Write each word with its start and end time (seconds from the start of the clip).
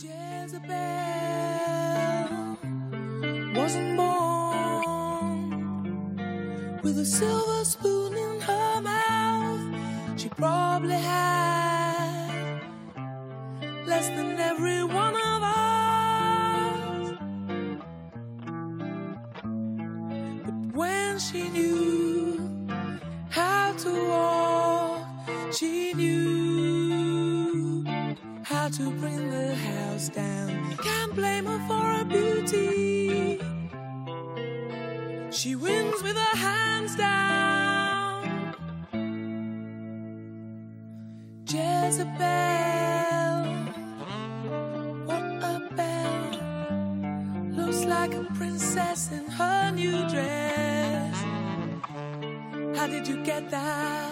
Jezebel 0.00 0.68
wasn't 3.56 3.96
born 3.96 5.50
with 6.84 6.98
a 6.98 7.04
silver 7.04 7.64
spoon 7.64 8.16
in 8.16 8.40
her 8.40 8.80
mouth. 8.80 9.60
She 10.16 10.28
probably 10.28 10.94
had 10.94 12.60
less 13.88 14.06
than 14.10 14.38
every 14.38 14.84
one 14.84 15.16
of 15.16 15.42
us. 15.42 17.18
But 20.44 20.76
when 20.76 21.18
she 21.18 21.48
knew 21.48 22.68
how 23.30 23.72
to 23.72 24.08
walk, 24.08 25.08
she 25.52 25.92
knew 25.94 27.84
how 28.44 28.68
to 28.68 28.90
bring 28.92 29.30
the 29.30 29.47
down. 30.06 30.76
Can't 30.76 31.12
blame 31.14 31.46
her 31.46 31.58
for 31.66 31.74
her 31.74 32.04
beauty. 32.04 33.40
She 35.32 35.56
wins 35.56 36.00
with 36.04 36.16
her 36.16 36.36
hands 36.36 36.94
down. 36.94 38.54
Jezebel, 41.46 42.14
what 45.08 45.24
a 45.52 45.68
belle. 45.74 46.32
Looks 47.50 47.84
like 47.84 48.14
a 48.14 48.24
princess 48.36 49.10
in 49.10 49.26
her 49.26 49.72
new 49.72 50.08
dress. 50.08 51.16
How 52.76 52.86
did 52.86 53.08
you 53.08 53.24
get 53.24 53.50
that? 53.50 54.07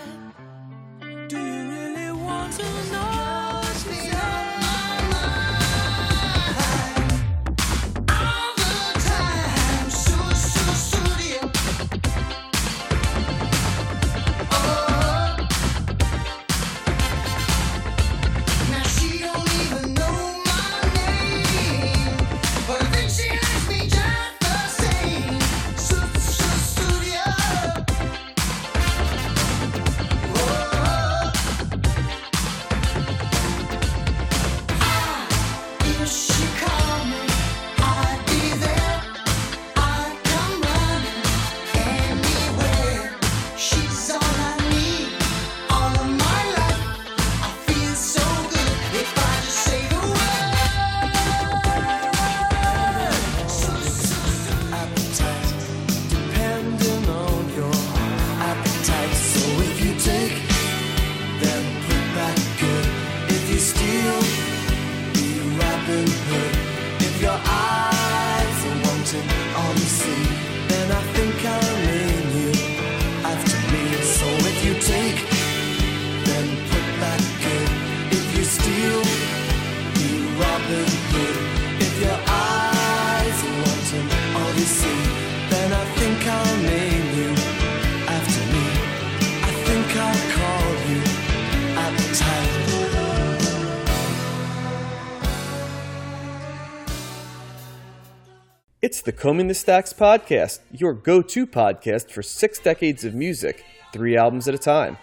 The 99.06 99.12
Combing 99.12 99.47
the 99.47 99.55
Stacks 99.55 99.93
podcast, 99.93 100.59
your 100.72 100.93
go 100.93 101.22
to 101.22 101.47
podcast 101.47 102.11
for 102.11 102.22
six 102.22 102.59
decades 102.59 103.05
of 103.05 103.15
music, 103.15 103.65
three 103.93 104.17
albums 104.17 104.49
at 104.49 104.55
a 104.56 104.59
time. 104.59 104.99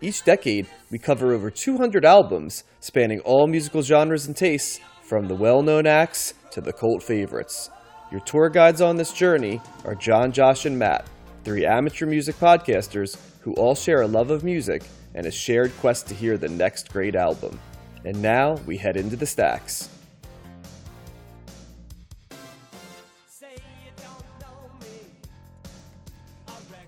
Each 0.00 0.24
decade, 0.24 0.66
we 0.90 0.98
cover 0.98 1.32
over 1.32 1.48
200 1.48 2.04
albums 2.04 2.64
spanning 2.80 3.20
all 3.20 3.46
musical 3.46 3.80
genres 3.80 4.26
and 4.26 4.36
tastes, 4.36 4.80
from 5.04 5.28
the 5.28 5.36
well 5.36 5.62
known 5.62 5.86
acts 5.86 6.34
to 6.50 6.60
the 6.60 6.72
cult 6.72 7.00
favorites. 7.00 7.70
Your 8.10 8.20
tour 8.22 8.48
guides 8.48 8.80
on 8.80 8.96
this 8.96 9.12
journey 9.12 9.60
are 9.84 9.94
John, 9.94 10.32
Josh, 10.32 10.66
and 10.66 10.76
Matt, 10.76 11.06
three 11.44 11.64
amateur 11.64 12.06
music 12.06 12.34
podcasters 12.40 13.18
who 13.42 13.54
all 13.54 13.76
share 13.76 14.02
a 14.02 14.08
love 14.08 14.32
of 14.32 14.42
music 14.42 14.82
and 15.14 15.26
a 15.26 15.30
shared 15.30 15.70
quest 15.78 16.08
to 16.08 16.14
hear 16.14 16.38
the 16.38 16.48
next 16.48 16.92
great 16.92 17.14
album. 17.14 17.60
And 18.04 18.20
now 18.20 18.54
we 18.66 18.76
head 18.76 18.96
into 18.96 19.14
the 19.14 19.26
stacks. 19.26 19.90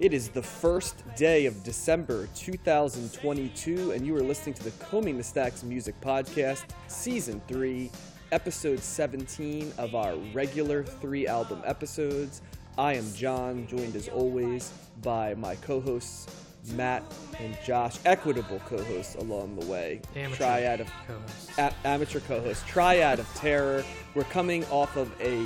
It 0.00 0.15
is 0.15 0.31
the 0.31 0.43
first 0.43 1.05
day 1.15 1.44
of 1.44 1.62
December 1.62 2.27
2022, 2.34 3.93
and 3.93 4.06
you 4.06 4.16
are 4.16 4.22
listening 4.22 4.55
to 4.55 4.65
the 4.65 4.71
Combing 4.83 5.19
the 5.19 5.22
Stacks 5.22 5.62
Music 5.62 5.94
Podcast, 6.00 6.65
Season 6.88 7.41
3, 7.49 7.91
Episode 8.33 8.78
17 8.78 9.72
of 9.77 9.94
our 9.94 10.15
regular 10.33 10.84
three 10.84 11.27
album 11.27 11.61
episodes. 11.66 12.41
I 12.78 12.94
am 12.94 13.12
John, 13.12 13.66
joined 13.66 13.94
as 13.94 14.09
always 14.09 14.72
by 15.03 15.34
my 15.34 15.56
co 15.56 15.81
hosts, 15.83 16.28
Matt 16.75 17.03
and 17.38 17.59
Josh, 17.67 17.99
equitable 18.06 18.61
co 18.67 18.82
hosts 18.82 19.17
along 19.17 19.59
the 19.59 19.67
way. 19.67 20.00
Amateur 20.17 20.37
Triad 20.37 20.81
of 20.81 20.91
co-host. 21.06 21.59
a- 21.59 21.75
amateur 21.87 22.21
co-host 22.21 22.67
triad 22.67 23.19
of 23.19 23.27
terror 23.34 23.84
we're 24.15 24.25
coming 24.25 24.65
off 24.67 24.97
of 24.97 25.11
a 25.21 25.43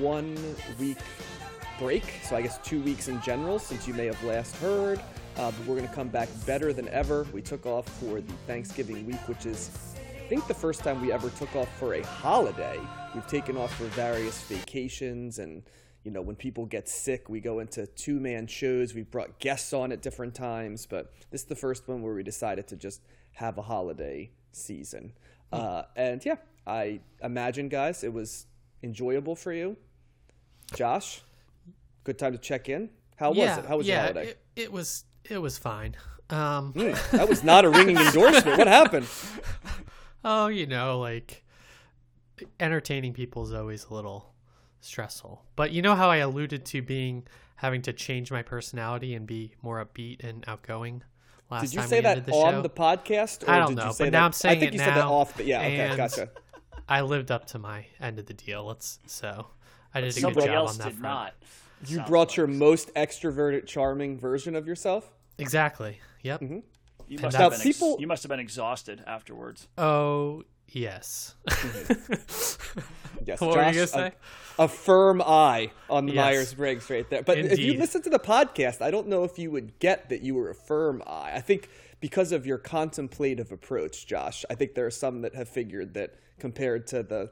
one 0.00 0.36
week 0.78 0.98
break 1.78 2.04
so 2.22 2.36
i 2.36 2.42
guess 2.42 2.58
two 2.58 2.82
weeks 2.82 3.08
in 3.08 3.20
general 3.22 3.58
since 3.58 3.86
you 3.86 3.94
may 3.94 4.06
have 4.06 4.22
last 4.24 4.56
heard. 4.56 5.00
Uh, 5.36 5.52
but 5.52 5.66
we're 5.66 5.76
going 5.76 5.88
to 5.88 5.94
come 5.94 6.08
back 6.08 6.28
better 6.46 6.72
than 6.72 6.88
ever. 6.88 7.24
We 7.32 7.42
took 7.42 7.64
off 7.64 7.88
for 8.00 8.20
the 8.20 8.32
thanksgiving 8.48 9.06
week 9.06 9.28
which 9.28 9.46
is 9.46 9.70
i 10.16 10.28
think 10.28 10.46
the 10.48 10.54
first 10.54 10.80
time 10.80 11.00
we 11.00 11.12
ever 11.12 11.30
took 11.30 11.54
off 11.54 11.68
for 11.78 11.94
a 11.94 12.02
holiday. 12.02 12.80
We've 13.14 13.26
taken 13.26 13.56
off 13.56 13.74
for 13.76 13.84
various 13.84 14.42
vacations 14.42 15.38
and 15.38 15.62
you 16.02 16.10
know 16.10 16.20
when 16.22 16.34
people 16.34 16.66
get 16.66 16.88
sick 16.88 17.28
we 17.28 17.40
go 17.40 17.60
into 17.60 17.86
two-man 17.86 18.48
shows. 18.48 18.94
We've 18.94 19.10
brought 19.10 19.38
guests 19.38 19.72
on 19.72 19.92
at 19.92 20.02
different 20.02 20.34
times 20.34 20.86
but 20.86 21.12
this 21.30 21.42
is 21.42 21.46
the 21.46 21.56
first 21.56 21.86
one 21.86 22.02
where 22.02 22.14
we 22.14 22.24
decided 22.24 22.66
to 22.68 22.76
just 22.76 23.00
have 23.32 23.56
a 23.58 23.62
holiday 23.62 24.30
season. 24.50 25.12
Uh, 25.52 25.82
and 25.96 26.24
yeah 26.24 26.36
i 26.66 27.00
imagine 27.22 27.68
guys 27.68 28.02
it 28.02 28.12
was 28.12 28.46
enjoyable 28.82 29.36
for 29.36 29.52
you. 29.52 29.76
Josh 30.74 31.22
good 32.04 32.18
time 32.18 32.32
to 32.32 32.38
check 32.38 32.68
in 32.68 32.90
how 33.16 33.30
was 33.30 33.58
it 33.58 33.64
how 33.66 33.76
was 33.76 33.86
yeah, 33.86 33.94
your 33.94 34.12
holiday 34.14 34.30
It, 34.30 34.38
it 34.56 34.72
was 34.72 35.04
it 35.24 35.38
was 35.38 35.58
fine. 35.58 35.94
Um, 36.30 36.72
Mm, 36.74 37.10
that 37.18 37.28
was 37.28 37.42
not 37.44 37.64
a 37.64 37.70
ringing 37.70 37.96
endorsement 37.96 38.58
what 38.58 38.66
happened 38.66 39.06
oh, 40.24 40.48
you 40.48 40.66
know, 40.66 40.98
like 41.00 41.44
entertaining 42.60 43.12
people 43.12 43.42
is 43.44 43.52
always 43.52 43.84
a 43.86 43.94
little 43.94 44.32
stressful. 44.80 45.44
But 45.56 45.72
you 45.72 45.82
know 45.82 45.94
how 45.94 46.10
I 46.10 46.16
alluded 46.18 46.64
to 46.66 46.82
being 46.82 47.26
having 47.56 47.82
to 47.82 47.92
change 47.92 48.30
my 48.30 48.42
personality 48.42 49.14
and 49.14 49.26
be 49.26 49.54
more 49.62 49.84
upbeat 49.84 50.22
and 50.22 50.44
outgoing 50.46 51.02
last 51.50 51.62
did 51.62 51.74
you 51.74 51.80
time 51.80 51.88
say 51.88 51.96
we 51.98 52.02
that 52.02 52.26
the 52.26 52.32
on 52.32 52.54
show? 52.54 52.62
the 52.62 52.70
podcast 52.70 53.46
or 53.46 53.50
I 53.50 53.58
don't 53.58 53.70
did 53.70 53.78
know, 53.78 53.86
you 53.86 53.92
say 53.92 54.04
but 54.04 54.12
that 54.12 54.18
now 54.18 54.26
I'm 54.26 54.32
saying 54.32 54.56
i 54.56 54.60
think 54.60 54.72
it 54.72 54.74
you 54.74 54.78
said 54.78 54.94
that 54.94 55.04
off 55.06 55.36
but 55.36 55.46
yeah 55.46 55.60
okay 55.60 55.76
and 55.78 55.96
gotcha 55.96 56.30
I 56.88 57.00
lived 57.02 57.30
up 57.30 57.46
to 57.48 57.58
my 57.58 57.84
end 58.00 58.18
of 58.18 58.24
the 58.26 58.32
deal. 58.32 58.64
Let's 58.64 58.98
so 59.06 59.48
I 59.92 60.00
did 60.00 60.10
a 60.10 60.12
good 60.14 60.20
Somebody 60.22 60.46
job 60.46 60.54
else 60.56 60.72
on 60.72 60.78
that 60.78 60.84
did 60.92 60.98
front. 61.00 61.14
not. 61.14 61.34
You 61.86 61.96
sounds 61.96 62.08
brought 62.08 62.28
like. 62.28 62.36
your 62.36 62.46
most 62.46 62.92
extroverted 62.94 63.66
charming 63.66 64.18
version 64.18 64.54
of 64.56 64.66
yourself 64.66 65.10
Exactly. 65.38 65.98
Yep. 66.22 66.40
Mm-hmm. 66.40 66.58
You 67.06 67.18
must, 67.20 67.38
now 67.38 67.44
have 67.44 67.52
been 67.52 67.60
ex- 67.60 67.78
people- 67.78 67.96
you 68.00 68.06
must 68.06 68.22
have 68.24 68.28
been 68.30 68.40
exhausted 68.40 69.02
afterwards. 69.06 69.68
Oh 69.78 70.42
yes. 70.68 71.34
Mm-hmm. 71.48 72.80
yes 73.24 73.40
What 73.40 73.56
were 73.56 73.62
you 73.66 73.72
Josh, 73.72 73.90
gonna 73.92 74.06
a- 74.06 74.10
say? 74.10 74.16
a 74.58 74.68
firm 74.68 75.22
eye 75.22 75.70
on 75.88 76.06
the 76.06 76.12
Yes. 76.14 76.24
Myers 76.24 76.54
Briggs 76.54 76.90
right 76.90 77.08
there. 77.08 77.22
But 77.22 77.38
if 77.38 77.58
you 77.60 77.74
listen 77.74 78.02
to 78.02 78.10
the 78.10 78.18
podcast, 78.18 78.82
I 78.82 78.90
don't 78.90 79.06
know 79.06 79.22
if 79.24 79.38
you 79.38 79.50
would 79.52 79.78
get 79.78 80.08
that 80.08 80.20
you 80.22 80.34
were 80.34 80.50
a 80.50 80.54
firm 80.54 81.02
eye. 81.06 81.30
I 81.34 81.40
think 81.40 81.68
because 82.00 82.32
of 82.32 82.44
your 82.46 82.58
contemplative 82.58 83.52
approach, 83.52 84.06
Josh, 84.06 84.44
I 84.50 84.54
think 84.54 84.74
there 84.74 84.84
are 84.86 84.90
some 84.90 85.22
that 85.22 85.34
have 85.36 85.48
figured 85.48 85.94
that 85.94 86.14
compared 86.40 86.88
to 86.88 87.02
the 87.04 87.30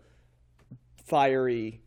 fiery 1.05 1.83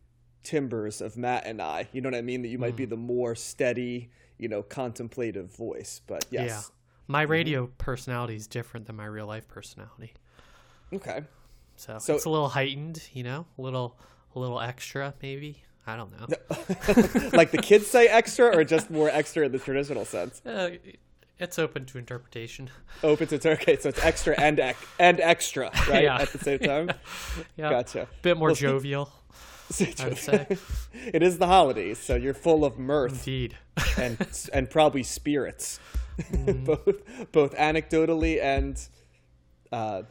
timbers 0.49 1.01
of 1.01 1.15
Matt 1.17 1.45
and 1.45 1.61
I, 1.61 1.87
you 1.91 2.01
know 2.01 2.07
what 2.09 2.17
I 2.17 2.21
mean, 2.21 2.41
that 2.41 2.47
you 2.47 2.57
might 2.57 2.75
be 2.75 2.85
the 2.85 2.97
more 2.97 3.35
steady, 3.35 4.09
you 4.37 4.47
know, 4.47 4.63
contemplative 4.63 5.55
voice. 5.55 6.01
But 6.07 6.25
Yeah. 6.31 6.61
My 7.07 7.21
radio 7.23 7.67
personality 7.77 8.35
is 8.35 8.47
different 8.47 8.85
than 8.87 8.95
my 8.95 9.05
real 9.05 9.25
life 9.27 9.47
personality. 9.47 10.13
Okay. 10.93 11.21
So, 11.75 11.97
So- 11.99 12.15
it's 12.15 12.25
a 12.25 12.29
little 12.29 12.49
heightened, 12.49 13.03
you 13.13 13.23
know, 13.23 13.45
a 13.57 13.61
little 13.61 13.97
a 14.35 14.39
little 14.39 14.59
extra 14.59 15.13
maybe. 15.21 15.61
I 15.87 15.95
don't 15.95 16.11
know. 16.19 16.27
like 17.37 17.51
the 17.51 17.59
kids 17.61 17.87
say 17.87 18.07
extra 18.07 18.55
or 18.55 18.63
just 18.63 18.89
more 18.91 19.09
extra 19.09 19.45
in 19.45 19.51
the 19.51 19.57
traditional 19.59 20.05
sense? 20.05 20.39
Uh, 20.45 20.71
it's 21.39 21.57
open 21.57 21.85
to 21.85 21.97
interpretation. 21.97 22.69
Open 23.03 23.27
to 23.27 23.39
turkey, 23.39 23.77
so 23.79 23.89
it's 23.89 24.03
extra 24.03 24.35
and 24.39 24.59
ec- 24.59 24.77
and 24.99 25.19
extra, 25.19 25.71
right? 25.89 26.03
Yeah. 26.03 26.17
At 26.21 26.29
the 26.29 26.37
same 26.39 26.59
time. 26.59 26.89
Yeah. 27.57 27.69
Gotcha. 27.71 28.07
Bit 28.21 28.37
more 28.37 28.49
Well, 28.49 28.55
jovial, 28.55 29.05
I 29.05 29.09
would 29.09 29.13
say. 29.13 29.15
it 29.79 31.21
is 31.23 31.37
the 31.37 31.47
holidays, 31.47 31.97
so 31.99 32.15
you're 32.15 32.33
full 32.33 32.65
of 32.65 32.77
mirth 32.79 33.27
Indeed. 33.27 33.55
and 33.97 34.17
and 34.53 34.69
probably 34.69 35.03
spirits, 35.03 35.79
Mm-hmm. 36.19 36.63
both 36.65 37.31
both 37.31 37.55
anecdotally 37.55 38.41
and 38.43 38.77
uh, 39.71 40.03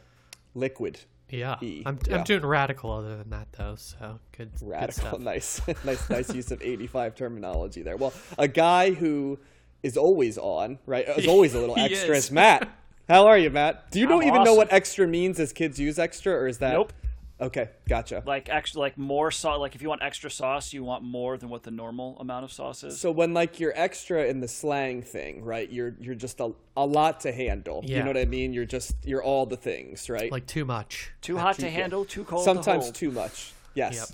liquid. 0.54 1.00
Yeah. 1.28 1.56
E, 1.60 1.82
I'm 1.84 1.98
yeah. 2.06 2.16
I'm 2.16 2.24
doing 2.24 2.46
radical 2.46 2.90
other 2.90 3.16
than 3.18 3.28
that 3.30 3.48
though, 3.52 3.74
so 3.76 4.18
good 4.36 4.52
good 4.58 4.68
Radical, 4.68 5.08
stuff. 5.08 5.20
nice, 5.20 5.60
nice, 5.84 6.08
nice 6.08 6.34
use 6.34 6.50
of 6.50 6.62
'85 6.62 7.14
terminology 7.14 7.82
there. 7.82 7.96
Well, 7.98 8.14
a 8.38 8.48
guy 8.48 8.92
who 8.92 9.38
is 9.82 9.96
always 9.98 10.38
on, 10.38 10.78
right? 10.86 11.06
Is 11.18 11.26
always 11.26 11.54
a 11.54 11.58
little 11.60 11.78
extra. 11.78 12.16
is. 12.16 12.24
Is 12.26 12.30
Matt. 12.32 12.68
How 13.08 13.26
are 13.26 13.36
you, 13.38 13.50
Matt? 13.50 13.90
Do 13.90 14.00
you 14.00 14.06
know 14.06 14.20
I'm 14.20 14.28
even 14.28 14.44
know 14.44 14.54
what 14.54 14.72
extra 14.72 15.06
means 15.06 15.38
as 15.40 15.52
kids 15.52 15.78
use 15.78 15.98
extra, 15.98 16.32
or 16.32 16.46
is 16.46 16.58
that? 16.58 16.72
Nope. 16.72 16.92
Okay, 17.40 17.68
gotcha. 17.88 18.22
Like 18.26 18.48
extra, 18.48 18.80
like 18.80 18.98
more 18.98 19.30
sauce. 19.30 19.60
Like 19.60 19.76
if 19.76 19.82
you 19.82 19.88
want 19.88 20.02
extra 20.02 20.28
sauce, 20.30 20.72
you 20.72 20.82
want 20.82 21.04
more 21.04 21.36
than 21.38 21.48
what 21.48 21.62
the 21.62 21.70
normal 21.70 22.18
amount 22.18 22.44
of 22.44 22.52
sauce 22.52 22.82
is. 22.82 22.98
So 23.00 23.12
when 23.12 23.32
like 23.32 23.60
you're 23.60 23.72
extra 23.76 24.24
in 24.26 24.40
the 24.40 24.48
slang 24.48 25.02
thing, 25.02 25.44
right? 25.44 25.70
You're 25.70 25.94
you're 26.00 26.16
just 26.16 26.40
a, 26.40 26.50
a 26.76 26.84
lot 26.84 27.20
to 27.20 27.32
handle. 27.32 27.82
Yeah. 27.84 27.98
You 27.98 28.02
know 28.02 28.10
what 28.10 28.16
I 28.16 28.24
mean? 28.24 28.52
You're 28.52 28.64
just 28.64 28.96
you're 29.04 29.22
all 29.22 29.46
the 29.46 29.56
things, 29.56 30.10
right? 30.10 30.32
Like 30.32 30.46
too 30.46 30.64
much. 30.64 31.12
too 31.20 31.38
hot 31.38 31.54
to 31.56 31.62
too- 31.62 31.68
handle, 31.68 32.04
too 32.04 32.24
cold. 32.24 32.44
Sometimes 32.44 32.84
to 32.84 32.86
hold. 32.86 32.94
too 32.96 33.10
much. 33.12 33.52
Yes. 33.74 33.94
Yep. 33.94 34.08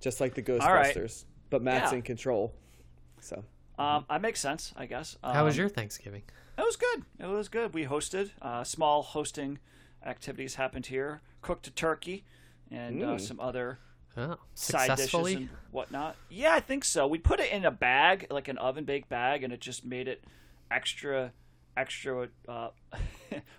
Just 0.00 0.20
like 0.20 0.34
the 0.34 0.42
right. 0.58 0.94
Ghostbusters. 0.94 1.24
But 1.48 1.62
Matt's 1.62 1.92
Yeah. 1.92 1.96
in 1.98 2.02
control. 2.02 2.52
So 3.20 3.44
Um, 3.78 4.04
that 4.10 4.20
makes 4.20 4.40
sense, 4.40 4.74
I 4.76 4.84
guess. 4.86 5.16
Um, 5.24 5.34
How 5.34 5.44
was 5.46 5.56
your 5.56 5.68
Thanksgiving? 5.70 6.22
It 6.58 6.62
was 6.62 6.76
good. 6.76 7.04
It 7.18 7.26
was 7.28 7.48
good. 7.48 7.72
We 7.72 7.86
hosted. 7.86 8.32
Uh, 8.42 8.62
small 8.64 9.02
hosting 9.02 9.58
activities 10.04 10.56
happened 10.56 10.86
here. 10.86 11.22
Cooked 11.40 11.66
a 11.66 11.70
turkey 11.70 12.24
and 12.72 13.02
uh, 13.02 13.18
some 13.18 13.38
other 13.40 13.78
Oh, 14.16 14.36
side 14.54 14.96
dishes 14.96 15.12
and 15.36 15.48
whatnot. 15.70 16.16
Yeah, 16.28 16.52
I 16.52 16.60
think 16.60 16.84
so. 16.84 17.06
We 17.06 17.18
put 17.18 17.40
it 17.40 17.50
in 17.50 17.64
a 17.64 17.70
bag, 17.70 18.26
like 18.30 18.48
an 18.48 18.58
oven 18.58 18.84
baked 18.84 19.08
bag, 19.08 19.42
and 19.42 19.52
it 19.52 19.60
just 19.60 19.86
made 19.86 20.06
it 20.06 20.22
extra, 20.70 21.32
extra 21.76 22.28
uh, 22.48 22.68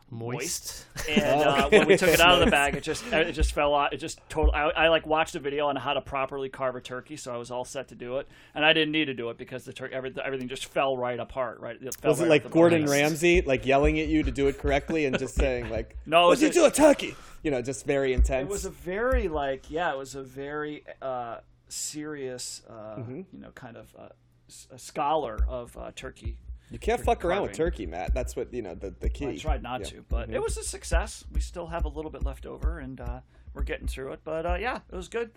Moist. 0.10 0.86
And 1.10 1.42
uh, 1.42 1.68
when 1.70 1.86
we 1.88 1.98
took 1.98 2.10
it 2.10 2.22
out 2.22 2.36
of 2.40 2.46
the 2.46 2.52
bag, 2.52 2.76
it 2.76 2.84
just 2.84 3.06
it 3.12 3.34
just 3.34 3.52
fell 3.52 3.76
out. 3.76 3.92
It 3.94 3.98
just 3.98 4.22
total. 4.30 4.54
I, 4.54 4.70
I 4.70 4.88
like 4.88 5.06
watched 5.06 5.36
a 5.36 5.40
video 5.40 5.68
on 5.68 5.76
how 5.76 5.94
to 5.94 6.00
properly 6.02 6.48
carve 6.48 6.78
a 6.78 6.82
turkey, 6.82 7.18
so 7.18 7.34
I 7.34 7.38
was 7.38 7.52
all 7.52 7.66
set 7.66 7.90
to 7.90 7.96
do 7.96 8.20
it, 8.20 8.28
and 8.56 8.64
I 8.64 8.72
didn't 8.72 8.94
need 8.94 9.06
to 9.06 9.14
do 9.14 9.30
it 9.32 9.38
because 9.38 9.66
the 9.66 9.74
turkey 9.74 9.94
everything, 9.94 10.24
everything 10.26 10.48
just 10.48 10.68
fell 10.68 10.96
right 10.96 11.20
apart. 11.20 11.60
Right? 11.60 11.76
It 11.82 11.94
fell 11.96 12.12
was 12.12 12.22
it 12.22 12.30
like 12.30 12.50
Gordon 12.50 12.86
bone. 12.86 12.92
Ramsay 12.92 13.42
like 13.42 13.66
yelling 13.66 14.00
at 14.00 14.08
you 14.08 14.24
to 14.24 14.32
do 14.32 14.48
it 14.48 14.60
correctly 14.60 15.06
and 15.06 15.20
just 15.20 15.36
saying 15.36 15.70
like 15.70 15.98
No, 16.06 16.20
it 16.20 16.22
What 16.22 16.30
was 16.30 16.40
did 16.40 16.56
you 16.56 16.62
do 16.62 16.66
a 16.68 16.72
turkey? 16.72 17.16
You 17.42 17.52
know, 17.52 17.62
just 17.62 17.86
very 17.86 18.14
intense. 18.14 18.48
It 18.48 18.52
was 18.52 18.64
a 18.66 18.70
very 18.70 19.28
like 19.28 19.70
yeah, 19.70 19.92
it 19.92 19.98
was 19.98 20.16
a 20.16 20.24
very 20.24 20.86
uh, 21.02 21.38
serious, 21.68 22.62
uh, 22.70 22.74
Mm-hmm. 23.00 23.22
you 23.34 23.40
know, 23.40 23.50
kind 23.56 23.76
of 23.76 23.94
uh, 24.00 24.10
s- 24.48 24.68
a 24.72 24.80
scholar 24.80 25.38
of 25.50 25.76
uh, 25.78 25.92
turkey. 25.96 26.38
You 26.72 26.80
can't 26.80 27.02
fuck 27.02 27.24
around 27.26 27.44
with 27.44 27.54
turkey, 27.54 27.86
Matt. 27.86 28.14
That's 28.14 28.36
what 28.36 28.54
you 28.54 28.62
know, 28.62 28.76
the, 28.76 28.92
the 29.00 29.10
key. 29.10 29.28
I 29.28 29.36
tried 29.38 29.64
not 29.64 29.82
Yeah. 29.82 29.86
to, 29.88 30.06
but 30.10 30.30
it 30.30 30.42
was 30.42 30.58
a 30.58 30.64
success. 30.64 31.24
We 31.32 31.40
still 31.40 31.68
have 31.68 31.86
a 31.86 31.90
little 31.90 32.12
bit 32.12 32.24
left 32.26 32.46
over, 32.46 32.80
and 32.80 33.00
uh, 33.00 33.20
we're 33.54 33.64
getting 33.64 33.88
through 33.88 34.14
it. 34.14 34.22
But 34.24 34.46
uh, 34.46 34.58
yeah, 34.60 34.80
it 34.92 34.96
was 34.96 35.08
good. 35.08 35.32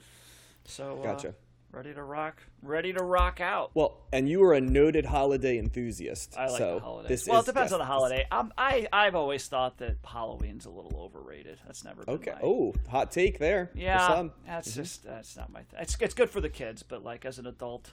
So 0.64 0.98
uh, 1.00 1.02
Gotcha. 1.02 1.34
ready 1.70 1.92
to 1.94 2.02
rock, 2.02 2.42
ready 2.62 2.92
to 2.92 3.02
rock 3.04 3.40
out. 3.40 3.70
Well, 3.74 3.98
and 4.12 4.28
you 4.28 4.42
are 4.44 4.54
a 4.54 4.60
noted 4.60 5.04
holiday 5.06 5.58
enthusiast. 5.58 6.34
I 6.38 6.48
like 6.48 6.58
so 6.58 6.74
the 6.76 6.80
holidays. 6.80 7.08
This 7.08 7.28
well, 7.28 7.40
is, 7.40 7.44
it 7.48 7.52
depends 7.52 7.70
yes, 7.70 7.72
on 7.74 7.78
the 7.80 7.84
this- 7.84 7.92
holiday. 7.92 8.26
Um, 8.32 8.52
I 8.58 8.88
I've 8.92 9.14
always 9.14 9.46
thought 9.46 9.78
that 9.78 9.96
Halloween's 10.04 10.64
a 10.66 10.70
little 10.70 10.96
overrated. 10.98 11.60
That's 11.66 11.84
never 11.84 12.04
been 12.04 12.14
Okay. 12.14 12.32
my- 12.32 12.40
Oh, 12.42 12.74
hot 12.88 13.10
take 13.12 13.38
there. 13.38 13.66
for 13.72 13.78
yeah, 13.78 14.08
some. 14.08 14.32
that's 14.46 14.74
just 14.74 15.04
that's 15.04 15.36
not 15.36 15.52
my. 15.52 15.60
Th- 15.70 15.82
it's 15.82 15.96
it's 16.00 16.14
good 16.14 16.30
for 16.30 16.40
the 16.40 16.48
kids, 16.50 16.82
but 16.82 17.04
like 17.04 17.24
as 17.24 17.38
an 17.38 17.46
adult, 17.46 17.92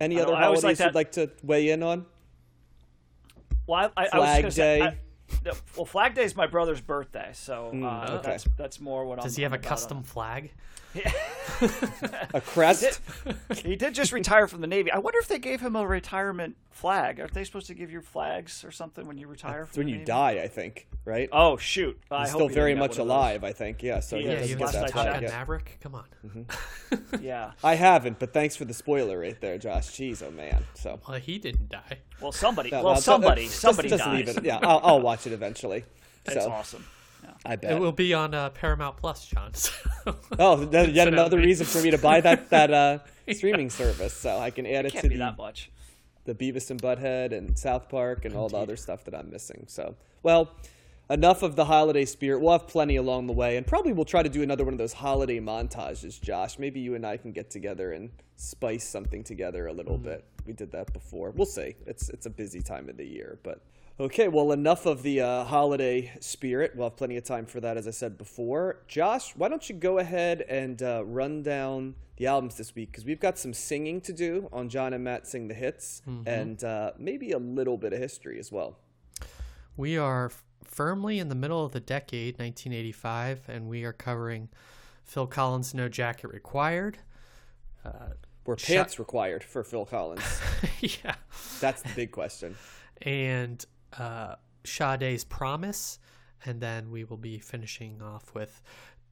Any 0.00 0.16
other 0.20 0.26
don't- 0.32 0.36
I 0.36 0.42
holidays 0.44 0.64
like 0.64 0.78
you'd 0.78 0.86
that- 0.86 0.94
like 0.94 1.12
to 1.12 1.30
weigh 1.42 1.70
in 1.70 1.82
on? 1.82 2.06
Well, 3.66 3.92
I, 3.96 4.02
I, 4.02 4.06
I 4.06 4.08
Flag 4.08 4.44
was 4.44 4.56
gonna 4.56 4.68
Day. 4.68 4.80
Say, 4.80 5.50
I, 5.50 5.52
well, 5.76 5.86
Flag 5.86 6.14
Day 6.14 6.24
is 6.24 6.36
my 6.36 6.46
brother's 6.46 6.80
birthday, 6.80 7.30
so 7.32 7.70
uh, 7.74 8.18
okay. 8.18 8.30
that's 8.30 8.46
that's 8.56 8.80
more 8.80 9.04
what 9.04 9.18
I'm. 9.18 9.24
Does 9.24 9.36
he 9.36 9.42
have 9.42 9.52
a 9.52 9.56
about 9.56 9.68
custom 9.68 10.02
flag? 10.02 10.52
A 12.34 12.40
crest? 12.40 13.00
on. 13.26 13.34
He 13.56 13.76
did 13.76 13.94
just 13.94 14.12
retire 14.12 14.46
from 14.46 14.60
the 14.60 14.66
Navy. 14.66 14.90
I 14.90 14.98
wonder 14.98 15.18
if 15.18 15.28
they 15.28 15.38
gave 15.38 15.60
him 15.60 15.74
a 15.76 15.86
retirement 15.86 16.56
flag. 16.70 17.18
Aren't 17.20 17.32
they 17.34 17.44
supposed 17.44 17.66
to 17.68 17.74
give 17.74 17.90
you 17.90 18.00
flags 18.02 18.62
or 18.64 18.70
something 18.70 19.06
when 19.06 19.16
you 19.16 19.26
retire? 19.26 19.62
It's 19.62 19.72
from 19.72 19.80
when 19.80 19.86
the 19.86 19.92
you 19.92 19.98
Navy? 19.98 20.06
die, 20.06 20.30
I 20.42 20.48
think, 20.48 20.86
right? 21.04 21.28
Oh 21.32 21.56
shoot! 21.56 21.98
I 22.10 22.20
He's 22.22 22.30
hope 22.30 22.38
still 22.40 22.48
he 22.48 22.54
very 22.54 22.74
much 22.74 22.90
one 22.98 23.00
of 23.02 23.06
those. 23.08 23.16
alive, 23.16 23.44
I 23.44 23.52
think. 23.52 23.82
Yeah, 23.82 24.00
so 24.00 24.16
He 24.16 24.22
he. 24.24 24.28
Yeah, 24.28 24.40
you 24.42 24.56
get 24.56 24.60
last 24.60 24.72
that 24.74 24.84
I 24.84 24.86
Top 24.88 24.92
flag 25.04 25.20
checked. 25.20 25.32
Maverick. 25.32 25.78
Come 25.82 25.94
on. 25.94 26.04
Mm-hmm. 26.26 26.42
Yeah. 27.22 27.52
I 27.64 27.74
haven't, 27.74 28.18
but 28.18 28.32
thanks 28.32 28.54
for 28.56 28.64
the 28.64 28.74
spoiler 28.74 29.18
right 29.18 29.40
there, 29.40 29.58
Josh. 29.58 29.88
Jeez, 29.88 30.22
oh 30.22 30.30
man. 30.30 30.62
So 30.74 31.00
Well, 31.08 31.18
he 31.18 31.38
didn't 31.38 31.68
die. 31.70 31.98
Well, 32.20 32.30
somebody. 32.32 32.70
No, 32.70 32.76
well, 32.78 32.92
no, 32.94 32.98
uh, 32.98 33.00
somebody. 33.00 33.44
just- 33.46 33.60
somebody 33.60 33.88
just, 33.88 34.04
dies. 34.04 34.26
leave 34.26 34.36
it. 34.36 34.44
Yeah, 34.44 34.58
I'll, 34.62 34.80
I'll 34.82 35.00
watch 35.00 35.26
it 35.26 35.32
eventually. 35.32 35.84
It's 36.26 36.44
so 36.44 36.50
awesome. 36.50 36.84
Yeah. 37.26 37.32
I 37.44 37.56
bet. 37.56 37.72
It 37.72 37.80
will 37.80 37.92
be 37.92 38.14
on 38.14 38.34
uh, 38.34 38.50
Paramount 38.50 38.96
Plus, 38.96 39.26
John. 39.26 39.52
so- 39.54 39.72
Oh, 40.38 40.64
that, 40.66 40.92
yet 40.92 41.08
another 41.08 41.38
reason 41.38 41.66
for 41.66 41.82
me 41.82 41.90
to 41.90 41.98
buy 41.98 42.20
that 42.20 42.50
that 42.50 42.72
uh, 42.72 42.98
streaming 43.32 43.70
service, 43.70 44.12
so 44.14 44.38
I 44.38 44.50
can 44.50 44.66
add 44.66 44.86
it 44.86 44.92
Can't 44.92 45.02
to 45.04 45.08
be 45.08 45.16
the, 45.16 45.20
that 45.24 45.36
much. 45.38 45.70
the 46.24 46.34
Beavis 46.34 46.70
and 46.70 46.80
Butthead 46.80 47.32
and 47.36 47.58
South 47.58 47.88
Park 47.88 48.24
and 48.24 48.34
all 48.34 48.48
the 48.48 48.56
other 48.58 48.76
stuff 48.76 49.04
that 49.04 49.14
I'm 49.14 49.30
missing. 49.30 49.64
So, 49.68 49.96
well, 50.22 50.50
enough 51.10 51.42
of 51.42 51.56
the 51.56 51.64
holiday 51.64 52.04
spirit. 52.04 52.40
We'll 52.40 52.52
have 52.52 52.68
plenty 52.68 52.96
along 52.96 53.26
the 53.26 53.32
way, 53.32 53.56
and 53.56 53.66
probably 53.66 53.92
we'll 53.92 54.04
try 54.04 54.22
to 54.22 54.28
do 54.28 54.42
another 54.42 54.64
one 54.64 54.74
of 54.74 54.78
those 54.78 54.92
holiday 54.92 55.40
montages. 55.40 56.20
Josh, 56.20 56.58
maybe 56.58 56.80
you 56.80 56.94
and 56.94 57.04
I 57.04 57.16
can 57.16 57.32
get 57.32 57.50
together 57.50 57.92
and 57.92 58.10
spice 58.36 58.88
something 58.88 59.24
together 59.24 59.66
a 59.66 59.72
little 59.72 59.98
bit. 59.98 60.24
We 60.46 60.52
did 60.52 60.70
that 60.72 60.92
before. 60.92 61.30
We'll 61.30 61.46
see. 61.46 61.74
It's 61.86 62.08
it's 62.10 62.26
a 62.26 62.30
busy 62.30 62.60
time 62.62 62.88
of 62.88 62.96
the 62.96 63.06
year, 63.06 63.38
but. 63.42 63.60
Okay, 63.98 64.28
well, 64.28 64.52
enough 64.52 64.84
of 64.84 65.02
the 65.02 65.22
uh, 65.22 65.44
holiday 65.44 66.12
spirit. 66.20 66.72
We'll 66.76 66.90
have 66.90 66.96
plenty 66.98 67.16
of 67.16 67.24
time 67.24 67.46
for 67.46 67.60
that, 67.60 67.78
as 67.78 67.88
I 67.88 67.92
said 67.92 68.18
before. 68.18 68.80
Josh, 68.86 69.34
why 69.36 69.48
don't 69.48 69.66
you 69.70 69.74
go 69.74 69.98
ahead 69.98 70.42
and 70.42 70.82
uh, 70.82 71.02
run 71.06 71.42
down 71.42 71.94
the 72.18 72.26
albums 72.26 72.56
this 72.56 72.74
week? 72.74 72.90
Because 72.92 73.06
we've 73.06 73.20
got 73.20 73.38
some 73.38 73.54
singing 73.54 74.02
to 74.02 74.12
do 74.12 74.50
on 74.52 74.68
John 74.68 74.92
and 74.92 75.02
Matt 75.02 75.26
Sing 75.26 75.48
the 75.48 75.54
Hits, 75.54 76.02
and 76.26 76.62
uh, 76.62 76.90
maybe 76.98 77.32
a 77.32 77.38
little 77.38 77.78
bit 77.78 77.94
of 77.94 77.98
history 77.98 78.38
as 78.38 78.52
well. 78.52 78.76
we 79.78 79.96
are 79.96 80.26
f- 80.26 80.44
firmly 80.62 81.18
in 81.18 81.30
the 81.30 81.34
middle 81.34 81.64
of 81.64 81.72
the 81.72 81.80
decade, 81.80 82.34
1985, 82.38 83.48
and 83.48 83.66
we 83.66 83.84
are 83.84 83.94
covering 83.94 84.50
Phil 85.04 85.26
Collins' 85.26 85.72
"No 85.72 85.88
Jacket 85.88 86.28
Required." 86.28 86.98
Were 88.44 88.58
Shut- 88.58 88.76
pants 88.76 88.98
required 88.98 89.42
for 89.42 89.64
Phil 89.64 89.86
Collins? 89.86 90.22
yeah, 90.80 91.14
That's 91.60 91.80
the 91.82 91.88
big 91.96 92.10
question. 92.12 92.56
and 93.02 93.64
uh, 93.98 94.36
Sade's 94.64 95.24
"Promise," 95.24 95.98
and 96.44 96.60
then 96.60 96.90
we 96.90 97.04
will 97.04 97.16
be 97.16 97.38
finishing 97.38 98.02
off 98.02 98.34
with 98.34 98.62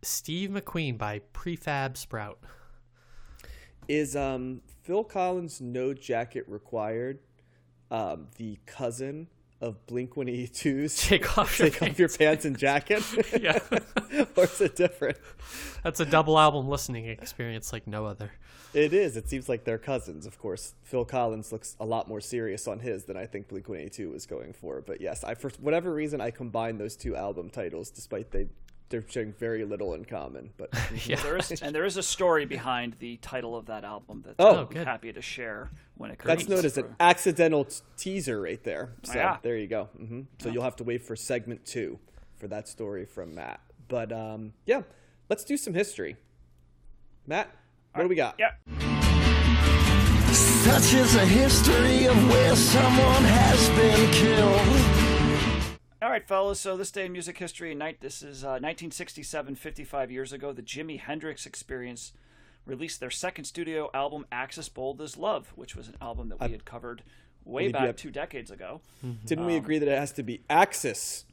Steve 0.02 0.50
McQueen 0.50 0.98
by 0.98 1.20
Prefab 1.32 1.96
Sprout. 1.96 2.38
Is 3.88 4.16
um, 4.16 4.62
Phil 4.82 5.04
Collins' 5.04 5.60
No 5.60 5.92
Jacket 5.92 6.44
Required 6.48 7.18
um, 7.90 8.28
the 8.36 8.58
cousin 8.66 9.28
of 9.64 9.86
Blink 9.86 10.14
182's 10.14 10.96
Take 11.08 11.38
off 11.38 11.58
your 11.58 11.70
Take 11.70 11.90
off 11.90 11.98
your 11.98 12.08
pants 12.08 12.44
and 12.44 12.56
jacket? 12.56 13.02
Yeah. 13.40 13.58
or 14.36 14.44
is 14.44 14.60
it 14.60 14.76
different? 14.76 15.16
That's 15.82 16.00
a 16.00 16.04
double 16.04 16.38
album 16.38 16.68
listening 16.68 17.06
experience 17.06 17.72
like 17.72 17.86
no 17.86 18.06
other. 18.06 18.32
It 18.74 18.92
is. 18.92 19.16
It 19.16 19.28
seems 19.28 19.48
like 19.48 19.64
they're 19.64 19.78
cousins. 19.78 20.26
Of 20.26 20.38
course, 20.38 20.74
Phil 20.82 21.04
Collins 21.04 21.52
looks 21.52 21.76
a 21.80 21.84
lot 21.84 22.08
more 22.08 22.20
serious 22.20 22.68
on 22.68 22.80
his 22.80 23.04
than 23.04 23.16
I 23.16 23.26
think 23.26 23.48
Blink 23.48 23.68
182 23.68 24.10
was 24.10 24.26
going 24.26 24.52
for. 24.52 24.80
But 24.80 25.00
yes, 25.00 25.24
I 25.24 25.34
for 25.34 25.50
whatever 25.60 25.92
reason 25.92 26.20
I 26.20 26.30
combined 26.30 26.80
those 26.80 26.96
two 26.96 27.16
album 27.16 27.50
titles, 27.50 27.90
despite 27.90 28.30
they 28.30 28.48
they're 28.94 29.04
sharing 29.08 29.32
very 29.32 29.64
little 29.64 29.94
in 29.94 30.04
common. 30.04 30.50
But 30.56 30.70
Yeah. 31.06 31.20
There 31.20 31.36
is, 31.36 31.50
and 31.62 31.74
there 31.74 31.84
is 31.84 31.96
a 31.96 32.02
story 32.02 32.44
behind 32.46 32.94
the 33.00 33.16
title 33.16 33.56
of 33.56 33.66
that 33.66 33.82
album 33.84 34.22
that 34.24 34.36
Oh. 34.38 34.58
I'm 34.58 34.66
good. 34.66 34.86
happy 34.86 35.12
to 35.12 35.20
share 35.20 35.70
when 35.96 36.12
it 36.12 36.18
comes. 36.18 36.28
that's 36.38 36.48
known 36.48 36.64
as 36.64 36.78
an 36.78 36.84
for- 36.84 36.96
accidental 37.00 37.64
t- 37.64 37.76
teaser 37.96 38.40
right 38.40 38.62
there. 38.62 38.92
So 39.02 39.14
Yeah. 39.14 39.38
there 39.42 39.56
you 39.56 39.66
go. 39.66 39.86
hmm 39.96 40.20
So 40.38 40.48
you'll 40.48 40.62
have 40.62 40.76
to 40.76 40.84
wait 40.84 41.02
for 41.02 41.16
segment 41.16 41.64
two 41.66 41.98
for 42.36 42.46
that 42.48 42.68
story 42.68 43.04
from 43.04 43.34
Matt. 43.34 43.60
But 43.88 44.12
um, 44.12 44.52
yeah, 44.64 44.82
let's 45.28 45.42
do 45.44 45.56
some 45.56 45.74
history. 45.74 46.16
Matt, 47.26 47.50
what 47.94 48.02
do 48.02 48.08
we 48.08 48.14
got? 48.14 48.36
Yeah. 48.38 48.52
Such 50.32 50.94
is 50.94 51.14
a 51.16 51.26
history 51.26 52.06
of 52.06 52.30
where 52.30 52.54
someone 52.56 53.24
has 53.24 53.68
been 53.70 54.10
killed. 54.12 55.03
All 56.14 56.20
right, 56.20 56.28
fellas. 56.28 56.60
So 56.60 56.76
this 56.76 56.92
day 56.92 57.06
in 57.06 57.12
music 57.12 57.38
history, 57.38 57.74
night. 57.74 58.00
This 58.00 58.22
is 58.22 58.44
uh, 58.44 58.62
1967, 58.62 59.56
55 59.56 60.12
years 60.12 60.32
ago. 60.32 60.52
The 60.52 60.62
Jimi 60.62 61.00
Hendrix 61.00 61.44
Experience 61.44 62.12
released 62.64 63.00
their 63.00 63.10
second 63.10 63.46
studio 63.46 63.90
album, 63.92 64.24
"Axis 64.30 64.68
Bold 64.68 65.00
as 65.02 65.16
Love," 65.16 65.52
which 65.56 65.74
was 65.74 65.88
an 65.88 65.96
album 66.00 66.28
that 66.28 66.38
we 66.38 66.52
had 66.52 66.64
covered 66.64 67.02
way 67.44 67.72
back 67.72 67.86
have- 67.86 67.96
two 67.96 68.12
decades 68.12 68.52
ago. 68.52 68.80
Mm-hmm. 69.04 69.26
Didn't 69.26 69.46
we 69.46 69.56
um, 69.56 69.64
agree 69.64 69.80
that 69.80 69.88
it 69.88 69.98
has 69.98 70.12
to 70.12 70.22
be 70.22 70.42
Axis, 70.48 71.24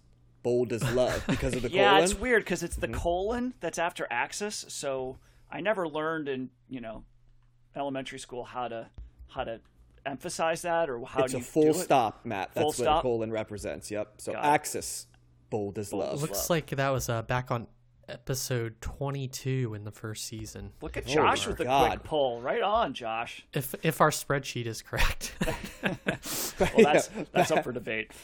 bold 0.42 0.74
as 0.74 0.82
love, 0.96 1.24
because 1.28 1.54
of 1.54 1.62
the 1.62 1.70
Yeah, 1.72 1.92
colon? 1.92 2.04
it's 2.04 2.16
weird 2.16 2.44
because 2.44 2.64
it's 2.64 2.78
the 2.78 2.88
mm-hmm. 2.88 3.00
colon 3.00 3.54
that's 3.60 3.78
after 3.78 4.08
Axis. 4.10 4.66
So 4.68 5.20
I 5.52 5.62
never 5.62 5.88
learned 5.88 6.28
in 6.28 6.50
you 6.68 6.82
know 6.82 7.04
elementary 7.76 8.18
school 8.18 8.46
how 8.46 8.68
to 8.68 8.88
how 9.28 9.44
to 9.44 9.60
emphasize 10.06 10.62
that 10.64 10.90
or 10.90 11.06
how 11.06 11.24
It's 11.24 11.32
do 11.34 11.38
a 11.38 11.40
you 11.42 11.46
full 11.46 11.64
do 11.64 11.70
it. 11.70 11.74
stop, 11.76 12.26
Matt. 12.26 12.52
That's 12.54 12.62
Full 12.62 12.68
what 12.68 12.76
stop? 12.76 13.00
a 13.00 13.02
colon 13.04 13.32
represents. 13.32 13.90
Yep. 13.92 14.14
So 14.18 14.34
Got. 14.34 14.44
Axis, 14.46 15.08
bold 15.50 15.78
as 15.78 15.94
love. 15.94 16.16
as 16.16 16.22
Looks 16.22 16.50
like 16.50 16.68
that 16.68 16.90
was 16.90 17.10
uh, 17.10 17.22
back 17.22 17.52
on 17.52 17.68
episode 18.10 18.82
22 18.82 19.74
in 19.74 19.84
the 19.86 19.92
first 19.92 20.26
season. 20.26 20.72
Look 20.82 20.98
at 20.98 21.06
Oh 21.08 21.14
Josh 21.14 21.46
my 21.46 21.50
with 21.50 21.58
the 21.60 21.64
God. 21.66 21.90
quick 21.92 22.04
pull. 22.04 22.42
Right 22.42 22.62
on, 22.62 22.94
Josh. 22.94 23.46
If 23.54 23.74
if 23.84 24.02
our 24.02 24.10
spreadsheet 24.10 24.66
is 24.66 24.82
correct. 24.82 25.34
Well, 26.60 26.84
that's 26.94 27.10
that's 27.32 27.52
up 27.52 27.64
for 27.64 27.72
debate. 27.72 28.12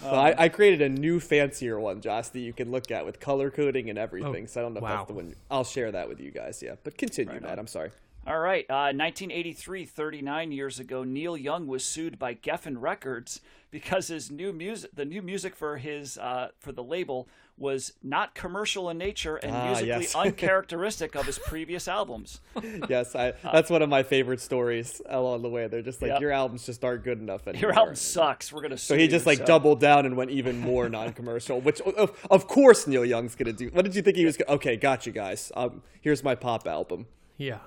Well, 0.00 0.14
I, 0.14 0.32
I 0.38 0.48
created 0.48 0.80
a 0.80 0.88
new 0.88 1.18
fancier 1.18 1.80
one, 1.80 2.00
Josh, 2.00 2.28
that 2.28 2.38
you 2.38 2.52
can 2.52 2.70
look 2.70 2.88
at 2.92 3.04
with 3.04 3.18
color 3.18 3.50
coding 3.50 3.90
and 3.90 3.98
everything. 3.98 4.44
Oh, 4.44 4.46
so 4.46 4.60
I 4.60 4.62
don't 4.62 4.74
know 4.74 4.78
if 4.78 4.84
that's 4.86 5.08
the 5.08 5.12
one. 5.12 5.34
I'll 5.50 5.64
share 5.64 5.90
that 5.90 6.08
with 6.08 6.20
you 6.20 6.30
guys. 6.30 6.62
Yeah, 6.62 6.76
but 6.84 6.96
continue, 6.96 7.40
Matt. 7.40 7.58
I'm 7.58 7.66
sorry. 7.66 7.90
All 8.28 8.38
right. 8.38 8.66
Uh, 8.68 8.92
1983, 8.92 9.86
39 9.86 10.52
years 10.52 10.78
ago, 10.78 11.02
Neil 11.02 11.36
Young 11.36 11.66
was 11.66 11.82
sued 11.84 12.18
by 12.18 12.34
Geffen 12.34 12.76
Records 12.78 13.40
because 13.70 14.08
his 14.08 14.30
new 14.30 14.52
music, 14.52 14.90
the 14.94 15.04
new 15.06 15.22
music 15.22 15.56
for 15.56 15.78
his 15.78 16.18
uh, 16.18 16.48
for 16.58 16.72
the 16.72 16.82
label, 16.84 17.26
was 17.56 17.94
not 18.02 18.34
commercial 18.34 18.90
in 18.90 18.98
nature 18.98 19.36
and 19.36 19.54
Ah, 19.56 19.66
musically 19.68 19.88
yes. 19.88 20.14
uncharacteristic 20.14 21.16
of 21.16 21.24
his 21.26 21.38
previous 21.38 21.88
albums. 21.88 22.40
Yes, 22.88 23.16
I, 23.16 23.32
that's 23.42 23.70
one 23.70 23.80
of 23.82 23.88
my 23.88 24.02
favorite 24.02 24.40
stories 24.40 25.00
along 25.08 25.40
the 25.42 25.48
way. 25.48 25.66
They're 25.66 25.80
just 25.82 26.02
like 26.02 26.10
Yep. 26.10 26.20
your 26.20 26.32
albums 26.32 26.66
just 26.66 26.84
aren't 26.84 27.04
good 27.04 27.18
enough 27.20 27.48
anymore. 27.48 27.70
Your 27.70 27.78
album 27.78 27.96
sucks. 27.96 28.52
We're 28.52 28.60
gonna. 28.62 28.76
So 28.78 28.96
he 28.96 29.08
just 29.08 29.24
like 29.26 29.46
doubled 29.46 29.80
down 29.80 30.04
and 30.06 30.16
went 30.18 30.30
even 30.32 30.58
more 30.60 30.88
non-commercial, 30.90 31.62
which 31.62 31.80
of, 31.80 32.16
of 32.30 32.46
course 32.46 32.86
Neil 32.86 33.04
Young's 33.06 33.34
gonna 33.34 33.54
do. 33.54 33.68
What 33.72 33.86
did 33.86 33.96
you 33.96 34.02
think 34.02 34.16
he 34.18 34.26
was? 34.26 34.36
Gonna, 34.36 34.52
okay, 34.56 34.76
got 34.76 35.06
you 35.06 35.12
guys. 35.12 35.50
Um, 35.56 35.82
here's 36.02 36.22
my 36.22 36.34
pop 36.34 36.68
album. 36.68 37.06
yeah. 37.38 37.58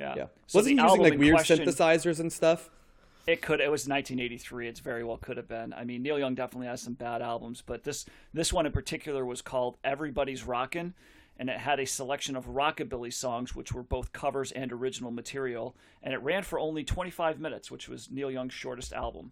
Yeah. 0.00 0.14
Yeah, 0.16 0.26
So 0.46 0.58
wasn't 0.58 0.78
he 0.80 0.82
using 0.84 1.00
like 1.02 1.18
weird 1.18 1.34
question- 1.36 1.58
synthesizers 1.60 2.18
and 2.20 2.32
stuff? 2.32 2.70
It 3.26 3.42
could. 3.42 3.60
It 3.60 3.70
was 3.70 3.86
1983. 3.86 4.66
It's 4.66 4.80
very 4.80 5.04
well 5.04 5.18
could 5.18 5.36
have 5.36 5.46
been. 5.46 5.72
I 5.74 5.84
mean, 5.84 6.02
Neil 6.02 6.18
Young 6.18 6.34
definitely 6.34 6.68
has 6.68 6.80
some 6.80 6.94
bad 6.94 7.20
albums, 7.22 7.62
but 7.64 7.84
this 7.84 8.06
this 8.32 8.52
one 8.52 8.64
in 8.66 8.72
particular 8.72 9.24
was 9.26 9.42
called 9.42 9.76
"Everybody's 9.84 10.42
Rockin'," 10.42 10.94
and 11.38 11.50
it 11.50 11.58
had 11.58 11.78
a 11.78 11.84
selection 11.84 12.34
of 12.34 12.46
rockabilly 12.46 13.12
songs, 13.12 13.54
which 13.54 13.72
were 13.72 13.82
both 13.82 14.12
covers 14.14 14.52
and 14.52 14.72
original 14.72 15.10
material, 15.10 15.76
and 16.02 16.14
it 16.14 16.18
ran 16.22 16.42
for 16.42 16.58
only 16.58 16.82
25 16.82 17.38
minutes, 17.38 17.70
which 17.70 17.88
was 17.88 18.10
Neil 18.10 18.30
Young's 18.30 18.54
shortest 18.54 18.92
album. 18.94 19.30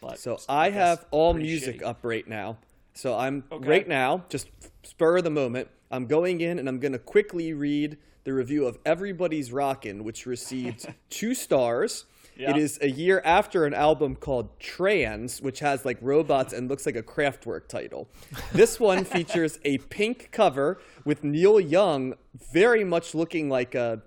But 0.00 0.18
So 0.20 0.38
I 0.48 0.70
have 0.70 1.04
AllMusic 1.10 1.80
shitty. 1.80 1.82
up 1.82 1.98
right 2.04 2.26
now. 2.28 2.58
So 2.94 3.18
I'm 3.18 3.42
Okay. 3.50 3.68
right 3.68 3.88
now, 3.88 4.24
just 4.28 4.48
spur 4.84 5.16
of 5.18 5.24
the 5.24 5.30
moment. 5.30 5.68
I'm 5.90 6.06
going 6.06 6.40
in 6.40 6.58
and 6.60 6.68
I'm 6.68 6.78
going 6.78 6.92
to 6.92 6.98
quickly 7.00 7.52
read 7.52 7.98
the 8.24 8.32
review 8.32 8.66
of 8.66 8.78
Everybody's 8.84 9.52
Rockin', 9.52 10.02
which 10.04 10.26
received 10.26 10.86
two 11.10 11.34
stars. 11.34 12.06
Yeah. 12.36 12.50
It 12.50 12.56
is 12.56 12.78
a 12.82 12.90
year 12.90 13.22
after 13.24 13.64
an 13.64 13.74
album 13.74 14.16
called 14.16 14.58
Trans, 14.58 15.40
which 15.40 15.60
has 15.60 15.84
like 15.84 15.98
robots 16.00 16.52
and 16.52 16.68
looks 16.68 16.84
like 16.84 16.96
a 16.96 17.02
Kraftwerk 17.02 17.68
title. 17.68 18.08
This 18.52 18.80
one 18.90 19.04
features 19.04 19.60
a 19.64 19.78
pink 19.78 20.30
cover 20.32 20.80
with 21.04 21.22
Neil 21.22 21.60
Young 21.60 22.14
very 22.52 22.82
much 22.82 23.14
looking 23.14 23.48
like 23.48 23.76
a 23.76 24.02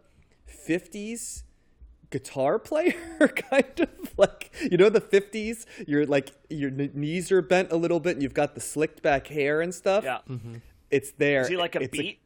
50s 0.67 1.43
guitar 2.09 2.57
player 2.57 2.93
kind 3.51 3.79
of 3.81 3.89
like 4.17 4.49
you 4.71 4.77
know 4.77 4.87
the 4.89 5.01
50s 5.01 5.65
you're 5.85 6.05
like 6.05 6.31
your 6.49 6.71
kn- 6.71 6.91
knees 6.93 7.33
are 7.33 7.41
bent 7.41 7.69
a 7.69 7.75
little 7.75 7.99
bit 7.99 8.13
and 8.13 8.23
you've 8.23 8.33
got 8.33 8.55
the 8.55 8.61
slicked 8.61 9.01
back 9.01 9.27
hair 9.27 9.59
and 9.59 9.75
stuff 9.75 10.05
Yeah. 10.05 10.19
Mm-hmm. 10.29 10.55
it's 10.89 11.11
there 11.11 11.41
Is 11.41 11.49
he 11.49 11.57
like 11.57 11.75
a 11.75 11.81
it's 11.83 11.97
beat? 11.97 12.19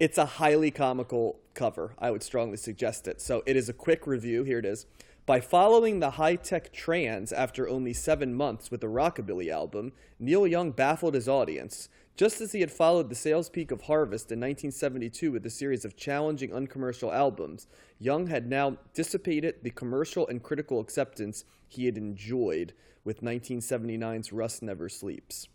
It's 0.00 0.18
a 0.18 0.24
highly 0.24 0.70
comical 0.70 1.38
cover 1.52 1.94
i 1.98 2.10
would 2.10 2.22
strongly 2.22 2.56
suggest 2.56 3.06
it. 3.06 3.20
So 3.20 3.42
it 3.44 3.54
is 3.54 3.68
a 3.68 3.74
quick 3.74 4.06
review. 4.06 4.44
Here 4.44 4.58
it 4.58 4.64
is. 4.64 4.86
By 5.26 5.40
following 5.40 6.00
the 6.00 6.12
high-tech 6.12 6.72
trans 6.72 7.32
after 7.32 7.68
only 7.68 7.92
seven 7.92 8.34
months 8.34 8.70
with 8.70 8.80
the 8.80 8.88
rockabilly 8.88 9.52
album 9.52 9.92
neil 10.18 10.46
young 10.46 10.70
baffled 10.72 11.14
his 11.14 11.28
audience. 11.28 11.88
Just 12.16 12.40
as 12.40 12.52
he 12.52 12.60
had 12.60 12.70
followed 12.70 13.08
the 13.08 13.14
sales 13.14 13.48
peak 13.48 13.70
of 13.70 13.82
Harvest 13.82 14.32
in 14.32 14.40
1972 14.40 15.32
with 15.32 15.46
a 15.46 15.50
series 15.50 15.84
of 15.84 15.96
challenging 15.96 16.52
uncommercial 16.52 17.12
albums, 17.12 17.66
Young 17.98 18.26
had 18.26 18.48
now 18.48 18.76
dissipated 18.92 19.56
the 19.62 19.70
commercial 19.70 20.26
and 20.28 20.42
critical 20.42 20.80
acceptance 20.80 21.44
he 21.68 21.86
had 21.86 21.96
enjoyed 21.96 22.74
with 23.04 23.22
1979's 23.22 24.32
Rust 24.32 24.62
Never 24.62 24.88
Sleeps. 24.88 25.48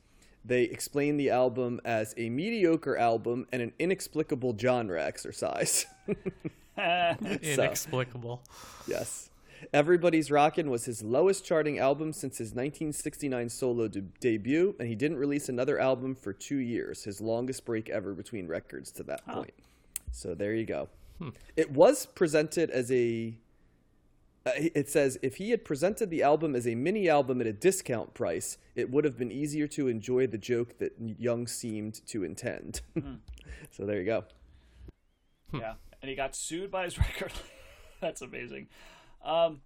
They 0.46 0.64
explain 0.64 1.18
the 1.18 1.32
album 1.32 1.82
as 1.84 2.14
a 2.18 2.30
mediocre 2.30 2.98
album 2.98 3.48
and 3.52 3.62
an 3.62 3.74
inexplicable 3.80 4.56
genre 4.58 5.04
exercise. 5.04 5.88
Inexplicable. 6.78 8.44
Yes. 8.88 9.30
Everybody's 9.74 10.30
Rockin' 10.30 10.70
was 10.70 10.86
his 10.86 11.02
lowest 11.02 11.46
charting 11.46 11.80
album 11.80 12.14
since 12.14 12.38
his 12.38 12.50
1969 12.50 13.50
solo 13.50 13.88
de- 13.88 14.02
debut, 14.02 14.76
and 14.80 14.88
he 14.88 14.96
didn't 14.96 15.18
release 15.18 15.50
another 15.50 15.80
album 15.80 16.14
for 16.14 16.34
two 16.34 16.58
years, 16.58 17.04
his 17.04 17.22
longest 17.22 17.66
break 17.66 17.90
ever 17.90 18.14
between 18.14 18.48
records 18.48 18.92
to 18.92 19.04
that 19.04 19.26
point. 19.26 19.54
So 20.12 20.36
there 20.36 20.54
you 20.54 20.66
go. 20.66 20.90
Hmm. 21.20 21.30
It 21.56 21.72
was 21.72 22.06
presented 22.06 22.70
as 22.70 22.92
a. 22.92 23.34
Uh, 24.46 24.52
it 24.56 24.88
says 24.88 25.18
if 25.24 25.38
he 25.38 25.50
had 25.50 25.66
presented 25.66 26.10
the 26.10 26.22
album 26.22 26.56
as 26.56 26.68
a 26.68 26.76
mini 26.76 27.10
album 27.10 27.42
at 27.42 27.48
a 27.48 27.54
discount 27.54 28.14
price, 28.14 28.58
it 28.76 28.92
would 28.92 29.04
have 29.04 29.18
been 29.18 29.32
easier 29.32 29.68
to 29.68 29.88
enjoy 29.88 30.28
the 30.28 30.38
joke 30.38 30.78
that 30.78 30.94
Young 31.00 31.48
seemed 31.48 32.06
to 32.08 32.24
intend. 32.24 32.82
so 33.72 33.86
there 33.86 34.00
you 34.00 34.06
go. 34.06 34.26
Yeah, 35.52 35.74
and 36.02 36.10
he 36.10 36.16
got 36.16 36.36
sued 36.36 36.70
by 36.70 36.86
his 36.86 36.98
record. 37.00 37.32
That's 38.02 38.22
amazing. 38.22 38.68
Um, 39.24 39.62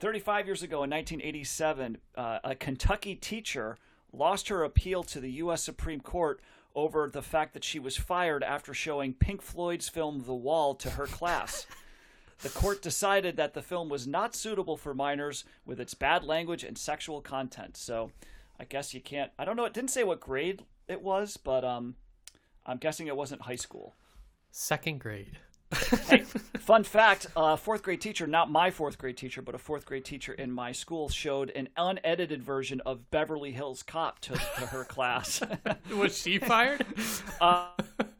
35 0.00 0.46
years 0.46 0.62
ago 0.62 0.82
in 0.84 0.90
1987, 0.90 1.98
uh, 2.16 2.38
a 2.42 2.54
Kentucky 2.54 3.14
teacher 3.14 3.76
lost 4.12 4.48
her 4.48 4.64
appeal 4.64 5.02
to 5.02 5.20
the 5.20 5.30
U.S. 5.32 5.62
Supreme 5.62 6.00
Court 6.00 6.40
over 6.74 7.10
the 7.10 7.22
fact 7.22 7.52
that 7.52 7.64
she 7.64 7.78
was 7.78 7.96
fired 7.96 8.42
after 8.42 8.72
showing 8.72 9.12
Pink 9.12 9.42
Floyd's 9.42 9.88
film 9.88 10.24
The 10.26 10.34
Wall 10.34 10.74
to 10.76 10.90
her 10.90 11.06
class. 11.06 11.66
The 12.42 12.48
court 12.48 12.82
decided 12.82 13.36
that 13.36 13.54
the 13.54 13.62
film 13.62 13.88
was 13.88 14.06
not 14.06 14.34
suitable 14.34 14.76
for 14.76 14.94
minors 14.94 15.44
with 15.64 15.78
its 15.78 15.94
bad 15.94 16.24
language 16.24 16.64
and 16.64 16.76
sexual 16.76 17.20
content. 17.20 17.76
So 17.76 18.10
I 18.58 18.64
guess 18.64 18.92
you 18.94 19.00
can't. 19.00 19.30
I 19.38 19.44
don't 19.44 19.56
know. 19.56 19.64
It 19.64 19.72
didn't 19.72 19.90
say 19.90 20.04
what 20.04 20.20
grade 20.20 20.62
it 20.88 21.02
was, 21.02 21.36
but 21.36 21.64
um, 21.64 21.94
I'm 22.66 22.78
guessing 22.78 23.06
it 23.06 23.16
wasn't 23.16 23.42
high 23.42 23.56
school. 23.56 23.94
Second 24.50 25.00
grade. 25.00 25.38
Hey, 26.08 26.18
fun 26.58 26.84
fact: 26.84 27.28
a 27.34 27.56
fourth 27.56 27.82
grade 27.82 28.00
teacher, 28.00 28.26
not 28.26 28.50
my 28.50 28.70
fourth 28.70 28.98
grade 28.98 29.16
teacher, 29.16 29.40
but 29.40 29.54
a 29.54 29.58
fourth 29.58 29.86
grade 29.86 30.04
teacher 30.04 30.32
in 30.32 30.50
my 30.50 30.72
school, 30.72 31.08
showed 31.08 31.50
an 31.50 31.68
unedited 31.76 32.42
version 32.42 32.80
of 32.84 33.10
Beverly 33.10 33.52
Hills 33.52 33.82
Cop 33.82 34.18
to, 34.20 34.34
to 34.34 34.66
her 34.66 34.84
class. 34.84 35.40
Was 35.96 36.18
she 36.18 36.38
fired? 36.38 36.84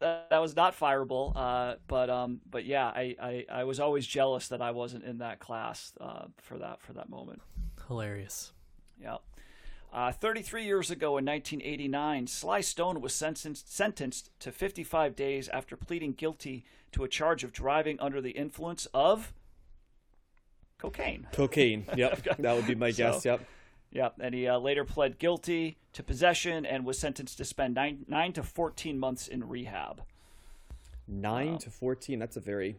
that, 0.00 0.30
that 0.30 0.38
was 0.42 0.54
not 0.56 0.78
fireable, 0.78 1.32
uh, 1.36 1.76
but 1.86 2.10
um, 2.10 2.40
but 2.50 2.64
yeah, 2.64 2.86
I, 2.86 3.16
I, 3.20 3.44
I 3.50 3.64
was 3.64 3.80
always 3.80 4.06
jealous 4.06 4.48
that 4.48 4.60
I 4.60 4.70
wasn't 4.70 5.04
in 5.04 5.18
that 5.18 5.38
class 5.38 5.92
uh, 6.00 6.26
for 6.42 6.58
that 6.58 6.80
for 6.82 6.92
that 6.94 7.08
moment. 7.08 7.40
Hilarious. 7.88 8.52
Yeah. 9.00 9.16
Uh, 9.92 10.12
33 10.12 10.64
years 10.64 10.90
ago 10.90 11.16
in 11.16 11.24
1989, 11.24 12.26
Sly 12.26 12.60
Stone 12.60 13.00
was 13.00 13.14
sentenced, 13.14 13.72
sentenced 13.74 14.30
to 14.40 14.52
55 14.52 15.16
days 15.16 15.48
after 15.48 15.76
pleading 15.76 16.12
guilty 16.12 16.64
to 16.92 17.04
a 17.04 17.08
charge 17.08 17.44
of 17.44 17.52
driving 17.52 17.98
under 18.00 18.20
the 18.20 18.32
influence 18.32 18.86
of 18.92 19.32
cocaine. 20.78 21.26
Cocaine. 21.32 21.86
Yep. 21.96 22.36
that 22.40 22.56
would 22.56 22.66
be 22.66 22.74
my 22.74 22.90
guess. 22.90 23.22
So- 23.22 23.30
Yep. 23.30 23.46
Yeah, 23.90 24.10
and 24.20 24.34
he 24.34 24.46
uh, 24.46 24.58
later 24.58 24.84
pled 24.84 25.18
guilty 25.18 25.78
to 25.92 26.02
possession 26.02 26.66
and 26.66 26.84
was 26.84 26.98
sentenced 26.98 27.38
to 27.38 27.44
spend 27.44 27.74
nine, 27.74 28.04
nine 28.08 28.32
to 28.34 28.42
14 28.42 28.98
months 28.98 29.28
in 29.28 29.48
rehab. 29.48 30.02
Nine 31.08 31.58
to 31.58 31.70
fourteen. 31.70 32.18
That's 32.18 32.36
a 32.36 32.40
very 32.40 32.76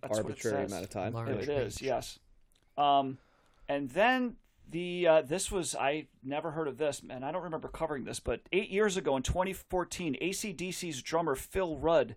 That's 0.00 0.18
arbitrary 0.18 0.64
amount 0.64 0.84
of 0.84 0.90
time. 0.90 1.12
Large. 1.12 1.28
It 1.28 1.48
range. 1.48 1.48
is, 1.48 1.82
yes. 1.82 2.18
Um, 2.78 3.18
and 3.68 3.90
then 3.90 4.36
the 4.70 5.06
uh, 5.06 5.22
this 5.22 5.50
was 5.50 5.74
I 5.74 6.06
never 6.22 6.52
heard 6.52 6.66
of 6.66 6.78
this, 6.78 7.02
and 7.08 7.24
I 7.24 7.30
don't 7.30 7.42
remember 7.42 7.68
covering 7.68 8.04
this, 8.04 8.20
but 8.20 8.40
eight 8.52 8.70
years 8.70 8.96
ago 8.96 9.16
in 9.16 9.22
2014, 9.22 10.16
ACDC's 10.22 11.02
drummer 11.02 11.34
Phil 11.34 11.76
Rudd 11.76 12.16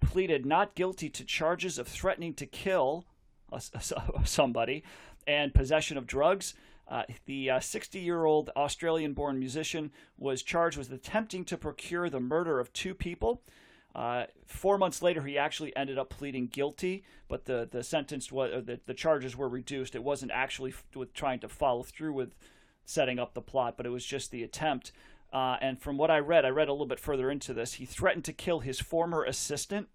pleaded 0.00 0.44
not 0.44 0.74
guilty 0.74 1.08
to 1.10 1.24
charges 1.24 1.78
of 1.78 1.86
threatening 1.86 2.34
to 2.34 2.46
kill 2.46 3.04
a, 3.52 3.62
a- 3.74 4.24
somebody 4.26 4.82
and 5.26 5.54
possession 5.54 5.96
of 5.96 6.06
drugs. 6.06 6.54
Uh, 6.90 7.04
the 7.26 7.50
60 7.60 8.00
year 8.00 8.24
old 8.24 8.50
Australian 8.56 9.12
born 9.12 9.38
musician 9.38 9.92
was 10.18 10.42
charged 10.42 10.76
with 10.76 10.90
attempting 10.90 11.44
to 11.44 11.56
procure 11.56 12.10
the 12.10 12.20
murder 12.20 12.58
of 12.58 12.72
two 12.72 12.94
people. 12.94 13.42
Uh, 13.94 14.24
four 14.46 14.76
months 14.76 15.00
later, 15.00 15.22
he 15.22 15.38
actually 15.38 15.74
ended 15.76 15.98
up 15.98 16.10
pleading 16.10 16.46
guilty, 16.46 17.04
but 17.28 17.44
the 17.46 17.68
the 17.70 17.82
sentence 17.82 18.30
was 18.30 18.64
the, 18.64 18.80
the 18.86 18.94
charges 18.94 19.36
were 19.36 19.48
reduced. 19.48 19.94
It 19.94 20.04
wasn't 20.04 20.32
actually 20.32 20.70
f- 20.70 20.84
with 20.94 21.12
trying 21.12 21.40
to 21.40 21.48
follow 21.48 21.82
through 21.82 22.12
with 22.12 22.34
setting 22.84 23.18
up 23.18 23.34
the 23.34 23.40
plot, 23.40 23.76
but 23.76 23.86
it 23.86 23.90
was 23.90 24.04
just 24.04 24.30
the 24.30 24.42
attempt. 24.42 24.92
Uh, 25.32 25.56
and 25.60 25.80
from 25.80 25.96
what 25.96 26.10
I 26.10 26.18
read, 26.18 26.44
I 26.44 26.48
read 26.48 26.68
a 26.68 26.72
little 26.72 26.86
bit 26.86 26.98
further 26.98 27.30
into 27.30 27.54
this. 27.54 27.74
He 27.74 27.86
threatened 27.86 28.24
to 28.24 28.32
kill 28.32 28.60
his 28.60 28.80
former 28.80 29.24
assistant 29.24 29.88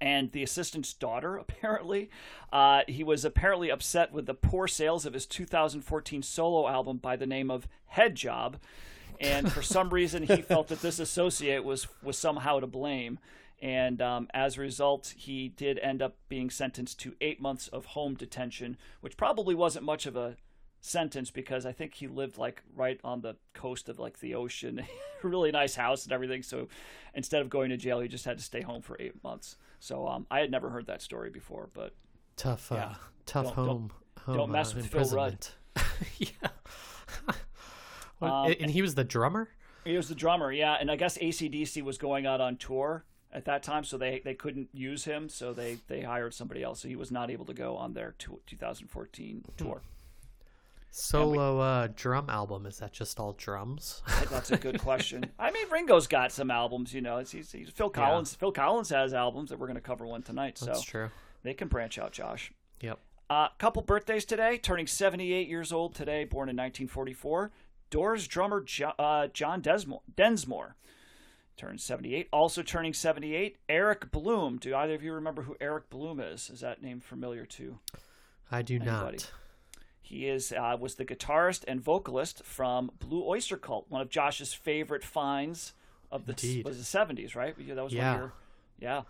and 0.00 0.32
the 0.32 0.42
assistant's 0.42 0.92
daughter, 0.92 1.36
apparently. 1.38 2.10
Uh, 2.52 2.82
he 2.88 3.04
was 3.04 3.24
apparently 3.24 3.70
upset 3.70 4.12
with 4.12 4.26
the 4.26 4.34
poor 4.34 4.66
sales 4.68 5.06
of 5.06 5.14
his 5.14 5.26
2014 5.26 6.22
solo 6.22 6.68
album 6.68 6.98
by 6.98 7.16
the 7.16 7.26
name 7.26 7.50
of 7.50 7.68
Head 7.86 8.14
Job. 8.14 8.58
And 9.20 9.50
for 9.50 9.62
some 9.62 9.90
reason, 9.90 10.24
he 10.24 10.36
felt 10.42 10.68
that 10.68 10.82
this 10.82 10.98
associate 10.98 11.64
was, 11.64 11.88
was 12.02 12.18
somehow 12.18 12.60
to 12.60 12.66
blame. 12.66 13.18
And 13.62 14.02
um, 14.02 14.28
as 14.34 14.58
a 14.58 14.60
result, 14.60 15.14
he 15.16 15.48
did 15.48 15.78
end 15.78 16.02
up 16.02 16.16
being 16.28 16.50
sentenced 16.50 17.00
to 17.00 17.14
eight 17.20 17.40
months 17.40 17.68
of 17.68 17.86
home 17.86 18.14
detention, 18.14 18.76
which 19.00 19.16
probably 19.16 19.54
wasn't 19.54 19.86
much 19.86 20.04
of 20.04 20.14
a 20.14 20.36
sentence 20.80 21.30
because 21.30 21.66
I 21.66 21.72
think 21.72 21.94
he 21.94 22.06
lived 22.06 22.38
like 22.38 22.62
right 22.74 23.00
on 23.02 23.20
the 23.20 23.36
coast 23.54 23.88
of 23.88 23.98
like 23.98 24.20
the 24.20 24.34
ocean, 24.34 24.84
really 25.22 25.50
nice 25.50 25.74
house 25.74 26.04
and 26.04 26.12
everything. 26.12 26.42
So 26.42 26.68
instead 27.14 27.40
of 27.40 27.50
going 27.50 27.70
to 27.70 27.76
jail, 27.76 28.00
he 28.00 28.08
just 28.08 28.24
had 28.24 28.38
to 28.38 28.44
stay 28.44 28.60
home 28.60 28.82
for 28.82 28.96
eight 29.00 29.22
months. 29.24 29.56
So 29.86 30.08
um, 30.08 30.26
I 30.32 30.40
had 30.40 30.50
never 30.50 30.68
heard 30.68 30.88
that 30.88 31.00
story 31.00 31.30
before, 31.30 31.68
but 31.72 31.94
Tough, 32.36 32.72
uh, 32.72 32.74
Yeah. 32.74 32.94
tough 33.24 33.44
Don't- 33.46 33.54
don't- 33.56 33.66
home. 33.66 33.90
home 34.24 34.36
don't 34.36 34.50
mess 34.50 34.72
uh, 34.72 34.78
with 34.78 34.86
Phil 34.88 35.08
Rudd. 35.10 35.46
yeah. 36.18 36.28
What- 38.18 38.30
Um, 38.32 38.54
and 38.60 38.70
he 38.70 38.82
was 38.82 38.94
the 38.96 39.04
drummer. 39.04 39.48
he 39.84 39.96
was 39.96 40.08
the 40.08 40.14
drummer, 40.16 40.50
yeah. 40.50 40.74
And 40.80 40.90
I 40.90 40.96
guess 40.96 41.18
ACDC 41.18 41.82
was 41.82 41.98
going 41.98 42.26
out 42.26 42.40
on 42.40 42.56
tour 42.56 43.04
at 43.32 43.44
that 43.44 43.62
time, 43.62 43.84
so 43.84 43.96
they, 43.96 44.20
they 44.24 44.34
couldn't 44.34 44.70
use 44.72 45.04
him, 45.04 45.28
so 45.28 45.52
they, 45.52 45.78
they 45.86 46.00
hired 46.00 46.34
somebody 46.34 46.62
else. 46.64 46.80
So 46.80 46.88
he 46.88 46.96
was 46.96 47.12
not 47.12 47.30
able 47.30 47.44
to 47.44 47.54
go 47.54 47.76
on 47.76 47.92
their 47.92 48.14
to- 48.18 48.40
2014 48.46 49.44
tour. 49.56 49.82
Solo 50.90 51.60
uh, 51.60 51.88
drum 51.94 52.30
album. 52.30 52.64
Is 52.66 52.78
that 52.78 52.92
just 52.92 53.20
all 53.20 53.34
drums? 53.34 54.02
That's 54.30 54.50
a 54.50 54.56
good 54.56 54.80
question. 54.80 55.26
I 55.38 55.50
mean, 55.50 55.68
Ringo's 55.70 56.06
got 56.06 56.32
some 56.32 56.50
albums, 56.50 56.94
you 56.94 57.02
know. 57.02 57.18
It's, 57.18 57.32
he's, 57.32 57.52
he's 57.52 57.68
Phil 57.70 57.90
Collins. 57.90 58.34
Phil 58.34 58.52
Collins 58.52 58.88
has 58.90 59.12
albums 59.12 59.50
that 59.50 59.58
we're 59.58 59.66
going 59.66 59.76
to 59.76 59.82
cover 59.82 60.06
one 60.06 60.22
tonight, 60.22 60.56
so 60.56 60.66
That's 60.66 60.82
true. 60.82 61.10
they 61.42 61.52
can 61.52 61.68
branch 61.68 61.98
out, 61.98 62.12
Josh. 62.12 62.50
Yep. 62.80 62.98
A 63.28 63.32
uh, 63.32 63.48
couple 63.58 63.82
birthdays 63.82 64.24
today. 64.24 64.56
Turning 64.56 64.86
78 64.86 65.48
years 65.48 65.72
old 65.72 65.94
today, 65.94 66.24
born 66.24 66.48
in 66.48 66.56
1944. 66.56 67.50
Doors 67.90 68.26
drummer 68.26 68.62
jo- 68.62 68.92
uh, 68.98 69.26
John 69.28 69.60
Desmore, 69.60 70.02
Densmore 70.16 70.76
turns 71.56 71.82
78. 71.82 72.28
Also 72.32 72.62
turning 72.62 72.92
78, 72.92 73.56
Eric 73.68 74.10
Bloom. 74.10 74.58
Do 74.58 74.74
either 74.74 74.94
of 74.94 75.02
you 75.02 75.12
remember 75.12 75.42
who 75.42 75.56
Eric 75.60 75.90
Bloom 75.90 76.20
is? 76.20 76.50
Is 76.50 76.60
that 76.60 76.82
name 76.82 77.00
familiar 77.00 77.46
to? 77.46 77.78
I 78.50 78.62
do 78.62 78.76
Anybody? 78.76 79.16
not. 79.18 79.30
He 80.06 80.28
is 80.28 80.52
uh, 80.52 80.76
was 80.78 80.94
the 80.94 81.04
guitarist 81.04 81.64
and 81.66 81.80
vocalist 81.80 82.44
from 82.44 82.92
Blue 83.00 83.24
Oyster 83.24 83.56
Cult, 83.56 83.86
one 83.88 84.00
of 84.00 84.08
Josh's 84.08 84.54
favorite 84.54 85.02
finds 85.02 85.72
of 86.12 86.26
the 86.26 86.32
Indeed. 86.32 86.64
was 86.64 86.78
the 86.78 86.98
70s, 86.98 87.34
right? 87.34 87.56
Yeah, 87.58 87.74
That 87.74 87.82
was 87.82 87.92
Yeah. 87.92 88.28
yeah. 88.78 89.02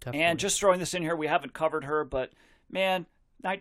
Definitely. 0.00 0.24
And 0.24 0.38
just 0.40 0.58
throwing 0.58 0.80
this 0.80 0.92
in 0.94 1.02
here, 1.02 1.14
we 1.14 1.28
haven't 1.28 1.52
covered 1.52 1.84
her, 1.84 2.04
but 2.04 2.32
man, 2.68 3.06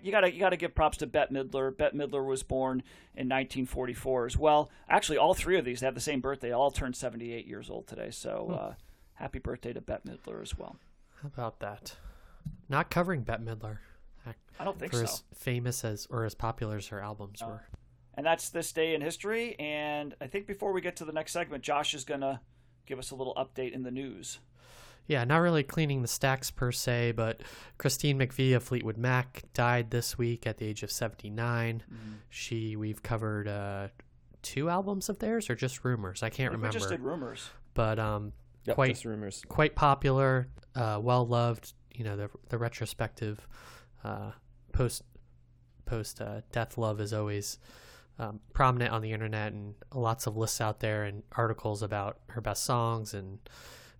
you 0.01 0.11
gotta 0.11 0.33
you 0.33 0.39
gotta 0.39 0.57
give 0.57 0.73
props 0.73 0.97
to 0.97 1.05
Bette 1.05 1.31
Midler. 1.31 1.77
Bette 1.77 1.95
Midler 1.95 2.25
was 2.25 2.41
born 2.41 2.79
in 3.13 3.29
1944 3.29 4.25
as 4.25 4.35
well. 4.35 4.71
Actually, 4.89 5.19
all 5.19 5.35
three 5.35 5.59
of 5.59 5.65
these 5.65 5.81
have 5.81 5.93
the 5.93 6.01
same 6.01 6.21
birthday. 6.21 6.51
All 6.51 6.71
turned 6.71 6.95
78 6.95 7.45
years 7.45 7.69
old 7.69 7.85
today. 7.85 8.09
So 8.09 8.49
uh, 8.59 8.73
happy 9.13 9.37
birthday 9.37 9.73
to 9.73 9.81
Bette 9.81 10.09
Midler 10.09 10.41
as 10.41 10.57
well. 10.57 10.77
How 11.21 11.27
about 11.27 11.59
that? 11.59 11.97
Not 12.67 12.89
covering 12.89 13.21
Bette 13.21 13.43
Midler. 13.43 13.77
Ac- 14.27 14.35
I 14.59 14.63
don't 14.63 14.77
think 14.79 14.91
for 14.91 14.97
so. 14.99 15.03
as 15.03 15.23
famous 15.33 15.83
as 15.83 16.07
or 16.09 16.25
as 16.25 16.35
popular 16.35 16.77
as 16.77 16.87
her 16.87 16.99
albums 17.01 17.41
were. 17.43 17.63
And 18.15 18.25
that's 18.25 18.49
this 18.49 18.71
day 18.71 18.93
in 18.93 19.01
history. 19.01 19.55
And 19.59 20.13
I 20.21 20.27
think 20.27 20.45
before 20.47 20.73
we 20.73 20.81
get 20.81 20.97
to 20.97 21.05
the 21.05 21.13
next 21.13 21.31
segment, 21.31 21.63
Josh 21.63 21.93
is 21.93 22.03
gonna 22.03 22.41
give 22.85 22.99
us 22.99 23.11
a 23.11 23.15
little 23.15 23.33
update 23.35 23.71
in 23.73 23.83
the 23.83 23.91
news. 23.91 24.39
Yeah, 25.07 25.23
not 25.23 25.37
really 25.37 25.63
cleaning 25.63 26.01
the 26.03 26.07
stacks 26.07 26.51
per 26.51 26.71
se, 26.71 27.13
but 27.13 27.41
Christine 27.77 28.19
McVie 28.19 28.55
of 28.55 28.63
Fleetwood 28.63 28.97
Mac 28.97 29.43
died 29.53 29.89
this 29.91 30.17
week 30.17 30.45
at 30.45 30.57
the 30.57 30.65
age 30.65 30.83
of 30.83 30.91
79. 30.91 31.83
Mm-hmm. 31.91 32.11
She 32.29 32.75
we've 32.75 33.01
covered 33.01 33.47
uh, 33.47 33.87
two 34.41 34.69
albums 34.69 35.09
of 35.09 35.19
theirs 35.19 35.49
or 35.49 35.55
just 35.55 35.83
rumors. 35.83 36.21
I 36.23 36.29
can't 36.29 36.51
I 36.51 36.55
remember. 36.55 36.75
We 36.75 36.79
just 36.79 36.89
did 36.89 37.01
rumors. 37.01 37.49
but 37.73 37.97
um, 37.99 38.33
Yep, 38.65 38.75
quite 38.75 38.89
just 38.91 39.05
rumors. 39.05 39.41
quite 39.49 39.73
popular, 39.75 40.47
uh, 40.75 40.99
well 41.01 41.25
loved. 41.25 41.73
You 41.95 42.03
know, 42.03 42.15
the 42.15 42.29
the 42.49 42.57
retrospective 42.59 43.45
uh, 44.03 44.31
post 44.71 45.03
post 45.85 46.21
uh, 46.21 46.41
death 46.51 46.77
love 46.77 47.01
is 47.01 47.13
always 47.13 47.57
um, 48.19 48.39
prominent 48.53 48.91
on 48.91 49.01
the 49.01 49.11
internet, 49.11 49.53
and 49.53 49.75
lots 49.93 50.27
of 50.27 50.37
lists 50.37 50.61
out 50.61 50.79
there 50.79 51.03
and 51.03 51.23
articles 51.33 51.81
about 51.81 52.19
her 52.29 52.41
best 52.41 52.63
songs 52.63 53.13
and 53.13 53.39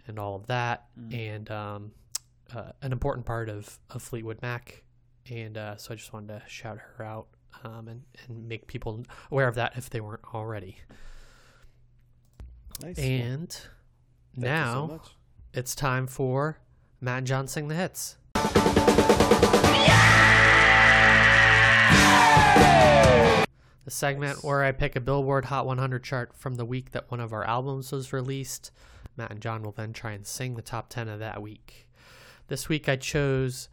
and 0.08 0.18
all 0.20 0.36
of 0.36 0.48
that, 0.48 0.86
and 1.12 1.50
um, 1.52 1.92
uh, 2.56 2.72
an 2.82 2.92
important 2.92 3.26
part 3.26 3.50
of 3.50 3.80
of 3.90 4.02
Fleetwood 4.02 4.42
Mac. 4.42 4.84
And 5.30 5.58
uh, 5.58 5.78
so 5.78 5.94
I 5.94 5.96
just 5.96 6.14
wanted 6.14 6.40
to 6.40 6.42
shout 6.48 6.80
her 6.80 7.04
out 7.04 7.28
um, 7.64 7.88
and 7.88 8.02
and 8.28 8.48
make 8.48 8.68
people 8.68 9.04
aware 9.32 9.48
of 9.48 9.56
that 9.56 9.74
if 9.76 9.90
they 9.90 10.02
weren't 10.02 10.24
already. 10.34 10.78
Nice. 12.82 12.98
And 12.98 13.50
Thank 13.50 13.68
you 14.38 14.44
so 14.44 14.88
now 14.88 15.02
it's 15.54 15.76
time 15.76 16.08
for 16.08 16.60
Matt 17.00 17.20
and 17.20 17.28
John 17.28 17.48
sing 17.48 17.68
the 17.68 17.76
hits. 17.76 18.18
The 23.84 23.92
segment 23.92 24.44
where 24.44 24.64
I 24.64 24.72
pick 24.72 24.96
a 24.96 25.02
Billboard 25.02 25.46
Hot 25.46 25.66
100 25.66 26.04
chart 26.04 26.36
from 26.36 26.56
the 26.56 26.66
week 26.66 26.92
that 26.92 27.10
one 27.10 27.20
of 27.20 27.34
our 27.34 27.44
albums 27.44 27.92
was 27.92 28.14
released. 28.14 28.72
Matt 29.18 29.32
and 29.32 29.42
John 29.42 29.64
will 29.64 29.72
then 29.72 29.92
try 29.92 30.12
and 30.12 30.26
sing 30.26 30.56
the 30.56 30.62
top 30.62 30.90
10 30.90 31.08
of 31.08 31.20
that 31.20 31.42
week. 31.42 31.88
This 32.48 32.70
week 32.70 32.88
I 32.88 32.96
chose 32.96 33.70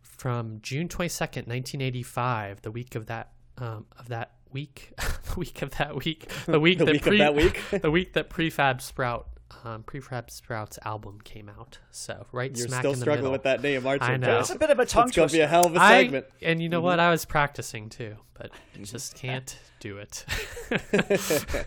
from 0.00 0.60
June 0.62 0.88
22nd, 0.88 1.46
1985, 1.46 2.62
the 2.62 2.70
week 2.70 2.94
of 2.94 3.06
that 3.06 3.32
um, 3.58 3.86
of 3.98 4.08
that 4.08 4.32
week, 4.50 4.92
the 4.98 5.38
week 5.38 5.62
of 5.62 5.70
that 5.72 5.94
week, 6.04 6.30
the 6.46 6.60
week 6.60 6.78
The 6.78 6.84
that 6.86 6.92
week 6.92 7.06
of 7.06 7.18
that 7.18 7.34
week. 7.34 7.60
the 7.82 7.90
week 7.90 8.12
that 8.14 8.30
Prefab 8.30 8.80
Sprout 8.80 9.28
um, 9.64 9.82
Prefab 9.84 10.30
Sprout's 10.30 10.78
album 10.84 11.20
came 11.22 11.48
out. 11.48 11.78
So 11.90 12.26
right 12.32 12.56
You're 12.56 12.68
smack 12.68 12.80
still 12.80 12.92
in 12.92 12.98
the 12.98 13.02
struggling 13.02 13.22
middle. 13.24 13.32
with 13.32 13.42
that 13.44 13.62
name, 13.62 13.86
aren't 13.86 14.02
you? 14.02 14.08
I 14.08 14.16
know. 14.16 14.40
It's 14.40 14.50
a 14.50 14.58
bit 14.58 14.70
of 14.70 14.78
a 14.78 14.86
tongue 14.86 15.08
It's 15.08 15.16
gonna 15.16 15.28
be 15.30 15.40
a 15.40 15.46
hell 15.46 15.66
of 15.66 15.76
a 15.76 15.78
segment. 15.78 16.26
and 16.42 16.60
you 16.62 16.68
know 16.68 16.78
Mm-hmm. 16.78 16.84
what? 16.86 17.00
I 17.00 17.10
was 17.10 17.24
practicing 17.24 17.88
too, 17.88 18.16
but 18.34 18.50
just 18.82 19.14
can't 19.18 19.56
do 19.80 19.98
it. 19.98 20.24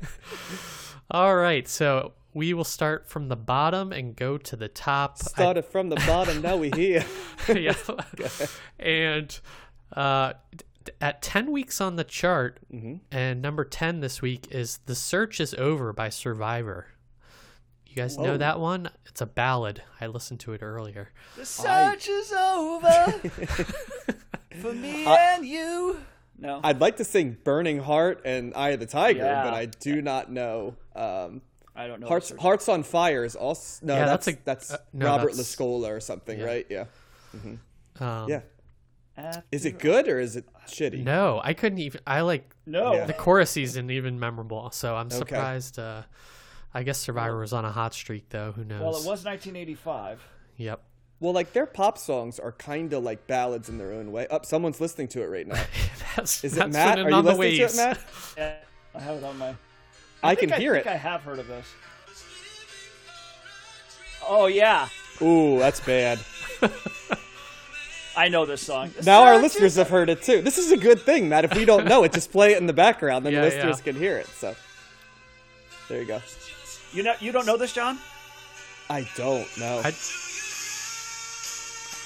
All 1.12 1.36
right, 1.36 1.68
so 1.68 2.14
we 2.34 2.54
will 2.54 2.64
start 2.66 3.08
from 3.08 3.30
the 3.30 3.36
bottom 3.38 3.94
and 3.94 4.16
go 4.16 4.38
to 4.38 4.56
the 4.56 4.68
top. 4.68 5.18
I- 5.22 5.24
Started 5.28 5.64
from 5.66 5.90
the 5.90 5.96
bottom, 6.08 6.42
now 6.42 6.58
we 6.58 6.70
here. 6.72 7.06
yeah. 7.48 7.74
and 8.78 9.40
uh, 9.96 10.34
at 11.00 11.22
10 11.22 11.52
weeks 11.52 11.80
on 11.80 11.96
the 11.96 12.04
chart, 12.04 12.60
Mm-hmm. 12.74 12.96
and 13.12 13.42
number 13.42 13.64
10 13.64 14.02
this 14.02 14.22
week 14.22 14.48
is 14.52 14.80
The 14.86 14.96
Search 14.96 15.40
is 15.40 15.54
Over 15.54 15.94
by 15.94 16.10
Survivor. 16.10 16.88
You 17.98 18.04
guys 18.04 18.18
know 18.20 18.38
that 18.38 18.60
one? 18.60 18.90
It's 19.08 19.22
a 19.22 19.26
ballad. 19.26 19.82
I 20.00 20.06
listened 20.06 20.40
to 20.42 20.54
it 20.54 20.62
earlier. 20.62 21.10
The 21.36 21.48
search 21.48 22.08
is 22.08 22.32
over 22.32 23.12
for 24.62 24.72
me 24.72 25.04
and 25.08 25.44
you. 25.44 26.00
No. 26.38 26.60
I'd 26.64 26.80
like 26.80 26.98
to 26.98 27.04
sing 27.04 27.38
"Burning 27.44 27.80
Heart" 27.80 28.22
and 28.24 28.54
"Eye 28.56 28.70
of 28.70 28.80
the 28.82 28.86
Tiger," 28.86 29.24
Yeah. 29.24 29.44
but 29.46 29.56
I 29.56 29.66
do 29.66 30.04
not 30.04 30.32
know. 30.32 30.76
Um, 30.96 31.42
I 31.76 31.88
don't 31.88 32.00
know. 32.00 32.08
Hearts, 32.08 32.32
Hearts 32.40 32.70
on 32.70 32.84
Fire 32.84 33.24
is 33.26 33.36
also 33.36 33.84
no. 33.84 33.96
Yeah, 33.96 34.06
that's 34.06 34.28
that's 34.28 34.38
a- 34.38 34.44
that's 34.46 34.74
uh, 34.74 34.78
no, 34.94 35.06
Robert 35.08 35.32
that's- 35.32 35.56
Lascola 35.56 35.90
or 35.90 36.00
something, 36.00 36.38
yeah. 36.38 36.46
right? 36.46 36.68
Yeah, 36.70 36.86
Um, 38.00 38.30
yeah. 38.30 38.42
After 39.18 39.42
Is 39.52 39.66
it 39.66 39.80
good 39.80 40.08
or 40.08 40.20
is 40.20 40.36
it 40.36 40.46
shitty? 40.68 41.04
No, 41.04 41.42
I 41.44 41.56
couldn't 41.56 41.80
even. 41.80 42.02
I 42.06 42.22
like 42.22 42.54
No. 42.68 42.94
Yeah. 42.94 43.06
the 43.06 43.14
chorus 43.14 43.58
isn't 43.58 43.90
even 43.90 44.20
memorable, 44.20 44.70
so 44.70 44.96
I'm 44.96 45.08
Okay. 45.08 45.16
surprised. 45.18 45.80
Uh, 45.80 46.04
I 46.78 46.84
guess 46.84 47.00
Survivor 47.00 47.40
was 47.40 47.54
on 47.54 47.66
a 47.66 47.72
hot 47.72 47.96
streak, 47.96 48.30
though. 48.30 48.52
Who 48.52 48.64
knows? 48.64 48.80
Well, 48.80 48.90
it 48.92 48.98
was 48.98 49.26
1985. 49.26 50.22
Yep. 50.58 50.80
Well, 51.20 51.34
like 51.34 51.52
their 51.52 51.66
pop 51.66 51.98
songs 51.98 52.38
are 52.38 52.52
kind 52.52 52.94
of 52.94 53.04
like 53.04 53.26
ballads 53.26 53.68
in 53.68 53.80
their 53.80 53.94
own 53.94 54.12
way. 54.12 54.28
Up, 54.28 54.46
someone's 54.46 54.80
listening 54.80 55.08
to 55.08 55.24
it 55.24 55.26
right 55.26 55.48
now. 55.48 55.56
That's, 56.16 56.44
Is 56.44 56.56
it 56.56 56.72
Matt? 56.72 57.00
Are 57.00 57.10
you 57.10 57.16
on 57.16 57.26
the 57.26 57.34
listening 57.34 57.68
to 57.68 57.74
it. 57.74 57.76
Matt? 57.76 58.00
Yeah, 58.38 58.54
I 58.94 59.00
have 59.00 59.18
it 59.18 59.24
on 59.24 59.40
my. 59.40 59.56
I, 60.22 60.36
think 60.36 60.52
can 60.52 60.62
hear 60.62 60.76
I 60.76 60.78
it. 60.78 60.84
think 60.84 60.94
I 60.94 60.98
have 60.98 61.22
heard 61.24 61.40
of 61.40 61.48
this. 61.48 61.66
Oh 64.28 64.46
yeah, 64.46 64.88
Ooh, 65.20 65.58
that's 65.58 65.80
bad. 65.80 66.20
I 68.16 68.28
know 68.30 68.46
this 68.46 68.62
song. 68.62 68.92
Now 69.04 69.24
our 69.24 69.42
listeners 69.42 69.78
have 69.78 69.90
heard 69.90 70.10
it 70.10 70.22
too. 70.22 70.44
This 70.44 70.60
is 70.60 70.72
a 70.72 70.78
good 70.78 71.02
thing, 71.02 71.28
Matt. 71.30 71.44
If 71.44 71.56
we 71.56 71.66
don't 71.66 71.86
know 71.86 72.04
it, 72.04 72.14
just 72.14 72.32
play 72.32 72.52
it 72.52 72.60
in 72.60 72.68
the 72.68 72.74
background, 72.74 73.26
then 73.26 73.34
Yeah, 73.34 73.42
the 73.42 73.46
listeners 73.48 73.78
yeah. 73.80 73.84
can 73.94 73.96
hear 74.00 74.18
it. 74.18 74.28
So 74.28 74.56
there 75.90 76.02
you 76.02 76.06
go. 76.06 76.22
You 76.94 77.04
know, 77.04 77.14
you 77.20 77.32
don't 77.32 77.46
know 77.46 77.58
this, 77.58 77.74
John? 77.74 77.98
I 78.90 79.08
don't 79.16 79.48
know. 79.58 79.82
I, 79.84 79.88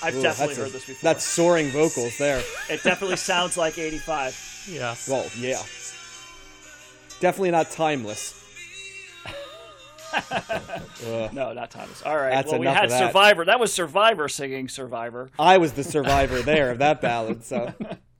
I've 0.03 0.15
Ooh, 0.15 0.21
definitely 0.21 0.55
that's 0.55 0.57
a- 0.57 0.61
heard 0.63 0.71
this 0.71 0.85
before. 0.85 0.99
That's 1.03 1.23
soaring 1.23 1.69
vocals 1.69 2.17
there. 2.17 2.41
It 2.69 2.81
definitely 2.83 3.17
sounds 3.17 3.55
like 3.57 3.77
85. 3.77 4.65
yeah. 4.71 4.95
Well, 5.07 5.25
yeah. 5.37 5.61
Definitely 7.19 7.51
not 7.51 7.69
timeless. 7.69 8.37
Ugh. 10.13 11.31
No, 11.33 11.53
not 11.53 11.71
timeless. 11.71 12.01
All 12.03 12.17
right. 12.17 12.31
That's 12.31 12.51
well, 12.51 12.59
we 12.59 12.65
had 12.67 12.85
of 12.85 12.89
that. 12.89 13.07
Survivor. 13.07 13.45
That 13.45 13.59
was 13.59 13.71
Survivor 13.71 14.27
singing 14.27 14.67
Survivor. 14.67 15.29
I 15.39 15.57
was 15.57 15.71
the 15.73 15.83
survivor 15.83 16.41
there 16.41 16.71
of 16.71 16.79
that 16.79 16.99
ballad, 16.99 17.43
so 17.45 17.73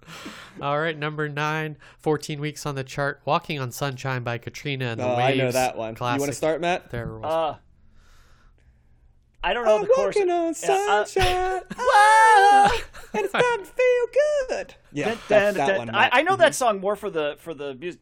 All 0.62 0.80
right, 0.80 0.98
number 0.98 1.28
nine, 1.30 1.78
14 2.00 2.40
weeks 2.40 2.66
on 2.66 2.76
the 2.76 2.84
chart. 2.84 3.22
Walking 3.26 3.60
on 3.60 3.72
Sunshine 3.72 4.24
by 4.24 4.38
Katrina 4.38 4.86
and 4.86 5.00
the 5.00 5.06
oh, 5.06 5.18
Waves. 5.18 5.40
I 5.40 5.44
know 5.44 5.52
that 5.52 5.78
one. 5.78 5.96
Classic. 5.96 6.18
You 6.18 6.22
want 6.22 6.32
to 6.32 6.38
start, 6.38 6.62
Matt? 6.62 6.90
There 6.92 7.18
was 7.18 7.24
Uh, 7.24 7.58
I 9.44 9.54
don't 9.54 9.66
know 9.66 9.78
I'm 9.78 9.82
the 9.82 9.88
chorus. 9.88 10.16
walking 10.16 10.32
on 10.32 10.54
Yeah, 10.62 10.88
uh, 10.90 11.06
sunshine, 11.06 11.62
oh, 11.78 12.84
and 13.14 13.22
it's 13.26 13.30
starting 13.30 13.66
to 13.66 13.72
feel 13.72 14.58
good. 14.58 14.76
Yeah, 14.92 15.06
Dun, 15.06 15.18
that's 15.30 15.30
dun, 15.30 15.54
that 15.56 15.68
dun. 15.68 15.78
one. 15.80 15.90
I, 15.90 15.94
Matt. 15.94 16.10
I 16.14 16.22
know 16.22 16.36
that 16.36 16.54
song 16.54 16.80
more 16.80 16.96
for 16.96 17.10
the 17.10 17.38
for 17.40 17.54
the 17.56 17.74
music. 17.74 18.02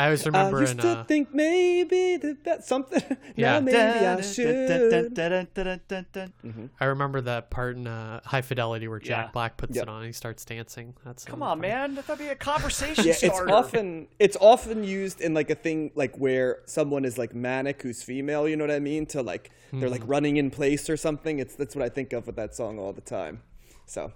I 0.00 0.04
always 0.06 0.24
remember 0.24 0.56
I 0.56 0.60
used 0.60 0.72
in 0.72 0.78
to 0.78 0.88
uh, 1.00 1.04
think 1.04 1.34
maybe 1.34 2.16
that, 2.16 2.44
that 2.44 2.64
something. 2.64 3.02
Yeah. 3.36 3.58
now 3.58 3.60
maybe 3.60 3.76
I 3.76 4.20
should. 4.22 5.14
dun. 5.14 6.32
I 6.80 6.84
remember 6.86 7.20
that 7.20 7.50
part 7.50 7.76
in 7.76 7.86
uh, 7.86 8.20
High 8.24 8.40
Fidelity 8.40 8.88
where 8.88 8.98
Jack 8.98 9.26
Yeah. 9.26 9.30
Black 9.32 9.56
puts 9.58 9.76
Yep. 9.76 9.82
it 9.82 9.88
on 9.90 9.96
and 9.98 10.06
he 10.06 10.12
starts 10.12 10.44
dancing. 10.46 10.94
That's 11.04 11.24
Come 11.24 11.42
on, 11.42 11.60
man. 11.60 11.96
That'd 11.96 12.18
be 12.18 12.28
a 12.28 12.34
conversation 12.34 13.04
Yeah, 13.04 13.10
it's 13.10 13.20
starter. 13.20 13.52
often 13.52 14.08
it's 14.18 14.38
often 14.40 14.84
used 14.84 15.20
in 15.20 15.34
like 15.34 15.50
a 15.50 15.54
thing 15.54 15.90
like 15.94 16.16
where 16.16 16.60
someone 16.64 17.04
is 17.04 17.18
like 17.18 17.34
manic 17.34 17.82
who's 17.82 18.02
female. 18.02 18.48
You 18.48 18.56
know 18.56 18.64
what 18.64 18.74
I 18.74 18.80
mean? 18.80 19.04
To 19.06 19.22
like 19.22 19.50
they're 19.72 19.90
like 19.90 20.02
running 20.06 20.38
in 20.38 20.50
place 20.50 20.88
or 20.88 20.96
something. 20.96 21.38
It's 21.40 21.54
that's 21.56 21.76
what 21.76 21.84
I 21.84 21.90
think 21.90 22.14
of 22.14 22.26
with 22.26 22.36
that 22.36 22.54
song 22.54 22.78
all 22.78 22.92
the 22.94 23.00
time. 23.02 23.42
So, 23.84 24.12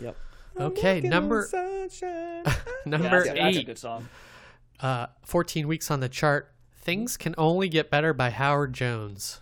yep. 0.00 0.16
Okay, 0.60 1.00
number 1.00 1.48
number 2.86 3.24
yeah, 3.24 3.34
that's 3.34 3.56
a 3.56 3.60
eight, 3.60 3.66
good 3.66 3.78
song. 3.78 4.08
Uh, 4.80 5.06
14 5.24 5.66
weeks 5.68 5.90
on 5.90 6.00
the 6.00 6.08
chart. 6.08 6.52
Things 6.76 7.16
can 7.16 7.34
only 7.36 7.68
get 7.68 7.90
better 7.90 8.12
by 8.14 8.30
Howard 8.30 8.72
Jones, 8.72 9.40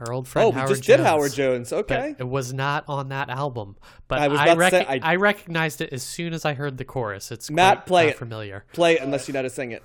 our 0.00 0.12
old 0.12 0.26
friend 0.28 0.46
oh, 0.46 0.50
we 0.50 0.54
Howard 0.54 0.68
just 0.70 0.82
Jones. 0.82 0.98
did 0.98 1.06
Howard 1.06 1.32
Jones. 1.32 1.70
But 1.70 1.78
Okay. 1.90 2.14
it 2.18 2.26
was 2.28 2.52
not 2.52 2.84
on 2.88 3.08
that 3.10 3.28
album. 3.28 3.76
But 4.08 4.20
I 4.20 4.24
I, 4.24 4.28
was 4.28 4.40
about 4.40 4.56
rec- 4.58 4.70
say, 4.72 4.86
I, 4.86 5.00
I- 5.02 5.16
recognized 5.16 5.80
it 5.80 5.92
as 5.92 6.02
soon 6.02 6.32
as 6.32 6.44
I 6.44 6.54
heard 6.54 6.78
the 6.78 6.84
chorus. 6.84 7.30
It's 7.30 7.50
Matt, 7.50 7.78
quite, 7.78 7.86
play 7.86 8.08
it. 8.08 8.16
familiar. 8.16 8.64
Play 8.72 8.94
it 8.94 9.02
unless 9.02 9.28
you 9.28 9.32
know 9.34 9.38
how 9.38 9.42
to 9.42 9.50
sing 9.50 9.72
it. 9.72 9.82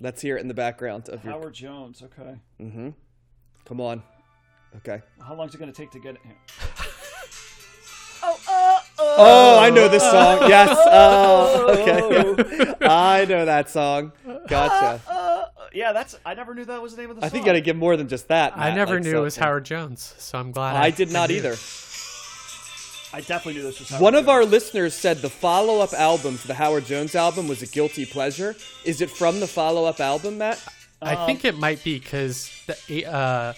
Let's 0.00 0.20
hear 0.20 0.36
it 0.36 0.40
in 0.42 0.48
the 0.48 0.54
background 0.54 1.08
of 1.08 1.24
your. 1.24 1.32
Howard 1.32 1.54
Jones. 1.54 2.02
Okay. 2.02 2.36
Mm-hmm. 2.60 2.90
Come 3.64 3.80
on. 3.80 4.02
Okay. 4.76 5.00
How 5.26 5.34
long 5.34 5.48
is 5.48 5.54
it 5.54 5.58
going 5.58 5.72
to 5.72 5.76
take 5.76 5.90
to 5.92 5.98
get 5.98 6.16
it 6.16 6.20
here? 6.22 6.36
oh, 8.98 9.04
oh, 9.04 9.14
oh. 9.18 9.56
Oh, 9.58 9.58
I 9.62 9.70
know 9.70 9.88
this 9.88 10.02
song. 10.02 10.48
Yes. 10.48 10.76
Oh, 10.88 11.76
okay. 11.78 12.74
I 12.86 13.24
know 13.24 13.44
that 13.44 13.68
song. 13.70 14.12
Gotcha. 14.48 15.00
Uh, 15.10 15.44
yeah, 15.72 15.92
that's. 15.92 16.18
I 16.24 16.34
never 16.34 16.54
knew 16.54 16.64
that 16.64 16.80
was 16.80 16.94
the 16.96 17.02
name 17.02 17.10
of 17.10 17.16
the 17.16 17.22
song. 17.22 17.26
I 17.26 17.28
think 17.30 17.44
you 17.44 17.46
got 17.46 17.52
to 17.54 17.60
give 17.60 17.76
more 17.76 17.96
than 17.96 18.08
just 18.08 18.28
that. 18.28 18.56
I 18.56 18.74
never 18.74 18.94
like 18.96 19.04
knew 19.04 19.16
it 19.18 19.20
was. 19.20 19.36
Howard 19.36 19.64
Jones, 19.64 20.14
so 20.18 20.38
I'm 20.38 20.52
glad. 20.52 20.76
I 20.76 20.90
did 20.90 21.10
not 21.12 21.28
knew. 21.30 21.36
either. 21.38 21.56
I 23.12 23.20
definitely 23.20 23.54
knew 23.54 23.62
this 23.62 23.78
was. 23.78 23.88
Howard 23.90 24.02
One 24.02 24.14
of 24.14 24.28
our 24.28 24.44
listeners 24.44 24.94
said 24.94 25.18
the 25.18 25.30
follow-up 25.30 25.92
album 25.94 26.38
to 26.38 26.46
the 26.46 26.54
Howard 26.54 26.84
Jones 26.84 27.14
album 27.14 27.48
was 27.48 27.62
a 27.62 27.66
guilty 27.66 28.04
pleasure. 28.04 28.54
Is 28.84 29.00
it 29.00 29.10
from 29.10 29.40
the 29.40 29.46
follow-up 29.46 30.00
album, 30.00 30.38
Matt? 30.38 30.62
I 31.00 31.14
Um, 31.14 31.26
think 31.26 31.44
it 31.44 31.56
might 31.58 31.82
be 31.84 31.98
because 31.98 32.50
the 32.88 33.06
uh, 33.06 33.52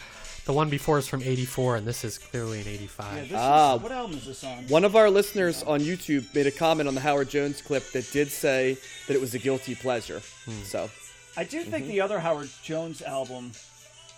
the 0.49 0.55
one 0.55 0.71
before 0.71 0.97
is 0.99 1.07
from 1.07 1.23
'84, 1.23 1.77
and 1.77 1.87
this 1.87 2.05
is 2.05 2.17
clearly 2.17 2.63
an 2.63 2.67
'85. 2.69 3.17
Yeah, 3.17 3.23
this 3.25 3.33
Ah. 3.37 3.77
is, 3.77 3.83
what 3.83 3.93
album 3.93 4.17
is 4.17 4.25
this 4.25 4.43
on? 4.43 4.67
One 4.69 4.83
of 4.83 4.97
our 4.97 5.11
listeners 5.11 5.63
on 5.63 5.81
YouTube 5.81 6.35
made 6.35 6.47
a 6.47 6.51
comment 6.51 6.89
on 6.89 6.95
the 6.95 7.03
Howard 7.03 7.29
Jones 7.29 7.61
clip 7.61 7.85
that 7.93 8.11
did 8.13 8.29
say 8.29 8.79
that 9.07 9.15
it 9.15 9.21
was 9.21 9.35
a 9.35 9.39
guilty 9.39 9.75
pleasure. 9.75 10.23
Hmm. 10.47 10.63
So, 10.65 10.91
I 11.37 11.45
do 11.45 11.61
think 11.63 11.85
Mm-hmm. 11.85 11.89
the 11.89 12.01
other 12.01 12.19
Howard 12.19 12.49
Jones 12.63 13.03
album. 13.03 13.53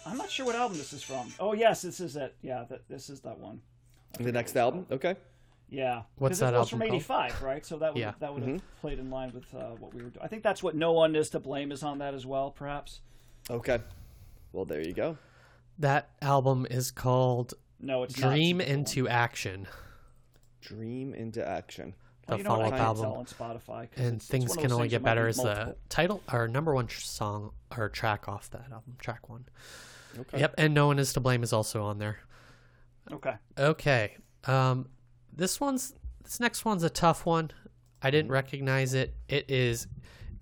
I'm 0.06 0.16
not 0.16 0.30
sure 0.30 0.46
what 0.46 0.54
album 0.54 0.78
this 0.78 0.92
is 0.92 1.02
from. 1.02 1.32
Oh 1.40 1.52
yes, 1.52 1.82
this 1.82 1.98
is 1.98 2.14
it. 2.14 2.32
Yeah, 2.42 2.64
that 2.70 2.88
this 2.88 3.10
is 3.10 3.18
that 3.22 3.36
one. 3.36 3.60
the 4.20 4.30
next 4.30 4.56
album, 4.56 4.86
okay. 4.92 5.16
Yeah. 5.68 6.02
What's 6.18 6.34
'Cause 6.34 6.38
that 6.40 6.54
it 6.54 6.58
was 6.58 6.68
from 6.68 6.82
album 6.82 7.00
called? 7.00 7.22
'85, 7.24 7.42
right? 7.42 7.66
So 7.66 7.76
that 7.78 7.92
would 7.94 8.00
Yeah. 8.00 8.12
that 8.20 8.32
would 8.32 8.42
Mm-hmm. 8.44 8.52
have 8.52 8.80
played 8.80 9.00
in 9.00 9.10
line 9.10 9.32
with 9.34 9.52
uh, 9.52 9.70
what 9.80 9.92
we 9.92 10.02
were 10.04 10.10
doing. 10.10 10.24
I 10.24 10.28
think 10.28 10.44
that's 10.44 10.62
what 10.62 10.76
No 10.76 10.92
One 10.92 11.16
Is 11.16 11.28
to 11.30 11.40
Blame 11.40 11.72
is 11.72 11.82
on 11.82 11.98
that 11.98 12.14
as 12.14 12.24
well, 12.24 12.52
perhaps. 12.52 13.00
Okay. 13.50 13.80
Well, 14.52 14.64
there 14.64 14.80
you 14.80 14.92
go. 14.92 15.18
That 15.80 16.10
album 16.22 16.66
is 16.70 16.90
called 16.90 17.54
No, 17.80 18.02
it's 18.04 18.18
not. 18.18 18.30
Dream 18.30 18.60
It's 18.60 18.66
a 18.70 18.72
different 18.72 18.88
into 18.98 19.08
Action. 19.08 19.66
Dream 20.60 21.14
into 21.14 21.46
action. 21.46 21.94
The 22.26 22.32
one. 22.34 22.38
You 22.38 22.44
know 22.44 22.50
what? 22.50 22.56
Follow-up 22.56 22.70
can't 22.72 22.82
album. 22.82 23.02
tell 23.04 23.14
on 23.14 23.24
Spotify. 23.26 23.90
'cause 23.90 23.96
and 23.96 24.06
it's- 24.06 24.16
it's 24.22 24.26
things 24.28 24.50
one 24.50 24.58
of 24.58 24.62
can 24.62 24.72
only 24.72 24.82
things 24.84 24.90
get 24.90 25.02
might 25.02 25.10
better 25.10 25.24
be 25.24 25.30
is 25.30 25.36
the 25.38 25.42
multiple. 25.44 25.78
title 25.88 26.22
or 26.32 26.48
number 26.48 26.74
one 26.74 26.86
tr- 26.86 27.00
song 27.00 27.52
or 27.76 27.88
track 27.88 28.28
off 28.28 28.50
that 28.50 28.70
album 28.70 28.96
track 29.00 29.28
one 29.28 29.46
Okay. 30.18 30.38
yep 30.40 30.54
and 30.58 30.74
no 30.74 30.86
one 30.86 30.98
is 30.98 31.12
to 31.14 31.20
blame 31.20 31.42
is 31.42 31.52
also 31.52 31.82
on 31.82 31.98
there 31.98 32.18
Okay. 33.10 33.34
okay 33.58 34.16
um 34.44 34.88
this 35.32 35.58
one's 35.60 35.94
this 36.24 36.38
next 36.40 36.64
one's 36.64 36.82
a 36.84 36.90
tough 36.90 37.24
one 37.24 37.50
i 38.02 38.10
didn't 38.10 38.30
recognize 38.30 38.92
it 38.94 39.14
it 39.28 39.50
is 39.50 39.86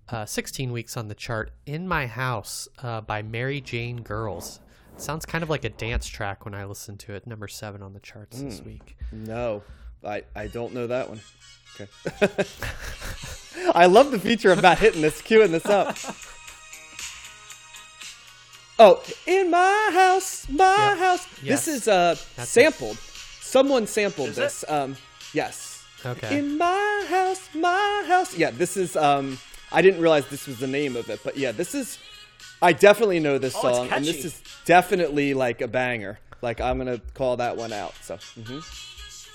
uh, 0.09 0.25
16 0.27 0.73
weeks 0.73 0.97
on 0.97 1.09
the 1.09 1.15
chart 1.15 1.53
in 1.67 1.87
my 1.87 2.07
house 2.07 2.67
uh, 2.83 3.01
by 3.03 3.23
mary 3.23 3.61
jane 3.61 4.03
girls 4.03 4.57
it 4.57 4.68
sounds 5.01 5.25
kind 5.27 5.43
of 5.45 5.51
like 5.51 5.65
a 5.65 5.69
dance 5.71 6.07
track 6.07 6.45
when 6.45 6.55
i 6.55 6.65
listen 6.65 6.97
to 6.99 7.15
it 7.15 7.27
number 7.27 7.47
seven 7.49 7.83
on 7.83 7.93
the 7.93 8.01
charts 8.01 8.41
this 8.43 8.61
week 8.63 8.97
No, 9.13 9.63
I 10.05 10.23
I 10.37 10.47
don't 10.49 10.75
know 10.75 10.87
that 10.87 11.09
one. 11.09 11.21
Okay. 11.81 11.89
I 13.75 13.87
love 13.87 14.11
the 14.13 14.19
feature 14.19 14.51
of 14.53 14.63
Matt 14.63 14.79
hitting 14.79 15.03
this, 15.03 15.21
queuing 15.23 15.51
this 15.51 15.67
up. 15.67 15.97
Oh, 18.81 19.03
in 19.27 19.51
my 19.51 19.91
house, 19.93 20.49
my 20.49 20.91
Yep. 20.91 20.99
house. 20.99 21.27
Yes. 21.43 21.65
This 21.65 21.77
is 21.79 21.89
uh 21.89 22.15
That's 22.37 22.49
sampled. 22.49 22.97
Someone 23.41 23.89
sampled 23.89 24.29
Is 24.29 24.37
this. 24.37 24.65
Um, 24.69 24.97
yes. 25.35 25.83
okay 26.07 26.39
In 26.39 26.57
my 26.59 27.07
house, 27.09 27.49
my 27.55 28.05
house. 28.07 28.37
Yeah, 28.39 28.51
this 28.53 28.77
is. 28.77 28.95
Um, 28.95 29.39
I 29.73 29.83
didn't 29.83 30.01
realize 30.01 30.29
this 30.29 30.47
was 30.47 30.59
the 30.61 30.69
name 30.69 30.95
of 30.95 31.09
it, 31.11 31.21
but 31.25 31.37
yeah, 31.37 31.51
this 31.51 31.75
is. 31.75 31.99
I 32.61 32.73
definitely 32.73 33.21
know 33.21 33.39
this 33.39 33.55
Oh, 33.57 33.63
song, 33.63 33.89
and 33.91 34.05
this 34.05 34.25
is 34.25 34.43
definitely 34.65 35.35
like 35.35 35.61
a 35.61 35.69
banger. 35.69 36.19
Like 36.43 36.61
I'm 36.61 36.79
gonna 36.79 37.01
call 37.15 37.37
that 37.39 37.57
one 37.57 37.73
out. 37.73 37.95
So 38.03 38.17
mhm. 38.17 38.63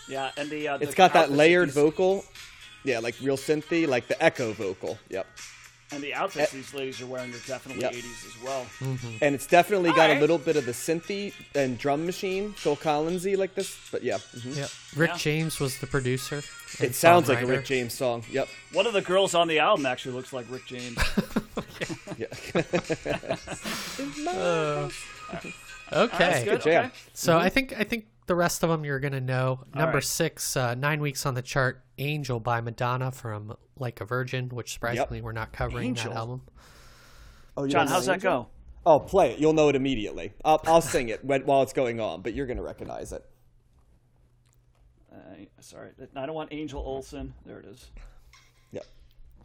Yeah, 0.10 0.32
and 0.38 0.50
the 0.50 0.68
uh, 0.68 0.78
it's 0.82 0.92
the 0.92 0.96
got 0.96 1.14
that 1.14 1.32
layered 1.32 1.70
these- 1.70 1.76
vocal. 1.76 2.26
Yeah, 2.86 3.00
like 3.00 3.16
real 3.22 3.38
synthy, 3.38 3.88
like 3.88 4.08
the 4.10 4.22
echo 4.22 4.52
vocal. 4.52 4.98
Yep, 5.10 5.26
and 5.94 6.04
the 6.04 6.14
outfits 6.14 6.52
these 6.52 6.74
ladies 6.74 7.02
are 7.02 7.06
wearing 7.06 7.30
are 7.34 7.38
definitely 7.48 7.82
Yep. 7.84 7.94
80s 7.94 8.28
as 8.28 8.44
well. 8.44 8.66
and 9.22 9.34
it's 9.36 9.48
definitely 9.48 9.94
got 9.94 10.10
a 10.10 10.20
little 10.20 10.38
bit 10.38 10.58
of 10.58 10.66
the 10.66 10.74
synthy 10.74 11.34
and 11.56 11.78
drum 11.78 12.06
machine, 12.06 12.52
Phil 12.52 12.76
Collinsy 12.76 13.38
like 13.38 13.56
this. 13.56 13.78
But 13.90 14.04
yeah, 14.04 14.18
mhm. 14.36 14.58
yep 14.58 14.70
rick 14.98 15.12
Yeah. 15.12 15.18
james 15.18 15.60
was 15.62 15.78
the 15.80 15.88
producer 15.88 16.42
it 16.80 16.94
sounds 16.96 17.30
like 17.30 17.42
a. 17.42 17.46
Rick 17.46 17.66
James 17.66 17.94
song. 17.94 18.24
Yep. 18.32 18.48
One 18.74 18.88
of 18.88 18.94
the 18.94 19.02
girls 19.02 19.34
on 19.36 19.48
the 19.48 19.60
album 19.60 19.86
actually 19.86 20.16
looks 20.16 20.34
like 20.34 20.48
Rick 20.50 20.66
James. 20.66 20.98
Yeah. 22.18 22.28
okay 25.92 26.18
That's 26.18 26.44
good. 26.44 26.62
jam. 26.62 26.86
Okay. 26.86 26.94
So 27.14 27.38
I 27.38 27.50
think 27.50 27.74
I 27.78 27.84
think 27.84 28.08
the 28.26 28.36
rest 28.36 28.64
of 28.64 28.70
them 28.70 28.86
you're 28.86 29.00
gonna 29.00 29.22
know. 29.22 29.62
Number 29.74 29.96
right. 29.96 30.04
six, 30.04 30.56
uh, 30.56 30.76
nine 30.76 31.02
weeks 31.02 31.26
on 31.26 31.34
the 31.34 31.42
chart, 31.42 31.84
"Angel" 31.98 32.40
by 32.40 32.62
Madonna 32.62 33.12
from 33.12 33.56
"Like 33.78 34.02
a 34.02 34.06
Virgin," 34.06 34.50
which 34.50 34.74
surprisingly 34.74 35.22
we're 35.22 35.32
not 35.32 35.54
covering 35.54 35.90
Angel? 35.90 36.12
that 36.12 36.20
album. 36.20 36.42
Oh, 37.56 37.68
John, 37.68 37.86
don't 37.86 37.94
how's 37.94 38.06
that 38.08 38.22
go? 38.22 38.48
Oh, 38.86 39.00
play 39.00 39.32
it. 39.32 39.40
You'll 39.40 39.54
know 39.54 39.70
it 39.70 39.76
immediately. 39.76 40.34
I'll, 40.44 40.62
I'll 40.66 40.82
sing 40.82 41.10
it 41.10 41.24
while 41.24 41.62
it's 41.62 41.74
going 41.74 42.00
on, 42.00 42.22
but 42.22 42.34
you're 42.34 42.48
gonna 42.48 42.64
recognize 42.64 43.14
it. 43.14 43.24
Uh, 45.12 45.18
sorry, 45.60 45.92
I 46.16 46.26
don't 46.26 46.36
want 46.36 46.52
Angel 46.52 46.82
Olsen. 46.82 47.34
There 47.46 47.60
it 47.60 47.66
is. 47.66 47.92
Yep. 48.72 48.86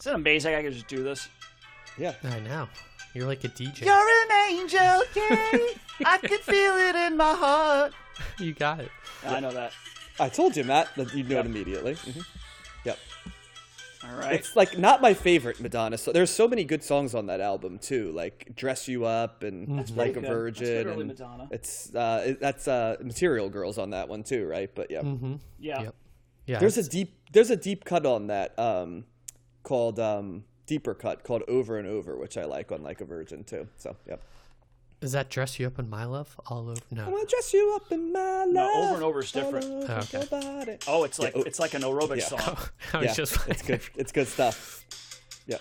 Isn't 0.01 0.13
it 0.13 0.17
amazing? 0.17 0.55
I 0.55 0.63
can 0.63 0.73
just 0.73 0.89
do 0.89 1.03
this. 1.03 1.29
Yeah. 1.99 2.15
I 2.25 2.41
know. 2.41 2.69
You're 3.15 3.27
like 3.27 3.43
a 3.45 3.49
DJ. 3.49 3.85
You're 3.85 3.95
an 3.97 4.51
angel, 4.51 4.79
yeah. 5.17 5.59
I 6.05 6.19
can 6.23 6.39
feel 6.39 6.77
it 6.77 6.95
in 6.95 7.17
my 7.17 7.35
heart. 7.35 7.93
You 8.39 8.53
got 8.53 8.81
it. 8.81 8.91
I 9.27 9.41
know 9.41 9.51
that. 9.53 9.73
I 10.21 10.29
told 10.29 10.57
you, 10.57 10.65
Matt, 10.65 10.89
that 10.97 11.15
you'd 11.15 11.29
know 11.29 11.37
Yep. 11.37 11.45
it 11.45 11.49
immediately. 11.49 11.95
Mhm. 11.95 12.25
Yep. 12.85 12.99
All 14.05 14.17
right. 14.17 14.35
It's 14.35 14.55
like 14.55 14.79
not 14.79 15.01
my 15.03 15.15
favorite 15.15 15.59
Madonna. 15.61 15.99
So 15.99 16.13
there's 16.13 16.31
so 16.31 16.47
many 16.47 16.63
good 16.65 16.85
songs 16.85 17.15
on 17.15 17.27
that 17.27 17.41
album 17.41 17.79
too, 17.79 18.13
like 18.13 18.53
"Dress 18.55 18.87
You 18.89 19.05
Up" 19.05 19.43
and 19.43 19.69
"Like 19.69 19.89
a 19.89 19.93
pretty 19.93 20.13
good. 20.13 20.23
That's 20.23 20.29
Virgin." 20.33 20.67
good 20.67 20.87
early 20.87 21.01
and 21.01 21.09
Madonna. 21.09 21.49
It's 21.51 21.95
uh, 21.95 22.23
it- 22.27 22.41
that's 22.41 22.69
uh, 22.69 22.97
Material 23.03 23.49
Girls 23.49 23.77
on 23.79 23.91
that 23.91 24.09
one 24.09 24.23
too, 24.23 24.47
right? 24.47 24.71
But 24.73 24.91
yeah, 24.91 25.03
yeah. 25.59 25.83
Yep. 25.83 25.95
Yeah. 26.47 26.59
there's 26.61 26.79
a 26.79 26.89
deep 26.89 27.15
there's 27.33 27.51
a 27.51 27.57
deep 27.57 27.85
cut 27.85 28.07
on 28.07 28.29
that 28.29 28.57
um, 28.59 29.05
called 29.65 29.99
um, 29.99 30.45
deeper 30.69 30.95
cut 30.95 31.25
called 31.25 31.43
"Over 31.49 31.77
and 31.79 31.89
Over," 31.89 32.17
which 32.17 32.37
I 32.39 32.45
like 32.45 32.71
on 32.71 32.83
"Like 32.85 33.01
a 33.01 33.05
Virgin" 33.05 33.43
too. 33.43 33.67
So 33.77 33.97
yep. 34.07 34.23
Is 35.01 35.13
that 35.13 35.31
dress 35.31 35.59
you 35.61 35.67
up 35.69 35.79
in 35.79 35.89
my 35.89 36.05
love 36.05 36.39
all 36.47 36.69
over? 36.69 36.81
No. 36.91 37.03
I 37.03 37.07
No. 37.07 37.13
wanna 37.13 37.27
dress 37.27 37.53
you 37.55 37.73
up 37.77 37.91
in 37.93 38.13
my 38.13 38.21
love. 38.45 38.49
No, 38.49 38.73
Over 38.85 38.95
and 38.95 39.03
Over 39.05 39.21
is 39.21 39.33
different. 39.33 39.65
Oh, 39.67 40.01
okay. 40.15 40.79
Oh, 40.89 41.05
it's 41.05 41.19
like 41.19 41.33
oh. 41.37 41.43
it's 41.43 41.59
like 41.59 41.75
an 41.75 41.83
aerobic 41.83 42.19
Yeah. 42.19 42.25
song. 42.25 42.57
I 42.93 42.99
was 42.99 43.07
yeah, 43.07 43.15
just 43.15 43.49
it's 43.49 43.63
good. 43.63 43.81
It's 43.97 44.13
good 44.13 44.29
stuff. 44.29 44.85
Yep. 45.47 45.61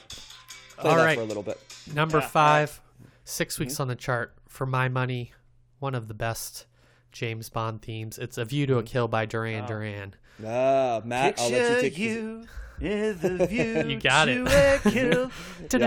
Play 0.78 0.90
All 0.92 0.98
that 0.98 1.04
right. 1.06 1.16
for 1.18 1.22
a 1.24 1.26
little 1.26 1.44
bit. 1.44 1.60
Number 1.94 2.18
Yeah, 2.18 2.24
all 2.24 2.30
five, 2.30 2.82
Mm-hmm. 3.00 3.10
six 3.26 3.58
weeks 3.60 3.80
on 3.80 3.88
the 3.88 3.96
chart 3.96 4.36
for 4.48 4.66
my 4.66 4.90
money. 4.90 5.34
One 5.80 5.94
of 5.96 6.08
the 6.08 6.14
best 6.16 6.66
James 7.12 7.50
Bond 7.50 7.82
themes. 7.84 8.18
It's 8.18 8.38
"A 8.40 8.46
View 8.46 8.66
to 8.68 8.78
a 8.80 8.84
Kill" 8.84 9.08
by 9.08 9.26
Duran 9.26 9.64
Oh. 9.66 9.68
Duran. 9.68 10.16
Ah, 10.46 11.02
Matt, 11.06 11.40
I'll 11.40 11.50
let 11.50 11.76
you 11.76 11.82
take 11.82 11.94
this. 11.94 12.00
you 12.00 12.48
in 12.82 13.18
the 13.20 13.46
view 13.50 13.84
You 13.88 14.00
got 14.00 14.30
it. 14.30 14.46
a 14.48 14.80
kill 14.90 15.32
until 15.60 15.80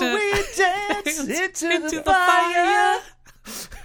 we 0.00 0.32
dance 0.56 1.18
into 1.62 1.96
the 1.96 2.02
fire. 2.04 3.00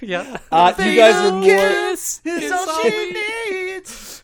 yeah. 0.01 0.37
Uh, 0.51 0.73
you 0.79 0.95
guys 0.95 1.15
are 1.15 1.31
more. 1.31 1.43
Kiss 1.43 2.21
is 2.25 2.51
all 2.51 2.81
she 2.83 3.13
needs. 3.13 4.23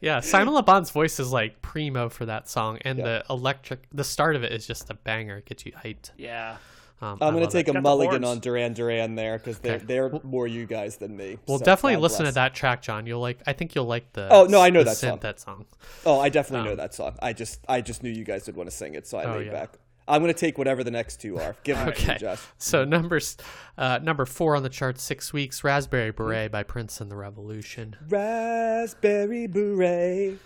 Yeah, 0.00 0.20
Simon 0.20 0.54
Le 0.54 0.62
Bon's 0.62 0.90
voice 0.90 1.18
is 1.18 1.32
like 1.32 1.60
primo 1.62 2.08
for 2.08 2.26
that 2.26 2.48
song, 2.48 2.78
and 2.82 2.98
Yeah. 2.98 3.04
the 3.04 3.24
electric, 3.30 3.80
the 3.92 4.04
start 4.04 4.36
of 4.36 4.44
it 4.44 4.52
is 4.52 4.66
just 4.66 4.88
a 4.90 4.94
banger. 4.94 5.38
It 5.38 5.46
gets 5.46 5.66
you 5.66 5.72
hyped. 5.72 6.10
Yeah. 6.16 6.58
Um, 7.00 7.18
I'm 7.20 7.32
gonna 7.34 7.46
take 7.48 7.68
it. 7.68 7.70
a 7.70 7.74
Got 7.74 7.82
mulligan 7.84 8.24
on 8.24 8.40
Duran 8.40 8.72
Duran 8.72 9.14
there 9.14 9.38
because 9.38 9.58
they're 9.58 9.76
Okay. 9.76 9.84
they're 9.86 10.10
more 10.24 10.46
you 10.48 10.66
guys 10.66 10.96
than 10.96 11.16
me. 11.16 11.38
Well, 11.46 11.58
so 11.58 11.64
definitely 11.64 11.94
God 11.94 12.02
listen 12.02 12.22
bless. 12.24 12.30
to 12.30 12.34
that 12.34 12.54
track, 12.54 12.82
John. 12.82 13.06
You'll 13.06 13.20
like. 13.20 13.40
I 13.46 13.52
think 13.52 13.74
you'll 13.74 13.84
like 13.86 14.12
the. 14.14 14.28
Oh, 14.32 14.44
no, 14.46 14.60
I 14.60 14.70
know 14.70 14.82
that 14.82 14.96
synth 14.96 15.10
song. 15.10 15.18
That 15.20 15.38
song. 15.40 15.66
Oh, 16.04 16.18
I 16.18 16.28
definitely 16.28 16.64
know 16.66 16.72
Um, 16.72 16.78
that 16.78 16.94
song. 16.94 17.14
I 17.22 17.32
just 17.32 17.60
I 17.68 17.80
just 17.80 18.02
knew 18.02 18.10
you 18.10 18.24
guys 18.24 18.46
would 18.46 18.56
want 18.56 18.68
to 18.68 18.74
sing 18.74 18.94
it, 18.94 19.06
so 19.06 19.16
I 19.18 19.24
Oh, 19.24 19.36
laid 19.38 19.46
yeah. 19.46 19.52
back. 19.52 19.78
I'm 20.08 20.22
gonna 20.22 20.32
take 20.32 20.56
whatever 20.56 20.82
the 20.82 20.90
next 20.90 21.20
two 21.20 21.38
are. 21.38 21.54
Give 21.64 21.76
them 21.76 21.86
to 21.88 21.92
Okay. 21.92 22.12
me, 22.14 22.18
Josh. 22.18 22.40
So 22.56 22.84
numbers, 22.84 23.36
uh, 23.76 23.98
number 24.02 24.24
four 24.24 24.56
on 24.56 24.62
the 24.62 24.70
chart, 24.70 24.98
six 24.98 25.32
weeks. 25.34 25.62
Raspberry 25.62 26.10
Mm-hmm. 26.12 26.24
Beret 26.24 26.50
by 26.50 26.62
Prince 26.62 27.00
and 27.00 27.10
the 27.10 27.16
Revolution. 27.16 27.94
Raspberry 28.08 29.46
beret. 29.46 30.38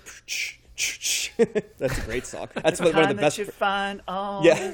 That's 1.78 1.98
a 1.98 2.00
great 2.02 2.26
song. 2.26 2.48
That's 2.54 2.80
one, 2.80 2.92
one 2.94 3.02
of 3.04 3.08
the 3.08 3.14
best. 3.14 3.36
that 3.36 3.46
you 3.46 3.52
find 3.52 4.00
on 4.08 4.44
Yeah. 4.44 4.72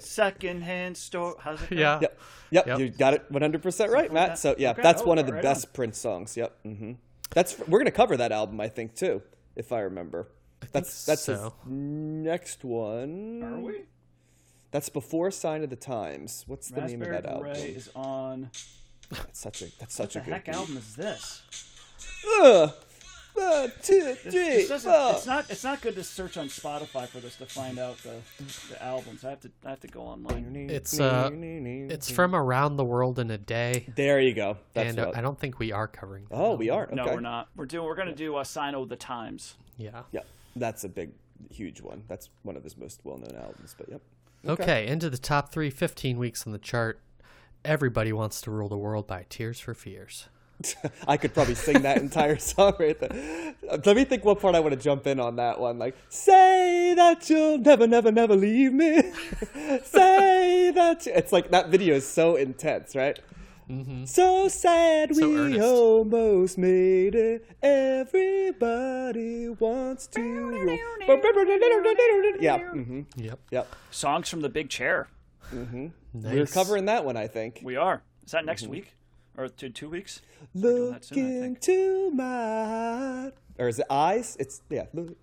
secondhand 0.00 0.96
store. 0.96 1.36
How's 1.40 1.62
it? 1.62 1.70
go? 1.70 1.76
Yeah. 1.76 1.98
Yep. 2.00 2.18
Yep, 2.52 2.66
Yep. 2.66 2.78
you 2.80 2.88
got 2.90 3.14
it 3.14 3.32
100% 3.32 3.88
right, 3.90 4.12
Matt. 4.12 4.38
So, 4.38 4.54
yeah, 4.58 4.70
Okay. 4.72 4.82
that's 4.82 5.02
Oh, 5.02 5.06
one 5.06 5.18
of 5.18 5.26
the 5.26 5.32
right 5.34 5.42
best 5.42 5.66
on. 5.66 5.72
Prince 5.72 5.98
songs. 5.98 6.36
Yep. 6.36 6.56
hmm 6.64 6.92
That's 7.30 7.58
we're 7.60 7.78
going 7.78 7.84
to 7.86 7.90
cover 7.92 8.16
that 8.16 8.32
album, 8.32 8.60
I 8.60 8.68
think, 8.68 8.94
too, 8.94 9.22
if 9.56 9.72
I 9.72 9.80
remember. 9.80 10.28
that's 10.72 11.06
that's 11.06 11.26
his 11.26 11.38
so. 11.38 11.54
next 11.66 12.64
one. 12.64 13.42
Are 13.44 13.60
we? 13.60 13.82
That's 14.72 14.88
before 14.88 15.30
Sign 15.30 15.62
of 15.64 15.70
the 15.70 15.76
Times. 15.76 16.44
What's 16.46 16.68
the 16.68 16.80
name 16.82 17.02
of 17.02 17.08
that 17.08 17.26
album? 17.26 17.44
Beret 17.52 17.58
is 17.76 17.90
on. 17.94 18.50
That's 19.10 19.40
such 19.40 19.62
a 19.62 19.64
that's 19.78 19.98
What 19.98 20.12
such 20.12 20.14
the 20.14 20.20
a 20.20 20.22
good 20.24 20.32
heck 20.34 20.44
beat. 20.46 20.54
album 20.54 20.76
is 20.76 20.94
this? 20.96 21.42
Ugh. 22.40 22.72
One, 23.34 23.72
two, 23.82 24.00
This, 24.00 24.18
three, 24.18 24.32
this 24.32 24.68
doesn't, 24.68 24.90
four. 24.92 25.12
it's 25.12 25.26
not. 25.26 25.50
It's 25.50 25.64
not 25.64 25.80
good 25.80 25.94
to 25.94 26.04
search 26.04 26.36
on 26.36 26.46
Spotify 26.48 27.08
for 27.08 27.20
this 27.20 27.36
to 27.36 27.46
find 27.46 27.78
out 27.78 27.96
the, 27.98 28.16
the 28.70 28.82
albums. 28.82 29.24
I 29.24 29.30
have 29.30 29.40
to. 29.40 29.50
I 29.64 29.70
have 29.70 29.80
to 29.80 29.88
go 29.88 30.02
online. 30.02 30.54
It's, 30.70 30.98
uh, 31.00 31.30
It's 31.32 32.10
from 32.10 32.34
Around 32.34 32.76
the 32.76 32.84
World 32.84 33.18
in 33.18 33.30
a 33.30 33.38
Day, 33.38 33.86
There 33.96 34.20
you 34.20 34.34
go. 34.34 34.56
That's 34.74 34.90
and 34.90 34.98
uh, 34.98 35.06
what- 35.06 35.16
I 35.16 35.20
don't 35.20 35.38
think 35.38 35.58
we 35.58 35.72
are 35.72 35.88
covering. 35.88 36.26
that 36.30 36.36
Oh, 36.36 36.54
we 36.56 36.70
are. 36.70 36.88
No, 36.92 37.06
we're 37.06 37.20
not. 37.20 37.48
We're 37.56 37.66
doing. 37.66 37.84
We're 37.86 37.94
gonna 37.96 38.14
do 38.14 38.38
a 38.38 38.44
sign 38.44 38.74
of 38.74 38.88
the 38.88 38.96
times. 38.96 39.54
Yeah. 39.78 40.02
Yeah, 40.12 40.20
that's 40.56 40.84
a 40.84 40.88
big, 40.88 41.12
huge 41.50 41.80
one. 41.80 42.02
That's 42.08 42.28
one 42.42 42.56
of 42.56 42.64
his 42.64 42.76
most 42.76 43.00
well-known 43.04 43.34
albums. 43.40 43.74
But 43.78 43.88
yep. 43.88 44.00
Okay. 44.46 44.86
into 44.86 45.08
the 45.10 45.18
top 45.18 45.50
three, 45.52 45.70
15 45.70 46.18
weeks 46.18 46.46
on 46.46 46.52
the 46.52 46.58
chart. 46.58 47.00
Everybody 47.64 48.12
wants 48.12 48.40
to 48.42 48.50
rule 48.50 48.68
the 48.70 48.76
world 48.78 49.06
by 49.06 49.26
Tears 49.28 49.60
for 49.60 49.74
Fears. 49.74 50.28
I 51.08 51.16
could 51.16 51.32
probably 51.34 51.54
sing 51.54 51.82
that 51.82 51.98
entire 51.98 52.38
song 52.52 52.74
right 52.78 52.98
there. 52.98 53.54
Let 53.84 53.96
me 53.96 54.04
think 54.04 54.24
what 54.24 54.40
part 54.40 54.54
I 54.54 54.60
want 54.60 54.74
to 54.74 54.80
jump 54.80 55.06
in 55.06 55.18
on 55.20 55.36
that 55.36 55.58
one. 55.60 55.78
Like, 55.78 55.96
say 56.08 56.92
that 56.96 57.28
you'll 57.30 57.58
never, 57.58 57.86
never, 57.86 58.10
never 58.12 58.36
leave 58.36 58.72
me. 58.72 59.00
say 59.84 60.70
that 60.74 61.06
you... 61.06 61.12
it's 61.14 61.32
like 61.32 61.50
that 61.50 61.68
video 61.70 61.94
is 61.96 62.06
so 62.06 62.36
intense, 62.36 62.94
right? 62.94 63.18
So 64.04 64.48
sad 64.48 65.14
So 65.14 65.28
we 65.28 65.36
earnest. 65.38 65.60
almost 65.62 66.58
made 66.58 67.14
it. 67.14 67.46
Everybody 67.62 69.48
wants 69.48 70.08
to 70.08 70.20
rule. 70.20 70.76
yeah, 72.40 72.58
hmm 72.58 73.02
Yep. 73.16 73.38
yep. 73.52 73.76
Songs 73.92 74.28
from 74.28 74.40
the 74.40 74.48
Big 74.48 74.70
Chair. 74.70 75.08
We're 76.12 76.46
covering 76.46 76.86
that 76.86 77.04
one, 77.04 77.16
I 77.16 77.28
think. 77.28 77.60
We 77.62 77.76
are. 77.76 78.02
Is 78.24 78.32
that 78.32 78.38
Mm-hmm. 78.38 78.46
next 78.46 78.66
week 78.66 78.94
or 79.36 79.48
two, 79.48 79.68
two 79.70 79.88
weeks? 79.88 80.22
Look 80.54 80.92
that 80.94 81.04
soon, 81.04 81.44
into 81.44 82.10
my 82.12 83.32
or 83.58 83.68
is 83.68 83.78
it 83.78 83.86
eyes? 83.90 84.36
It's 84.40 84.62
yeah. 84.70 84.86
Look. 84.92 85.16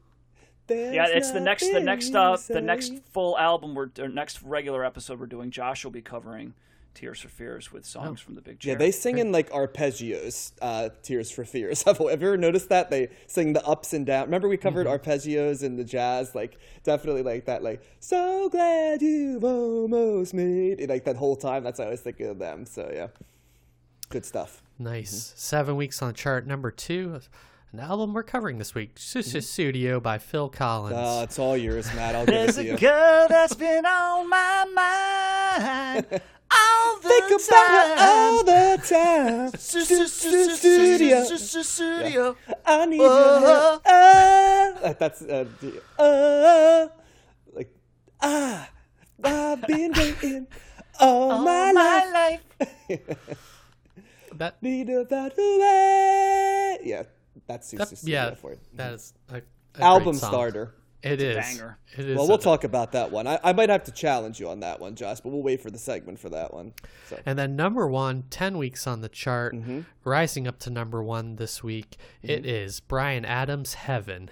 Yeah, 0.69 1.07
it's 1.07 1.31
the 1.31 1.39
next. 1.39 1.71
The 1.71 1.79
next. 1.79 2.13
Uh, 2.13 2.37
the 2.47 2.61
next 2.61 2.93
full 3.13 3.37
album. 3.37 3.73
We're 3.73 3.89
or 3.99 4.09
next 4.09 4.41
regular 4.43 4.83
episode 4.83 5.19
we're 5.19 5.25
doing. 5.25 5.49
Josh 5.49 5.85
will 5.85 5.91
be 5.91 6.01
covering 6.01 6.53
Tears 6.93 7.21
for 7.21 7.29
Fears 7.29 7.71
with 7.71 7.85
songs 7.85 8.19
from 8.19 8.35
the 8.35 8.41
Big 8.41 8.59
Chair. 8.59 8.73
Yeah, 8.73 8.77
they 8.77 8.91
sing 8.91 9.17
in 9.19 9.31
like 9.31 9.49
arpeggios. 9.51 10.51
Uh, 10.61 10.89
Tears 11.03 11.31
for 11.31 11.45
Fears. 11.45 11.83
Have 11.85 11.99
you 12.01 12.09
ever 12.09 12.35
noticed 12.35 12.67
that 12.67 12.89
they 12.89 13.07
sing 13.27 13.53
the 13.53 13.65
ups 13.65 13.93
and 13.93 14.05
downs? 14.05 14.25
Remember 14.27 14.49
we 14.49 14.57
covered 14.57 14.87
Mm-hmm. 14.87 15.09
arpeggios 15.09 15.63
in 15.63 15.77
the 15.77 15.85
jazz, 15.85 16.35
like 16.35 16.57
definitely 16.83 17.23
like 17.23 17.45
that. 17.45 17.63
Like 17.63 17.81
so 18.01 18.49
glad 18.49 19.01
you've 19.01 19.45
almost 19.45 20.33
made 20.33 20.81
it. 20.81 20.89
Like 20.89 21.05
that 21.05 21.15
whole 21.15 21.37
time. 21.37 21.63
That's 21.63 21.79
what 21.79 21.87
I 21.87 21.91
was 21.91 22.01
thinking 22.01 22.27
of 22.27 22.39
them. 22.39 22.65
So 22.65 22.91
yeah, 22.93 23.07
good 24.09 24.25
stuff. 24.25 24.61
Nice. 24.79 25.33
Seven 25.35 25.75
weeks 25.75 26.01
on 26.01 26.09
the 26.09 26.13
chart. 26.13 26.45
Number 26.47 26.71
two, 26.71 27.19
an 27.73 27.79
album 27.79 28.13
we're 28.13 28.23
covering 28.23 28.57
this 28.59 28.73
week. 28.75 28.95
Sussudio 28.95 30.01
by 30.01 30.17
Phil 30.17 30.49
Collins. 30.49 30.95
Uh, 30.95 31.21
it's 31.23 31.39
all 31.39 31.57
yours, 31.57 31.93
Matt. 31.95 32.15
I'll 32.15 32.25
give 32.25 32.35
it 32.35 32.37
There's 32.55 32.57
a 32.57 32.75
girl 32.77 33.27
that's 33.27 33.55
been 33.55 33.85
on 33.85 34.29
my 34.29 34.65
mind 34.75 36.05
all 36.51 36.99
the 36.99 37.09
Think 37.09 37.41
about 37.47 37.67
her 37.67 37.95
time. 37.95 38.07
all 38.07 38.43
the 38.43 38.81
time. 38.87 39.51
Studio. 39.59 41.23
Studio. 41.25 42.37
I 42.65 42.85
need 42.85 43.01
Uh-huh. 43.01 43.39
your 43.41 43.49
help. 43.49 43.81
Ah, 43.85 44.79
Like, 44.83 44.99
that's 44.99 45.21
uh, 45.23 45.45
the, 45.59 45.81
uh, 45.99 46.87
like 47.53 47.69
ah, 48.21 48.69
I've 49.23 49.61
been 49.67 49.91
waiting 49.93 50.47
all, 50.99 51.39
my, 51.43 51.71
life. 51.71 52.41
that, 54.37 54.61
Need 54.63 54.89
a 54.89 55.03
better 55.05 55.35
way. 55.37 56.79
Yeah, 56.83 57.03
that's 57.47 57.71
that 57.71 57.89
Susie 57.89 58.11
yeah, 58.11 58.33
for 58.35 58.51
you. 58.51 58.59
that 58.75 58.93
is 58.93 59.13
a, 59.29 59.41
a 59.75 59.81
Album 59.83 60.11
great 60.13 60.21
song. 60.21 60.29
starter. 60.31 60.73
It 61.03 61.21
is. 61.21 61.35
banger. 61.37 61.77
It 61.95 62.09
is. 62.09 62.17
Well, 62.17 62.27
we'll 62.27 62.39
talk 62.39 62.63
about 62.63 62.91
that 62.93 63.11
one. 63.11 63.27
I, 63.27 63.39
I 63.43 63.53
might 63.53 63.69
have 63.69 63.83
to 63.83 63.91
challenge 63.91 64.39
you 64.39 64.49
on 64.49 64.61
that 64.61 64.79
one, 64.79 64.95
Josh, 64.95 65.19
but 65.21 65.29
we'll 65.29 65.43
wait 65.43 65.61
for 65.61 65.69
the 65.69 65.77
segment 65.77 66.17
for 66.19 66.29
that 66.29 66.53
one. 66.53 66.73
So 67.07 67.19
And 67.25 67.37
then 67.37 67.55
number 67.55 67.87
one, 67.87 68.23
10 68.31 68.57
weeks 68.57 68.87
on 68.87 69.01
the 69.01 69.07
chart, 69.09 69.53
Mm-hmm. 69.53 69.81
rising 70.03 70.47
up 70.47 70.57
to 70.59 70.69
number 70.71 71.03
one 71.03 71.35
this 71.35 71.63
week. 71.63 71.97
It 72.23 72.45
is 72.47 72.79
Bryan 72.79 73.25
Adams' 73.25 73.75
Heaven. 73.75 74.31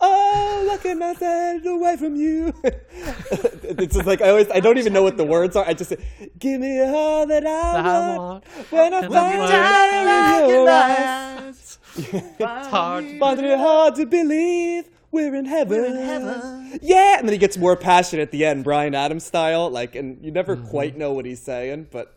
Oh, 0.00 0.64
looking 0.70 0.98
myself 0.98 1.64
away 1.64 1.96
from 1.96 2.14
you. 2.16 2.54
it's 2.64 3.94
just 3.94 4.06
like 4.06 4.20
I 4.22 4.28
always 4.30 4.48
I 4.50 4.60
don't 4.60 4.78
even 4.78 4.92
know 4.92 5.02
what 5.02 5.16
the 5.16 5.24
words 5.24 5.56
are. 5.56 5.66
I 5.66 5.74
just 5.74 5.90
say, 5.90 5.96
give 6.38 6.60
me 6.60 6.80
all 6.80 7.26
that 7.26 7.44
I, 7.44 7.50
I 7.50 8.16
want. 8.16 8.18
want. 8.18 8.44
When 8.70 8.94
I 8.94 9.08
find 9.08 9.38
you 10.38 10.44
in 10.44 10.50
your 10.54 10.70
eyes, 10.70 11.78
It's 11.96 12.68
hard. 12.68 13.04
find 13.18 13.40
it 13.40 13.58
hard 13.58 13.96
to 13.96 14.06
believe 14.06 14.88
we're 15.10 15.34
in 15.34 15.46
heaven. 15.46 16.78
Yeah, 16.82 17.18
and 17.18 17.26
then 17.26 17.32
he 17.32 17.38
gets 17.38 17.56
more 17.56 17.74
passionate 17.76 18.22
at 18.22 18.30
the 18.30 18.44
end, 18.44 18.62
Bryan 18.62 18.94
Adams 18.94 19.24
style. 19.24 19.68
Like, 19.70 19.96
and 19.96 20.22
you 20.24 20.30
never 20.30 20.54
Mm-hmm. 20.56 20.68
quite 20.68 20.96
know 20.96 21.12
what 21.12 21.24
he's 21.24 21.40
saying, 21.40 21.88
but 21.90 22.14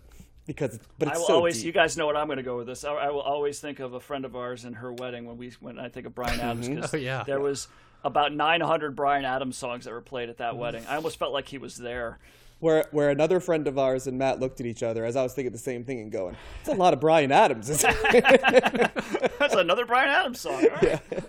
because 0.56 0.80
but 1.00 1.10
I 1.10 1.18
will 1.18 1.26
so 1.26 1.36
always. 1.36 1.58
deep. 1.58 1.66
You 1.68 1.72
guys 1.72 1.98
know 1.98 2.06
what 2.06 2.16
I'm 2.18 2.28
going 2.28 2.38
to 2.38 2.44
go 2.44 2.58
with 2.58 2.68
this. 2.68 2.84
I, 2.84 2.92
I 2.94 3.10
will 3.10 3.22
always 3.22 3.60
think 3.60 3.80
of 3.80 3.94
a 3.94 4.00
friend 4.00 4.26
of 4.26 4.36
ours 4.36 4.66
and 4.66 4.76
her 4.78 4.92
wedding 4.94 5.26
when 5.26 5.38
we 5.38 5.52
when 5.60 5.80
I 5.80 5.90
think 5.90 6.06
of 6.06 6.16
Bryan 6.16 6.40
Adams. 6.40 6.68
'cause 6.68 6.94
Oh, 6.94 6.98
yeah. 6.98 7.24
there 7.24 7.40
was 7.40 7.68
about 8.04 8.34
900 8.34 8.96
Bryan 8.96 9.26
Adams 9.26 9.58
songs 9.58 9.86
that 9.86 9.92
were 9.92 10.02
played 10.02 10.30
at 10.30 10.36
Mm-hmm. 10.38 10.44
that 10.44 10.58
wedding. 10.58 10.86
I 10.88 10.96
almost 10.96 11.18
felt 11.20 11.34
like 11.34 11.48
he 11.48 11.58
was 11.58 11.76
there. 11.78 12.18
where 12.60 12.86
where 12.92 13.10
another 13.10 13.40
friend 13.40 13.68
of 13.68 13.78
ours 13.80 14.06
and 14.08 14.18
Matt 14.20 14.40
looked 14.40 14.60
at 14.60 14.66
each 14.68 14.84
other 14.84 15.04
as 15.06 15.16
I 15.16 15.24
was 15.24 15.34
thinking 15.34 15.52
the 15.52 15.58
same 15.58 15.84
thing 15.84 16.00
and 16.00 16.12
going, 16.12 16.36
"It's 16.60 16.70
a 16.70 16.74
lot 16.74 16.94
of 16.94 17.00
Bryan 17.00 17.32
Adams." 17.32 17.70
isn't 17.70 17.96
it?" 18.14 18.92
That's 19.40 19.56
another 19.56 19.86
Bryan 19.86 20.10
Adams 20.10 20.40
song. 20.40 20.54
All 20.64 20.70
right. 20.70 20.84
yeah, 21.12 21.20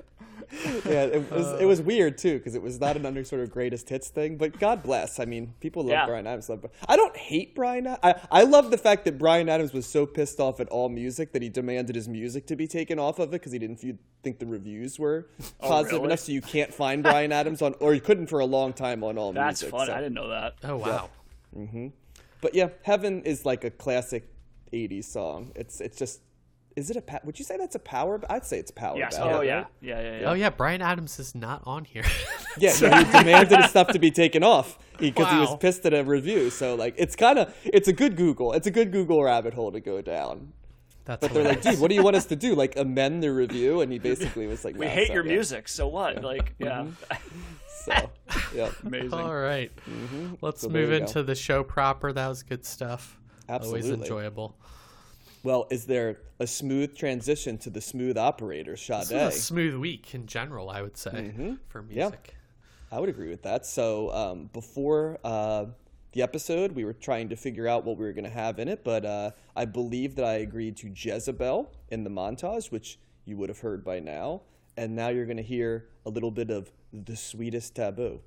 it 0.84 1.30
was 1.30 1.60
it 1.60 1.64
was 1.64 1.80
weird 1.80 2.18
too 2.18 2.36
because 2.38 2.54
it 2.54 2.60
was 2.62 2.78
not 2.78 2.96
an 2.96 3.06
under 3.06 3.24
sort 3.24 3.40
of 3.42 3.50
greatest 3.50 3.88
hits 3.88 4.08
thing. 4.08 4.36
But 4.36 4.58
God 4.58 4.82
bless, 4.82 5.18
I 5.18 5.24
mean, 5.24 5.54
people 5.60 5.82
love 5.84 5.90
Yeah. 5.92 6.06
Bryan 6.06 6.26
Adams. 6.26 6.48
Love, 6.50 6.66
I 6.86 6.96
don't 6.96 7.16
hate 7.16 7.54
Bryan. 7.54 7.86
I 8.02 8.14
I 8.30 8.42
love 8.42 8.70
the 8.70 8.76
fact 8.78 9.04
that 9.06 9.18
Bryan 9.18 9.48
Adams 9.48 9.72
was 9.72 9.86
so 9.86 10.04
pissed 10.04 10.40
off 10.40 10.60
at 10.60 10.68
AllMusic 10.70 11.32
that 11.32 11.40
he 11.42 11.48
demanded 11.48 11.96
his 11.96 12.06
music 12.08 12.46
to 12.48 12.56
be 12.56 12.66
taken 12.66 12.98
off 12.98 13.18
of 13.18 13.28
it 13.30 13.32
because 13.40 13.52
he 13.52 13.58
didn't 13.58 13.76
feel, 13.76 13.96
think 14.22 14.38
the 14.38 14.46
reviews 14.46 14.98
were 14.98 15.26
positive 15.60 15.92
really? 16.00 16.04
enough. 16.06 16.20
So 16.20 16.32
you 16.32 16.42
can't 16.42 16.72
find 16.74 17.02
Bryan 17.02 17.32
Adams 17.40 17.62
on, 17.62 17.74
or 17.80 17.94
you 17.94 18.00
couldn't 18.02 18.26
for 18.26 18.40
a 18.40 18.46
long 18.46 18.72
time 18.74 19.02
on 19.02 19.16
all 19.16 19.32
That's 19.32 19.62
music. 19.62 19.70
funny. 19.78 19.86
so- 19.86 19.94
I 19.94 19.98
didn't 20.00 20.14
know 20.14 20.28
that. 20.28 20.54
Oh 20.64 20.76
wow. 20.76 21.08
mm-hmm 21.56 21.88
But 22.42 22.54
yeah, 22.54 22.68
Heaven 22.82 23.22
is 23.22 23.46
like 23.46 23.64
a 23.64 23.70
classic 23.70 24.28
'80s 24.72 25.04
song. 25.04 25.52
It's 25.54 25.80
it's 25.80 25.96
just. 25.96 26.20
Is 26.76 26.90
it 26.90 26.96
a? 26.96 27.02
Pa- 27.02 27.20
would 27.24 27.38
you 27.38 27.44
say 27.44 27.56
that's 27.56 27.74
a 27.74 27.78
power? 27.78 28.18
ba- 28.18 28.32
I'd 28.32 28.44
say 28.46 28.58
it's 28.58 28.70
a 28.70 28.74
power. 28.74 28.96
Yes. 28.96 29.16
ballad, 29.16 29.32
Oh 29.34 29.38
right? 29.38 29.46
yeah. 29.46 29.64
Yeah. 29.80 30.00
Yeah. 30.00 30.20
Yeah. 30.20 30.30
Oh 30.30 30.32
yeah, 30.34 30.50
Bryan 30.50 30.80
Adams 30.82 31.18
is 31.18 31.34
not 31.34 31.62
on 31.66 31.84
here. 31.84 32.04
Yeah, 32.58 32.74
no, 32.82 32.94
he 32.98 33.04
demanded 33.04 33.60
his 33.62 33.70
stuff 33.70 33.88
to 33.88 33.98
be 33.98 34.10
taken 34.10 34.44
off 34.44 34.78
because 34.98 35.32
he 35.32 35.38
was 35.38 35.56
pissed 35.56 35.86
at 35.86 35.94
a 35.94 36.04
review. 36.04 36.50
So 36.50 36.74
like, 36.74 36.94
it's 36.98 37.16
kind 37.16 37.38
of 37.38 37.54
it's 37.64 37.88
a 37.88 37.94
good 37.94 38.14
Google. 38.14 38.52
It's 38.52 38.66
a 38.66 38.70
good 38.70 38.92
Google 38.92 39.22
rabbit 39.24 39.54
hole 39.54 39.72
to 39.72 39.80
go 39.80 40.02
down. 40.02 40.52
That's 41.06 41.20
But 41.26 41.32
they're 41.32 41.44
like, 41.44 41.62
dude, 41.62 41.80
what 41.80 41.88
do 41.88 41.94
you 41.94 42.02
want 42.02 42.14
us 42.14 42.26
to 42.26 42.36
do? 42.36 42.54
Like 42.54 42.76
amend 42.76 43.22
the 43.22 43.32
review? 43.32 43.80
And 43.80 43.90
he 43.90 43.98
basically 43.98 44.46
was 44.46 44.66
like, 44.66 44.76
We 44.76 44.86
hate 44.86 45.04
it's 45.04 45.10
your 45.12 45.22
not 45.22 45.30
yet." 45.30 45.34
music. 45.34 45.68
So 45.68 45.88
what? 45.88 46.22
Like, 46.22 46.54
yeah. 46.58 46.82
Mm-hmm. 46.82 47.14
So 47.84 48.10
yeah, 48.54 48.70
Amazing. 48.84 49.12
All 49.14 49.34
right. 49.34 49.72
Mm-hmm. 49.90 50.34
Let's 50.42 50.60
So 50.60 50.68
move 50.68 50.92
into 50.92 51.14
go. 51.14 51.22
the 51.22 51.34
show 51.34 51.64
proper. 51.64 52.12
That 52.12 52.28
was 52.28 52.42
good 52.44 52.64
stuff. 52.66 53.18
Absolutely. 53.48 53.90
Always 53.90 54.00
enjoyable. 54.02 54.56
Well, 55.42 55.66
is 55.70 55.86
there 55.86 56.18
a 56.38 56.46
smooth 56.46 56.96
transition 56.96 57.58
to 57.58 57.70
the 57.70 57.80
smooth 57.80 58.16
operator, 58.16 58.72
This 58.72 58.88
was 58.88 59.10
a 59.10 59.30
smooth 59.30 59.74
week 59.74 60.14
in 60.14 60.26
general, 60.26 60.70
I 60.70 60.82
would 60.82 60.96
say, 60.96 61.32
for 61.68 61.82
music. 61.82 61.96
Yeah. 61.96 62.08
music. 62.08 62.36
I 62.90 63.00
would 63.00 63.08
agree 63.08 63.30
with 63.30 63.42
that. 63.42 63.64
So 63.64 64.12
um, 64.12 64.50
before 64.52 65.18
uh, 65.24 65.66
the 66.12 66.22
episode, 66.22 66.72
we 66.72 66.84
were 66.84 66.92
trying 66.92 67.30
to 67.30 67.36
figure 67.36 67.66
out 67.66 67.84
what 67.84 67.96
we 67.96 68.04
were 68.04 68.12
going 68.12 68.24
to 68.24 68.30
have 68.30 68.58
in 68.58 68.68
it, 68.68 68.84
but 68.84 69.04
uh, 69.04 69.30
I 69.56 69.64
believe 69.64 70.14
that 70.16 70.24
I 70.24 70.34
agreed 70.34 70.76
to 70.78 70.92
Jezebel 70.94 71.72
in 71.88 72.04
the 72.04 72.10
montage, 72.10 72.70
which 72.70 72.98
you 73.24 73.36
would 73.38 73.48
have 73.48 73.60
heard 73.60 73.84
by 73.84 73.98
now. 74.00 74.42
And 74.76 74.94
now 74.94 75.08
you're 75.08 75.26
going 75.26 75.36
to 75.38 75.42
hear 75.42 75.86
a 76.06 76.10
little 76.10 76.30
bit 76.30 76.50
of 76.50 76.70
the 76.92 77.16
sweetest 77.16 77.74
taboo. 77.74 78.20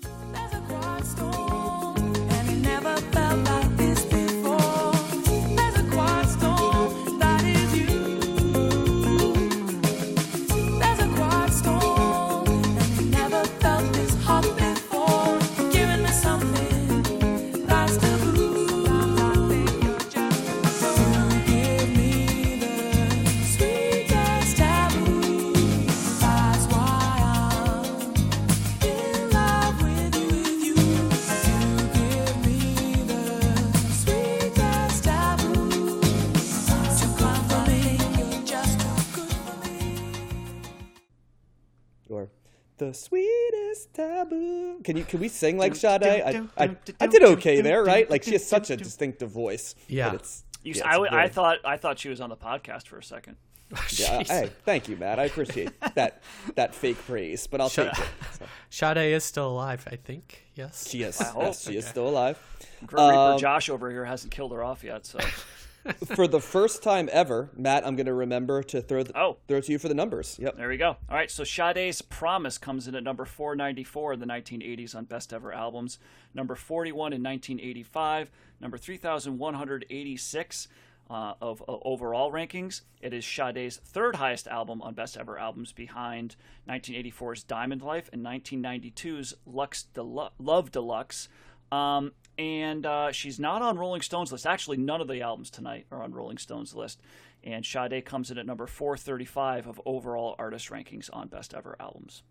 There's 0.00 0.52
a 0.52 1.24
and 2.28 2.48
it 2.48 2.56
never 2.56 3.65
the 42.88 42.94
sweetest 42.94 43.94
taboo. 43.94 44.80
Can 44.84 44.96
you 44.96 45.04
can 45.04 45.20
we 45.20 45.28
sing 45.28 45.58
like 45.58 45.74
Sade? 45.74 46.02
I, 46.04 46.42
I, 46.56 46.76
I 47.00 47.06
did 47.06 47.22
okay 47.22 47.60
there, 47.60 47.82
right? 47.84 48.08
Like 48.10 48.22
she 48.22 48.32
has 48.32 48.46
such 48.46 48.70
a 48.70 48.76
distinctive 48.76 49.30
voice. 49.30 49.74
Yeah. 49.88 50.14
it's, 50.14 50.44
You, 50.62 50.74
yeah, 50.76 50.84
I, 50.84 50.88
it's 50.88 50.92
w- 50.94 51.10
I 51.10 51.14
very- 51.16 51.28
thought 51.30 51.58
I 51.64 51.76
thought 51.76 51.98
she 51.98 52.08
was 52.08 52.20
on 52.20 52.30
the 52.30 52.36
podcast 52.36 52.86
for 52.88 52.98
a 52.98 53.02
second. 53.04 53.36
Yeah, 53.90 54.22
hey, 54.22 54.50
thank 54.64 54.88
you, 54.88 54.96
Matt. 54.96 55.18
I 55.18 55.24
appreciate 55.24 55.70
that 55.96 56.22
that 56.54 56.74
fake 56.74 56.98
praise, 57.06 57.46
but 57.48 57.60
I'll 57.60 57.68
Shut- 57.68 57.92
take 57.94 58.04
it. 58.04 58.10
So, 58.38 58.44
Sade 58.94 59.12
is 59.12 59.24
still 59.24 59.48
alive, 59.50 59.86
I 59.90 59.96
think. 59.96 60.44
Yes. 60.54 60.88
she 60.88 61.02
is. 61.02 61.20
Yes, 61.36 61.62
she 61.66 61.76
is 61.76 61.84
still 61.86 62.08
alive. 62.08 62.38
Grim 62.86 63.04
Reaper 63.08 63.18
Um, 63.32 63.38
Josh 63.38 63.68
over 63.68 63.90
here 63.90 64.04
hasn't 64.04 64.30
killed 64.32 64.52
her 64.52 64.62
off 64.62 64.84
yet. 64.84 65.04
So 65.06 65.18
For 66.16 66.26
the 66.26 66.40
first 66.40 66.82
time 66.82 67.08
ever, 67.12 67.50
Matt, 67.56 67.86
I'm 67.86 67.96
going 67.96 68.06
to 68.06 68.14
remember 68.14 68.62
to 68.64 68.80
throw 68.80 69.02
the, 69.02 69.16
Oh. 69.18 69.36
throw 69.48 69.58
it 69.58 69.64
to 69.64 69.72
you 69.72 69.78
for 69.78 69.88
the 69.88 69.94
numbers. 69.94 70.38
Yep. 70.40 70.56
there 70.56 70.68
we 70.68 70.76
go. 70.76 70.96
All 71.08 71.16
right, 71.16 71.30
so 71.30 71.44
Sade's 71.44 72.02
Promise 72.02 72.58
comes 72.58 72.88
in 72.88 72.94
at 72.94 73.02
number 73.04 73.24
494 73.24 74.14
in 74.14 74.20
the 74.20 74.26
1980s 74.26 74.94
on 74.94 75.04
Best 75.04 75.32
Ever 75.32 75.52
Albums, 75.52 75.98
number 76.34 76.54
41 76.54 77.12
in 77.12 77.22
1985, 77.22 78.30
number 78.60 78.78
3,186 78.78 80.68
uh, 81.08 81.34
of 81.40 81.62
uh, 81.62 81.76
overall 81.82 82.32
rankings. 82.32 82.80
It 83.00 83.12
is 83.14 83.24
Sade's 83.24 83.76
third 83.76 84.16
highest 84.16 84.48
album 84.48 84.82
on 84.82 84.94
Best 84.94 85.16
Ever 85.16 85.38
Albums, 85.38 85.72
behind 85.72 86.34
1984's 86.68 87.44
Diamond 87.44 87.82
Life 87.82 88.10
and 88.12 88.24
1992's 88.24 89.34
Lux 89.46 89.86
Delu- 89.94 90.30
Love 90.38 90.72
Deluxe. 90.72 91.28
Um, 91.70 92.12
and 92.38 92.84
uh, 92.84 93.12
she's 93.12 93.38
not 93.38 93.62
on 93.62 93.78
Rolling 93.78 94.02
Stone's 94.02 94.32
list. 94.32 94.46
Actually, 94.46 94.76
none 94.76 95.00
of 95.00 95.08
the 95.08 95.22
albums 95.22 95.50
tonight 95.50 95.86
are 95.90 96.02
on 96.02 96.12
Rolling 96.12 96.38
Stone's 96.38 96.74
list. 96.74 97.00
And 97.44 97.64
Sade 97.64 98.04
comes 98.04 98.30
in 98.30 98.38
at 98.38 98.46
number 98.46 98.66
435 98.66 99.66
of 99.66 99.80
overall 99.86 100.34
artist 100.38 100.70
rankings 100.70 101.08
on 101.12 101.28
Best 101.28 101.54
Ever 101.54 101.76
Albums. 101.78 102.22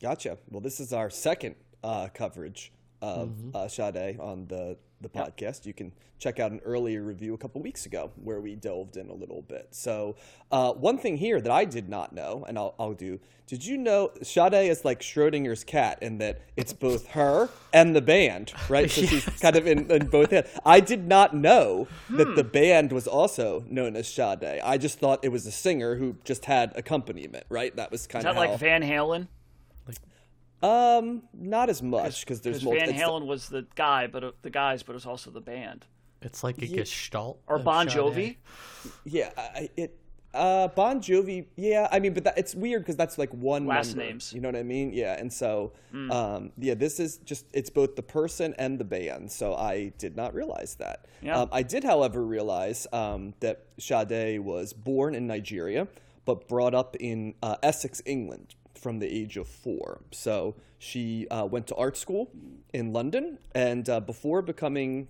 Gotcha. 0.00 0.38
Well, 0.48 0.60
this 0.60 0.80
is 0.80 0.92
our 0.92 1.10
second 1.10 1.56
uh, 1.82 2.08
coverage 2.14 2.72
of 3.02 3.32
uh, 3.54 3.68
Sade 3.68 4.18
on 4.20 4.46
the 4.46 4.78
the 5.04 5.08
podcast. 5.08 5.64
You 5.66 5.72
can 5.72 5.92
check 6.18 6.40
out 6.40 6.50
an 6.50 6.60
earlier 6.64 7.02
review 7.02 7.34
a 7.34 7.38
couple 7.38 7.60
weeks 7.60 7.86
ago 7.86 8.10
where 8.16 8.40
we 8.40 8.56
delved 8.56 8.96
in 8.96 9.10
a 9.10 9.14
little 9.14 9.42
bit. 9.42 9.68
So, 9.70 10.16
uh, 10.50 10.72
one 10.72 10.98
thing 10.98 11.16
here 11.16 11.40
that 11.40 11.52
I 11.52 11.64
did 11.64 11.88
not 11.88 12.12
know, 12.12 12.44
and 12.48 12.58
I'll, 12.58 12.74
I'll 12.78 12.94
do. 12.94 13.20
Did 13.46 13.66
you 13.66 13.76
know 13.76 14.10
Sade 14.22 14.54
is 14.54 14.86
like 14.86 15.00
Schrodinger's 15.00 15.64
cat 15.64 15.98
in 16.00 16.16
that 16.18 16.40
it's 16.56 16.72
both 16.72 17.08
her 17.08 17.50
and 17.74 17.94
the 17.94 18.00
band, 18.00 18.54
right? 18.70 18.90
So 18.90 19.02
she's 19.06 19.24
kind 19.24 19.54
of 19.54 19.66
in, 19.66 19.90
in 19.90 20.06
both 20.06 20.30
hands. 20.30 20.48
I 20.64 20.80
did 20.80 21.06
not 21.06 21.34
know 21.34 21.86
that 22.10 22.36
the 22.36 22.44
band 22.44 22.90
was 22.90 23.06
also 23.06 23.64
known 23.68 23.96
as 23.96 24.08
Sade. 24.08 24.60
I 24.64 24.78
just 24.78 24.98
thought 24.98 25.20
it 25.22 25.28
was 25.28 25.46
a 25.46 25.52
singer 25.52 25.96
who 25.96 26.16
just 26.24 26.46
had 26.46 26.72
accompaniment, 26.74 27.44
right? 27.50 27.76
That 27.76 27.90
was 27.90 28.06
kind 28.06 28.24
Is 28.24 28.30
of 28.30 28.36
that 28.36 28.40
like 28.40 28.58
Van 28.58 28.82
Halen? 28.82 29.28
Um, 30.64 31.22
not 31.32 31.68
as 31.70 31.82
much 31.82 32.20
because 32.20 32.40
there's 32.40 32.56
Because 32.60 32.64
more. 32.64 32.74
Van 32.76 32.88
it's- 32.88 33.00
Halen 33.02 33.26
was 33.26 33.48
the 33.48 33.66
guy, 33.74 34.06
but 34.06 34.24
uh, 34.24 34.32
the 34.42 34.50
guys, 34.50 34.82
but 34.82 34.92
it 34.92 34.94
was 34.96 35.06
also 35.06 35.30
the 35.30 35.40
band. 35.40 35.86
It's 36.22 36.42
like 36.42 36.56
a 36.62 36.66
gestalt. 36.66 37.40
Or 37.46 37.58
Bon 37.58 37.86
Jovi. 37.86 38.36
Yeah, 39.04 39.30
I, 39.36 39.68
it. 39.76 39.98
Uh, 40.32 40.66
Bon 40.68 41.00
Jovi. 41.00 41.46
Yeah, 41.54 41.86
I 41.92 42.00
mean, 42.00 42.12
but 42.14 42.24
that, 42.24 42.38
it's 42.38 42.54
weird 42.54 42.82
because 42.82 42.96
that's 42.96 43.18
like 43.18 43.30
one 43.32 43.66
Last 43.66 43.94
member, 43.94 44.10
names. 44.10 44.32
You 44.32 44.40
know 44.40 44.48
what 44.48 44.56
I 44.56 44.62
mean? 44.64 44.92
Yeah, 44.92 45.16
and 45.18 45.32
so, 45.32 45.74
Hmm. 45.92 46.10
um, 46.10 46.52
yeah, 46.58 46.74
this 46.74 46.98
is 46.98 47.18
just 47.18 47.44
it's 47.52 47.70
both 47.70 47.94
the 47.94 48.02
person 48.02 48.54
and 48.58 48.78
the 48.78 48.84
band. 48.84 49.30
So 49.30 49.54
I 49.54 49.92
did 49.98 50.16
not 50.16 50.34
realize 50.34 50.74
that. 50.76 51.04
Yeah. 51.22 51.38
Um, 51.42 51.50
I 51.52 51.62
did, 51.62 51.84
however, 51.84 52.24
realize 52.24 52.86
um, 52.92 53.34
that 53.40 53.66
Sade 53.78 54.40
was 54.40 54.72
born 54.72 55.14
in 55.14 55.26
Nigeria 55.26 55.86
but 56.24 56.48
brought 56.48 56.74
up 56.74 56.96
in 56.96 57.34
uh, 57.42 57.56
Essex, 57.62 58.00
England, 58.06 58.54
from 58.84 58.98
the 58.98 59.10
age 59.20 59.38
of 59.38 59.48
four. 59.48 60.02
So 60.12 60.56
she 60.78 61.26
uh, 61.28 61.46
went 61.46 61.66
to 61.68 61.74
art 61.74 61.96
school 61.96 62.30
in 62.74 62.92
London, 62.92 63.38
and 63.54 63.88
uh, 63.88 64.00
before 64.00 64.42
becoming 64.42 65.08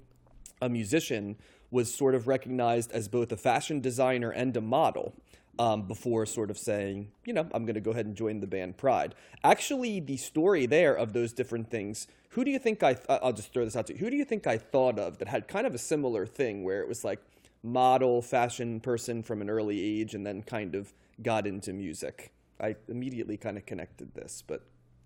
a 0.63 0.69
musician 0.69 1.37
was 1.73 1.93
sort 1.93 2.15
of 2.15 2.29
recognized 2.29 2.93
as 2.93 3.09
both 3.09 3.33
a 3.33 3.37
fashion 3.37 3.81
designer 3.81 4.31
and 4.31 4.57
a 4.57 4.61
model 4.61 5.13
um, 5.59 5.89
before 5.89 6.25
sort 6.25 6.51
of 6.53 6.57
saying, 6.57 7.11
you 7.25 7.33
know, 7.33 7.49
I'm 7.53 7.65
going 7.65 7.75
to 7.75 7.81
go 7.81 7.91
ahead 7.91 8.07
and 8.07 8.15
join 8.15 8.39
the 8.39 8.47
band 8.47 8.77
Pride. 8.77 9.17
Actually, 9.43 9.99
the 9.99 10.18
story 10.18 10.66
there 10.66 10.95
of 10.95 11.12
those 11.12 11.33
different 11.33 11.68
things, 11.68 12.07
who 12.31 12.45
do 12.45 12.53
you 12.53 12.61
think 12.61 12.85
I, 12.85 12.95
th- 12.95 13.07
I'll 13.09 13.33
just 13.33 13.53
throw 13.53 13.64
this 13.64 13.75
out 13.75 13.89
to 13.89 13.95
you, 13.95 13.99
who 13.99 14.09
do 14.09 14.16
you 14.16 14.25
think 14.25 14.47
I 14.47 14.57
thought 14.57 15.01
of 15.01 15.18
that 15.18 15.27
had 15.27 15.49
kind 15.49 15.66
of 15.66 15.75
a 15.75 15.79
similar 15.79 16.27
thing 16.27 16.62
where 16.62 16.81
it 16.81 16.87
was 16.87 17.03
like 17.03 17.18
model, 17.64 18.22
fashion 18.22 18.79
person 18.79 19.25
from 19.25 19.43
an 19.43 19.51
early 19.51 19.83
age 19.83 20.14
and 20.14 20.25
then 20.25 20.43
kind 20.43 20.77
of 20.77 20.95
got 21.20 21.45
into 21.45 21.72
music? 21.72 22.31
I 22.61 22.76
immediately 22.88 23.36
kind 23.36 23.57
of 23.57 23.66
connected 23.66 24.14
this, 24.14 24.42
but 24.46 24.62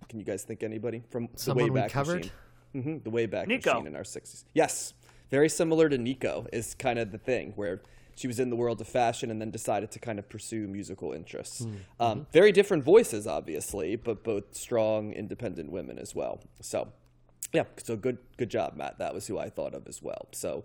can 0.09 0.19
you 0.19 0.25
guys 0.25 0.43
think 0.43 0.63
anybody 0.63 1.03
from 1.11 1.29
the 1.33 1.39
Someone 1.39 1.73
we 1.73 1.81
Wayback 1.81 1.91
covered? 1.91 2.17
Machine? 2.19 2.33
hmm 2.73 2.99
the 2.99 3.11
Wayback 3.11 3.47
Nico. 3.47 3.75
Machine 3.75 3.87
in 3.87 3.97
our 3.97 4.03
60s. 4.03 4.45
Yes, 4.53 4.93
very 5.31 5.49
similar 5.49 5.89
to 5.89 5.99
Nico 5.99 6.47
is 6.53 6.75
kind 6.75 6.99
of 6.99 7.13
the 7.13 7.19
thing 7.19 7.53
where 7.57 7.81
she 8.15 8.27
was 8.27 8.41
in 8.41 8.51
the 8.51 8.57
world 8.57 8.81
of 8.81 8.89
fashion 8.89 9.31
and 9.31 9.41
then 9.41 9.51
decided 9.51 9.91
to 9.93 9.99
kind 10.01 10.19
of 10.19 10.29
pursue 10.29 10.67
musical 10.67 11.13
interests. 11.13 11.67
Um, 12.01 12.27
very 12.33 12.51
different 12.51 12.83
voices, 12.83 13.27
obviously, 13.29 13.95
but 13.97 14.25
both 14.25 14.55
strong, 14.55 15.13
independent 15.13 15.71
women 15.71 15.99
as 15.99 16.15
well. 16.17 16.41
So, 16.61 16.89
yeah, 17.53 17.65
so 17.83 17.97
good, 17.97 18.19
good 18.37 18.51
job, 18.51 18.75
Matt. 18.77 18.99
That 18.99 19.15
was 19.15 19.29
who 19.29 19.39
I 19.39 19.49
thought 19.51 19.73
of 19.73 19.87
as 19.87 20.03
well. 20.03 20.27
So, 20.33 20.65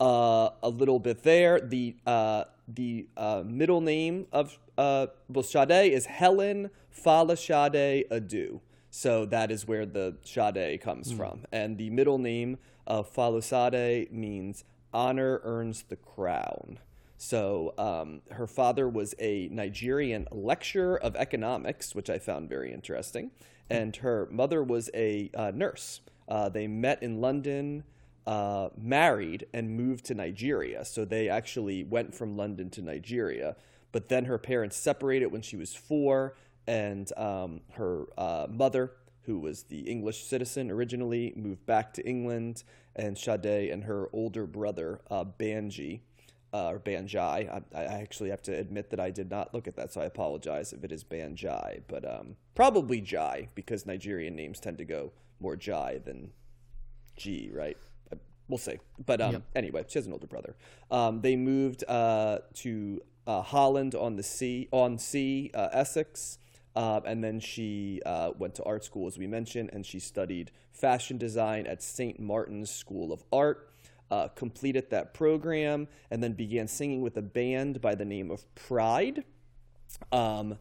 uh, 0.00 0.50
a 0.62 0.68
little 0.68 0.98
bit 0.98 1.22
there. 1.22 1.60
The 1.60 1.96
uh, 2.06 2.44
the 2.66 3.08
uh, 3.16 3.42
middle 3.46 3.80
name 3.80 4.26
of 4.32 4.58
uh, 4.76 5.06
Sade 5.42 5.92
is 5.92 6.06
Helen 6.06 6.70
Fala 6.90 7.36
Sade 7.36 8.04
Adu. 8.10 8.60
So 8.90 9.26
that 9.26 9.50
is 9.50 9.66
where 9.66 9.86
the 9.86 10.16
Sade 10.24 10.80
comes 10.80 11.12
from, 11.12 11.44
and 11.52 11.78
the 11.78 11.90
middle 11.90 12.18
name 12.18 12.58
of 12.86 13.08
Fala 13.08 13.42
Sade 13.42 14.12
means 14.12 14.64
honor 14.92 15.40
earns 15.44 15.84
the 15.88 15.96
crown. 15.96 16.78
So 17.18 17.74
um, 17.76 18.22
her 18.30 18.46
father 18.46 18.88
was 18.88 19.14
a 19.18 19.48
Nigerian 19.48 20.26
lecturer 20.30 20.96
of 20.96 21.16
economics, 21.16 21.94
which 21.94 22.08
I 22.08 22.18
found 22.18 22.48
very 22.48 22.72
interesting, 22.72 23.32
and 23.68 23.94
her 23.96 24.28
mother 24.30 24.62
was 24.62 24.88
a 24.94 25.30
uh, 25.34 25.50
nurse. 25.54 26.00
Uh, 26.28 26.48
they 26.48 26.66
met 26.66 27.02
in 27.02 27.20
London, 27.20 27.84
uh, 28.28 28.68
married, 28.76 29.46
and 29.54 29.74
moved 29.74 30.04
to 30.04 30.14
Nigeria. 30.14 30.84
So 30.84 31.06
they 31.06 31.30
actually 31.30 31.82
went 31.82 32.14
from 32.14 32.36
London 32.36 32.68
to 32.70 32.82
Nigeria. 32.82 33.56
But 33.90 34.10
then 34.10 34.26
her 34.26 34.36
parents 34.36 34.76
separated 34.76 35.28
when 35.28 35.40
she 35.40 35.56
was 35.56 35.74
four, 35.74 36.36
and 36.66 37.10
um, 37.16 37.62
her 37.72 38.04
uh, 38.18 38.46
mother, 38.50 38.92
who 39.22 39.38
was 39.38 39.62
the 39.62 39.80
English 39.80 40.24
citizen 40.24 40.70
originally, 40.70 41.32
moved 41.36 41.64
back 41.64 41.94
to 41.94 42.06
England, 42.06 42.64
and 42.94 43.16
Sade 43.16 43.70
and 43.70 43.84
her 43.84 44.10
older 44.12 44.46
brother, 44.46 45.00
uh, 45.10 45.24
Banji, 45.24 46.00
uh, 46.52 46.68
or 46.68 46.78
Banjai. 46.78 47.48
I, 47.48 47.62
I 47.74 47.84
actually 48.02 48.28
have 48.28 48.42
to 48.42 48.52
admit 48.52 48.90
that 48.90 49.00
I 49.00 49.10
did 49.10 49.30
not 49.30 49.54
look 49.54 49.66
at 49.66 49.76
that, 49.76 49.90
so 49.94 50.02
I 50.02 50.04
apologize 50.04 50.74
if 50.74 50.84
it 50.84 50.92
is 50.92 51.02
Banjai, 51.02 51.80
but 51.88 52.04
um, 52.04 52.36
probably 52.54 53.00
Jai 53.00 53.48
because 53.54 53.86
Nigerian 53.86 54.36
names 54.36 54.60
tend 54.60 54.76
to 54.76 54.84
go 54.84 55.12
more 55.40 55.56
Jai 55.56 55.96
than 56.04 56.32
G, 57.16 57.50
right? 57.54 57.78
We'll 58.48 58.58
see. 58.58 58.78
But 59.04 59.20
um, 59.20 59.42
anyway, 59.54 59.84
she 59.88 59.98
has 59.98 60.06
an 60.06 60.12
older 60.12 60.26
brother. 60.26 60.56
Um, 60.90 61.20
they 61.20 61.36
moved 61.36 61.84
uh, 61.86 62.38
to 62.54 63.02
uh, 63.26 63.42
Holland 63.42 63.94
on 63.94 64.16
the 64.16 64.22
sea, 64.22 64.68
on 64.72 64.98
sea, 64.98 65.50
uh, 65.54 65.68
Essex, 65.72 66.38
uh, 66.74 67.00
and 67.04 67.22
then 67.22 67.40
she 67.40 68.00
uh, 68.06 68.30
went 68.38 68.54
to 68.54 68.64
art 68.64 68.84
school, 68.84 69.06
as 69.06 69.18
we 69.18 69.26
mentioned, 69.26 69.70
and 69.72 69.84
she 69.84 69.98
studied 69.98 70.50
fashion 70.72 71.18
design 71.18 71.66
at 71.66 71.82
St. 71.82 72.18
Martin's 72.18 72.70
School 72.70 73.12
of 73.12 73.22
Art. 73.32 73.70
Uh, 74.10 74.26
completed 74.28 74.88
that 74.88 75.12
program 75.12 75.86
and 76.10 76.22
then 76.22 76.32
began 76.32 76.66
singing 76.66 77.02
with 77.02 77.14
a 77.18 77.22
band 77.22 77.78
by 77.82 77.94
the 77.94 78.06
name 78.06 78.30
of 78.30 78.42
Pride. 78.54 79.22
Um, 80.12 80.56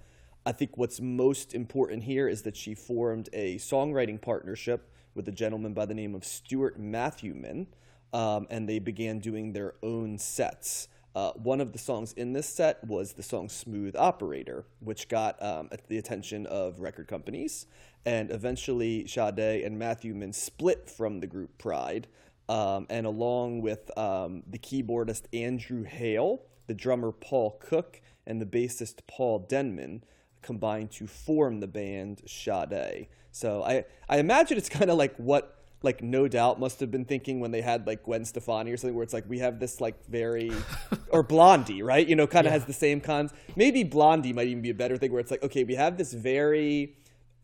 I 0.47 0.53
think 0.53 0.77
what's 0.77 1.01
most 1.01 1.53
important 1.53 2.03
here 2.03 2.29
is 2.29 2.43
that 2.43 2.55
she 2.55 2.73
formed 2.73 3.27
a 3.33 3.57
songwriting 3.57 4.21
partnership 4.21 4.89
with 5.13 5.27
a 5.27 5.31
gentleman 5.33 5.73
by 5.73 5.85
the 5.85 5.93
name 5.93 6.15
of 6.15 6.23
Stuart 6.23 6.79
Matthewman, 6.79 7.67
um, 8.13 8.47
and 8.49 8.69
they 8.69 8.79
began 8.79 9.19
doing 9.19 9.51
their 9.51 9.73
own 9.83 10.17
sets. 10.17 10.87
Uh, 11.13 11.33
one 11.33 11.59
of 11.59 11.73
the 11.73 11.77
songs 11.77 12.13
in 12.13 12.31
this 12.31 12.47
set 12.47 12.81
was 12.85 13.11
the 13.11 13.23
song 13.23 13.49
Smooth 13.49 13.93
Operator, 13.97 14.63
which 14.79 15.09
got 15.09 15.43
um, 15.43 15.69
the 15.89 15.97
attention 15.97 16.45
of 16.45 16.79
record 16.79 17.09
companies. 17.09 17.65
And 18.05 18.31
eventually, 18.31 19.05
Sade 19.05 19.65
and 19.65 19.77
Matthewman 19.77 20.31
split 20.31 20.89
from 20.89 21.19
the 21.19 21.27
group 21.27 21.57
Pride. 21.57 22.07
Um, 22.47 22.87
and 22.89 23.05
along 23.05 23.63
with 23.63 23.91
um, 23.97 24.43
the 24.49 24.59
keyboardist 24.59 25.23
Andrew 25.33 25.83
Hale, 25.83 26.43
the 26.67 26.73
drummer 26.73 27.11
Paul 27.11 27.59
Cook, 27.59 27.99
and 28.25 28.41
the 28.41 28.45
bassist 28.45 28.99
Paul 29.07 29.39
Denman, 29.39 30.03
combined 30.41 30.91
to 30.91 31.07
form 31.07 31.59
the 31.59 31.67
band 31.67 32.21
Sade. 32.25 33.07
So 33.31 33.63
I, 33.63 33.85
I 34.09 34.19
imagine 34.19 34.57
it's 34.57 34.69
kind 34.69 34.89
of 34.89 34.97
like 34.97 35.15
what 35.17 35.53
like 35.83 36.01
No 36.01 36.27
Doubt 36.27 36.59
must 36.59 36.79
have 36.79 36.89
been 36.89 37.05
thinking 37.05 37.39
when 37.39 37.51
they 37.51 37.61
had 37.61 37.85
like 37.85 38.03
Gwen 38.03 38.25
Stefani 38.25 38.71
or 38.71 38.77
something, 38.77 38.95
where 38.95 39.03
it's 39.03 39.13
like 39.13 39.29
we 39.29 39.39
have 39.39 39.59
this 39.59 39.79
like 39.79 40.05
very 40.07 40.51
or 41.09 41.21
Blondie, 41.23 41.83
right? 41.83 42.07
You 42.07 42.15
know, 42.15 42.25
kind 42.25 42.47
of 42.47 42.53
has 42.53 42.65
the 42.65 42.73
same 42.73 42.99
cons. 42.99 43.31
Maybe 43.55 43.83
Blondie 43.83 44.33
might 44.33 44.47
even 44.47 44.61
be 44.61 44.71
a 44.71 44.75
better 44.75 44.97
thing, 44.97 45.11
where 45.11 45.19
it's 45.19 45.31
like 45.31 45.43
okay, 45.43 45.63
we 45.63 45.75
have 45.75 45.97
this 45.97 46.13
very 46.13 46.95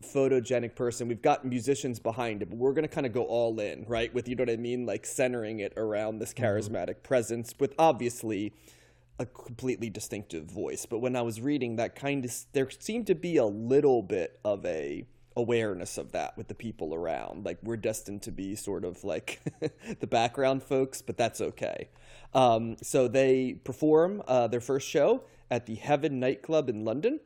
photogenic 0.04 0.74
person. 0.74 1.08
We've 1.08 1.22
got 1.22 1.44
musicians 1.44 1.98
behind 1.98 2.42
it, 2.42 2.50
but 2.50 2.58
we're 2.58 2.72
going 2.72 2.86
to 2.86 2.94
kind 2.94 3.06
of 3.06 3.12
go 3.12 3.24
all 3.24 3.58
in, 3.60 3.84
right? 3.88 4.12
With, 4.12 4.28
you 4.28 4.36
know 4.36 4.42
what 4.42 4.50
I 4.50 4.56
mean? 4.56 4.84
Like 4.84 5.06
centering 5.06 5.60
it 5.60 5.72
around 5.76 6.18
this 6.18 6.34
mm-hmm. 6.34 6.44
charismatic 6.44 7.02
presence 7.02 7.54
with 7.58 7.74
obviously 7.78 8.52
a 9.18 9.26
completely 9.26 9.90
distinctive 9.90 10.44
voice. 10.44 10.86
But 10.86 10.98
when 10.98 11.16
I 11.16 11.22
was 11.22 11.40
reading 11.40 11.76
that 11.76 11.94
kind 11.94 12.24
of, 12.24 12.34
there 12.52 12.68
seemed 12.70 13.06
to 13.08 13.14
be 13.14 13.36
a 13.36 13.44
little 13.44 14.02
bit 14.02 14.40
of 14.44 14.64
a 14.66 15.06
awareness 15.36 15.98
of 15.98 16.12
that 16.12 16.36
with 16.36 16.48
the 16.48 16.54
people 16.54 16.94
around. 16.94 17.44
Like 17.44 17.58
we're 17.62 17.76
destined 17.76 18.22
to 18.22 18.32
be 18.32 18.54
sort 18.54 18.84
of 18.84 19.02
like 19.04 19.40
the 20.00 20.06
background 20.06 20.62
folks, 20.62 21.02
but 21.02 21.16
that's 21.16 21.40
okay. 21.40 21.88
Um, 22.32 22.76
so 22.82 23.08
they 23.08 23.54
perform 23.64 24.22
uh, 24.26 24.48
their 24.48 24.60
first 24.60 24.88
show 24.88 25.24
at 25.50 25.66
the 25.66 25.74
Heaven 25.74 26.20
nightclub 26.20 26.68
in 26.68 26.84
London 26.84 27.20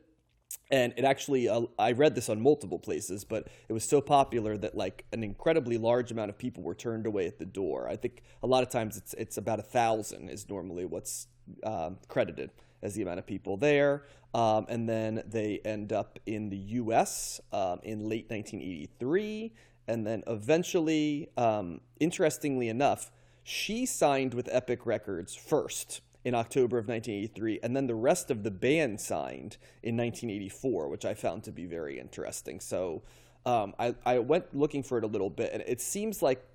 and 0.71 0.93
it 0.97 1.03
actually 1.03 1.47
uh, 1.47 1.61
i 1.77 1.91
read 1.91 2.15
this 2.15 2.29
on 2.29 2.41
multiple 2.41 2.79
places 2.79 3.23
but 3.23 3.47
it 3.67 3.73
was 3.73 3.83
so 3.83 4.01
popular 4.01 4.57
that 4.57 4.75
like 4.75 5.05
an 5.11 5.23
incredibly 5.23 5.77
large 5.77 6.11
amount 6.11 6.29
of 6.29 6.37
people 6.37 6.63
were 6.63 6.75
turned 6.75 7.05
away 7.05 7.27
at 7.27 7.37
the 7.39 7.45
door 7.45 7.87
i 7.87 7.95
think 7.95 8.21
a 8.41 8.47
lot 8.47 8.63
of 8.63 8.69
times 8.69 8.97
it's 8.97 9.13
it's 9.15 9.37
about 9.37 9.59
a 9.59 9.63
thousand 9.63 10.29
is 10.29 10.49
normally 10.49 10.85
what's 10.85 11.27
um, 11.63 11.97
credited 12.07 12.51
as 12.81 12.95
the 12.95 13.01
amount 13.01 13.19
of 13.19 13.25
people 13.25 13.57
there 13.57 14.03
um, 14.33 14.65
and 14.69 14.87
then 14.87 15.23
they 15.27 15.59
end 15.65 15.91
up 15.91 16.19
in 16.25 16.49
the 16.49 16.57
us 16.57 17.41
um, 17.51 17.79
in 17.83 18.07
late 18.07 18.29
1983 18.29 19.51
and 19.87 20.05
then 20.05 20.23
eventually 20.27 21.29
um, 21.37 21.81
interestingly 21.99 22.69
enough 22.69 23.11
she 23.43 23.85
signed 23.85 24.33
with 24.33 24.47
epic 24.51 24.85
records 24.85 25.35
first 25.35 26.01
in 26.25 26.35
October 26.35 26.77
of 26.77 26.87
1983, 26.87 27.59
and 27.63 27.75
then 27.75 27.87
the 27.87 27.95
rest 27.95 28.29
of 28.29 28.43
the 28.43 28.51
band 28.51 28.99
signed 28.99 29.57
in 29.83 29.95
1984, 29.95 30.89
which 30.89 31.05
I 31.05 31.13
found 31.13 31.43
to 31.45 31.51
be 31.51 31.65
very 31.65 31.99
interesting. 31.99 32.59
So 32.59 33.01
um, 33.45 33.73
I, 33.79 33.95
I 34.05 34.19
went 34.19 34.53
looking 34.55 34.83
for 34.83 34.97
it 34.97 35.03
a 35.03 35.07
little 35.07 35.29
bit, 35.29 35.51
and 35.53 35.63
it 35.65 35.79
seems 35.79 36.21
like 36.21 36.45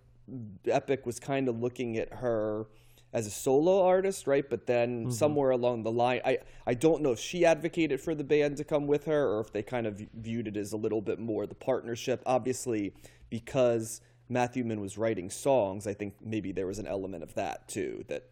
Epic 0.67 1.07
was 1.07 1.19
kind 1.19 1.49
of 1.49 1.61
looking 1.61 1.97
at 1.97 2.13
her 2.13 2.67
as 3.15 3.29
a 3.29 3.31
solo 3.31 3.87
artist, 3.87 4.27
right? 4.27 4.45
But 4.51 4.67
then 4.67 5.11
somewhere 5.11 5.51
along 5.51 5.85
the 5.85 5.93
line, 5.93 6.21
I, 6.25 6.39
I 6.67 6.75
don't 6.75 7.01
know 7.01 7.13
if 7.13 7.21
she 7.21 7.47
advocated 7.47 8.01
for 8.01 8.13
the 8.15 8.25
band 8.25 8.57
to 8.57 8.65
come 8.65 8.89
with 8.89 9.05
her 9.05 9.29
or 9.29 9.41
if 9.41 9.53
they 9.53 9.63
kind 9.63 9.87
of 9.87 10.03
viewed 10.15 10.49
it 10.49 10.57
as 10.57 10.73
a 10.73 10.77
little 10.77 11.01
bit 11.01 11.21
more 11.21 11.47
the 11.47 11.55
partnership. 11.55 12.23
Obviously, 12.27 12.93
because 13.31 14.01
Matthewman 14.29 14.81
was 14.81 14.99
writing 14.99 15.31
songs, 15.31 15.87
I 15.87 15.95
think 15.95 16.15
maybe 16.21 16.51
there 16.51 16.67
was 16.67 16.81
an 16.81 16.89
element 16.89 17.23
of 17.23 17.35
that 17.35 17.69
too, 17.69 18.05
that 18.09 18.25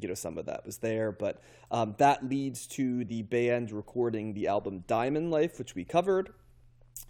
you 0.00 0.06
know 0.06 0.14
some 0.14 0.38
of 0.38 0.46
that 0.46 0.64
was 0.64 0.78
there 0.78 1.10
but 1.10 1.42
um, 1.72 1.96
that 1.98 2.28
leads 2.28 2.68
to 2.68 3.04
the 3.04 3.22
band 3.22 3.72
recording 3.72 4.32
the 4.32 4.46
album 4.46 4.84
diamond 4.86 5.28
life 5.28 5.58
which 5.58 5.74
we 5.74 5.84
covered 5.84 6.32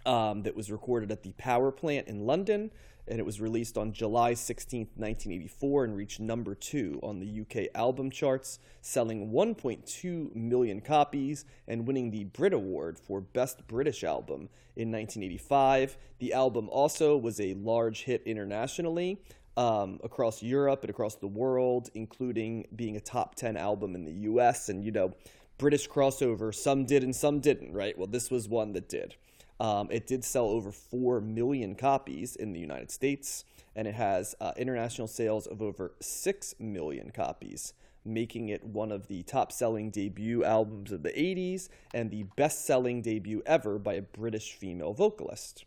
um, 0.07 0.41
that 0.41 0.55
was 0.55 0.71
recorded 0.71 1.11
at 1.11 1.21
the 1.21 1.31
power 1.33 1.71
plant 1.71 2.07
in 2.07 2.25
london 2.25 2.71
and 3.09 3.19
it 3.19 3.25
was 3.25 3.41
released 3.41 3.77
on 3.77 3.91
july 3.91 4.33
16, 4.33 4.81
1984 4.95 5.83
and 5.85 5.95
reached 5.95 6.19
number 6.19 6.55
two 6.55 6.99
on 7.03 7.19
the 7.19 7.41
uk 7.41 7.67
album 7.75 8.09
charts 8.09 8.59
selling 8.81 9.31
1.2 9.31 10.35
million 10.35 10.81
copies 10.81 11.45
and 11.67 11.87
winning 11.87 12.11
the 12.11 12.23
brit 12.25 12.53
award 12.53 12.97
for 12.97 13.21
best 13.21 13.67
british 13.67 14.03
album 14.03 14.49
in 14.75 14.91
1985 14.91 15.97
the 16.19 16.33
album 16.33 16.69
also 16.69 17.17
was 17.17 17.39
a 17.39 17.53
large 17.55 18.03
hit 18.03 18.21
internationally 18.25 19.19
um, 19.59 19.99
across 20.05 20.41
Europe 20.41 20.83
and 20.83 20.89
across 20.89 21.15
the 21.15 21.27
world, 21.27 21.89
including 21.93 22.65
being 22.73 22.95
a 22.95 23.01
top 23.01 23.35
10 23.35 23.57
album 23.57 23.93
in 23.93 24.05
the 24.05 24.13
US. 24.31 24.69
And, 24.69 24.85
you 24.85 24.91
know, 24.91 25.13
British 25.57 25.89
crossover, 25.89 26.55
some 26.55 26.85
did 26.85 27.03
and 27.03 27.13
some 27.13 27.41
didn't, 27.41 27.73
right? 27.73 27.97
Well, 27.97 28.07
this 28.07 28.31
was 28.31 28.47
one 28.47 28.71
that 28.73 28.87
did. 28.87 29.15
Um, 29.59 29.89
it 29.91 30.07
did 30.07 30.23
sell 30.23 30.45
over 30.45 30.71
4 30.71 31.21
million 31.21 31.75
copies 31.75 32.35
in 32.35 32.53
the 32.53 32.59
United 32.59 32.91
States, 32.91 33.43
and 33.75 33.87
it 33.87 33.95
has 33.95 34.35
uh, 34.39 34.53
international 34.57 35.07
sales 35.07 35.47
of 35.47 35.61
over 35.61 35.93
6 35.99 36.55
million 36.59 37.11
copies, 37.11 37.73
making 38.05 38.49
it 38.49 38.63
one 38.63 38.91
of 38.91 39.07
the 39.07 39.23
top 39.23 39.51
selling 39.51 39.89
debut 39.91 40.43
albums 40.43 40.91
of 40.91 41.03
the 41.03 41.11
80s 41.11 41.67
and 41.93 42.09
the 42.09 42.23
best 42.37 42.65
selling 42.65 43.01
debut 43.01 43.41
ever 43.45 43.77
by 43.77 43.93
a 43.95 44.01
British 44.01 44.53
female 44.53 44.93
vocalist. 44.93 45.65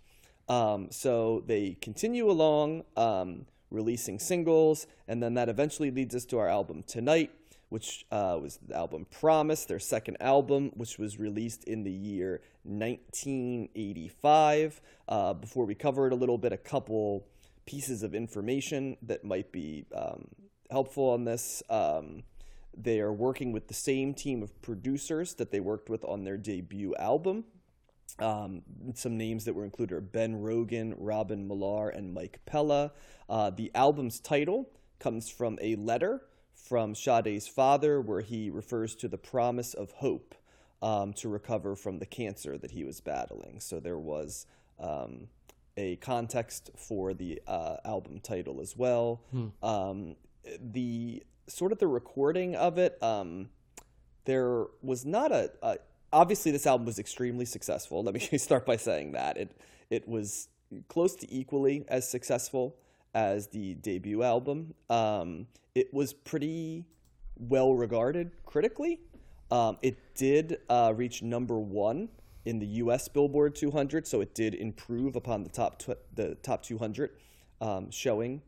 Um, 0.48 0.88
so 0.90 1.42
they 1.46 1.76
continue 1.80 2.30
along, 2.30 2.84
um, 2.96 3.46
releasing 3.70 4.18
singles, 4.18 4.86
and 5.06 5.22
then 5.22 5.34
that 5.34 5.48
eventually 5.48 5.90
leads 5.90 6.14
us 6.14 6.24
to 6.26 6.38
our 6.38 6.48
album 6.48 6.82
Tonight, 6.82 7.30
which 7.72 8.04
uh, 8.10 8.38
was 8.40 8.58
the 8.68 8.76
album 8.76 9.06
Promise, 9.10 9.64
their 9.64 9.78
second 9.78 10.18
album, 10.20 10.72
which 10.74 10.98
was 10.98 11.18
released 11.18 11.64
in 11.64 11.84
the 11.84 11.90
year 11.90 12.42
1985. 12.64 14.82
Uh, 15.08 15.32
before 15.32 15.64
we 15.64 15.74
cover 15.74 16.06
it 16.06 16.12
a 16.12 16.16
little 16.16 16.36
bit, 16.36 16.52
a 16.52 16.58
couple 16.58 17.26
pieces 17.64 18.02
of 18.02 18.14
information 18.14 18.98
that 19.00 19.24
might 19.24 19.50
be 19.52 19.86
um, 19.96 20.28
helpful 20.70 21.08
on 21.08 21.24
this. 21.24 21.62
Um, 21.70 22.24
they 22.76 23.00
are 23.00 23.12
working 23.12 23.52
with 23.52 23.68
the 23.68 23.74
same 23.74 24.12
team 24.12 24.42
of 24.42 24.60
producers 24.60 25.32
that 25.36 25.50
they 25.50 25.60
worked 25.60 25.88
with 25.88 26.04
on 26.04 26.24
their 26.24 26.36
debut 26.36 26.94
album. 26.96 27.44
Um, 28.18 28.60
some 28.92 29.16
names 29.16 29.46
that 29.46 29.54
were 29.54 29.64
included 29.64 29.94
are 29.94 30.02
Ben 30.02 30.42
Rogan, 30.42 30.94
Robin 30.98 31.48
Millar, 31.48 31.88
and 31.88 32.12
Mike 32.12 32.40
Pela. 32.44 32.92
Uh, 33.30 33.48
the 33.48 33.70
album's 33.74 34.20
title 34.20 34.68
comes 34.98 35.30
from 35.30 35.58
a 35.62 35.74
letter 35.76 36.20
from 36.72 36.94
Sade's 36.94 37.46
father 37.46 38.00
where 38.00 38.22
he 38.22 38.48
refers 38.48 38.94
to 38.94 39.06
the 39.06 39.18
promise 39.18 39.74
of 39.74 39.92
hope 39.92 40.34
um, 40.80 41.12
to 41.12 41.28
recover 41.28 41.76
from 41.76 41.98
the 41.98 42.06
cancer 42.06 42.56
that 42.56 42.70
he 42.70 42.82
was 42.82 42.98
battling. 42.98 43.60
So 43.60 43.78
there 43.78 43.98
was 43.98 44.46
um, 44.80 45.28
a 45.76 45.96
context 45.96 46.70
for 46.74 47.12
the 47.12 47.42
uh, 47.46 47.76
album 47.84 48.20
title 48.20 48.62
as 48.62 48.74
well. 48.74 49.20
Um, 49.62 50.16
the 50.58 51.22
sort 51.46 51.72
of 51.72 51.78
the 51.78 51.88
recording 51.88 52.56
of 52.56 52.78
it, 52.78 52.96
um, 53.02 53.50
there 54.24 54.64
was 54.80 55.04
not 55.04 55.30
a, 55.30 55.50
a. 55.62 55.76
Obviously, 56.10 56.52
this 56.52 56.66
album 56.66 56.86
was 56.86 56.98
extremely 56.98 57.44
successful. 57.44 58.02
Let 58.02 58.14
me 58.14 58.20
start 58.38 58.64
by 58.64 58.76
saying 58.76 59.12
that 59.12 59.36
it 59.36 59.60
it 59.90 60.08
was 60.08 60.48
close 60.88 61.16
to 61.16 61.30
equally 61.30 61.84
as 61.88 62.08
successful 62.08 62.76
as 63.14 63.48
the 63.48 63.74
debut 63.74 64.22
album. 64.22 64.74
Um, 64.90 65.46
it 65.74 65.92
was 65.92 66.12
pretty 66.12 66.84
well 67.36 67.74
regarded 67.74 68.32
critically. 68.44 69.00
Um, 69.50 69.78
it 69.82 70.14
did 70.14 70.58
uh, 70.68 70.92
reach 70.96 71.22
number 71.22 71.58
one 71.58 72.08
in 72.44 72.58
the 72.58 72.66
U.S. 72.66 73.08
Billboard 73.08 73.54
200, 73.54 74.06
so 74.06 74.20
it 74.20 74.34
did 74.34 74.54
improve 74.54 75.16
upon 75.16 75.44
the 75.44 75.50
top 75.50 75.78
tw- 75.78 75.98
the 76.14 76.34
top 76.36 76.62
200 76.62 77.10
um, 77.60 77.90
showing 77.90 78.42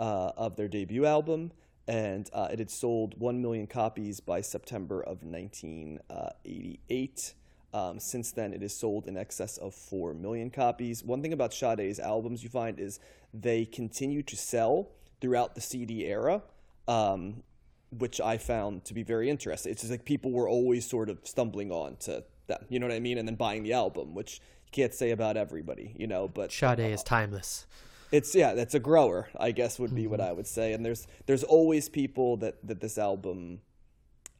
uh, 0.00 0.32
of 0.36 0.56
their 0.56 0.68
debut 0.68 1.06
album, 1.06 1.52
and 1.86 2.28
uh, 2.32 2.48
it 2.52 2.58
had 2.58 2.70
sold 2.70 3.14
one 3.18 3.40
million 3.40 3.66
copies 3.66 4.20
by 4.20 4.40
September 4.40 5.00
of 5.00 5.22
1988. 5.22 7.34
Um, 7.74 8.00
since 8.00 8.32
then, 8.32 8.52
it 8.54 8.62
has 8.62 8.74
sold 8.74 9.06
in 9.06 9.16
excess 9.16 9.58
of 9.58 9.74
4 9.74 10.14
million 10.14 10.50
copies. 10.50 11.04
One 11.04 11.20
thing 11.22 11.32
about 11.32 11.52
Sade's 11.52 11.98
albums 12.00 12.42
you 12.42 12.48
find 12.48 12.80
is 12.80 12.98
they 13.34 13.64
continue 13.66 14.22
to 14.22 14.36
sell 14.36 14.88
throughout 15.20 15.54
the 15.54 15.60
CD 15.60 16.06
era, 16.06 16.42
um, 16.86 17.42
which 17.90 18.20
I 18.20 18.38
found 18.38 18.84
to 18.86 18.94
be 18.94 19.02
very 19.02 19.28
interesting. 19.28 19.72
It's 19.72 19.82
just 19.82 19.90
like 19.90 20.04
people 20.04 20.30
were 20.32 20.48
always 20.48 20.88
sort 20.88 21.10
of 21.10 21.18
stumbling 21.24 21.70
on 21.70 21.96
to 22.00 22.24
them, 22.46 22.64
you 22.70 22.78
know 22.78 22.86
what 22.86 22.94
I 22.94 23.00
mean? 23.00 23.18
And 23.18 23.28
then 23.28 23.34
buying 23.34 23.62
the 23.62 23.74
album, 23.74 24.14
which 24.14 24.40
you 24.64 24.70
can't 24.72 24.94
say 24.94 25.10
about 25.10 25.36
everybody, 25.36 25.94
you 25.98 26.06
know, 26.06 26.26
but 26.28 26.50
Sade 26.52 26.80
is 26.80 27.02
timeless. 27.02 27.66
it's 28.10 28.34
yeah 28.34 28.54
that's 28.54 28.74
a 28.74 28.80
grower 28.80 29.28
i 29.38 29.50
guess 29.50 29.78
would 29.78 29.94
be 29.94 30.06
what 30.06 30.18
i 30.18 30.32
would 30.32 30.46
say 30.46 30.72
and 30.72 30.82
there's 30.82 31.06
there's 31.26 31.44
always 31.44 31.90
people 31.90 32.38
that 32.38 32.54
that 32.66 32.80
this 32.80 32.96
album 32.96 33.60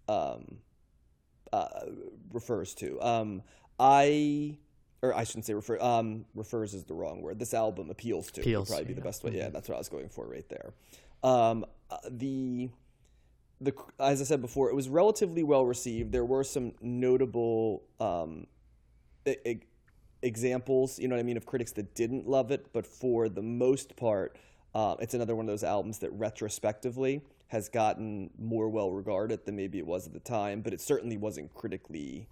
um 0.09 0.57
uh 1.53 1.87
refers 2.33 2.75
to. 2.75 3.01
Um 3.03 3.43
i 3.81 4.57
or 5.03 5.15
i 5.15 5.23
shouldn't 5.23 5.45
say 5.45 5.55
refer 5.55 5.79
um 5.81 6.25
refers 6.35 6.75
is 6.75 6.85
the 6.85 6.95
wrong 6.95 7.23
word. 7.23 7.39
This 7.39 7.55
album 7.55 7.91
appeals 7.91 8.31
to 8.33 8.41
Appeals, 8.41 8.69
would 8.69 8.75
probably 8.75 8.89
be 8.89 8.95
the 8.95 9.01
best 9.05 9.23
way. 9.25 9.33
Yeah 9.37 9.49
that's 9.51 9.69
what 9.69 9.77
i 9.77 9.79
was 9.79 9.89
going 9.89 10.09
for 10.09 10.27
right 10.27 10.49
there. 10.49 10.73
Um 11.23 11.65
uh, 11.91 11.97
the 12.11 12.71
the 13.61 13.73
as 13.99 14.21
i 14.21 14.25
said 14.25 14.41
before 14.41 14.69
it 14.71 14.75
was 14.75 14.89
relatively 14.89 15.43
well 15.43 15.65
received. 15.65 16.13
There 16.13 16.25
were 16.25 16.45
some 16.45 16.73
notable 16.81 17.85
um 18.01 18.47
e- 19.27 19.61
examples, 20.23 20.99
you 20.99 21.09
know 21.09 21.15
what 21.15 21.21
I 21.21 21.25
mean, 21.25 21.37
of 21.37 21.47
critics 21.47 21.73
that 21.73 21.95
didn't 21.95 22.29
love 22.29 22.51
it, 22.51 22.73
but 22.73 22.87
for 22.87 23.29
the 23.29 23.43
most 23.43 23.97
part, 23.97 24.37
uh, 24.75 24.97
it's 25.01 25.15
another 25.15 25.37
one 25.37 25.45
of 25.45 25.49
those 25.49 25.65
albums 25.65 25.99
that 26.01 26.11
retrospectively 26.13 27.23
has 27.49 27.69
gotten 27.69 28.31
more 28.39 28.69
well 28.69 28.91
regarded 28.91 29.45
than 29.45 29.57
maybe 29.57 29.79
it 29.79 29.87
was 29.87 30.07
at 30.07 30.13
the 30.13 30.21
time, 30.21 30.61
but 30.61 30.73
it 30.73 30.81
certainly 30.81 31.17
wasn't 31.17 31.53
critically 31.55 32.29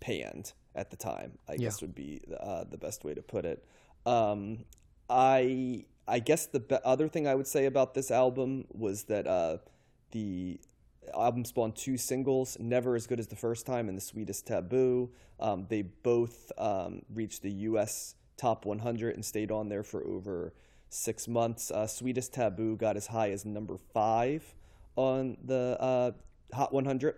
panned 0.00 0.52
at 0.74 0.90
the 0.90 0.96
time. 0.96 1.38
I 1.48 1.56
guess 1.56 1.80
would 1.80 1.94
be 1.94 2.20
uh, 2.38 2.64
the 2.64 2.76
best 2.76 3.04
way 3.04 3.14
to 3.14 3.22
put 3.22 3.44
it. 3.44 3.64
Um, 4.04 4.64
I 5.08 5.84
I 6.08 6.18
guess 6.18 6.46
the 6.46 6.60
be- 6.60 6.78
other 6.84 7.08
thing 7.08 7.26
I 7.26 7.34
would 7.34 7.46
say 7.46 7.66
about 7.66 7.94
this 7.94 8.10
album 8.10 8.66
was 8.72 9.04
that 9.04 9.26
uh, 9.26 9.58
the 10.10 10.60
album 11.14 11.44
spawned 11.44 11.76
two 11.76 11.96
singles, 11.96 12.56
Never 12.60 12.94
as 12.94 13.06
Good 13.06 13.20
as 13.20 13.28
the 13.28 13.36
First 13.36 13.66
Time 13.66 13.88
and 13.88 13.96
The 13.96 14.02
Sweetest 14.02 14.46
Taboo. 14.46 15.10
Um, 15.38 15.66
they 15.68 15.82
both 15.82 16.50
um, 16.58 17.02
reached 17.12 17.42
the 17.42 17.52
U.S. 17.52 18.14
top 18.36 18.64
100 18.64 19.14
and 19.14 19.24
stayed 19.24 19.50
on 19.50 19.68
there 19.68 19.82
for 19.82 20.04
over 20.06 20.54
six 20.88 21.28
months. 21.28 21.70
Uh, 21.70 21.86
Sweetest 21.86 22.32
Taboo 22.32 22.76
got 22.76 22.96
as 22.96 23.08
high 23.08 23.30
as 23.30 23.44
number 23.44 23.76
five 23.92 24.54
on 24.96 25.36
the 25.44 25.76
uh, 25.80 26.10
Hot 26.54 26.72
100. 26.72 27.14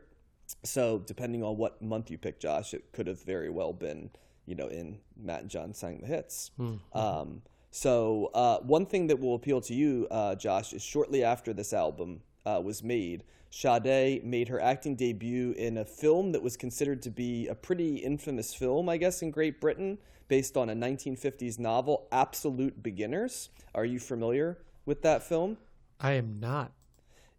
So 0.65 0.99
depending 1.05 1.43
on 1.43 1.57
what 1.57 1.81
month 1.83 2.11
you 2.11 2.19
pick, 2.19 2.41
Josh, 2.41 2.73
it 2.75 2.93
could 2.93 3.07
have 3.07 3.23
very 3.23 3.51
well 3.51 3.73
been, 3.73 4.11
you 4.47 4.55
know, 4.55 4.69
in 4.69 4.99
Matt 5.17 5.43
and 5.43 5.51
John 5.51 5.75
sang 5.75 6.01
the 6.01 6.07
hits. 6.07 6.51
Um, 6.95 7.43
so 7.71 8.31
uh, 8.35 8.59
one 8.61 8.87
thing 8.87 9.09
that 9.09 9.21
will 9.21 9.35
appeal 9.35 9.61
to 9.63 9.75
you, 9.75 10.09
uh, 10.11 10.35
Josh, 10.35 10.73
is 10.73 10.83
shortly 10.83 11.23
after 11.23 11.53
this 11.53 11.73
album 11.73 12.23
uh, 12.47 12.61
was 12.65 12.83
made, 12.83 13.25
Sade 13.51 14.25
made 14.25 14.49
her 14.49 14.61
acting 14.61 14.95
debut 14.97 15.53
in 15.53 15.79
a 15.79 15.85
film 15.85 16.33
that 16.33 16.43
was 16.43 16.57
considered 16.57 17.03
to 17.03 17.11
be 17.11 17.47
a 17.49 17.55
pretty 17.55 17.97
infamous 17.97 18.55
film, 18.55 18.89
I 18.89 18.97
guess, 18.97 19.23
in 19.23 19.31
Great 19.31 19.61
Britain, 19.61 19.99
based 20.29 20.57
on 20.57 20.71
a 20.71 20.75
1950s 20.75 21.59
novel, 21.59 22.07
Absolute 22.13 22.83
Beginners. 22.83 23.51
Are 23.75 23.85
you 23.85 23.99
familiar 23.99 24.59
with 24.87 25.03
that 25.03 25.23
film? 25.23 25.57
I 26.01 26.13
am 26.13 26.39
not. 26.39 26.73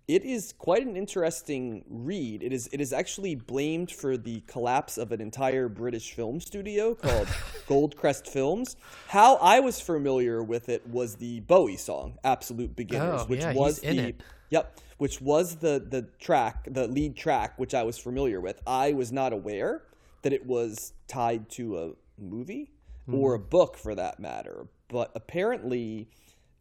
It 0.08 0.26
is 0.26 0.54
quite 0.58 0.88
an 0.88 0.98
interesting 0.98 1.86
read. 1.88 2.42
It 2.42 2.52
is 2.52 2.68
it 2.74 2.82
is 2.82 2.92
actually 2.94 3.36
blamed 3.36 3.92
for 3.92 4.18
the 4.18 4.42
collapse 4.48 4.98
of 4.98 5.12
an 5.12 5.22
entire 5.22 5.70
British 5.70 6.14
film 6.14 6.40
studio 6.42 6.96
called 6.96 7.28
Goldcrest 7.68 8.28
Films. 8.28 8.76
How 9.10 9.36
I 9.36 9.60
was 9.60 9.80
familiar 9.80 10.42
with 10.42 10.68
it 10.68 10.88
was 10.88 11.18
the 11.18 11.42
Bowie 11.42 11.78
song 11.78 12.18
"Absolute 12.24 12.76
Beginners," 12.76 13.22
Oh, 13.22 13.26
which 13.26 13.42
yeah, 13.42 13.54
was 13.54 13.82
the 13.82 14.00
it. 14.10 14.24
yep, 14.50 14.80
which 14.98 15.22
was 15.22 15.58
the 15.58 15.80
the 15.88 16.08
track, 16.20 16.68
the 16.68 16.88
lead 16.88 17.16
track, 17.16 17.60
which 17.60 17.76
I 17.76 17.84
was 17.84 18.00
familiar 18.00 18.42
with. 18.42 18.60
I 18.66 18.94
was 18.94 19.12
not 19.12 19.32
aware 19.32 19.84
that 20.24 20.34
it 20.34 20.44
was 20.44 20.94
tied 21.08 21.50
to 21.52 21.78
a 21.78 21.92
movie 22.20 22.72
or 23.14 23.34
a 23.34 23.40
book, 23.40 23.78
for 23.78 23.96
that 23.96 24.20
matter. 24.20 24.68
But 24.88 25.12
apparently, 25.16 26.10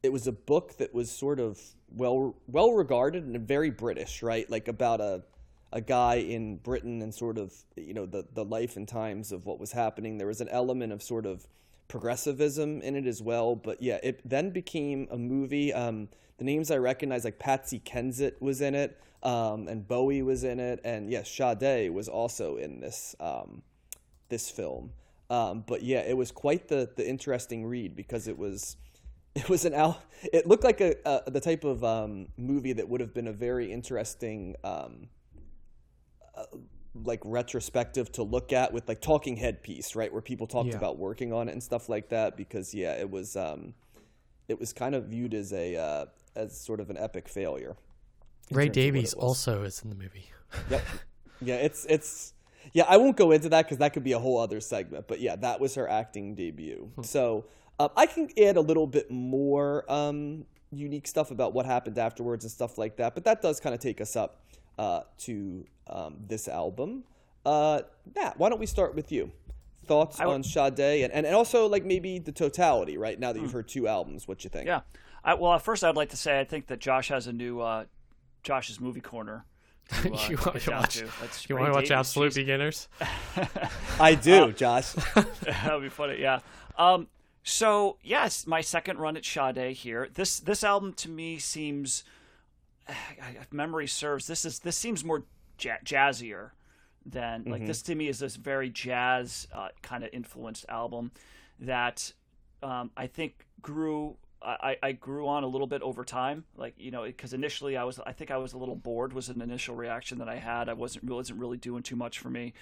it 0.03 0.13
was 0.13 0.27
a 0.27 0.33
book 0.33 0.77
that 0.79 0.95
was 0.95 1.11
sort 1.11 1.41
of 1.41 1.61
well 1.91 2.37
well 2.47 2.73
regarded 2.73 3.25
and 3.25 3.41
very 3.47 3.71
British, 3.71 4.23
right? 4.23 4.49
Like 4.51 4.69
about 4.69 5.01
a 5.01 5.23
a 5.73 5.81
guy 5.81 6.17
in 6.17 6.57
Britain 6.57 7.03
and 7.03 7.15
sort 7.15 7.39
of 7.39 7.53
you 7.77 7.95
know 7.95 8.07
the 8.07 8.27
the 8.33 8.45
life 8.45 8.77
and 8.77 8.89
times 8.89 9.33
of 9.33 9.47
what 9.47 9.59
was 9.59 9.73
happening. 9.73 10.19
There 10.19 10.27
was 10.27 10.41
an 10.41 10.49
element 10.49 10.93
of 10.93 11.03
sort 11.03 11.27
of 11.27 11.47
progressivism 11.89 12.81
in 12.83 12.95
it 12.95 13.07
as 13.07 13.21
well. 13.21 13.57
But 13.57 13.83
yeah, 13.83 13.99
it 14.03 14.21
then 14.29 14.51
became 14.51 15.09
a 15.11 15.19
movie. 15.19 15.73
Um, 15.73 16.09
the 16.37 16.45
names 16.45 16.71
I 16.71 16.77
recognize, 16.77 17.25
like 17.25 17.39
Patsy 17.39 17.81
Kensit 17.81 18.41
was 18.41 18.61
in 18.61 18.75
it, 18.75 19.01
um, 19.23 19.67
and 19.67 19.87
Bowie 19.87 20.23
was 20.23 20.45
in 20.45 20.61
it, 20.61 20.81
and 20.85 21.11
yes, 21.11 21.29
Sade 21.29 21.91
was 21.91 22.09
also 22.09 22.57
in 22.57 22.81
this 22.81 23.17
um, 23.19 23.63
this 24.29 24.49
film. 24.51 24.93
Um, 25.31 25.65
but 25.67 25.83
yeah, 25.83 26.01
it 26.01 26.17
was 26.17 26.31
quite 26.33 26.69
the 26.69 26.89
the 26.97 27.07
interesting 27.09 27.65
read 27.67 27.95
because 27.95 28.29
it 28.29 28.39
was 28.39 28.77
it 29.35 29.49
was 29.49 29.65
an 29.65 29.75
al- 29.75 30.03
it 30.33 30.47
looked 30.47 30.65
like 30.65 30.81
a, 30.81 30.95
a 31.05 31.31
the 31.31 31.41
type 31.41 31.65
of 31.65 31.85
um, 31.85 32.29
movie 32.37 32.73
that 32.73 32.89
would 32.89 33.01
have 33.01 33.13
been 33.15 33.29
a 33.29 33.33
very 33.33 33.71
interesting 33.73 34.57
um, 34.65 35.09
uh, 36.37 36.45
like 37.05 37.21
retrospective 37.25 38.11
to 38.13 38.23
look 38.23 38.53
at 38.53 38.73
with 38.73 38.89
like 38.89 39.01
talking 39.01 39.37
head 39.37 39.63
piece 39.63 39.95
right 39.95 40.13
where 40.13 40.23
people 40.23 40.47
talked 40.47 40.71
Yeah. 40.71 40.77
about 40.77 40.99
working 40.99 41.33
on 41.33 41.49
it 41.49 41.53
and 41.53 41.63
stuff 41.63 41.89
like 41.89 42.09
that 42.09 42.37
because 42.37 42.75
yeah 42.75 42.93
it 42.95 43.09
was 43.11 43.37
um, 43.37 43.75
it 44.49 44.59
was 44.59 44.73
kind 44.73 44.95
of 44.95 45.05
viewed 45.05 45.35
as 45.35 45.53
a 45.53 45.77
uh, 45.77 46.07
as 46.35 46.59
sort 46.59 46.81
of 46.81 46.91
an 46.91 46.97
epic 46.97 47.29
failure 47.29 47.77
Ray 48.51 48.65
terms 48.65 48.65
of 48.65 48.65
what 48.65 48.65
it 48.65 48.73
Davies 48.73 49.15
also 49.15 49.63
is 49.65 49.83
in 49.83 49.91
the 49.91 49.97
movie. 49.97 50.31
Yep. 50.71 50.83
Yeah, 51.41 51.55
it's 51.57 51.85
it's 51.85 52.33
yeah. 52.73 52.85
I 52.89 52.97
won't 52.97 53.17
go 53.17 53.31
into 53.33 53.49
that 53.51 53.65
because 53.65 53.79
that 53.79 53.93
could 53.93 54.05
be 54.05 54.13
a 54.13 54.19
whole 54.19 54.39
other 54.39 54.61
segment. 54.61 55.07
But 55.09 55.21
yeah, 55.21 55.37
that 55.37 55.61
was 55.61 55.75
her 55.75 55.89
acting 55.89 56.35
debut. 56.35 56.91
So 57.03 57.47
um, 57.79 57.91
I 57.97 58.07
can 58.07 58.29
add 58.39 58.57
a 58.57 58.61
little 58.61 58.87
bit 58.87 59.11
more 59.11 59.91
um, 59.91 60.45
unique 60.73 61.07
stuff 61.07 61.31
about 61.31 61.55
what 61.55 61.67
happened 61.67 61.99
afterwards 61.99 62.45
and 62.45 62.51
stuff 62.51 62.79
like 62.79 62.97
that. 62.97 63.15
But 63.15 63.25
that 63.25 63.43
does 63.43 63.61
kind 63.61 63.75
of 63.75 63.81
take 63.81 64.01
us 64.01 64.17
up 64.17 64.43
uh, 64.79 65.03
to 65.19 65.67
um, 65.89 66.17
this 66.27 66.49
album. 66.49 67.05
Uh, 67.45 67.83
Matt, 68.15 68.39
why 68.39 68.49
don't 68.49 68.61
we 68.61 68.67
start 68.67 68.95
with 68.95 69.11
you? 69.11 69.33
Thoughts 69.87 70.21
I 70.21 70.25
w- 70.25 70.35
on 70.35 70.43
Sade 70.43 71.03
and, 71.05 71.13
and 71.13 71.25
and 71.25 71.35
also 71.35 71.67
like 71.67 71.83
maybe 71.85 72.19
the 72.19 72.33
totality, 72.33 72.99
right? 72.99 73.19
Now 73.19 73.33
that 73.33 73.41
you've 73.41 73.53
heard 73.53 73.69
two 73.69 73.89
albums, 73.89 74.29
what 74.29 74.45
you 74.45 74.51
think? 74.51 74.67
Yeah. 74.67 74.83
I, 75.25 75.35
well, 75.35 75.55
at 75.55 75.63
first, 75.63 75.83
I'd 75.83 75.97
like 75.97 76.11
to 76.11 76.17
say 76.17 76.39
I 76.39 76.45
think 76.45 76.67
that 76.67 76.79
Josh 76.79 77.09
has 77.09 77.27
a 77.27 77.33
new 77.33 77.61
uh, 77.61 77.85
Josh's 78.43 78.81
movie 78.81 79.01
corner. 79.01 79.47
To, 79.89 80.15
uh, 80.15 80.29
you 80.29 80.37
want 80.37 80.61
to 80.61 80.71
watch? 80.71 81.01
You 81.49 81.57
want 81.57 81.67
to 81.69 81.73
watch 81.73 81.91
Absolute 81.91 82.33
Jeez. 82.33 82.37
Beginners? 82.37 82.89
I 84.01 84.15
do, 84.15 84.53
Josh. 84.53 84.93
That'd 85.43 85.83
be 85.83 85.89
funny. 85.89 86.21
Yeah. 86.21 86.41
Um. 86.77 87.09
So 87.43 87.97
yes, 88.03 88.47
my 88.47 88.61
second 88.61 88.99
run 88.99 89.17
at 89.17 89.25
Sade 89.25 89.75
here. 89.77 90.09
This 90.13 90.41
this 90.41 90.63
album 90.63 90.93
to 90.95 91.09
me 91.09 91.39
seems 91.39 92.05
if 92.89 93.53
memory 93.53 93.87
serves, 93.87 94.27
this 94.27 94.45
is 94.45 94.59
this 94.61 94.77
seems 94.77 95.05
more 95.05 95.25
ja- 95.61 95.79
jazzier 95.85 96.51
than 97.07 97.45
like 97.45 97.67
this 97.67 97.81
to 97.83 97.95
me 97.95 98.09
is 98.09 98.19
this 98.19 98.37
very 98.37 98.69
jazz 98.69 99.49
uh, 99.55 99.69
kind 99.81 100.05
of 100.05 100.11
influenced 100.13 100.67
album 100.69 101.11
that 101.59 102.13
um, 102.63 102.91
I 102.97 103.07
think 103.07 103.47
grew. 103.63 104.17
I, 104.41 104.77
I 104.83 104.93
grew 104.93 105.27
on 105.27 105.43
a 105.43 105.49
little 105.49 105.67
bit 105.67 105.83
over 105.83 106.05
time, 106.05 106.45
like 106.57 106.75
you 106.79 106.91
know, 106.91 107.05
because 107.05 107.33
initially 107.33 107.77
I 107.77 107.85
was, 107.85 107.99
I 108.07 108.13
think 108.13 108.31
I 108.31 108.37
was 108.37 108.53
a 108.53 108.59
little 108.59 108.77
bored. 108.77 109.13
Was 109.13 109.29
an 109.29 109.43
initial 109.43 109.75
reaction 109.75 110.19
that 110.19 110.29
I 110.29 110.37
had. 110.37 110.69
I 110.69 110.75
wasn't 110.75 111.05
wasn't 111.05 111.41
really 111.41 111.57
doing 111.57 111.83
too 111.83 111.97
much 111.97 112.21
for 112.21 112.31
me. 112.31 112.53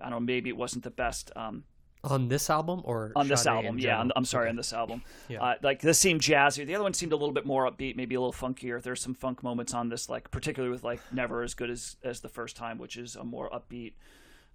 I 0.00 0.10
don't 0.10 0.12
know. 0.12 0.20
Maybe 0.20 0.50
it 0.50 0.56
wasn't 0.56 0.82
the 0.82 0.90
best 0.90 1.30
um, 1.36 1.64
On 2.04 2.26
this 2.26 2.50
album 2.50 2.80
or 2.84 3.12
on 3.14 3.28
this 3.28 3.44
Sade 3.44 3.52
album. 3.52 3.78
Yeah. 3.78 4.00
I'm, 4.00 4.10
I'm 4.16 4.24
sorry, 4.24 4.48
on 4.48 4.56
this 4.56 4.72
album. 4.72 5.02
Yeah. 5.28 5.42
Uh, 5.42 5.54
like 5.62 5.80
this 5.80 6.00
seemed 6.00 6.20
jazzy. 6.20 6.66
The 6.66 6.74
other 6.74 6.82
one 6.82 6.94
seemed 6.94 7.12
a 7.12 7.16
little 7.16 7.32
bit 7.32 7.46
more 7.46 7.70
upbeat, 7.70 7.94
maybe 7.94 8.16
a 8.16 8.20
little 8.20 8.32
funkier. 8.32 8.82
There's 8.82 9.00
some 9.00 9.14
funk 9.14 9.44
moments 9.44 9.72
on 9.72 9.88
this, 9.88 10.08
like 10.08 10.30
particularly 10.32 10.72
with 10.72 10.82
like 10.82 11.00
"Never 11.12 11.44
as 11.44 11.54
Good 11.54 11.70
as 11.70 11.96
as 12.02 12.20
the 12.20 12.28
First 12.28 12.56
Time," 12.56 12.78
which 12.78 12.96
is 12.96 13.14
a 13.14 13.22
more 13.22 13.48
upbeat, 13.50 13.92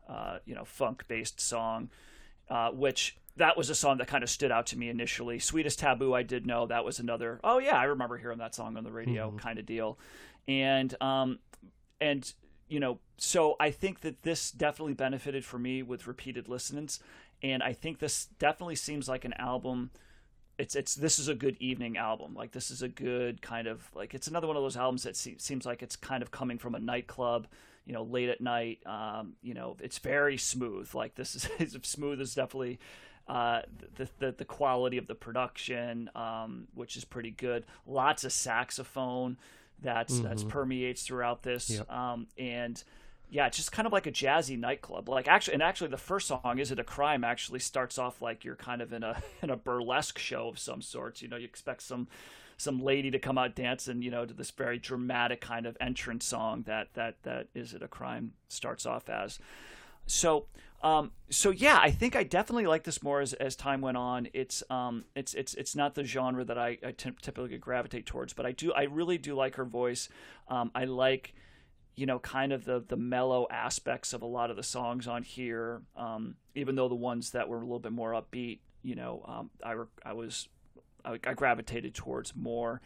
uh, 0.10 0.40
you 0.46 0.56
know, 0.56 0.66
funk 0.66 1.06
based 1.08 1.40
song. 1.40 1.90
Uh, 2.50 2.72
which 2.72 3.18
that 3.36 3.58
was 3.58 3.70
a 3.70 3.76
song 3.76 3.98
that 3.98 4.08
kind 4.08 4.24
of 4.24 4.30
stood 4.30 4.52
out 4.52 4.66
to 4.68 4.78
me 4.78 4.90
initially. 4.90 5.40
"Sweetest 5.40 5.80
Taboo," 5.80 6.14
I 6.14 6.24
did 6.24 6.46
know 6.46 6.66
that 6.68 6.86
was 6.86 7.00
another. 7.00 7.40
Oh 7.44 7.60
yeah, 7.60 7.76
I 7.78 7.84
remember 7.84 8.18
hearing 8.18 8.40
that 8.40 8.56
song 8.56 8.78
on 8.78 8.84
the 8.84 8.92
radio, 8.92 9.32
kind 9.38 9.60
of 9.60 9.66
deal. 9.66 10.00
And 10.48 10.96
um, 11.02 11.40
and 12.00 12.34
you 12.70 12.80
know 12.80 13.00
so 13.18 13.56
i 13.60 13.72
think 13.72 14.02
that 14.02 14.24
this 14.24 14.52
definitely 14.52 14.94
benefited 14.94 15.46
for 15.46 15.58
me 15.58 15.82
with 15.82 16.08
repeated 16.08 16.48
listenings, 16.48 17.00
and 17.42 17.64
i 17.64 17.74
think 17.74 18.00
this 18.00 18.26
definitely 18.40 18.76
seems 18.76 19.08
like 19.08 19.26
an 19.26 19.34
album 19.34 19.90
it's 20.58 20.76
it's 20.76 20.96
this 20.96 21.20
is 21.20 21.28
a 21.28 21.36
good 21.36 21.56
evening 21.60 21.98
album 21.98 22.34
like 22.34 22.52
this 22.52 22.72
is 22.72 22.82
a 22.82 22.88
good 22.88 23.42
kind 23.42 23.68
of 23.68 23.90
like 23.96 24.14
it's 24.14 24.28
another 24.28 24.48
one 24.48 24.58
of 24.58 24.64
those 24.64 24.78
albums 24.78 25.04
that 25.04 25.16
se- 25.16 25.38
seems 25.38 25.66
like 25.66 25.82
it's 25.82 25.96
kind 25.96 26.24
of 26.24 26.32
coming 26.32 26.58
from 26.58 26.76
a 26.76 26.80
nightclub 26.80 27.48
you 27.88 27.94
know 27.94 28.04
late 28.04 28.30
at 28.30 28.42
night 28.42 28.80
um, 28.86 29.34
you 29.42 29.56
know 29.56 29.76
it's 29.80 29.98
very 29.98 30.38
smooth 30.38 30.94
like 30.94 31.16
this 31.16 31.36
is 31.36 31.50
is 31.60 31.76
smooth 31.84 32.22
is 32.22 32.36
definitely 32.36 32.80
uh, 33.28 33.62
the, 33.96 34.08
the 34.20 34.32
the 34.38 34.46
quality 34.46 34.98
of 34.98 35.08
the 35.08 35.16
production, 35.16 36.10
um, 36.16 36.68
which 36.74 36.96
is 36.96 37.04
pretty 37.04 37.32
good. 37.32 37.66
Lots 37.86 38.24
of 38.24 38.32
saxophone 38.32 39.36
that's 39.82 40.20
that's 40.20 40.44
permeates 40.44 41.04
throughout 41.04 41.44
this, 41.44 41.70
Yep. 41.70 41.92
um, 41.92 42.28
and 42.38 42.82
yeah, 43.30 43.48
it's 43.48 43.58
just 43.58 43.74
kind 43.74 43.86
of 43.86 43.92
like 43.92 44.08
a 44.08 44.12
jazzy 44.14 44.58
nightclub. 44.58 45.10
Like 45.10 45.28
actually, 45.28 45.56
and 45.56 45.64
actually, 45.64 45.90
the 45.90 45.98
first 45.98 46.28
song 46.28 46.58
"Is 46.58 46.72
It 46.72 46.80
a 46.80 46.86
Crime" 46.86 47.26
actually 47.26 47.60
starts 47.60 47.98
off 47.98 48.22
like 48.22 48.46
you're 48.46 48.56
kind 48.56 48.82
of 48.82 48.94
in 48.94 49.04
a 49.04 49.22
in 49.42 49.50
a 49.50 49.58
burlesque 49.58 50.18
show 50.18 50.48
of 50.48 50.58
some 50.58 50.82
sorts. 50.82 51.22
You 51.22 51.28
know, 51.28 51.36
you 51.36 51.44
expect 51.46 51.82
some 51.82 52.08
some 52.58 52.80
lady 52.80 53.12
to 53.12 53.20
come 53.20 53.38
out 53.38 53.56
dancing, 53.56 54.02
you 54.02 54.12
know, 54.12 54.26
to 54.26 54.34
this 54.34 54.52
very 54.52 54.80
dramatic 54.80 55.42
kind 55.42 55.66
of 55.66 55.78
entrance 55.80 56.26
song 56.26 56.64
that 56.64 56.94
that 56.96 57.22
that 57.24 57.48
"Is 57.54 57.74
It 57.74 57.84
a 57.84 57.88
Crime" 57.88 58.34
starts 58.50 58.86
off 58.86 59.10
as. 59.10 59.40
So, 60.08 60.48
um, 60.82 61.12
so 61.30 61.52
yeah, 61.52 61.80
I 61.82 61.92
think 61.92 62.16
I 62.16 62.24
definitely 62.24 62.66
like 62.66 62.84
this 62.84 63.04
more 63.04 63.22
as, 63.22 63.34
as 63.34 63.56
time 63.56 63.82
went 63.82 63.98
on. 63.98 64.28
It's 64.34 64.64
um, 64.70 65.06
it's 65.16 65.34
it's 65.34 65.54
it's 65.54 65.76
not 65.76 65.96
the 65.96 66.04
genre 66.04 66.44
that 66.46 66.58
I, 66.58 66.78
I 66.84 66.92
typically 66.92 67.58
gravitate 67.58 68.06
towards, 68.06 68.34
but 68.34 68.46
I 68.46 68.54
do 68.54 68.74
I 68.74 68.84
really 68.84 69.18
do 69.18 69.36
like 69.36 69.56
her 69.56 69.66
voice. 69.66 70.10
Um, 70.48 70.72
I 70.74 70.86
like, 70.86 71.36
you 71.96 72.06
know, 72.06 72.20
kind 72.20 72.52
of 72.54 72.66
the 72.66 72.84
the 72.88 72.98
mellow 72.98 73.48
aspects 73.52 74.14
of 74.14 74.22
a 74.22 74.28
lot 74.28 74.50
of 74.50 74.56
the 74.56 74.64
songs 74.64 75.08
on 75.08 75.24
here. 75.24 75.82
Um, 75.96 76.36
even 76.56 76.76
though 76.76 76.90
the 76.90 76.96
ones 76.96 77.32
that 77.32 77.50
were 77.50 77.58
a 77.58 77.62
little 77.62 77.80
bit 77.80 77.92
more 77.92 78.14
upbeat, 78.14 78.60
you 78.82 78.96
know, 78.96 79.24
um, 79.28 79.50
I 79.64 79.72
re- 79.74 79.86
I 80.06 80.14
was 80.14 80.48
I, 81.08 81.20
I 81.26 81.34
gravitated 81.34 81.96
towards 81.96 82.36
more 82.36 82.82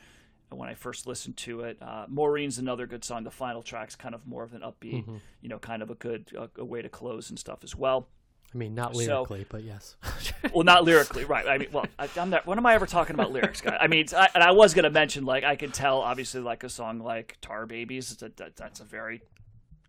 when 0.50 0.68
I 0.70 0.74
first 0.74 1.08
listened 1.08 1.38
to 1.38 1.62
it. 1.62 1.78
Uh, 1.82 2.06
Maureen's 2.10 2.58
another 2.58 2.86
good 2.86 3.04
song. 3.04 3.24
The 3.24 3.32
final 3.32 3.62
track's 3.62 3.96
kind 3.96 4.14
of 4.14 4.28
more 4.28 4.44
of 4.44 4.54
an 4.54 4.62
upbeat, 4.62 5.08
you 5.42 5.50
know, 5.50 5.60
kind 5.60 5.82
of 5.82 5.90
a 5.90 5.96
good 5.96 6.32
a, 6.38 6.50
a 6.62 6.66
way 6.66 6.82
to 6.82 6.90
close 6.90 7.30
and 7.30 7.40
stuff 7.40 7.64
as 7.64 7.76
well. 7.76 8.08
I 8.54 8.58
mean, 8.58 8.76
not 8.76 8.94
So- 8.98 9.02
lyrically, 9.20 9.46
but 9.50 9.64
yes. 9.64 9.96
Well, 10.54 10.64
not 10.66 10.84
lyrically, 10.84 11.24
right? 11.24 11.48
I 11.48 11.58
mean, 11.60 11.70
well, 11.72 11.86
I, 12.00 12.10
I'm 12.18 12.32
not. 12.32 12.46
When 12.48 12.58
am 12.58 12.66
I 12.66 12.74
ever 12.74 12.86
talking 12.88 13.14
about 13.14 13.32
lyrics, 13.32 13.62
guy? 13.62 13.78
I 13.80 13.88
mean, 13.88 14.08
I, 14.18 14.28
and 14.34 14.44
I 14.44 14.52
was 14.52 14.74
gonna 14.74 14.90
mention 14.90 15.24
like 15.24 15.44
I 15.46 15.56
could 15.56 15.74
tell, 15.74 16.00
obviously, 16.00 16.42
like 16.42 16.64
a 16.66 16.70
song 16.70 17.00
like 17.00 17.38
"Tar 17.42 17.66
Babies." 17.68 18.18
That 18.18 18.56
that's 18.58 18.80
a 18.82 18.84
very 18.84 19.22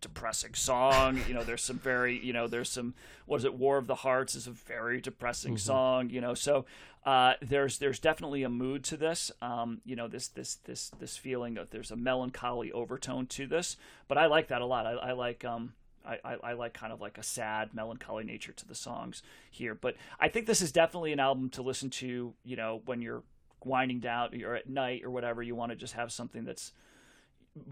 depressing 0.03 0.53
song. 0.53 1.19
You 1.27 1.33
know, 1.33 1.43
there's 1.43 1.63
some 1.63 1.79
very, 1.79 2.23
you 2.23 2.33
know, 2.33 2.47
there's 2.47 2.69
some. 2.69 2.93
What 3.25 3.37
is 3.37 3.45
it? 3.45 3.55
"War 3.55 3.77
of 3.77 3.87
the 3.87 3.95
Hearts" 3.95 4.35
is 4.35 4.45
a 4.45 4.51
very 4.51 5.01
depressing 5.01 5.57
song. 5.57 6.11
You 6.11 6.21
know, 6.21 6.35
so 6.35 6.65
uh, 7.05 7.33
there's 7.41 7.79
there's 7.79 7.97
definitely 7.97 8.43
a 8.43 8.49
mood 8.49 8.83
to 8.83 8.97
this. 8.97 9.31
Um, 9.41 9.81
you 9.85 9.95
know, 9.95 10.07
this 10.07 10.27
this 10.27 10.55
this 10.65 10.91
this 10.99 11.17
feeling 11.17 11.57
of 11.57 11.71
there's 11.71 11.89
a 11.89 11.95
melancholy 11.95 12.71
overtone 12.71 13.25
to 13.27 13.47
this, 13.47 13.77
but 14.07 14.17
I 14.17 14.27
like 14.27 14.49
that 14.49 14.61
a 14.61 14.65
lot. 14.65 14.85
I, 14.85 14.91
I 14.91 15.11
like 15.13 15.43
um. 15.43 15.73
I, 16.05 16.19
I, 16.25 16.35
I 16.43 16.53
like 16.53 16.73
kind 16.73 16.91
of 16.91 16.99
like 16.99 17.17
a 17.17 17.23
sad, 17.23 17.73
melancholy 17.73 18.25
nature 18.25 18.51
to 18.51 18.67
the 18.67 18.75
songs 18.75 19.23
here. 19.49 19.73
But 19.73 19.95
I 20.19 20.27
think 20.27 20.47
this 20.47 20.61
is 20.61 20.73
definitely 20.73 21.13
an 21.13 21.21
album 21.21 21.49
to 21.51 21.61
listen 21.61 21.89
to, 21.91 22.33
you 22.43 22.55
know, 22.57 22.81
when 22.83 23.01
you're 23.01 23.23
winding 23.63 24.01
down 24.01 24.43
or 24.43 24.53
at 24.53 24.67
night 24.67 25.05
or 25.05 25.09
whatever. 25.11 25.41
You 25.41 25.55
want 25.55 25.71
to 25.71 25.77
just 25.77 25.93
have 25.93 26.11
something 26.11 26.43
that's 26.43 26.73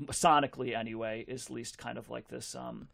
sonically, 0.07 0.75
anyway, 0.77 1.25
is 1.27 1.45
at 1.47 1.51
least 1.51 1.77
kind 1.77 1.97
of 1.97 2.09
like 2.09 2.27
this. 2.27 2.55
Um, 2.55 2.87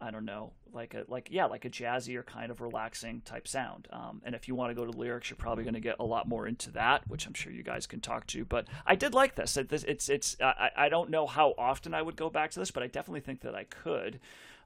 I 0.00 0.12
don't 0.12 0.24
know, 0.24 0.52
like 0.72 0.94
a 0.94 1.04
like 1.08 1.28
yeah, 1.30 1.46
like 1.46 1.64
a 1.64 1.70
jazzy 1.70 2.14
or 2.14 2.22
kind 2.22 2.52
of 2.52 2.60
relaxing 2.60 3.20
type 3.24 3.48
sound. 3.48 3.88
Um, 3.92 4.22
and 4.24 4.32
if 4.34 4.46
you 4.46 4.54
want 4.54 4.70
to 4.70 4.74
go 4.74 4.84
to 4.88 4.96
lyrics, 4.96 5.28
you're 5.28 5.36
probably 5.36 5.64
going 5.64 5.74
to 5.74 5.80
get 5.80 5.96
a 5.98 6.04
lot 6.04 6.28
more 6.28 6.46
into 6.46 6.70
that, 6.72 7.08
which 7.08 7.26
I'm 7.26 7.34
sure 7.34 7.50
you 7.52 7.64
guys 7.64 7.86
can 7.88 8.00
talk 8.00 8.26
to. 8.28 8.44
But 8.44 8.68
I 8.86 8.94
did 8.94 9.12
like 9.12 9.34
this. 9.34 9.56
It- 9.56 9.68
this- 9.70 9.82
It's 9.84 10.08
it's 10.08 10.36
I, 10.40 10.70
I 10.76 10.88
don't 10.88 11.10
know 11.10 11.26
how 11.26 11.52
often 11.58 11.94
I 11.94 12.02
would 12.02 12.14
go 12.14 12.30
back 12.30 12.52
to 12.52 12.60
this, 12.60 12.70
but 12.70 12.82
I 12.84 12.86
definitely 12.86 13.20
think 13.22 13.40
that 13.40 13.56
I 13.56 13.64
could. 13.64 14.20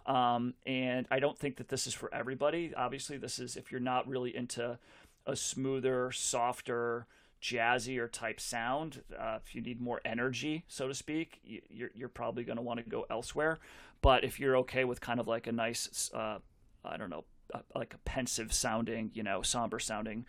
Um, 0.05 0.53
and 0.67 1.07
I 1.11 1.19
don't 1.19 1.39
think 1.39 1.57
that 1.57 1.69
this 1.69 1.87
is 1.87 1.95
for 1.95 2.13
everybody. 2.15 2.75
Obviously, 2.77 3.17
this 3.17 3.39
is 3.39 3.57
if 3.57 3.71
you're 3.71 3.81
not 3.81 4.07
really 4.07 4.37
into 4.37 4.79
a 5.27 5.35
smoother, 5.37 6.11
softer, 6.13 7.07
jazzier 7.43 8.11
type 8.11 8.41
sound. 8.41 9.03
Uh, 9.19 9.39
if 9.45 9.55
you 9.55 9.61
need 9.61 9.81
more 9.81 10.01
energy, 10.05 10.65
so 10.69 10.89
to 10.89 10.95
speak, 10.95 11.41
you, 11.45 11.61
you're 11.69 11.91
you're 11.95 12.09
probably 12.09 12.45
going 12.45 12.57
to 12.57 12.63
want 12.63 12.83
to 12.83 12.89
go 12.89 13.05
elsewhere. 13.11 13.59
But 14.01 14.25
if 14.25 14.41
you're 14.41 14.57
okay 14.59 14.85
with 14.85 15.01
kind 15.01 15.21
of 15.21 15.29
like 15.29 15.47
a 15.47 15.53
nice, 15.53 16.11
uh, 16.15 16.39
I 16.85 16.97
don't 16.97 17.11
know, 17.11 17.25
uh, 17.53 17.61
like 17.75 17.95
a 17.95 17.99
pensive 17.99 18.53
sounding, 18.53 19.11
you 19.15 19.23
know, 19.23 19.43
somber 19.43 19.79
sounding 19.79 20.25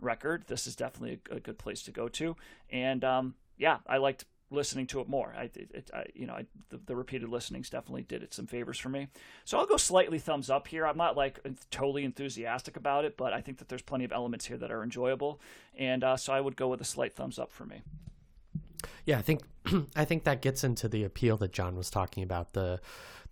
record, 0.00 0.44
this 0.48 0.66
is 0.66 0.76
definitely 0.76 1.20
a, 1.30 1.36
a 1.36 1.40
good 1.40 1.58
place 1.58 1.82
to 1.84 1.90
go 1.90 2.08
to. 2.08 2.36
And 2.70 3.04
um, 3.04 3.34
yeah, 3.56 3.78
I 3.86 3.96
liked 3.98 4.24
listening 4.50 4.86
to 4.86 5.00
it 5.00 5.08
more. 5.08 5.34
I, 5.36 5.50
it, 5.54 5.90
I 5.92 6.04
you 6.14 6.26
know, 6.26 6.34
I, 6.34 6.46
the, 6.68 6.78
the 6.86 6.96
repeated 6.96 7.28
listenings 7.28 7.70
definitely 7.70 8.02
did 8.02 8.22
it 8.22 8.32
some 8.32 8.46
favors 8.46 8.78
for 8.78 8.88
me. 8.88 9.08
So 9.44 9.58
I'll 9.58 9.66
go 9.66 9.76
slightly 9.76 10.18
thumbs 10.18 10.50
up 10.50 10.68
here. 10.68 10.86
I'm 10.86 10.96
not 10.96 11.16
like 11.16 11.40
totally 11.70 12.04
enthusiastic 12.04 12.76
about 12.76 13.04
it, 13.04 13.16
but 13.16 13.32
I 13.32 13.40
think 13.40 13.58
that 13.58 13.68
there's 13.68 13.82
plenty 13.82 14.04
of 14.04 14.12
elements 14.12 14.46
here 14.46 14.56
that 14.58 14.70
are 14.70 14.82
enjoyable, 14.82 15.40
and 15.76 16.04
uh, 16.04 16.16
so 16.16 16.32
I 16.32 16.40
would 16.40 16.56
go 16.56 16.68
with 16.68 16.80
a 16.80 16.84
slight 16.84 17.14
thumbs 17.14 17.38
up 17.38 17.52
for 17.52 17.64
me. 17.64 17.82
Yeah, 19.04 19.18
I 19.18 19.22
think 19.22 19.42
I 19.96 20.04
think 20.04 20.24
that 20.24 20.42
gets 20.42 20.64
into 20.64 20.88
the 20.88 21.04
appeal 21.04 21.36
that 21.38 21.52
John 21.52 21.76
was 21.76 21.90
talking 21.90 22.22
about 22.22 22.52
the 22.52 22.80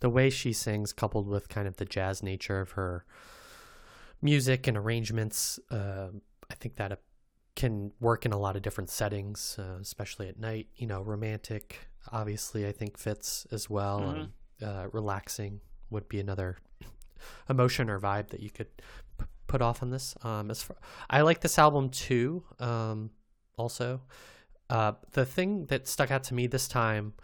the 0.01 0.11
way 0.11 0.31
she 0.31 0.53
sings, 0.53 0.93
coupled 0.93 1.29
with 1.29 1.49
kind 1.49 1.67
of 1.67 1.77
the 1.77 1.85
jazz 1.85 2.23
nature 2.23 2.61
of 2.61 2.73
her 2.73 3.05
music 4.21 4.67
and 4.67 4.77
arrangements. 4.77 5.59
Uh, 5.71 6.09
I 6.51 6.55
think 6.55 6.77
that 6.77 6.99
can 7.57 7.93
work 8.01 8.27
in 8.27 8.33
a 8.33 8.39
lot 8.39 8.57
of 8.57 8.63
different 8.63 8.91
settings, 8.91 9.57
uh, 9.59 9.79
especially 9.81 10.29
at 10.29 10.39
night. 10.39 10.69
You 10.77 10.87
know, 10.87 11.03
romantic 11.03 11.89
obviously 12.13 12.67
I 12.67 12.73
think 12.73 12.99
fits 12.99 13.47
as 13.51 13.71
well, 13.71 14.11
and 14.11 14.33
uh, 14.63 14.89
relaxing 14.93 15.61
would 15.91 16.09
be 16.09 16.21
another 16.21 16.59
emotion 17.49 17.89
or 17.89 17.99
vibe 18.01 18.29
that 18.29 18.41
you 18.41 18.51
could 18.51 18.69
p- 19.19 19.27
put 19.47 19.63
off 19.63 19.83
on 19.83 19.91
this. 19.91 20.15
Um, 20.23 20.51
as 20.51 20.63
far, 20.63 20.77
I 21.09 21.23
like 21.23 21.41
this 21.41 21.59
album 21.59 21.91
too. 21.91 22.45
Um, 22.59 23.11
also, 23.57 24.01
uh, 24.71 24.93
the 25.13 25.25
thing 25.25 25.67
that 25.67 25.87
stuck 25.89 26.11
out 26.11 26.25
to 26.25 26.35
me 26.35 26.47
this 26.47 26.69
time, 26.69 27.15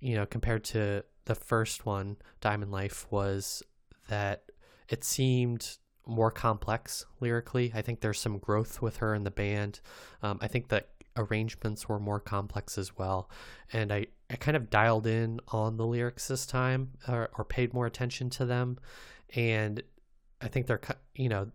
you 0.00 0.14
know, 0.16 0.26
compared 0.26 0.64
to 0.64 1.04
the 1.26 1.34
first 1.34 1.84
one, 1.84 2.16
Diamond 2.40 2.72
Life, 2.72 3.06
was 3.10 3.62
that 4.08 4.44
it 4.88 5.04
seemed 5.04 5.78
more 6.06 6.30
complex 6.30 7.04
lyrically. 7.20 7.72
I 7.74 7.82
think 7.82 8.00
there's 8.00 8.20
some 8.20 8.38
growth 8.38 8.80
with 8.80 8.98
her 8.98 9.14
in 9.14 9.24
the 9.24 9.30
band. 9.30 9.80
Um, 10.22 10.38
I 10.40 10.48
think 10.48 10.68
that 10.68 10.88
arrangements 11.16 11.88
were 11.88 11.98
more 11.98 12.20
complex 12.20 12.78
as 12.78 12.96
well. 12.96 13.30
And 13.72 13.92
I, 13.92 14.06
I 14.30 14.36
kind 14.36 14.56
of 14.56 14.70
dialed 14.70 15.06
in 15.06 15.40
on 15.48 15.76
the 15.76 15.86
lyrics 15.86 16.28
this 16.28 16.46
time 16.46 16.90
or, 17.08 17.30
or 17.36 17.44
paid 17.44 17.74
more 17.74 17.86
attention 17.86 18.30
to 18.30 18.46
them. 18.46 18.78
And 19.34 19.82
I 20.40 20.48
think 20.48 20.66
they're, 20.66 20.80
you 21.14 21.28
know, 21.28 21.50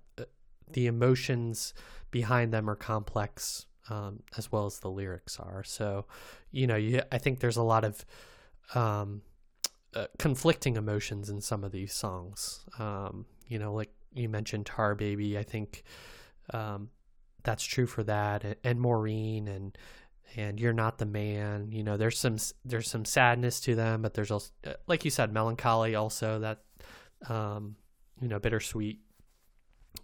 the 0.74 0.88
emotions 0.88 1.74
behind 2.12 2.54
them 2.54 2.70
are 2.70 2.76
complex 2.76 3.66
um, 3.89 4.24
as 4.38 4.52
well 4.52 4.66
as 4.66 4.80
the 4.80 4.89
lyrics 4.89 5.39
are. 5.39 5.64
So, 5.64 6.06
you 6.52 6.68
know, 6.68 6.76
you, 6.76 7.02
I 7.12 7.18
think 7.18 7.39
there's 7.39 7.58
a 7.58 7.64
lot 7.64 7.84
of 7.84 8.06
um, 8.76 9.22
uh, 9.95 10.08
conflicting 10.18 10.78
emotions 10.78 11.30
in 11.30 11.41
some 11.41 11.64
of 11.64 11.72
these 11.72 11.93
songs. 11.93 12.66
Um, 12.80 13.26
you 13.47 13.60
know, 13.60 13.74
like 13.74 13.91
you 14.14 14.30
mentioned, 14.30 14.66
Tar 14.66 14.95
Baby. 14.95 15.38
I 15.38 15.43
think 15.43 15.84
um, 16.53 16.89
that's 17.43 17.64
true 17.64 17.88
for 17.88 18.03
that, 18.03 18.57
and, 18.64 18.80
Maureen, 18.80 19.47
and 19.47 19.78
and 20.36 20.59
"You're 20.59 20.74
Not 20.74 20.97
the 20.97 21.05
Man." 21.05 21.72
You 21.72 21.84
know, 21.84 21.97
there's 21.97 22.20
some 22.20 22.38
there's 22.66 22.89
some 22.89 23.05
sadness 23.05 23.59
to 23.62 23.76
them, 23.76 24.01
but 24.01 24.14
there's 24.14 24.32
also, 24.32 24.51
uh, 24.66 24.74
like 24.88 25.05
you 25.05 25.12
said, 25.12 25.34
melancholy. 25.34 25.95
Also, 25.95 26.39
that 26.39 26.64
um, 27.30 27.76
you 28.22 28.28
know, 28.28 28.39
bittersweet 28.39 28.99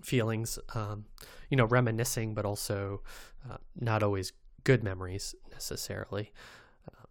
feelings. 0.01 0.59
Um, 0.73 1.05
you 1.49 1.57
know, 1.57 1.65
reminiscing, 1.65 2.33
but 2.33 2.45
also 2.45 3.01
uh, 3.49 3.57
not 3.79 4.03
always 4.03 4.33
good 4.63 4.83
memories 4.83 5.33
necessarily. 5.51 6.31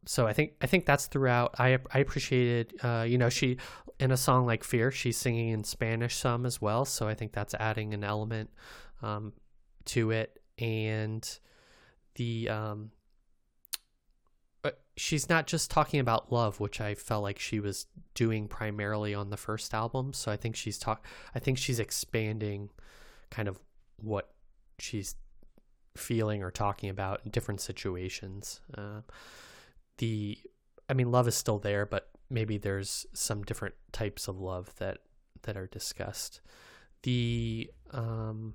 So 0.06 0.26
I 0.26 0.32
think 0.32 0.52
I 0.62 0.66
think 0.66 0.86
that's 0.86 1.06
throughout. 1.06 1.56
I 1.58 1.78
I 1.92 1.98
appreciated, 1.98 2.74
uh, 2.82 3.04
you 3.06 3.18
know, 3.18 3.28
she 3.28 3.58
in 3.98 4.12
a 4.12 4.16
song 4.16 4.46
like 4.46 4.62
"Fear," 4.62 4.92
she's 4.92 5.16
singing 5.16 5.48
in 5.50 5.64
Spanish 5.64 6.16
some 6.16 6.46
as 6.46 6.62
well. 6.62 6.84
So 6.84 7.08
I 7.08 7.14
think 7.14 7.32
that's 7.32 7.54
adding 7.54 7.92
an 7.92 8.04
element 8.04 8.50
um, 9.02 9.32
to 9.86 10.12
it, 10.12 10.38
and 10.58 11.38
the 12.14 12.48
um, 12.48 12.90
uh, 14.64 14.70
she's 14.96 15.28
not 15.28 15.48
just 15.48 15.72
talking 15.72 15.98
about 15.98 16.32
love, 16.32 16.60
which 16.60 16.80
I 16.80 16.94
felt 16.94 17.24
like 17.24 17.40
she 17.40 17.58
was 17.58 17.86
doing 18.14 18.46
primarily 18.46 19.12
on 19.12 19.30
the 19.30 19.36
first 19.36 19.74
album. 19.74 20.12
So 20.12 20.30
I 20.30 20.36
think 20.36 20.54
she's 20.54 20.78
talk. 20.78 21.04
I 21.34 21.40
think 21.40 21.58
she's 21.58 21.80
expanding, 21.80 22.70
kind 23.30 23.48
of 23.48 23.58
what 23.96 24.30
she's 24.78 25.16
feeling 25.96 26.42
or 26.42 26.50
talking 26.50 26.90
about 26.90 27.22
in 27.24 27.30
different 27.30 27.60
situations. 27.60 28.60
Uh, 28.76 29.00
the, 29.98 30.38
I 30.88 30.94
mean, 30.94 31.10
love 31.10 31.28
is 31.28 31.34
still 31.34 31.58
there, 31.58 31.86
but 31.86 32.08
maybe 32.30 32.58
there's 32.58 33.06
some 33.12 33.42
different 33.42 33.74
types 33.92 34.28
of 34.28 34.40
love 34.40 34.74
that 34.78 34.98
that 35.42 35.56
are 35.56 35.66
discussed. 35.66 36.40
The 37.02 37.70
um, 37.92 38.54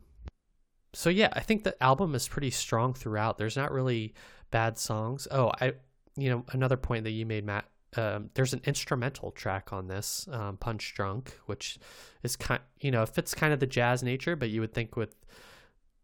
so 0.94 1.10
yeah, 1.10 1.30
I 1.34 1.40
think 1.42 1.64
the 1.64 1.82
album 1.82 2.16
is 2.16 2.28
pretty 2.28 2.52
strong 2.52 2.94
throughout. 2.94 3.38
There's 3.38 3.58
not 3.58 3.72
really 3.72 4.14
bad 4.52 4.78
songs. 4.78 5.28
Oh, 5.32 5.52
I 5.60 5.74
you 6.16 6.30
know 6.30 6.46
another 6.52 6.78
point 6.78 7.04
that 7.06 7.12
you 7.12 7.26
made, 7.26 7.46
Matt. 7.46 7.66
Um, 7.96 8.30
there's 8.36 8.54
an 8.54 8.62
instrumental 8.66 9.32
track 9.32 9.74
on 9.74 9.88
this, 9.88 10.28
um, 10.32 10.58
"Punch 10.58 10.94
Drunk," 10.94 11.38
which 11.46 11.78
is 12.24 12.36
kind, 12.36 12.62
you 12.80 12.92
know, 12.92 13.06
fits 13.06 13.34
kind 13.34 13.54
of 13.54 13.60
the 13.60 13.68
jazz 13.68 14.02
nature, 14.02 14.36
but 14.36 14.50
you 14.50 14.62
would 14.62 14.74
think 14.74 14.96
with, 14.96 15.16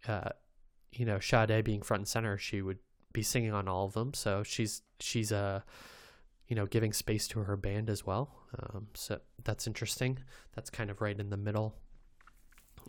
uh, 0.07 0.29
you 0.91 1.05
know, 1.05 1.19
Sade 1.19 1.63
being 1.63 1.81
front 1.81 2.01
and 2.01 2.07
center, 2.07 2.37
she 2.37 2.61
would 2.61 2.79
be 3.13 3.23
singing 3.23 3.53
on 3.53 3.67
all 3.67 3.85
of 3.85 3.93
them. 3.93 4.13
So 4.13 4.43
she's 4.43 4.81
she's 4.99 5.31
uh, 5.31 5.61
you 6.47 6.55
know, 6.55 6.65
giving 6.65 6.93
space 6.93 7.27
to 7.29 7.39
her 7.41 7.57
band 7.57 7.89
as 7.89 8.05
well. 8.05 8.29
Um, 8.59 8.87
so 8.93 9.19
that's 9.43 9.67
interesting. 9.67 10.19
That's 10.55 10.69
kind 10.69 10.89
of 10.89 11.01
right 11.01 11.19
in 11.19 11.29
the 11.29 11.37
middle. 11.37 11.75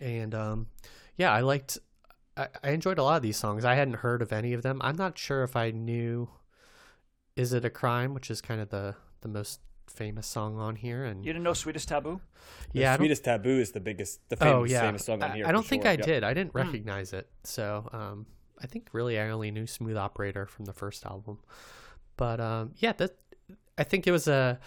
And 0.00 0.34
um, 0.34 0.66
yeah, 1.16 1.32
I 1.32 1.40
liked. 1.40 1.78
I, 2.36 2.48
I 2.62 2.70
enjoyed 2.70 2.98
a 2.98 3.02
lot 3.02 3.16
of 3.16 3.22
these 3.22 3.36
songs. 3.36 3.64
I 3.64 3.74
hadn't 3.74 3.94
heard 3.94 4.22
of 4.22 4.32
any 4.32 4.52
of 4.52 4.62
them. 4.62 4.80
I'm 4.82 4.96
not 4.96 5.18
sure 5.18 5.42
if 5.42 5.56
I 5.56 5.70
knew 5.72 6.28
"Is 7.36 7.52
It 7.52 7.64
a 7.64 7.70
Crime," 7.70 8.14
which 8.14 8.30
is 8.30 8.40
kind 8.40 8.60
of 8.60 8.68
the 8.68 8.94
the 9.22 9.28
most 9.28 9.60
famous 9.88 10.26
song 10.28 10.56
on 10.58 10.76
here. 10.76 11.04
And 11.04 11.24
You 11.24 11.32
didn't 11.32 11.42
know 11.44 11.54
"Sweetest 11.54 11.88
Taboo"? 11.88 12.20
Yeah, 12.72 12.90
I 12.90 12.92
don't- 12.92 12.98
Sweetest 13.00 13.24
Taboo 13.24 13.58
is 13.58 13.72
the 13.72 13.80
biggest, 13.80 14.20
the 14.28 14.36
famous, 14.36 14.54
oh 14.54 14.64
yeah, 14.64 14.82
famous 14.82 15.04
song 15.04 15.22
on 15.22 15.32
I- 15.32 15.34
here. 15.36 15.46
I, 15.46 15.52
don't 15.52 15.66
think 15.66 15.82
sure. 15.82 15.90
I 15.90 15.94
Yep. 15.94 16.04
did. 16.06 16.24
I 16.24 16.32
didn't 16.34 16.54
recognize 16.54 17.12
it. 17.12 17.28
So 17.42 17.88
um, 17.92 18.26
I 18.62 18.66
think 18.66 18.88
really 18.92 19.18
I 19.18 19.28
only 19.30 19.50
knew 19.50 19.66
"Smooth 19.66 19.96
Operator" 19.96 20.46
from 20.46 20.64
the 20.64 20.72
first 20.72 21.04
album. 21.06 21.38
But 22.16 22.40
um, 22.40 22.72
yeah, 22.76 22.92
that 22.94 23.16
I 23.76 23.84
think 23.84 24.06
it 24.06 24.12
was 24.12 24.28
a. 24.28 24.58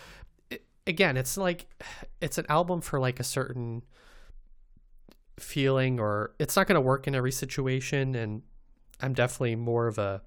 it- 0.50 0.66
again, 0.88 1.18
it's 1.18 1.38
like 1.38 1.68
it's 2.22 2.38
an 2.38 2.46
album 2.50 2.82
for 2.82 3.00
like 3.00 3.20
a 3.20 3.24
certain 3.24 3.84
feeling, 5.40 6.00
or 6.00 6.34
it's 6.40 6.56
not 6.56 6.68
going 6.68 6.76
to 6.76 6.82
work 6.82 7.08
in 7.08 7.16
every 7.16 7.32
situation. 7.32 8.16
And 8.16 8.42
I'm 9.02 9.14
definitely 9.14 9.56
more 9.56 9.88
of 9.88 9.98
a 9.98 10.22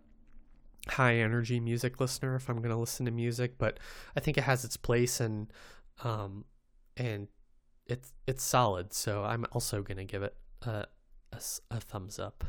high 0.88 1.16
energy 1.16 1.60
music 1.60 2.00
listener 2.00 2.36
if 2.36 2.48
I'm 2.50 2.58
going 2.58 2.70
to 2.70 2.76
listen 2.76 3.06
to 3.06 3.12
music, 3.12 3.56
but 3.58 3.78
I 4.16 4.20
think 4.20 4.36
it 4.36 4.44
has 4.44 4.64
its 4.64 4.76
place 4.76 5.20
and 5.20 5.50
um 6.02 6.44
and 6.96 7.28
it's 7.86 8.12
it's 8.26 8.42
solid. 8.42 8.92
So 8.92 9.24
I'm 9.24 9.46
also 9.52 9.82
going 9.82 9.96
to 9.98 10.04
give 10.04 10.22
it 10.22 10.34
a 10.62 10.86
a 11.70 11.80
thumbs 11.80 12.18
up. 12.18 12.44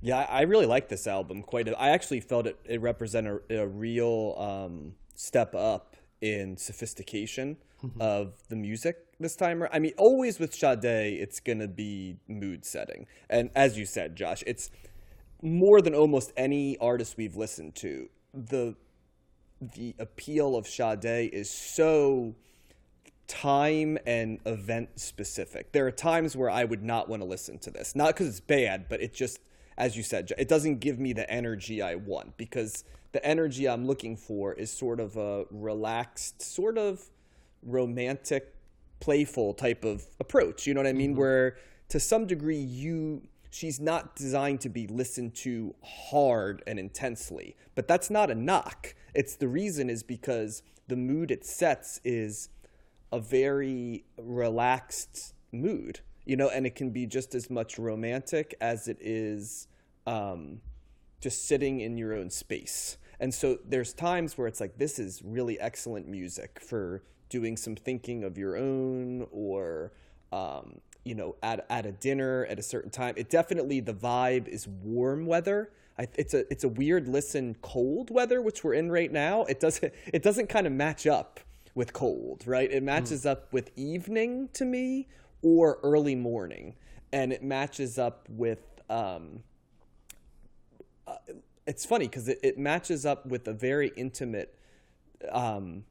Yeah, 0.00 0.18
I 0.28 0.42
really 0.42 0.66
like 0.66 0.88
this 0.88 1.06
album 1.06 1.42
quite. 1.42 1.68
A, 1.68 1.78
I 1.78 1.90
actually 1.90 2.20
felt 2.20 2.46
it 2.46 2.58
it 2.64 2.80
represented 2.80 3.40
a, 3.50 3.62
a 3.62 3.66
real 3.66 4.34
um, 4.38 4.94
step 5.14 5.54
up 5.54 5.96
in 6.20 6.56
sophistication 6.56 7.56
of 8.00 8.34
the 8.48 8.56
music 8.56 8.96
this 9.20 9.36
time. 9.36 9.64
I 9.72 9.78
mean, 9.78 9.92
always 9.96 10.38
with 10.38 10.54
Sade, 10.54 10.84
it's 10.84 11.40
gonna 11.40 11.68
be 11.68 12.16
mood 12.28 12.64
setting, 12.64 13.06
and 13.28 13.50
as 13.54 13.78
you 13.78 13.86
said, 13.86 14.16
Josh, 14.16 14.42
it's 14.46 14.70
more 15.42 15.80
than 15.80 15.94
almost 15.94 16.32
any 16.36 16.76
artist 16.78 17.16
we've 17.16 17.36
listened 17.36 17.74
to. 17.76 18.08
The 18.34 18.76
the 19.60 19.94
appeal 19.98 20.56
of 20.56 20.68
Sade 20.68 21.30
is 21.32 21.50
so 21.50 22.34
time 23.26 23.98
and 24.06 24.40
event 24.46 24.98
specific. 24.98 25.72
There 25.72 25.86
are 25.86 25.90
times 25.92 26.36
where 26.36 26.50
I 26.50 26.64
would 26.64 26.82
not 26.82 27.08
want 27.08 27.22
to 27.22 27.28
listen 27.28 27.58
to 27.60 27.70
this, 27.70 27.94
not 27.94 28.08
because 28.08 28.28
it's 28.28 28.40
bad, 28.40 28.86
but 28.88 29.00
it 29.02 29.12
just, 29.12 29.38
as 29.78 29.96
you 29.96 30.02
said, 30.02 30.30
it 30.36 30.48
doesn't 30.48 30.80
give 30.80 30.98
me 30.98 31.12
the 31.12 31.28
energy 31.30 31.80
I 31.80 31.94
want 31.94 32.36
because 32.36 32.84
the 33.12 33.24
energy 33.24 33.68
I'm 33.68 33.86
looking 33.86 34.16
for 34.16 34.52
is 34.52 34.70
sort 34.70 35.00
of 35.00 35.16
a 35.16 35.46
relaxed, 35.50 36.42
sort 36.42 36.76
of 36.76 37.00
romantic, 37.62 38.54
playful 39.00 39.54
type 39.54 39.84
of 39.84 40.04
approach. 40.20 40.66
You 40.66 40.74
know 40.74 40.80
what 40.80 40.88
I 40.88 40.92
mean? 40.92 41.12
Mm-hmm. 41.12 41.20
Where 41.20 41.56
to 41.88 42.00
some 42.00 42.26
degree 42.26 42.58
you 42.58 43.22
she's 43.50 43.80
not 43.80 44.14
designed 44.14 44.60
to 44.60 44.68
be 44.68 44.86
listened 44.86 45.34
to 45.34 45.74
hard 45.82 46.62
and 46.66 46.78
intensely. 46.78 47.56
But 47.74 47.88
that's 47.88 48.10
not 48.10 48.30
a 48.30 48.34
knock. 48.34 48.94
It's 49.14 49.36
the 49.36 49.48
reason 49.48 49.88
is 49.88 50.02
because 50.02 50.62
the 50.86 50.96
mood 50.96 51.30
it 51.30 51.46
sets 51.46 52.00
is 52.04 52.50
a 53.10 53.18
very 53.18 54.04
relaxed 54.18 55.34
mood, 55.50 56.00
you 56.28 56.36
know, 56.36 56.50
and 56.50 56.66
it 56.66 56.76
can 56.76 56.90
be 56.90 57.06
just 57.06 57.34
as 57.34 57.48
much 57.48 57.78
romantic 57.78 58.54
as 58.60 58.86
it 58.86 58.98
is 59.00 59.66
um, 60.06 60.60
just 61.22 61.46
sitting 61.46 61.80
in 61.80 61.96
your 61.96 62.14
own 62.14 62.28
space. 62.28 62.98
And 63.18 63.32
so 63.32 63.58
there's 63.66 63.94
times 63.94 64.36
where 64.36 64.46
it's 64.46 64.60
like, 64.60 64.76
this 64.76 64.98
is 64.98 65.22
really 65.24 65.58
excellent 65.58 66.06
music 66.06 66.60
for 66.60 67.02
doing 67.30 67.56
some 67.56 67.74
thinking 67.74 68.24
of 68.24 68.36
your 68.36 68.58
own 68.58 69.26
or, 69.32 69.92
um, 70.30 70.82
you 71.02 71.14
know, 71.14 71.34
at, 71.42 71.64
at 71.70 71.86
a 71.86 71.92
dinner 71.92 72.44
at 72.50 72.58
a 72.58 72.62
certain 72.62 72.90
time. 72.90 73.14
It 73.16 73.30
definitely, 73.30 73.80
the 73.80 73.94
vibe 73.94 74.48
is 74.48 74.68
warm 74.68 75.24
weather. 75.24 75.72
I, 75.98 76.08
it's 76.14 76.34
a 76.34 76.44
it's 76.52 76.62
a 76.62 76.68
weird 76.68 77.08
listen 77.08 77.56
cold 77.60 78.10
weather 78.10 78.40
which 78.40 78.62
we're 78.62 78.74
in 78.74 78.92
right 78.92 79.10
now. 79.10 79.42
It 79.46 79.58
doesn't 79.58 79.92
it 80.06 80.22
doesn't 80.22 80.48
kind 80.48 80.64
of 80.64 80.72
match 80.72 81.08
up 81.08 81.40
with 81.74 81.92
cold, 81.92 82.44
right? 82.46 82.70
It 82.70 82.84
matches 82.84 83.26
up 83.26 83.52
with 83.52 83.72
evening 83.76 84.48
to 84.52 84.64
me 84.64 85.08
or 85.42 85.78
early 85.82 86.14
morning, 86.14 86.74
and 87.12 87.32
it 87.32 87.42
matches 87.42 87.98
up 87.98 88.26
with 88.28 88.60
um, 88.90 89.42
it's 91.68 91.84
funny 91.84 92.06
because 92.06 92.28
it, 92.28 92.40
it 92.42 92.58
matches 92.58 93.04
up 93.04 93.26
with 93.26 93.46
a 93.46 93.52
very 93.52 93.92
intimate 93.94 94.58
um, 95.30 95.84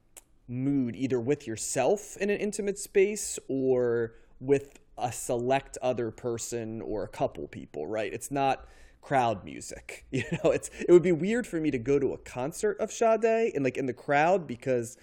mood, 0.47 0.95
either 0.95 1.19
with 1.19 1.45
yourself 1.45 2.17
in 2.17 2.31
an 2.31 2.39
intimate 2.39 2.79
space 2.79 3.37
or 3.47 4.15
with 4.39 4.79
a 4.97 5.11
select 5.11 5.77
other 5.83 6.09
person 6.09 6.81
or 6.81 7.03
a 7.03 7.07
couple 7.07 7.47
people, 7.47 7.85
right? 7.85 8.11
It's 8.11 8.31
not 8.31 8.67
crowd 9.01 9.45
music. 9.45 10.05
You 10.11 10.23
know, 10.43 10.51
it's 10.51 10.71
it 10.87 10.91
would 10.91 11.03
be 11.03 11.11
weird 11.11 11.45
for 11.45 11.59
me 11.59 11.69
to 11.69 11.77
go 11.77 11.99
to 11.99 12.13
a 12.13 12.17
concert 12.17 12.79
of 12.79 12.91
Sade 12.91 13.53
and 13.53 13.63
like 13.63 13.77
in 13.77 13.85
the 13.85 13.93
crowd 13.93 14.47
because 14.47 14.97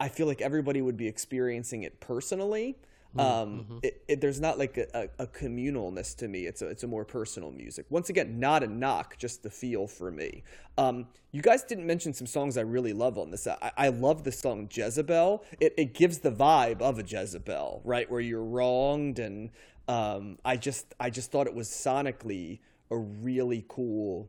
I 0.00 0.08
feel 0.08 0.26
like 0.26 0.40
everybody 0.40 0.80
would 0.80 0.96
be 0.96 1.06
experiencing 1.06 1.82
it 1.82 2.00
personally. 2.00 2.78
Um, 3.16 3.80
it, 3.82 4.02
it, 4.06 4.20
there's 4.20 4.40
not 4.40 4.58
like 4.58 4.76
a, 4.76 5.08
a, 5.18 5.26
communalness 5.26 6.14
to 6.18 6.28
me. 6.28 6.46
It's 6.46 6.62
a, 6.62 6.68
it's 6.68 6.82
a 6.82 6.86
more 6.86 7.04
personal 7.04 7.50
music. 7.50 7.86
Once 7.88 8.10
again, 8.10 8.38
not 8.38 8.62
a 8.62 8.66
knock, 8.66 9.16
just 9.18 9.42
the 9.42 9.50
feel 9.50 9.86
for 9.86 10.10
me. 10.10 10.44
Um, 10.76 11.06
you 11.32 11.40
guys 11.40 11.64
didn't 11.64 11.86
mention 11.86 12.12
some 12.12 12.26
songs 12.26 12.58
I 12.58 12.60
really 12.60 12.92
love 12.92 13.18
on 13.18 13.30
this. 13.30 13.46
I, 13.46 13.72
I 13.76 13.88
love 13.88 14.24
the 14.24 14.32
song 14.32 14.68
Jezebel. 14.70 15.42
It, 15.58 15.74
it 15.76 15.94
gives 15.94 16.18
the 16.18 16.30
vibe 16.30 16.82
of 16.82 16.98
a 16.98 17.02
Jezebel, 17.02 17.80
right? 17.84 18.10
Where 18.10 18.20
you're 18.20 18.44
wronged. 18.44 19.18
And 19.18 19.50
um, 19.88 20.38
I 20.44 20.56
just, 20.56 20.94
I 21.00 21.10
just 21.10 21.32
thought 21.32 21.46
it 21.46 21.54
was 21.54 21.68
sonically 21.68 22.60
a 22.90 22.96
really 22.96 23.64
cool 23.68 24.28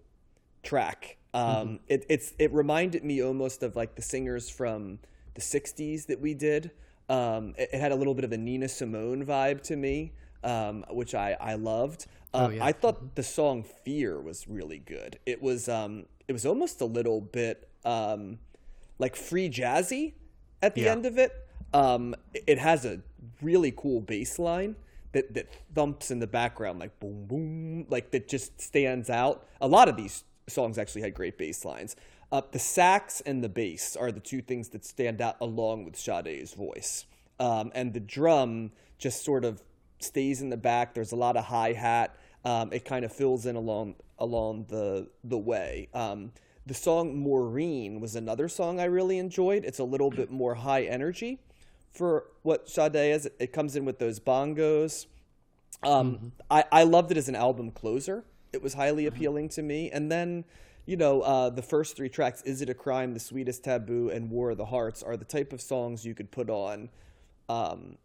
track. 0.63 1.17
Um, 1.33 1.79
it, 1.87 2.05
it's 2.09 2.33
it 2.39 2.51
reminded 2.53 3.03
me 3.03 3.21
almost 3.21 3.61
of 3.61 3.75
like 3.75 3.95
the 3.95 4.01
singers 4.01 4.49
from 4.49 4.99
the 5.35 5.41
'60s 5.41 6.07
that 6.07 6.19
we 6.19 6.33
did. 6.33 6.71
Um, 7.09 7.53
it, 7.57 7.69
it 7.73 7.79
had 7.79 7.91
a 7.91 7.95
little 7.95 8.13
bit 8.13 8.23
of 8.25 8.31
a 8.31 8.37
Nina 8.37 8.67
Simone 8.69 9.25
vibe 9.25 9.61
to 9.63 9.75
me, 9.75 10.13
um, 10.43 10.85
which 10.91 11.15
I 11.15 11.35
I 11.39 11.55
loved. 11.55 12.05
Um, 12.33 12.53
yeah. 12.55 12.65
I 12.65 12.71
thought 12.71 13.15
the 13.15 13.23
song 13.23 13.63
"Fear" 13.63 14.21
was 14.21 14.47
really 14.47 14.79
good. 14.79 15.17
It 15.25 15.41
was 15.41 15.67
um, 15.67 16.05
it 16.27 16.33
was 16.33 16.45
almost 16.45 16.79
a 16.81 16.85
little 16.85 17.21
bit 17.21 17.67
um, 17.85 18.37
like 18.99 19.15
free 19.15 19.49
jazzy 19.49 20.13
at 20.61 20.75
the 20.75 20.81
Yeah. 20.81 20.91
end 20.91 21.05
of 21.05 21.17
it. 21.17 21.31
Um, 21.73 22.15
it- 22.33 22.43
it 22.47 22.57
has 22.59 22.85
a 22.85 23.01
really 23.41 23.71
cool 23.71 24.01
bass 24.01 24.37
line 24.39 24.75
that, 25.13 25.33
that 25.33 25.47
thumps 25.73 26.11
in 26.11 26.19
the 26.19 26.27
background 26.27 26.79
like 26.79 26.99
boom 26.99 27.25
boom 27.25 27.85
like 27.89 28.11
that 28.11 28.27
just 28.27 28.59
stands 28.61 29.09
out. 29.09 29.47
A 29.61 29.67
lot 29.67 29.87
of 29.89 29.95
these 29.97 30.23
songs 30.47 30.77
actually 30.77 31.01
had 31.01 31.13
great 31.13 31.37
bass 31.37 31.63
lines. 31.65 31.95
Uh, 32.31 32.41
the 32.51 32.59
sax 32.59 33.21
and 33.21 33.43
the 33.43 33.49
bass 33.49 33.95
are 33.95 34.11
the 34.11 34.19
two 34.19 34.41
things 34.41 34.69
that 34.69 34.85
stand 34.85 35.21
out 35.21 35.35
along 35.41 35.85
with 35.85 35.95
Sade's 35.95 36.53
voice. 36.53 37.05
Um, 37.39 37.71
and 37.73 37.93
the 37.93 37.99
drum 37.99 38.71
just 38.97 39.23
sort 39.23 39.45
of 39.45 39.63
stays 39.99 40.41
in 40.41 40.49
the 40.49 40.57
back. 40.57 40.93
There's 40.93 41.11
a 41.11 41.15
lot 41.15 41.37
of 41.37 41.45
hi 41.45 41.73
hat. 41.73 42.15
Um, 42.45 42.71
it 42.71 42.85
kind 42.85 43.03
of 43.03 43.11
fills 43.11 43.45
in 43.45 43.55
along 43.55 43.95
along 44.17 44.65
the 44.69 45.09
the 45.23 45.37
way. 45.37 45.89
Um, 45.93 46.31
the 46.65 46.73
song 46.73 47.17
Maureen 47.17 47.99
was 47.99 48.15
another 48.15 48.47
song 48.47 48.79
I 48.79 48.85
really 48.85 49.17
enjoyed. 49.17 49.65
It's 49.65 49.79
a 49.79 49.83
little 49.83 50.11
bit 50.11 50.29
more 50.29 50.53
high 50.53 50.83
energy 50.83 51.39
for 51.91 52.25
what 52.43 52.69
Sade 52.69 52.95
is. 52.95 53.27
It 53.39 53.51
comes 53.51 53.75
in 53.75 53.85
with 53.85 53.97
those 53.97 54.19
bongos. 54.19 55.07
Um, 55.81 56.33
I, 56.51 56.65
I 56.71 56.83
loved 56.83 57.11
it 57.11 57.17
as 57.17 57.29
an 57.29 57.35
album 57.35 57.71
closer. 57.71 58.23
It 58.51 58.61
was 58.61 58.73
highly 58.73 59.05
appealing 59.05 59.49
to 59.49 59.61
me. 59.61 59.89
And 59.89 60.11
then, 60.11 60.45
you 60.89 60.97
know, 60.97 61.21
uh, 61.21 61.51
the 61.51 61.61
first 61.61 61.95
three 61.95 62.09
tracks, 62.09 62.41
Is 62.41 62.63
It 62.63 62.69
a 62.69 62.73
Crime, 62.73 63.13
The 63.13 63.19
Sweetest 63.19 63.63
Taboo, 63.63 64.09
and 64.09 64.31
War 64.31 64.49
of 64.49 64.57
the 64.57 64.65
Hearts, 64.65 65.03
are 65.03 65.15
the 65.15 65.23
type 65.23 65.53
of 65.53 65.61
songs 65.61 66.03
you 66.03 66.15
could 66.15 66.31
put 66.31 66.49
on 66.49 66.89
um, 67.47 67.99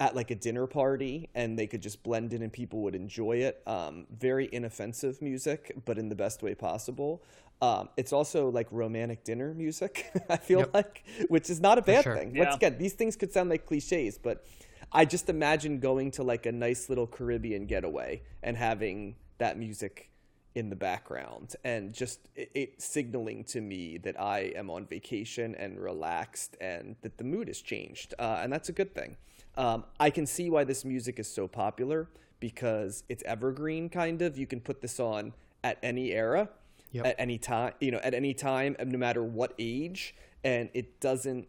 at 0.00 0.16
like 0.16 0.32
a 0.32 0.34
dinner 0.34 0.66
party 0.66 1.28
and 1.36 1.56
they 1.56 1.68
could 1.68 1.80
just 1.80 2.02
blend 2.02 2.32
in 2.32 2.42
and 2.42 2.52
people 2.52 2.80
would 2.80 2.96
enjoy 2.96 3.36
it. 3.36 3.62
Um, 3.68 4.08
very 4.10 4.48
inoffensive 4.52 5.22
music, 5.22 5.76
but 5.84 5.96
in 5.96 6.08
the 6.08 6.16
best 6.16 6.42
way 6.42 6.56
possible. 6.56 7.22
Um, 7.62 7.88
it's 7.96 8.12
also 8.12 8.48
like 8.48 8.66
romantic 8.72 9.22
dinner 9.22 9.54
music, 9.54 10.10
I 10.28 10.36
feel 10.36 10.58
Yep. 10.58 10.74
like, 10.74 11.04
which 11.28 11.48
is 11.48 11.60
not 11.60 11.78
a 11.78 11.82
bad 11.82 12.02
sure. 12.02 12.16
thing. 12.16 12.34
Yeah. 12.34 12.46
Once 12.46 12.56
again, 12.56 12.78
these 12.78 12.94
things 12.94 13.14
could 13.14 13.32
sound 13.32 13.48
like 13.48 13.64
cliches, 13.64 14.18
but 14.18 14.44
I 14.90 15.04
just 15.04 15.28
imagine 15.28 15.78
going 15.78 16.10
to 16.12 16.24
like 16.24 16.46
a 16.46 16.52
nice 16.52 16.88
little 16.88 17.06
Caribbean 17.06 17.66
getaway 17.66 18.22
and 18.42 18.56
having 18.56 19.14
that 19.38 19.56
music 19.56 20.10
in 20.54 20.70
the 20.70 20.76
background 20.76 21.56
and 21.64 21.92
just 21.92 22.20
it, 22.36 22.50
it 22.54 22.82
signaling 22.82 23.42
to 23.44 23.60
me 23.60 23.98
that 23.98 24.20
I 24.20 24.52
am 24.54 24.70
on 24.70 24.86
vacation 24.86 25.54
and 25.56 25.80
relaxed 25.80 26.56
and 26.60 26.94
that 27.02 27.18
the 27.18 27.24
mood 27.24 27.48
has 27.48 27.60
changed. 27.60 28.14
Uh, 28.18 28.38
and 28.42 28.52
that's 28.52 28.68
a 28.68 28.72
good 28.72 28.94
thing. 28.94 29.16
Um, 29.56 29.84
I 29.98 30.10
can 30.10 30.26
see 30.26 30.50
why 30.50 30.64
this 30.64 30.84
music 30.84 31.18
is 31.18 31.28
so 31.32 31.48
popular 31.48 32.08
because 32.40 33.02
it's 33.08 33.22
evergreen 33.24 33.88
kind 33.88 34.22
of. 34.22 34.38
You 34.38 34.46
can 34.46 34.60
put 34.60 34.80
this 34.80 35.00
on 35.00 35.32
at 35.62 35.78
any 35.82 36.12
era, 36.12 36.48
Yep. 36.92 37.06
at 37.06 37.16
any 37.18 37.38
time, 37.38 37.72
you 37.80 37.90
know, 37.90 37.98
at 38.04 38.14
any 38.14 38.34
time, 38.34 38.76
no 38.84 38.98
matter 38.98 39.24
what 39.24 39.52
age, 39.58 40.14
and 40.44 40.68
it 40.74 41.00
doesn't 41.00 41.48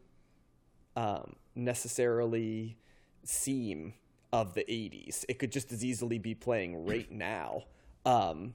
um, 0.95 1.35
necessarily 1.53 2.77
seem 3.23 3.93
of 4.33 4.53
the 4.55 4.61
80s. 4.63 5.23
It 5.29 5.37
could 5.39 5.51
just 5.51 5.71
as 5.71 5.83
easily 5.85 6.17
be 6.17 6.33
playing 6.33 6.85
right 6.85 7.11
now. 7.29 7.63
Um, 8.05 8.53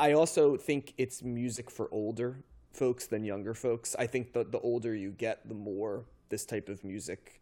I 0.00 0.12
also 0.14 0.56
think 0.56 0.94
it's 0.98 1.22
music 1.22 1.70
for 1.70 1.88
older 1.92 2.42
folks 2.72 3.06
than 3.06 3.24
younger 3.24 3.54
folks. 3.54 3.94
I 3.98 4.06
think 4.06 4.32
the, 4.32 4.44
the 4.44 4.58
older 4.60 4.94
you 4.94 5.10
get, 5.10 5.46
the 5.48 5.54
more 5.54 6.04
this 6.30 6.44
type 6.46 6.68
of 6.68 6.82
music 6.84 7.40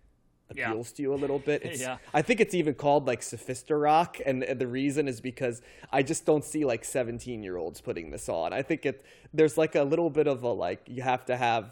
Yeah. 0.54 0.70
appeals 0.70 0.92
to 0.92 1.02
you 1.02 1.12
a 1.14 1.20
little 1.24 1.38
bit. 1.38 1.62
It's, 1.62 1.80
Yeah. 1.80 1.98
I 2.12 2.22
think 2.22 2.40
it's 2.40 2.54
even 2.54 2.74
called 2.74 3.06
like 3.06 3.20
sophister 3.20 3.80
rock, 3.80 4.16
and, 4.26 4.42
and 4.42 4.58
the 4.58 4.66
reason 4.66 5.06
is 5.06 5.20
because 5.20 5.62
I 5.92 6.02
just 6.02 6.24
don't 6.26 6.44
see 6.44 6.64
like 6.64 6.84
17 6.84 7.42
year 7.42 7.56
olds 7.58 7.80
putting 7.80 8.10
this 8.10 8.28
on. 8.28 8.52
I 8.52 8.62
think 8.62 8.84
it 8.86 9.04
there's 9.32 9.56
like 9.58 9.74
a 9.74 9.82
little 9.82 10.10
bit 10.10 10.26
of 10.26 10.42
a 10.42 10.52
like 10.66 10.80
you 10.86 11.02
have 11.02 11.24
to 11.26 11.36
have 11.36 11.70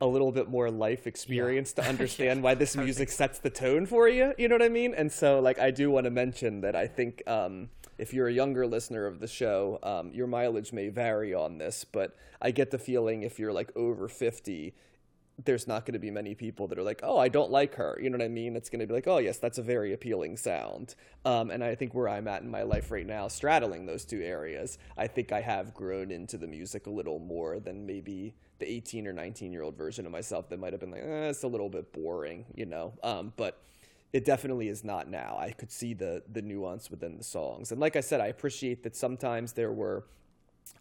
a 0.00 0.06
little 0.06 0.32
bit 0.32 0.48
more 0.48 0.70
life 0.70 1.06
experience 1.06 1.72
to 1.74 1.82
understand 1.92 2.42
why 2.42 2.54
this 2.54 2.76
music 2.76 3.08
sets 3.10 3.38
the 3.38 3.50
tone 3.50 3.86
for 3.86 4.08
you. 4.08 4.34
You 4.36 4.48
know 4.48 4.56
what 4.56 4.62
I 4.62 4.68
mean? 4.68 4.92
And 4.92 5.10
so, 5.10 5.38
like, 5.40 5.58
I 5.60 5.70
do 5.70 5.88
want 5.90 6.04
to 6.04 6.10
mention 6.10 6.60
that 6.62 6.74
I 6.74 6.88
think 6.88 7.22
um, 7.28 7.70
if 7.98 8.12
you're 8.12 8.28
a 8.28 8.32
younger 8.32 8.66
listener 8.66 9.06
of 9.06 9.20
the 9.20 9.26
show, 9.26 9.78
um, 9.82 10.10
your 10.12 10.26
mileage 10.26 10.72
may 10.72 10.88
vary 10.88 11.34
on 11.34 11.58
this, 11.58 11.84
but 11.84 12.16
I 12.40 12.50
get 12.50 12.70
the 12.70 12.78
feeling 12.78 13.22
if 13.22 13.38
you're 13.38 13.52
like 13.52 13.70
over 13.76 14.08
50, 14.08 14.74
there's 15.44 15.66
not 15.66 15.84
going 15.84 15.94
to 15.94 15.98
be 15.98 16.10
many 16.10 16.34
people 16.34 16.68
that 16.68 16.78
are 16.78 16.82
like, 16.82 17.00
oh, 17.02 17.18
I 17.18 17.28
don't 17.28 17.50
like 17.50 17.74
her. 17.74 17.98
You 18.00 18.08
know 18.10 18.18
what 18.18 18.24
I 18.24 18.28
mean? 18.28 18.54
It's 18.54 18.70
going 18.70 18.80
to 18.80 18.86
be 18.86 18.94
like, 18.94 19.08
oh, 19.08 19.18
yes, 19.18 19.38
that's 19.38 19.58
a 19.58 19.62
very 19.62 19.92
appealing 19.92 20.36
sound. 20.36 20.94
Um, 21.24 21.50
and 21.50 21.64
I 21.64 21.74
think 21.74 21.94
where 21.94 22.08
I'm 22.08 22.28
at 22.28 22.42
in 22.42 22.50
my 22.50 22.62
life 22.62 22.90
right 22.90 23.06
now, 23.06 23.26
straddling 23.28 23.86
those 23.86 24.04
two 24.04 24.20
areas, 24.20 24.78
I 24.96 25.08
think 25.08 25.32
I 25.32 25.40
have 25.40 25.74
grown 25.74 26.10
into 26.10 26.38
the 26.38 26.46
music 26.46 26.86
a 26.86 26.90
little 26.90 27.18
more 27.18 27.58
than 27.58 27.84
maybe 27.84 28.34
the 28.60 28.70
18 28.70 29.08
or 29.08 29.12
19 29.12 29.52
year 29.52 29.62
old 29.62 29.76
version 29.76 30.06
of 30.06 30.12
myself 30.12 30.48
that 30.50 30.60
might 30.60 30.72
have 30.72 30.80
been 30.80 30.92
like, 30.92 31.02
eh, 31.02 31.28
it's 31.28 31.42
a 31.42 31.48
little 31.48 31.68
bit 31.68 31.92
boring, 31.92 32.44
you 32.54 32.66
know? 32.66 32.92
Um, 33.02 33.32
but 33.36 33.60
it 34.14 34.24
definitely 34.24 34.68
is 34.68 34.84
not 34.84 35.10
now. 35.10 35.36
I 35.40 35.50
could 35.50 35.72
see 35.72 35.92
the 35.92 36.22
the 36.32 36.40
nuance 36.40 36.88
within 36.88 37.18
the 37.18 37.24
songs. 37.24 37.72
And 37.72 37.80
like 37.80 37.96
I 37.96 38.00
said, 38.00 38.20
I 38.20 38.28
appreciate 38.28 38.84
that 38.84 38.94
sometimes 38.94 39.52
there 39.52 39.72
were 39.72 40.06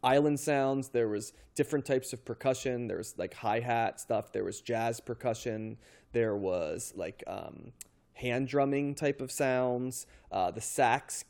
island 0.03 0.39
sounds 0.39 0.89
there 0.89 1.07
was 1.07 1.33
different 1.55 1.85
types 1.85 2.13
of 2.13 2.23
percussion 2.23 2.87
there 2.87 2.97
was 2.97 3.17
like 3.17 3.33
hi-hat 3.33 3.99
stuff 3.99 4.31
there 4.31 4.43
was 4.43 4.61
jazz 4.61 4.99
percussion 4.99 5.77
there 6.13 6.35
was 6.35 6.93
like 6.95 7.21
um, 7.27 7.71
hand 8.13 8.47
drumming 8.47 8.95
type 8.95 9.19
of 9.21 9.29
sounds 9.31 10.05
uh, 10.31 10.51
the 10.51 10.61
sax 10.61 11.25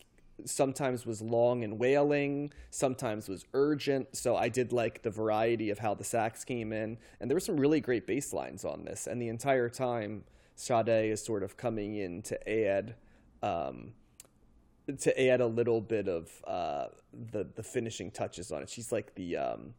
sometimes 0.46 1.06
was 1.06 1.22
long 1.22 1.64
and 1.64 1.80
wailing 1.80 2.52
sometimes 2.70 3.28
was 3.28 3.46
urgent 3.54 4.08
so 4.16 4.36
i 4.36 4.50
did 4.50 4.72
like 4.72 5.02
the 5.04 5.10
variety 5.10 5.70
of 5.70 5.80
how 5.80 5.94
the 5.94 6.04
sax 6.04 6.44
came 6.44 6.72
in 6.72 6.98
and 7.20 7.30
there 7.30 7.36
were 7.36 7.40
some 7.40 7.60
really 7.60 7.80
great 7.80 8.06
bass 8.06 8.34
lines 8.34 8.66
on 8.66 8.86
this 8.86 9.08
and 9.08 9.22
the 9.22 9.30
entire 9.30 9.70
time 9.70 10.24
Sade 10.56 11.12
is 11.12 11.24
sort 11.24 11.44
of 11.44 11.58
coming 11.58 11.96
in 11.96 12.22
to 12.24 12.50
add 12.68 12.96
um, 13.42 13.94
to 15.00 15.28
add 15.30 15.42
a 15.42 15.48
little 15.48 15.82
bit 15.82 16.08
of 16.08 16.30
uh, 16.46 16.88
the 17.32 17.46
the 17.56 17.64
finishing 17.64 18.12
touches 18.12 18.52
on 18.52 18.62
it. 18.64 18.70
She's 18.70 18.92
like 18.92 19.16
the 19.16 19.38
um, 19.38 19.74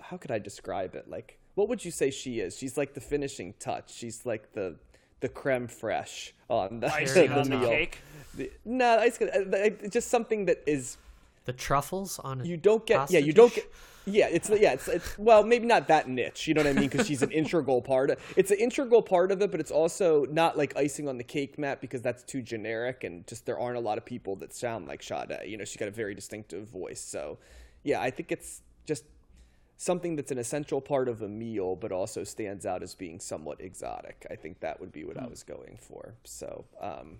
how 0.00 0.16
could 0.16 0.30
I 0.30 0.38
describe 0.38 0.94
it? 0.94 1.08
Like, 1.08 1.38
what 1.54 1.68
would 1.68 1.84
you 1.84 1.90
say 1.90 2.10
she 2.10 2.40
is? 2.40 2.56
She's 2.56 2.76
like 2.76 2.94
the 2.94 3.00
finishing 3.00 3.54
touch. 3.58 3.92
She's 3.92 4.24
like 4.26 4.52
the 4.52 4.76
the 5.20 5.28
creme 5.28 5.68
fraiche 5.68 6.32
on 6.50 6.80
the, 6.80 6.92
Icing 6.92 7.28
the 7.30 7.38
on 7.40 7.48
the 7.50 7.56
meal. 7.58 7.68
cake. 7.68 7.98
The- 8.36 8.50
no, 8.64 8.98
ice, 8.98 9.20
uh, 9.22 9.70
just 9.88 10.08
something 10.08 10.46
that 10.46 10.62
is 10.66 10.96
The 11.44 11.52
truffles 11.52 12.18
on 12.18 12.40
a 12.40 12.44
you 12.44 12.56
don't 12.56 12.84
get 12.84 12.98
pasta 12.98 13.14
yeah 13.14 13.20
you 13.20 13.32
don't 13.32 13.54
get 13.54 13.70
yeah 14.06 14.26
it's 14.30 14.50
yeah 14.50 14.72
it's, 14.72 14.86
it's 14.88 15.18
well 15.18 15.42
maybe 15.42 15.66
not 15.66 15.88
that 15.88 16.08
niche 16.08 16.46
you 16.46 16.52
know 16.54 16.60
what 16.62 16.68
i 16.68 16.72
mean 16.72 16.88
because 16.88 17.06
she's 17.06 17.22
an 17.22 17.30
integral 17.30 17.80
part 17.80 18.10
of 18.10 18.18
it's 18.36 18.50
an 18.50 18.58
integral 18.58 19.00
part 19.00 19.32
of 19.32 19.40
it 19.40 19.50
but 19.50 19.60
it's 19.60 19.70
also 19.70 20.26
not 20.26 20.58
like 20.58 20.76
icing 20.76 21.08
on 21.08 21.16
the 21.16 21.24
cake 21.24 21.58
matt 21.58 21.80
because 21.80 22.02
that's 22.02 22.22
too 22.22 22.42
generic 22.42 23.02
and 23.04 23.26
just 23.26 23.46
there 23.46 23.58
aren't 23.58 23.76
a 23.76 23.80
lot 23.80 23.96
of 23.96 24.04
people 24.04 24.36
that 24.36 24.52
sound 24.52 24.86
like 24.86 25.02
Sade. 25.02 25.38
you 25.46 25.56
know 25.56 25.64
she's 25.64 25.78
got 25.78 25.88
a 25.88 25.92
very 25.92 26.14
distinctive 26.14 26.68
voice 26.68 27.00
so 27.00 27.38
yeah 27.82 28.00
i 28.00 28.10
think 28.10 28.30
it's 28.30 28.60
just 28.84 29.04
something 29.78 30.16
that's 30.16 30.30
an 30.30 30.38
essential 30.38 30.80
part 30.80 31.08
of 31.08 31.22
a 31.22 31.28
meal 31.28 31.74
but 31.74 31.90
also 31.90 32.24
stands 32.24 32.66
out 32.66 32.82
as 32.82 32.94
being 32.94 33.18
somewhat 33.18 33.60
exotic 33.60 34.26
i 34.30 34.34
think 34.36 34.60
that 34.60 34.78
would 34.80 34.92
be 34.92 35.04
what 35.04 35.18
i 35.18 35.26
was 35.26 35.42
going 35.42 35.78
for 35.80 36.14
so 36.24 36.64
um 36.80 37.18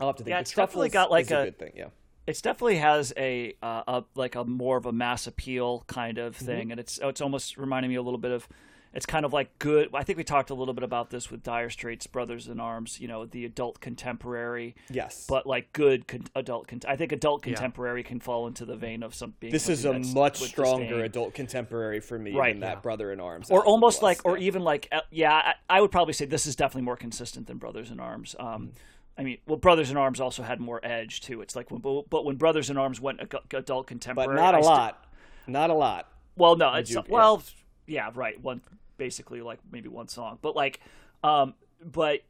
i'll 0.00 0.08
have 0.08 0.16
to 0.16 0.22
think 0.22 0.32
Yeah, 0.34 0.40
it's 0.40 0.50
definitely 0.52 0.90
truffles 0.90 0.92
got, 0.92 1.10
like, 1.10 1.30
a 1.30 1.40
a- 1.40 1.44
good 1.46 1.58
thing 1.58 1.72
yeah 1.74 1.86
It 2.26 2.40
definitely 2.42 2.76
has 2.78 3.12
a, 3.16 3.54
uh, 3.62 3.82
a 3.86 4.04
like 4.14 4.34
a 4.34 4.44
more 4.44 4.76
of 4.76 4.86
a 4.86 4.92
mass 4.92 5.26
appeal 5.26 5.84
kind 5.86 6.18
of 6.18 6.36
Mm-hmm. 6.36 6.46
thing, 6.46 6.70
and 6.70 6.80
it's 6.80 6.98
it's 7.02 7.20
almost 7.20 7.56
reminding 7.56 7.90
me 7.90 7.96
a 7.96 8.02
little 8.02 8.18
bit 8.18 8.30
of. 8.32 8.48
It's 8.96 9.06
kind 9.06 9.24
of 9.24 9.32
like 9.32 9.58
good. 9.58 9.88
I 9.92 10.04
think 10.04 10.18
we 10.18 10.22
talked 10.24 10.50
a 10.50 10.54
little 10.54 10.72
bit 10.72 10.84
about 10.84 11.10
this 11.10 11.28
with 11.28 11.42
Dire 11.42 11.68
Straits, 11.68 12.06
Brothers 12.06 12.46
in 12.46 12.60
Arms. 12.60 13.00
You 13.00 13.08
know, 13.08 13.26
the 13.26 13.44
adult 13.44 13.80
contemporary, 13.80 14.76
yes 14.88 15.26
but 15.28 15.46
like 15.48 15.72
good 15.72 16.06
con- 16.06 16.28
adult. 16.36 16.68
Con- 16.68 16.78
I 16.86 16.94
think 16.94 17.10
adult 17.10 17.44
Yeah. 17.44 17.54
contemporary 17.54 18.04
can 18.04 18.20
fall 18.20 18.46
into 18.46 18.64
the 18.64 18.76
vein 18.76 19.02
of 19.02 19.12
some 19.12 19.34
being. 19.40 19.52
This 19.52 19.68
is 19.68 19.84
a 19.84 19.98
much 19.98 20.38
stronger 20.38 21.02
adult 21.02 21.34
contemporary 21.34 21.98
for 21.98 22.20
me 22.20 22.34
Right, 22.36 22.54
than 22.54 22.60
that 22.60 22.76
yeah. 22.76 22.80
Brother 22.82 23.10
in 23.10 23.18
Arms. 23.18 23.50
or 23.50 23.66
almost 23.66 24.00
like, 24.00 24.20
or 24.24 24.38
yeah. 24.38 24.46
even 24.46 24.62
like, 24.62 24.86
uh, 24.92 25.00
yeah, 25.10 25.32
I, 25.34 25.54
I 25.68 25.80
would 25.80 25.90
probably 25.90 26.14
say 26.14 26.24
this 26.26 26.46
is 26.46 26.54
definitely 26.54 26.82
more 26.82 26.96
consistent 26.96 27.48
than 27.48 27.58
Brothers 27.58 27.90
in 27.90 27.98
Arms. 27.98 28.36
Um, 28.38 28.70
I 29.16 29.22
mean, 29.22 29.38
well, 29.46 29.56
Brothers 29.56 29.90
in 29.90 29.96
Arms 29.96 30.20
also 30.20 30.42
had 30.42 30.60
more 30.60 30.80
edge 30.84 31.20
too. 31.20 31.40
It's 31.40 31.54
like 31.54 31.70
when, 31.70 31.80
but 32.10 32.24
when 32.24 32.36
Brothers 32.36 32.70
in 32.70 32.76
Arms 32.76 33.00
went 33.00 33.20
adult 33.20 33.46
but 33.52 33.86
contemporary, 33.86 34.34
not 34.34 34.54
a 34.54 34.58
I 34.58 34.60
lot, 34.60 35.08
not 35.46 35.70
a 35.70 35.74
lot. 35.74 36.08
well, 36.36 36.56
no, 36.56 36.74
it's 36.74 36.90
you- 36.90 36.96
yeah. 36.96 37.12
well, 37.12 37.42
yeah, 37.86 38.10
right. 38.14 38.40
One 38.42 38.60
basically 38.96 39.40
like 39.40 39.58
maybe 39.70 39.88
one 39.88 40.08
song, 40.08 40.38
but 40.42 40.56
like, 40.56 40.80
um, 41.22 41.54
but 41.84 42.20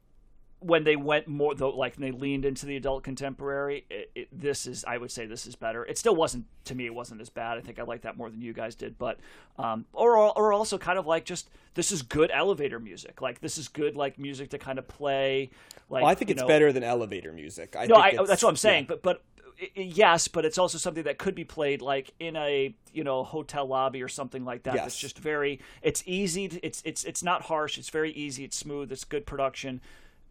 when 0.65 0.85
they 0.85 0.97
went 0.97 1.29
more 1.29 1.55
though, 1.55 1.71
like 1.71 1.97
they 1.97 2.11
leaned 2.11 2.45
into 2.45 2.65
the 2.65 2.77
adult 2.77 3.05
contemporary, 3.05 3.85
it, 3.91 4.11
it, 4.15 4.29
this 4.33 4.67
is 4.67 4.85
I 4.87 4.97
would 4.97 5.11
say 5.11 5.27
this 5.27 5.47
is 5.47 5.55
better. 5.55 5.85
It 5.85 5.99
still 5.99 6.17
wasn't 6.17 6.47
to 6.65 6.75
me. 6.75 6.87
It 6.87 6.95
wasn't 6.95 7.21
as 7.21 7.29
bad. 7.29 7.59
I 7.59 7.61
think 7.61 7.79
I 7.79 7.83
like 7.83 8.03
that 8.03 8.17
more 8.17 8.31
than 8.31 8.41
you 8.41 8.53
guys 8.55 8.75
did, 8.75 8.97
but 8.99 9.19
um, 9.59 9.85
or 9.93 10.17
or 10.17 10.53
also 10.53 10.79
kind 10.79 10.99
of 10.99 11.07
like 11.07 11.25
just 11.25 11.51
this 11.75 11.93
is 11.93 12.03
good 12.03 12.31
elevator 12.33 12.81
music. 12.81 13.21
Like 13.21 13.41
this 13.41 13.59
is 13.59 13.69
good 13.69 13.95
like 13.95 14.19
music 14.19 14.51
to 14.51 14.59
kind 14.59 14.79
of 14.79 14.89
play. 14.89 15.51
Like 15.91 16.03
Well, 16.03 16.11
I 16.11 16.15
think 16.15 16.31
it's 16.31 16.41
know- 16.41 16.49
better 16.49 16.73
than 16.73 16.83
elevator 16.83 17.33
music. 17.33 17.77
I 17.77 17.87
no, 17.87 18.01
think 18.03 18.21
I, 18.21 18.25
that's 18.25 18.43
what 18.43 18.49
I'm 18.49 18.57
saying. 18.57 18.85
yeah. 18.85 18.97
But 18.97 19.03
but 19.03 19.23
yes, 19.75 20.29
but 20.29 20.45
it's 20.45 20.59
also 20.59 20.79
something 20.79 21.05
that 21.05 21.19
could 21.19 21.35
be 21.35 21.45
played 21.45 21.83
like 21.83 22.12
in 22.19 22.37
a 22.37 22.75
you 22.93 23.05
know 23.05 23.23
hotel 23.25 23.67
lobby 23.67 24.03
or 24.03 24.09
something 24.09 24.45
like 24.45 24.62
that. 24.65 24.77
It's 24.87 24.99
just 24.99 25.19
very. 25.19 25.61
It's 25.83 26.03
easy. 26.07 26.49
To, 26.49 26.67
it's 26.67 26.83
it's 26.85 27.05
it's 27.05 27.23
not 27.23 27.43
harsh. 27.43 27.79
It's 27.79 27.91
very 27.91 28.12
easy. 28.12 28.45
It's 28.45 28.57
smooth. 28.57 28.91
It's 28.91 29.05
good 29.05 29.27
production. 29.27 29.81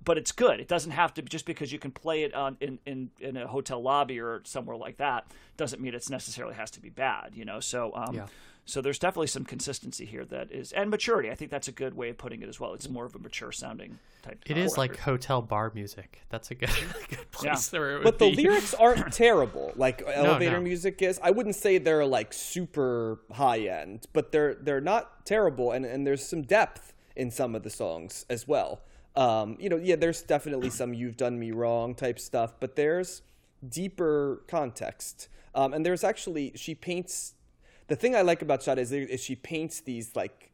But 0.04 0.18
it's 0.18 0.32
good. 0.32 0.60
It 0.60 0.68
doesn't 0.68 0.92
have 0.92 1.14
to 1.16 1.22
just 1.22 1.46
because 1.46 1.72
you 1.72 1.80
can 1.80 1.92
play 1.92 2.24
it 2.24 2.34
on 2.34 2.58
in, 2.60 2.80
in, 2.86 3.10
in 3.20 3.38
a 3.38 3.48
hotel 3.48 3.82
lobby 3.82 4.20
or 4.20 4.42
somewhere 4.44 4.76
like 4.76 4.98
that 4.98 5.26
doesn't 5.58 5.82
mean 5.82 5.94
it's 5.94 6.10
necessarily 6.10 6.56
has 6.56 6.72
to 6.72 6.80
be 6.82 6.90
bad. 6.90 7.32
You 7.36 7.46
know, 7.46 7.60
so 7.60 7.92
um, 7.96 8.16
Yeah. 8.16 8.26
so 8.66 8.82
there's 8.82 9.00
definitely 9.00 9.28
some 9.28 9.46
consistency 9.46 10.06
here 10.06 10.26
that 10.26 10.52
is 10.52 10.72
and 10.72 10.90
maturity. 10.90 11.30
I 11.30 11.36
think 11.36 11.52
that's 11.52 11.68
a 11.68 11.72
good 11.72 11.96
way 11.96 12.10
of 12.10 12.18
putting 12.18 12.42
it 12.42 12.50
as 12.50 12.60
well. 12.60 12.74
It's 12.74 12.90
more 12.90 13.06
of 13.06 13.14
a 13.16 13.20
mature 13.20 13.52
sounding 13.52 14.00
type. 14.24 14.40
It 14.48 14.58
is 14.58 14.78
like 14.78 14.98
hotel 14.98 15.42
bar 15.42 15.72
music. 15.76 16.22
That's 16.30 16.50
a 16.52 16.56
good, 16.56 16.70
good 17.10 17.32
place 17.32 17.72
where 17.72 17.92
it 17.92 17.96
would 17.98 18.04
But 18.04 18.20
the 18.20 18.36
be. 18.36 18.44
lyrics 18.44 18.74
aren't 18.74 19.14
terrible, 19.26 19.74
like 19.76 20.02
elevator 20.08 20.58
no. 20.58 20.62
music 20.64 21.02
is. 21.02 21.20
I 21.22 21.32
wouldn't 21.32 21.56
say 21.56 21.78
they're 21.78 22.06
like 22.06 22.34
super 22.34 23.20
high 23.32 23.60
end, 23.68 24.08
but 24.14 24.32
they're 24.32 24.56
they're 24.56 24.82
not 24.82 25.26
terrible, 25.26 25.72
and 25.72 25.86
and 25.86 26.06
there's 26.08 26.26
some 26.26 26.42
depth 26.42 26.94
in 27.16 27.30
some 27.30 27.54
of 27.54 27.62
the 27.64 27.70
songs 27.70 28.26
as 28.30 28.48
well. 28.48 28.82
Um, 29.16 29.58
you 29.60 29.70
know, 29.70 29.78
yeah, 29.78 29.96
there's 29.96 30.22
definitely 30.22 30.70
some 30.70 30.94
"You've 30.94 31.18
Done 31.18 31.40
Me 31.40 31.52
Wrong" 31.52 31.94
type 31.96 32.20
stuff, 32.20 32.54
but 32.60 32.76
there's 32.76 33.22
deeper 33.68 34.44
context. 34.48 35.28
Um, 35.56 35.74
and 35.74 35.86
there's 35.86 36.04
actually 36.04 36.54
she 36.56 36.74
paints. 36.76 37.36
The 37.88 37.96
thing 37.96 38.16
I 38.16 38.22
like 38.22 38.42
about 38.42 38.64
Sade 38.64 38.80
is, 38.80 38.92
is 38.92 39.22
she 39.22 39.36
paints 39.36 39.82
these 39.82 40.16
like 40.16 40.52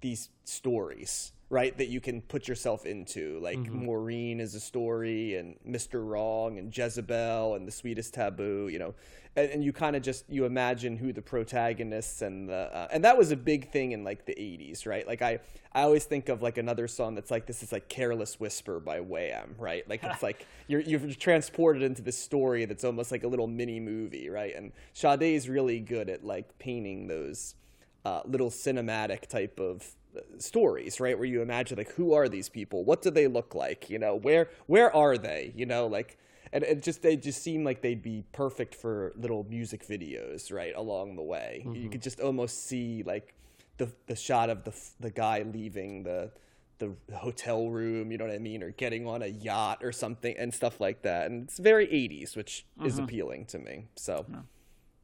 these 0.00 0.30
stories, 0.44 1.32
right? 1.50 1.76
That 1.76 1.88
you 1.88 2.00
can 2.00 2.22
put 2.22 2.46
yourself 2.48 2.86
into. 2.86 3.38
Like 3.42 3.58
Maureen 3.58 4.40
is 4.40 4.54
a 4.54 4.60
story, 4.60 5.34
and 5.34 5.56
Mr. 5.68 6.08
Wrong, 6.08 6.58
and 6.58 6.74
Jezebel, 6.74 7.56
and 7.56 7.66
the 7.66 7.72
sweetest 7.72 8.14
taboo. 8.14 8.68
You 8.68 8.78
know, 8.78 8.94
and, 9.36 9.50
and 9.50 9.64
you 9.64 9.72
kind 9.72 9.96
of 9.96 10.02
just 10.02 10.24
you 10.28 10.44
imagine 10.44 10.96
who 10.96 11.12
the 11.12 11.22
protagonists 11.22 12.22
and 12.22 12.48
the 12.48 12.70
uh, 12.74 12.88
and 12.92 13.04
that 13.04 13.18
was 13.18 13.32
a 13.32 13.36
big 13.36 13.70
thing 13.70 13.92
in 13.92 14.04
like 14.04 14.24
the 14.24 14.34
'80s, 14.34 14.86
right? 14.86 15.06
Like 15.06 15.22
I 15.22 15.40
I 15.72 15.82
always 15.82 16.04
think 16.04 16.28
of 16.28 16.40
like 16.40 16.56
another 16.56 16.88
song 16.88 17.16
that's 17.16 17.30
like 17.30 17.46
this 17.46 17.62
is 17.62 17.72
like 17.72 17.88
"Careless 17.88 18.38
Whisper" 18.38 18.78
by 18.78 19.00
Wham, 19.00 19.56
right? 19.58 19.86
Like 19.88 20.02
it's 20.04 20.22
like 20.22 20.46
you're 20.68 20.80
you're 20.80 21.00
transported 21.14 21.82
into 21.82 22.00
this 22.00 22.16
story 22.16 22.64
that's 22.64 22.84
almost 22.84 23.10
like 23.10 23.24
a 23.24 23.28
little 23.28 23.48
mini 23.48 23.80
movie, 23.80 24.30
right? 24.30 24.54
And 24.54 24.72
Sade 24.92 25.22
is 25.22 25.48
really 25.48 25.80
good 25.80 26.08
at 26.08 26.24
like 26.24 26.58
painting 26.58 27.08
those 27.08 27.56
uh, 28.04 28.22
little 28.24 28.50
cinematic 28.50 29.26
type 29.26 29.60
of 29.60 29.96
stories, 30.38 31.00
right? 31.00 31.16
Where 31.18 31.26
you 31.26 31.42
imagine 31.42 31.78
like, 31.78 31.92
who 31.92 32.12
are 32.14 32.28
these 32.28 32.48
people? 32.48 32.84
What 32.84 33.02
do 33.02 33.10
they 33.10 33.26
look 33.26 33.54
like? 33.54 33.90
You 33.90 33.98
know, 33.98 34.14
where 34.14 34.48
where 34.66 34.94
are 34.94 35.16
they? 35.18 35.52
You 35.54 35.66
know, 35.66 35.86
like, 35.86 36.18
and 36.52 36.64
it 36.64 36.82
just 36.82 37.02
they 37.02 37.16
just 37.16 37.42
seem 37.42 37.64
like 37.64 37.80
they'd 37.82 38.02
be 38.02 38.24
perfect 38.32 38.74
for 38.74 39.12
little 39.16 39.46
music 39.48 39.86
videos, 39.86 40.52
right? 40.52 40.74
Along 40.76 41.16
the 41.16 41.22
way, 41.22 41.66
you 41.74 41.88
could 41.88 42.02
just 42.02 42.20
almost 42.20 42.66
see 42.66 43.02
like 43.04 43.34
the 43.78 43.88
the 44.06 44.16
shot 44.16 44.50
of 44.50 44.64
the 44.64 44.72
the 45.00 45.10
guy 45.10 45.42
leaving 45.42 46.02
the 46.02 46.30
the 46.78 46.94
hotel 47.14 47.68
room, 47.68 48.10
you 48.10 48.16
know 48.16 48.24
what 48.24 48.32
I 48.34 48.38
mean, 48.38 48.62
or 48.62 48.70
getting 48.70 49.06
on 49.06 49.22
a 49.22 49.26
yacht 49.26 49.80
or 49.82 49.92
something 49.92 50.34
and 50.38 50.52
stuff 50.54 50.80
like 50.80 51.02
that. 51.02 51.30
And 51.30 51.44
it's 51.44 51.58
very 51.58 51.86
80s, 51.86 52.36
which 52.36 52.64
is 52.86 52.98
appealing 53.04 53.44
to 53.46 53.58
me. 53.58 53.84
So, 53.96 54.24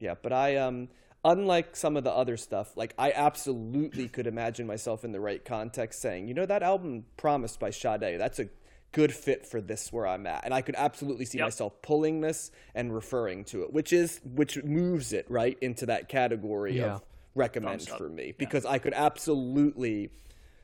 yeah, 0.01 0.15
but 0.21 0.33
I 0.33 0.57
um 0.57 0.89
unlike 1.27 1.75
some 1.77 1.97
of 1.97 2.05
the 2.05 2.13
other 2.13 2.37
stuff, 2.37 2.77
like 2.77 2.95
I 2.99 3.11
absolutely 3.13 4.09
could 4.09 4.27
imagine 4.27 4.67
myself 4.67 5.05
in 5.05 5.13
the 5.13 5.21
right 5.21 5.45
context 5.45 6.01
saying, 6.01 6.29
you 6.29 6.35
know, 6.35 6.47
that 6.47 6.63
album 6.63 7.05
promised 7.17 7.59
by 7.61 7.71
Sade, 7.71 8.19
that's 8.19 8.39
a 8.39 8.49
good 8.93 9.13
fit 9.13 9.45
for 9.47 9.61
this 9.61 9.93
where 9.93 10.07
I'm 10.07 10.27
at. 10.27 10.45
And 10.45 10.55
I 10.55 10.63
could 10.63 10.77
absolutely 10.77 11.25
see 11.27 11.39
Yep. 11.39 11.47
myself 11.47 11.83
pulling 11.83 12.21
this 12.21 12.51
and 12.75 12.95
referring 12.95 13.45
to 13.47 13.63
it, 13.65 13.73
which 13.73 13.93
is 13.93 14.21
which 14.25 14.63
moves 14.65 15.13
it 15.13 15.27
right 15.29 15.59
into 15.61 15.87
that 15.87 16.09
category 16.09 16.79
Yeah. 16.79 16.95
of 16.97 17.03
recommend 17.35 17.83
for 17.89 18.09
me 18.09 18.33
because 18.39 18.65
I 18.65 18.79
could 18.79 18.95
absolutely 18.95 20.11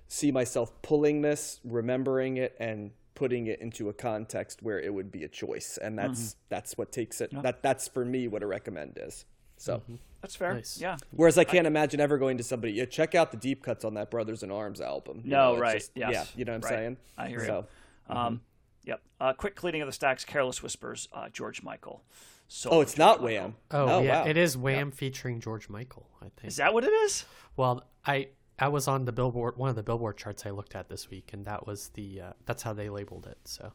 see 0.06 0.30
myself 0.30 0.70
pulling 0.82 1.20
this, 1.22 1.60
remembering 1.64 2.36
it, 2.38 2.54
and 2.60 2.92
putting 3.14 3.46
it 3.46 3.60
into 3.60 3.88
a 3.88 3.92
context 3.92 4.62
where 4.62 4.80
it 4.80 4.92
would 4.94 5.10
be 5.12 5.22
a 5.24 5.28
choice, 5.28 5.76
and 5.76 5.98
that's 5.98 6.20
Mm-hmm. 6.20 6.38
that's 6.48 6.78
what 6.78 6.92
takes 6.92 7.20
it. 7.20 7.30
That 7.42 7.62
that's 7.62 7.88
for 7.88 8.04
me 8.04 8.28
what 8.28 8.42
a 8.42 8.46
recommend 8.46 8.96
is. 9.00 9.24
So, 9.62 9.80
That's 10.20 10.34
fair. 10.34 10.54
Nice. 10.54 10.80
Yeah. 10.80 10.96
whereas 11.12 11.38
I 11.38 11.44
can't 11.44 11.68
imagine 11.68 12.00
ever 12.00 12.18
going 12.18 12.36
to 12.38 12.42
somebody, 12.42 12.72
yeah, 12.72 12.84
check 12.84 13.14
out 13.14 13.30
the 13.30 13.36
deep 13.36 13.62
cuts 13.62 13.84
on 13.84 13.94
that 13.94 14.10
Brothers 14.10 14.42
in 14.42 14.50
Arms 14.50 14.80
album. 14.80 15.20
You 15.24 15.30
No, 15.30 15.54
know, 15.54 15.60
right. 15.60 15.74
just- 15.78 15.92
yes. 15.94 16.10
Yeah, 16.12 16.24
you 16.34 16.44
know 16.44 16.52
what 16.52 16.64
I'm 16.64 16.70
Right. 16.70 16.78
saying. 16.78 16.96
I 17.16 17.28
hear 17.28 17.46
so, 17.46 17.66
you. 18.10 18.16
Um, 18.16 18.42
Yep. 18.84 19.00
Uh, 19.20 19.32
quick 19.34 19.54
cleaning 19.54 19.80
of 19.82 19.86
the 19.86 19.92
stacks. 19.92 20.24
Careless 20.24 20.60
whispers. 20.64 21.08
Uh, 21.12 21.28
George 21.28 21.62
Michael. 21.62 22.02
So 22.48 22.70
Oh, 22.70 22.80
it's 22.80 22.98
not 22.98 23.22
Wham. 23.22 23.54
Oh, 23.70 24.00
yeah, 24.02 24.22
wow. 24.24 24.28
it 24.28 24.36
is 24.36 24.58
Wham 24.58 24.90
featuring 24.90 25.38
George 25.40 25.68
Michael. 25.68 26.08
I 26.20 26.24
think. 26.36 26.46
Is 26.48 26.56
that 26.56 26.74
what 26.74 26.82
it 26.82 26.92
is? 26.92 27.24
Well, 27.56 27.84
I 28.04 28.30
I 28.58 28.66
was 28.68 28.88
on 28.88 29.04
the 29.04 29.12
Billboard 29.12 29.56
one 29.56 29.70
of 29.70 29.76
the 29.76 29.84
Billboard 29.84 30.16
charts 30.18 30.44
I 30.44 30.50
looked 30.50 30.74
at 30.74 30.88
this 30.88 31.08
week, 31.08 31.32
and 31.32 31.44
that 31.44 31.64
was 31.68 31.90
the 31.90 32.20
uh, 32.20 32.32
that's 32.44 32.64
how 32.64 32.72
they 32.72 32.88
labeled 32.90 33.26
it. 33.28 33.38
So 33.44 33.72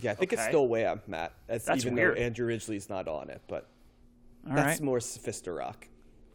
Yeah, 0.00 0.12
I 0.12 0.14
think 0.14 0.32
it's 0.32 0.42
Okay. 0.42 0.50
still 0.52 0.68
Wham, 0.68 1.02
Matt. 1.08 1.32
That's, 1.48 1.64
That's 1.64 1.82
even 1.84 1.96
weird. 1.96 2.16
though 2.16 2.20
Andrew 2.20 2.46
Ridgeley's 2.46 2.88
not 2.88 3.08
on 3.08 3.30
it, 3.30 3.42
but 3.48 3.68
All 4.48 4.54
that's 4.54 4.80
right. 4.80 4.82
more 4.84 4.98
Sophista 4.98 5.56
Rock, 5.56 5.88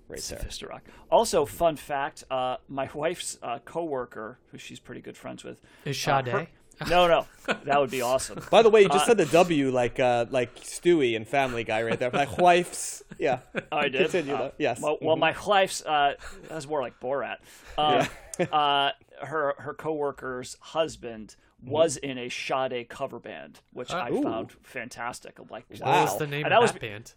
right 0.08 0.20
there. 0.22 0.40
Sophista 0.40 0.68
Rock. 0.70 0.84
Also, 1.12 1.46
fun 1.46 1.76
fact: 1.76 2.24
uh, 2.32 2.58
my 2.68 2.90
wife's 2.94 3.38
uh, 3.44 3.60
coworker, 3.66 4.40
who 4.52 4.58
she's 4.58 4.80
pretty 4.80 5.02
good 5.02 5.18
friends 5.18 5.44
with, 5.44 5.62
is 5.86 6.08
uh, 6.08 6.22
her- 6.24 6.48
no, 6.88 7.08
no, 7.08 7.26
that 7.66 7.78
would 7.80 7.92
be 7.92 8.02
awesome. 8.02 8.42
By 8.50 8.62
the 8.62 8.70
way, 8.70 8.84
you 8.84 8.88
just 8.90 9.06
said 9.06 9.18
the 9.18 9.26
W 9.26 9.70
like 9.70 10.00
uh, 10.00 10.28
like 10.30 10.56
Stewie 10.62 11.16
and 11.18 11.28
Family 11.28 11.64
Guy 11.66 11.84
right 11.84 12.00
there. 12.00 12.10
My 12.12 12.26
wife's, 12.38 13.04
yeah. 13.18 13.40
I 13.72 13.90
did. 13.90 14.04
Continue 14.12 14.34
Uh, 14.34 14.38
though. 14.38 14.52
Yes. 14.58 14.80
Well, 14.82 14.98
well 15.02 15.16
my 15.18 15.36
wife's 15.46 15.82
uh, 15.86 16.14
that's 16.48 16.68
more 16.68 16.82
like 16.82 16.98
Borat. 17.02 17.38
Uh, 17.78 18.06
uh, 18.52 18.92
her 19.22 19.56
her 19.58 19.74
coworker's 19.74 20.56
husband 20.62 21.36
was 21.62 21.98
in 21.98 22.18
a 22.18 22.30
Sade 22.30 22.88
cover 22.88 23.20
band, 23.20 23.60
which 23.74 23.92
I 23.92 24.10
Ooh. 24.12 24.24
found 24.24 24.54
fantastic. 24.64 25.38
I'm 25.40 25.48
like, 25.52 25.66
What 25.70 25.82
was 25.82 26.18
the 26.18 26.28
name 26.28 26.46
And 26.46 26.54
of 26.54 26.62
that 26.62 26.68
that 26.68 26.74
was- 26.74 26.82
band? 26.82 27.14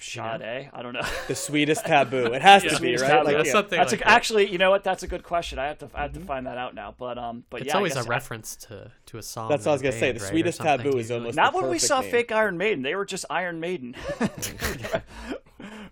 Sade. 0.00 0.70
I 0.72 0.82
don't 0.82 0.92
know. 0.92 1.02
the 1.26 1.34
sweetest 1.34 1.84
taboo. 1.86 2.26
It 2.32 2.40
has 2.42 2.62
to 2.62 2.80
be 2.80 2.96
right. 2.96 3.24
Like, 3.24 3.36
That's 3.36 3.46
yeah. 3.48 3.52
something 3.52 3.78
That's 3.78 3.92
like 3.92 4.00
a, 4.00 4.04
that. 4.04 4.10
actually, 4.12 4.50
you 4.50 4.56
know 4.58 4.70
what? 4.70 4.84
That's 4.84 5.02
a 5.02 5.08
good 5.08 5.24
question. 5.24 5.58
I 5.58 5.66
have 5.66 5.78
to 5.78 5.90
I 5.94 6.02
have 6.02 6.12
to 6.12 6.20
find 6.20 6.46
that 6.46 6.56
out 6.56 6.74
now. 6.74 6.94
But 6.96 7.18
um, 7.18 7.44
but 7.50 7.62
It's 7.62 7.68
yeah, 7.68 7.74
I 7.74 7.76
always 7.78 7.92
a 7.92 7.96
guess 7.96 8.06
I- 8.06 8.08
reference 8.08 8.56
to 8.56 8.92
to 9.06 9.18
a 9.18 9.22
song. 9.22 9.48
That's 9.48 9.66
what 9.66 9.72
I 9.72 9.74
was 9.74 9.82
gonna 9.82 9.92
say. 9.92 10.12
The 10.12 10.20
right, 10.20 10.28
sweetest 10.28 10.60
taboo 10.60 10.96
is 10.98 11.10
almost 11.10 11.36
Not 11.36 11.52
when 11.54 11.68
we 11.68 11.78
saw 11.78 12.00
name. 12.00 12.10
fake 12.10 12.30
Iron 12.32 12.56
Maiden. 12.56 12.82
They 12.82 12.94
were 12.94 13.04
just 13.04 13.24
Iron 13.28 13.58
Maiden. 13.60 13.96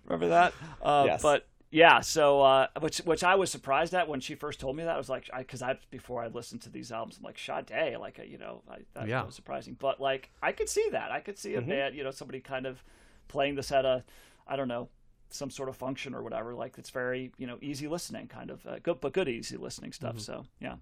Remember 0.05 0.29
that? 0.29 0.53
Uh, 0.81 1.03
Yes. 1.07 1.21
But 1.21 1.45
yeah, 1.69 1.99
so 1.99 2.41
uh, 2.41 2.67
which 2.79 2.99
which 2.99 3.23
I 3.25 3.35
was 3.35 3.51
surprised 3.51 3.93
at 3.93 4.07
when 4.07 4.21
she 4.21 4.35
first 4.35 4.59
told 4.59 4.77
me 4.77 4.83
that. 4.85 4.95
I 4.95 4.97
was 4.97 5.09
like, 5.09 5.29
because 5.37 5.61
I, 5.61 5.77
before 5.91 6.23
I 6.23 6.27
listened 6.27 6.61
to 6.61 6.69
these 6.69 6.91
albums, 6.93 7.17
I'm 7.17 7.23
like 7.25 7.37
Sade, 7.37 7.97
like 7.99 8.19
you 8.25 8.37
know, 8.37 8.61
I, 8.71 8.77
that 8.93 9.07
Yeah. 9.07 9.25
was 9.25 9.35
surprising. 9.35 9.75
But 9.77 9.99
like, 9.99 10.29
I 10.41 10.53
could 10.53 10.69
see 10.69 10.87
that. 10.93 11.11
I 11.11 11.19
could 11.19 11.37
see 11.37 11.55
a 11.55 11.61
band, 11.61 11.93
you 11.95 12.03
know, 12.05 12.11
somebody 12.11 12.39
kind 12.39 12.65
of 12.65 12.81
playing 13.27 13.55
this 13.55 13.71
at 13.71 13.85
a, 13.85 14.03
I 14.47 14.55
don't 14.55 14.67
know. 14.67 14.89
Some 15.29 15.49
sort 15.49 15.67
of 15.67 15.75
function 15.75 16.13
or 16.15 16.23
whatever, 16.23 16.53
like 16.55 16.77
it's 16.77 16.89
very 16.89 17.31
you 17.37 17.47
know 17.47 17.57
easy 17.61 17.87
listening, 17.89 18.27
kind 18.27 18.49
of 18.49 18.65
uh, 18.65 18.79
good, 18.81 19.01
but 19.01 19.11
good 19.11 19.27
easy 19.27 19.57
listening 19.57 19.91
stuff. 19.91 20.19
So 20.21 20.45
yeah, 20.61 20.75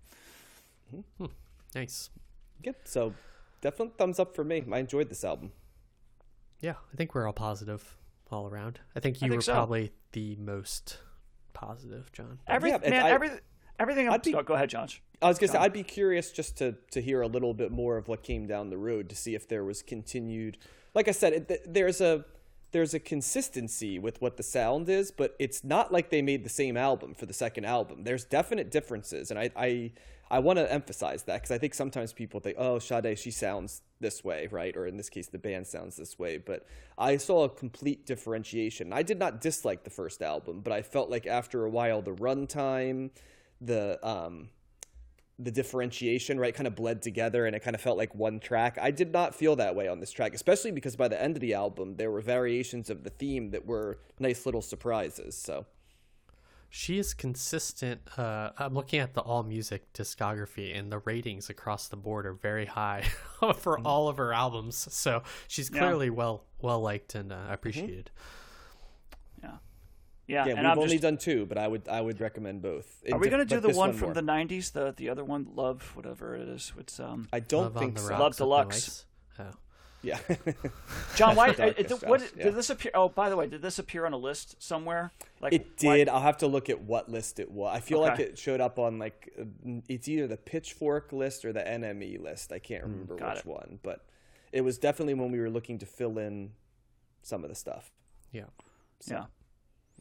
Nice. 1.73 2.09
Yep. 2.63 2.77
So, 2.85 3.13
definitely 3.61 3.93
thumbs 3.97 4.19
up 4.19 4.35
for 4.35 4.43
me. 4.43 4.63
I 4.71 4.79
enjoyed 4.79 5.09
this 5.09 5.23
album. 5.23 5.51
Yeah, 6.61 6.75
I 6.93 6.95
think 6.95 7.13
we're 7.13 7.27
all 7.27 7.33
positive 7.33 7.97
all 8.31 8.47
around. 8.47 8.79
I 8.95 8.99
think 8.99 9.17
you 9.21 9.27
think 9.29 9.37
were 9.39 9.41
so. 9.41 9.53
probably 9.53 9.91
the 10.13 10.35
most 10.37 10.99
positive, 11.53 12.11
John. 12.11 12.39
every 12.47 12.69
Yeah, 12.71 12.77
man, 12.77 12.93
I- 13.05 13.09
every 13.11 13.29
everything. 13.79 14.07
I'm, 14.07 14.13
I'd 14.13 14.21
be- 14.23 14.35
oh, 14.35 14.41
go 14.43 14.53
ahead, 14.53 14.69
Josh. 14.69 15.01
I 15.21 15.27
was 15.27 15.37
gonna 15.39 15.51
say 15.51 15.57
I'd 15.57 15.73
be 15.73 15.83
curious 15.83 16.31
just 16.31 16.57
to 16.57 16.73
to 16.91 17.01
hear 17.01 17.21
a 17.21 17.27
little 17.27 17.53
bit 17.53 17.71
more 17.71 17.97
of 17.97 18.07
what 18.07 18.23
came 18.23 18.47
down 18.47 18.69
the 18.69 18.77
road 18.77 19.09
to 19.09 19.15
see 19.15 19.35
if 19.35 19.47
there 19.47 19.63
was 19.63 19.81
continued. 19.81 20.57
Like 20.93 21.07
I 21.07 21.11
said, 21.11 21.33
it, 21.33 21.47
th- 21.47 21.61
there's 21.65 21.99
a 22.01 22.25
there's 22.75 22.93
a 22.93 22.99
consistency 22.99 23.97
with 23.97 24.21
what 24.21 24.35
the 24.35 24.43
sound 24.43 24.89
is, 24.89 25.09
but 25.09 25.33
it's 25.39 25.63
not 25.63 25.93
like 25.93 26.09
they 26.09 26.21
made 26.21 26.43
the 26.43 26.49
same 26.49 26.75
album 26.75 27.13
for 27.13 27.25
the 27.25 27.33
second 27.33 27.63
album. 27.63 28.03
There's 28.03 28.25
definite 28.25 28.69
differences, 28.69 29.31
and 29.31 29.39
I 29.39 29.49
I, 29.55 29.93
I 30.29 30.39
want 30.39 30.59
to 30.59 30.69
emphasize 30.69 31.23
that 31.23 31.35
because 31.35 31.51
I 31.51 31.57
think 31.57 31.73
sometimes 31.73 32.11
people 32.11 32.41
think, 32.41 32.57
oh, 32.59 32.79
Sade, 32.79 33.17
she 33.17 33.31
sounds 33.31 33.81
this 34.01 34.25
way, 34.25 34.49
right? 34.51 34.75
Or 34.75 34.87
in 34.87 34.97
this 34.97 35.09
case, 35.09 35.27
the 35.27 35.37
band 35.37 35.67
sounds 35.67 35.95
this 35.95 36.19
way. 36.19 36.37
But 36.37 36.67
I 36.97 37.15
saw 37.15 37.45
a 37.45 37.49
complete 37.49 38.05
differentiation. 38.05 38.91
I 38.91 39.03
did 39.03 39.19
not 39.19 39.39
dislike 39.39 39.85
the 39.85 39.89
first 39.89 40.21
album, 40.21 40.59
but 40.59 40.73
I 40.73 40.81
felt 40.81 41.09
like 41.09 41.25
after 41.25 41.63
a 41.63 41.69
while, 41.69 42.01
the 42.01 42.11
runtime, 42.15 43.11
the 43.61 44.05
um, 44.05 44.49
the 45.37 45.51
differentiation 45.51 46.39
right 46.39 46.55
kind 46.55 46.65
of 46.67 46.75
bled 46.75 47.01
together 47.01 47.45
and 47.45 47.55
it 47.55 47.59
kind 47.61 47.75
of 47.75 47.81
felt 47.81 47.97
like 47.97 48.15
one 48.15 48.39
track 48.39 48.77
i 48.81 48.89
did 48.89 49.11
not 49.11 49.35
feel 49.35 49.55
that 49.57 49.75
way 49.75 49.87
on 49.87 49.99
this 49.99 50.11
track 50.11 50.33
especially 50.33 50.71
because 50.71 50.95
by 50.95 51.07
the 51.09 51.21
end 51.21 51.35
of 51.35 51.41
the 51.41 51.53
album 51.53 51.95
there 51.97 52.09
were 52.09 52.21
variations 52.21 52.89
of 52.89 53.03
the 53.03 53.09
theme 53.09 53.51
that 53.51 53.65
were 53.65 53.99
nice 54.19 54.45
little 54.45 54.61
surprises 54.61 55.37
so 55.37 55.65
She 56.69 56.97
is 56.99 57.13
consistent. 57.13 58.01
Uh, 58.17 58.49
I'm 58.57 58.73
looking 58.73 58.99
at 58.99 59.13
the 59.13 59.21
AllMusic 59.23 59.81
discography, 59.93 60.77
and 60.77 60.91
the 60.91 60.99
ratings 60.99 61.49
across 61.49 61.87
the 61.87 61.95
board 61.95 62.25
are 62.25 62.33
very 62.33 62.65
high 62.65 63.03
for 63.39 63.77
Mm-hmm. 63.77 63.87
all 63.87 64.09
of 64.09 64.17
her 64.17 64.33
albums. 64.33 64.75
So 64.91 65.23
she's 65.47 65.69
Yeah. 65.71 65.79
clearly 65.79 66.09
well 66.09 66.43
well 66.61 66.81
liked 66.81 67.15
and 67.15 67.31
uh, 67.31 67.47
appreciated. 67.49 68.09
Yeah. 68.13 68.21
Yeah, 70.27 70.45
Yeah, 70.45 70.51
and 70.53 70.59
we've 70.61 70.67
I'm 70.71 70.79
only 70.79 70.89
just, 70.95 71.03
done 71.03 71.17
two, 71.17 71.45
but 71.45 71.57
I 71.57 71.67
would 71.67 71.87
I 71.87 72.01
would 72.01 72.19
recommend 72.19 72.61
both. 72.61 73.03
Are 73.11 73.17
we 73.19 73.29
going 73.29 73.31
gonna 73.31 73.45
do 73.45 73.59
the 73.59 73.75
one 73.77 73.93
from 73.93 74.13
the 74.13 74.21
'90s? 74.21 74.71
The 74.71 74.93
the 74.97 75.09
other 75.09 75.23
one, 75.23 75.47
Love, 75.55 75.91
whatever 75.95 76.35
it 76.35 76.47
is. 76.49 76.73
It's 76.79 76.99
um. 76.99 77.27
I 77.31 77.39
don't 77.39 77.63
Love 77.63 77.77
on 77.77 77.83
think 77.83 77.95
the 77.95 78.01
so. 78.01 78.09
Rocks 78.09 78.19
Love 78.21 78.29
with 78.31 78.39
no 78.39 78.45
Deluxe. 78.45 78.75
ice. 78.77 79.05
Oh. 79.39 79.57
Yeah. 80.01 80.19
John, 81.15 81.35
why? 81.35 81.51
Dark 81.53 81.79
it- 81.79 81.89
what, 82.07 82.21
Josh, 82.21 82.29
yeah. 82.37 82.43
Did 82.43 82.55
this 82.55 82.69
appear? 82.69 82.91
Oh, 82.93 83.09
by 83.09 83.29
the 83.29 83.35
way, 83.37 83.47
did 83.47 83.61
this 83.61 83.79
appear 83.79 84.05
on 84.05 84.13
a 84.13 84.17
list 84.17 84.61
somewhere? 84.61 85.11
Like 85.41 85.53
It 85.53 85.67
why- 85.81 85.97
did. 85.97 86.09
I'll 86.09 86.21
have 86.21 86.37
to 86.37 86.47
look 86.47 86.69
at 86.69 86.81
what 86.81 87.09
list 87.09 87.39
it 87.39 87.49
was. 87.51 87.75
I 87.75 87.79
feel 87.79 88.01
like 88.01 88.19
it 88.19 88.37
showed 88.37 88.61
up 88.61 88.77
on 88.79 88.99
like 88.99 89.31
uh, 89.39 89.43
it's 89.89 90.07
either 90.07 90.27
the 90.27 90.37
Pitchfork 90.37 91.11
list 91.11 91.43
or 91.45 91.53
the 91.53 91.61
NME 91.61 92.21
list. 92.21 92.51
I 92.51 92.59
can't 92.59 92.83
remember 92.83 93.15
Mm, 93.15 93.29
which 93.29 93.39
it. 93.39 93.45
one, 93.45 93.79
but 93.83 94.05
it 94.51 94.61
was 94.61 94.77
definitely 94.77 95.15
when 95.15 95.31
we 95.31 95.39
were 95.39 95.49
looking 95.49 95.79
to 95.79 95.85
fill 95.85 96.17
in 96.19 96.51
some 97.23 97.43
of 97.43 97.49
the 97.49 97.55
stuff. 97.55 97.91
Yeah. 98.31 98.43
Yeah. 99.07 99.25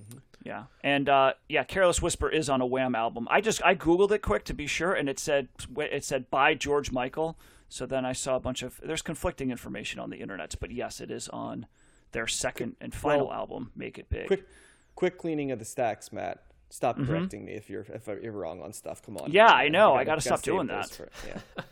Mm-hmm. 0.01 0.19
Yeah, 0.45 0.65
and 0.83 1.09
uh, 1.09 1.35
yeah, 1.49 1.65
"Careless 1.65 2.03
Whisper" 2.03 2.29
is 2.29 2.49
on 2.49 2.61
a 2.61 2.67
Wham 2.67 2.95
album. 2.95 3.27
I 3.31 3.41
just 3.41 3.65
I 3.65 3.75
googled 3.75 4.11
it 4.13 4.21
quick 4.21 4.45
to 4.45 4.55
be 4.55 4.67
sure, 4.67 4.93
and 4.93 5.09
it 5.09 5.19
said 5.19 5.49
it 5.79 6.05
said 6.05 6.31
by 6.31 6.55
George 6.55 6.93
Michael. 6.93 7.39
So 7.69 7.87
then 7.87 8.05
I 8.05 8.13
saw 8.13 8.37
a 8.37 8.41
bunch 8.41 8.63
of 8.63 8.81
there's 8.85 9.03
conflicting 9.03 9.51
information 9.51 10.01
on 10.01 10.11
the 10.11 10.19
internet, 10.19 10.55
but 10.61 10.71
yes, 10.71 11.01
it 11.01 11.11
is 11.11 11.29
on 11.31 11.67
their 12.13 12.27
second 12.27 12.77
and 12.81 12.95
final 12.95 13.29
well, 13.29 13.37
album, 13.37 13.73
"Make 13.75 13.99
It 13.99 14.11
Big." 14.11 14.27
Quick, 14.27 14.47
quick 14.95 15.19
cleaning 15.19 15.51
of 15.51 15.59
the 15.59 15.65
stacks, 15.65 16.13
Matt. 16.13 16.43
Stop 16.69 16.97
correcting 16.97 17.45
me 17.45 17.53
if 17.53 17.71
you're 17.71 17.87
if 17.95 18.07
you're 18.07 18.33
wrong 18.33 18.61
on 18.61 18.73
stuff. 18.73 19.01
Come 19.01 19.17
on. 19.17 19.25
Mm-hmm. 19.25 19.33
Yeah, 19.37 19.47
man. 19.47 19.55
I 19.55 19.69
know. 19.69 19.95
I 19.95 20.05
gotta 20.05 20.21
stop 20.21 20.43
doing 20.43 20.67
that. 20.67 20.91
for- 20.91 21.09
yeah. 21.27 21.41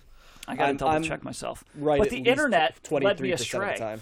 I 0.49 0.57
got 0.57 0.67
to 0.69 0.75
double 0.75 0.93
I'm 0.93 1.03
check 1.03 1.23
myself. 1.23 1.65
Right. 1.77 2.01
but 2.01 2.11
the 2.11 2.19
internet 2.19 2.77
led 2.91 3.03
23% 3.19 3.21
me 3.21 3.33
of 3.33 3.39
the 3.39 3.45
astray. 3.45 4.01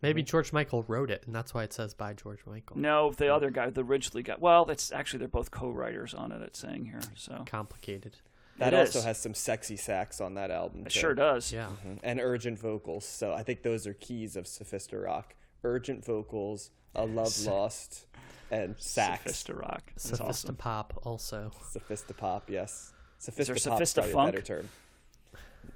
Time. 0.00 0.08
Maybe 0.08 0.22
George 0.22 0.52
Michael 0.52 0.84
wrote 0.88 1.10
it, 1.10 1.24
and 1.26 1.34
that's 1.34 1.52
why 1.52 1.62
it 1.64 1.72
says 1.72 1.94
by 1.94 2.14
George 2.14 2.40
Michael. 2.46 2.78
No, 2.78 3.12
the 3.12 3.32
other 3.34 3.50
guy, 3.50 3.70
the 3.70 3.84
Ridgeley 3.84 4.22
guy. 4.24 4.36
Well, 4.38 4.64
that's 4.64 4.92
actually 4.92 5.20
they're 5.20 5.28
both 5.28 5.50
co-writers 5.50 6.14
on 6.14 6.32
it. 6.32 6.40
It's 6.42 6.58
saying 6.58 6.86
here, 6.86 7.00
so 7.16 7.44
Complicated. 7.46 8.16
That 8.58 8.74
It 8.74 8.78
also 8.78 8.98
is. 8.98 9.04
has 9.06 9.18
some 9.18 9.32
sexy 9.34 9.76
sax 9.76 10.20
on 10.20 10.34
that 10.34 10.50
album. 10.50 10.82
it 10.86 10.90
too. 10.92 11.00
sure 11.00 11.14
does. 11.14 11.50
Yeah. 11.52 11.68
Mhm. 11.84 11.98
and 12.02 12.20
urgent 12.20 12.58
vocals. 12.58 13.06
So 13.06 13.32
I 13.32 13.42
think 13.42 13.62
those 13.62 13.86
are 13.86 13.94
keys 13.94 14.36
of 14.36 14.44
Sophista 14.44 15.02
Rock: 15.02 15.34
urgent 15.64 16.04
vocals, 16.04 16.70
a 16.94 17.06
love 17.06 17.34
lost, 17.46 18.06
and 18.50 18.74
sax. 18.78 19.32
Sophista 19.32 19.58
Rock. 19.58 19.82
That's 19.94 20.10
Sophista 20.12 20.20
awesome. 20.28 20.56
Pop 20.56 21.00
also. 21.04 21.52
Sophista 21.74 22.14
pop, 22.16 22.50
yes. 22.50 22.92
there 23.24 23.34
Sophista 23.34 23.68
pop's 23.70 23.80
Sophista 23.92 23.94
probably 23.94 24.12
funk? 24.12 24.28
a 24.28 24.32
better 24.32 24.42
term. 24.46 24.68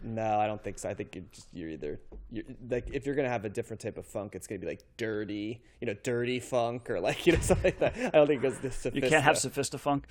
No, 0.07 0.39
I 0.39 0.47
don't 0.47 0.63
think 0.63 0.79
so. 0.79 0.91
I 0.91 0.95
think 0.95 1.15
you're, 1.15 1.25
just, 1.33 1.49
you're 1.55 1.71
either 1.71 2.01
you're, 2.31 2.45
like 2.69 2.91
if 2.93 3.07
you're 3.07 3.15
gonna 3.15 3.31
have 3.31 3.47
a 3.47 3.49
different 3.49 3.81
type 3.81 3.97
of 3.97 4.05
funk, 4.05 4.35
it's 4.35 4.47
gonna 4.47 4.59
be 4.59 4.67
like 4.67 4.85
dirty, 4.99 5.63
you 5.81 5.87
know, 5.87 5.95
dirty 6.03 6.41
funk 6.41 6.91
or 6.91 7.01
like 7.01 7.27
you 7.27 7.33
know 7.33 7.41
something 7.41 7.65
like 7.65 7.79
that. 7.79 7.97
I 8.15 8.19
don't 8.19 8.27
think 8.27 8.45
it 8.45 8.49
goes 8.49 8.59
this. 8.59 8.87
You 8.93 9.01
can't 9.01 9.25
have 9.25 9.37
Sophista 9.37 9.81
Funk. 9.81 10.07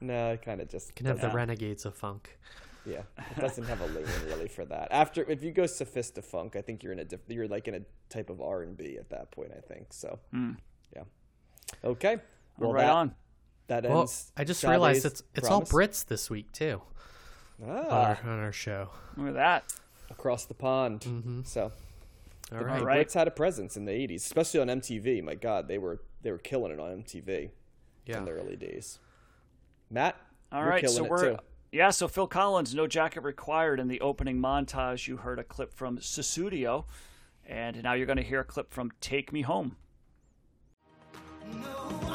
No, 0.00 0.32
it 0.32 0.42
kind 0.42 0.60
of 0.60 0.68
just 0.68 0.96
Can 0.96 1.06
have 1.06 1.16
doesn't- 1.16 1.30
the 1.30 1.36
Renegades 1.36 1.84
of 1.84 1.94
Funk. 1.94 2.38
Yeah, 2.84 3.02
it 3.18 3.40
doesn't 3.40 3.64
have 3.64 3.80
a 3.82 3.86
lane 3.86 4.06
really 4.26 4.48
for 4.48 4.64
that. 4.64 4.88
After 4.90 5.22
if 5.30 5.44
you 5.44 5.52
go 5.52 5.64
sophista 5.64 6.24
funk, 6.24 6.56
I 6.56 6.62
think 6.62 6.82
you're 6.82 6.94
in 6.94 6.98
a 6.98 7.04
diff- 7.04 7.20
you're 7.28 7.46
like 7.46 7.68
in 7.68 7.74
a 7.74 7.80
type 8.08 8.30
of 8.30 8.40
R 8.40 8.62
and 8.62 8.76
B 8.76 8.96
at 8.98 9.10
that 9.10 9.30
point. 9.30 9.52
I 9.56 9.60
think 9.60 9.92
so. 9.92 10.18
Hmm. 10.32 10.52
Yeah. 10.96 11.02
Okay. 11.84 12.16
Well, 12.58 12.72
right 12.72 12.86
that, 12.86 12.90
on. 12.90 13.14
That 13.68 13.84
Well, 13.84 14.00
ends. 14.00 14.32
I 14.36 14.44
just 14.44 14.60
Sade's 14.60 14.70
realized 14.70 15.04
it's 15.04 15.22
it's 15.34 15.48
all. 15.48 15.62
Brits 15.62 16.04
this 16.06 16.30
week 16.30 16.50
too 16.52 16.80
on, 17.62 17.86
Ah, 17.90 18.18
our, 18.24 18.30
on 18.32 18.38
our 18.40 18.52
show. 18.52 18.88
Look 19.16 19.28
at 19.28 19.34
that. 19.34 19.72
across 20.10 20.44
the 20.46 20.54
pond. 20.54 21.00
Mm-hmm. 21.00 21.42
So 21.44 21.72
All 22.52 22.58
the 22.58 22.64
right. 22.64 22.82
right. 22.82 23.06
Brits 23.06 23.14
had 23.14 23.28
a 23.28 23.30
presence 23.30 23.76
in 23.76 23.84
the 23.84 23.92
'80s, 23.92 24.16
especially 24.16 24.60
on 24.60 24.68
MTV. 24.68 25.22
My 25.22 25.34
God, 25.34 25.68
they 25.68 25.78
were 25.78 26.00
they 26.22 26.30
were 26.32 26.38
killing 26.38 26.72
it 26.72 26.80
on 26.80 26.90
MTV 27.02 27.50
Yeah. 28.06 28.18
in 28.18 28.24
the 28.24 28.32
early 28.32 28.56
days. 28.56 28.98
Matt, 29.90 30.16
All 30.52 30.60
you're 30.60 30.68
right, 30.70 30.80
killing 30.82 30.96
so 30.96 31.04
we're 31.04 31.30
too. 31.32 31.38
yeah. 31.72 31.90
So 31.90 32.06
Phil 32.08 32.26
Collins, 32.26 32.74
no 32.74 32.86
jacket 32.86 33.22
required. 33.22 33.80
In 33.80 33.88
the 33.88 34.00
opening 34.00 34.38
montage, 34.40 35.06
you 35.08 35.16
heard 35.18 35.38
a 35.38 35.44
clip 35.44 35.72
from 35.74 35.98
Sussudio, 35.98 36.84
and 37.46 37.82
now 37.82 37.92
you're 37.94 38.06
going 38.06 38.16
to 38.18 38.22
hear 38.22 38.40
a 38.40 38.44
clip 38.44 38.72
from 38.72 38.90
"Take 39.00 39.32
Me 39.32 39.42
Home." 39.42 39.76
So 41.52 42.09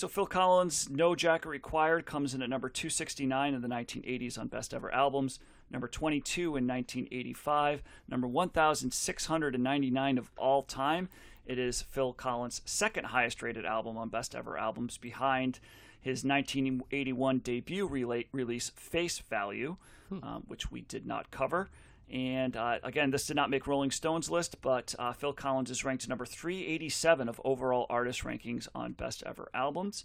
so 0.00 0.08
Phil 0.08 0.24
Collins, 0.24 0.88
No 0.88 1.14
Jacket 1.14 1.50
Required, 1.50 2.06
comes 2.06 2.32
in 2.32 2.40
at 2.40 2.48
number 2.48 2.70
269 2.70 3.52
in 3.52 3.60
the 3.60 3.68
1980s 3.68 4.38
on 4.38 4.48
Best 4.48 4.72
Ever 4.72 4.90
Albums, 4.90 5.38
number 5.70 5.86
22 5.86 6.56
in 6.56 6.66
1985, 6.66 7.82
number 8.08 8.26
1,699 8.26 10.16
of 10.16 10.30
all 10.38 10.62
time. 10.62 11.10
It 11.44 11.58
is 11.58 11.82
Phil 11.82 12.14
Collins' 12.14 12.62
second 12.64 13.08
highest 13.08 13.42
rated 13.42 13.66
album 13.66 13.98
on 13.98 14.08
Best 14.08 14.34
Ever 14.34 14.56
Albums, 14.56 14.96
behind 14.96 15.60
his 16.00 16.24
1981 16.24 17.40
debut 17.40 17.86
rela- 17.86 18.26
release, 18.32 18.70
Face 18.70 19.18
Value, 19.18 19.76
um, 20.22 20.44
which 20.48 20.70
we 20.70 20.80
did 20.80 21.04
not 21.04 21.30
cover. 21.30 21.68
And 22.10 22.56
uh, 22.56 22.78
again, 22.82 23.10
this 23.10 23.26
did 23.26 23.36
not 23.36 23.50
make 23.50 23.68
Rolling 23.68 23.92
Stone's 23.92 24.30
list, 24.30 24.60
but 24.60 24.94
uh, 24.98 25.12
Phil 25.12 25.32
Collins 25.32 25.70
is 25.70 25.84
ranked 25.84 26.08
number 26.08 26.26
387 26.26 27.28
of 27.28 27.40
overall 27.44 27.86
artist 27.88 28.24
rankings 28.24 28.66
on 28.74 28.92
Best 28.92 29.22
Ever 29.24 29.48
Albums. 29.54 30.04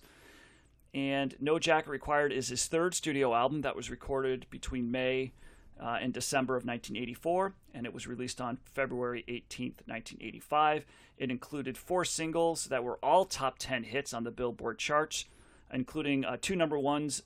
And 0.93 1.35
No 1.39 1.57
Jacket 1.57 1.89
Required 1.89 2.31
is 2.31 2.49
his 2.49 2.67
third 2.67 2.93
studio 2.93 3.33
album 3.33 3.61
that 3.61 3.75
was 3.75 3.89
recorded 3.89 4.45
between 4.51 4.91
May 4.91 5.33
uh, 5.81 5.97
and 5.99 6.13
December 6.13 6.55
of 6.55 6.63
1984, 6.63 7.53
and 7.73 7.85
it 7.85 7.93
was 7.93 8.07
released 8.07 8.39
on 8.39 8.59
February 8.63 9.25
18th, 9.27 9.81
1985. 9.87 10.85
It 11.17 11.31
included 11.31 11.77
four 11.77 12.05
singles 12.05 12.65
that 12.65 12.83
were 12.83 12.97
all 13.03 13.25
top 13.25 13.57
10 13.57 13.83
hits 13.83 14.13
on 14.13 14.23
the 14.23 14.31
Billboard 14.31 14.77
charts, 14.77 15.25
including 15.73 16.23
uh, 16.23 16.37
two 16.39 16.55
number 16.55 16.77
ones, 16.77 17.23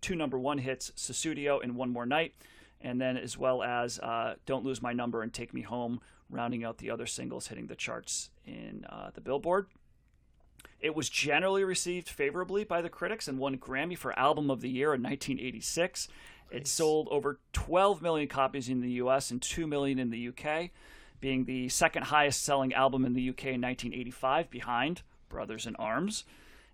two 0.00 0.16
number 0.16 0.38
one 0.38 0.58
hits, 0.58 0.92
Sussudio 0.96 1.62
and 1.62 1.76
One 1.76 1.90
More 1.90 2.06
Night, 2.06 2.34
and 2.82 3.00
then 3.00 3.16
as 3.16 3.38
well 3.38 3.62
as 3.62 3.98
uh, 4.00 4.34
Don't 4.46 4.64
Lose 4.64 4.82
My 4.82 4.92
Number 4.92 5.22
and 5.22 5.32
Take 5.32 5.54
Me 5.54 5.62
Home, 5.62 6.00
rounding 6.28 6.64
out 6.64 6.78
the 6.78 6.90
other 6.90 7.06
singles 7.06 7.48
hitting 7.48 7.66
the 7.66 7.76
charts 7.76 8.30
in 8.44 8.84
uh, 8.88 9.10
the 9.14 9.20
Billboard. 9.20 9.66
It 10.80 10.96
was 10.96 11.08
generally 11.08 11.62
received 11.62 12.08
favorably 12.08 12.64
by 12.64 12.82
the 12.82 12.88
critics 12.88 13.28
and 13.28 13.38
won 13.38 13.56
Grammy 13.56 13.96
for 13.96 14.18
Album 14.18 14.50
of 14.50 14.60
the 14.60 14.68
Year 14.68 14.94
in 14.94 15.02
1986. 15.02 16.08
It 16.50 16.66
sold 16.66 17.08
over 17.10 17.38
12 17.52 18.02
million 18.02 18.28
copies 18.28 18.68
in 18.68 18.80
the 18.80 18.90
US 18.92 19.30
and 19.30 19.40
2 19.40 19.66
million 19.66 19.98
in 19.98 20.10
the 20.10 20.28
UK, 20.28 20.70
being 21.20 21.44
the 21.44 21.68
second 21.68 22.04
highest 22.04 22.42
selling 22.42 22.74
album 22.74 23.04
in 23.04 23.14
the 23.14 23.30
UK 23.30 23.44
in 23.46 23.60
1985 23.60 24.50
behind 24.50 25.02
Brothers 25.28 25.66
in 25.66 25.76
Arms. 25.76 26.24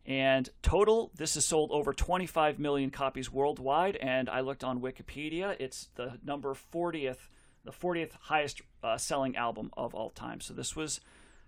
And 0.07 0.49
total, 0.63 1.11
this 1.15 1.35
has 1.35 1.45
sold 1.45 1.71
over 1.71 1.93
25 1.93 2.59
million 2.59 2.91
copies 2.91 3.31
worldwide. 3.31 3.97
And 3.97 4.29
I 4.31 4.41
looked 4.41 4.65
on 4.65 4.81
Wikipedia, 4.81 5.57
it's 5.61 5.89
the 5.97 6.19
number 6.25 6.55
40th, 6.55 7.29
the 7.65 7.73
40th 7.73 8.13
highest 8.23 8.63
uh, 8.83 8.97
selling 8.97 9.37
album 9.37 9.71
of 9.77 9.95
all 9.95 10.11
time. 10.11 10.41
So 10.41 10.55
this 10.55 10.75
was 10.75 11.01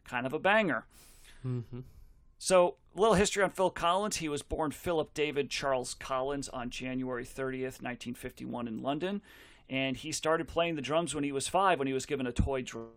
kind 0.04 0.26
of 0.26 0.32
a 0.32 0.38
banger. 0.38 0.84
So, 2.42 2.76
a 2.96 3.00
little 3.00 3.14
history 3.14 3.42
on 3.44 3.50
Phil 3.50 3.68
Collins. 3.70 4.16
He 4.16 4.28
was 4.28 4.42
born 4.42 4.70
Philip 4.70 5.12
David 5.12 5.50
Charles 5.50 5.92
Collins 5.92 6.48
on 6.48 6.70
January 6.70 7.24
30th, 7.24 7.82
1951, 7.82 8.66
in 8.66 8.82
London. 8.82 9.20
And 9.68 9.96
he 9.96 10.10
started 10.10 10.48
playing 10.48 10.76
the 10.76 10.82
drums 10.82 11.14
when 11.14 11.22
he 11.22 11.32
was 11.32 11.48
five, 11.48 11.78
when 11.78 11.86
he 11.86 11.92
was 11.92 12.06
given 12.06 12.26
a 12.26 12.32
toy 12.32 12.62
drum. 12.62 12.88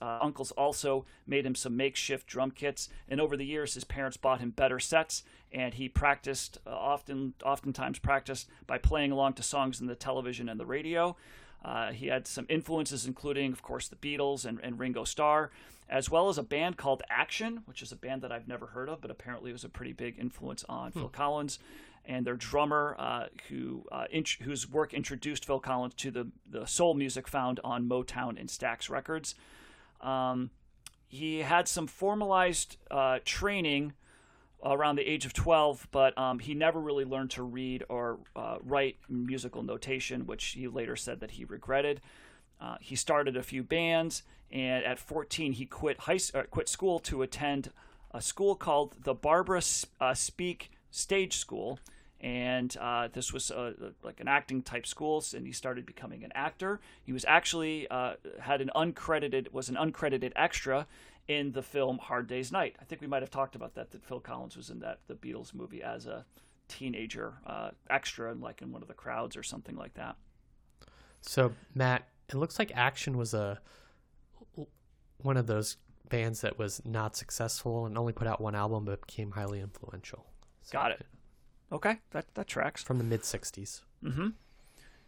Uh, 0.00 0.18
uncles 0.20 0.50
also 0.52 1.04
made 1.26 1.46
him 1.46 1.54
some 1.54 1.76
makeshift 1.76 2.26
drum 2.26 2.50
kits, 2.50 2.88
and 3.08 3.20
over 3.20 3.36
the 3.36 3.46
years, 3.46 3.74
his 3.74 3.84
parents 3.84 4.16
bought 4.16 4.40
him 4.40 4.50
better 4.50 4.78
sets, 4.78 5.22
and 5.52 5.74
he 5.74 5.88
practiced 5.88 6.58
uh, 6.66 6.70
often, 6.70 7.34
oftentimes 7.44 7.98
practiced 7.98 8.48
by 8.66 8.78
playing 8.78 9.12
along 9.12 9.34
to 9.34 9.42
songs 9.42 9.80
in 9.80 9.86
the 9.86 9.94
television 9.94 10.48
and 10.48 10.60
the 10.60 10.66
radio. 10.66 11.16
Uh, 11.64 11.92
he 11.92 12.06
had 12.06 12.26
some 12.26 12.46
influences, 12.48 13.06
including, 13.06 13.52
of 13.52 13.62
course, 13.62 13.88
the 13.88 13.96
Beatles 13.96 14.44
and, 14.44 14.58
and 14.62 14.78
Ringo 14.78 15.04
Starr, 15.04 15.50
as 15.88 16.08
well 16.08 16.28
as 16.28 16.38
a 16.38 16.42
band 16.42 16.76
called 16.76 17.02
Action, 17.10 17.62
which 17.66 17.82
is 17.82 17.92
a 17.92 17.96
band 17.96 18.22
that 18.22 18.32
I've 18.32 18.48
never 18.48 18.66
heard 18.66 18.88
of, 18.88 19.00
but 19.00 19.10
apparently 19.10 19.52
was 19.52 19.64
a 19.64 19.68
pretty 19.68 19.92
big 19.92 20.18
influence 20.18 20.64
on 20.68 20.92
Phil 20.92 21.08
Collins. 21.08 21.58
And 22.06 22.26
their 22.26 22.36
drummer, 22.36 22.96
uh, 22.98 23.26
who 23.48 23.84
uh, 23.92 24.06
int- 24.10 24.38
whose 24.42 24.70
work 24.70 24.94
introduced 24.94 25.44
Phil 25.44 25.60
Collins 25.60 25.94
to 25.98 26.10
the, 26.10 26.28
the 26.50 26.64
soul 26.64 26.94
music 26.94 27.28
found 27.28 27.60
on 27.62 27.88
Motown 27.88 28.40
and 28.40 28.48
Stax 28.48 28.88
Records. 28.88 29.34
Um, 30.00 30.50
he 31.08 31.38
had 31.38 31.66
some 31.66 31.86
formalized 31.86 32.76
uh, 32.90 33.18
training 33.24 33.94
around 34.64 34.96
the 34.96 35.10
age 35.10 35.24
of 35.24 35.32
12, 35.32 35.88
but 35.90 36.16
um, 36.18 36.38
he 36.38 36.54
never 36.54 36.80
really 36.80 37.04
learned 37.04 37.30
to 37.30 37.42
read 37.42 37.84
or 37.88 38.18
uh, 38.36 38.58
write 38.62 38.96
musical 39.08 39.62
notation, 39.62 40.26
which 40.26 40.44
he 40.46 40.68
later 40.68 40.96
said 40.96 41.20
that 41.20 41.32
he 41.32 41.44
regretted. 41.44 42.00
Uh, 42.60 42.76
he 42.80 42.94
started 42.94 43.36
a 43.36 43.42
few 43.42 43.62
bands, 43.62 44.22
and 44.52 44.84
at 44.84 44.98
14, 44.98 45.52
he 45.52 45.64
quit 45.64 46.00
high 46.00 46.18
uh, 46.34 46.42
quit 46.50 46.68
school 46.68 46.98
to 47.00 47.22
attend 47.22 47.70
a 48.12 48.20
school 48.20 48.54
called 48.54 48.96
the 49.02 49.14
Barbara 49.14 49.62
uh, 50.00 50.14
Speake 50.14 50.70
Stage 50.90 51.36
School, 51.36 51.78
and 52.20 52.76
uh, 52.78 53.08
this 53.12 53.32
was 53.32 53.50
uh, 53.50 53.72
like 54.02 54.20
an 54.20 54.28
acting 54.28 54.62
type 54.62 54.86
school, 54.86 55.24
and 55.34 55.46
he 55.46 55.52
started 55.52 55.86
becoming 55.86 56.22
an 56.22 56.32
actor. 56.34 56.80
He 57.02 57.12
was 57.12 57.24
actually 57.26 57.88
uh, 57.88 58.14
had 58.40 58.60
an 58.60 58.70
uncredited 58.76 59.52
was 59.52 59.68
an 59.68 59.76
uncredited 59.76 60.32
extra 60.36 60.86
in 61.28 61.52
the 61.52 61.62
film 61.62 61.98
Hard 61.98 62.26
Day's 62.26 62.52
Night. 62.52 62.76
I 62.80 62.84
think 62.84 63.00
we 63.00 63.06
might 63.06 63.22
have 63.22 63.30
talked 63.30 63.54
about 63.54 63.74
that. 63.74 63.90
That 63.90 64.04
Phil 64.04 64.20
Collins 64.20 64.56
was 64.56 64.68
in 64.68 64.80
that 64.80 64.98
the 65.06 65.14
Beatles 65.14 65.54
movie 65.54 65.82
as 65.82 66.06
a 66.06 66.26
teenager 66.68 67.34
uh, 67.46 67.70
extra, 67.88 68.34
like 68.34 68.60
in 68.60 68.70
one 68.70 68.82
of 68.82 68.88
the 68.88 68.94
crowds 68.94 69.36
or 69.36 69.42
something 69.42 69.76
like 69.76 69.94
that. 69.94 70.16
So 71.22 71.52
Matt, 71.74 72.06
it 72.28 72.36
looks 72.36 72.58
like 72.58 72.70
Action 72.74 73.16
was 73.16 73.34
a 73.34 73.60
one 75.22 75.36
of 75.36 75.46
those 75.46 75.76
bands 76.08 76.40
that 76.40 76.58
was 76.58 76.82
not 76.84 77.16
successful 77.16 77.86
and 77.86 77.96
only 77.96 78.12
put 78.12 78.26
out 78.26 78.40
one 78.40 78.54
album 78.54 78.84
but 78.84 79.06
became 79.06 79.30
highly 79.30 79.60
influential. 79.60 80.26
So, 80.62 80.72
Got 80.72 80.92
it. 80.92 81.06
Okay, 81.72 81.98
that 82.10 82.26
that 82.34 82.46
tracks. 82.46 82.82
From 82.82 82.98
the 82.98 83.04
mid 83.04 83.22
'60s. 83.22 83.80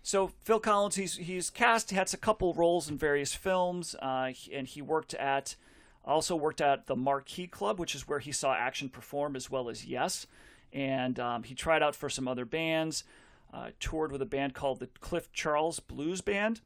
So 0.02 0.32
Phil 0.42 0.60
Collins, 0.60 0.96
he's 0.96 1.16
he's 1.16 1.50
cast. 1.50 1.90
He 1.90 1.96
had 1.96 2.12
a 2.12 2.16
couple 2.16 2.52
roles 2.54 2.88
in 2.88 2.98
various 2.98 3.34
films, 3.34 3.94
uh, 4.02 4.32
and 4.52 4.66
he 4.66 4.82
worked 4.82 5.14
at 5.14 5.56
also 6.04 6.34
worked 6.34 6.60
at 6.60 6.86
the 6.86 6.96
Marquee 6.96 7.46
Club, 7.46 7.78
which 7.78 7.94
is 7.94 8.08
where 8.08 8.18
he 8.18 8.32
saw 8.32 8.54
Action 8.54 8.88
perform 8.88 9.36
as 9.36 9.50
well 9.50 9.68
as 9.68 9.84
Yes. 9.84 10.26
And 10.72 11.20
um, 11.20 11.42
he 11.42 11.54
tried 11.54 11.82
out 11.82 11.94
for 11.94 12.08
some 12.08 12.26
other 12.26 12.44
bands. 12.44 13.04
Uh, 13.52 13.68
toured 13.78 14.10
with 14.10 14.22
a 14.22 14.26
band 14.26 14.54
called 14.54 14.80
the 14.80 14.86
Cliff 15.00 15.30
Charles 15.30 15.78
Blues 15.78 16.22
Band, 16.22 16.62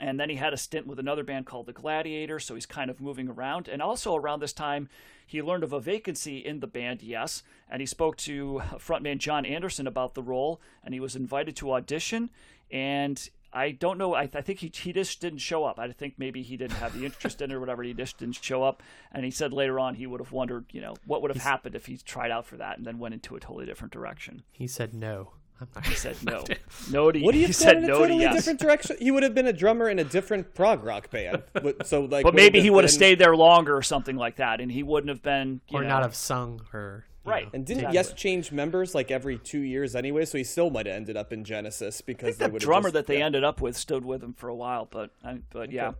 and 0.00 0.18
then 0.18 0.30
he 0.30 0.36
had 0.36 0.52
a 0.52 0.56
stint 0.56 0.86
with 0.86 0.98
another 0.98 1.22
band 1.22 1.46
called 1.46 1.66
the 1.66 1.72
Gladiator. 1.72 2.38
So 2.38 2.54
he's 2.54 2.66
kind 2.66 2.90
of 2.90 3.00
moving 3.00 3.28
around. 3.28 3.68
And 3.68 3.80
also 3.80 4.14
around 4.14 4.40
this 4.40 4.52
time, 4.52 4.88
he 5.26 5.42
learned 5.42 5.64
of 5.64 5.72
a 5.72 5.80
vacancy 5.80 6.38
in 6.38 6.60
the 6.60 6.66
band 6.66 7.02
Yes, 7.02 7.42
and 7.70 7.80
he 7.80 7.86
spoke 7.86 8.16
to 8.18 8.62
frontman 8.74 9.18
Jon 9.18 9.46
Anderson 9.46 9.86
about 9.86 10.14
the 10.14 10.22
role, 10.22 10.60
and 10.84 10.92
he 10.92 11.00
was 11.00 11.16
invited 11.16 11.56
to 11.56 11.72
audition. 11.72 12.30
And 12.70 13.28
I 13.52 13.72
don't 13.72 13.98
know. 13.98 14.14
I, 14.14 14.22
I 14.22 14.40
think 14.40 14.60
he, 14.60 14.72
he 14.74 14.92
just 14.92 15.20
didn't 15.20 15.40
show 15.40 15.64
up. 15.64 15.78
I 15.78 15.90
think 15.92 16.14
maybe 16.16 16.42
he 16.42 16.56
didn't 16.56 16.76
have 16.76 16.98
the 16.98 17.04
interest 17.04 17.42
in 17.42 17.50
it 17.50 17.54
or 17.54 17.60
whatever. 17.60 17.82
He 17.82 17.92
just 17.92 18.18
didn't 18.18 18.42
show 18.42 18.62
up. 18.62 18.82
And 19.12 19.24
he 19.24 19.30
said 19.30 19.52
later 19.52 19.78
on 19.78 19.94
he 19.94 20.06
would 20.06 20.20
have 20.20 20.32
wondered, 20.32 20.64
you 20.72 20.80
know, 20.80 20.96
what 21.06 21.20
would 21.22 21.30
have 21.30 21.42
happened 21.42 21.74
if 21.74 21.86
he 21.86 21.98
tried 21.98 22.30
out 22.30 22.46
for 22.46 22.56
that 22.56 22.78
and 22.78 22.86
then 22.86 22.98
went 22.98 23.14
into 23.14 23.36
a 23.36 23.40
totally 23.40 23.66
different 23.66 23.92
direction. 23.92 24.42
He 24.52 24.66
said 24.66 24.94
no. 24.94 25.32
I'm 25.60 25.82
He 25.84 25.94
said 25.94 26.16
no, 26.24 26.44
no 26.90 27.12
to 27.12 27.20
What 27.20 27.32
do 27.32 27.38
you 27.38 27.46
he 27.46 27.52
said 27.52 27.64
said 27.64 27.76
in 27.78 27.84
a 27.84 27.86
no 27.88 27.98
totally 27.98 28.18
to 28.18 28.24
yes. 28.24 28.34
different 28.34 28.60
direction? 28.60 28.96
He 28.98 29.10
would 29.10 29.22
have 29.22 29.34
been 29.34 29.46
a 29.46 29.52
drummer 29.52 29.88
in 29.88 29.98
a 29.98 30.04
different 30.04 30.54
prog 30.54 30.84
rock 30.84 31.10
band. 31.10 31.42
But- 31.52 31.86
So 31.86 32.04
like, 32.04 32.24
But 32.24 32.34
maybe 32.34 32.60
he 32.60 32.70
would 32.70 32.84
have 32.84 32.90
been- 32.90 32.96
stayed 32.98 33.18
there 33.18 33.36
longer 33.36 33.76
or 33.76 33.82
something 33.82 34.16
like 34.16 34.36
that, 34.36 34.60
and 34.60 34.70
he 34.70 34.82
wouldn't 34.82 35.08
have 35.08 35.22
been, 35.22 35.60
you 35.68 35.78
or 35.78 35.82
know, 35.82 35.88
not 35.88 36.02
have 36.02 36.14
sung 36.14 36.62
her. 36.72 37.06
Right. 37.24 37.44
know. 37.44 37.50
And 37.54 37.66
didn't 37.66 37.80
Exactly. 37.80 37.96
Yes 37.96 38.12
change 38.14 38.52
members 38.52 38.94
like 38.94 39.10
every 39.10 39.38
two 39.38 39.60
years 39.60 39.94
anyway? 39.94 40.24
So 40.24 40.38
he 40.38 40.44
still 40.44 40.70
might 40.70 40.86
have 40.86 40.96
ended 40.96 41.16
up 41.16 41.32
in 41.32 41.44
Genesis 41.44 42.00
because 42.00 42.36
they 42.36 42.48
the 42.48 42.58
drummer 42.58 42.88
just, 42.88 42.94
that 42.94 43.06
they 43.06 43.18
yeah. 43.18 43.26
ended 43.26 43.44
up 43.44 43.60
with 43.60 43.76
stood 43.76 44.04
with 44.04 44.22
him 44.22 44.32
for 44.34 44.48
a 44.48 44.54
while, 44.54 44.88
but 44.90 45.10
I, 45.24 45.38
but 45.50 45.70
yeah. 45.70 45.92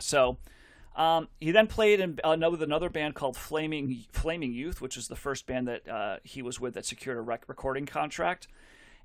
So 0.00 0.38
um, 0.96 1.28
he 1.40 1.52
then 1.52 1.66
played 1.66 2.00
in 2.00 2.18
another 2.24 2.50
with 2.50 2.62
another 2.62 2.90
band 2.90 3.14
called 3.14 3.36
Flaming 3.36 4.04
Flaming 4.12 4.52
Youth, 4.52 4.80
which 4.80 4.96
was 4.96 5.08
the 5.08 5.16
first 5.16 5.46
band 5.46 5.68
that 5.68 5.88
uh, 5.88 6.16
he 6.24 6.42
was 6.42 6.58
with 6.58 6.74
that 6.74 6.84
secured 6.84 7.16
a 7.16 7.20
rec- 7.20 7.44
recording 7.48 7.86
contract. 7.86 8.48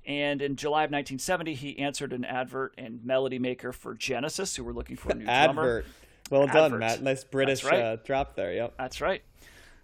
And 0.06 0.40
in 0.40 0.54
July 0.54 0.84
of 0.84 0.90
1970, 0.90 1.54
he 1.54 1.78
answered 1.80 2.12
an 2.12 2.24
advert 2.24 2.74
and 2.78 3.04
melody 3.04 3.40
maker 3.40 3.72
for 3.72 3.94
Genesis, 3.94 4.54
who 4.54 4.62
were 4.62 4.72
looking 4.72 4.96
for 4.96 5.10
a 5.10 5.14
new 5.14 5.24
drummer. 5.24 5.62
advert. 5.62 5.86
Well 6.30 6.46
done, 6.46 6.56
Advert. 6.56 6.80
Matt. 6.80 7.02
Nice 7.02 7.24
British 7.24 7.64
right. 7.64 7.80
uh, 7.80 7.96
drop 7.96 8.36
there. 8.36 8.52
Yep. 8.52 8.74
That's 8.78 9.00
right. 9.00 9.22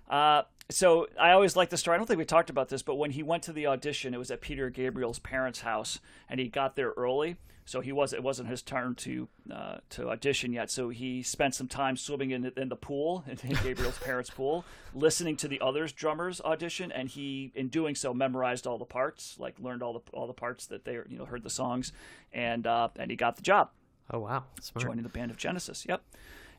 Uh, 0.09 0.43
so 0.71 1.09
I 1.21 1.33
always 1.33 1.57
like 1.57 1.71
the 1.71 1.77
story. 1.77 1.95
I 1.95 1.99
don't 1.99 2.07
think 2.07 2.19
we 2.19 2.25
talked 2.25 2.51
about 2.51 2.69
this, 2.69 2.83
but 2.83 2.97
when 2.97 3.11
he 3.11 3.23
went 3.23 3.43
to 3.45 3.53
the 3.53 3.67
audition, 3.67 4.15
it 4.15 4.19
was 4.19 4.31
at 4.31 4.41
Peter 4.41 4.71
Gabriel's 4.71 5.19
parents' 5.19 5.61
house, 5.61 6.01
and 6.29 6.41
he 6.41 6.49
got 6.49 6.77
there 6.77 6.93
early. 6.97 7.37
So 7.73 7.81
he 7.81 7.91
was 7.91 8.13
it 8.13 8.23
wasn't 8.23 8.51
his 8.51 8.61
turn 8.61 8.95
to 8.97 9.29
uh, 9.51 9.79
to 9.91 10.11
audition 10.11 10.53
yet. 10.53 10.71
So 10.71 10.91
he 10.91 11.23
spent 11.23 11.55
some 11.55 11.69
time 11.69 11.97
swimming 11.97 12.31
in 12.31 12.43
the, 12.43 12.61
in 12.61 12.69
the 12.69 12.77
pool 12.77 13.25
in 13.43 13.57
Gabriel's 13.65 13.99
parents' 13.99 14.29
pool, 14.29 14.67
listening 14.95 15.37
to 15.39 15.49
the 15.49 15.59
others 15.63 15.91
drummers 15.91 16.43
audition, 16.43 16.93
and 16.93 17.09
he 17.09 17.51
in 17.55 17.69
doing 17.69 17.95
so 17.95 18.13
memorized 18.13 18.67
all 18.67 18.77
the 18.77 18.85
parts, 18.85 19.37
like 19.39 19.59
learned 19.59 19.83
all 19.83 19.95
the 19.95 20.01
all 20.13 20.27
the 20.27 20.35
parts 20.35 20.67
that 20.67 20.85
they 20.85 20.93
you 20.93 21.17
know 21.17 21.25
heard 21.25 21.43
the 21.45 21.49
songs, 21.49 21.95
and 22.31 22.67
uh, 22.67 22.89
and 22.97 23.11
he 23.11 23.17
got 23.17 23.37
the 23.37 23.43
job 23.43 23.71
Oh 24.11 24.19
wow, 24.19 24.45
smart. 24.61 24.87
joining 24.87 25.03
the 25.03 25.09
band 25.09 25.31
of 25.31 25.39
Genesis. 25.39 25.87
Yep. 25.89 26.03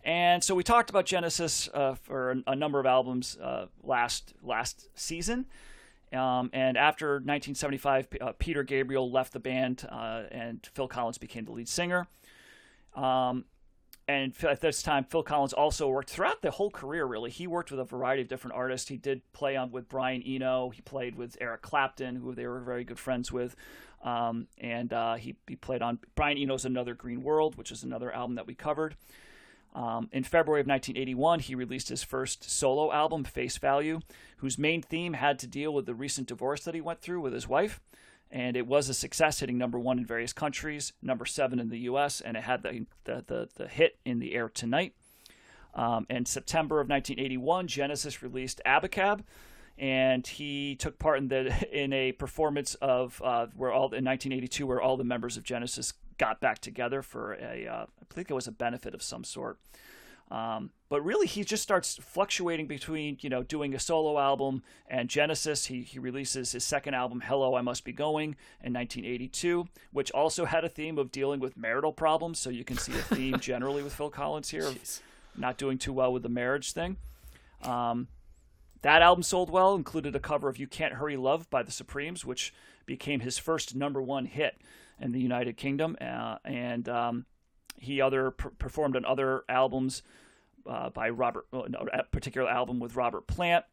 And 0.03 0.44
so 0.44 0.56
we 0.56 0.64
talked 0.64 0.90
about 0.90 1.06
Genesis 1.06 1.69
uh, 1.76 1.94
for 1.94 2.31
a, 2.31 2.44
a 2.48 2.56
number 2.56 2.80
of 2.80 2.88
albums 2.88 3.38
uh, 3.40 3.68
last 3.84 4.34
last 4.41 4.88
season. 4.95 5.45
Um, 6.14 6.49
and 6.53 6.77
after 6.77 7.14
1975, 7.14 8.07
uh, 8.22 8.31
Peter 8.38 8.64
Gabriel 8.64 9.11
left 9.11 9.34
the 9.34 9.40
band, 9.40 9.88
uh, 9.90 10.23
and 10.31 10.65
Phil 10.73 10.88
Collins 10.88 11.18
became 11.18 11.45
the 11.45 11.52
lead 11.52 11.68
singer. 11.68 12.07
Um, 12.95 13.45
and 14.07 14.34
at 14.44 14.60
this 14.60 14.84
time, 14.84 15.06
Phil 15.06 15.23
Collins 15.23 15.53
also 15.53 15.88
worked 15.88 16.10
throughout 16.10 16.41
the 16.41 16.52
whole 16.52 16.69
career. 16.69 17.06
Really, 17.06 17.31
he 17.31 17.48
worked 17.48 17.72
with 17.72 17.80
a 17.80 17.85
variety 17.85 18.22
of 18.22 18.27
different 18.27 18.56
artists. 18.56 18.90
He 18.90 18.98
did 18.98 19.22
play 19.31 19.56
on 19.56 19.72
with 19.72 19.88
Brian 19.88 20.22
Eno. 20.22 20.69
He 20.69 20.81
played 20.81 21.15
with 21.15 21.38
Eric 21.40 21.61
Clapton, 21.61 22.18
who 22.18 22.35
they 22.35 22.45
were 22.45 22.60
very 22.60 22.84
good 22.84 22.99
friends 22.99 23.31
with. 23.31 23.56
Um, 24.03 24.48
and 24.57 24.91
uh, 24.91 25.15
he, 25.15 25.35
he 25.48 25.56
played 25.56 25.81
on 25.81 25.99
Brian 26.15 26.38
Eno's 26.38 26.65
Another 26.65 26.94
Green 26.94 27.23
World, 27.23 27.56
which 27.56 27.72
is 27.72 27.84
another 27.84 28.11
album 28.11 28.35
that 28.35 28.45
we 28.45 28.53
covered. 28.53 28.95
Um, 29.74 30.10
in 30.12 30.24
February 30.24 30.62
of 30.62 30.68
1981, 30.68 31.40
he 31.40 31.56
released 31.56 31.90
his 31.90 32.04
first 32.04 32.50
solo 32.50 32.91
album, 32.91 33.24
Face 33.24 33.58
Value, 33.58 34.02
whose 34.38 34.58
main 34.58 34.82
theme 34.82 35.14
had 35.14 35.40
to 35.40 35.48
deal 35.48 35.74
with 35.74 35.86
the 35.86 35.95
recent 35.95 36.28
divorce 36.28 36.64
that 36.64 36.76
he 36.76 36.82
went 36.82 37.02
through 37.02 37.22
with 37.22 37.34
his 37.34 37.48
wife. 37.48 37.82
And 38.30 38.56
it 38.56 38.68
was 38.68 38.90
a 38.90 38.94
success, 38.94 39.40
hitting 39.40 39.58
number 39.58 39.80
one 39.80 40.00
in 40.00 40.06
various 40.06 40.34
countries, 40.34 40.94
number 41.02 41.26
seven 41.26 41.60
in 41.60 41.70
the 41.70 41.80
U.S., 41.80 42.22
and 42.22 42.38
it 42.38 42.44
had 42.44 42.64
the, 42.64 42.86
the, 43.04 43.24
the, 43.26 43.50
the 43.56 43.68
hit 43.68 43.98
in 44.06 44.20
the 44.20 44.34
air 44.34 44.50
tonight. 44.50 44.94
Um, 45.76 46.06
in 46.10 46.26
September 46.26 46.80
of 46.80 46.90
1981, 46.90 47.68
Genesis 47.68 48.22
released 48.22 48.62
Abacab, 48.66 49.24
and 49.78 50.26
he 50.26 50.76
took 50.76 51.00
part 51.00 51.18
in 51.18 51.28
the 51.30 51.52
in 51.84 51.94
a 51.94 52.12
performance 52.12 52.76
of 52.76 53.22
uh, 53.24 53.48
where 53.56 53.72
all 53.72 53.86
in 53.86 54.06
1982 54.06 54.68
where 54.68 54.82
all 54.82 54.98
the 54.98 55.04
members 55.04 55.36
of 55.36 55.44
Genesis 55.44 55.94
got 56.24 56.40
back 56.40 56.60
together 56.60 57.02
for 57.02 57.34
a 57.34 57.68
uh, 57.68 57.86
I 57.86 58.14
think 58.14 58.32
it 58.32 58.34
was 58.34 58.48
a 58.48 58.52
benefit 58.52 58.94
of 58.94 59.04
some 59.04 59.26
sort. 59.26 59.60
Um, 60.32 60.72
but 60.88 61.04
really, 61.04 61.28
he 61.28 61.44
just 61.44 61.62
starts 61.62 61.98
fluctuating 62.02 62.66
between 62.66 63.18
you 63.20 63.30
know 63.30 63.44
doing 63.44 63.76
a 63.76 63.80
solo 63.80 64.18
album 64.18 64.64
and 64.88 65.10
Genesis. 65.10 65.66
He 65.66 65.82
he 65.82 66.00
releases 66.00 66.54
his 66.54 66.64
second 66.64 66.94
album, 66.94 67.22
Hello, 67.26 67.56
I 67.56 67.62
Must 67.62 67.84
Be 67.84 67.91
Going, 67.91 68.38
in 68.62 68.72
1982, 68.74 69.68
which 69.91 70.12
also 70.12 70.45
had 70.45 70.64
a 70.64 70.70
theme 70.70 70.98
of 70.98 71.12
dealing 71.12 71.41
with 71.41 71.58
marital 71.58 71.91
problems. 71.91 72.40
So 72.40 72.50
you 72.50 72.64
can 72.64 72.78
see 72.78 72.94
a 72.94 73.16
theme 73.16 73.38
generally 73.41 73.84
with 73.84 73.94
Phil 73.94 74.10
Collins 74.10 74.50
here 74.50 74.68
of 74.68 75.02
not 75.36 75.58
doing 75.58 75.78
too 75.78 75.91
well 75.91 76.14
with 76.14 76.24
the 76.24 76.30
marriage 76.30 76.72
thing. 76.72 76.95
Um, 77.64 78.08
that 78.82 79.02
album 79.02 79.24
sold 79.24 79.50
well, 79.50 79.76
included 79.76 80.16
a 80.16 80.20
cover 80.22 80.48
of 80.48 80.58
You 80.58 80.68
Can't 80.68 80.94
Hurry 80.94 81.18
Love 81.18 81.50
by 81.50 81.64
the 81.64 81.72
Supremes, 81.72 82.24
which 82.24 82.54
became 82.86 83.20
his 83.20 83.38
first 83.38 83.76
number 83.76 84.02
one 84.02 84.26
hit 84.26 84.56
in 85.03 85.11
the 85.11 85.19
United 85.19 85.57
Kingdom. 85.57 85.97
Uh, 86.01 86.38
and 86.45 86.88
um, 86.89 87.25
he 87.77 88.01
other 88.01 88.31
per- 88.31 88.49
performed 88.51 88.95
on 88.95 89.05
other 89.05 89.43
albums 89.49 90.01
uh, 90.67 90.89
by 90.89 91.09
Robert, 91.09 91.45
well, 91.51 91.65
no, 91.69 91.85
a 91.93 92.03
particular 92.03 92.49
album 92.49 92.80
with 92.80 92.95
Robert 92.95 93.27
Plant. 93.27 93.65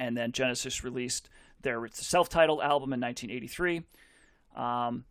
And 0.00 0.16
then 0.16 0.32
Genesis 0.32 0.82
released 0.82 1.28
their 1.62 1.86
self 1.92 2.28
titled 2.28 2.60
album 2.60 2.92
in 2.92 3.00
1983. 3.00 3.82
Um, 4.56 5.04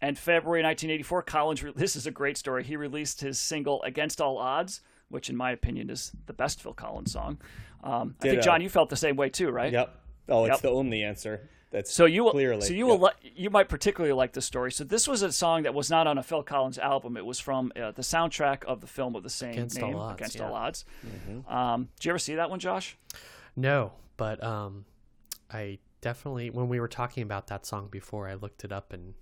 and 0.00 0.18
February 0.18 0.62
1984, 0.62 1.22
Collins, 1.22 1.62
re- 1.62 1.72
this 1.74 1.96
is 1.96 2.06
a 2.06 2.10
great 2.10 2.36
story. 2.36 2.62
He 2.62 2.76
released 2.76 3.20
his 3.20 3.38
single 3.38 3.82
Against 3.82 4.20
All 4.20 4.38
Odds, 4.38 4.80
which 5.08 5.28
in 5.30 5.36
my 5.36 5.50
opinion 5.50 5.90
is 5.90 6.12
the 6.26 6.32
best 6.34 6.62
Phil 6.62 6.74
Collins 6.74 7.12
song. 7.12 7.40
Um, 7.82 8.14
I 8.20 8.28
think, 8.28 8.42
John, 8.42 8.60
you 8.60 8.68
felt 8.68 8.90
the 8.90 8.96
same 8.96 9.16
way 9.16 9.30
too, 9.30 9.50
right? 9.50 9.72
Yep. 9.72 9.98
Oh, 10.28 10.44
it's 10.44 10.52
Yep. 10.54 10.60
the 10.60 10.70
only 10.70 11.02
answer. 11.02 11.48
That's 11.74 11.92
So 11.92 12.04
you 12.06 12.24
will, 12.24 12.30
clearly. 12.30 12.62
so 12.62 12.72
you 12.72 12.86
yeah. 12.86 12.92
will 12.94 13.00
li- 13.00 13.32
you 13.36 13.50
might 13.50 13.68
particularly 13.68 14.12
like 14.14 14.32
this 14.32 14.46
story. 14.46 14.70
So 14.72 14.84
this 14.84 15.06
was 15.08 15.22
a 15.22 15.30
song 15.32 15.64
that 15.64 15.74
was 15.74 15.90
not 15.90 16.06
on 16.06 16.16
a 16.18 16.22
Phil 16.22 16.42
Collins 16.42 16.78
album. 16.78 17.16
It 17.16 17.26
was 17.26 17.40
from 17.40 17.72
uh, 17.76 17.90
the 17.90 18.02
soundtrack 18.02 18.64
of 18.64 18.80
the 18.80 18.86
film 18.86 19.16
of 19.16 19.22
the 19.24 19.28
same 19.30 19.50
Against 19.52 19.80
All 19.82 19.88
name, 19.88 19.96
Odds, 19.98 20.14
Against 20.20 20.36
yeah. 20.36 20.46
All 20.48 20.54
Odds. 20.54 20.84
Mm-hmm. 21.06 21.52
Um, 21.52 21.88
did 21.96 22.04
you 22.06 22.10
ever 22.12 22.18
see 22.18 22.36
that 22.36 22.48
one, 22.48 22.60
Josh? 22.60 22.96
No, 23.56 23.92
but 24.16 24.42
um, 24.42 24.84
I 25.52 25.78
definitely 26.00 26.50
when 26.50 26.68
we 26.68 26.78
were 26.80 26.88
talking 26.88 27.22
about 27.22 27.48
that 27.48 27.66
song 27.66 27.88
before, 27.90 28.28
I 28.28 28.34
looked 28.34 28.64
it 28.64 28.70
up 28.72 28.92
and 28.92 29.14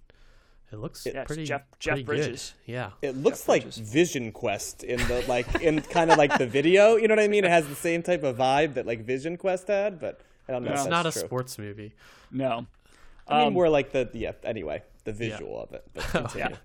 it 0.73 0.79
looks 0.79 1.05
Yeah, 1.07 1.21
it's 1.21 1.27
pretty 1.27 1.45
Jeff- 1.45 1.63
Jeff 1.79 1.93
pretty 1.93 2.05
Bridges. 2.05 2.55
Good. 2.67 2.73
Yeah, 2.73 2.91
It 3.03 3.17
looks 3.17 3.41
Jeff 3.41 3.49
like 3.49 3.63
Bridges. 3.63 3.79
Vision 3.93 4.33
Quest 4.33 4.83
in 4.85 4.99
the 5.09 5.25
like 5.29 5.63
in 5.63 5.81
kind 5.83 6.11
of 6.11 6.19
like 6.19 6.37
the 6.39 6.47
video. 6.47 6.97
You 6.97 7.09
know 7.09 7.15
what 7.15 7.23
I 7.25 7.29
mean? 7.29 7.45
It 7.45 7.51
has 7.51 7.67
the 7.69 7.75
same 7.75 8.03
type 8.03 8.23
of 8.23 8.37
vibe 8.37 8.75
that 8.75 8.87
like 8.87 9.05
Vision 9.05 9.37
Quest 9.37 9.69
had, 9.69 9.99
but 10.01 10.21
I 10.49 10.53
don't 10.53 10.65
know. 10.65 10.73
it's 10.73 10.81
that's 10.83 10.91
not 10.91 11.07
a 11.07 11.13
true. 11.13 11.23
sports 11.23 11.59
movie. 11.59 11.95
No. 12.31 12.67
I 13.29 13.39
mean, 13.39 13.47
Um, 13.49 13.53
more 13.55 13.69
like 13.69 13.93
the 13.93 14.09
yeah. 14.13 14.33
Anyway, 14.45 14.83
the 15.05 15.13
visual 15.13 15.63
of 15.63 15.73
it. 15.73 15.87
But 15.95 16.03
continue. 16.11 16.49
Yeah. 16.51 16.57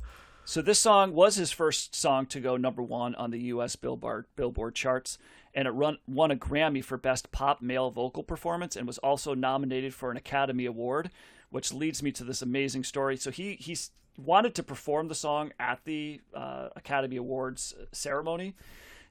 So 0.46 0.62
this 0.62 0.80
song 0.80 1.14
was 1.14 1.36
his 1.36 1.52
first 1.52 1.94
song 1.94 2.26
to 2.28 2.40
go 2.40 2.56
number 2.58 2.82
one 2.82 3.14
on 3.16 3.32
the 3.32 3.40
U.S. 3.54 3.76
Billboard 3.76 4.26
Billboard 4.36 4.76
charts, 4.76 5.18
and 5.54 5.68
it 5.68 5.72
run, 5.72 5.98
won 6.08 6.32
a 6.32 6.36
Grammy 6.38 6.84
for 6.84 6.98
Best 6.98 7.32
Pop 7.32 7.62
Male 7.62 7.92
Vocal 7.92 8.24
Performance, 8.24 8.76
and 8.78 8.88
was 8.88 8.98
also 9.00 9.34
nominated 9.34 9.94
for 9.94 10.10
an 10.10 10.16
Academy 10.18 10.66
Award, 10.66 11.12
which 11.50 11.74
leads 11.74 12.02
me 12.02 12.12
to 12.14 12.24
this 12.24 12.42
amazing 12.42 12.86
story. 12.86 13.18
So 13.18 13.30
he 13.30 13.56
he's 13.56 13.92
wanted 14.18 14.56
to 14.56 14.64
perform 14.64 15.10
the 15.10 15.16
song 15.16 15.52
at 15.60 15.80
the 15.84 16.22
uh, 16.34 16.70
Academy 16.78 17.18
Awards 17.18 17.76
ceremony, 17.92 18.56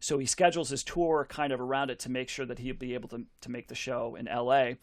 so 0.07 0.19
he 0.19 0.27
schedules 0.27 0.69
his 0.69 0.85
tour 0.85 1.27
kind 1.29 1.53
of 1.53 1.61
around 1.61 1.91
it 1.91 1.99
to 1.99 2.09
make 2.09 2.29
sure 2.29 2.47
that 2.47 2.61
he'll 2.61 2.77
be 2.77 2.95
able 2.95 3.09
to 3.09 3.25
to 3.41 3.51
make 3.51 3.67
the 3.67 3.75
show 3.75 4.15
in 4.15 4.29
L.A. 4.29 4.77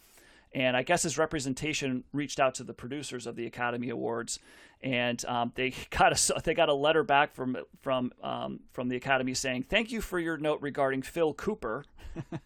And 0.54 0.76
I 0.76 0.84
guess 0.84 1.04
his 1.04 1.18
representation 1.18 2.04
reached 2.12 2.42
out 2.42 2.56
to 2.56 2.64
the 2.64 2.74
producers 2.74 3.26
of 3.26 3.38
the 3.38 3.46
Academy 3.46 3.90
Awards, 3.90 4.40
and 4.82 5.24
um, 5.26 5.54
they 5.56 5.74
got 5.90 6.12
a 6.12 6.42
they 6.42 6.54
got 6.54 6.68
a 6.68 6.74
letter 6.74 7.04
back 7.04 7.34
from 7.34 7.56
from 7.82 8.12
um, 8.22 8.60
from 8.74 8.90
the 8.90 8.98
Academy 8.98 9.34
saying, 9.34 9.64
"Thank 9.64 9.94
you 9.94 10.02
for 10.02 10.20
your 10.20 10.38
note 10.38 10.62
regarding 10.62 11.04
Phil 11.04 11.34
Cooper. 11.34 11.86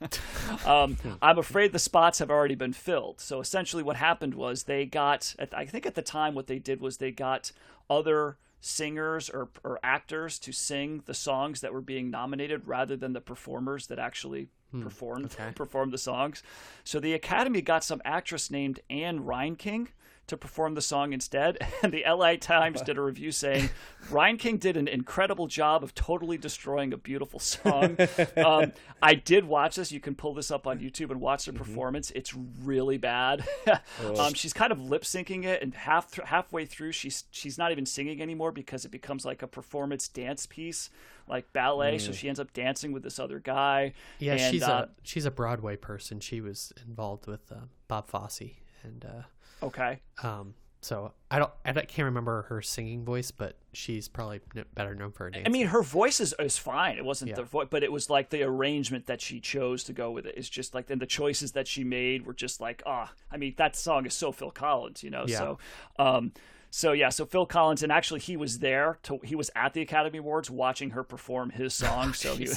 um, 0.66 0.98
I'm 1.20 1.40
afraid 1.40 1.72
the 1.72 1.80
spots 1.80 2.20
have 2.20 2.30
already 2.30 2.56
been 2.56 2.74
filled." 2.74 3.20
So 3.20 3.40
essentially, 3.40 3.82
what 3.82 3.96
happened 3.96 4.36
was 4.36 4.64
they 4.64 4.86
got 4.86 5.34
I 5.52 5.66
think 5.66 5.88
at 5.88 5.96
the 5.96 6.04
time 6.04 6.36
what 6.36 6.46
they 6.46 6.60
did 6.60 6.80
was 6.80 6.98
they 6.98 7.12
got 7.12 7.52
other 7.90 8.38
singers 8.60 9.30
or, 9.30 9.50
or 9.64 9.80
actors 9.84 10.40
to 10.40 10.52
sing 10.52 11.04
the 11.06 11.14
songs 11.14 11.62
that 11.62 11.74
were 11.74 11.82
being 11.82 12.10
nominated 12.10 12.68
rather 12.68 12.96
than 12.96 13.14
the 13.14 13.22
performers 13.22 13.88
that 13.88 14.00
actually 14.00 14.48
hmm, 14.72 14.82
performed 14.82 15.26
okay. 15.26 15.52
performed 15.54 15.94
the 15.94 15.98
songs. 15.98 16.44
So 16.84 17.00
the 17.00 17.14
Academy 17.14 17.62
got 17.62 17.84
some 17.84 18.02
actress 18.04 18.50
named 18.50 18.80
Anne 18.90 19.20
Reinking 19.20 19.90
to 20.28 20.38
perform 20.38 20.76
the 20.76 20.82
song 20.82 21.14
instead. 21.14 21.58
And 21.84 21.94
the 21.94 22.04
LA 22.08 22.36
Times 22.38 22.82
did 22.82 22.98
a 22.98 23.02
review 23.02 23.32
saying 23.32 23.70
Reinking 24.10 24.60
did 24.60 24.78
an 24.78 24.88
incredible 24.88 25.48
job 25.48 25.84
of 25.84 25.94
totally 25.94 26.38
destroying 26.38 26.92
a 26.92 26.98
beautiful 26.98 27.40
song. 27.40 27.98
um, 28.36 28.74
I 29.02 29.14
did 29.14 29.46
watch 29.46 29.76
this. 29.76 29.92
You 29.92 30.00
can 30.00 30.16
pull 30.16 30.34
this 30.34 30.50
up 30.50 30.66
on 30.66 30.80
YouTube 30.80 31.12
and 31.12 31.22
watch 31.22 31.46
the 31.46 31.54
performance. 31.54 32.12
It's 32.16 32.34
really 32.64 32.98
bad. 32.98 33.48
um, 34.18 34.34
she's 34.34 34.54
kind 34.54 34.72
of 34.72 34.82
lip 34.82 35.04
syncing 35.04 35.46
it, 35.46 35.62
and 35.62 35.74
half 35.74 36.12
th- 36.12 36.28
halfway 36.28 36.66
through, 36.66 36.94
she's 36.94 37.26
she's 37.32 37.58
not 37.58 37.72
even 37.72 37.86
singing 37.86 38.22
anymore 38.22 38.52
because 38.52 38.86
it 38.86 38.90
becomes 38.90 39.26
like 39.26 39.44
a 39.44 39.48
performance 39.48 40.08
dance 40.08 40.46
piece, 40.46 40.90
like 41.28 41.52
ballet. 41.54 42.00
So 42.00 42.12
she 42.12 42.28
ends 42.28 42.40
up 42.40 42.54
dancing 42.54 42.92
with 42.92 43.04
this 43.04 43.20
other 43.20 43.40
guy. 43.40 43.94
Yeah, 44.20 44.34
and, 44.34 44.54
she's 44.54 44.64
uh, 44.64 44.88
a 44.88 44.90
she's 45.04 45.26
a 45.26 45.32
Broadway 45.32 45.76
person. 45.76 46.20
She 46.20 46.42
was 46.42 46.74
involved 46.86 47.28
with 47.28 47.52
uh, 47.52 47.66
Bob 47.88 48.08
Fosse, 48.08 48.42
and 48.84 49.06
uh, 49.06 49.24
okay. 49.64 50.00
um, 50.24 50.54
so 50.82 51.12
I 51.30 51.40
don't 51.40 51.52
I 51.66 51.74
can't 51.74 52.06
remember 52.06 52.44
her 52.44 52.62
singing 52.62 53.04
voice, 53.04 53.32
but 53.32 53.58
she's 53.74 54.08
probably 54.08 54.40
better 54.74 54.96
known 54.96 55.12
for 55.12 55.26
her 55.26 55.30
dance. 55.32 55.44
I 55.46 55.50
mean, 55.50 55.68
her 55.68 55.82
voice 55.82 56.20
is, 56.20 56.34
is 56.40 56.58
fine. 56.58 56.98
It 56.98 57.04
wasn't 57.04 57.30
Yeah. 57.30 57.36
the 57.36 57.44
voice, 57.44 57.68
but 57.70 57.84
it 57.84 57.92
was 57.92 58.10
like 58.10 58.30
the 58.30 58.44
arrangement 58.44 59.08
that 59.08 59.20
she 59.20 59.40
chose 59.40 59.84
to 59.86 59.94
go 59.94 60.12
with 60.12 60.26
it. 60.26 60.36
It's 60.38 60.48
just 60.48 60.74
like, 60.74 60.90
and 60.90 61.02
the 61.02 61.08
choices 61.08 61.54
that 61.54 61.68
she 61.68 61.84
made 61.84 62.26
were 62.26 62.34
just 62.34 62.62
like, 62.62 62.84
ah, 62.86 63.12
I 63.32 63.38
mean, 63.38 63.56
that 63.58 63.76
song 63.76 64.06
is 64.06 64.14
so 64.14 64.32
Phil 64.32 64.52
Collins, 64.52 65.04
you 65.04 65.10
know? 65.10 65.26
Yeah. 65.28 65.38
So, 65.38 65.60
um, 66.00 66.32
so 66.70 66.92
yeah, 66.92 67.10
so 67.10 67.26
Phil 67.26 67.46
Collins, 67.46 67.82
and 67.84 67.92
actually 67.92 68.20
he 68.20 68.38
was 68.38 68.60
there 68.60 69.00
to, 69.04 69.20
he 69.24 69.36
was 69.36 69.50
at 69.56 69.74
the 69.74 69.82
Academy 69.82 70.20
Awards 70.20 70.50
watching 70.50 70.92
her 70.92 71.04
perform 71.04 71.50
his 71.50 71.74
song. 71.74 72.14
so 72.14 72.36
he, 72.36 72.50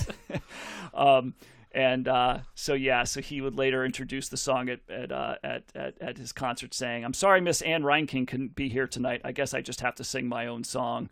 um, 0.94 1.34
and 1.72 2.08
uh, 2.08 2.38
so 2.54 2.74
yeah, 2.74 3.04
so 3.04 3.20
he 3.20 3.40
would 3.40 3.56
later 3.56 3.84
introduce 3.84 4.28
the 4.28 4.36
song 4.36 4.68
at 4.68 4.80
at, 4.88 5.12
uh, 5.12 5.36
at 5.44 5.64
at 5.74 6.00
at 6.00 6.18
his 6.18 6.32
concert, 6.32 6.74
saying, 6.74 7.04
"I'm 7.04 7.14
sorry, 7.14 7.40
Miss 7.40 7.62
Anne 7.62 7.82
Reinking 7.82 8.26
couldn't 8.26 8.54
be 8.54 8.68
here 8.68 8.86
tonight. 8.86 9.20
I 9.24 9.32
guess 9.32 9.54
I 9.54 9.60
just 9.60 9.80
have 9.80 9.94
to 9.96 10.04
sing 10.04 10.28
my 10.28 10.46
own 10.46 10.64
song." 10.64 11.08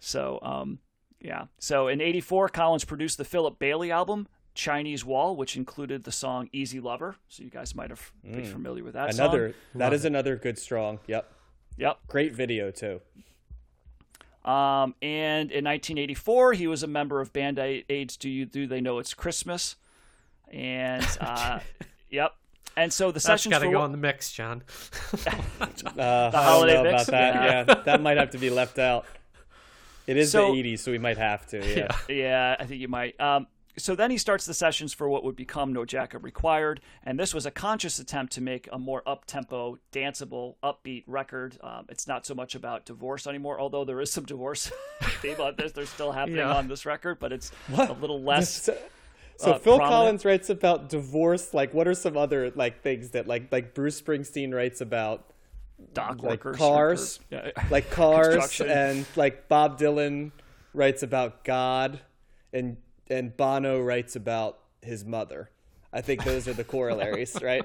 So 0.00 0.40
um, 0.42 0.80
yeah, 1.20 1.46
so 1.58 1.88
in 1.88 2.00
'84, 2.00 2.48
Collins 2.48 2.84
produced 2.84 3.18
the 3.18 3.24
Philip 3.24 3.58
Bailey 3.58 3.90
album. 3.90 4.28
Chinese 4.54 5.02
Wall, 5.02 5.34
which 5.34 5.56
included 5.56 6.04
the 6.04 6.12
song 6.12 6.48
"Easy 6.52 6.80
Lover," 6.80 7.16
so 7.28 7.42
you 7.42 7.50
guys 7.50 7.74
might 7.74 7.90
have 7.90 8.12
been 8.22 8.44
familiar 8.44 8.84
with 8.84 8.94
that. 8.94 9.14
Another 9.14 9.50
song. 9.50 9.78
that 9.78 9.92
is 9.92 10.04
another 10.04 10.36
good 10.36 10.58
strong. 10.58 10.98
Yep. 11.06 11.32
yep. 11.78 11.98
Great 12.06 12.34
video 12.34 12.70
too. 12.70 13.00
Um, 14.44 14.96
and 15.00 15.52
in 15.52 15.64
1984, 15.64 16.54
he 16.54 16.66
was 16.66 16.82
a 16.82 16.88
member 16.88 17.20
of 17.20 17.32
Band 17.32 17.58
Aids. 17.58 18.16
Do 18.16 18.28
you 18.28 18.44
do 18.44 18.66
they 18.66 18.80
know 18.80 18.98
it's 18.98 19.14
Christmas? 19.14 19.76
And 20.52 21.06
uh, 21.20 21.60
yep. 22.10 22.32
And 22.76 22.92
so 22.92 23.08
the 23.08 23.14
that's 23.14 23.24
sessions 23.24 23.50
got 23.52 23.58
to 23.60 23.66
for 23.66 23.72
go 23.72 23.78
what- 23.80 23.86
in 23.86 23.92
the 23.92 23.98
mix, 23.98 24.32
John. 24.32 24.62
Uh, 25.60 25.70
I 25.96 26.30
don't 26.30 26.34
holiday 26.34 26.74
know 26.74 26.82
mix? 26.84 27.08
about 27.08 27.10
that. 27.10 27.34
Yeah. 27.34 27.64
Yeah. 27.68 27.82
that 27.84 28.00
might 28.02 28.16
have 28.16 28.30
to 28.30 28.38
be 28.38 28.50
left 28.50 28.78
out. 28.78 29.06
It 30.06 30.16
is 30.16 30.30
So- 30.32 30.52
the 30.54 30.62
'80s, 30.62 30.78
so 30.80 30.90
we 30.90 30.98
might 30.98 31.18
have 31.18 31.46
to. 31.48 31.58
Yeah. 31.64 31.88
Yeah, 32.08 32.56
I 32.58 32.64
think 32.66 32.80
you 32.80 32.88
might. 32.88 33.20
Um, 33.20 33.46
so 33.78 33.94
then 33.94 34.10
he 34.10 34.18
starts 34.18 34.44
the 34.44 34.52
sessions 34.54 34.92
for 34.92 35.08
what 35.08 35.24
would 35.24 35.36
become 35.36 35.72
No 35.72 35.84
Jacket 35.84 36.18
Required, 36.18 36.80
and 37.04 37.18
this 37.18 37.32
was 37.32 37.46
a 37.46 37.50
conscious 37.50 37.98
attempt 37.98 38.32
to 38.34 38.40
make 38.42 38.68
a 38.72 38.78
more 38.78 39.02
up-tempo, 39.06 39.78
danceable, 39.92 40.56
upbeat 40.62 41.04
record. 41.06 41.56
Um, 41.62 41.86
it's 41.88 42.06
not 42.06 42.26
so 42.26 42.34
much 42.34 42.54
about 42.54 42.84
divorce 42.84 43.26
anymore, 43.26 43.58
although 43.60 43.84
there 43.86 44.00
is 44.02 44.12
some 44.12 44.24
divorce 44.24 44.70
theme 45.22 45.40
on 45.40 45.54
this. 45.56 45.72
They're 45.72 45.86
still 45.86 46.12
happening 46.12 46.38
Yeah. 46.38 46.54
on 46.54 46.68
this 46.68 46.84
record, 46.84 47.18
but 47.18 47.32
it's 47.32 47.50
a 47.74 47.92
little 47.94 48.22
less. 48.22 48.64
So, 48.64 48.76
so 49.42 49.52
uh, 49.52 49.58
Phil 49.58 49.76
prominent. 49.76 49.90
Collins 49.90 50.24
writes 50.24 50.50
about 50.50 50.88
divorce. 50.88 51.52
Like, 51.52 51.74
what 51.74 51.88
are 51.88 51.94
some 51.94 52.16
other 52.16 52.50
like 52.54 52.82
things 52.82 53.10
that 53.10 53.26
like 53.26 53.50
like 53.50 53.74
Bruce 53.74 54.00
Springsteen 54.00 54.54
writes 54.54 54.80
about 54.80 55.32
dock 55.92 56.22
like 56.22 56.44
workers, 56.44 56.56
cars, 56.56 57.20
yeah. 57.30 57.50
like 57.70 57.90
cars, 57.90 58.60
and 58.60 59.04
like 59.16 59.48
Bob 59.48 59.78
Dylan 59.78 60.32
writes 60.74 61.02
about 61.02 61.44
God, 61.44 62.00
and 62.52 62.76
and 63.08 63.36
Bono 63.36 63.80
writes 63.80 64.16
about 64.16 64.58
his 64.80 65.04
mother. 65.04 65.50
I 65.92 66.00
think 66.00 66.24
those 66.24 66.46
are 66.48 66.54
the 66.54 66.64
corollaries, 66.74 67.36
right? 67.42 67.64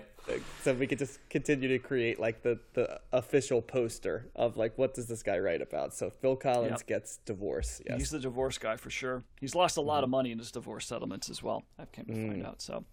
So 0.64 0.74
we 0.74 0.88
could 0.88 1.00
just 1.00 1.20
continue 1.30 1.70
to 1.70 1.80
create 1.80 2.20
like 2.20 2.42
the 2.44 2.60
the 2.74 3.00
official 3.14 3.62
poster 3.62 4.26
of 4.36 4.58
like 4.58 4.78
what 4.78 4.94
does 4.94 5.08
this 5.08 5.24
guy 5.24 5.40
write 5.40 5.62
about? 5.62 5.94
So 5.94 6.10
Phil 6.10 6.36
Collins 6.36 6.80
Yep. 6.82 6.88
gets 6.88 7.18
divorce. 7.26 7.82
Yes. 7.88 8.00
He's 8.00 8.10
the 8.10 8.20
divorce 8.20 8.58
guy 8.58 8.76
for 8.76 8.90
sure. 8.90 9.24
He's 9.40 9.56
lost 9.56 9.78
a 9.78 9.82
lot 9.82 10.04
of 10.04 10.10
money 10.10 10.32
in 10.32 10.40
his 10.40 10.52
divorce 10.52 10.86
settlements 10.86 11.30
as 11.30 11.42
well. 11.42 11.64
I've 11.80 11.92
came 11.92 12.06
to 12.06 12.14
find 12.14 12.46
out. 12.46 12.62
So, 12.62 12.84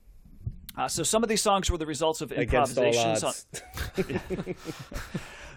uh, 0.76 0.86
so 0.88 1.02
some 1.02 1.22
of 1.24 1.28
these 1.28 1.42
songs 1.42 1.70
were 1.70 1.78
the 1.78 1.86
results 1.86 2.20
of 2.20 2.30
improvisations. 2.30 3.24
On, 3.24 3.32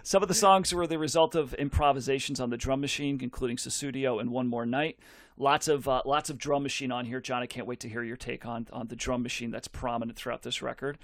some 0.02 0.22
of 0.22 0.28
the 0.28 0.34
songs 0.34 0.72
were 0.74 0.86
the 0.86 0.98
result 0.98 1.34
of 1.34 1.54
improvisations 1.54 2.40
on 2.40 2.50
the 2.50 2.56
drum 2.56 2.80
machine, 2.80 3.18
including 3.22 3.56
Sussudio 3.56 4.20
and 4.20 4.30
One 4.30 4.46
More 4.48 4.66
Night. 4.66 4.98
Lots 5.36 5.68
of 5.68 5.86
uh, 5.86 6.02
lots 6.04 6.30
of 6.30 6.38
drum 6.38 6.64
machine 6.64 6.90
on 6.90 7.04
here, 7.04 7.20
John. 7.20 7.42
I 7.42 7.46
can't 7.46 7.66
wait 7.66 7.78
to 7.80 7.88
hear 7.88 8.02
your 8.02 8.16
take 8.16 8.44
on 8.44 8.66
on 8.72 8.88
the 8.88 8.96
drum 8.96 9.22
machine 9.22 9.50
that's 9.52 9.68
prominent 9.68 10.18
throughout 10.18 10.42
this 10.42 10.62
record. 10.62 10.98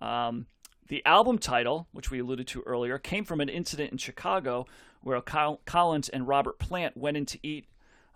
Um, 0.00 0.46
the 0.88 1.04
album 1.04 1.38
title, 1.38 1.88
which 1.92 2.10
we 2.10 2.20
alluded 2.20 2.46
to 2.48 2.62
earlier, 2.62 2.98
came 2.98 3.24
from 3.24 3.40
an 3.40 3.48
incident 3.48 3.92
in 3.92 3.98
Chicago 3.98 4.66
where 5.00 5.20
Col- 5.20 5.60
Collins 5.64 6.08
and 6.08 6.26
Robert 6.26 6.58
Plant 6.58 6.96
went 6.96 7.16
in 7.16 7.26
to 7.26 7.38
eat 7.42 7.66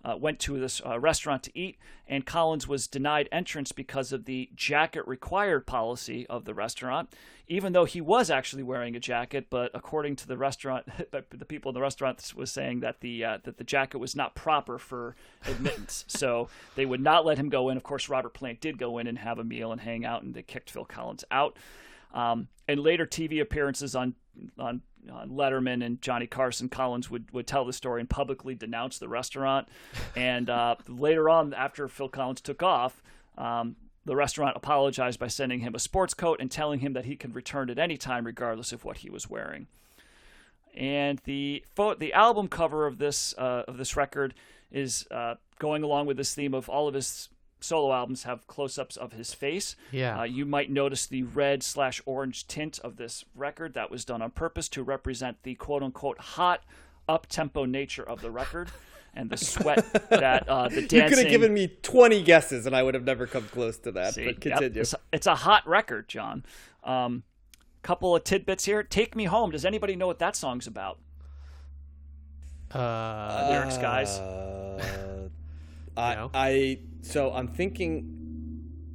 uh, 0.03 0.15
went 0.17 0.39
to 0.39 0.59
this 0.59 0.81
uh, 0.85 0.99
restaurant 0.99 1.43
to 1.43 1.57
eat, 1.57 1.77
and 2.07 2.25
Collins 2.25 2.67
was 2.67 2.87
denied 2.87 3.29
entrance 3.31 3.71
because 3.71 4.11
of 4.11 4.25
the 4.25 4.49
jacket 4.55 5.07
required 5.07 5.67
policy 5.67 6.25
of 6.27 6.45
the 6.45 6.53
restaurant, 6.53 7.13
even 7.47 7.73
though 7.73 7.85
he 7.85 8.01
was 8.01 8.29
actually 8.29 8.63
wearing 8.63 8.95
a 8.95 8.99
jacket. 8.99 9.47
But 9.49 9.71
according 9.73 10.15
to 10.17 10.27
the 10.27 10.37
restaurant, 10.37 10.87
the 11.11 11.45
people 11.45 11.69
in 11.69 11.73
the 11.73 11.81
restaurant 11.81 12.33
was 12.35 12.51
saying 12.51 12.79
that 12.81 13.01
the 13.01 13.23
uh, 13.23 13.37
that 13.43 13.57
the 13.57 13.63
jacket 13.63 13.99
was 13.99 14.15
not 14.15 14.35
proper 14.35 14.77
for 14.77 15.15
admittance, 15.45 16.05
so 16.07 16.49
they 16.75 16.85
would 16.85 17.01
not 17.01 17.25
let 17.25 17.37
him 17.37 17.49
go 17.49 17.69
in. 17.69 17.77
Of 17.77 17.83
course, 17.83 18.09
Robert 18.09 18.33
Plant 18.33 18.61
did 18.61 18.77
go 18.77 18.97
in 18.97 19.07
and 19.07 19.19
have 19.19 19.39
a 19.39 19.43
meal 19.43 19.71
and 19.71 19.81
hang 19.81 20.05
out, 20.05 20.23
and 20.23 20.33
they 20.33 20.43
kicked 20.43 20.71
Phil 20.71 20.85
Collins 20.85 21.25
out. 21.31 21.57
Um, 22.13 22.47
and 22.67 22.79
later 22.81 23.05
TV 23.05 23.41
appearances 23.41 23.95
on 23.95 24.15
on 24.57 24.81
on 25.11 25.29
Letterman 25.31 25.83
and 25.85 26.01
Johnny 26.01 26.27
Carson, 26.27 26.69
Collins 26.69 27.09
would, 27.09 27.31
would 27.31 27.47
tell 27.47 27.65
the 27.65 27.73
story 27.73 28.01
and 28.01 28.09
publicly 28.09 28.55
denounce 28.55 28.97
the 28.97 29.07
restaurant. 29.07 29.67
And 30.15 30.49
uh, 30.49 30.75
later 30.87 31.29
on, 31.29 31.53
after 31.53 31.87
Phil 31.87 32.09
Collins 32.09 32.41
took 32.41 32.61
off, 32.61 33.01
um, 33.37 33.75
the 34.05 34.15
restaurant 34.15 34.57
apologized 34.57 35.19
by 35.19 35.27
sending 35.27 35.59
him 35.59 35.75
a 35.75 35.79
sports 35.79 36.13
coat 36.13 36.39
and 36.39 36.49
telling 36.49 36.79
him 36.79 36.93
that 36.93 37.05
he 37.05 37.15
could 37.15 37.35
return 37.35 37.69
at 37.69 37.77
any 37.77 37.97
time, 37.97 38.25
regardless 38.25 38.71
of 38.71 38.83
what 38.83 38.97
he 38.97 39.09
was 39.09 39.29
wearing. 39.29 39.67
And 40.75 41.19
the 41.25 41.63
pho- 41.75 41.95
the 41.95 42.13
album 42.13 42.47
cover 42.47 42.87
of 42.87 42.97
this 42.97 43.35
uh, 43.37 43.63
of 43.67 43.77
this 43.77 43.97
record 43.97 44.33
is 44.71 45.05
uh, 45.11 45.35
going 45.59 45.83
along 45.83 46.05
with 46.05 46.17
this 46.17 46.33
theme 46.33 46.53
of 46.53 46.69
all 46.69 46.87
of 46.87 46.93
his 46.93 47.29
solo 47.63 47.93
albums 47.93 48.23
have 48.23 48.47
close-ups 48.47 48.97
of 48.97 49.13
his 49.13 49.33
face. 49.33 49.75
Yeah. 49.91 50.19
Uh, 50.19 50.23
you 50.23 50.45
might 50.45 50.69
notice 50.69 51.05
the 51.05 51.23
red 51.23 51.63
slash 51.63 52.01
orange 52.05 52.47
tint 52.47 52.79
of 52.79 52.97
this 52.97 53.23
record 53.35 53.73
that 53.73 53.89
was 53.89 54.05
done 54.05 54.21
on 54.21 54.31
purpose 54.31 54.67
to 54.69 54.83
represent 54.83 55.43
the 55.43 55.55
quote 55.55 55.83
unquote 55.83 56.19
hot 56.19 56.63
up 57.07 57.27
tempo 57.27 57.65
nature 57.65 58.03
of 58.03 58.21
the 58.21 58.31
record 58.31 58.69
and 59.13 59.29
the 59.29 59.37
sweat 59.37 59.85
that 60.09 60.47
uh, 60.47 60.67
the 60.69 60.81
dancing. 60.81 60.99
You 60.99 61.09
could 61.09 61.17
have 61.19 61.29
given 61.29 61.53
me 61.53 61.67
20 61.67 62.21
guesses 62.23 62.65
and 62.65 62.75
I 62.75 62.83
would 62.83 62.93
have 62.93 63.03
never 63.03 63.27
come 63.27 63.43
close 63.43 63.77
to 63.79 63.91
that. 63.93 64.13
See, 64.13 64.25
but 64.25 64.45
yep, 64.45 64.59
continue. 64.59 64.81
It's, 64.81 64.93
a, 64.93 64.99
it's 65.11 65.27
a 65.27 65.35
hot 65.35 65.67
record, 65.67 66.07
John. 66.07 66.45
Um, 66.83 67.23
couple 67.81 68.15
of 68.15 68.23
tidbits 68.23 68.65
here. 68.65 68.83
"Take 68.83 69.15
Me 69.15 69.25
Home." 69.25 69.51
Does 69.51 69.65
anybody 69.65 69.95
know 69.95 70.07
what 70.07 70.19
that 70.19 70.35
song's 70.35 70.67
about? 70.67 70.99
Uh, 72.71 73.47
lyrics, 73.49 73.77
guys. 73.77 74.19
Uh, 74.19 75.29
I, 75.97 76.15
No. 76.15 76.31
I 76.33 76.79
so 77.01 77.33
I'm 77.33 77.47
thinking 77.47 78.17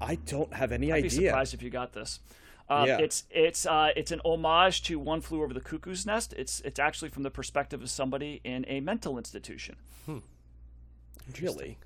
I 0.00 0.16
don't 0.16 0.52
have 0.52 0.72
any 0.72 0.92
I'd 0.92 1.04
be 1.04 1.08
surprised 1.08 1.54
if 1.54 1.62
you 1.62 1.70
got 1.70 1.92
this. 1.92 2.20
Uh, 2.68 2.84
Yeah. 2.86 2.98
It's 2.98 3.24
it's 3.30 3.66
uh, 3.66 3.90
it's 3.96 4.10
an 4.10 4.20
homage 4.24 4.82
to 4.84 4.98
One 4.98 5.20
Flew 5.20 5.42
Over 5.42 5.54
the 5.54 5.60
Cuckoo's 5.60 6.04
Nest. 6.06 6.32
It's 6.36 6.60
it's 6.60 6.78
actually 6.78 7.10
from 7.10 7.22
the 7.22 7.30
perspective 7.30 7.82
of 7.82 7.90
somebody 7.90 8.40
in 8.44 8.64
a 8.68 8.80
mental 8.80 9.18
institution. 9.18 9.76
Really? 11.40 11.78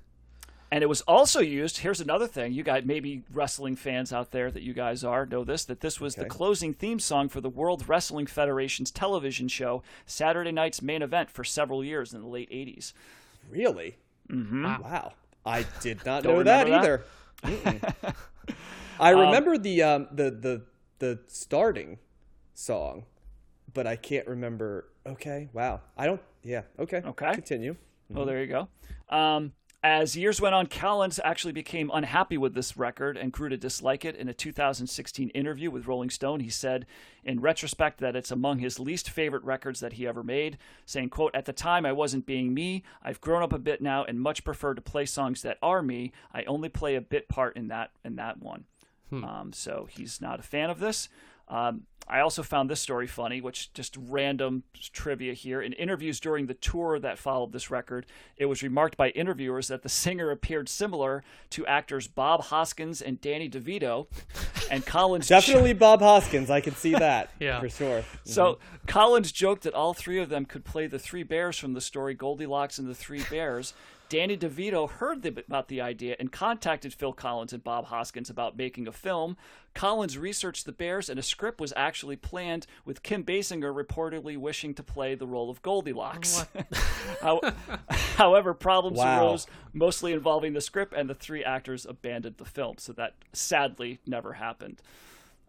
And 0.73 0.83
it 0.83 0.87
was 0.87 1.01
also 1.01 1.41
used. 1.41 1.79
Here's 1.79 1.99
another 1.99 2.27
thing. 2.27 2.53
You 2.53 2.63
guys, 2.63 2.83
maybe 2.85 3.23
wrestling 3.33 3.75
fans 3.75 4.13
out 4.13 4.31
there 4.31 4.49
that 4.49 4.63
you 4.63 4.73
guys 4.73 5.03
are, 5.03 5.25
know 5.25 5.43
this 5.43 5.65
that 5.65 5.81
this 5.81 5.99
was 5.99 6.15
the 6.15 6.25
closing 6.25 6.73
theme 6.73 6.99
song 6.99 7.27
for 7.27 7.41
the 7.41 7.49
World 7.49 7.89
Wrestling 7.89 8.25
Federation's 8.25 8.89
television 8.89 9.49
show, 9.49 9.83
Saturday 10.05 10.51
Night's 10.51 10.81
Main 10.81 11.01
Event, 11.01 11.29
for 11.29 11.43
several 11.43 11.83
years 11.83 12.13
in 12.13 12.21
the 12.21 12.27
late 12.27 12.49
80s. 12.49 12.93
Really? 13.49 13.97
Mm-hmm. 14.31 14.63
Wow. 14.63 15.13
I 15.45 15.65
did 15.81 16.05
not 16.05 16.23
Don't 16.23 16.37
know 16.37 16.43
that 16.43 16.65
remember 16.65 17.03
either. 17.43 18.15
I 18.99 19.09
remember 19.09 19.57
the 19.57 19.81
um 19.81 20.07
the 20.11 20.29
the 20.31 20.61
the 20.99 21.19
starting 21.27 21.97
song, 22.53 23.05
but 23.73 23.87
I 23.87 23.95
can't 23.95 24.27
remember. 24.27 24.89
Okay. 25.05 25.49
Wow. 25.53 25.81
I 25.97 26.05
don't. 26.05 26.21
Yeah. 26.43 26.61
Okay. 26.79 27.01
Okay. 27.05 27.33
Continue. 27.33 27.75
Oh, 28.15 28.25
there 28.25 28.41
you 28.41 28.47
go. 28.47 28.67
Um, 29.15 29.53
as 29.83 30.15
years 30.15 30.39
went 30.39 30.53
on, 30.53 30.67
Collins 30.67 31.19
actually 31.23 31.53
became 31.53 31.89
unhappy 31.91 32.37
with 32.37 32.53
this 32.53 32.77
record 32.77 33.17
and 33.17 33.31
grew 33.31 33.49
to 33.49 33.57
dislike 33.57 34.05
it. 34.05 34.15
In 34.15 34.29
a 34.29 34.33
2016 34.33 35.29
interview 35.29 35.71
with 35.71 35.87
Rolling 35.87 36.11
Stone, 36.11 36.41
he 36.41 36.49
said, 36.49 36.85
in 37.23 37.41
retrospect, 37.41 37.99
that 37.99 38.15
it's 38.15 38.29
among 38.29 38.59
his 38.59 38.79
least 38.79 39.09
favorite 39.09 39.43
records 39.43 39.79
that 39.79 39.93
he 39.93 40.07
ever 40.07 40.23
made, 40.23 40.59
saying, 40.85 41.09
"quote 41.09 41.33
At 41.33 41.45
the 41.45 41.53
time, 41.53 41.85
I 41.85 41.93
wasn't 41.93 42.27
being 42.27 42.53
me. 42.53 42.83
I've 43.01 43.21
grown 43.21 43.41
up 43.41 43.53
a 43.53 43.59
bit 43.59 43.81
now 43.81 44.03
and 44.03 44.21
much 44.21 44.43
prefer 44.43 44.75
to 44.75 44.81
play 44.81 45.05
songs 45.05 45.41
that 45.41 45.57
are 45.63 45.81
me. 45.81 46.11
I 46.31 46.43
only 46.43 46.69
play 46.69 46.95
a 46.95 47.01
bit 47.01 47.27
part 47.27 47.57
in 47.57 47.67
that 47.69 47.91
in 48.05 48.17
that 48.17 48.39
one." 48.39 48.65
Um, 49.11 49.51
so 49.51 49.87
he's 49.89 50.21
not 50.21 50.39
a 50.39 50.43
fan 50.43 50.69
of 50.69 50.79
this. 50.79 51.09
Um, 51.51 51.83
I 52.07 52.19
also 52.19 52.43
found 52.43 52.69
this 52.69 52.81
story 52.81 53.07
funny, 53.07 53.39
which 53.39 53.71
just 53.73 53.95
random 53.97 54.63
trivia 54.91 55.33
here. 55.33 55.61
In 55.61 55.71
interviews 55.73 56.19
during 56.19 56.47
the 56.47 56.53
tour 56.55 56.99
that 56.99 57.17
followed 57.17 57.53
this 57.53 57.71
record, 57.71 58.05
it 58.35 58.47
was 58.47 58.63
remarked 58.63 58.97
by 58.97 59.09
interviewers 59.11 59.69
that 59.69 59.81
the 59.81 59.87
singer 59.87 60.29
appeared 60.29 60.67
similar 60.67 61.23
to 61.51 61.65
actors 61.67 62.07
Bob 62.07 62.41
Hoskins 62.45 63.01
and 63.01 63.21
Danny 63.21 63.49
DeVito, 63.49 64.07
and 64.69 64.85
Collins 64.85 65.27
Definitely 65.27 65.73
Bob 65.73 66.01
Hoskins. 66.01 66.49
I 66.49 66.59
can 66.59 66.75
see 66.75 66.93
that. 66.93 67.29
Yeah. 67.39 67.59
For 67.59 67.69
sure. 67.69 68.03
so 68.23 68.59
Collins 68.87 69.31
joked 69.31 69.63
that 69.63 69.73
all 69.73 69.93
three 69.93 70.19
of 70.19 70.29
them 70.29 70.45
could 70.45 70.63
play 70.63 70.85
the 70.85 70.99
three 70.99 71.23
bears 71.23 71.57
from 71.57 71.73
the 71.73 71.81
story 71.81 72.13
Goldilocks 72.13 72.77
and 72.77 72.87
the 72.87 72.93
Three 72.93 73.23
Bears. 73.31 73.73
Danny 74.11 74.35
DeVito 74.35 74.89
heard 74.89 75.21
the, 75.21 75.29
about 75.29 75.69
the 75.69 75.79
idea 75.79 76.17
and 76.19 76.33
contacted 76.33 76.93
Phil 76.93 77.13
Collins 77.13 77.53
and 77.53 77.63
Bob 77.63 77.85
Hoskins 77.85 78.29
about 78.29 78.57
making 78.57 78.85
a 78.85 78.91
film. 78.91 79.37
Collins 79.73 80.17
researched 80.17 80.65
the 80.65 80.73
bears, 80.73 81.09
and 81.09 81.17
a 81.17 81.23
script 81.23 81.61
was 81.61 81.71
actually 81.77 82.17
planned 82.17 82.67
with 82.83 83.03
Kim 83.03 83.23
Basinger 83.23 83.73
reportedly 83.73 84.35
wishing 84.35 84.73
to 84.73 84.83
play 84.83 85.15
the 85.15 85.25
role 85.25 85.49
of 85.49 85.61
Goldilocks. 85.61 86.45
However, 88.17 88.53
problems 88.53 88.97
Wow. 88.97 89.21
arose 89.27 89.47
mostly 89.71 90.11
involving 90.11 90.51
the 90.51 90.59
script, 90.59 90.93
and 90.93 91.09
the 91.09 91.15
three 91.15 91.45
actors 91.45 91.85
abandoned 91.85 92.35
the 92.35 92.43
film. 92.43 92.79
So 92.79 92.91
that 92.91 93.13
sadly 93.31 94.01
never 94.05 94.33
happened. 94.33 94.81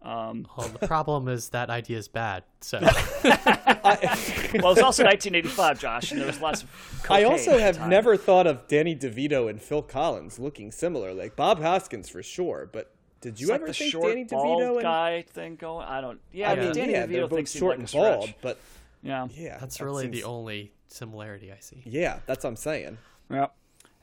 Um, 0.03 0.45
well, 0.57 0.67
the 0.67 0.85
problem 0.87 1.29
is 1.29 1.49
that 1.49 1.69
idea 1.69 1.97
is 1.97 2.07
bad. 2.07 2.43
So 2.61 2.79
well, 3.23 4.71
it's 4.71 4.81
also 4.81 5.03
1985, 5.03 5.79
Josh, 5.79 6.11
and 6.11 6.19
there 6.19 6.27
was 6.27 6.41
lots 6.41 6.63
of. 6.63 6.69
I 7.09 7.23
also 7.23 7.57
have 7.57 7.77
time. 7.77 7.89
never 7.89 8.17
thought 8.17 8.45
of 8.47 8.67
Danny 8.67 8.95
DeVito 8.95 9.49
and 9.49 9.61
Phil 9.61 9.81
Collins 9.81 10.39
looking 10.39 10.71
similar. 10.71 11.13
Like 11.13 11.35
Bob 11.35 11.61
Hoskins 11.61 12.09
for 12.09 12.21
sure, 12.21 12.69
but 12.71 12.91
did 13.21 13.39
you 13.39 13.45
It's 13.45 13.51
like 13.51 13.61
ever 13.61 13.67
the 13.67 13.73
think 13.73 13.91
short 13.91 14.07
Danny 14.09 14.23
bald 14.25 14.61
DeVito 14.61 14.73
and 14.73 14.81
guy 14.81 15.21
thing 15.29 15.55
going. 15.55 15.87
I 15.87 16.01
don't. 16.01 16.19
Yeah, 16.33 16.51
I 16.51 16.55
mean, 16.55 16.73
Danny 16.73 16.91
yeah, 16.93 17.05
DeVito 17.05 17.09
they're 17.11 17.27
both 17.27 17.49
short 17.49 17.79
like 17.79 17.93
and 17.93 18.01
bald, 18.01 18.33
but 18.41 18.59
Yeah. 19.01 19.27
yeah, 19.31 19.57
that's 19.59 19.77
that 19.77 19.85
really 19.85 20.03
seems- 20.03 20.17
the 20.17 20.23
only 20.25 20.73
similarity 20.87 21.51
I 21.51 21.59
see. 21.59 21.81
Yeah, 21.85 22.19
that's 22.25 22.43
what 22.43 22.49
I'm 22.51 22.55
saying. 22.57 22.97
Yeah. 23.29 23.47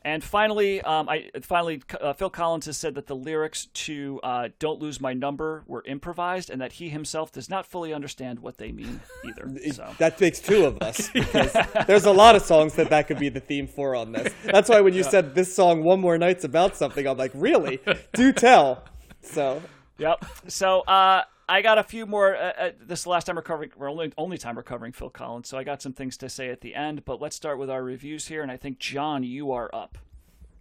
And 0.03 0.23
finally, 0.23 0.81
um, 0.81 1.07
I 1.07 1.29
finally 1.41 1.83
uh, 1.99 2.13
Phil 2.13 2.29
Collins 2.29 2.65
has 2.65 2.77
said 2.77 2.95
that 2.95 3.07
the 3.07 3.15
lyrics 3.15 3.65
to 3.65 4.19
uh, 4.23 4.49
"Don't 4.57 4.79
Lose 4.79 4.99
My 4.99 5.13
Number" 5.13 5.63
were 5.67 5.83
improvised, 5.85 6.49
and 6.49 6.59
that 6.61 6.73
he 6.73 6.89
himself 6.89 7.31
does 7.31 7.49
not 7.49 7.67
fully 7.67 7.93
understand 7.93 8.39
what 8.39 8.57
they 8.57 8.71
mean 8.71 9.01
either. 9.25 9.49
So 9.71 9.87
That 9.99 10.19
makes 10.19 10.39
two 10.39 10.65
of 10.65 10.81
us 10.81 11.09
because 11.13 11.55
there's 11.87 12.05
a 12.05 12.11
lot 12.11 12.35
of 12.35 12.41
songs 12.41 12.73
that 12.75 12.89
that 12.89 13.07
could 13.07 13.19
be 13.19 13.29
the 13.29 13.39
theme 13.39 13.67
for 13.67 13.95
on 13.95 14.11
this. 14.11 14.33
That's 14.43 14.69
why 14.69 14.81
when 14.81 14.93
you 14.93 15.03
said 15.03 15.35
this 15.35 15.55
song 15.55 15.83
"One 15.83 15.99
More 16.01 16.17
Night's" 16.17 16.43
about 16.43 16.75
something, 16.75 17.07
I'm 17.07 17.17
like, 17.17 17.31
really? 17.35 17.79
Do 18.13 18.33
tell. 18.33 18.83
So 19.21 19.61
Yep. 20.01 20.25
So 20.47 20.81
uh, 20.81 21.23
I 21.51 21.61
got 21.61 21.77
a 21.77 21.83
few 21.83 22.05
more. 22.05 22.33
Uh, 22.33 22.53
uh, 22.57 22.71
this 22.79 23.05
last 23.05 23.25
time 23.25 23.35
we're 23.35 23.41
covering, 23.41 23.71
we're 23.75 23.91
only 23.91 24.13
only 24.17 24.37
time 24.37 24.55
we're 24.55 24.63
covering 24.63 24.93
Phil 24.93 25.09
Collins. 25.09 25.49
So 25.49 25.57
I 25.57 25.65
got 25.65 25.81
some 25.81 25.91
things 25.91 26.15
to 26.17 26.29
say 26.29 26.49
at 26.49 26.61
the 26.61 26.73
end. 26.73 27.03
But 27.03 27.19
let's 27.19 27.35
start 27.35 27.57
with 27.57 27.69
our 27.69 27.83
reviews 27.83 28.27
here, 28.27 28.41
and 28.41 28.49
I 28.49 28.55
think 28.55 28.79
John, 28.79 29.23
you 29.23 29.51
are 29.51 29.69
up. 29.73 29.97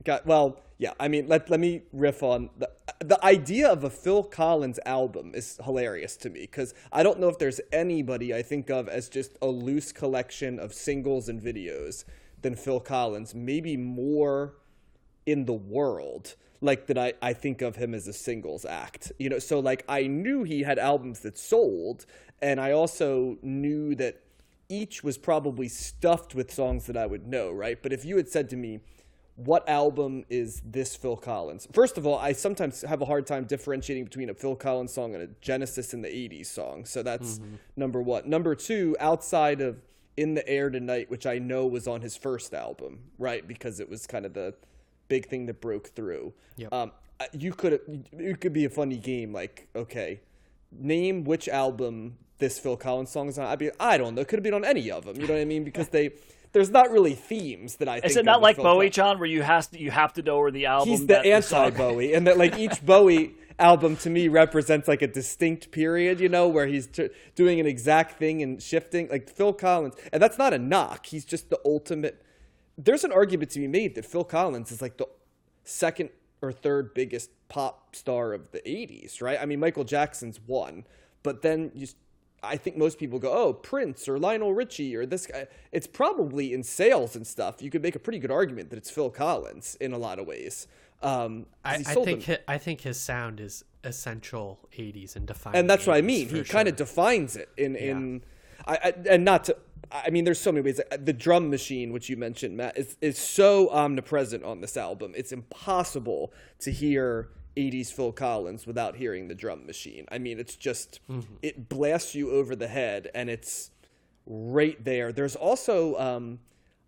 got 0.03 0.27
well, 0.27 0.61
yeah. 0.79 0.95
I 0.99 1.07
mean, 1.07 1.29
let 1.29 1.49
let 1.49 1.61
me 1.61 1.83
riff 1.93 2.25
on 2.25 2.51
the 2.59 2.69
the 2.99 3.25
idea 3.25 3.71
of 3.71 3.85
a 3.85 3.91
Phil 3.91 4.25
Collins 4.25 4.81
album 4.85 5.31
is 5.33 5.61
hilarious 5.65 6.17
to 6.19 6.29
me 6.29 6.41
because 6.41 6.75
I 6.93 7.05
don't 7.05 7.21
know 7.21 7.29
if 7.29 7.39
there's 7.39 7.61
anybody 7.73 8.35
I 8.35 8.43
think 8.43 8.69
of 8.69 8.89
as 8.89 9.09
just 9.09 9.39
a 9.41 9.47
loose 9.47 9.93
collection 9.93 10.59
of 10.59 10.75
singles 10.75 11.29
and 11.29 11.41
videos 11.41 12.05
than 12.43 12.57
Phil 12.57 12.81
Collins. 12.81 13.33
Maybe 13.33 13.77
more 13.77 14.55
in 15.25 15.45
the 15.45 15.53
world 15.53 16.35
like 16.61 16.87
that 16.87 16.99
I, 16.99 17.15
I 17.23 17.33
think 17.33 17.63
of 17.63 17.77
him 17.77 17.95
as 17.95 18.07
a 18.07 18.13
singles 18.13 18.65
act 18.65 19.13
you 19.19 19.29
know? 19.29 19.39
So 19.39 19.61
like 19.61 19.85
i 19.89 20.07
knew 20.07 20.45
he 20.45 20.63
had 20.63 20.79
albums 20.79 21.21
that 21.21 21.39
sold 21.39 22.07
and 22.43 22.61
i 22.61 22.73
also 22.73 23.39
knew 23.43 23.95
that 23.97 24.23
each 24.69 25.03
was 25.03 25.19
probably 25.19 25.69
stuffed 25.69 26.35
with 26.35 26.53
songs 26.53 26.87
that 26.87 26.97
i 26.97 27.07
would 27.07 27.27
know 27.27 27.51
right? 27.51 27.83
But 27.83 27.93
if 27.93 28.05
you 28.05 28.17
had 28.17 28.29
said 28.29 28.49
to 28.51 28.57
me 28.57 28.81
what 29.37 29.67
album 29.67 30.25
is 30.29 30.61
this 30.67 30.95
phil 30.95 31.17
collins? 31.17 31.67
First 31.73 31.97
of 31.97 32.07
all 32.07 32.19
i 32.19 32.33
sometimes 32.33 32.83
have 32.83 33.01
a 33.01 33.07
hard 33.07 33.27
time 33.27 33.45
differentiating 33.45 34.05
between 34.05 34.29
a 34.31 34.35
phil 34.35 34.57
collins 34.57 34.93
song 34.93 35.15
and 35.15 35.23
a 35.23 35.29
genesis 35.41 35.95
in 35.95 36.03
the 36.03 36.09
80s 36.09 36.47
song 36.47 36.85
so 36.85 37.03
that's 37.03 37.39
mm-hmm. 37.39 37.55
number 37.77 38.03
one. 38.03 38.29
Number 38.29 38.55
two 38.55 38.97
outside 39.01 39.61
of 39.61 39.79
in 40.17 40.35
the 40.35 40.47
air 40.47 40.69
tonight 40.69 41.09
which 41.09 41.25
i 41.25 41.39
know 41.39 41.67
was 41.67 41.89
on 41.89 42.03
his 42.03 42.17
first 42.17 42.53
album 42.53 42.99
right? 43.19 43.49
Because 43.49 43.81
it 43.81 43.89
was 43.89 44.07
kind 44.07 44.27
of 44.27 44.35
the 44.35 44.55
big 45.11 45.27
thing 45.27 45.45
that 45.47 45.61
broke 45.61 45.89
through. 45.89 46.33
Yep. 46.57 46.73
Um, 46.73 46.93
you 47.33 47.53
could 47.53 47.81
it 48.13 48.41
could 48.41 48.55
be 48.55 48.65
a 48.65 48.71
funny 48.71 48.97
game 48.97 49.35
like 49.35 49.69
okay, 49.77 50.21
name 50.73 51.25
which 51.25 51.49
album 51.51 52.17
this 52.39 52.59
Phil 52.59 52.79
Collins 52.79 53.11
song 53.11 53.29
is 53.29 53.39
on. 53.39 53.45
I'd 53.45 53.59
be 53.59 53.71
I 53.79 53.99
don't 53.99 54.15
know. 54.15 54.25
Could 54.25 54.39
have 54.39 54.45
been 54.45 54.55
on 54.55 54.65
any 54.65 54.91
of 54.91 55.05
them. 55.05 55.17
You 55.21 55.27
know 55.27 55.35
what 55.35 55.41
I 55.41 55.45
mean? 55.45 55.65
Because 55.65 55.89
they 55.89 56.13
there's 56.53 56.71
not 56.71 56.91
really 56.91 57.15
themes 57.15 57.77
that 57.77 57.89
I. 57.89 57.97
Is 57.97 58.03
think 58.03 58.17
it 58.17 58.25
not 58.25 58.41
like 58.41 58.57
Phil 58.57 58.65
Bowie, 58.65 58.75
Collins. 58.75 58.95
John, 58.95 59.19
where 59.19 59.29
you 59.29 59.43
has 59.43 59.67
to, 59.69 59.81
you 59.81 59.91
have 59.91 60.15
to 60.15 60.23
know 60.23 60.39
where 60.39 60.51
the 60.51 60.67
album? 60.67 60.89
He's 60.89 61.07
the 61.07 61.19
anti 61.19 61.71
Bowie, 61.71 62.15
and 62.15 62.27
that 62.27 62.39
like 62.39 62.59
each 62.59 62.85
Bowie 62.85 63.35
album 63.59 63.95
to 63.95 64.09
me 64.09 64.29
represents 64.29 64.89
like 64.89 65.03
a 65.03 65.07
distinct 65.07 65.71
period, 65.71 66.19
you 66.19 66.31
know, 66.31 66.49
where 66.49 66.67
he's 66.67 66.87
t- 66.87 67.11
doing 67.35 67.61
an 67.61 67.67
exact 67.67 68.19
thing 68.19 68.43
and 68.43 68.63
shifting. 68.63 69.09
Like 69.09 69.29
Phil 69.29 69.53
Collins, 69.53 69.95
and 70.13 70.23
that's 70.23 70.39
not 70.39 70.55
a 70.55 70.59
knock. 70.59 71.07
He's 71.07 71.25
just 71.25 71.51
the 71.51 71.61
ultimate. 71.65 72.23
There's 72.85 73.05
an 73.05 73.13
argument 73.13 73.51
to 73.53 73.59
be 73.59 73.69
made 73.69 73.95
that 73.97 74.05
Phil 74.05 74.25
Collins 74.25 74.73
is 74.73 74.81
like 74.81 74.97
the 74.97 75.07
second 75.65 76.11
or 76.43 76.53
third 76.53 76.95
biggest 76.95 77.31
pop 77.49 77.95
star 77.95 78.33
of 78.33 78.51
the 78.53 78.61
80s, 78.61 79.21
right? 79.21 79.39
I 79.41 79.45
mean, 79.47 79.61
Michael 79.61 79.85
Jackson's 79.85 80.41
one, 80.47 80.85
but 81.23 81.43
then 81.43 81.71
you, 81.75 81.89
I 82.43 82.57
think 82.57 82.77
most 82.77 82.99
people 82.99 83.19
go, 83.19 83.31
oh, 83.33 83.53
Prince 83.53 84.09
or 84.09 84.19
Lionel 84.19 84.55
Richie 84.55 84.97
or 84.97 85.05
this 85.05 85.27
guy. 85.27 85.47
It's 85.73 85.87
probably 85.87 86.55
in 86.55 86.63
sales 86.63 87.15
and 87.17 87.27
stuff. 87.27 87.61
You 87.61 87.71
could 87.71 87.83
make 87.83 87.95
a 87.97 87.99
pretty 87.99 88.19
good 88.19 88.31
argument 88.31 88.71
that 88.71 88.77
it's 88.77 88.91
Phil 88.91 89.11
Collins 89.11 89.77
in 89.81 89.93
a 89.93 89.99
lot 89.99 90.19
of 90.19 90.27
ways. 90.27 90.67
Um, 91.03 91.47
I, 91.65 91.75
I 91.75 91.83
think 91.83 92.25
them- 92.25 92.39
hi, 92.49 92.55
I 92.55 92.59
think 92.59 92.83
his 92.83 92.99
sound 93.01 93.41
is 93.41 93.65
essential 93.85 94.59
'80s 94.79 95.17
and 95.17 95.27
defining. 95.27 95.61
and 95.61 95.71
that's 95.71 95.87
what 95.87 95.97
I 95.97 96.03
mean. 96.03 96.29
He 96.29 96.43
kind 96.45 96.69
of 96.69 96.77
defines 96.77 97.37
it 97.37 97.49
in 97.57 97.75
in, 97.77 98.23
I, 98.67 98.75
I 98.85 98.95
and 99.09 99.25
not 99.25 99.45
to. 99.45 99.57
I 99.93 100.11
mean, 100.11 100.25
there's 100.25 100.39
so 100.39 100.53
many 100.53 100.65
ways. 100.65 100.81
The 100.99 101.13
drum 101.13 101.51
machine, 101.51 101.93
which 101.93 102.09
you 102.09 102.17
mentioned, 102.17 102.57
Matt, 102.57 102.79
is 102.79 102.97
is 103.01 103.19
so 103.19 103.71
omnipresent 103.71 104.45
on 104.45 104.61
this 104.61 104.77
album. 104.77 105.13
It's 105.17 105.33
impossible 105.33 106.33
to 106.61 106.71
hear 106.71 107.31
80s 107.57 107.93
Phil 107.93 108.13
Collins 108.13 108.67
without 108.67 108.97
hearing 108.97 109.29
the 109.29 109.35
drum 109.35 109.67
machine. 109.67 110.07
I 110.11 110.19
mean, 110.19 110.39
it's 110.39 110.57
just 110.57 111.01
it 111.43 111.69
blasts 111.69 112.15
you 112.15 112.31
over 112.31 112.55
the 112.55 112.69
head, 112.69 113.11
and 113.15 113.29
it's 113.29 113.71
right 114.27 114.83
there. 114.85 115.13
There's 115.13 115.35
also 115.35 115.97
um, 115.99 116.39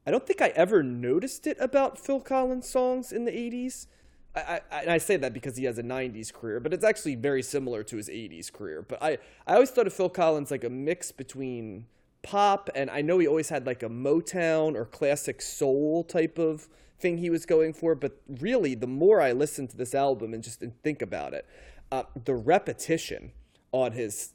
I 0.06 0.10
don't 0.10 0.26
think 0.26 0.40
I 0.40 0.48
ever 0.48 0.82
noticed 0.82 1.46
it 1.46 1.56
about 1.60 1.98
Phil 1.98 2.20
Collins 2.20 2.68
songs 2.68 3.12
in 3.12 3.24
the 3.24 3.32
80s. 3.32 3.86
I, 4.34 4.60
I, 4.70 4.80
and 4.80 4.90
I 4.90 4.98
say 4.98 5.16
that 5.18 5.34
because 5.34 5.56
he 5.56 5.64
has 5.64 5.78
a 5.78 5.82
90s 5.82 6.32
career, 6.32 6.58
but 6.60 6.72
it's 6.72 6.84
actually 6.84 7.16
very 7.16 7.42
similar 7.42 7.82
to 7.84 7.96
his 7.96 8.08
80s 8.08 8.52
career. 8.52 8.82
But 8.82 9.02
I, 9.02 9.18
I 9.46 9.54
always 9.54 9.70
thought 9.70 9.86
of 9.86 9.92
Phil 9.92 10.08
Collins 10.08 10.50
like 10.50 10.64
a 10.64 10.70
mix 10.70 11.12
between 11.12 11.86
pop 12.22 12.70
and 12.74 12.88
I 12.88 13.02
know 13.02 13.18
he 13.18 13.26
always 13.26 13.48
had 13.48 13.66
like 13.66 13.82
a 13.82 13.88
Motown 13.88 14.74
or 14.74 14.84
classic 14.84 15.42
soul 15.42 16.04
type 16.04 16.38
of 16.38 16.68
thing 16.98 17.18
he 17.18 17.28
was 17.28 17.44
going 17.44 17.74
for. 17.74 17.94
But 17.94 18.20
really, 18.28 18.74
the 18.74 18.86
more 18.86 19.20
I 19.20 19.32
listen 19.32 19.68
to 19.68 19.76
this 19.76 19.94
album 19.94 20.32
and 20.32 20.42
just 20.42 20.62
think 20.82 21.02
about 21.02 21.34
it, 21.34 21.46
uh, 21.90 22.04
the 22.24 22.34
repetition 22.34 23.32
on 23.72 23.92
his 23.92 24.32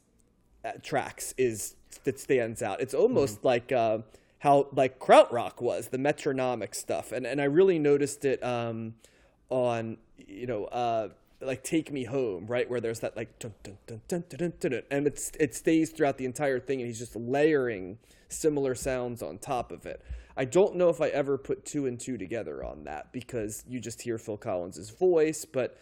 uh, 0.64 0.72
tracks 0.82 1.34
is 1.36 1.74
that 2.04 2.20
stands 2.20 2.62
out. 2.62 2.80
It's 2.80 2.94
almost 2.94 3.44
like 3.44 3.72
uh, 3.72 3.98
how 4.40 4.68
like 4.72 5.00
krautrock 5.00 5.60
was 5.60 5.88
the 5.88 5.98
metronomic 5.98 6.74
stuff, 6.74 7.10
and 7.10 7.26
and 7.26 7.40
I 7.40 7.44
really 7.44 7.78
noticed 7.78 8.24
it 8.24 8.42
um, 8.44 8.94
on 9.50 9.98
you 10.16 10.46
know 10.46 10.64
uh, 10.66 11.08
like 11.40 11.62
Take 11.62 11.92
Me 11.92 12.04
Home, 12.04 12.46
right, 12.46 12.68
where 12.68 12.80
there's 12.80 13.00
that 13.00 13.16
like 13.16 13.38
dun, 13.38 13.54
dun, 13.62 13.78
dun, 13.86 14.00
dun, 14.08 14.24
dun, 14.28 14.52
dun, 14.58 14.70
dun, 14.70 14.82
and 14.90 15.06
it's 15.06 15.30
it 15.38 15.54
stays 15.54 15.90
throughout 15.90 16.18
the 16.18 16.24
entire 16.24 16.58
thing, 16.58 16.80
and 16.80 16.88
he's 16.88 16.98
just 16.98 17.16
layering 17.16 17.98
similar 18.28 18.74
sounds 18.74 19.22
on 19.22 19.38
top 19.38 19.72
of 19.72 19.86
it. 19.86 20.04
I 20.36 20.44
don't 20.44 20.76
know 20.76 20.88
if 20.88 21.00
I 21.00 21.08
ever 21.08 21.36
put 21.36 21.64
two 21.64 21.86
and 21.86 21.98
two 21.98 22.16
together 22.16 22.62
on 22.64 22.84
that 22.84 23.12
because 23.12 23.64
you 23.66 23.80
just 23.80 24.02
hear 24.02 24.18
Phil 24.18 24.36
Collins's 24.36 24.90
voice, 24.90 25.44
but 25.44 25.76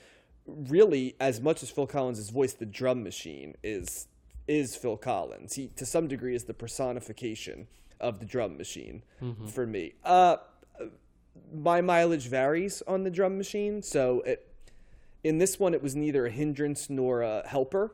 really, 0.47 1.15
as 1.21 1.41
much 1.41 1.63
as 1.63 1.71
Phil 1.71 1.87
Collins's 1.87 2.31
voice, 2.31 2.55
the 2.55 2.67
drum 2.67 3.03
machine 3.03 3.55
is 3.63 4.09
is 4.47 4.77
Phil 4.77 4.97
Collins. 4.97 5.55
He 5.55 5.69
to 5.77 5.87
some 5.87 6.07
degree 6.09 6.35
is 6.35 6.45
the 6.45 6.55
personification 6.55 7.67
of 8.01 8.21
the 8.21 8.27
drum 8.27 8.57
machine 8.57 9.03
mm-hmm. 9.23 9.47
for 9.47 9.67
me. 9.67 9.95
Uh, 10.05 10.37
my 11.55 11.81
mileage 11.81 12.29
varies 12.29 12.83
on 12.87 13.05
the 13.05 13.11
drum 13.11 13.37
machine, 13.37 13.83
so 13.83 14.21
it 14.23 14.47
in 15.25 15.39
this 15.39 15.59
one 15.59 15.75
it 15.75 15.83
was 15.83 15.97
neither 15.97 16.27
a 16.27 16.31
hindrance 16.31 16.89
nor 16.89 17.23
a 17.23 17.47
helper. 17.47 17.93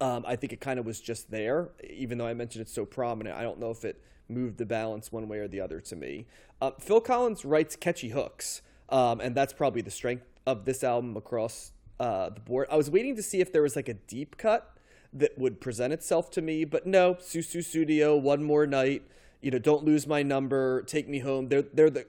Um, 0.00 0.24
I 0.26 0.36
think 0.36 0.52
it 0.52 0.60
kind 0.60 0.78
of 0.78 0.86
was 0.86 1.00
just 1.00 1.30
there, 1.30 1.70
even 1.88 2.18
though 2.18 2.26
I 2.26 2.34
mentioned 2.34 2.62
it's 2.62 2.72
so 2.72 2.84
prominent. 2.84 3.36
I 3.36 3.42
don't 3.42 3.58
know 3.58 3.70
if 3.70 3.84
it 3.84 4.00
moved 4.28 4.58
the 4.58 4.66
balance 4.66 5.10
one 5.10 5.28
way 5.28 5.38
or 5.38 5.48
the 5.48 5.60
other 5.60 5.80
to 5.80 5.96
me. 5.96 6.26
Uh, 6.60 6.72
Phil 6.78 7.00
Collins 7.00 7.44
writes 7.44 7.76
catchy 7.76 8.10
hooks, 8.10 8.62
um, 8.88 9.20
and 9.20 9.34
that's 9.34 9.52
probably 9.52 9.82
the 9.82 9.90
strength 9.90 10.26
of 10.46 10.64
this 10.64 10.84
album 10.84 11.16
across 11.16 11.72
uh, 11.98 12.30
the 12.30 12.40
board. 12.40 12.68
I 12.70 12.76
was 12.76 12.90
waiting 12.90 13.16
to 13.16 13.22
see 13.22 13.40
if 13.40 13.52
there 13.52 13.62
was 13.62 13.76
like 13.76 13.88
a 13.88 13.94
deep 13.94 14.36
cut 14.36 14.76
that 15.12 15.38
would 15.38 15.60
present 15.60 15.92
itself 15.92 16.30
to 16.32 16.42
me, 16.42 16.64
but 16.64 16.86
no. 16.86 17.14
Sussudio, 17.14 18.20
One 18.20 18.42
More 18.42 18.66
Night, 18.66 19.02
you 19.40 19.50
know, 19.50 19.58
Don't 19.58 19.84
Lose 19.84 20.06
My 20.06 20.22
Number, 20.22 20.82
Take 20.82 21.08
Me 21.08 21.20
Home. 21.20 21.48
They're 21.48 21.62
they're 21.62 21.90
the 21.90 22.06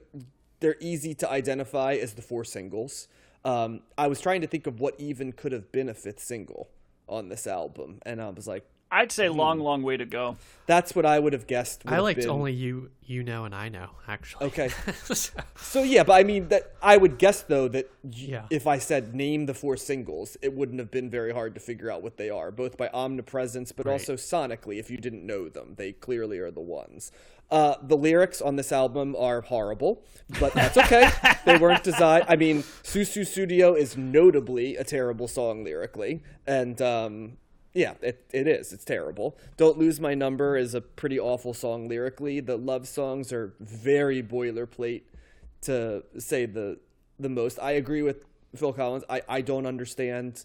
they're 0.60 0.76
easy 0.80 1.14
to 1.14 1.30
identify 1.30 1.94
as 1.94 2.14
the 2.14 2.22
four 2.22 2.44
singles. 2.44 3.08
Um, 3.44 3.80
I 3.96 4.08
was 4.08 4.20
trying 4.20 4.40
to 4.40 4.46
think 4.46 4.66
of 4.66 4.80
what 4.80 4.94
even 4.98 5.32
could 5.32 5.52
have 5.52 5.70
been 5.72 5.88
a 5.88 5.94
fifth 5.94 6.20
single 6.20 6.68
on 7.08 7.28
this 7.28 7.46
album, 7.46 8.00
and 8.04 8.20
I 8.20 8.28
was 8.30 8.46
like, 8.46 8.64
I'd 8.90 9.12
say 9.12 9.28
Hmm. 9.28 9.36
long, 9.36 9.60
long 9.60 9.82
way 9.82 9.98
to 9.98 10.06
go. 10.06 10.36
that's 10.66 10.96
what 10.96 11.04
I 11.04 11.18
would 11.18 11.34
have 11.34 11.46
guessed. 11.46 11.84
would 11.84 11.92
I 11.92 11.96
have 11.96 12.04
liked 12.04 12.20
been. 12.20 12.30
only 12.30 12.52
you, 12.54 12.90
you 13.04 13.22
know, 13.22 13.44
and 13.44 13.54
I 13.54 13.68
know. 13.68 13.90
Actually, 14.06 14.46
Okay. 14.46 14.68
So- 15.04 15.32
So 15.56 15.82
yeah, 15.82 16.04
but 16.04 16.14
I 16.14 16.22
mean 16.24 16.48
that 16.48 16.72
I 16.82 16.96
would 16.96 17.18
guess 17.18 17.42
though 17.42 17.68
that 17.68 17.90
Yeah. 18.10 18.46
if 18.50 18.66
I 18.66 18.78
said 18.78 19.14
name 19.14 19.44
the 19.44 19.52
four 19.52 19.76
singles, 19.76 20.38
it 20.40 20.54
wouldn't 20.54 20.78
have 20.78 20.90
been 20.90 21.10
very 21.10 21.32
hard 21.32 21.54
to 21.54 21.60
figure 21.60 21.90
out 21.90 22.02
what 22.02 22.16
they 22.16 22.30
are, 22.30 22.50
both 22.50 22.78
by 22.78 22.88
omnipresence 22.94 23.72
but 23.72 23.84
Right. 23.86 23.92
also 23.92 24.14
sonically. 24.16 24.78
If 24.78 24.90
you 24.90 24.96
didn't 24.96 25.24
know 25.26 25.50
them, 25.50 25.74
they 25.76 25.92
clearly 25.92 26.38
are 26.38 26.50
the 26.50 26.60
ones. 26.62 27.12
Uh, 27.50 27.76
the 27.82 27.96
lyrics 27.96 28.42
on 28.42 28.56
this 28.56 28.72
album 28.72 29.16
are 29.18 29.40
horrible, 29.40 30.02
but 30.38 30.52
that's 30.52 30.76
okay. 30.76 31.10
they 31.46 31.56
weren't 31.56 31.82
designed. 31.82 32.26
I 32.28 32.36
mean, 32.36 32.62
Sussudio 32.82 33.76
is 33.76 33.96
notably 33.96 34.76
a 34.76 34.84
terrible 34.84 35.28
song 35.28 35.64
lyrically, 35.64 36.22
and 36.46 36.80
um, 36.82 37.38
yeah, 37.72 37.94
it, 38.02 38.26
it 38.32 38.46
is. 38.46 38.72
It's 38.72 38.84
terrible. 38.84 39.38
Don't 39.56 39.78
Lose 39.78 39.98
My 39.98 40.14
Number 40.14 40.56
is 40.56 40.74
a 40.74 40.80
pretty 40.80 41.18
awful 41.18 41.54
song 41.54 41.88
lyrically. 41.88 42.40
The 42.40 42.58
love 42.58 42.86
songs 42.86 43.32
are 43.32 43.54
very 43.60 44.22
boilerplate 44.22 45.02
to 45.62 46.04
say 46.18 46.44
the 46.44 46.78
the 47.18 47.28
most. 47.28 47.58
I 47.60 47.72
agree 47.72 48.02
with 48.02 48.24
Phil 48.54 48.72
Collins. 48.72 49.04
I, 49.08 49.22
I 49.28 49.40
don't 49.40 49.66
understand 49.66 50.44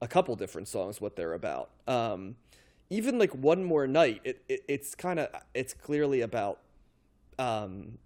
a 0.00 0.08
couple 0.08 0.34
different 0.36 0.68
songs 0.68 1.00
what 1.00 1.16
they're 1.16 1.34
about. 1.34 1.70
Um, 1.86 2.36
even 2.90 3.18
like 3.18 3.34
One 3.34 3.64
More 3.64 3.86
Night, 3.86 4.20
it, 4.24 4.42
it 4.48 4.60
it's 4.68 4.94
kind 4.94 5.18
of 5.20 5.28
it's 5.54 5.72
clearly 5.72 6.20
about 6.20 6.58
um, 7.38 7.98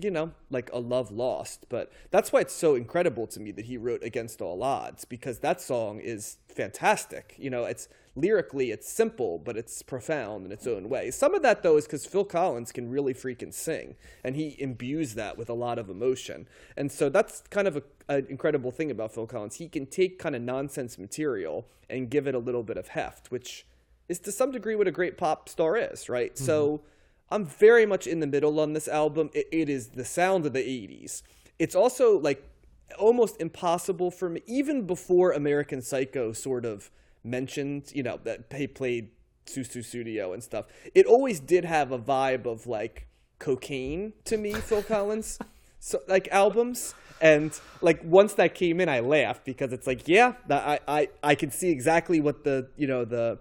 you 0.00 0.10
know, 0.10 0.30
like 0.48 0.70
a 0.72 0.78
love 0.78 1.10
lost. 1.10 1.66
But 1.68 1.92
that's 2.10 2.32
why 2.32 2.40
it's 2.40 2.54
so 2.54 2.76
incredible 2.76 3.26
to 3.28 3.40
me 3.40 3.50
that 3.52 3.64
he 3.64 3.76
wrote 3.76 4.02
Against 4.02 4.40
All 4.40 4.62
Odds 4.62 5.04
because 5.04 5.40
that 5.40 5.60
song 5.60 6.00
is 6.00 6.38
fantastic. 6.48 7.34
You 7.36 7.50
know, 7.50 7.64
it's 7.64 7.88
lyrically 8.14 8.70
it's 8.70 8.88
simple, 8.88 9.38
but 9.38 9.56
it's 9.56 9.82
profound 9.82 10.46
in 10.46 10.52
its 10.52 10.66
own 10.66 10.88
way. 10.88 11.10
Some 11.10 11.34
of 11.34 11.42
that 11.42 11.62
though 11.62 11.76
is 11.76 11.84
because 11.84 12.06
Phil 12.06 12.24
Collins 12.24 12.70
can 12.72 12.88
really 12.88 13.14
freaking 13.14 13.52
sing, 13.52 13.96
and 14.22 14.36
he 14.36 14.56
imbues 14.60 15.14
that 15.14 15.36
with 15.36 15.50
a 15.50 15.54
lot 15.54 15.78
of 15.78 15.90
emotion. 15.90 16.48
And 16.76 16.92
so 16.92 17.08
that's 17.08 17.42
kind 17.50 17.66
of 17.66 17.76
a, 17.76 17.82
an 18.08 18.26
incredible 18.30 18.70
thing 18.70 18.90
about 18.90 19.12
Phil 19.12 19.26
Collins. 19.26 19.56
He 19.56 19.68
can 19.68 19.86
take 19.86 20.18
kind 20.18 20.36
of 20.36 20.42
nonsense 20.42 20.96
material 20.96 21.66
and 21.90 22.08
give 22.08 22.26
it 22.26 22.34
a 22.34 22.38
little 22.38 22.62
bit 22.62 22.76
of 22.76 22.88
heft, 22.88 23.30
which 23.30 23.66
is 24.08 24.18
to 24.20 24.32
some 24.32 24.50
degree 24.50 24.74
what 24.74 24.88
a 24.88 24.92
great 24.92 25.18
pop 25.18 25.48
star 25.48 25.76
is, 25.76 26.08
right? 26.08 26.36
So 26.36 26.66
mm-hmm. 26.68 26.84
I'm 27.30 27.46
very 27.46 27.86
much 27.86 28.06
in 28.06 28.20
the 28.20 28.26
middle 28.26 28.58
on 28.60 28.72
this 28.72 28.88
album. 28.88 29.30
It, 29.34 29.48
it 29.52 29.68
is 29.68 29.88
the 29.88 30.04
sound 30.04 30.46
of 30.46 30.52
the 30.52 30.60
80s. 30.60 31.22
It's 31.58 31.74
also 31.74 32.18
like 32.18 32.48
almost 32.98 33.40
impossible 33.40 34.10
for 34.10 34.28
me, 34.30 34.42
even 34.46 34.86
before 34.86 35.32
American 35.32 35.82
Psycho 35.82 36.32
sort 36.32 36.64
of 36.64 36.90
mentioned, 37.22 37.92
you 37.94 38.02
know, 38.02 38.18
that 38.24 38.50
they 38.50 38.66
played 38.66 39.10
Sussudio 39.46 40.32
and 40.32 40.42
stuff. 40.42 40.66
It 40.94 41.06
always 41.06 41.40
did 41.40 41.64
have 41.64 41.92
a 41.92 41.98
vibe 41.98 42.46
of 42.46 42.66
like 42.66 43.06
cocaine 43.38 44.12
to 44.24 44.36
me, 44.36 44.54
Phil 44.54 44.82
Collins, 44.88 45.38
so 45.80 46.00
like 46.08 46.28
albums. 46.28 46.94
And 47.20 47.58
like 47.80 48.00
once 48.04 48.34
that 48.34 48.54
came 48.54 48.80
in, 48.80 48.88
I 48.88 49.00
laughed 49.00 49.44
because 49.44 49.72
it's 49.72 49.86
like, 49.86 50.06
yeah, 50.06 50.34
I 50.48 50.78
I 50.86 51.08
I 51.22 51.34
can 51.34 51.50
see 51.50 51.70
exactly 51.70 52.20
what 52.20 52.44
the 52.44 52.68
you 52.76 52.86
know 52.86 53.04
the 53.04 53.40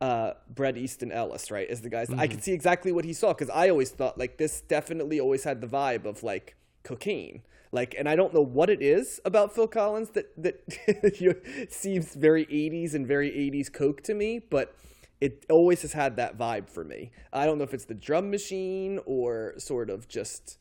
uh, 0.00 0.32
Bret 0.48 0.76
Easton 0.76 1.10
Ellis, 1.10 1.50
right, 1.50 1.68
is 1.68 1.80
the 1.80 1.88
guys. 1.88 2.10
I 2.10 2.26
can 2.26 2.40
see 2.40 2.52
exactly 2.52 2.92
what 2.92 3.04
he 3.04 3.12
saw 3.12 3.28
because 3.28 3.50
I 3.50 3.68
always 3.68 3.90
thought 3.90 4.18
like 4.18 4.36
this 4.36 4.60
definitely 4.60 5.20
always 5.20 5.44
had 5.44 5.60
the 5.60 5.66
vibe 5.66 6.04
of 6.04 6.22
like 6.22 6.56
cocaine. 6.82 7.42
Like, 7.72 7.94
and 7.98 8.08
I 8.08 8.14
don't 8.14 8.32
know 8.32 8.44
what 8.44 8.70
it 8.70 8.80
is 8.80 9.20
about 9.24 9.54
Phil 9.54 9.66
Collins 9.66 10.10
that 10.10 10.30
that 10.42 11.20
you, 11.20 11.40
seems 11.70 12.14
very 12.14 12.46
'80s 12.46 12.94
and 12.94 13.06
very 13.06 13.30
'80s 13.30 13.72
coke 13.72 14.02
to 14.02 14.14
me, 14.14 14.38
but 14.38 14.74
it 15.20 15.46
always 15.50 15.82
has 15.82 15.94
had 15.94 16.16
that 16.16 16.36
vibe 16.36 16.68
for 16.68 16.84
me. 16.84 17.10
I 17.32 17.46
don't 17.46 17.58
know 17.58 17.64
if 17.64 17.72
it's 17.72 17.86
the 17.86 17.94
drum 17.94 18.30
machine 18.30 19.00
or 19.06 19.54
sort 19.56 19.88
of 19.88 20.08
just 20.08 20.58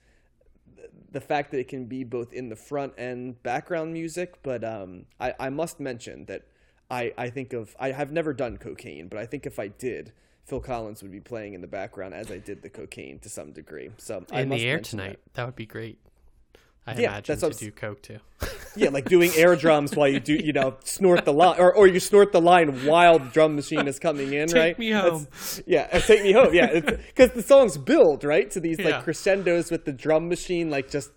the 1.12 1.22
fact 1.22 1.52
that 1.52 1.60
it 1.60 1.68
can 1.68 1.86
be 1.86 2.04
both 2.04 2.34
in 2.34 2.50
the 2.50 2.56
front 2.56 2.94
and 2.98 3.42
background 3.44 3.94
music, 3.94 4.36
but 4.44 4.64
um, 4.64 5.06
I, 5.20 5.34
I 5.40 5.50
must 5.50 5.80
mention 5.80 6.26
that 6.26 6.44
I, 6.90 7.12
I 7.18 7.30
think 7.30 7.54
of 7.54 7.76
I 7.80 7.92
have 7.92 8.12
never 8.12 8.34
done 8.34 8.58
cocaine, 8.58 9.08
but 9.08 9.20
I 9.20 9.26
think 9.26 9.46
if 9.46 9.60
I 9.60 9.68
did, 9.70 10.12
Phil 10.46 10.60
Collins 10.60 11.02
would 11.02 11.12
be 11.12 11.20
playing 11.20 11.54
in 11.54 11.62
the 11.62 11.68
background 11.68 12.14
as 12.14 12.32
I 12.32 12.38
did 12.38 12.62
the 12.62 12.70
cocaine 12.70 13.20
to 13.20 13.30
some 13.30 13.52
degree. 13.52 13.90
So 13.98 14.24
I 14.32 14.42
in 14.42 14.50
must 14.50 14.62
the 14.62 14.68
air 14.70 14.80
tonight, 14.80 15.20
that. 15.34 15.46
would 15.46 15.56
be 15.56 15.66
great. 15.66 15.98
I 16.88 16.92
Yeah, 16.94 17.14
imagine 17.14 17.40
that's 17.40 17.58
to 17.58 17.66
do 17.66 17.72
coke 17.72 18.04
too. 18.04 18.20
yeah, 18.76 18.90
like 18.90 19.06
doing 19.06 19.32
air 19.36 19.56
drums 19.56 19.96
while 19.96 20.08
you 20.08 20.20
do 20.20 20.36
you 20.36 20.54
know 20.54 20.76
snort 20.84 21.26
the 21.26 21.34
line, 21.34 21.60
or 21.60 21.74
or 21.74 21.88
you 21.88 22.00
snort 22.00 22.32
the 22.32 22.42
line 22.42 22.86
while 22.86 23.18
the 23.18 23.26
drum 23.30 23.56
machine 23.56 23.88
is 23.88 23.98
coming 23.98 24.34
in, 24.34 24.42
right? 24.42 24.50
Take 24.50 24.56
right? 24.56 24.80
me 24.80 24.92
That's- 24.92 25.56
home. 25.58 25.64
yeah, 25.66 25.88
uh, 25.92 26.00
take 26.02 26.22
me 26.22 26.32
home. 26.34 26.54
Yeah, 26.54 26.80
because 26.82 27.32
the 27.32 27.42
songs 27.42 27.80
build 27.80 28.24
right 28.24 28.52
to 28.52 28.60
these 28.60 28.78
Yeah. 28.78 28.90
like 28.98 29.04
crescendos 29.04 29.72
with 29.72 29.86
the 29.86 29.94
drum 29.94 30.30
machine 30.30 30.70
like 30.70 30.92
just 30.92 31.10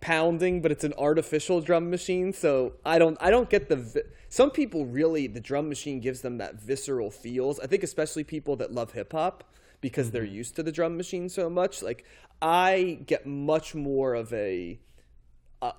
pounding, 0.00 0.62
but 0.62 0.72
it's 0.72 0.84
an 0.84 0.94
artificial 0.96 1.60
drum 1.60 1.90
machine. 1.90 2.32
So 2.32 2.72
I 2.84 2.98
don't 2.98 3.18
I 3.20 3.30
don't 3.30 3.50
get 3.50 3.68
the. 3.68 3.76
Vi- 3.76 4.00
Some 4.32 4.50
people 4.50 4.86
really 4.86 5.26
the 5.26 5.40
drum 5.40 5.68
machine 5.68 6.00
gives 6.00 6.22
them 6.22 6.38
that 6.38 6.54
visceral 6.54 7.10
feels. 7.10 7.60
I 7.60 7.66
think 7.66 7.82
especially 7.82 8.24
people 8.24 8.56
that 8.56 8.72
love 8.72 8.92
hip 8.92 9.12
hop 9.12 9.44
because 9.82 10.10
they're 10.10 10.24
used 10.24 10.56
to 10.56 10.62
the 10.62 10.72
drum 10.72 10.96
machine 10.96 11.28
so 11.28 11.50
much. 11.50 11.82
Like 11.82 12.06
I 12.40 13.00
get 13.04 13.26
much 13.26 13.74
more 13.74 14.14
of 14.14 14.32
a 14.32 14.80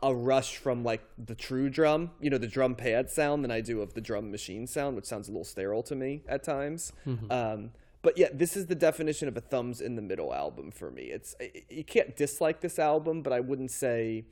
a, 0.04 0.14
rush 0.14 0.58
from 0.58 0.84
like 0.84 1.02
the 1.18 1.34
true 1.34 1.68
drum, 1.68 2.12
you 2.22 2.30
know, 2.30 2.38
the 2.38 2.48
drum 2.48 2.76
pad 2.76 3.10
sound 3.10 3.44
than 3.44 3.50
I 3.50 3.60
do 3.60 3.82
of 3.82 3.96
the 3.96 4.02
drum 4.02 4.30
machine 4.30 4.68
sound, 4.68 4.96
which 4.96 5.06
sounds 5.06 5.28
a 5.28 5.32
little 5.32 5.44
sterile 5.44 5.82
to 5.84 5.96
me 5.96 6.22
at 6.28 6.44
times. 6.44 6.94
Um, 7.32 7.72
but 8.04 8.20
yeah, 8.20 8.30
this 8.32 8.56
is 8.56 8.68
the 8.68 8.76
definition 8.76 9.28
of 9.28 9.36
a 9.36 9.42
thumbs 9.42 9.82
in 9.82 9.96
the 9.96 10.02
middle 10.04 10.32
album 10.32 10.70
for 10.70 10.92
me. 10.92 11.06
It's 11.06 11.36
you 11.72 11.84
can't 11.84 12.16
dislike 12.16 12.62
this 12.62 12.78
album, 12.78 13.24
but 13.24 13.34
I 13.34 13.40
wouldn't 13.40 13.72
say 13.72 14.26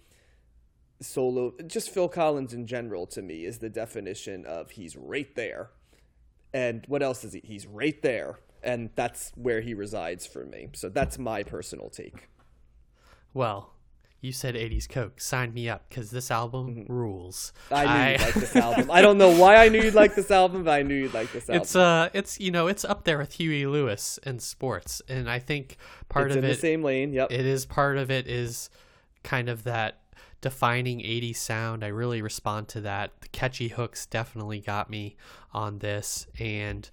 solo. 1.01 1.53
Just 1.67 1.89
Phil 1.89 2.07
Collins 2.07 2.53
in 2.53 2.67
general 2.67 3.05
to 3.07 3.21
me 3.21 3.45
is 3.45 3.59
the 3.59 3.69
definition 3.69 4.45
of 4.45 4.71
he's 4.71 4.95
right 4.95 5.33
there. 5.35 5.69
And 6.53 6.83
what 6.87 7.01
else 7.01 7.23
is 7.23 7.33
he? 7.33 7.41
He's 7.43 7.65
right 7.65 8.01
there, 8.01 8.39
and 8.61 8.89
that's 8.95 9.31
where 9.35 9.61
he 9.61 9.73
resides 9.73 10.25
for 10.25 10.45
me. 10.45 10.69
So 10.73 10.89
that's 10.89 11.17
my 11.17 11.43
personal 11.43 11.89
take. 11.89 12.27
Well, 13.33 13.73
you 14.19 14.31
said 14.31 14.55
80s 14.55 14.87
Coke. 14.87 15.19
Sign 15.19 15.53
me 15.53 15.67
up 15.67 15.89
because 15.89 16.11
this 16.11 16.29
album 16.29 16.85
rules. 16.87 17.53
Mm-hmm. 17.69 17.75
I 17.75 17.85
knew 18.05 18.11
you'd 18.11 18.21
like 18.21 18.33
this 18.35 18.55
album. 18.55 18.91
I 18.91 19.01
don't 19.01 19.17
know 19.17 19.35
why 19.35 19.55
I 19.55 19.69
knew 19.69 19.81
you'd 19.81 19.95
like 19.95 20.13
this 20.13 20.29
album, 20.29 20.63
but 20.65 20.71
I 20.71 20.83
knew 20.83 20.93
you'd 20.95 21.13
like 21.13 21.31
this 21.31 21.43
album. 21.49 21.61
It's 21.61 21.75
uh, 21.75 22.09
it's 22.13 22.39
you 22.39 22.51
know, 22.51 22.67
it's 22.67 22.85
up 22.85 23.03
there 23.03 23.17
with 23.17 23.33
Huey 23.33 23.65
Lewis 23.65 24.19
and 24.23 24.41
sports, 24.41 25.01
and 25.09 25.29
I 25.29 25.39
think 25.39 25.77
part 26.07 26.27
It's 26.27 26.35
of 26.37 26.43
in 26.43 26.49
it, 26.51 26.53
the 26.53 26.59
same 26.59 26.83
lane. 26.83 27.13
Yep. 27.13 27.31
it 27.31 27.45
is 27.45 27.65
part 27.65 27.97
of 27.97 28.11
it 28.11 28.27
is 28.27 28.69
kind 29.23 29.49
of 29.49 29.63
that 29.63 30.00
defining 30.41 30.99
80s 30.99 31.37
sound. 31.37 31.83
I 31.83 31.87
really 31.87 32.21
respond 32.21 32.67
to 32.69 32.81
that. 32.81 33.11
The 33.21 33.27
catchy 33.29 33.69
hooks 33.69 34.05
definitely 34.05 34.59
got 34.59 34.89
me 34.89 35.15
on 35.53 35.79
this, 35.79 36.27
and 36.39 36.89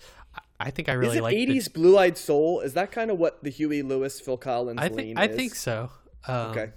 I- 0.61 0.71
think 0.71 0.89
I 0.89 0.93
really 0.93 1.21
like 1.21 1.35
the- 1.35 1.43
80s 1.43 1.69
Blue 1.69 1.97
Eyed 1.99 2.19
Soul? 2.19 2.61
Is 2.61 2.75
that 2.75 2.91
kind 2.93 3.11
of 3.11 3.19
what 3.19 3.43
the 3.43 3.51
Huey 3.51 3.83
Lewis, 3.83 4.21
Phil 4.21 4.37
Collins 4.37 4.79
I 4.81 4.89
lean 4.89 4.97
think 4.97 5.19
I 5.19 5.27
is? 5.27 5.37
think 5.37 5.55
so. 5.55 5.91
Um, 6.27 6.51
Okay. 6.51 6.73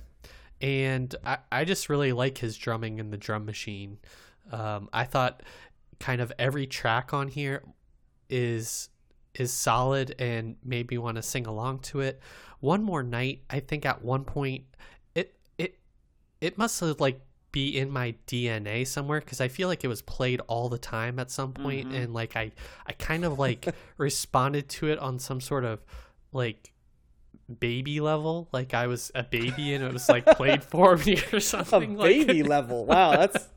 and 0.61 1.13
I, 1.25 1.39
I 1.51 1.65
just 1.65 1.89
really 1.89 2.13
like 2.13 2.37
his 2.37 2.55
drumming 2.57 2.99
and 2.99 3.11
the 3.11 3.17
drum 3.17 3.45
machine. 3.45 3.97
Um, 4.51 4.87
I 4.93 5.03
thought 5.05 5.43
kind 5.99 6.21
of 6.21 6.31
every 6.39 6.67
track 6.67 7.13
on 7.13 7.27
here 7.27 7.63
is 8.29 8.89
is 9.33 9.51
solid 9.53 10.13
and 10.19 10.57
made 10.63 10.89
me 10.91 10.97
want 10.97 11.15
to 11.15 11.21
sing 11.21 11.47
along 11.47 11.79
to 11.79 12.01
it. 12.01 12.19
One 12.59 12.83
more 12.83 13.01
night, 13.01 13.43
I 13.49 13.61
think 13.61 13.85
at 13.85 14.03
one 14.03 14.25
point 14.25 14.65
it 16.41 16.57
must 16.57 16.79
have 16.79 16.99
like 16.99 17.21
be 17.51 17.77
in 17.77 17.89
my 17.89 18.15
DNA 18.27 18.87
somewhere 18.87 19.19
because 19.19 19.41
I 19.41 19.47
feel 19.47 19.67
like 19.67 19.83
it 19.83 19.87
was 19.87 20.01
played 20.01 20.39
all 20.47 20.69
the 20.69 20.77
time 20.77 21.19
at 21.19 21.29
some 21.29 21.53
point 21.53 21.87
mm-hmm. 21.87 21.95
and 21.95 22.13
like 22.13 22.35
I 22.35 22.51
I 22.87 22.93
kind 22.93 23.25
of 23.25 23.37
like 23.37 23.73
responded 23.97 24.69
to 24.69 24.87
it 24.89 24.99
on 24.99 25.19
some 25.19 25.41
sort 25.41 25.65
of 25.65 25.79
like 26.31 26.71
baby 27.59 27.99
level 27.99 28.47
like 28.53 28.73
I 28.73 28.87
was 28.87 29.11
a 29.13 29.23
baby 29.23 29.73
and 29.73 29.83
it 29.83 29.91
was 29.91 30.07
like 30.07 30.25
played 30.25 30.63
for 30.63 30.95
me 31.05 31.21
or 31.33 31.37
A 31.37 31.41
something 31.41 31.97
like 31.97 32.27
baby 32.27 32.43
level. 32.43 32.85
Wow, 32.85 33.11
that's. 33.11 33.49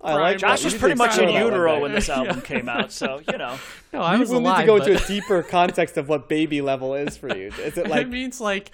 I 0.00 0.14
like 0.14 0.38
Josh 0.38 0.60
that. 0.60 0.66
was 0.66 0.74
pretty 0.74 0.94
much 0.94 1.18
in 1.18 1.28
utero 1.28 1.80
when 1.80 1.92
this 1.92 2.08
album 2.18 2.40
came 2.40 2.68
out, 2.68 2.92
so 2.92 3.20
you 3.30 3.36
know. 3.36 3.58
no 3.92 4.00
I 4.00 4.14
We 4.14 4.20
was 4.20 4.30
will 4.30 4.40
need 4.40 4.56
to 4.56 4.64
go 4.64 4.78
but- 4.78 4.88
into 4.88 5.04
a 5.04 5.06
deeper 5.06 5.42
context 5.42 5.96
of 5.96 6.08
what 6.08 6.28
baby 6.28 6.62
level 6.62 6.94
is 6.94 7.16
for 7.16 7.36
you. 7.36 7.48
Is 7.48 7.76
it 7.76 7.88
like 7.88 8.06
it 8.06 8.08
means 8.08 8.40
like 8.40 8.70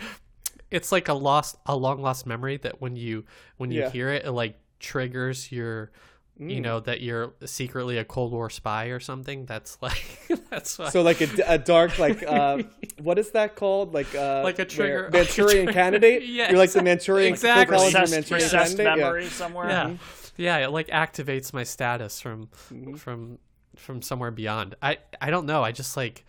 it's 0.73 0.91
like 0.93 1.09
a 1.09 1.15
lost 1.15 1.57
a 1.67 1.77
long 1.77 2.01
lost 2.03 2.27
memory 2.27 2.57
that 2.59 2.81
when 2.81 2.97
you 2.97 3.25
when 3.59 3.71
you 3.71 3.81
Yeah. 3.81 3.91
hear 3.91 4.09
it 4.11 4.25
it 4.25 4.33
like 4.33 4.57
triggers 4.81 5.53
your 5.53 5.91
you 6.39 6.57
Mm. 6.57 6.63
know 6.63 6.81
that 6.81 7.03
you're 7.03 7.35
secretly 7.45 7.99
a 7.99 8.05
cold 8.05 8.33
war 8.33 8.49
spy 8.51 8.87
or 8.87 8.99
something 9.01 9.45
that's 9.47 9.77
like 9.83 10.03
that's 10.51 10.79
why 10.79 10.89
so 10.89 11.03
like 11.03 11.21
a, 11.21 11.29
a 11.47 11.59
dark 11.59 11.99
like 11.99 12.23
uh, 12.27 12.63
what 13.01 13.19
is 13.19 13.31
that 13.33 13.55
called 13.55 13.93
like 13.95 14.13
uh, 14.15 14.41
Like 14.43 14.59
a 14.59 14.65
trigger- 14.65 15.11
Manchurian 15.13 15.67
like 15.67 15.75
a- 15.75 15.79
candidate? 15.79 16.23
Yeah, 16.25 16.49
You're 16.49 16.59
like 16.59 16.71
the 16.71 16.79
exact- 16.81 16.85
Manchurian 16.85 17.29
exactly. 17.33 17.65
Phil 17.77 17.79
Collins, 17.79 17.95
Recessed, 17.95 18.13
Manchurian 18.13 18.45
recessed 18.45 18.77
candidate? 18.79 18.99
Yeah. 18.99 19.05
memory 19.05 19.27
somewhere. 19.29 19.69
yeah 19.69 19.95
yeah 20.39 20.57
it 20.65 20.71
like 20.71 20.89
activates 20.89 21.53
my 21.53 21.63
status 21.65 22.21
from 22.21 22.49
Mm-hmm. 22.73 22.95
from 22.95 23.39
from 23.77 24.01
somewhere 24.03 24.31
beyond 24.31 24.75
i 24.83 24.99
i 25.21 25.31
don't 25.31 25.47
know 25.47 25.63
i 25.63 25.71
just 25.73 25.97
like 25.97 26.25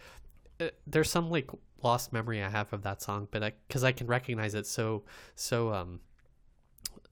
uh, 0.60 0.68
there's 0.86 1.10
some 1.10 1.30
like 1.32 1.50
lost 1.84 2.14
memory 2.14 2.42
i 2.42 2.50
have 2.50 2.72
of 2.74 2.84
that 2.84 3.02
song 3.02 3.28
but 3.32 3.44
i 3.44 3.52
because 3.68 3.84
i 3.84 3.92
can 3.92 4.08
recognize 4.08 4.54
it 4.56 4.66
so 4.66 5.04
so 5.36 5.74
um 5.74 6.00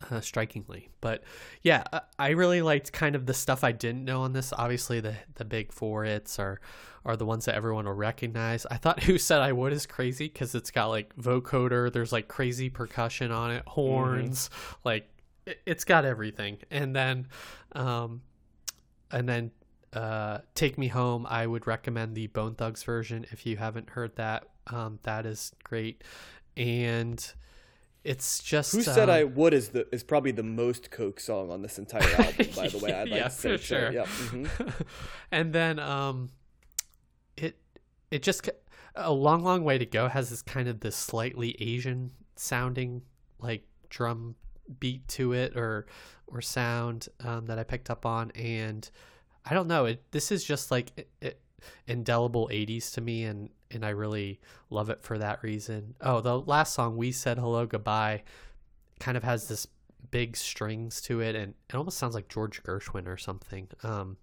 uh, 0.09 0.21
strikingly. 0.21 0.89
But 0.99 1.23
yeah 1.61 1.83
I, 1.91 2.01
I 2.17 2.29
really 2.29 2.61
liked 2.61 2.91
kind 2.91 3.15
of 3.15 3.25
the 3.25 3.33
stuff 3.33 3.63
i 3.63 3.71
didn't 3.71 4.05
know 4.05 4.21
on 4.21 4.33
this. 4.33 4.53
Obviously 4.53 4.99
the 4.99 5.15
the 5.35 5.45
big 5.45 5.71
four 5.71 6.03
hits 6.03 6.39
are 6.39 6.59
are 7.05 7.17
the 7.17 7.25
ones 7.25 7.45
that 7.45 7.55
everyone 7.55 7.85
will 7.85 7.93
recognize. 7.93 8.65
I 8.69 8.77
thought 8.77 9.03
who 9.03 9.17
said 9.17 9.41
i 9.41 9.51
would 9.51 9.73
is 9.73 9.85
crazy 9.85 10.27
because 10.27 10.55
it's 10.55 10.71
got 10.71 10.87
like 10.87 11.15
vocoder 11.15 11.91
there's 11.91 12.11
like 12.11 12.27
crazy 12.27 12.69
percussion 12.69 13.31
on 13.31 13.51
it 13.51 13.63
horns 13.67 14.49
like 14.83 15.09
it, 15.45 15.59
it's 15.65 15.83
got 15.83 16.05
everything. 16.05 16.57
And 16.69 16.95
then 16.95 17.27
um 17.73 18.21
and 19.11 19.27
then 19.27 19.51
uh 19.93 20.39
take 20.55 20.77
me 20.77 20.87
home 20.87 21.27
i 21.29 21.45
would 21.45 21.67
recommend 21.67 22.15
the 22.15 22.25
bone 22.27 22.55
thugs 22.55 22.81
version 22.83 23.25
if 23.31 23.45
you 23.45 23.57
haven't 23.57 23.89
heard 23.89 24.15
that 24.15 24.47
um 24.71 24.99
that 25.03 25.25
is 25.25 25.51
great 25.63 26.03
and 26.57 27.33
it's 28.03 28.41
just 28.41 28.71
Who 28.71 28.81
said 28.81 29.09
um, 29.09 29.15
I 29.15 29.23
would 29.25 29.53
is 29.53 29.69
the 29.69 29.87
is 29.93 30.03
probably 30.03 30.31
the 30.31 30.41
most 30.43 30.89
Coke 30.89 31.19
song 31.19 31.51
on 31.51 31.61
this 31.61 31.77
entire 31.77 32.01
album. 32.17 32.47
By 32.55 32.67
the 32.67 32.79
way, 32.79 32.91
I'd 32.93 33.09
like 33.09 33.19
Yeah, 33.19 33.23
to 33.25 33.29
say 33.29 33.57
for 33.57 33.63
sure. 33.63 33.91
Yep. 33.91 34.07
mhm. 34.07 34.73
and 35.31 35.53
then 35.53 35.77
um 35.77 36.29
it 37.37 37.57
it 38.09 38.23
just 38.23 38.49
a 38.95 39.11
long 39.11 39.43
long 39.43 39.63
way 39.63 39.77
to 39.77 39.85
go 39.85 40.07
has 40.07 40.31
this 40.31 40.41
kind 40.41 40.67
of 40.67 40.79
this 40.79 40.95
slightly 40.95 41.55
asian 41.61 42.11
sounding 42.35 43.03
like 43.39 43.63
drum 43.89 44.35
beat 44.79 45.07
to 45.07 45.33
it 45.33 45.55
or 45.55 45.85
or 46.27 46.41
sound 46.41 47.07
um, 47.23 47.45
that 47.45 47.59
i 47.59 47.63
picked 47.63 47.89
up 47.89 48.05
on 48.05 48.31
and 48.31 48.89
i 49.45 49.53
don't 49.53 49.67
know 49.67 49.85
it 49.85 50.03
this 50.11 50.31
is 50.31 50.43
just 50.43 50.71
like 50.71 50.91
it, 50.97 51.09
it, 51.21 51.39
indelible 51.87 52.49
80s 52.51 52.91
to 52.93 53.01
me 53.01 53.23
and 53.25 53.49
and 53.73 53.85
i 53.85 53.89
really 53.89 54.39
love 54.69 54.89
it 54.89 55.01
for 55.01 55.17
that 55.17 55.41
reason 55.43 55.95
oh 56.01 56.21
the 56.21 56.39
last 56.39 56.73
song 56.73 56.97
we 56.97 57.11
said 57.11 57.37
hello 57.37 57.65
goodbye 57.65 58.23
kind 58.99 59.17
of 59.17 59.23
has 59.23 59.47
this 59.47 59.67
big 60.11 60.35
strings 60.35 61.01
to 61.01 61.21
it 61.21 61.35
and 61.35 61.53
it 61.69 61.75
almost 61.75 61.97
sounds 61.97 62.15
like 62.15 62.27
george 62.27 62.61
gershwin 62.63 63.07
or 63.07 63.17
something 63.17 63.67
um 63.83 64.17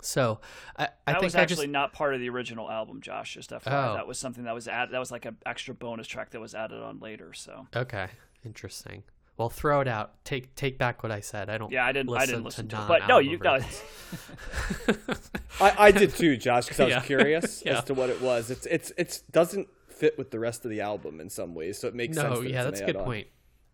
so 0.00 0.40
i, 0.76 0.84
I 0.84 1.12
that 1.12 1.14
think 1.14 1.22
was 1.24 1.34
actually 1.34 1.66
just 1.66 1.68
not 1.72 1.92
part 1.92 2.14
of 2.14 2.20
the 2.20 2.28
original 2.28 2.70
album, 2.70 3.00
Josh. 3.00 3.34
Just 3.34 3.50
FYI, 3.50 3.62
Oh. 3.66 3.94
that 3.94 4.06
was 4.06 4.16
something 4.16 4.44
that 4.44 4.54
was 4.54 4.68
added. 4.68 4.94
That 4.94 5.00
was 5.00 5.10
like 5.10 5.24
an 5.24 5.36
extra 5.44 5.74
bonus 5.74 6.06
track 6.06 6.30
that 6.30 6.40
was 6.40 6.54
added 6.54 6.80
on 6.80 7.00
later. 7.00 7.32
So 7.32 7.66
okay 7.74 8.08
interesting 8.44 9.02
well 9.38 9.48
throw 9.48 9.80
it 9.80 9.88
out 9.88 10.22
take 10.24 10.54
take 10.54 10.76
back 10.76 11.02
what 11.02 11.10
i 11.10 11.20
said 11.20 11.48
i 11.48 11.56
don't 11.56 11.72
yeah, 11.72 11.86
I 11.86 11.92
didn't. 11.92 12.14
I 12.14 12.26
didn't 12.26 12.44
listen 12.44 12.68
to 12.68 12.76
to, 12.76 12.82
it, 12.82 12.88
but 12.88 13.06
no, 13.08 13.18
you 13.18 13.38
got. 13.38 13.62
I, 15.60 15.74
I 15.86 15.90
did 15.90 16.10
too, 16.14 16.36
Josh, 16.36 16.64
because 16.66 16.80
I 16.80 16.84
was 16.84 16.92
Yeah. 16.94 17.00
curious 17.02 17.62
Yeah. 17.64 17.78
as 17.78 17.84
to 17.84 17.94
what 17.94 18.10
it 18.10 18.20
was. 18.20 18.50
It's 18.50 18.66
it's 18.66 18.92
it's 18.96 19.20
doesn't 19.22 19.68
fit 19.88 20.16
with 20.18 20.30
the 20.30 20.38
rest 20.38 20.64
of 20.64 20.70
the 20.70 20.80
album 20.80 21.20
in 21.20 21.28
some 21.30 21.54
ways, 21.54 21.78
so 21.78 21.88
it 21.88 21.94
makes 21.94 22.16
sense. 22.16 22.34
no 22.34 22.42
that 22.42 22.50
yeah 22.50 22.64
that's 22.64 22.80
a 22.80 22.84
good 22.86 22.96
add-on. 22.96 23.04
point 23.06 23.26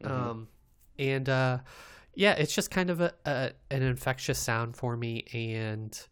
um 0.04 0.48
and 0.98 1.28
uh 1.28 1.58
yeah 2.14 2.32
it's 2.32 2.54
just 2.54 2.70
kind 2.70 2.90
of 2.90 3.00
a, 3.00 3.12
a 3.24 3.52
an 3.70 3.82
infectious 3.82 4.38
sound 4.38 4.76
for 4.76 4.96
me 4.96 5.24
and 5.32 6.06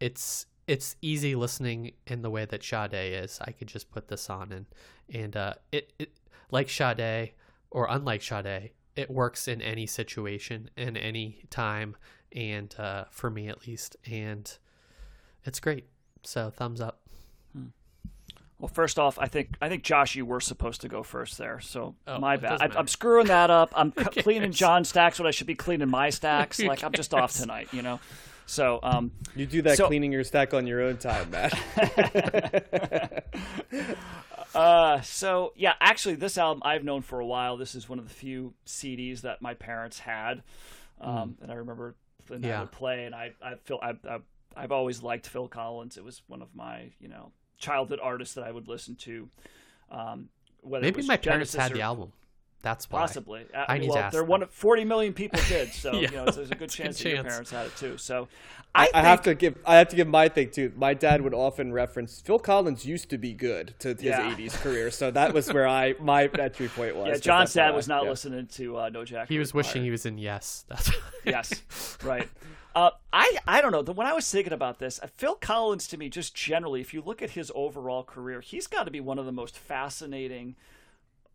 it's 0.00 0.46
it's 0.66 0.96
easy 1.02 1.34
listening 1.34 1.92
in 2.06 2.20
the 2.22 2.28
way 2.30 2.44
that 2.44 2.62
Sade 2.62 2.92
is. 2.92 3.38
I 3.42 3.52
could 3.52 3.68
just 3.68 3.90
put 3.90 4.08
this 4.08 4.28
on 4.28 4.52
and 4.52 4.66
and 5.12 5.36
uh, 5.36 5.54
it, 5.72 5.92
it 5.98 6.10
like 6.50 6.68
Sade 6.68 7.32
or 7.70 7.86
unlike 7.90 8.22
Sade, 8.22 8.70
it 8.96 9.10
works 9.10 9.46
in 9.48 9.60
any 9.62 9.86
situation 9.86 10.70
in 10.76 10.96
any 10.96 11.44
time, 11.50 11.96
and 12.32 12.74
uh, 12.78 13.04
for 13.10 13.30
me 13.30 13.48
at 13.48 13.66
least, 13.66 13.96
and 14.10 14.56
it's 15.44 15.60
great. 15.60 15.84
So 16.22 16.50
thumbs 16.50 16.80
up. 16.80 17.00
Well, 18.60 18.66
first 18.68 18.98
off, 18.98 19.20
I 19.20 19.26
think 19.28 19.54
I 19.60 19.68
think 19.68 19.84
Josh, 19.84 20.16
you 20.16 20.26
were 20.26 20.40
supposed 20.40 20.80
to 20.80 20.88
go 20.88 21.04
first 21.04 21.38
there. 21.38 21.60
So 21.60 21.94
Oh, 22.08 22.18
my 22.18 22.34
it 22.34 22.42
bad. 22.42 22.60
I, 22.60 22.76
I'm 22.76 22.88
screwing 22.88 23.28
that 23.28 23.50
up. 23.50 23.72
I'm 23.76 23.92
cleaning 23.96 24.42
cares? 24.50 24.56
John's 24.56 24.88
stacks 24.88 25.20
when 25.20 25.28
I 25.28 25.30
should 25.30 25.46
be 25.46 25.54
cleaning 25.54 25.88
my 25.88 26.10
stacks. 26.10 26.58
Who 26.60 26.66
like 26.66 26.82
I'm 26.82 26.90
just 26.90 27.14
off 27.14 27.32
tonight, 27.34 27.68
you 27.70 27.82
know. 27.82 28.00
So 28.46 28.80
um, 28.82 29.12
You 29.36 29.46
do 29.46 29.62
that 29.62 29.76
So- 29.76 29.86
cleaning 29.86 30.10
your 30.10 30.24
stack 30.24 30.54
on 30.54 30.66
your 30.66 30.82
own 30.82 30.96
time, 30.96 31.30
Matt. 31.30 31.52
Uh, 34.54 35.00
so 35.02 35.52
yeah, 35.56 35.74
actually, 35.80 36.14
this 36.14 36.38
album 36.38 36.62
I've 36.64 36.84
known 36.84 37.02
for 37.02 37.20
a 37.20 37.26
while. 37.26 37.56
This 37.56 37.74
is 37.74 37.88
one 37.88 37.98
of 37.98 38.08
the 38.08 38.14
few 38.14 38.54
CDs 38.66 39.20
that 39.22 39.42
my 39.42 39.54
parents 39.54 39.98
had, 39.98 40.42
um, 41.00 41.36
and 41.42 41.50
I 41.50 41.54
remember 41.56 41.94
and 42.30 42.44
I 42.44 42.60
would 42.60 42.72
play, 42.72 43.04
and 43.04 43.14
I 43.14 43.32
I 43.42 43.54
feel 43.64 43.78
I, 43.82 43.94
I 44.08 44.18
I've 44.56 44.72
always 44.72 45.02
liked 45.02 45.26
Phil 45.26 45.48
Collins. 45.48 45.96
It 45.96 46.04
was 46.04 46.22
one 46.26 46.42
of 46.42 46.54
my 46.54 46.90
you 47.00 47.08
know 47.08 47.32
childhood 47.58 48.00
artists 48.02 48.34
that 48.34 48.44
I 48.44 48.50
would 48.50 48.68
listen 48.68 48.94
to. 48.96 49.28
Um, 49.90 50.28
Maybe 50.64 51.02
my 51.02 51.16
parents 51.16 51.52
Genesis 51.52 51.60
had 51.60 51.70
or- 51.72 51.74
the 51.74 51.82
album. 51.82 52.12
That's 52.62 52.90
why. 52.90 53.00
Possibly. 53.00 53.46
Uh, 53.54 53.64
I 53.68 53.78
need 53.78 53.88
well, 53.88 53.98
to 53.98 54.02
ask 54.04 54.12
they're 54.12 54.22
them. 54.22 54.28
one 54.30 54.42
of 54.42 54.50
40 54.50 54.84
million 54.84 55.12
people 55.12 55.38
did, 55.48 55.72
so 55.72 55.92
Yeah, 55.94 56.00
you 56.10 56.16
know, 56.16 56.24
there's 56.26 56.50
a 56.50 56.54
good 56.56 56.64
it's 56.64 56.78
a 56.78 56.82
good 56.82 56.96
chance 56.96 57.04
your 57.04 57.22
parents 57.22 57.50
had 57.52 57.66
it 57.66 57.76
too. 57.76 57.96
So 57.98 58.28
I, 58.74 58.86
I, 58.92 59.00
I 59.00 59.02
have 59.02 59.22
to 59.22 59.34
give 59.34 59.56
I 59.64 59.76
have 59.76 59.88
to 59.88 59.96
give 59.96 60.08
my 60.08 60.28
thing 60.28 60.50
too. 60.50 60.72
My 60.76 60.92
dad 60.92 61.22
would 61.22 61.34
often 61.34 61.72
reference 61.72 62.20
Phil 62.20 62.38
Collins 62.40 62.84
used 62.84 63.10
to 63.10 63.18
be 63.18 63.32
good 63.32 63.74
to 63.78 63.90
his 63.94 64.02
Yeah. 64.02 64.34
80s 64.34 64.54
career, 64.60 64.90
so 64.90 65.10
that 65.12 65.32
was 65.32 65.52
where 65.52 65.68
I 65.68 65.94
my 66.00 66.24
entry 66.26 66.68
point 66.68 66.96
was. 66.96 67.06
Yeah, 67.06 67.12
just 67.12 67.24
John's 67.24 67.52
dad 67.54 67.74
was 67.74 67.86
not 67.86 68.02
Yeah. 68.04 68.10
listening 68.10 68.46
to 68.48 68.76
uh, 68.78 68.88
No 68.88 69.04
Jack. 69.04 69.28
He 69.28 69.38
was 69.38 69.50
Required. 69.50 69.66
wishing 69.66 69.82
he 69.84 69.90
was 69.90 70.04
in 70.04 70.18
Yes. 70.18 70.64
That's 70.68 70.90
yes, 71.24 71.98
right. 72.04 72.28
Uh, 72.74 72.90
I 73.12 73.38
I 73.46 73.60
don't 73.60 73.72
know. 73.72 73.82
The- 73.82 73.92
When 73.92 74.06
I 74.06 74.12
was 74.12 74.28
thinking 74.30 74.52
about 74.52 74.78
this, 74.80 74.98
uh, 75.02 75.06
Phil 75.16 75.36
Collins 75.36 75.86
to 75.88 75.96
me, 75.96 76.08
just 76.08 76.34
generally, 76.34 76.80
if 76.80 76.92
you 76.92 77.02
look 77.02 77.22
at 77.22 77.30
his 77.30 77.50
overall 77.54 78.02
career, 78.02 78.40
he's 78.40 78.66
got 78.66 78.84
to 78.84 78.90
be 78.90 79.00
one 79.00 79.18
of 79.18 79.26
the 79.26 79.32
most 79.32 79.56
fascinating 79.56 80.56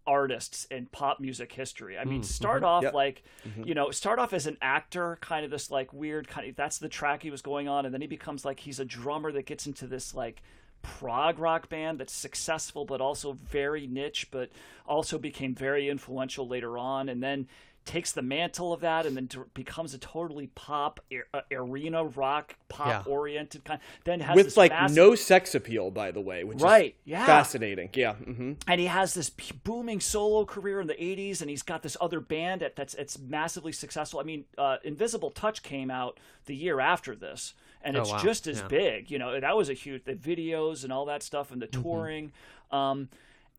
artists 0.06 0.66
in 0.66 0.86
pop 0.88 1.20
music 1.20 1.52
history. 1.52 1.98
I 1.98 2.04
mean, 2.04 2.22
mm-hmm. 2.22 2.24
start 2.24 2.58
mm-hmm. 2.58 2.66
off 2.66 2.84
Yep. 2.84 2.94
like, 2.94 3.24
mm-hmm. 3.48 3.64
you 3.64 3.74
know, 3.74 3.92
start 3.92 4.20
off 4.20 4.34
as 4.34 4.48
an 4.48 4.58
actor, 4.62 5.18
kind 5.22 5.46
of 5.46 5.52
this 5.52 5.72
like 5.72 5.94
weird 5.94 6.28
kind 6.28 6.50
of 6.50 6.56
that's 6.56 6.78
the 6.78 6.90
track 6.90 7.24
he 7.24 7.32
was 7.32 7.42
going 7.42 7.68
on, 7.68 7.86
and 7.86 7.94
then 7.94 8.02
he 8.02 8.08
becomes 8.08 8.46
like 8.46 8.60
he's 8.60 8.80
a 8.80 8.86
drummer 8.86 9.32
that 9.32 9.46
gets 9.46 9.66
into 9.68 9.88
this 9.88 10.14
like 10.14 10.42
prog 10.82 11.40
rock 11.40 11.70
band 11.70 11.98
that's 11.98 12.12
successful 12.12 12.84
but 12.84 13.00
also 13.00 13.32
very 13.32 13.88
niche, 13.88 14.28
but 14.32 14.52
also 14.86 15.18
became 15.18 15.56
very 15.56 15.90
influential 15.90 16.48
later 16.48 16.78
on, 16.78 17.10
and 17.10 17.24
then 17.24 17.48
takes 17.85 18.11
the 18.14 18.22
mantle 18.22 18.72
of 18.73 18.81
that 18.81 19.05
and 19.05 19.15
then 19.18 19.30
becomes 19.53 19.93
a 19.93 19.97
totally 19.97 20.47
pop 20.47 20.99
ar- 21.11 21.43
arena 21.51 22.03
rock 22.05 22.55
pop 22.69 23.05
oriented 23.07 23.64
kind 23.65 23.80
then 24.05 24.19
has 24.22 24.35
with 24.35 24.55
like 24.57 24.72
massive- 24.72 24.95
no 24.95 25.15
sex 25.15 25.53
appeal, 25.53 25.91
by 25.91 26.11
the 26.11 26.22
way, 26.22 26.43
which 26.43 26.61
Right, 26.61 26.95
is 27.05 27.11
yeah. 27.11 27.26
fascinating. 27.26 27.89
Yeah, 27.93 28.14
hmm 28.15 28.53
and 28.68 28.80
he 28.80 28.88
has 28.88 29.14
this 29.14 29.30
booming 29.30 29.99
solo 29.99 30.45
career 30.45 30.80
in 30.81 30.88
the 30.88 30.93
80s 30.95 31.41
and 31.41 31.49
he's 31.49 31.61
got 31.64 31.84
this 31.84 31.97
other 31.99 32.19
band 32.19 32.61
that, 32.61 32.76
that's 32.76 32.93
it's 32.95 33.19
massively 33.19 33.72
successful 33.72 34.19
i 34.19 34.23
mean 34.23 34.45
uh, 34.57 34.77
invisible 34.84 35.30
touch 35.31 35.61
came 35.64 35.91
out 35.91 36.19
the 36.45 36.55
year 36.55 36.80
after 36.80 37.15
this 37.15 37.53
and 37.81 37.97
Oh, 37.97 38.01
it's 38.01 38.11
wow. 38.11 38.18
just 38.19 38.47
as 38.47 38.60
Yeah. 38.61 38.68
big 38.68 39.11
you 39.11 39.19
know 39.19 39.39
that 39.39 39.55
was 39.57 39.69
a 39.69 39.73
huge 39.73 40.05
the 40.05 40.14
videos 40.15 40.84
and 40.84 40.93
all 40.93 41.05
that 41.05 41.22
stuff 41.23 41.51
and 41.51 41.61
the 41.61 41.68
Mm-hmm. 41.68 41.81
touring 41.81 42.31
um, 42.72 43.10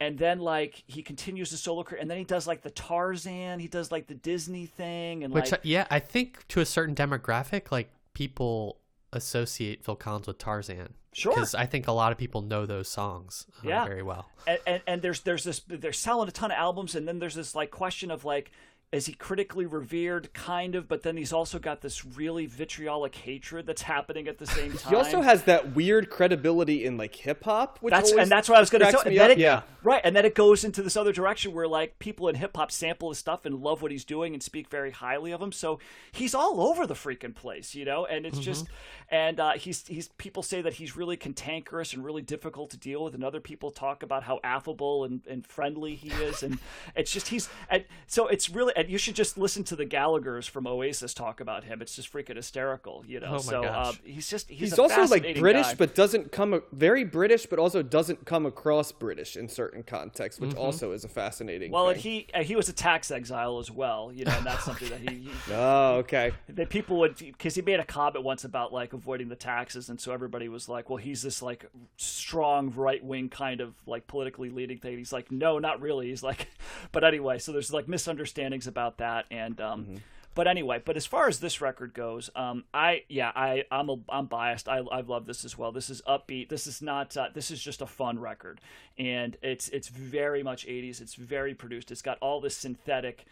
and 0.00 0.18
then 0.18 0.38
like 0.40 0.82
he 0.86 1.02
continues 1.02 1.50
the 1.50 1.56
solo 1.56 1.82
career 1.84 2.00
and 2.00 2.10
then 2.10 2.18
he 2.18 2.24
does 2.24 2.46
like 2.46 2.62
the 2.62 2.70
tarzan 2.70 3.60
he 3.60 3.68
does 3.68 3.92
like 3.92 4.06
the 4.06 4.14
disney 4.14 4.66
thing 4.66 5.22
and 5.24 5.32
Which, 5.32 5.52
like 5.52 5.60
yeah, 5.62 5.86
I 5.90 6.00
think 6.00 6.46
to 6.48 6.60
a 6.60 6.66
certain 6.66 6.94
demographic, 6.94 7.70
like 7.70 7.90
people 8.12 8.78
associate 9.12 9.84
Phil 9.84 9.96
Collins 9.96 10.26
with 10.26 10.38
Tarzan. 10.38 10.94
Sure. 11.12 11.32
Because 11.32 11.54
I 11.54 11.66
think 11.66 11.86
a 11.86 11.92
lot 11.92 12.10
of 12.10 12.18
people 12.18 12.42
know 12.42 12.66
those 12.66 12.88
songs 12.88 13.46
uh, 13.64 13.68
Yeah. 13.68 13.84
very 13.84 14.02
well. 14.02 14.28
and, 14.46 14.58
and, 14.66 14.82
and 14.86 15.02
there's 15.02 15.20
there's 15.20 15.44
this 15.44 15.60
they're 15.68 15.92
selling 15.92 16.28
a 16.28 16.32
ton 16.32 16.50
of 16.50 16.56
albums 16.56 16.96
and 16.96 17.06
then 17.06 17.20
there's 17.20 17.36
this 17.36 17.54
like 17.54 17.70
question 17.70 18.10
of 18.10 18.24
like 18.24 18.50
is 18.94 19.06
he 19.06 19.12
critically 19.12 19.66
revered 19.66 20.32
kind 20.32 20.74
of 20.74 20.88
but 20.88 21.02
then 21.02 21.16
he's 21.16 21.32
also 21.32 21.58
got 21.58 21.80
this 21.80 22.04
really 22.04 22.46
vitriolic 22.46 23.14
hatred 23.14 23.66
that's 23.66 23.82
happening 23.82 24.28
at 24.28 24.38
the 24.38 24.46
same 24.46 24.72
time 24.72 24.84
He 24.94 24.96
also 24.96 25.22
has 25.22 25.44
that 25.44 25.74
weird 25.74 26.10
credibility 26.10 26.84
in 26.84 26.96
like 26.96 27.14
hip 27.14 27.44
hop, 27.44 27.78
which 27.80 27.90
that's 27.90 28.12
and 28.12 28.30
that's 28.30 28.48
what 28.48 28.56
I 28.56 28.60
was 28.60 28.70
going 28.70 28.80
to 28.80 28.90
cracks 28.90 29.02
tell. 29.02 29.10
me 29.10 29.18
And 29.18 29.30
then 29.30 29.30
it, 29.32 29.38
yeah, 29.38 29.62
right, 29.82 30.00
and 30.04 30.14
then 30.14 30.24
it 30.24 30.34
goes 30.34 30.64
into 30.64 30.82
this 30.82 30.96
other 30.96 31.12
direction 31.12 31.52
where 31.52 31.66
like 31.66 31.98
people 31.98 32.28
in 32.28 32.36
hip 32.36 32.56
hop 32.56 32.70
sample 32.70 33.08
his 33.08 33.18
stuff 33.18 33.44
and 33.44 33.60
love 33.60 33.82
what 33.82 33.90
he's 33.90 34.04
doing 34.04 34.34
and 34.34 34.42
speak 34.42 34.68
very 34.68 34.90
highly 34.90 35.32
of 35.32 35.40
him. 35.40 35.52
So 35.52 35.78
he's 36.12 36.34
all 36.34 36.60
over 36.60 36.86
the 36.86 36.94
freaking 36.94 37.34
place, 37.34 37.74
you 37.74 37.84
know. 37.84 38.06
And 38.06 38.26
it's 38.26 38.36
mm-hmm. 38.36 38.44
just, 38.44 38.66
and 39.14 39.38
uh, 39.38 39.52
he's 39.52 39.86
he's 39.86 40.08
people 40.18 40.42
say 40.42 40.60
that 40.60 40.72
he's 40.72 40.96
really 40.96 41.16
cantankerous 41.16 41.94
and 41.94 42.04
really 42.04 42.20
difficult 42.20 42.70
to 42.70 42.76
deal 42.76 43.04
with, 43.04 43.14
and 43.14 43.22
other 43.22 43.38
people 43.38 43.70
talk 43.70 44.02
about 44.02 44.24
how 44.24 44.40
affable 44.42 45.04
and, 45.04 45.24
and 45.28 45.46
friendly 45.46 45.94
he 45.94 46.08
is, 46.08 46.42
and 46.42 46.58
it's 46.96 47.12
just 47.12 47.28
he's 47.28 47.48
and 47.70 47.84
so 48.08 48.26
it's 48.26 48.50
really 48.50 48.72
and 48.74 48.90
you 48.90 48.98
should 48.98 49.14
just 49.14 49.38
listen 49.38 49.62
to 49.62 49.76
the 49.76 49.84
Gallagher's 49.84 50.48
from 50.48 50.66
Oasis 50.66 51.14
talk 51.14 51.38
about 51.38 51.62
him. 51.62 51.80
It's 51.80 51.94
just 51.94 52.12
freaking 52.12 52.34
hysterical, 52.34 53.04
you 53.06 53.20
know. 53.20 53.34
Oh 53.34 53.38
so 53.38 53.62
Uh, 53.62 53.92
he's 54.02 54.28
just 54.28 54.48
he's, 54.48 54.70
he's 54.70 54.78
a 54.80 54.82
also 54.82 55.04
like 55.04 55.38
British, 55.38 55.68
guy. 55.68 55.74
but 55.76 55.94
doesn't 55.94 56.32
come 56.32 56.60
very 56.72 57.04
British, 57.04 57.46
but 57.46 57.60
also 57.60 57.84
doesn't 57.84 58.26
come 58.26 58.44
across 58.46 58.90
British 58.90 59.36
in 59.36 59.48
certain 59.48 59.84
contexts, 59.84 60.40
which 60.40 60.56
also 60.56 60.90
is 60.90 61.04
a 61.04 61.08
fascinating. 61.08 61.70
well, 61.70 61.92
thing. 61.92 62.00
he 62.00 62.26
uh, 62.34 62.42
he 62.42 62.56
was 62.56 62.68
a 62.68 62.72
tax 62.72 63.12
exile 63.12 63.60
as 63.60 63.70
well, 63.70 64.10
you 64.12 64.24
know, 64.24 64.32
and 64.32 64.44
that's 64.44 64.64
something 64.64 64.88
that 64.88 65.08
he, 65.08 65.18
he 65.18 65.30
oh, 65.52 65.98
okay. 65.98 66.32
that 66.48 66.68
people 66.68 66.98
would 66.98 67.16
because 67.16 67.54
he 67.54 67.62
made 67.62 67.78
a 67.78 67.84
comment 67.84 68.24
once 68.24 68.42
about 68.42 68.72
like 68.72 68.92
avoiding 69.04 69.28
the 69.28 69.36
taxes. 69.36 69.90
And 69.90 70.00
so 70.00 70.12
everybody 70.12 70.48
was 70.48 70.68
like 70.68 70.88
well 70.88 70.96
he's 70.96 71.20
this 71.22 71.42
like 71.42 71.66
strong 71.98 72.72
right 72.74 73.04
wing 73.04 73.28
kind 73.28 73.60
of 73.60 73.74
like 73.86 74.06
politically 74.06 74.48
leading 74.48 74.78
thing. 74.78 74.96
He's 74.96 75.12
like 75.12 75.30
no 75.30 75.58
not 75.58 75.80
really. 75.82 76.08
He's 76.08 76.22
like 76.22 76.48
but 76.92 77.04
anyway 77.04 77.38
so 77.38 77.52
there's 77.52 77.72
like 77.72 77.86
misunderstandings 77.86 78.66
about 78.66 78.98
that. 78.98 79.26
And 79.30 79.60
um 79.60 80.00
but 80.34 80.48
anyway 80.48 80.82
but 80.82 80.96
as 80.96 81.04
far 81.04 81.28
as 81.28 81.38
this 81.38 81.60
record 81.60 81.94
goes 81.94 82.28
um 82.34 82.64
i 82.74 83.04
yeah 83.08 83.30
i 83.36 83.64
i'm 83.70 83.90
a, 83.90 83.96
i'm 84.08 84.26
biased. 84.26 84.68
I 84.68 84.78
i 84.78 85.02
love 85.02 85.26
this 85.26 85.44
as 85.44 85.58
well. 85.58 85.70
This 85.70 85.90
is 85.90 86.00
upbeat. 86.08 86.48
This 86.48 86.66
is 86.66 86.80
not 86.80 87.14
uh, 87.16 87.28
this 87.34 87.50
is 87.50 87.62
just 87.62 87.82
a 87.82 87.86
fun 87.86 88.18
record. 88.18 88.60
And 88.98 89.36
it's 89.42 89.68
it's 89.68 89.88
very 89.88 90.42
much 90.42 90.66
80s 90.66 91.02
it's 91.02 91.14
very 91.14 91.54
produced. 91.54 91.90
It's 91.90 92.02
got 92.02 92.16
all 92.22 92.40
this 92.40 92.56
synthetic 92.56 93.26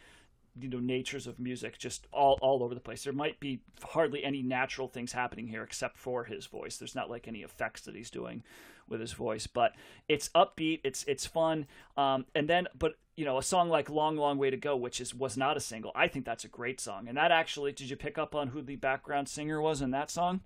you 0.59 0.69
know 0.69 0.81
natures 0.81 1.27
of 1.27 1.39
music 1.39 1.79
just 1.79 2.07
all, 2.12 2.39
all 2.41 2.62
over 2.62 2.74
the 2.74 2.81
place. 2.81 3.05
There 3.05 3.12
might 3.12 3.41
be 3.41 3.61
hardly 3.83 4.24
any 4.24 4.43
natural 4.43 4.89
things 4.89 5.12
happening 5.12 5.49
here 5.49 5.62
except 5.62 5.97
for 5.97 6.24
his 6.24 6.47
voice. 6.47 6.77
There's 6.77 6.95
not 6.95 7.11
like 7.11 7.29
any 7.29 7.43
effects 7.43 7.83
that 7.83 7.95
he's 7.95 8.11
doing 8.11 8.43
with 8.89 9.01
his 9.01 9.12
voice 9.12 9.47
but 9.47 9.73
it's 10.09 10.29
upbeat 10.31 10.81
it's 10.83 11.05
it's 11.05 11.24
fun 11.24 11.66
um, 11.97 12.27
and 12.35 12.49
then 12.49 12.66
but 12.77 12.97
you 13.15 13.24
know 13.24 13.39
a 13.39 13.43
song 13.43 13.70
like 13.70 13.89
long 13.89 14.16
long 14.16 14.37
way 14.39 14.51
to 14.51 14.57
go 14.57 14.77
which 14.77 15.01
is 15.01 15.15
was 15.15 15.37
not 15.37 15.57
a 15.57 15.61
single 15.61 15.93
i 15.95 16.09
think 16.09 16.24
that's 16.24 16.45
a 16.45 16.49
great 16.49 16.81
song. 16.81 17.09
And 17.09 17.16
that 17.16 17.33
actually 17.33 17.73
did 17.73 17.91
you 17.91 17.97
pick 17.97 18.19
up 18.19 18.35
on 18.35 18.49
who 18.49 18.62
the 18.62 18.77
background 18.77 19.29
singer 19.29 19.61
was 19.61 19.83
in 19.83 19.91
that 19.91 20.11
song? 20.11 20.41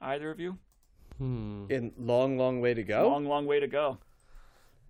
Either 0.00 0.30
of 0.30 0.40
you? 0.40 0.58
In 1.68 1.92
long, 1.98 2.38
long 2.38 2.60
way 2.60 2.72
to 2.74 2.82
go. 2.82 3.08
long 3.08 3.26
long 3.26 3.46
way 3.46 3.60
to 3.60 3.66
go. 3.66 3.98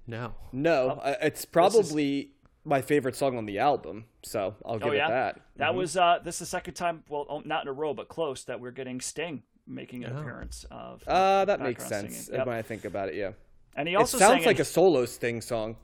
No. 0.07 0.35
no, 0.53 1.01
I 1.03 1.13
it's 1.23 1.45
probably 1.45 2.33
my 2.65 2.83
favorite 2.83 3.17
song 3.17 3.37
on 3.39 3.47
the 3.47 3.59
album, 3.59 4.05
so 4.23 4.55
I'll 4.67 4.79
give 4.79 4.89
oh 4.89 4.93
yeah 4.93 5.07
it 5.07 5.11
that. 5.11 5.41
that 5.57 5.75
was 5.75 5.97
uh 5.97 6.19
this 6.23 6.37
is 6.37 6.41
the 6.41 6.47
second 6.47 6.75
time 6.75 7.05
well 7.09 7.27
oh, 7.29 7.41
not 7.45 7.63
in 7.63 7.69
a 7.69 7.73
row 7.73 7.95
but 7.95 8.09
close 8.09 8.45
that 8.45 8.61
we're 8.61 8.71
getting 8.71 9.01
sting 9.01 9.43
making 9.67 10.05
an 10.05 10.13
Oh. 10.15 10.21
appearance 10.21 10.65
of 10.71 11.03
Uh, 11.07 11.45
that 11.47 11.61
makes 11.61 11.87
sense. 11.87 12.29
Yep. 12.33 12.47
when 12.47 12.57
I 12.57 12.63
think 12.63 12.85
about 12.85 13.09
it. 13.09 13.15
Yeah, 13.15 13.33
And 13.77 13.87
he 13.89 13.95
it 13.95 13.97
also 13.99 14.19
sounds 14.19 14.39
sang 14.43 14.45
like 14.47 14.57
in- 14.57 14.63
a 14.63 14.65
solo 14.65 15.05
Sting 15.07 15.41
song. 15.41 15.77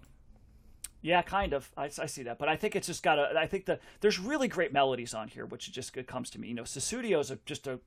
yeah, 1.03 1.23
kind 1.23 1.53
of. 1.53 1.71
I, 1.77 1.85
I 1.85 2.07
see 2.07 2.25
that, 2.25 2.39
but 2.39 2.49
I 2.49 2.57
think 2.57 2.75
it's 2.75 2.89
just 2.89 3.03
got 3.05 3.19
a. 3.19 3.39
I 3.39 3.47
think 3.47 3.67
that 3.67 3.81
there's 4.01 4.19
really 4.19 4.49
great 4.49 4.73
melodies 4.73 5.15
on 5.15 5.29
here, 5.29 5.47
which 5.47 5.71
just 5.73 5.97
it 5.97 6.07
comes 6.09 6.31
to 6.31 6.41
me. 6.41 6.49
You 6.49 6.55
know, 6.55 6.65
Sussudio 6.65 7.21
is 7.21 7.31
a, 7.31 7.39
just 7.47 7.67
a 7.69 7.79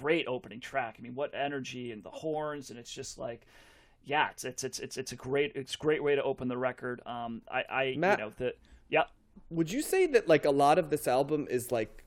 great 0.00 0.26
opening 0.28 0.60
track. 0.60 0.94
I 0.98 1.02
mean, 1.02 1.14
what 1.16 1.34
energy 1.34 1.90
and 1.90 2.04
the 2.04 2.10
horns, 2.10 2.70
and 2.70 2.78
it's 2.78 2.92
just 2.92 3.18
like, 3.18 3.46
yeah, 4.04 4.30
it's 4.30 4.44
it's 4.44 4.64
it's 4.64 4.78
it's, 4.78 4.96
it's 4.96 5.12
a 5.12 5.16
great 5.16 5.52
it's 5.54 5.74
a 5.74 5.78
great 5.78 6.02
way 6.02 6.14
to 6.16 6.22
open 6.22 6.48
the 6.48 6.58
record. 6.58 7.00
Um, 7.06 7.42
I 7.50 7.64
I 7.70 7.94
Matt- 7.96 8.18
you 8.18 8.24
know 8.24 8.32
the 8.36 8.54
yeah. 8.88 9.04
Would 9.50 9.70
you 9.70 9.82
say 9.82 10.06
that 10.06 10.28
like 10.28 10.44
a 10.44 10.50
lot 10.50 10.78
of 10.78 10.90
this 10.90 11.06
album 11.06 11.46
is 11.50 11.70
like 11.72 12.04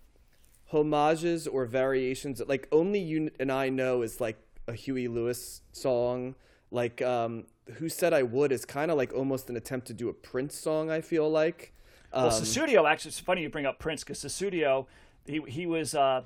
homages 0.67 1.47
or 1.47 1.65
variations? 1.65 2.41
Like 2.45 2.67
only 2.71 2.99
you 2.99 3.31
and 3.39 3.51
I 3.51 3.69
know 3.69 4.01
is 4.01 4.19
like 4.19 4.37
a 4.67 4.73
Huey 4.73 5.07
Lewis 5.07 5.61
song. 5.71 6.35
Like 6.71 7.01
um, 7.01 7.45
who 7.75 7.89
said 7.89 8.13
I 8.13 8.23
would 8.23 8.51
is 8.51 8.65
kind 8.65 8.91
of 8.91 8.97
like 8.97 9.13
almost 9.13 9.49
an 9.49 9.55
attempt 9.55 9.87
to 9.87 9.93
do 9.93 10.09
a 10.09 10.13
Prince 10.13 10.55
song. 10.55 10.89
I 10.91 11.01
feel 11.01 11.29
like. 11.29 11.73
Well, 12.13 12.27
Um, 12.27 12.31
Sussudio 12.31 12.89
actually, 12.89 13.09
it's 13.09 13.19
funny 13.19 13.41
you 13.41 13.49
bring 13.49 13.65
up 13.65 13.79
Prince 13.79 14.03
because 14.03 14.19
Sussudio, 14.19 14.87
he 15.25 15.41
he 15.47 15.65
was. 15.65 15.95
Uh, 15.95 16.23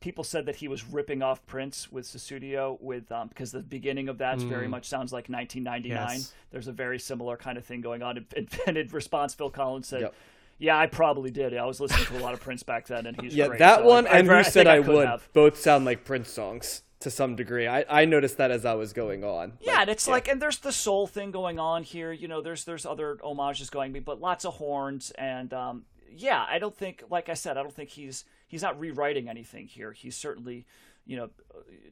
people 0.00 0.24
said 0.24 0.46
that 0.46 0.56
he 0.56 0.68
was 0.68 0.84
ripping 0.86 1.22
off 1.22 1.44
Prince 1.46 1.90
with 1.90 2.06
Sussudio 2.06 2.80
with 2.80 3.10
um, 3.10 3.28
because 3.28 3.52
the 3.52 3.60
beginning 3.60 4.08
of 4.08 4.18
that's 4.18 4.42
very 4.42 4.68
much 4.68 4.88
sounds 4.88 5.12
like 5.12 5.28
1999. 5.28 6.18
Yes. 6.18 6.32
There's 6.50 6.68
a 6.68 6.72
very 6.72 6.98
similar 6.98 7.36
kind 7.36 7.58
of 7.58 7.64
thing 7.64 7.80
going 7.80 8.02
on. 8.02 8.18
And, 8.36 8.48
and 8.66 8.76
in 8.76 8.88
response, 8.88 9.34
Phil 9.34 9.50
Collins 9.50 9.88
said. 9.88 10.02
Yep. 10.02 10.14
Yeah, 10.58 10.78
I 10.78 10.86
probably 10.86 11.30
did. 11.30 11.54
I 11.54 11.66
was 11.66 11.80
listening 11.80 12.06
to 12.06 12.18
a 12.18 12.22
lot 12.22 12.32
of 12.32 12.40
Prince 12.40 12.62
back 12.62 12.86
then, 12.86 13.04
and 13.04 13.20
he's 13.20 13.34
yeah, 13.34 13.48
great. 13.48 13.58
that 13.58 13.80
so 13.80 13.84
one 13.84 14.06
I, 14.06 14.20
and 14.20 14.30
I, 14.30 14.38
who 14.38 14.44
said 14.44 14.66
think 14.66 14.68
I, 14.68 14.80
would 14.80 15.06
have. 15.06 15.28
both 15.34 15.58
sound 15.58 15.84
like 15.84 16.02
Prince 16.02 16.30
songs 16.30 16.80
to 17.00 17.10
some 17.10 17.36
degree. 17.36 17.66
I 17.66 17.84
I 17.90 18.06
noticed 18.06 18.38
that 18.38 18.50
as 18.50 18.64
I 18.64 18.72
was 18.72 18.94
going 18.94 19.22
on. 19.22 19.58
Yeah, 19.60 19.72
Like, 19.72 19.80
and 19.80 19.90
it's 19.90 20.08
like, 20.08 20.28
and 20.28 20.40
there's 20.40 20.58
the 20.58 20.72
soul 20.72 21.06
thing 21.06 21.30
going 21.30 21.58
on 21.58 21.82
here. 21.82 22.10
You 22.10 22.26
know, 22.26 22.40
there's 22.40 22.64
there's 22.64 22.86
other 22.86 23.18
homages 23.22 23.68
going, 23.68 23.92
but 24.00 24.18
lots 24.18 24.46
of 24.46 24.54
horns, 24.54 25.10
and 25.12 25.52
um, 25.52 25.84
yeah, 26.10 26.44
I 26.48 26.58
don't 26.58 26.76
think, 26.76 27.04
like 27.10 27.28
I 27.28 27.34
said, 27.34 27.56
I 27.56 27.62
don't 27.62 27.74
think 27.74 27.90
he's 27.90 28.24
he's 28.48 28.62
not 28.62 28.78
rewriting 28.78 29.28
anything 29.28 29.66
here. 29.66 29.92
He's 29.92 30.16
certainly, 30.16 30.66
you 31.04 31.16
know, 31.16 31.30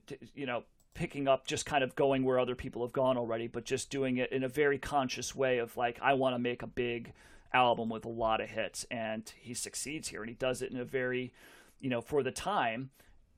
t- 0.06 0.18
you 0.34 0.46
know, 0.46 0.64
picking 0.94 1.26
up, 1.28 1.46
just 1.46 1.66
kind 1.66 1.82
of 1.82 1.94
going 1.96 2.24
where 2.24 2.38
other 2.38 2.54
people 2.54 2.82
have 2.82 2.92
gone 2.92 3.16
already, 3.16 3.48
but 3.48 3.64
just 3.64 3.90
doing 3.90 4.16
it 4.16 4.30
in 4.32 4.44
a 4.44 4.48
very 4.48 4.78
conscious 4.78 5.34
way 5.34 5.58
of 5.58 5.76
like, 5.76 5.98
I 6.00 6.14
want 6.14 6.34
to 6.34 6.38
make 6.38 6.62
a 6.62 6.66
big 6.66 7.12
album 7.52 7.88
with 7.88 8.04
a 8.04 8.10
lot 8.10 8.40
of 8.40 8.48
hits, 8.48 8.84
and 8.90 9.30
he 9.36 9.54
succeeds 9.54 10.08
here, 10.08 10.22
and 10.22 10.28
he 10.28 10.36
does 10.36 10.62
it 10.62 10.70
in 10.70 10.78
a 10.78 10.84
very, 10.84 11.32
you 11.80 11.90
know, 11.90 12.00
for 12.00 12.22
the 12.22 12.32
time, 12.32 12.90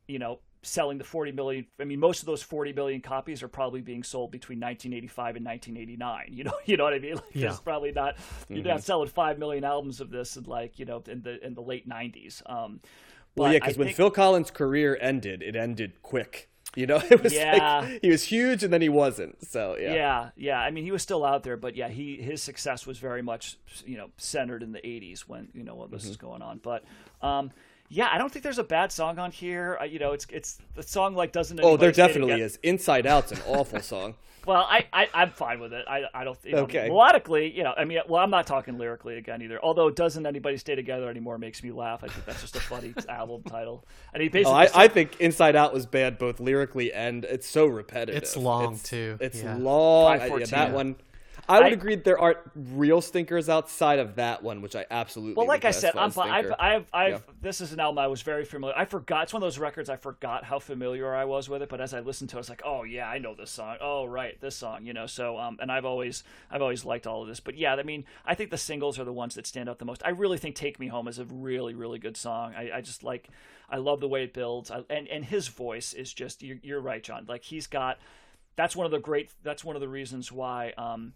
you 0.07 0.19
know, 0.19 0.41
selling 0.67 0.99
the 0.99 1.05
40 1.05 1.33
million. 1.33 1.67
I 1.81 1.85
mean, 1.85 2.01
most 2.01 2.21
of 2.21 2.27
those 2.27 2.43
40 2.43 2.73
million 2.73 3.01
copies 3.01 3.43
are 3.43 3.49
probably 3.49 3.81
being 3.81 4.03
sold 4.03 4.31
between 4.31 4.59
1985 4.61 5.37
and 5.37 5.45
1989. 5.47 6.29
You 6.37 6.45
know, 6.45 6.53
you 6.67 6.77
know 6.77 6.85
what 6.85 6.95
I 6.95 6.99
mean? 6.99 7.15
Like, 7.15 7.25
Yeah. 7.35 7.51
It's 7.51 7.61
probably 7.61 7.93
not. 7.93 8.17
You're 8.49 8.65
not 8.65 8.83
selling 8.83 9.09
five 9.09 9.39
million 9.39 9.65
albums 9.65 10.01
of 10.01 10.11
this 10.11 10.37
in 10.37 10.45
like 10.45 10.79
you 10.79 10.85
know 10.85 11.03
in 11.07 11.23
the 11.23 11.45
in 11.45 11.55
the 11.55 11.63
late 11.63 11.89
90s. 11.89 12.43
Um, 12.51 12.81
Well, 13.37 13.53
yeah, 13.53 13.59
because 13.59 13.79
when 13.79 13.89
think- 13.89 13.97
Phil 13.97 14.11
Collins' 14.11 14.51
career 14.51 14.99
ended, 15.01 15.43
it 15.43 15.57
ended 15.57 16.03
quick. 16.03 16.49
You 16.75 16.87
know, 16.87 17.01
it 17.11 17.23
was 17.23 17.33
Yeah. 17.33 17.81
like 17.89 18.01
he 18.03 18.11
was 18.11 18.25
huge 18.25 18.63
and 18.63 18.71
then 18.73 18.83
he 18.83 18.89
wasn't. 18.91 19.47
So 19.47 19.77
yeah. 19.81 19.95
Yeah, 19.95 20.31
yeah. 20.37 20.59
I 20.61 20.71
mean, 20.71 20.85
he 20.85 20.91
was 20.91 21.01
still 21.03 21.25
out 21.25 21.43
there, 21.43 21.57
but 21.57 21.75
yeah, 21.77 21.89
he 21.89 22.17
his 22.21 22.43
success 22.43 22.87
was 22.87 22.99
very 22.99 23.23
much 23.23 23.57
you 23.87 23.97
know 23.97 24.11
centered 24.19 24.63
in 24.63 24.73
the 24.73 24.81
'80s 24.81 25.21
when 25.21 25.49
you 25.55 25.63
know 25.65 25.73
all 25.81 25.87
this 25.87 26.03
Mm-hmm. 26.03 26.11
is 26.11 26.17
going 26.17 26.43
on. 26.43 26.59
But 26.63 26.85
um, 27.23 27.51
yeah, 27.89 28.09
I 28.13 28.19
don't 28.19 28.33
think 28.33 28.43
there's 28.43 28.59
a 28.59 28.65
bad 28.65 28.93
song 28.93 29.19
on 29.19 29.31
here. 29.31 29.79
Uh, 29.81 29.85
you 29.85 29.99
know, 29.99 30.13
it's 30.13 30.27
it's 30.31 30.59
the 30.75 30.83
song 30.83 31.15
like 31.15 31.33
doesn't. 31.33 31.61
Oh, 31.63 31.77
there 31.77 31.93
definitely 31.93 32.41
is. 32.41 32.59
Inside 32.63 33.07
Out's 33.07 33.33
an 33.33 33.39
awful 33.47 33.81
song. 33.81 34.15
Well, 34.47 34.65
I, 34.71 34.87
I 34.93 35.09
I'm 35.13 35.31
fine 35.31 35.59
with 35.59 35.73
it. 35.73 35.85
I 35.89 36.05
I 36.15 36.23
don't. 36.23 36.39
You 36.45 36.53
know, 36.53 36.59
Okay. 36.59 36.89
Melodically, 36.89 37.53
you 37.53 37.65
know, 37.65 37.75
I 37.77 37.85
mean, 37.85 37.99
well, 38.07 38.23
I'm 38.23 38.31
not 38.31 38.47
talking 38.47 38.79
lyrically 38.79 39.19
again 39.19 39.43
either. 39.43 39.59
Although, 39.61 39.91
doesn't 39.91 40.25
anybody 40.25 40.57
stay 40.57 40.77
together 40.77 41.11
anymore 41.11 41.37
makes 41.37 41.65
me 41.65 41.73
laugh. 41.73 42.05
I 42.05 42.07
think 42.07 42.25
that's 42.27 42.43
just 42.43 42.55
a 42.55 42.61
funny 42.61 42.95
album 43.09 43.43
title. 43.43 43.85
And 44.15 44.23
he 44.23 44.29
basically. 44.29 44.53
Oh, 44.53 44.57
I, 44.57 44.67
said- 44.67 44.77
I 44.77 44.87
think 44.87 45.21
Inside 45.21 45.57
Out 45.57 45.75
was 45.75 45.85
bad 45.85 46.17
both 46.17 46.39
lyrically 46.39 46.93
and 46.93 47.25
it's 47.25 47.49
so 47.49 47.67
repetitive. 47.67 48.23
It's 48.23 48.37
long, 48.37 48.75
It's- 48.75 48.83
too. 48.85 49.19
It's 49.21 49.43
Yeah. 49.43 49.57
long. 49.57 50.21
I- 50.21 50.27
yeah, 50.37 50.47
that 50.47 50.71
one. 50.73 50.95
I 51.49 51.59
would 51.59 51.67
I- 51.67 51.71
agree 51.71 51.95
there 51.97 52.19
aren't 52.19 52.39
real 52.55 53.01
stinkers 53.01 53.49
outside 53.49 53.99
of 53.99 54.17
that 54.17 54.43
one, 54.43 54.63
which 54.63 54.75
I 54.75 54.85
absolutely. 54.91 55.35
Well, 55.35 55.47
like 55.47 55.65
I 55.65 55.71
said, 55.71 55.97
I'm, 55.97 56.13
I've. 56.19 56.53
I've, 56.59 56.87
I've, 56.93 57.13
Yeah. 57.13 57.19
this 57.41 57.61
is 57.61 57.73
an 57.73 57.81
album 57.81 57.99
I 57.99 58.07
was 58.09 58.23
very 58.23 58.45
familiar. 58.45 58.77
I 58.77 58.85
forgot. 58.85 59.25
It's 59.25 59.33
one 59.33 59.43
of 59.43 59.47
those 59.47 59.59
records 59.59 59.89
I 59.89 59.97
forgot 59.97 60.45
how 60.45 60.59
familiar 60.59 61.15
I 61.15 61.25
was 61.25 61.49
with 61.49 61.63
it. 61.63 61.69
But 61.69 61.81
as 61.81 61.95
I 61.95 62.01
listened 62.01 62.31
to 62.31 62.37
it, 62.37 62.39
I 62.39 62.41
was 62.41 62.49
like, 62.49 62.63
oh 62.65 62.83
yeah, 62.85 63.09
I 63.09 63.19
know 63.19 63.35
this 63.35 63.51
song. 63.51 63.77
Oh 63.81 64.05
right, 64.07 64.41
this 64.41 64.57
song. 64.57 64.85
You 64.85 64.93
know. 64.93 65.07
So, 65.07 65.39
um, 65.39 65.59
and 65.61 65.71
I've 65.71 65.85
always, 65.85 66.25
I've 66.51 66.63
always 66.63 66.85
liked 66.85 67.07
all 67.07 67.23
of 67.23 67.29
this. 67.29 67.41
But 67.41 67.57
yeah, 67.57 67.75
I 67.75 67.83
mean, 67.83 68.05
I 68.25 68.35
think 68.35 68.51
the 68.51 68.59
singles 68.59 68.99
are 68.99 69.05
the 69.05 69.13
ones 69.13 69.35
that 69.37 69.47
stand 69.47 69.69
out 69.69 69.79
the 69.79 69.85
most. 69.85 70.03
I 70.05 70.11
really 70.11 70.39
think 70.39 70.57
"Take 70.57 70.81
Me 70.81 70.89
Home" 70.89 71.07
is 71.09 71.19
a 71.19 71.25
really, 71.27 71.75
really 71.75 71.99
good 71.99 72.17
song. 72.17 72.55
I, 72.57 72.71
I 72.77 72.81
just 72.81 73.05
like, 73.05 73.29
I 73.71 73.77
love 73.77 74.01
the 74.01 74.09
way 74.09 74.25
it 74.25 74.35
builds. 74.35 74.71
I, 74.71 74.83
and 74.91 75.07
and 75.09 75.25
his 75.25 75.49
voice 75.49 75.93
is 75.93 76.13
just. 76.13 76.43
You're, 76.43 76.59
you're 76.63 76.81
right, 76.81 77.03
John. 77.03 77.25
Like 77.29 77.45
he's 77.45 77.67
got. 77.67 77.99
That's 78.57 78.75
one 78.75 78.87
of 78.87 78.91
the 78.91 78.99
great. 78.99 79.31
That's 79.43 79.63
one 79.65 79.77
of 79.77 79.81
the 79.81 79.89
reasons 79.89 80.33
why. 80.33 80.73
Um, 80.79 81.13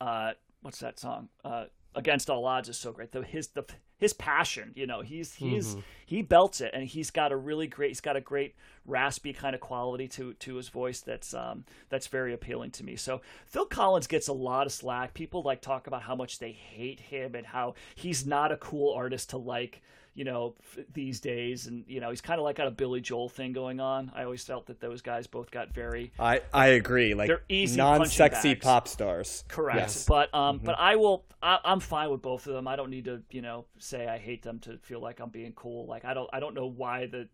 uh, 0.00 0.32
what's 0.62 0.80
that 0.80 0.98
song? 0.98 1.28
Uh, 1.44 1.64
Against 1.94 2.30
All 2.30 2.44
Odds 2.44 2.68
is 2.68 2.76
so 2.76 2.92
great. 2.92 3.10
The 3.12 3.22
his 3.22 3.48
the 3.48 3.64
his 3.96 4.12
passion, 4.12 4.72
you 4.76 4.86
know, 4.86 5.00
he's 5.00 5.34
he's 5.34 5.74
he 6.06 6.22
belts 6.22 6.60
it, 6.60 6.70
and 6.72 6.84
he's 6.84 7.10
got 7.10 7.32
a 7.32 7.36
really 7.36 7.66
great. 7.66 7.88
He's 7.88 8.00
got 8.00 8.14
a 8.14 8.20
great 8.20 8.54
raspy 8.86 9.32
kind 9.32 9.54
of 9.54 9.60
quality 9.60 10.06
to 10.08 10.34
to 10.34 10.54
his 10.56 10.68
voice 10.68 11.00
that's 11.00 11.34
um 11.34 11.64
that's 11.88 12.06
very 12.06 12.32
appealing 12.32 12.70
to 12.72 12.84
me. 12.84 12.94
So 12.94 13.22
Phil 13.46 13.66
Collins 13.66 14.06
gets 14.06 14.28
a 14.28 14.32
lot 14.32 14.66
of 14.66 14.72
slack. 14.72 15.14
People 15.14 15.42
like 15.42 15.60
talk 15.60 15.86
about 15.88 16.02
how 16.02 16.14
much 16.14 16.38
they 16.38 16.52
hate 16.52 17.00
him 17.00 17.34
and 17.34 17.46
how 17.46 17.74
he's 17.96 18.24
not 18.24 18.52
a 18.52 18.56
cool 18.58 18.92
artist 18.92 19.30
to 19.30 19.38
like. 19.38 19.82
You 20.18 20.24
know, 20.24 20.56
f- 20.76 20.84
these 20.92 21.20
days, 21.20 21.68
and 21.68 21.84
you 21.86 22.00
know, 22.00 22.10
he's 22.10 22.20
kind 22.20 22.40
of 22.40 22.44
like 22.44 22.56
got 22.56 22.66
a 22.66 22.72
Billy 22.72 23.00
Joel 23.00 23.28
thing 23.28 23.52
going 23.52 23.78
on. 23.78 24.10
I 24.16 24.24
always 24.24 24.42
felt 24.42 24.66
that 24.66 24.80
those 24.80 25.00
guys 25.00 25.28
both 25.28 25.52
got 25.52 25.72
very 25.72 26.10
I 26.18 26.42
I 26.52 26.66
agree. 26.70 27.14
Like 27.14 27.28
They're 27.28 27.44
easy 27.48 27.76
non-sexy 27.76 28.56
pop 28.56 28.88
stars. 28.88 29.44
Correct. 29.46 29.78
Yes. 29.78 30.06
But 30.06 30.34
um, 30.34 30.58
but 30.58 30.76
I 30.76 30.96
will. 30.96 31.24
I, 31.40 31.60
I'm 31.64 31.78
fine 31.78 32.10
with 32.10 32.20
both 32.20 32.48
of 32.48 32.54
them. 32.54 32.66
I 32.66 32.74
don't 32.74 32.90
need 32.90 33.04
to, 33.04 33.22
you 33.30 33.42
know, 33.42 33.66
say 33.78 34.08
I 34.08 34.18
hate 34.18 34.42
them 34.42 34.58
to 34.60 34.78
feel 34.78 35.00
like 35.00 35.20
I'm 35.20 35.30
being 35.30 35.52
cool. 35.52 35.86
Like 35.86 36.04
I 36.04 36.14
don't. 36.14 36.28
I 36.32 36.40
don't 36.40 36.54
know 36.54 36.66
why 36.66 37.06
the, 37.06 37.28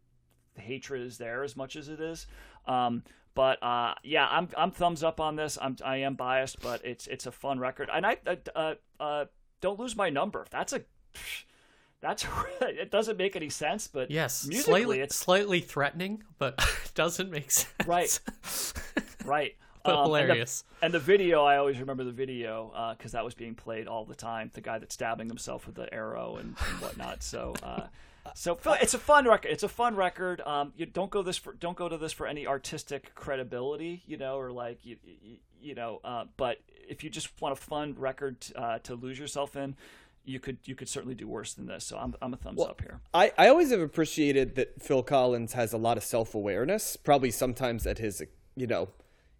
the 0.54 0.60
hatred 0.60 1.00
is 1.06 1.16
there 1.16 1.42
as 1.42 1.56
much 1.56 1.76
as 1.76 1.88
it 1.88 2.00
is. 2.00 2.26
Um, 2.66 3.02
but 3.34 3.62
uh, 3.62 3.94
yeah, 4.02 4.28
I'm 4.30 4.48
I'm 4.58 4.70
thumbs 4.70 5.02
up 5.02 5.20
on 5.20 5.36
this. 5.36 5.56
I'm 5.58 5.76
I 5.82 5.96
am 5.98 6.16
biased, 6.16 6.60
but 6.60 6.84
it's 6.84 7.06
it's 7.06 7.24
a 7.24 7.32
fun 7.32 7.58
record. 7.58 7.88
And 7.90 8.04
I 8.06 8.18
uh, 8.26 8.36
uh, 8.54 8.74
uh 9.00 9.24
don't 9.62 9.80
lose 9.80 9.96
my 9.96 10.10
number. 10.10 10.46
That's 10.50 10.74
a. 10.74 10.82
That's 12.04 12.26
it 12.60 12.90
doesn't 12.90 13.16
make 13.16 13.34
any 13.34 13.48
sense, 13.48 13.88
but 13.88 14.10
Yes, 14.10 14.46
musically 14.46 14.80
slightly, 14.82 15.00
it's 15.00 15.16
slightly 15.16 15.60
threatening, 15.60 16.22
but 16.38 16.62
doesn't 16.94 17.30
make 17.30 17.50
sense. 17.50 17.72
Right. 17.86 18.20
right. 19.24 19.56
But 19.82 19.94
Um, 19.94 19.96
and 19.96 20.04
the- 20.04 20.18
hilarious. 20.20 20.64
And 20.82 20.92
the, 20.92 20.98
video, 20.98 21.44
I 21.44 21.56
always 21.56 21.80
remember 21.80 22.04
the 22.04 22.12
video 22.12 22.94
because 22.98 23.12
that 23.12 23.24
was 23.24 23.32
being 23.32 23.54
played 23.54 23.88
all 23.88 24.04
the 24.04 24.14
time. 24.14 24.50
The 24.52 24.60
guy 24.60 24.78
that's 24.78 24.92
stabbing 24.92 25.28
himself 25.28 25.66
with 25.66 25.76
the 25.76 25.92
arrow 25.94 26.36
and, 26.36 26.56
and 26.68 26.80
whatnot. 26.80 27.22
So, 27.22 27.54
uh, 27.62 27.86
so 28.34 28.58
it's 28.66 28.92
a 28.92 28.98
fun 28.98 29.26
record. 29.26 29.48
It's 29.50 29.62
a 29.62 29.68
fun 29.68 29.96
record. 29.96 30.42
Um, 30.42 30.74
you 30.76 30.84
don't 30.84 31.10
go 31.10 31.22
this 31.22 31.38
for 31.38 31.54
don't 31.54 31.76
go 31.76 31.88
to 31.88 31.96
this 31.96 32.12
for 32.12 32.26
any 32.26 32.46
artistic 32.46 33.14
credibility, 33.14 34.02
you 34.06 34.18
know, 34.18 34.38
or 34.38 34.52
like 34.52 34.84
you, 34.84 34.96
you, 35.04 35.36
you 35.60 35.74
know. 35.74 36.00
Uh, 36.04 36.24
but 36.36 36.58
if 36.88 37.02
you 37.02 37.08
just 37.10 37.28
want 37.40 37.52
a 37.52 37.60
fun 37.60 37.94
record 37.98 38.36
uh, 38.56 38.78
to 38.80 38.94
lose 38.94 39.18
yourself 39.18 39.56
in, 39.56 39.76
you 40.24 40.40
could 40.40 40.58
you 40.64 40.74
could 40.74 40.88
certainly 40.88 41.14
do 41.14 41.28
worse 41.28 41.54
than 41.54 41.66
this. 41.66 41.84
So 41.84 41.96
I'm 41.98 42.14
I'm 42.22 42.32
a 42.32 42.36
thumbs 42.36 42.60
up 42.60 42.80
here. 42.80 43.00
I, 43.12 43.32
I 43.36 43.48
always 43.48 43.70
have 43.70 43.80
appreciated 43.80 44.54
that 44.56 44.82
Phil 44.82 45.02
Collins 45.02 45.52
has 45.54 45.72
a 45.72 45.78
lot 45.78 45.96
of 45.96 46.04
self 46.04 46.34
awareness. 46.34 46.96
Probably 46.96 47.30
sometimes 47.30 47.86
at 47.86 47.98
his, 47.98 48.22
you 48.56 48.66
know, 48.66 48.88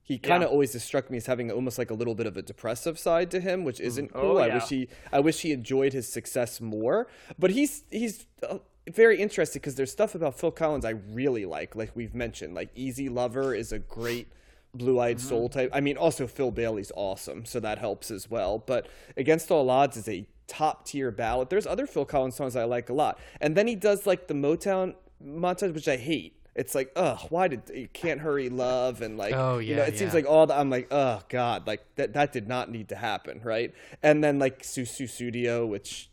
he 0.02 0.18
kind 0.18 0.42
of 0.42 0.48
Yeah. 0.48 0.52
always 0.52 0.74
has 0.74 0.84
struck 0.84 1.10
me 1.10 1.16
as 1.16 1.26
having 1.26 1.50
almost 1.50 1.78
like 1.78 1.90
a 1.90 1.94
little 1.94 2.14
bit 2.14 2.26
of 2.26 2.36
a 2.36 2.42
depressive 2.42 2.98
side 2.98 3.30
to 3.30 3.40
him, 3.40 3.64
which 3.64 3.80
isn't 3.80 4.12
cool. 4.12 4.36
Oh, 4.36 4.38
I 4.38 4.52
wish 4.54 4.68
he 4.68 4.88
I 5.12 5.20
wish 5.20 5.40
he 5.40 5.52
enjoyed 5.52 5.92
his 5.94 6.06
success 6.06 6.60
more. 6.60 7.08
But 7.38 7.50
he's 7.52 7.84
he's 7.90 8.26
uh, 8.48 8.58
very 8.90 9.18
interesting 9.18 9.60
because 9.60 9.76
there's 9.76 9.90
stuff 9.92 10.14
about 10.14 10.38
Phil 10.38 10.50
Collins 10.50 10.84
I 10.84 10.90
really 10.90 11.46
like. 11.46 11.74
Like 11.74 11.92
we've 11.94 12.14
mentioned, 12.14 12.54
like 12.54 12.68
Easy 12.74 13.08
Lover 13.08 13.54
is 13.54 13.72
a 13.72 13.78
great 13.78 14.28
blue 14.74 15.00
eyed 15.00 15.16
Mm-hmm. 15.16 15.28
soul 15.28 15.48
type. 15.48 15.70
I 15.72 15.80
mean, 15.80 15.96
also 15.96 16.26
Phil 16.26 16.50
Bailey's 16.50 16.92
awesome, 16.94 17.46
so 17.46 17.60
that 17.60 17.78
helps 17.78 18.10
as 18.10 18.28
well. 18.28 18.58
But 18.58 18.88
Against 19.16 19.50
All 19.50 19.70
Odds 19.70 19.96
is 19.96 20.08
a 20.08 20.26
top 20.46 20.84
tier 20.86 21.10
ballad. 21.10 21.50
There's 21.50 21.66
other 21.66 21.86
Phil 21.86 22.04
Collins 22.04 22.34
songs 22.36 22.56
I 22.56 22.64
like 22.64 22.88
a 22.88 22.94
lot, 22.94 23.18
and 23.40 23.56
then 23.56 23.66
he 23.66 23.74
does 23.74 24.06
like 24.06 24.28
the 24.28 24.34
Motown 24.34 24.94
montage, 25.24 25.74
which 25.74 25.88
I 25.88 25.96
hate. 25.96 26.36
It's 26.54 26.72
like, 26.74 26.92
ugh, 26.94 27.18
why 27.30 27.48
did 27.48 27.62
you 27.74 27.88
can't 27.92 28.20
hurry 28.20 28.48
love 28.48 29.02
and 29.02 29.18
like, 29.18 29.34
Oh, 29.34 29.58
you 29.58 29.74
know, 29.74 29.82
yeah, 29.82 29.88
it 29.88 29.98
seems 29.98 30.14
like 30.14 30.24
all 30.24 30.46
the, 30.46 30.54
I'm 30.54 30.70
like, 30.70 30.86
oh 30.92 31.20
god, 31.28 31.66
like 31.66 31.84
that 31.96 32.12
that 32.12 32.32
did 32.32 32.46
not 32.46 32.70
need 32.70 32.90
to 32.90 32.96
happen, 32.96 33.40
right? 33.42 33.74
And 34.04 34.22
then 34.22 34.38
like 34.38 34.62
Sussudio, 34.62 35.66
which 35.66 36.10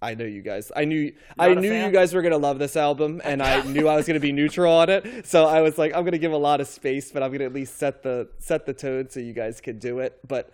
I 0.00 0.14
know 0.14 0.24
you 0.24 0.42
guys. 0.42 0.72
I 0.74 0.84
knew 0.86 1.12
I 1.38 1.48
Not 1.48 1.58
a 1.58 1.60
knew 1.60 1.72
you 1.72 1.90
guys 1.90 2.14
were 2.14 2.22
gonna 2.22 2.38
love 2.38 2.58
this 2.58 2.74
album, 2.74 3.20
and 3.22 3.42
I 3.42 3.62
knew 3.66 3.86
I 3.86 3.94
was 3.96 4.06
gonna 4.06 4.18
be 4.18 4.32
neutral 4.32 4.72
on 4.72 4.88
it. 4.88 5.26
So 5.26 5.44
I 5.44 5.60
was 5.60 5.76
like, 5.78 5.94
I'm 5.94 6.04
gonna 6.04 6.18
give 6.18 6.32
a 6.32 6.36
lot 6.38 6.60
of 6.60 6.66
space, 6.68 7.12
but 7.12 7.22
I'm 7.22 7.30
gonna 7.30 7.44
at 7.44 7.52
least 7.52 7.76
set 7.78 8.02
the 8.02 8.28
set 8.38 8.64
the 8.66 8.72
tone 8.72 9.10
so 9.10 9.20
you 9.20 9.32
guys 9.34 9.60
can 9.60 9.78
do 9.78 9.98
it. 10.00 10.18
But 10.26 10.50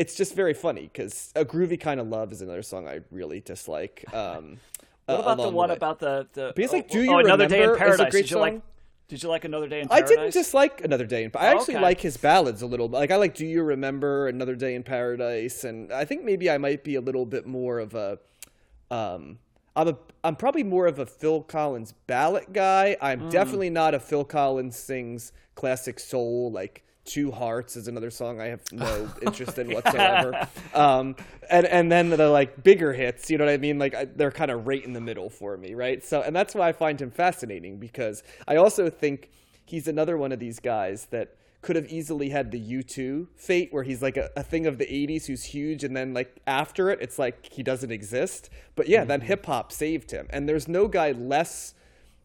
it's 0.00 0.14
just 0.14 0.34
very 0.34 0.54
funny 0.54 0.84
because 0.92 1.30
a 1.36 1.44
groovy 1.44 1.78
kind 1.78 2.00
of 2.00 2.06
love 2.08 2.32
is 2.32 2.40
another 2.40 2.62
song 2.62 2.88
I 2.88 3.00
really 3.10 3.40
dislike. 3.40 4.04
Um, 4.14 4.58
What 5.06 5.20
about 5.20 5.38
the 5.38 5.48
one 5.50 5.70
about 5.72 5.98
the 5.98 6.28
the? 6.32 6.52
Because, 6.54 6.72
like, 6.72 6.86
oh, 6.90 6.92
Do 6.92 7.02
You 7.02 7.12
oh, 7.14 7.18
another 7.18 7.48
day 7.48 7.62
in 7.64 7.70
is 7.70 7.76
paradise? 7.76 8.10
great 8.12 8.22
Did 8.26 8.30
you 8.30 8.38
like? 8.38 8.62
Did 9.08 9.22
you 9.24 9.28
like 9.28 9.44
another 9.44 9.66
day 9.66 9.80
in 9.80 9.88
Paradise? 9.88 10.08
I 10.12 10.14
didn't 10.14 10.32
dislike 10.32 10.84
Another 10.84 11.04
Day 11.04 11.24
in. 11.24 11.32
Paradise. 11.32 11.52
I 11.52 11.58
actually 11.58 11.74
Okay. 11.74 11.82
like 11.82 12.00
his 12.00 12.16
ballads 12.16 12.62
a 12.62 12.66
little. 12.66 12.88
Like 12.88 13.10
I 13.10 13.16
like 13.16 13.34
Do 13.34 13.44
You 13.44 13.64
Remember 13.64 14.28
Another 14.28 14.54
Day 14.54 14.76
in 14.76 14.84
Paradise, 14.84 15.64
and 15.64 15.92
I 15.92 16.04
think 16.04 16.22
maybe 16.22 16.48
I 16.48 16.58
might 16.58 16.84
be 16.84 16.94
a 16.94 17.00
little 17.00 17.26
bit 17.26 17.44
more 17.44 17.80
of 17.80 17.94
a. 17.96 18.18
Um, 18.90 19.40
I'm 19.74 19.88
a. 19.88 19.98
I'm 20.22 20.36
probably 20.36 20.62
more 20.62 20.86
of 20.86 21.00
a 21.00 21.06
Phil 21.06 21.42
Collins 21.42 21.92
ballad 22.06 22.52
guy. 22.52 22.96
I'm 23.02 23.22
Mm. 23.22 23.30
definitely 23.32 23.70
not 23.70 23.94
a 23.94 24.00
Phil 24.00 24.24
Collins 24.24 24.76
sings 24.76 25.32
classic 25.56 25.98
soul 25.98 26.52
like. 26.52 26.84
Two 27.10 27.32
Hearts 27.32 27.74
is 27.74 27.88
another 27.88 28.08
song 28.08 28.40
I 28.40 28.46
have 28.46 28.60
no 28.70 29.10
interest 29.22 29.58
in 29.58 29.72
whatsoever. 29.72 30.46
Um, 30.72 31.16
and 31.50 31.66
and 31.66 31.90
then 31.90 32.10
the 32.10 32.28
like 32.28 32.62
bigger 32.62 32.92
hits, 32.92 33.28
you 33.28 33.36
know 33.36 33.46
what 33.46 33.52
I 33.52 33.56
mean? 33.56 33.80
Like 33.80 33.96
I, 33.96 34.04
they're 34.04 34.30
kind 34.30 34.52
of 34.52 34.68
right 34.68 34.84
in 34.84 34.92
the 34.92 35.00
middle 35.00 35.28
for 35.28 35.56
me, 35.56 35.74
right? 35.74 36.04
So 36.04 36.22
and 36.22 36.36
that's 36.36 36.54
why 36.54 36.68
I 36.68 36.72
find 36.72 37.02
him 37.02 37.10
fascinating 37.10 37.78
because 37.78 38.22
I 38.46 38.54
also 38.56 38.88
think 38.88 39.28
he's 39.64 39.88
another 39.88 40.16
one 40.16 40.30
of 40.30 40.38
these 40.38 40.60
guys 40.60 41.06
that 41.06 41.34
could 41.62 41.74
have 41.74 41.86
easily 41.88 42.28
had 42.28 42.52
the 42.52 42.60
U2 42.60 43.26
fate 43.34 43.72
where 43.72 43.82
he's 43.82 44.00
like 44.00 44.16
a, 44.16 44.30
a 44.36 44.44
thing 44.44 44.66
of 44.66 44.78
the 44.78 44.86
80s 44.86 45.26
who's 45.26 45.42
huge 45.42 45.82
and 45.82 45.96
then 45.96 46.14
like 46.14 46.36
after 46.46 46.90
it 46.90 47.00
it's 47.02 47.18
like 47.18 47.52
he 47.52 47.64
doesn't 47.64 47.90
exist. 47.90 48.50
But 48.76 48.88
yeah, 48.88 49.04
then 49.04 49.22
hip 49.22 49.46
hop 49.46 49.72
saved 49.72 50.12
him. 50.12 50.28
And 50.30 50.48
there's 50.48 50.68
no 50.68 50.86
guy 50.86 51.10
less 51.10 51.74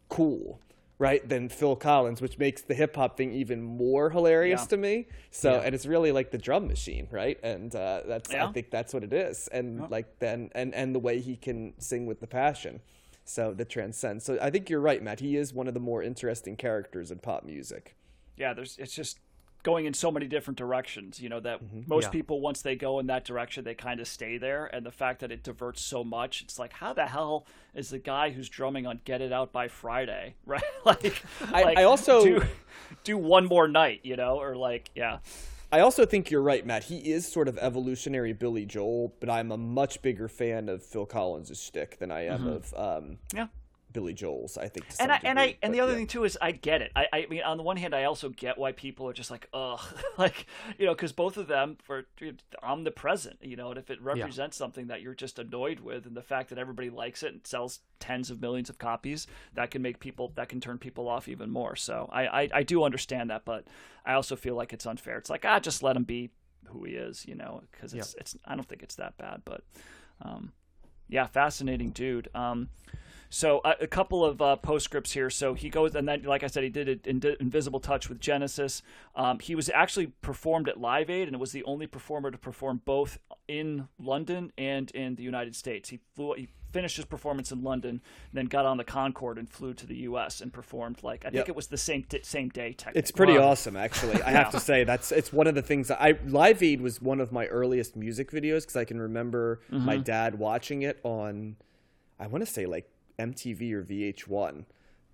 cool, 0.10 0.60
right, 0.98 1.28
than 1.28 1.50
Phil 1.50 1.76
Collins, 1.76 2.22
which 2.22 2.38
makes 2.38 2.62
the 2.62 2.74
hip 2.74 2.96
hop 2.96 3.18
thing 3.18 3.32
even 3.34 3.62
more 3.62 4.10
hilarious 4.10 4.62
Yeah. 4.62 4.68
to 4.68 4.78
me. 4.78 5.08
So 5.32 5.60
and 5.60 5.76
it's 5.76 5.86
really 5.86 6.12
like 6.12 6.32
the 6.32 6.38
drum 6.38 6.68
machine, 6.68 7.08
right? 7.12 7.38
And 7.44 7.76
uh, 7.76 8.02
that's 8.08 8.34
I 8.34 8.52
think 8.52 8.72
that's 8.72 8.94
what 8.94 9.04
it 9.04 9.14
is. 9.14 9.48
And 9.50 9.90
like 9.90 10.20
then 10.20 10.50
and 10.56 10.74
and 10.74 10.96
the 10.96 11.00
way 11.00 11.20
he 11.20 11.36
can 11.36 11.74
sing 11.80 12.06
with 12.06 12.20
the 12.20 12.28
passion. 12.28 12.82
So 13.28 13.54
that 13.56 13.70
transcends. 13.70 14.24
So 14.24 14.38
I 14.40 14.52
think 14.52 14.70
you're 14.70 14.80
right, 14.80 15.02
Matt. 15.02 15.20
He 15.20 15.36
is 15.36 15.52
one 15.54 15.68
of 15.68 15.74
the 15.74 15.80
more 15.80 16.04
interesting 16.04 16.56
characters 16.56 17.10
in 17.12 17.18
pop 17.20 17.44
music. 17.44 17.96
Yeah, 18.38 18.54
there's. 18.54 18.78
It's 18.78 18.94
just 18.94 19.20
going 19.66 19.86
in 19.86 19.94
so 19.94 20.10
many 20.12 20.28
different 20.28 20.58
directions. 20.58 21.20
You 21.20 21.28
know 21.28 21.42
that 21.42 21.60
most 21.88 22.06
Yeah. 22.06 22.10
people 22.12 22.40
once 22.40 22.62
they 22.62 22.76
go 22.76 23.00
in 23.00 23.08
that 23.08 23.26
direction, 23.26 23.66
they 23.66 23.74
kind 23.76 24.00
of 24.00 24.08
stay 24.08 24.38
there. 24.38 24.68
And 24.68 24.86
the 24.86 24.92
fact 24.92 25.20
that 25.22 25.32
it 25.32 25.44
diverts 25.44 25.82
so 25.82 26.04
much, 26.06 26.42
it's 26.44 26.58
like, 26.60 26.72
how 26.72 26.94
the 26.94 27.08
hell 27.08 27.46
is 27.74 27.90
the 27.90 27.98
guy 28.00 28.30
who's 28.30 28.48
drumming 28.48 28.86
on 28.86 29.02
"Get 29.04 29.22
'Em 29.22 29.34
Out" 29.34 29.52
by 29.52 29.68
Friday, 29.68 30.36
right? 30.46 30.64
like, 30.86 31.22
I- 31.52 31.64
like, 31.64 31.78
I 31.80 31.84
also- 31.84 32.24
do, 32.24 32.44
do 33.04 33.18
one 33.18 33.46
more 33.48 33.68
night, 33.68 34.02
you 34.04 34.16
know, 34.16 34.40
or 34.40 34.56
like, 34.56 34.92
yeah. 34.96 35.18
I 35.72 35.80
also 35.80 36.06
think 36.06 36.30
you're 36.30 36.44
right, 36.44 36.64
Matt. 36.66 36.86
He 36.86 37.12
is 37.12 37.28
sort 37.28 37.48
of 37.48 37.58
evolutionary 37.58 38.32
Billy 38.34 38.66
Joel, 38.66 39.14
but 39.20 39.30
I'm 39.32 39.52
a 39.52 39.58
much 39.58 40.02
bigger 40.04 40.28
fan 40.30 40.70
of 40.70 40.84
Phil 40.84 41.08
Collins' 41.08 41.60
shtick 41.60 41.98
than 41.98 42.12
I 42.12 42.28
am 42.28 42.48
of 42.48 42.74
um, 42.78 43.18
Yeah. 43.34 43.48
Billy 43.96 44.14
Joel's. 44.14 44.58
I 44.58 44.68
think. 44.68 44.88
And 44.88 44.94
some 44.94 45.12
I 45.12 45.20
and 45.24 45.40
I 45.40 45.46
and 45.46 45.58
but 45.62 45.72
the 45.72 45.80
other 45.80 45.94
yeah. 45.94 46.00
thing 46.00 46.08
too 46.08 46.26
is 46.26 46.38
I 46.42 46.52
get 46.52 46.82
it. 46.82 46.92
I, 46.98 47.08
I 47.14 47.26
mean, 47.30 47.42
on 47.44 47.56
the 47.56 47.64
one 47.64 47.78
hand, 47.78 47.96
I 47.96 48.04
also 48.04 48.28
get 48.28 48.58
why 48.58 48.74
people 48.74 49.08
are 49.08 49.14
just 49.14 49.32
like, 49.32 49.48
ugh, 49.54 49.80
like 50.18 50.48
you 50.78 50.86
know, 50.86 50.94
because 50.94 51.14
both 51.14 51.38
of 51.38 51.48
them 51.48 51.78
for 51.82 52.04
omnipresent, 52.62 53.38
you 53.42 53.56
know, 53.56 53.70
and 53.70 53.80
if 53.80 53.90
it 53.90 54.02
represents 54.02 54.58
something 54.58 54.88
that 54.88 55.02
you're 55.02 55.16
just 55.16 55.40
annoyed 55.40 55.80
with, 55.80 56.06
and 56.06 56.16
the 56.16 56.22
fact 56.22 56.50
that 56.50 56.60
everybody 56.60 56.90
likes 56.90 57.24
it 57.24 57.32
and 57.32 57.48
sells 57.48 57.80
tens 58.02 58.30
of 58.30 58.42
millions 58.42 58.70
of 58.70 58.78
copies, 58.78 59.28
that 59.54 59.72
can 59.72 59.82
make 59.82 60.02
people 60.02 60.34
that 60.36 60.50
can 60.50 60.60
turn 60.60 60.78
people 60.78 61.08
off 61.08 61.30
even 61.30 61.50
more. 61.50 61.78
So 61.78 62.10
I 62.12 62.28
I, 62.28 62.50
I 62.54 62.64
do 62.64 62.84
understand 62.84 63.30
that, 63.30 63.46
but 63.46 63.66
I 64.06 64.14
also 64.14 64.36
feel 64.36 64.56
like 64.56 64.74
it's 64.74 64.86
unfair. 64.86 65.18
It's 65.18 65.30
like 65.30 65.46
ah, 65.46 65.62
just 65.62 65.82
let 65.82 65.96
him 65.96 66.04
be 66.04 66.32
who 66.66 66.84
he 66.84 66.96
is, 66.96 67.26
you 67.26 67.36
know, 67.36 67.64
because 67.72 67.94
it's 67.94 68.14
it's 68.16 68.36
I 68.46 68.56
don't 68.56 68.68
think 68.68 68.84
it's 68.84 68.96
that 68.96 69.18
bad, 69.18 69.44
but 69.46 69.64
um, 70.22 70.52
yeah, 71.08 71.28
fascinating 71.28 71.92
dude. 71.92 72.28
Um, 72.36 72.68
so 73.36 73.60
a, 73.66 73.76
a 73.82 73.88
couple 73.88 74.24
of 74.24 74.42
uh, 74.42 74.56
postscripts 74.56 75.12
here. 75.12 75.30
So 75.30 75.56
he 75.56 75.70
goes, 75.70 75.94
and 75.94 76.08
then, 76.08 76.24
like 76.24 76.42
I 76.42 76.48
said, 76.48 76.64
he 76.64 76.70
did 76.70 76.88
it 76.88 77.06
in 77.06 77.22
Invisible 77.42 77.82
Touch 77.82 78.08
with 78.08 78.22
Genesis. 78.22 78.82
Um, 79.14 79.40
he 79.40 79.56
was 79.56 79.70
actually 79.74 80.08
performed 80.22 80.70
at 80.70 80.80
Live 80.80 81.10
Aid, 81.10 81.28
and 81.28 81.36
it 81.36 81.40
was 81.40 81.52
the 81.52 81.64
only 81.66 81.86
performer 81.86 82.32
to 82.32 82.38
perform 82.38 82.82
both 82.86 83.20
in 83.50 83.90
London 84.00 84.54
and 84.58 84.90
in 84.92 85.16
the 85.16 85.24
United 85.24 85.54
States. 85.54 85.90
He 85.90 86.00
flew. 86.16 86.34
He 86.38 86.48
finished 86.72 86.96
his 86.96 87.06
performance 87.06 87.52
in 87.52 87.62
London, 87.62 88.02
then 88.34 88.46
got 88.46 88.66
on 88.66 88.78
the 88.78 88.84
Concorde 88.86 89.38
and 89.38 89.50
flew 89.50 89.74
to 89.74 89.86
the 89.86 89.96
U.S. 90.10 90.40
and 90.40 90.54
performed. 90.54 91.04
Like 91.04 91.26
I 91.26 91.30
think 91.30 91.50
it 91.50 91.56
was 91.58 91.68
the 91.68 91.78
same 91.78 92.06
same 92.24 92.48
day. 92.50 92.72
Technically, 92.72 93.00
It's 93.00 93.12
pretty 93.12 93.38
Wow. 93.38 93.50
awesome, 93.50 93.76
actually. 93.76 94.22
I 94.24 94.32
have 94.32 94.52
to 94.52 94.60
say 94.70 94.86
that's 94.86 95.12
it's 95.12 95.34
one 95.34 95.48
of 95.48 95.56
the 95.56 95.62
things 95.62 95.90
that 95.90 96.02
I 96.02 96.18
Live 96.26 96.64
Aid 96.64 96.80
was 96.80 97.02
one 97.02 97.20
of 97.20 97.34
my 97.34 97.48
earliest 97.48 97.98
music 97.98 98.32
videos 98.32 98.62
because 98.62 98.78
I 98.78 98.86
can 98.86 99.00
remember 99.02 99.60
Mm-hmm. 99.72 99.86
my 99.86 99.98
dad 99.98 100.40
watching 100.40 100.84
it 100.84 101.00
on, 101.04 101.58
I 102.18 102.28
want 102.28 102.46
to 102.46 102.50
say 102.52 102.66
like 102.66 102.90
MTV 103.20 103.72
or 103.74 103.84
VH1, 103.84 104.66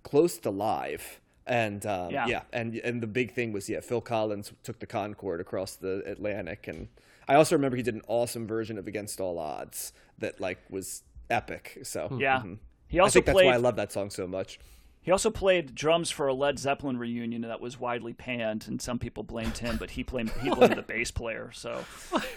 close 0.02 0.38
to 0.38 0.50
live. 0.50 1.20
And 1.46 1.84
um, 1.86 2.10
Yeah. 2.10 2.26
yeah. 2.26 2.42
and 2.52 2.76
and 2.76 3.02
the 3.02 3.06
big 3.06 3.32
thing 3.34 3.52
was 3.52 3.68
yeah, 3.68 3.80
Phil 3.80 4.00
Collins 4.00 4.52
took 4.62 4.78
the 4.78 4.86
Concorde 4.86 5.40
across 5.40 5.74
the 5.76 6.02
Atlantic, 6.06 6.68
and 6.68 6.88
I 7.28 7.34
also 7.34 7.56
remember 7.56 7.76
he 7.76 7.82
did 7.82 7.94
an 7.94 8.02
awesome 8.06 8.46
version 8.46 8.78
of 8.78 8.86
Against 8.86 9.20
All 9.20 9.38
Odds 9.38 9.92
that 10.18 10.40
like 10.40 10.58
was 10.70 11.02
epic. 11.30 11.78
So 11.82 12.16
Yeah. 12.20 12.40
mhm. 12.40 12.58
He 12.88 13.00
I 13.00 13.04
also 13.04 13.14
think 13.14 13.26
that's 13.26 13.36
why 13.36 13.46
I 13.46 13.56
love 13.56 13.76
that 13.76 13.90
song 13.90 14.10
so 14.10 14.26
much. 14.26 14.60
He 15.04 15.10
also 15.10 15.30
played 15.30 15.74
drums 15.74 16.10
for 16.12 16.28
a 16.28 16.32
Led 16.34 16.60
Zeppelin 16.60 16.96
reunion 16.96 17.42
that 17.42 17.60
was 17.60 17.78
widely 17.80 18.12
panned, 18.12 18.66
and 18.68 18.80
some 18.80 19.00
people 19.00 19.24
blamed 19.24 19.58
him, 19.58 19.76
but 19.76 19.90
he 19.90 20.04
blamed 20.04 20.30
he 20.42 20.48
blamed 20.54 20.76
the 20.76 20.82
bass 20.82 21.10
player. 21.10 21.50
So 21.52 21.84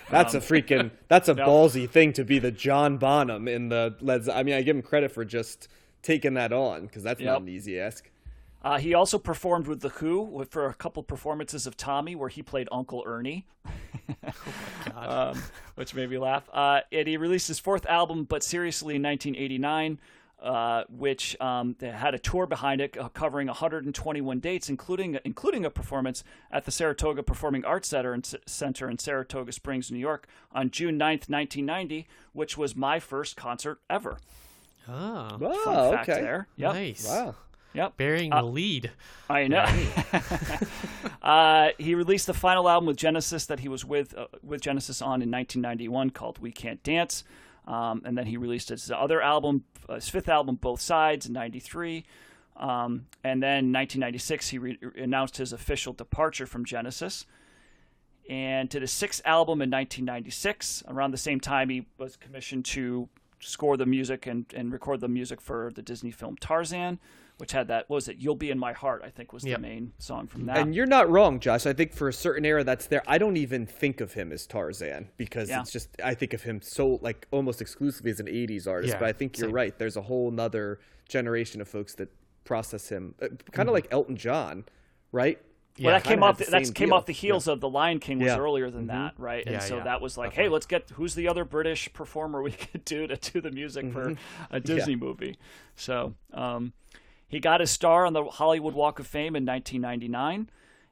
That's 0.10 0.34
Um, 0.34 0.40
a 0.42 0.44
freaking 0.44 0.92
that's 1.08 1.30
a 1.30 1.36
ballsy 1.36 1.88
thing 1.88 2.12
to 2.14 2.24
be 2.26 2.40
the 2.40 2.52
John 2.52 2.98
Bonham 2.98 3.48
in 3.48 3.70
the 3.70 3.96
Led. 4.02 4.24
Ze- 4.26 4.32
I 4.32 4.42
mean, 4.44 4.56
I 4.56 4.64
give 4.64 4.76
him 4.76 4.82
credit 4.82 5.12
for 5.12 5.24
just 5.24 5.68
taking 6.02 6.34
that 6.36 6.52
on 6.52 6.88
because 6.88 7.04
that's 7.04 7.20
Yep. 7.22 7.28
not 7.34 7.42
an 7.44 7.50
easy 7.50 7.80
ask. 7.80 8.10
Uh, 8.64 8.80
he 8.80 8.96
also 8.96 9.20
performed 9.20 9.68
with 9.68 9.82
The 9.82 9.90
Who 9.90 10.44
for 10.50 10.66
a 10.66 10.74
couple 10.74 11.04
performances 11.04 11.68
of 11.68 11.78
Tommy, 11.78 12.16
where 12.16 12.30
he 12.30 12.42
played 12.42 12.68
Uncle 12.72 13.04
Ernie, 13.06 13.46
um, 14.96 15.40
which 15.76 15.94
made 15.94 16.10
me 16.10 16.18
laugh. 16.18 16.50
Uh, 16.52 16.82
and 16.92 17.08
he 17.08 17.18
released 17.18 17.48
his 17.48 17.60
fourth 17.60 17.86
album, 17.86 18.24
but 18.24 18.42
seriously, 18.44 18.96
in 18.96 19.04
1989, 19.04 20.00
uh, 20.42 20.84
which 20.90 21.40
um, 21.42 21.76
had 21.82 22.14
a 22.14 22.20
tour 22.20 22.46
behind 22.46 22.82
it, 22.82 22.98
uh, 22.98 23.10
covering 23.10 23.48
121 23.48 24.40
dates, 24.40 24.70
including 24.70 25.18
including 25.24 25.66
a 25.66 25.70
performance 25.70 26.24
at 26.52 26.66
the 26.66 26.72
Saratoga 26.72 27.24
Performing 27.24 27.66
Arts 27.66 27.88
Center 27.90 28.14
in, 28.14 28.24
Center 28.24 28.90
in 28.90 28.98
Saratoga 29.00 29.52
Springs, 29.52 29.92
New 29.92 29.98
York, 30.00 30.28
on 30.52 30.70
June 30.70 31.00
9th, 31.00 31.30
1990, 31.30 32.08
which 32.34 32.58
was 32.58 32.76
my 32.76 33.00
first 33.00 33.36
concert 33.36 33.80
ever. 33.90 34.18
Oh, 34.88 35.38
Oh, 35.42 35.64
Fun 35.64 35.94
fact 35.94 36.10
okay. 36.10 36.22
there. 36.22 36.48
Yep. 36.58 36.74
nice. 36.74 37.08
Wow. 37.08 37.36
Yep. 37.74 37.98
Bearing 37.98 38.30
the 38.30 38.42
lead. 38.44 38.92
I 39.30 39.48
know. 39.48 39.66
uh, 41.22 41.70
he 41.78 41.96
released 41.96 42.28
the 42.28 42.34
final 42.34 42.70
album 42.70 42.88
with 42.88 42.98
Genesis 42.98 43.46
that 43.48 43.60
he 43.60 43.68
was 43.68 43.84
with 43.84 44.18
uh, 44.18 44.28
with 44.44 44.62
Genesis 44.62 45.02
on 45.02 45.22
in 45.22 45.30
1991 45.32 46.12
called 46.12 46.40
"We 46.40 46.52
Can't 46.52 46.82
Dance," 46.84 47.24
um, 47.68 48.02
and 48.06 48.18
then 48.18 48.26
he 48.26 48.38
released 48.38 48.70
his 48.70 48.92
other 48.92 49.22
album, 49.22 49.64
his 49.90 50.10
fifth 50.10 50.30
album, 50.30 50.56
"Both 50.56 50.82
Sides" 50.82 51.26
in 51.26 51.34
'93. 51.34 52.06
Um, 52.58 53.08
and 53.24 53.44
then 53.44 53.74
1996, 53.74 54.50
he 54.50 54.58
re- 54.58 54.80
announced 54.96 55.38
his 55.38 55.52
official 55.52 55.92
departure 55.92 56.46
from 56.46 56.64
Genesis 56.64 57.26
and 58.30 58.70
did 58.70 58.82
his 58.82 58.92
sixth 58.92 59.22
album 59.26 59.62
in 59.62 59.70
1996. 59.70 60.84
Around 60.88 61.12
the 61.12 61.18
same 61.18 61.40
time, 61.40 61.70
he 61.70 61.86
was 61.98 62.16
commissioned 62.16 62.66
to 62.66 63.10
score 63.40 63.78
the 63.78 63.86
music 63.86 64.26
and, 64.26 64.46
and 64.56 64.72
record 64.72 65.02
the 65.02 65.08
music 65.08 65.42
for 65.42 65.72
the 65.76 65.82
Disney 65.82 66.12
film 66.12 66.36
Tarzan, 66.38 67.00
which 67.38 67.52
had 67.52 67.68
that 67.68 67.90
what 67.90 67.96
was 67.96 68.08
it? 68.08 68.18
"You'll 68.18 68.36
Be 68.36 68.50
in 68.52 68.58
My 68.60 68.74
Heart," 68.74 69.02
I 69.06 69.10
think 69.10 69.34
was 69.34 69.44
Yep. 69.44 69.58
the 69.58 69.62
main 69.62 69.94
song 70.00 70.28
from 70.28 70.46
that. 70.46 70.58
And 70.58 70.74
you're 70.74 70.86
not 70.86 71.10
wrong, 71.10 71.40
Josh. 71.40 71.66
I 71.66 71.74
think 71.74 71.94
for 71.94 72.08
a 72.08 72.14
certain 72.14 72.46
era 72.46 72.64
that's 72.64 72.88
there, 72.88 73.04
I 73.08 73.18
don't 73.18 73.38
even 73.38 73.66
think 73.66 74.02
of 74.02 74.14
him 74.14 74.32
as 74.32 74.46
Tarzan 74.48 75.10
because 75.18 75.50
Yeah. 75.50 75.62
it's 75.62 75.72
just 75.72 75.90
I 76.04 76.14
think 76.14 76.34
of 76.34 76.44
him 76.44 76.62
so 76.62 77.00
like 77.02 77.28
almost 77.32 77.62
exclusively 77.62 78.12
as 78.12 78.20
an 78.20 78.28
'80s 78.28 78.68
artist. 78.68 78.94
Yeah, 78.94 79.00
but 79.00 79.08
I 79.10 79.14
think 79.14 79.38
you're 79.38 79.48
same. 79.50 79.56
right. 79.56 79.78
There's 79.78 79.98
a 79.98 80.02
whole 80.04 80.32
nother 80.32 80.80
generation 81.10 81.62
of 81.62 81.68
folks 81.68 81.94
that 81.96 82.10
process 82.44 82.90
him 82.90 83.16
uh, 83.22 83.28
kind 83.28 83.32
of 83.32 83.46
Mm-hmm. 83.68 83.70
like 83.74 83.88
Elton 83.92 84.18
John, 84.18 84.66
right? 85.12 85.40
well, 85.82 85.94
that 85.94 86.06
came 86.06 86.24
off. 86.24 86.38
The, 86.38 86.46
the 86.46 86.52
that 86.52 86.74
came 86.74 86.88
deal. 86.88 86.96
off 86.96 87.06
the 87.06 87.12
heels 87.12 87.50
of 87.50 87.60
the 87.60 87.68
Lion 87.68 88.00
King 88.00 88.20
was 88.20 88.28
Yeah. 88.28 88.38
earlier 88.40 88.70
than 88.72 88.88
that, 88.88 89.14
right? 89.18 89.44
and 89.46 89.56
Yeah, 89.56 89.60
so 89.60 89.76
yeah, 89.78 89.84
that 89.84 90.00
was 90.00 90.18
like, 90.18 90.32
hey, 90.32 90.48
let's 90.48 90.66
get 90.66 90.90
who's 90.92 91.16
the 91.16 91.28
other 91.28 91.44
British 91.44 91.92
performer 91.92 92.42
we 92.42 92.52
could 92.72 92.86
do 92.86 93.08
to 93.08 93.18
do 93.18 93.42
the 93.42 93.52
music 93.52 93.92
for 93.92 94.16
a 94.52 94.62
Disney 94.62 94.96
movie. 94.96 95.38
So 95.76 96.14
um, 96.34 96.72
he 97.28 97.40
got 97.40 97.60
his 97.60 97.72
star 97.72 98.06
on 98.06 98.14
the 98.14 98.24
Hollywood 98.26 98.74
Walk 98.74 99.00
of 99.00 99.08
Fame 99.08 99.36
in 99.36 99.46
1999, 99.46 100.50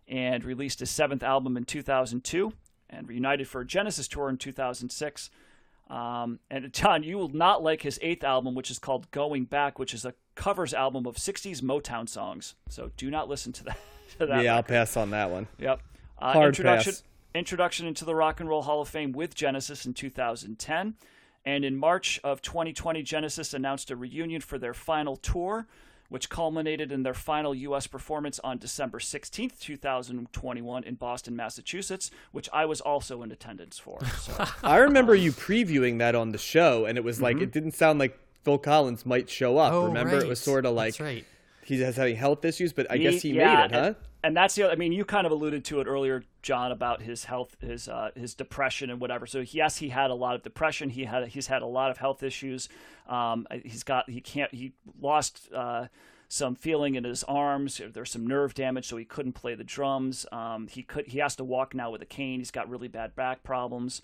and 0.08 0.44
released 0.44 0.80
his 0.80 0.90
seventh 0.90 1.24
album 1.24 1.56
in 1.58 1.64
2002, 1.64 2.54
and 2.90 3.08
reunited 3.08 3.48
for 3.48 3.62
a 3.62 3.66
Genesis 3.66 4.08
tour 4.08 4.30
in 4.30 4.38
2006. 4.38 5.30
Um, 5.90 6.40
and 6.50 6.72
John, 6.74 7.04
you 7.04 7.18
will 7.18 7.30
not 7.30 7.64
like 7.64 7.82
his 7.82 8.00
eighth 8.02 8.24
album, 8.24 8.56
which 8.56 8.72
is 8.72 8.80
called 8.80 9.10
Going 9.12 9.46
Back, 9.46 9.80
which 9.80 9.94
is 9.94 10.06
a 10.06 10.14
covers 10.36 10.74
album 10.74 11.06
of 11.06 11.16
60s 11.16 11.62
Motown 11.62 12.10
songs. 12.10 12.56
So 12.70 12.92
do 12.98 13.10
not 13.12 13.30
listen 13.30 13.54
to 13.54 13.64
that. 13.66 13.78
To 14.20 14.28
that 14.28 14.44
yeah, 14.44 14.56
I'll 14.56 14.62
pass 14.62 14.96
on 14.96 15.10
that 15.10 15.32
one. 15.32 15.48
Yep. 15.58 15.82
Uh, 16.20 16.34
Hard 16.34 16.50
introduction 16.50 16.94
pass. 16.94 17.04
introduction 17.34 17.88
into 17.88 18.06
the 18.06 18.14
Rock 18.14 18.40
and 18.42 18.48
Roll 18.48 18.62
Hall 18.62 18.80
of 18.82 18.88
Fame 18.88 19.12
with 19.12 19.34
Genesis 19.34 19.88
in 19.88 19.96
2010. 19.96 20.94
And 21.46 21.66
in 21.66 21.76
March 21.76 22.20
of 22.24 22.44
2020, 22.44 23.02
Genesis 23.02 23.56
announced 23.56 23.90
a 23.90 23.96
reunion 23.96 24.42
for 24.42 24.60
their 24.60 24.76
final 24.76 25.16
tour, 25.16 25.66
which 26.14 26.30
culminated 26.30 26.92
in 26.92 27.02
their 27.02 27.16
final 27.16 27.56
U.S. 27.56 27.88
performance 27.88 28.40
on 28.44 28.60
December 28.60 29.00
16th, 29.00 29.60
2021, 29.60 30.84
in 30.84 30.94
Boston, 30.94 31.36
Massachusetts, 31.36 32.12
which 32.32 32.48
I 32.54 32.66
was 32.66 32.82
also 32.82 33.24
in 33.24 33.32
attendance 33.32 33.80
for. 33.80 33.98
So, 34.22 34.46
I 34.64 34.78
remember 34.78 35.16
you 35.16 35.32
previewing 35.32 35.98
that 35.98 36.14
on 36.14 36.32
the 36.32 36.38
show, 36.38 36.86
and 36.86 37.00
it 37.00 37.04
was 37.04 37.20
like 37.20 37.38
mm-hmm. 37.38 37.46
it 37.46 37.52
didn't 37.52 37.72
sound 37.72 37.98
like 37.98 38.16
Phil 38.44 38.60
Collins 38.60 39.08
might 39.08 39.28
show 39.28 39.58
up. 39.58 39.74
Oh, 39.74 39.88
remember, 39.88 40.20
it 40.20 40.28
was 40.28 40.40
sort 40.40 40.68
of 40.68 40.76
like 40.76 40.94
That's 40.94 41.02
right. 41.02 41.26
he 41.64 41.82
has 41.82 41.96
having 41.96 42.16
health 42.16 42.46
issues, 42.46 42.74
but 42.74 42.92
I 42.92 43.00
guess 43.00 43.24
he 43.24 43.32
yeah, 43.32 43.56
made 43.56 43.66
it, 43.66 43.72
huh? 43.72 43.80
And, 43.80 43.96
and 44.24 44.36
that's 44.36 44.56
the. 44.56 44.72
I 44.72 44.76
mean, 44.76 44.94
you 44.94 45.04
kind 45.04 45.26
of 45.26 45.32
alluded 45.32 45.66
to 45.66 45.82
it 45.82 45.88
earlier, 45.88 46.24
John, 46.42 46.72
about 46.72 47.02
his 47.02 47.26
health, 47.26 47.58
his 47.60 47.90
uh, 47.90 48.12
his 48.16 48.34
depression 48.34 48.90
and 48.90 49.02
whatever. 49.02 49.26
So 49.26 49.40
yes, 49.40 49.78
he 49.78 49.90
had 49.90 50.12
a 50.12 50.16
lot 50.16 50.36
of 50.36 50.44
depression. 50.44 50.90
He 50.90 51.04
had 51.04 51.28
he's 51.28 51.48
had 51.48 51.62
a 51.62 51.68
lot 51.68 51.92
of 51.92 51.98
health 51.98 52.24
issues. 52.24 52.70
Um, 53.08 53.46
he's 53.64 53.84
got 53.84 54.10
he 54.10 54.22
can't 54.22 54.54
he 54.54 54.74
lost. 55.00 55.50
Uh, 55.54 55.88
some 56.34 56.56
feeling 56.56 56.96
in 56.96 57.04
his 57.04 57.24
arms. 57.26 57.80
There's 57.94 58.10
some 58.10 58.26
nerve 58.26 58.56
damage, 58.56 58.88
so 58.88 58.98
he 58.98 59.06
couldn't 59.06 59.34
play 59.34 59.54
the 59.54 59.64
drums. 59.64 60.26
Um, 60.32 60.68
he 60.68 60.82
could. 60.82 61.06
He 61.06 61.20
has 61.20 61.36
to 61.36 61.44
walk 61.44 61.76
now 61.76 61.92
with 61.92 62.02
a 62.02 62.08
cane. 62.08 62.40
He's 62.40 62.50
got 62.50 62.68
really 62.68 62.88
bad 62.88 63.16
back 63.16 63.44
problems. 63.44 64.02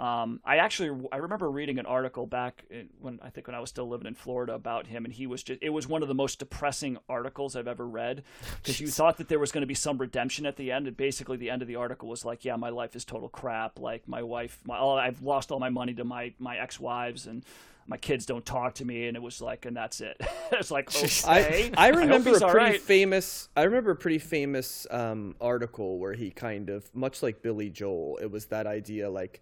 Um, 0.00 0.40
I 0.44 0.58
actually 0.58 1.08
I 1.10 1.16
remember 1.16 1.50
reading 1.50 1.80
an 1.80 1.86
article 1.86 2.24
back 2.24 2.62
in, 2.70 2.88
when 3.00 3.18
I 3.20 3.30
think 3.30 3.48
when 3.48 3.56
I 3.56 3.60
was 3.60 3.68
still 3.68 3.88
living 3.88 4.06
in 4.06 4.14
Florida 4.14 4.54
about 4.54 4.86
him, 4.86 5.04
and 5.04 5.12
he 5.12 5.26
was 5.26 5.42
just. 5.42 5.60
It 5.60 5.70
was 5.70 5.88
one 5.88 6.02
of 6.02 6.08
the 6.08 6.14
most 6.14 6.38
depressing 6.38 6.98
articles 7.08 7.56
I've 7.56 7.66
ever 7.66 7.86
read 7.86 8.22
because 8.62 8.80
you 8.80 8.86
thought 8.86 9.16
that 9.16 9.28
there 9.28 9.40
was 9.40 9.50
going 9.50 9.62
to 9.62 9.66
be 9.66 9.74
some 9.74 9.98
redemption 9.98 10.46
at 10.46 10.56
the 10.56 10.70
end, 10.70 10.86
and 10.86 10.96
basically 10.96 11.36
the 11.36 11.50
end 11.50 11.62
of 11.62 11.68
the 11.68 11.76
article 11.76 12.08
was 12.08 12.24
like, 12.24 12.44
"Yeah, 12.44 12.54
my 12.54 12.68
life 12.68 12.94
is 12.94 13.04
total 13.04 13.28
crap. 13.28 13.80
Like 13.80 14.06
my 14.06 14.22
wife, 14.22 14.60
my 14.64 14.78
all, 14.78 14.96
I've 14.96 15.22
lost 15.22 15.50
all 15.50 15.58
my 15.58 15.70
money 15.70 15.94
to 15.94 16.04
my 16.04 16.32
my 16.38 16.58
ex 16.58 16.78
wives 16.78 17.26
and." 17.26 17.44
My 17.86 17.96
kids 17.96 18.26
don't 18.26 18.44
talk 18.46 18.74
to 18.74 18.84
me, 18.84 19.06
and 19.08 19.16
it 19.16 19.22
was 19.22 19.40
like, 19.40 19.66
and 19.66 19.76
that's 19.76 20.00
it. 20.00 20.20
it's 20.52 20.70
like 20.70 20.90
I, 21.26 21.40
okay. 21.40 21.70
I 21.76 21.88
hope 21.88 21.96
remember 21.96 22.30
he's 22.30 22.42
a 22.42 22.48
pretty 22.48 22.72
right. 22.72 22.80
famous. 22.80 23.48
I 23.56 23.62
remember 23.62 23.90
a 23.90 23.96
pretty 23.96 24.18
famous 24.18 24.86
um, 24.90 25.34
article 25.40 25.98
where 25.98 26.14
he 26.14 26.30
kind 26.30 26.70
of, 26.70 26.88
much 26.94 27.22
like 27.22 27.42
Billy 27.42 27.70
Joel, 27.70 28.18
it 28.22 28.30
was 28.30 28.46
that 28.46 28.66
idea 28.66 29.10
like, 29.10 29.40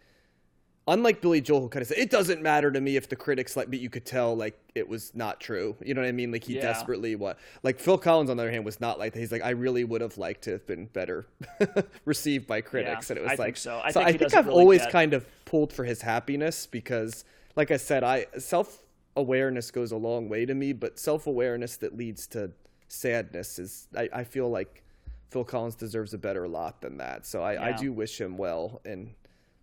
unlike 0.88 1.20
Billy 1.20 1.40
Joel, 1.40 1.60
who 1.60 1.68
kind 1.68 1.82
of 1.82 1.88
said 1.88 1.98
it 1.98 2.10
doesn't 2.10 2.42
matter 2.42 2.72
to 2.72 2.80
me 2.80 2.96
if 2.96 3.08
the 3.08 3.14
critics 3.14 3.56
like, 3.56 3.70
but 3.70 3.78
you 3.78 3.88
could 3.90 4.04
tell 4.06 4.36
like 4.36 4.58
it 4.74 4.88
was 4.88 5.14
not 5.14 5.38
true. 5.38 5.76
You 5.84 5.94
know 5.94 6.00
what 6.00 6.08
I 6.08 6.12
mean? 6.12 6.32
Like 6.32 6.42
he 6.44 6.54
Yeah. 6.56 6.62
desperately 6.62 7.14
what 7.14 7.38
like 7.62 7.78
Phil 7.78 7.98
Collins 7.98 8.30
on 8.30 8.36
the 8.38 8.42
other 8.42 8.50
hand 8.50 8.64
was 8.64 8.80
not 8.80 8.98
like 8.98 9.12
that. 9.12 9.20
He's 9.20 9.30
like 9.30 9.44
I 9.44 9.50
really 9.50 9.84
would 9.84 10.00
have 10.00 10.18
liked 10.18 10.42
to 10.44 10.52
have 10.52 10.66
been 10.66 10.86
better 10.86 11.26
received 12.04 12.46
by 12.48 12.60
critics, 12.62 13.08
Yeah, 13.10 13.12
and 13.16 13.18
it 13.18 13.22
was 13.22 13.32
I 13.32 13.34
like 13.34 13.46
think 13.46 13.56
so. 13.58 13.80
I 13.84 13.90
so 13.92 14.00
think 14.00 14.14
I 14.14 14.18
think 14.18 14.34
i've 14.34 14.46
really 14.46 14.60
always 14.60 14.80
get- 14.80 14.90
kind 14.90 15.14
of 15.14 15.26
pulled 15.44 15.72
for 15.72 15.84
his 15.84 16.02
happiness 16.02 16.66
because, 16.66 17.24
like 17.56 17.70
I 17.70 17.76
said, 17.76 18.04
I 18.04 18.26
self 18.38 18.82
awareness 19.16 19.70
goes 19.70 19.92
a 19.92 19.96
long 19.96 20.28
way 20.28 20.46
to 20.46 20.54
me, 20.54 20.72
but 20.72 20.98
self 20.98 21.26
awareness 21.26 21.76
that 21.78 21.96
leads 21.96 22.26
to 22.28 22.52
sadness 22.88 23.58
is 23.58 23.88
I, 23.96 24.08
I 24.12 24.24
feel 24.24 24.48
like 24.50 24.82
Phil 25.30 25.44
Collins 25.44 25.74
deserves 25.76 26.12
a 26.14 26.18
better 26.18 26.48
lot 26.48 26.80
than 26.80 26.98
that. 26.98 27.26
So 27.26 27.42
I, 27.42 27.68
I 27.68 27.72
do 27.72 27.92
wish 27.92 28.20
him 28.20 28.36
well 28.36 28.80
in 28.84 29.14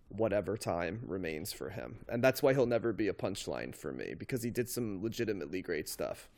whatever 0.08 0.56
time 0.56 1.00
remains 1.06 1.52
for 1.52 1.68
him. 1.70 1.98
And 2.08 2.24
that's 2.24 2.42
why 2.42 2.54
he'll 2.54 2.64
never 2.66 2.92
be 2.94 3.08
a 3.08 3.12
punchline 3.12 3.74
for 3.74 3.92
me, 3.92 4.14
because 4.18 4.42
he 4.42 4.50
did 4.50 4.68
some 4.70 5.02
legitimately 5.02 5.60
great 5.60 5.88
stuff. 5.88 6.28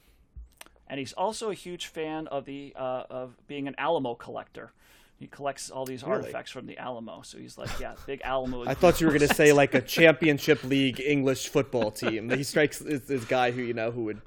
and 0.88 0.98
he's 0.98 1.12
also 1.12 1.50
a 1.50 1.54
huge 1.54 1.86
fan 1.86 2.26
of 2.28 2.44
the 2.46 2.72
uh, 2.76 3.04
of 3.10 3.36
being 3.46 3.68
an 3.68 3.74
Alamo 3.78 4.14
collector. 4.16 4.72
He 5.20 5.26
collects 5.26 5.70
all 5.70 5.84
these 5.84 6.02
Really? 6.02 6.14
artifacts 6.16 6.50
from 6.50 6.64
the 6.66 6.78
Alamo, 6.78 7.20
so 7.22 7.36
he's 7.36 7.56
like, 7.58 7.68
yeah, 7.78 7.94
big 8.06 8.22
Alamo. 8.24 8.64
I 8.66 8.72
thought 8.74 9.00
you 9.02 9.06
were 9.06 9.12
going 9.12 9.28
to 9.28 9.34
say 9.34 9.52
like 9.52 9.74
a 9.74 9.80
championship 9.82 10.64
league 10.74 10.98
English 10.98 11.48
football 11.48 11.90
team. 11.90 12.30
He 12.30 12.42
strikes 12.42 12.78
this, 12.78 13.02
this 13.02 13.24
guy 13.26 13.50
who 13.50 13.60
you 13.60 13.74
know 13.74 13.90
who 13.90 14.04
would 14.04 14.22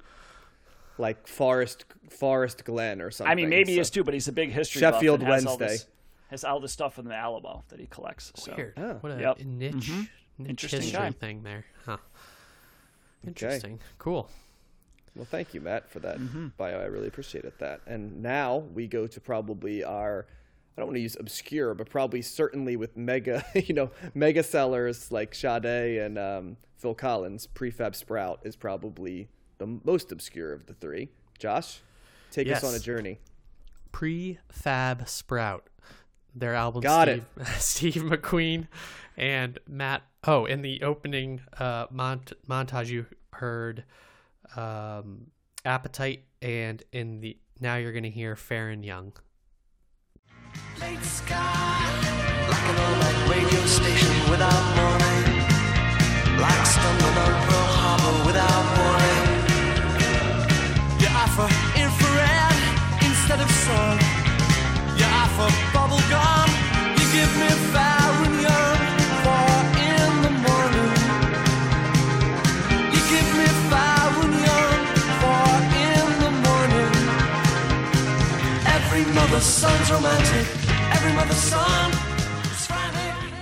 like 1.00 1.28
Forest 1.28 1.86
Forest 2.12 2.64
Glen 2.64 3.02
or 3.02 3.10
something. 3.10 3.32
I 3.32 3.34
mean, 3.36 3.50
maybe 3.50 3.74
he 3.74 3.80
is 3.80 3.90
too, 3.90 4.04
but 4.04 4.14
he's 4.14 4.28
a 4.28 4.32
big 4.32 4.52
history 4.52 4.82
Sheffield 4.82 5.22
buff 5.22 5.26
and 5.30 5.34
has 5.34 5.46
all 5.48 5.58
Wednesday. 5.58 5.74
this- 5.78 5.88
has 6.30 6.44
all 6.44 6.60
this 6.60 6.72
stuff 6.72 6.94
from 6.96 7.06
the 7.06 7.16
Alamo 7.16 7.64
that 7.70 7.80
he 7.80 7.86
collects. 7.88 8.32
So. 8.36 8.54
Weird. 8.56 8.74
Oh. 8.78 8.94
What 9.02 9.12
a 9.14 9.20
Yep. 9.20 9.40
niche, 9.46 9.90
niche 9.92 10.10
Interesting 10.50 10.82
history 10.82 11.00
guy. 11.00 11.12
thing 11.12 11.44
there. 11.44 11.66
Huh. 11.86 11.98
Interesting. 13.26 13.80
Cool. 13.98 14.30
Well, 15.16 15.26
thank 15.30 15.54
you, 15.54 15.62
Matt, 15.62 15.90
for 15.90 16.00
that 16.00 16.18
Mm-hmm. 16.18 16.48
bio. 16.58 16.80
I 16.80 16.86
really 16.86 17.08
appreciated 17.08 17.54
that. 17.60 17.82
And 17.86 18.22
now 18.24 18.58
we 18.58 18.88
go 18.88 19.06
to 19.08 19.22
probably 19.22 19.84
our, 19.84 20.26
I 20.76 20.82
don't 20.82 20.88
want 20.88 20.96
to 20.98 21.02
use 21.02 21.16
obscure, 21.20 21.74
but 21.76 21.90
probably 21.90 22.22
certainly 22.22 22.76
with 22.76 22.98
mega, 22.98 23.46
you 23.56 23.74
know, 23.74 23.92
mega 24.14 24.42
sellers 24.44 25.12
like 25.12 25.36
Sade 25.36 25.66
and 25.66 26.18
um, 26.18 26.58
Phil 26.78 26.96
Collins. 26.96 27.48
Prefab 27.48 27.94
Sprout 27.96 28.40
is 28.44 28.56
probably 28.56 29.30
the 29.60 29.68
most 29.84 30.12
obscure 30.12 30.52
of 30.52 30.66
the 30.66 30.74
three. 30.74 31.10
Josh, 31.38 31.82
take 32.32 32.50
us 32.50 32.64
on 32.64 32.72
a 32.72 32.74
Yes. 32.74 32.82
journey. 32.84 33.20
Prefab 33.92 35.08
Sprout. 35.08 35.70
Their 36.36 36.56
album 36.56 36.82
Got 36.82 37.08
Steve, 37.10 37.26
Steve 37.60 37.94
McQueen 38.04 38.68
and 39.16 39.60
Matt 39.68 40.02
Oh, 40.26 40.46
in 40.46 40.62
the 40.64 40.82
opening 40.82 41.42
uh 41.60 41.86
mont- 41.92 42.34
montage 42.50 42.88
you 42.88 43.06
heard 43.34 43.84
um 44.56 45.28
Appetite 45.66 46.24
and 46.42 46.82
in 46.92 47.20
the 47.22 47.38
now 47.60 47.76
you're 47.76 47.92
going 47.92 48.04
to 48.04 48.10
hear 48.10 48.36
Faron 48.36 48.84
Young. 48.84 49.14
Like 50.84 52.68
an 52.72 52.78
radio 53.32 53.62
station 53.66 54.12
without 54.30 54.64
warning, 54.76 55.26
like 56.44 56.64
stumbling 56.76 57.36
Harbor 57.80 58.16
without 58.28 58.66
warning. 58.76 59.24
You 61.00 61.08
offer 61.24 61.48
infrared 61.80 62.58
instead 63.00 63.40
of 63.40 63.50
sun. 63.64 63.96
You 65.00 65.08
offer 65.24 65.48
bubble 65.72 66.04
gum. 66.12 66.50
You 67.00 67.06
give 67.16 67.32
me 67.40 67.48
in 69.88 70.12
the 70.26 70.34
morning. 70.48 70.96
You 72.94 73.02
give 73.14 73.30
me 73.40 73.48
in 75.96 76.08
the 76.26 76.32
morning. 76.44 76.92
Every 78.76 79.04
son's 79.40 79.90
romantic. 79.90 80.63
Every 81.04 81.18
mother's 81.18 81.36
son 81.36 81.92
is 82.46 82.66
frantic. 82.66 83.34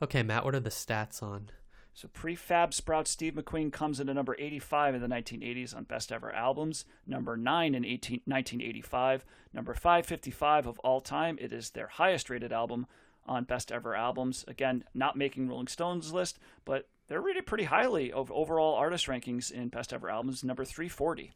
Okay, 0.00 0.22
Matt, 0.22 0.42
what 0.42 0.54
are 0.54 0.60
the 0.60 0.70
stats 0.70 1.22
on? 1.22 1.50
So 1.92 2.08
prefab 2.08 2.72
sprout 2.72 3.06
Steve 3.06 3.34
McQueen 3.34 3.70
comes 3.70 4.00
in 4.00 4.08
at 4.08 4.14
number 4.14 4.34
85 4.38 4.94
in 4.94 5.02
the 5.02 5.06
1980s 5.06 5.76
on 5.76 5.84
best 5.84 6.12
ever 6.12 6.32
albums, 6.32 6.86
number 7.06 7.36
9 7.36 7.74
in 7.74 7.84
18, 7.84 8.22
1985, 8.24 9.26
number 9.52 9.74
555 9.74 10.66
of 10.66 10.78
all 10.78 11.02
time. 11.02 11.36
It 11.38 11.52
is 11.52 11.72
their 11.72 11.88
highest 11.88 12.30
rated 12.30 12.50
album 12.50 12.86
on 13.26 13.44
best 13.44 13.70
ever 13.70 13.94
albums. 13.94 14.46
Again, 14.48 14.84
not 14.94 15.14
making 15.14 15.46
Rolling 15.46 15.66
Stones 15.66 16.10
list, 16.10 16.38
but 16.64 16.88
they're 17.08 17.20
rated 17.20 17.44
pretty 17.44 17.64
highly 17.64 18.10
of 18.10 18.32
overall 18.32 18.76
artist 18.76 19.08
rankings 19.08 19.52
in 19.52 19.68
best 19.68 19.92
ever 19.92 20.08
albums, 20.08 20.42
number 20.42 20.64
340. 20.64 21.34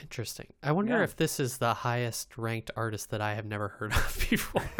Interesting. 0.00 0.46
I 0.62 0.72
wonder 0.72 0.98
Yeah. 0.98 1.04
if 1.04 1.16
this 1.16 1.40
is 1.40 1.58
the 1.58 1.74
highest 1.74 2.38
ranked 2.38 2.70
artist 2.76 3.10
that 3.10 3.20
I 3.20 3.34
have 3.34 3.44
never 3.44 3.68
heard 3.68 3.92
of 3.92 4.26
before. 4.30 4.62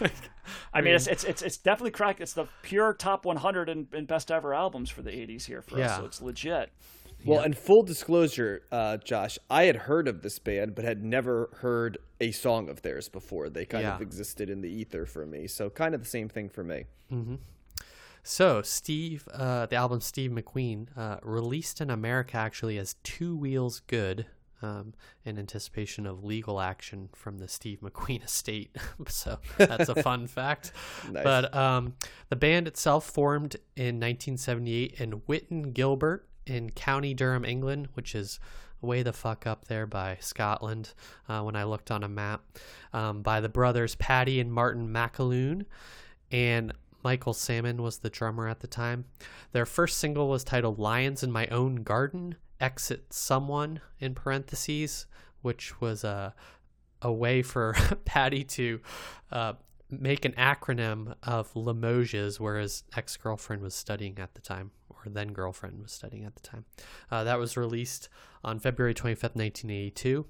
Like, 0.00 0.12
I 0.72 0.80
mean, 0.80 0.94
it's, 0.94 1.06
it's 1.08 1.24
it's 1.24 1.42
it's 1.42 1.56
definitely 1.58 1.90
cracked. 1.90 2.20
It's 2.20 2.32
the 2.34 2.46
pure 2.62 2.94
top 2.94 3.24
100 3.24 3.68
in, 3.68 3.88
in 3.92 4.06
best 4.06 4.30
ever 4.30 4.54
albums 4.54 4.90
for 4.90 5.02
the 5.02 5.10
80s 5.10 5.44
here 5.44 5.60
for 5.60 5.80
us, 5.82 5.96
so 5.96 6.04
it's 6.04 6.22
legit. 6.22 6.70
Well, 7.24 7.40
and 7.40 7.56
full 7.58 7.82
disclosure, 7.82 8.62
uh, 8.70 8.98
Josh, 8.98 9.38
I 9.50 9.64
had 9.64 9.74
heard 9.76 10.06
of 10.06 10.22
this 10.22 10.38
band, 10.38 10.74
but 10.76 10.84
had 10.84 11.02
never 11.02 11.50
heard 11.60 11.98
a 12.20 12.30
song 12.30 12.68
of 12.68 12.82
theirs 12.82 13.08
before. 13.08 13.48
They 13.50 13.64
kind 13.64 13.82
Yeah. 13.84 13.96
of 13.96 14.00
existed 14.02 14.48
in 14.48 14.60
the 14.60 14.68
ether 14.70 15.04
for 15.04 15.26
me. 15.26 15.48
So 15.48 15.68
kind 15.68 15.94
of 15.94 16.02
the 16.02 16.08
same 16.08 16.28
thing 16.28 16.48
for 16.48 16.62
me. 16.62 16.84
So, 18.28 18.60
Steve, 18.60 19.28
uh, 19.32 19.66
the 19.66 19.76
album 19.76 20.00
Steve 20.00 20.32
McQueen, 20.32 20.88
uh, 20.96 21.18
released 21.22 21.80
in 21.80 21.90
America 21.90 22.36
actually 22.36 22.76
as 22.76 22.96
Two 23.04 23.36
Wheels 23.36 23.78
Good 23.86 24.26
um, 24.60 24.94
in 25.24 25.38
anticipation 25.38 26.06
of 26.06 26.24
legal 26.24 26.60
action 26.60 27.08
from 27.14 27.38
the 27.38 27.46
Steve 27.46 27.78
McQueen 27.82 28.24
estate. 28.24 28.76
so, 29.06 29.38
that's 29.58 29.88
a 29.88 30.02
fun 30.02 30.26
fact. 30.26 30.72
Nice. 31.08 31.22
But 31.22 31.54
um, 31.54 31.94
the 32.28 32.34
band 32.34 32.66
itself 32.66 33.06
formed 33.08 33.54
in 33.76 34.00
1978 34.00 35.00
in 35.00 35.22
Witton 35.28 35.70
Gilbert 35.70 36.28
in 36.46 36.70
County 36.70 37.14
Durham, 37.14 37.44
England, 37.44 37.90
which 37.94 38.16
is 38.16 38.40
way 38.80 39.04
the 39.04 39.12
fuck 39.12 39.46
up 39.46 39.66
there 39.66 39.86
by 39.86 40.18
Scotland 40.18 40.94
uh, 41.28 41.42
when 41.42 41.54
I 41.54 41.62
looked 41.62 41.92
on 41.92 42.02
a 42.02 42.08
map, 42.08 42.42
um, 42.92 43.22
by 43.22 43.40
the 43.40 43.48
brothers 43.48 43.94
Paddy 43.94 44.40
and 44.40 44.52
Martin 44.52 44.88
McAloon. 44.88 45.66
And 46.32 46.72
Michael 47.06 47.34
Salmon 47.34 47.82
was 47.82 47.98
the 47.98 48.10
drummer 48.10 48.48
at 48.48 48.58
the 48.58 48.66
time. 48.66 49.04
Their 49.52 49.64
first 49.64 49.98
single 49.98 50.28
was 50.28 50.42
titled 50.42 50.80
Lions 50.80 51.22
in 51.22 51.30
My 51.30 51.46
Own 51.52 51.84
Garden, 51.84 52.34
Exit 52.60 53.12
Someone 53.12 53.80
in 54.00 54.12
parentheses, 54.12 55.06
which 55.40 55.80
was 55.80 56.02
a, 56.02 56.34
a 57.00 57.12
way 57.12 57.42
for 57.42 57.76
Paddy 58.04 58.42
to 58.42 58.80
uh, 59.30 59.52
make 59.88 60.24
an 60.24 60.32
acronym 60.32 61.14
of 61.22 61.54
Limoges, 61.54 62.40
where 62.40 62.58
his 62.58 62.82
ex 62.96 63.16
girlfriend 63.16 63.62
was 63.62 63.76
studying 63.76 64.18
at 64.18 64.34
the 64.34 64.40
time, 64.40 64.72
or 64.90 65.02
then 65.06 65.28
girlfriend 65.28 65.80
was 65.80 65.92
studying 65.92 66.24
at 66.24 66.34
the 66.34 66.42
time. 66.42 66.64
Uh, 67.08 67.22
that 67.22 67.38
was 67.38 67.56
released 67.56 68.08
on 68.42 68.58
February 68.58 68.94
25th, 68.94 69.36
1982 69.36 70.26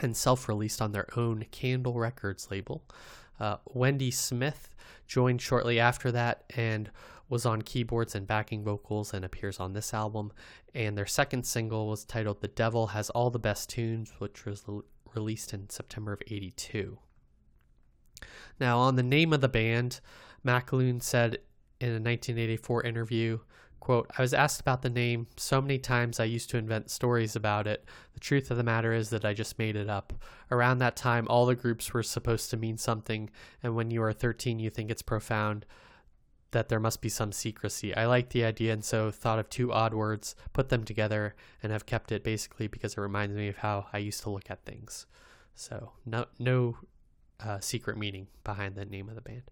and 0.00 0.16
self 0.16 0.48
released 0.48 0.80
on 0.80 0.92
their 0.92 1.08
own 1.18 1.44
Candle 1.50 1.94
Records 1.94 2.52
label. 2.52 2.84
Uh, 3.40 3.56
Wendy 3.66 4.10
Smith 4.10 4.74
joined 5.06 5.40
shortly 5.40 5.80
after 5.80 6.12
that 6.12 6.44
and 6.56 6.90
was 7.28 7.44
on 7.44 7.62
keyboards 7.62 8.14
and 8.14 8.26
backing 8.26 8.64
vocals 8.64 9.12
and 9.12 9.24
appears 9.24 9.60
on 9.60 9.72
this 9.72 9.92
album. 9.92 10.32
And 10.74 10.96
their 10.96 11.06
second 11.06 11.44
single 11.44 11.88
was 11.88 12.04
titled 12.04 12.40
The 12.40 12.48
Devil 12.48 12.88
Has 12.88 13.10
All 13.10 13.30
the 13.30 13.38
Best 13.38 13.70
Tunes, 13.70 14.12
which 14.18 14.44
was 14.44 14.64
l- 14.68 14.84
released 15.14 15.52
in 15.52 15.68
September 15.68 16.12
of 16.12 16.22
82. 16.26 16.98
Now, 18.58 18.78
on 18.78 18.96
the 18.96 19.02
name 19.02 19.32
of 19.32 19.40
the 19.40 19.48
band, 19.48 20.00
McAloon 20.44 21.02
said 21.02 21.38
in 21.80 21.90
a 21.90 22.00
1984 22.00 22.82
interview, 22.84 23.38
quote, 23.80 24.10
I 24.16 24.22
was 24.22 24.34
asked 24.34 24.60
about 24.60 24.82
the 24.82 24.90
name 24.90 25.26
so 25.36 25.60
many 25.60 25.78
times 25.78 26.20
I 26.20 26.24
used 26.24 26.50
to 26.50 26.56
invent 26.56 26.90
stories 26.90 27.36
about 27.36 27.66
it. 27.66 27.84
The 28.14 28.20
truth 28.20 28.50
of 28.50 28.56
the 28.56 28.62
matter 28.62 28.92
is 28.92 29.10
that 29.10 29.24
I 29.24 29.34
just 29.34 29.58
made 29.58 29.76
it 29.76 29.88
up. 29.88 30.12
Around 30.50 30.78
that 30.78 30.96
time, 30.96 31.26
all 31.28 31.46
the 31.46 31.54
groups 31.54 31.92
were 31.92 32.02
supposed 32.02 32.50
to 32.50 32.56
mean 32.56 32.78
something, 32.78 33.30
and 33.62 33.74
when 33.74 33.90
you 33.90 34.02
are 34.02 34.12
13, 34.12 34.58
you 34.58 34.70
think 34.70 34.90
it's 34.90 35.02
profound 35.02 35.64
that 36.50 36.68
there 36.68 36.80
must 36.80 37.02
be 37.02 37.08
some 37.08 37.32
secrecy. 37.32 37.94
I 37.94 38.06
liked 38.06 38.32
the 38.32 38.44
idea 38.44 38.72
and 38.72 38.84
so 38.84 39.10
thought 39.10 39.38
of 39.38 39.50
two 39.50 39.72
odd 39.72 39.92
words, 39.92 40.34
put 40.52 40.70
them 40.70 40.84
together, 40.84 41.34
and 41.62 41.72
have 41.72 41.86
kept 41.86 42.10
it 42.10 42.24
basically 42.24 42.68
because 42.68 42.94
it 42.94 43.00
reminds 43.00 43.36
me 43.36 43.48
of 43.48 43.58
how 43.58 43.86
I 43.92 43.98
used 43.98 44.22
to 44.22 44.30
look 44.30 44.50
at 44.50 44.64
things. 44.64 45.06
So, 45.54 45.92
no, 46.06 46.26
no 46.38 46.76
uh, 47.40 47.60
secret 47.60 47.98
meaning 47.98 48.28
behind 48.44 48.76
the 48.76 48.84
name 48.84 49.08
of 49.08 49.14
the 49.14 49.20
band. 49.20 49.42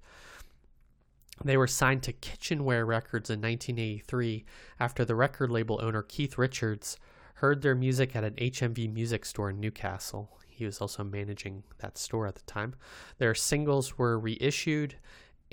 They 1.45 1.57
were 1.57 1.67
signed 1.67 2.03
to 2.05 2.13
Kitchenware 2.13 2.87
Records 2.87 3.31
in 3.31 3.41
1983 3.41 4.45
after 4.81 5.05
the 5.05 5.15
record 5.15 5.51
label 5.51 5.79
owner 5.83 6.03
Keith 6.03 6.39
Richards 6.39 6.97
heard 7.35 7.61
their 7.61 7.75
music 7.75 8.17
at 8.17 8.25
an 8.25 8.35
HMV 8.35 8.93
music 8.93 9.25
store 9.25 9.51
in 9.51 9.61
Newcastle. 9.61 10.39
He 10.49 10.65
was 10.65 10.81
also 10.81 11.05
managing 11.05 11.65
that 11.79 11.99
store 11.99 12.27
at 12.27 12.35
the 12.37 12.43
time. 12.43 12.75
Their 13.19 13.35
singles 13.35 13.99
were 13.99 14.19
reissued, 14.19 14.97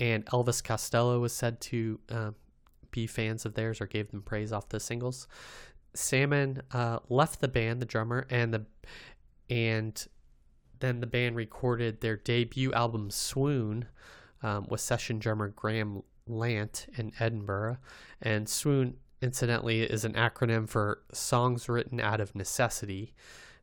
and 0.00 0.24
Elvis 0.26 0.64
Costello 0.64 1.20
was 1.20 1.34
said 1.34 1.60
to 1.62 2.00
uh, 2.10 2.30
be 2.90 3.06
fans 3.06 3.44
of 3.44 3.54
theirs 3.54 3.82
or 3.82 3.86
gave 3.86 4.10
them 4.10 4.22
praise 4.22 4.50
off 4.50 4.70
the 4.70 4.80
singles. 4.80 5.28
Salmon 5.92 6.62
uh, 6.72 7.00
left 7.10 7.40
the 7.40 7.48
band, 7.48 7.82
the 7.82 7.86
drummer, 7.86 8.26
and 8.30 8.54
the 8.54 8.64
and 9.50 10.06
then 10.80 11.00
the 11.00 11.06
band 11.06 11.36
recorded 11.36 12.00
their 12.00 12.16
debut 12.16 12.72
album 12.72 13.10
Swoon 13.10 13.86
um, 14.44 14.66
with 14.68 14.80
session 14.80 15.18
drummer 15.18 15.48
Graham 15.48 16.02
Lant 16.28 16.86
in 16.96 17.12
Edinburgh. 17.18 17.78
And 18.22 18.48
Swoon, 18.48 18.98
incidentally, 19.20 19.80
is 19.82 20.04
an 20.04 20.12
acronym 20.12 20.68
for 20.68 21.00
Songs 21.12 21.68
Written 21.68 21.98
Out 21.98 22.20
of 22.20 22.34
Necessity 22.34 23.14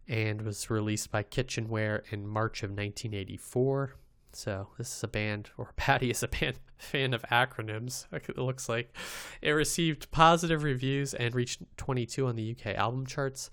and 0.08 0.42
was 0.42 0.70
released 0.70 1.12
by 1.12 1.24
Kitchenware 1.24 2.04
in 2.10 2.28
March 2.28 2.64
of 2.64 2.72
1984. 2.72 3.94
So 4.34 4.70
this 4.78 4.96
is 4.96 5.04
a 5.04 5.08
band, 5.08 5.52
or 5.58 5.70
Paddy 5.76 6.10
is 6.10 6.24
a 6.24 6.28
band 6.28 6.58
fan 6.80 7.14
of 7.14 7.22
acronyms. 7.24 8.08
It 8.12 8.38
looks 8.38 8.68
like 8.68 8.96
it 9.42 9.52
received 9.52 10.10
positive 10.12 10.64
reviews 10.64 11.14
and 11.14 11.36
reached 11.36 11.62
22 11.78 12.26
on 12.26 12.36
the 12.36 12.56
UK 12.58 12.76
album 12.76 13.06
charts. 13.06 13.52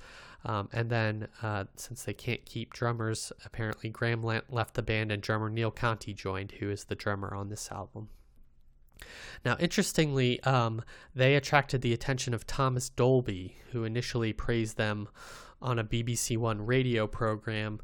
Um, 0.49 0.70
and 0.73 0.89
then, 0.89 1.29
uh, 1.43 1.65
since 1.77 2.05
they 2.05 2.15
can't 2.15 2.43
keep 2.47 2.73
drummers, 2.73 3.33
apparently 3.45 3.91
Graham 3.91 4.23
Lant 4.23 4.51
left 4.51 4.75
the 4.75 4.83
band 4.83 5.12
and 5.12 5.23
drummer 5.23 5.51
Neil 5.51 5.70
Conti 5.70 6.15
joined, 6.15 6.53
who 6.53 6.70
is 6.70 6.85
the 6.85 6.95
drummer 6.95 7.35
on 7.35 7.51
this 7.51 7.70
album. 7.70 8.09
Now, 9.45 9.57
interestingly, 9.61 10.43
um, 10.45 10.83
they 11.15 11.35
attracted 11.35 11.83
the 11.83 11.93
attention 11.93 12.33
of 12.33 12.47
Thomas 12.47 12.89
Dolby, 12.89 13.57
who 13.73 13.85
initially 13.85 14.33
praised 14.33 14.79
them 14.79 15.09
on 15.61 15.79
a 15.79 15.85
BBC 15.85 16.39
One 16.39 16.65
radio 16.65 17.07
program. 17.07 17.81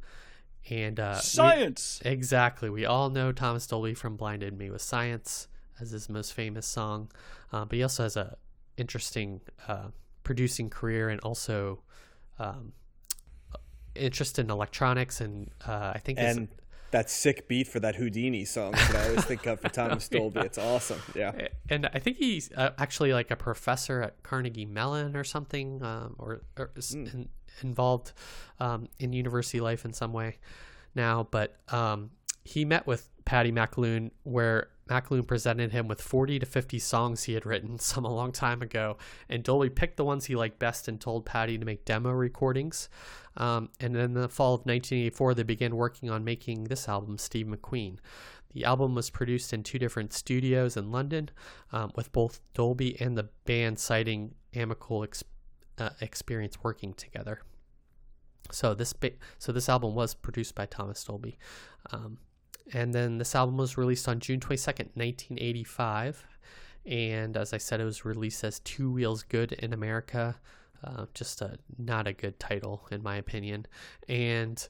And 0.71 0.99
uh, 0.99 1.17
we- 1.17 1.21
Science. 1.21 2.01
Exactly. 2.03 2.71
We 2.71 2.87
all 2.87 3.11
know 3.11 3.31
Thomas 3.31 3.67
Dolby 3.67 3.93
from 3.93 4.17
Blinded 4.17 4.57
Me 4.57 4.71
with 4.71 4.81
Science 4.81 5.49
as 5.79 5.91
his 5.91 6.09
most 6.09 6.33
famous 6.33 6.67
song, 6.67 7.11
uh, 7.53 7.67
but 7.67 7.77
he 7.77 7.83
also 7.83 8.05
has 8.05 8.17
a 8.17 8.39
interesting 8.79 9.41
uh, 9.69 9.89
producing 10.23 10.71
career 10.71 11.11
and 11.11 11.21
also 11.21 11.81
um, 12.39 12.73
interest 13.95 14.39
in 14.39 14.51
electronics 14.51 15.21
and 15.21 15.51
uh, 15.67 15.93
I 15.95 15.99
think 15.99 16.19
And 16.19 16.49
that 16.91 17.11
sick 17.11 17.49
beat 17.49 17.67
for 17.67 17.81
that 17.81 17.97
Houdini 17.97 18.45
song 18.45 18.71
that 18.71 18.95
I 18.95 19.09
always 19.09 19.25
think 19.25 19.47
of 19.47 19.61
for 19.61 19.69
Thomas 19.81 20.09
Dolby. 20.09 20.41
It's 20.41 20.59
awesome. 20.59 21.01
Yeah. 21.15 21.49
and 21.69 21.91
I 21.93 21.99
think 21.99 22.19
he's 22.19 22.53
uh, 22.53 22.71
actually 22.79 23.13
like 23.13 23.33
a 23.33 23.37
professor 23.37 24.01
at 24.01 24.23
Carnegie 24.23 24.65
Mellon 24.65 25.17
or 25.17 25.25
something, 25.25 25.83
um, 25.83 26.15
or, 26.19 26.43
or 26.57 26.71
is 26.77 26.95
in, 26.95 27.29
involved 27.63 28.13
um, 28.61 28.89
in 29.01 29.13
university 29.13 29.61
life 29.61 29.85
in 29.85 29.93
some 29.93 30.13
way 30.13 30.39
now. 30.95 31.27
But 31.29 31.57
um, 31.69 32.11
he 32.45 32.65
met 32.65 32.87
with 32.87 33.09
Paddy 33.25 33.51
McAloon, 33.51 34.13
where 34.23 34.69
McAloon 34.89 35.27
presented 35.27 35.73
him 35.73 35.89
with 35.89 36.01
40 36.01 36.39
to 36.41 36.47
50 36.47 36.79
songs 36.79 37.25
he 37.25 37.35
had 37.35 37.47
written 37.47 37.79
some 37.81 38.05
a 38.05 38.15
long 38.15 38.33
time 38.33 38.63
ago, 38.63 38.97
and 39.29 39.43
Dolby 39.43 39.71
picked 39.71 39.97
the 39.97 40.05
ones 40.05 40.27
he 40.27 40.37
liked 40.37 40.59
best 40.59 40.89
and 40.89 41.01
told 41.01 41.25
Paddy 41.25 41.59
to 41.59 41.65
make 41.65 41.85
demo 41.85 42.11
recordings. 42.11 42.89
Um, 43.37 43.71
and 43.81 43.97
in 43.97 44.15
the 44.15 44.29
fall 44.29 44.55
of 44.55 44.61
1984, 44.61 45.35
they 45.35 45.43
began 45.43 45.77
working 45.77 46.11
on 46.11 46.25
making 46.25 46.65
this 46.65 46.89
album, 46.89 47.19
Steve 47.19 47.47
McQueen. 47.47 47.99
The 48.53 48.65
album 48.65 48.95
was 48.95 49.11
produced 49.11 49.53
in 49.53 49.65
two 49.65 49.81
different 49.81 50.13
studios 50.13 50.77
in 50.77 50.93
London, 50.93 51.31
um, 51.73 51.91
with 51.97 52.13
both 52.13 52.41
Dolby 52.55 53.01
and 53.01 53.19
the 53.19 53.29
band 53.45 53.81
citing 53.81 54.35
amicable 54.55 55.03
ex- 55.03 55.25
uh, 55.79 55.91
experience 56.01 56.63
working 56.63 56.95
together. 56.95 57.41
So 58.53 58.75
this 58.75 58.93
ba- 58.93 59.13
so 59.39 59.51
this 59.51 59.69
album 59.69 59.95
was 59.95 60.15
produced 60.15 60.55
by 60.55 60.67
Thomas 60.67 61.03
Dolby, 61.03 61.37
um, 61.91 62.19
and 62.73 62.95
then 62.95 63.19
this 63.19 63.35
album 63.35 63.57
was 63.57 63.77
released 63.77 64.09
on 64.09 64.21
June 64.21 64.41
twenty 64.41 64.57
second, 64.57 64.91
nineteen 64.95 65.39
eighty 65.41 65.65
five, 65.65 66.27
and 66.87 67.37
as 67.37 67.53
I 67.53 67.59
said, 67.59 67.81
it 67.81 67.85
was 67.85 68.05
released 68.05 68.45
as 68.45 68.61
Two 68.61 68.91
Wheels 68.91 69.23
Good 69.23 69.53
in 69.53 69.73
America. 69.73 70.37
Uh, 70.83 71.07
just 71.15 71.41
a 71.41 71.59
not 71.79 72.07
a 72.07 72.13
good 72.13 72.39
title 72.39 72.87
in 72.91 73.03
my 73.03 73.17
opinion, 73.17 73.67
and 74.09 74.67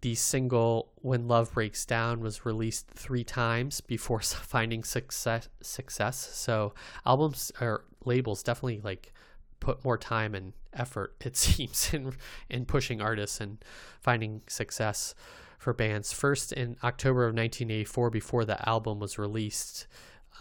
the 0.00 0.14
single 0.14 0.92
"When 0.96 1.26
Love 1.28 1.52
Breaks 1.54 1.84
Down" 1.84 2.20
was 2.20 2.44
released 2.44 2.88
three 2.88 3.24
times 3.24 3.80
before 3.80 4.20
finding 4.22 4.84
success. 4.84 5.48
Success. 5.60 6.16
So 6.16 6.74
albums 7.04 7.52
or 7.60 7.84
labels 8.04 8.42
definitely 8.42 8.80
like 8.82 9.12
put 9.60 9.84
more 9.84 9.98
time 9.98 10.34
and 10.34 10.52
effort 10.72 11.14
it 11.24 11.36
seems 11.36 11.92
in 11.92 12.14
in 12.48 12.64
pushing 12.64 13.00
artists 13.00 13.40
and 13.40 13.58
finding 14.00 14.42
success 14.46 15.14
for 15.58 15.74
bands. 15.74 16.12
First 16.12 16.52
in 16.52 16.76
October 16.82 17.24
of 17.24 17.34
1984, 17.34 18.10
before 18.10 18.44
the 18.44 18.66
album 18.66 19.00
was 19.00 19.18
released, 19.18 19.86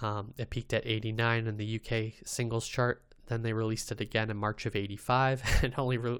um, 0.01 0.33
it 0.37 0.49
peaked 0.49 0.73
at 0.73 0.85
89 0.85 1.47
in 1.47 1.57
the 1.57 1.81
UK 1.81 2.13
singles 2.25 2.67
chart. 2.67 3.01
Then 3.25 3.41
they 3.41 3.51
released 3.51 3.91
it 3.91 3.99
again 3.99 4.29
in 4.29 4.37
March 4.37 4.65
of 4.65 4.75
85 4.75 5.43
and 5.63 5.73
only 5.77 5.97
re- 5.97 6.19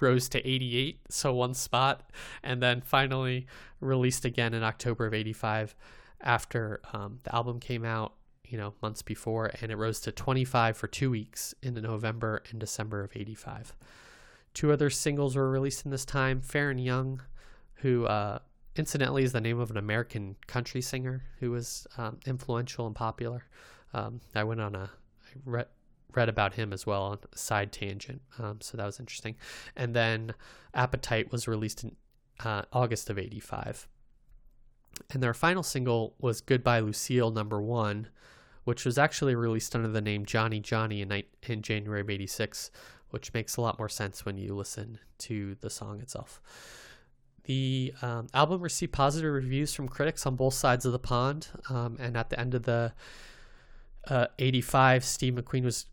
rose 0.00 0.28
to 0.30 0.48
88, 0.48 1.00
so 1.10 1.32
one 1.34 1.54
spot, 1.54 2.10
and 2.42 2.62
then 2.62 2.80
finally 2.80 3.46
released 3.80 4.24
again 4.24 4.54
in 4.54 4.62
October 4.62 5.06
of 5.06 5.14
85 5.14 5.74
after 6.20 6.80
um, 6.92 7.20
the 7.24 7.34
album 7.34 7.60
came 7.60 7.84
out, 7.84 8.14
you 8.44 8.58
know, 8.58 8.74
months 8.82 9.02
before, 9.02 9.50
and 9.60 9.70
it 9.70 9.76
rose 9.76 10.00
to 10.00 10.12
25 10.12 10.76
for 10.76 10.86
two 10.86 11.10
weeks 11.10 11.54
in 11.62 11.74
November 11.74 12.42
and 12.50 12.60
December 12.60 13.02
of 13.02 13.12
85. 13.14 13.74
Two 14.54 14.72
other 14.72 14.90
singles 14.90 15.36
were 15.36 15.50
released 15.50 15.84
in 15.84 15.90
this 15.90 16.04
time 16.04 16.40
Faron 16.40 16.82
Young, 16.82 17.22
who 17.82 18.06
uh, 18.06 18.38
incidentally 18.76 19.24
is 19.24 19.32
the 19.32 19.40
name 19.40 19.58
of 19.58 19.70
an 19.70 19.76
American 19.76 20.36
country 20.46 20.80
singer 20.80 21.24
who 21.40 21.50
was 21.50 21.86
um, 21.98 22.18
influential 22.26 22.86
and 22.86 22.94
popular. 22.94 23.44
Um, 23.92 24.20
I 24.34 24.44
went 24.44 24.60
on 24.60 24.74
a, 24.74 24.84
I 24.88 25.38
read, 25.44 25.66
read 26.14 26.28
about 26.28 26.54
him 26.54 26.72
as 26.72 26.86
well 26.86 27.02
on 27.02 27.18
a 27.32 27.36
side 27.36 27.72
tangent. 27.72 28.22
Um, 28.38 28.60
so 28.60 28.76
that 28.76 28.86
was 28.86 29.00
interesting. 29.00 29.34
And 29.76 29.94
then 29.94 30.34
Appetite 30.74 31.32
was 31.32 31.48
released 31.48 31.82
in 31.82 31.96
uh, 32.44 32.62
August 32.72 33.10
of 33.10 33.18
85. 33.18 33.88
And 35.10 35.22
their 35.22 35.34
final 35.34 35.64
single 35.64 36.14
was 36.20 36.40
Goodbye 36.40 36.80
Lucille 36.80 37.32
number 37.32 37.60
one, 37.60 38.08
which 38.64 38.84
was 38.84 38.96
actually 38.96 39.34
released 39.34 39.74
under 39.74 39.88
the 39.88 40.00
name 40.00 40.24
Johnny 40.24 40.60
Johnny 40.60 41.02
in, 41.02 41.24
in 41.42 41.62
January 41.62 42.02
of 42.02 42.10
86, 42.10 42.70
which 43.10 43.34
makes 43.34 43.56
a 43.56 43.60
lot 43.60 43.78
more 43.78 43.88
sense 43.88 44.24
when 44.24 44.38
you 44.38 44.54
listen 44.54 45.00
to 45.18 45.56
the 45.60 45.70
song 45.70 46.00
itself. 46.00 46.40
The 47.44 47.92
um, 48.02 48.28
album 48.32 48.60
received 48.60 48.92
positive 48.92 49.32
reviews 49.32 49.74
from 49.74 49.88
critics 49.88 50.26
on 50.26 50.36
both 50.36 50.54
sides 50.54 50.84
of 50.86 50.92
the 50.92 50.98
pond. 50.98 51.48
Um, 51.68 51.96
and 51.98 52.16
at 52.16 52.30
the 52.30 52.38
end 52.38 52.54
of 52.54 52.62
the 52.62 52.92
uh, 54.08 54.26
85, 54.38 55.04
Steve 55.04 55.34
McQueen 55.34 55.64
was 55.64 55.86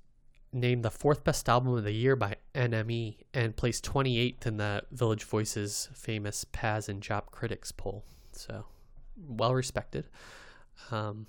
named 0.51 0.84
the 0.84 0.91
fourth 0.91 1.23
best 1.23 1.47
album 1.47 1.73
of 1.76 1.84
the 1.84 1.91
year 1.91 2.15
by 2.15 2.35
NME 2.55 3.17
and 3.34 3.55
placed 3.55 3.85
28th 3.85 4.45
in 4.45 4.57
the 4.57 4.84
Village 4.91 5.23
Voices 5.23 5.89
famous 5.93 6.45
Pazz 6.51 6.89
and 6.89 7.01
Jop 7.01 7.31
Critics 7.31 7.71
poll. 7.71 8.03
So, 8.31 8.65
well 9.27 9.53
respected. 9.53 10.05
Um, 10.91 11.27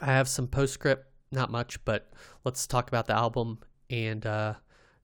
I 0.00 0.06
have 0.06 0.28
some 0.28 0.48
postscript, 0.48 1.06
not 1.30 1.50
much, 1.50 1.82
but 1.84 2.10
let's 2.44 2.66
talk 2.66 2.88
about 2.88 3.06
the 3.06 3.14
album. 3.14 3.60
And 3.90 4.24
uh, 4.26 4.54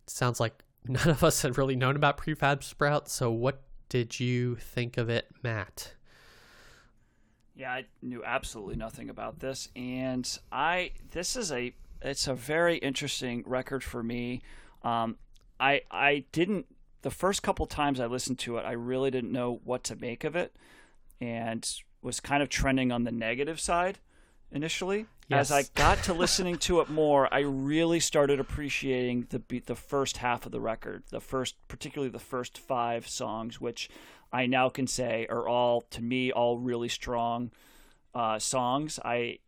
it 0.03 0.11
sounds 0.11 0.41
like 0.41 0.63
none 0.89 1.09
of 1.09 1.25
us 1.25 1.43
had 1.43 1.59
really 1.59 1.77
known 1.77 1.97
about 1.97 2.19
Prefab 2.19 2.63
Sprout. 2.63 3.09
So, 3.09 3.31
what 3.31 3.63
did 3.89 4.19
you 4.21 4.57
think 4.57 4.97
of 4.97 5.09
it, 5.09 5.27
Matt? 5.43 5.95
Yeah, 7.55 7.73
I 7.73 7.85
knew 8.03 8.25
absolutely 8.25 8.77
nothing 8.77 9.09
about 9.09 9.39
this, 9.39 9.69
and 9.77 10.39
I 10.51 10.91
this 11.13 11.37
is 11.37 11.53
a 11.53 11.75
it's 12.03 12.27
a 12.27 12.35
very 12.35 12.79
interesting 12.79 13.45
record 13.47 13.85
for 13.85 14.03
me. 14.03 14.43
Um, 14.83 15.17
I 15.61 15.83
I 15.91 16.25
didn't 16.33 16.67
the 17.03 17.11
first 17.11 17.43
couple 17.43 17.67
times 17.67 18.01
I 18.01 18.07
listened 18.07 18.39
to 18.41 18.57
it, 18.57 18.63
I 18.63 18.73
really 18.73 19.11
didn't 19.11 19.31
know 19.31 19.61
what 19.63 19.85
to 19.85 19.97
make 19.97 20.25
of 20.25 20.35
it, 20.35 20.57
and 21.21 21.69
was 22.03 22.19
kind 22.19 22.43
of 22.43 22.49
trending 22.49 22.91
on 22.91 23.05
the 23.05 23.13
negative 23.13 23.61
side 23.61 23.99
initially. 24.55 25.07
As 25.31 25.51
I 25.51 25.65
got 25.75 26.03
to 26.05 26.15
listening 26.15 26.59
to 26.59 26.81
it 26.81 26.89
more, 26.89 27.33
I 27.33 27.41
really 27.41 28.01
started 28.01 28.41
appreciating 28.41 29.27
the 29.31 29.39
beat, 29.39 29.67
the 29.67 29.75
first 29.75 30.19
half 30.19 30.47
of 30.47 30.53
the 30.53 30.61
record, 30.61 31.03
the 31.11 31.21
first, 31.21 31.57
particularly 31.69 32.11
the 32.11 32.19
first 32.19 32.59
five 32.59 33.09
songs, 33.09 33.61
which 33.61 33.91
I 34.33 34.47
now 34.47 34.69
can 34.69 34.87
say 34.87 35.27
are 35.29 35.49
all 35.49 35.83
to 35.91 36.03
me 36.03 36.33
all 36.33 36.59
really 36.59 36.89
strong 36.89 37.51
uh, 38.15 38.39
songs. 38.39 38.99
I, 39.05 39.39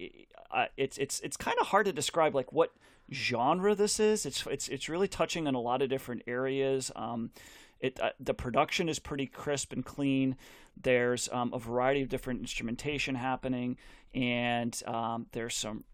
I 0.51 0.69
it's 0.77 0.99
it's 0.99 1.21
it's 1.21 1.37
kind 1.37 1.57
of 1.61 1.69
hard 1.69 1.87
to 1.87 1.93
describe 1.93 2.35
like 2.35 2.53
what 2.53 2.73
genre 3.13 3.75
this 3.75 4.01
is. 4.01 4.27
It's 4.27 4.47
it's 4.47 4.69
it's 4.69 4.89
really 4.89 5.09
touching 5.09 5.47
on 5.47 5.55
a 5.55 5.61
lot 5.61 5.83
of 5.83 5.89
different 5.89 6.23
areas. 6.27 6.91
Um, 6.97 7.31
it 7.81 8.01
uh, 8.01 8.11
the 8.19 8.35
production 8.35 8.89
is 8.89 8.99
pretty 8.99 9.27
crisp 9.27 9.73
and 9.73 9.85
clean. 9.85 10.37
There's 10.81 11.29
um, 11.33 11.53
a 11.53 11.59
variety 11.59 12.03
of 12.03 12.09
different 12.09 12.41
instrumentation 12.41 13.15
happening, 13.15 13.77
and 14.15 14.81
um, 14.87 15.27
there's 15.33 15.57
some 15.57 15.85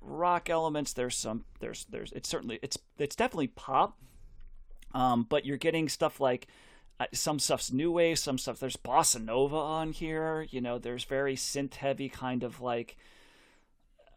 rock 0.00 0.50
elements. 0.50 0.92
There's 0.92 1.16
some 1.16 1.44
there's 1.60 1.86
there's 1.90 2.12
it's 2.12 2.28
certainly 2.28 2.58
it's 2.62 2.78
it's 2.98 3.16
definitely 3.16 3.48
pop, 3.48 3.96
um, 4.94 5.26
but 5.28 5.46
you're 5.46 5.56
getting 5.56 5.88
stuff 5.88 6.20
like 6.20 6.48
uh, 7.00 7.06
some 7.12 7.38
stuff's 7.38 7.72
new 7.72 7.92
wave, 7.92 8.18
some 8.18 8.38
stuff 8.38 8.58
there's 8.58 8.76
bossa 8.76 9.22
nova 9.22 9.56
on 9.56 9.92
here. 9.92 10.46
You 10.50 10.60
know, 10.60 10.78
there's 10.78 11.04
very 11.04 11.36
synth 11.36 11.74
heavy 11.74 12.08
kind 12.08 12.42
of 12.42 12.60
like 12.60 12.96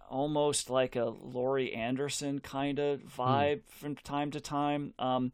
almost 0.10 0.70
like 0.70 0.96
a 0.96 1.06
Laurie 1.06 1.74
Anderson 1.74 2.40
kind 2.40 2.80
of 2.80 3.02
vibe 3.02 3.62
from 3.68 3.96
time 3.96 4.32
to 4.32 4.40
time. 4.40 4.94
Um, 5.00 5.32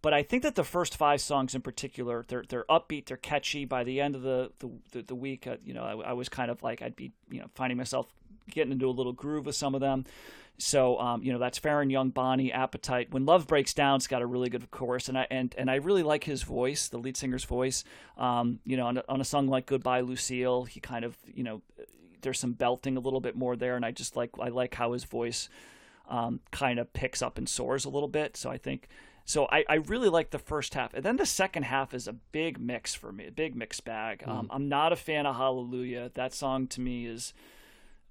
but 0.00 0.14
I 0.14 0.22
think 0.22 0.42
that 0.44 0.54
the 0.54 0.64
first 0.64 0.96
five 0.96 1.20
songs 1.20 1.54
in 1.54 1.62
particular, 1.62 2.24
they're 2.28 2.44
they're 2.48 2.64
upbeat, 2.68 3.06
they're 3.06 3.16
catchy. 3.16 3.64
By 3.64 3.84
the 3.84 4.00
end 4.00 4.14
of 4.14 4.22
the 4.22 4.50
the, 4.92 5.02
the, 5.02 5.14
week, 5.14 5.46
uh, 5.46 5.56
you 5.64 5.74
know, 5.74 5.82
I, 5.82 6.10
I 6.10 6.12
was 6.12 6.28
kind 6.28 6.50
of 6.50 6.62
like 6.62 6.82
I'd 6.82 6.96
be 6.96 7.12
you 7.30 7.40
know 7.40 7.46
finding 7.54 7.76
myself 7.76 8.06
getting 8.50 8.72
into 8.72 8.88
a 8.88 8.92
little 8.92 9.12
groove 9.12 9.46
with 9.46 9.56
some 9.56 9.74
of 9.74 9.80
them. 9.80 10.04
So 10.58 10.98
um, 10.98 11.22
you 11.22 11.32
know 11.32 11.38
that's 11.38 11.58
Faron 11.58 11.90
Young, 11.90 12.10
Bonny, 12.10 12.52
Appetite. 12.52 13.10
When 13.10 13.26
Love 13.26 13.46
Breaks 13.46 13.74
Down, 13.74 13.96
it's 13.96 14.06
got 14.06 14.22
a 14.22 14.26
really 14.26 14.48
good 14.48 14.70
chorus, 14.70 15.08
and 15.08 15.18
I 15.18 15.26
and, 15.30 15.54
and 15.58 15.70
I 15.70 15.76
really 15.76 16.02
like 16.02 16.24
his 16.24 16.42
voice, 16.42 16.88
the 16.88 16.98
lead 16.98 17.16
singer's 17.16 17.44
voice. 17.44 17.84
Um, 18.16 18.60
you 18.64 18.76
know, 18.76 18.86
on 18.86 18.98
a, 18.98 19.04
on 19.08 19.20
a 19.20 19.24
song 19.24 19.48
like 19.48 19.66
Goodbye 19.66 20.00
Lucille, 20.00 20.64
he 20.64 20.80
kind 20.80 21.04
of 21.04 21.16
you 21.32 21.44
know 21.44 21.62
there's 22.22 22.40
some 22.40 22.52
belting 22.52 22.96
a 22.96 23.00
little 23.00 23.20
bit 23.20 23.36
more 23.36 23.56
there, 23.56 23.76
and 23.76 23.84
I 23.84 23.90
just 23.90 24.16
like 24.16 24.30
I 24.40 24.48
like 24.48 24.74
how 24.74 24.92
his 24.92 25.04
voice 25.04 25.48
um, 26.08 26.40
kind 26.50 26.78
of 26.78 26.92
picks 26.92 27.22
up 27.22 27.38
and 27.38 27.48
soars 27.48 27.84
a 27.84 27.90
little 27.90 28.08
bit. 28.08 28.36
So 28.36 28.50
I 28.50 28.58
think 28.58 28.88
so 29.28 29.46
I, 29.52 29.62
I 29.68 29.74
really 29.74 30.08
like 30.08 30.30
the 30.30 30.38
first 30.38 30.72
half, 30.72 30.94
and 30.94 31.04
then 31.04 31.18
the 31.18 31.26
second 31.26 31.64
half 31.64 31.92
is 31.92 32.08
a 32.08 32.14
big 32.14 32.58
mix 32.58 32.94
for 32.94 33.12
me, 33.12 33.26
a 33.26 33.30
big 33.30 33.54
mix 33.54 33.78
bag. 33.78 34.22
Um, 34.26 34.48
I'm 34.50 34.70
not 34.70 34.90
a 34.90 34.96
fan 34.96 35.26
of 35.26 35.36
Hallelujah. 35.36 36.10
That 36.14 36.32
song 36.32 36.66
to 36.68 36.80
me 36.80 37.04
is 37.04 37.34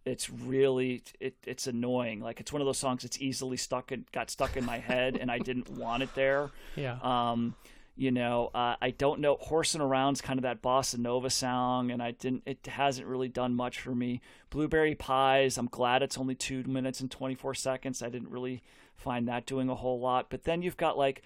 it's 0.06 0.30
really 0.30 1.02
it, 1.20 1.36
it's 1.44 1.66
annoying. 1.66 2.20
Like 2.20 2.40
it's 2.40 2.54
one 2.54 2.62
of 2.62 2.68
those 2.68 2.78
songs 2.78 3.02
that's 3.02 3.20
easily 3.20 3.58
stuck 3.58 3.92
in, 3.92 4.06
got 4.12 4.30
stuck 4.30 4.58
in 4.58 4.64
my 4.64 4.78
head, 4.78 5.18
and 5.20 5.32
I 5.32 5.40
didn't 5.40 5.72
want 5.80 6.04
it 6.04 6.14
there. 6.14 6.52
Yeah. 6.76 7.00
Um, 7.02 7.56
you 7.96 8.12
know, 8.12 8.52
uh, 8.54 8.76
I 8.80 8.92
don't 8.92 9.20
know. 9.20 9.38
Horsing 9.42 9.82
around's 9.82 10.22
kind 10.22 10.38
of 10.38 10.44
that 10.44 10.62
bossa 10.62 11.00
nova 11.00 11.32
sound, 11.32 11.90
and 11.90 12.00
I 12.00 12.12
didn't. 12.12 12.44
It 12.46 12.68
hasn't 12.68 13.08
really 13.08 13.28
done 13.28 13.56
much 13.56 13.80
for 13.80 13.96
me. 13.96 14.22
Blueberry 14.52 14.94
pies. 14.94 15.58
I'm 15.58 15.66
glad 15.66 16.04
it's 16.04 16.20
only 16.20 16.36
two 16.36 16.64
minutes 16.66 17.00
and 17.00 17.10
24 17.10 17.56
seconds. 17.56 18.04
I 18.04 18.10
didn't 18.10 18.30
really 18.30 18.62
find 18.98 19.28
that 19.28 19.46
doing 19.46 19.70
a 19.70 19.76
whole 19.76 20.00
lot. 20.00 20.30
But 20.30 20.44
then 20.44 20.62
you've 20.62 20.78
got 20.78 20.98
like 20.98 21.22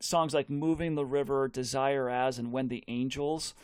songs 0.00 0.34
like 0.34 0.48
"Moving 0.48 0.94
the 0.94 1.04
River," 1.04 1.48
"Desire 1.48 2.08
As," 2.08 2.38
and 2.38 2.52
"When 2.52 2.68
the 2.68 2.84
Angels." 2.88 3.54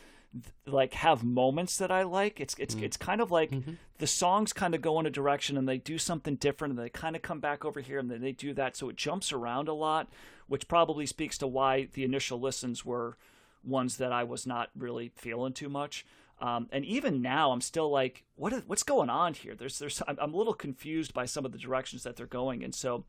like 0.67 0.95
have 0.95 1.23
moments 1.23 1.77
that 1.77 1.91
I 1.91 2.05
like. 2.05 2.41
It's 2.41 2.55
it's 2.59 2.75
it's 2.77 2.97
kind 2.97 3.21
of 3.21 3.31
like 3.31 3.53
the 3.99 4.07
songs 4.07 4.55
kind 4.55 4.75
of 4.75 4.81
go 4.81 4.99
in 4.99 5.05
a 5.05 5.11
direction 5.11 5.59
and 5.59 5.69
they 5.69 5.77
do 5.77 5.99
something 5.99 6.37
different 6.37 6.73
and 6.73 6.79
they 6.79 6.89
kind 6.89 7.15
of 7.15 7.21
come 7.23 7.39
back 7.39 7.65
over 7.65 7.81
here 7.81 7.99
and 7.99 8.11
then 8.11 8.23
they 8.23 8.33
do 8.33 8.55
that 8.55 8.75
so 8.75 8.89
it 8.89 8.97
jumps 8.97 9.31
around 9.31 9.69
a 9.69 9.75
lot, 9.75 10.09
which 10.47 10.69
probably 10.69 11.05
speaks 11.05 11.37
to 11.39 11.47
why 11.47 11.89
the 11.93 12.05
initial 12.05 12.41
listens 12.41 12.83
were 12.83 13.19
ones 13.63 13.99
that 13.99 14.13
I 14.13 14.25
was 14.25 14.47
not 14.47 14.71
really 14.77 15.13
feeling 15.15 15.53
too 15.53 15.69
much. 15.69 16.07
Um, 16.41 16.69
and 16.73 16.85
even 16.85 17.23
now, 17.23 17.53
I'm 17.53 17.61
still 17.61 17.91
like, 17.91 18.25
what 18.35 18.53
is, 18.53 18.63
what's 18.67 18.83
going 18.83 19.11
on 19.11 19.35
here? 19.35 19.55
There's 19.55 19.79
there's 19.79 20.03
I'm, 20.09 20.19
I'm 20.21 20.35
a 20.35 20.37
little 20.37 20.55
confused 20.55 21.15
by 21.15 21.25
some 21.25 21.45
of 21.45 21.53
the 21.53 21.59
directions 21.59 22.03
that 22.03 22.17
they're 22.17 22.27
going, 22.27 22.65
and 22.65 22.75
so 22.75 23.05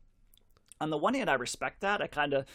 on 0.80 0.90
the 0.90 0.98
one 0.98 1.14
hand, 1.14 1.30
I 1.30 1.34
respect 1.34 1.80
that. 1.80 2.02
I 2.02 2.06
kind 2.06 2.34
of, 2.34 2.46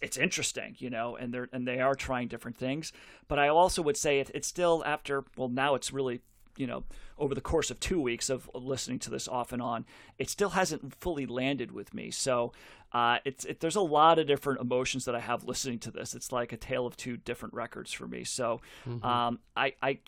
it's 0.00 0.16
interesting, 0.16 0.76
you 0.78 0.90
know, 0.90 1.16
and 1.16 1.34
they're 1.34 1.48
and 1.52 1.66
they 1.66 1.80
are 1.80 1.94
trying 1.94 2.28
different 2.28 2.56
things. 2.56 2.92
But 3.28 3.38
I 3.38 3.48
also 3.48 3.82
would 3.82 3.96
say 3.96 4.20
it, 4.20 4.30
it's 4.34 4.48
still 4.48 4.82
after. 4.86 5.24
Well, 5.36 5.48
now 5.48 5.74
it's 5.74 5.92
really, 5.92 6.20
you 6.56 6.66
know, 6.66 6.84
over 7.18 7.34
the 7.34 7.40
course 7.40 7.70
of 7.70 7.80
two 7.80 8.00
weeks 8.00 8.30
of 8.30 8.48
listening 8.54 9.00
to 9.00 9.10
this 9.10 9.26
off 9.26 9.52
and 9.52 9.60
on, 9.60 9.84
it 10.18 10.30
still 10.30 10.50
hasn't 10.50 10.94
fully 10.94 11.26
landed 11.26 11.72
with 11.72 11.92
me. 11.92 12.10
So, 12.10 12.52
uh, 12.92 13.18
it's 13.24 13.44
it, 13.44 13.58
there's 13.58 13.76
a 13.76 13.80
lot 13.80 14.20
of 14.20 14.26
different 14.28 14.60
emotions 14.60 15.04
that 15.06 15.16
I 15.16 15.20
have 15.20 15.42
listening 15.42 15.80
to 15.80 15.90
this. 15.90 16.14
It's 16.14 16.30
like 16.30 16.52
a 16.52 16.56
tale 16.56 16.86
of 16.86 16.96
two 16.96 17.16
different 17.16 17.54
records 17.54 17.92
for 17.92 18.06
me. 18.06 18.22
So, 18.22 18.60
um, 19.02 19.40
I 19.56 19.74
I 19.82 19.98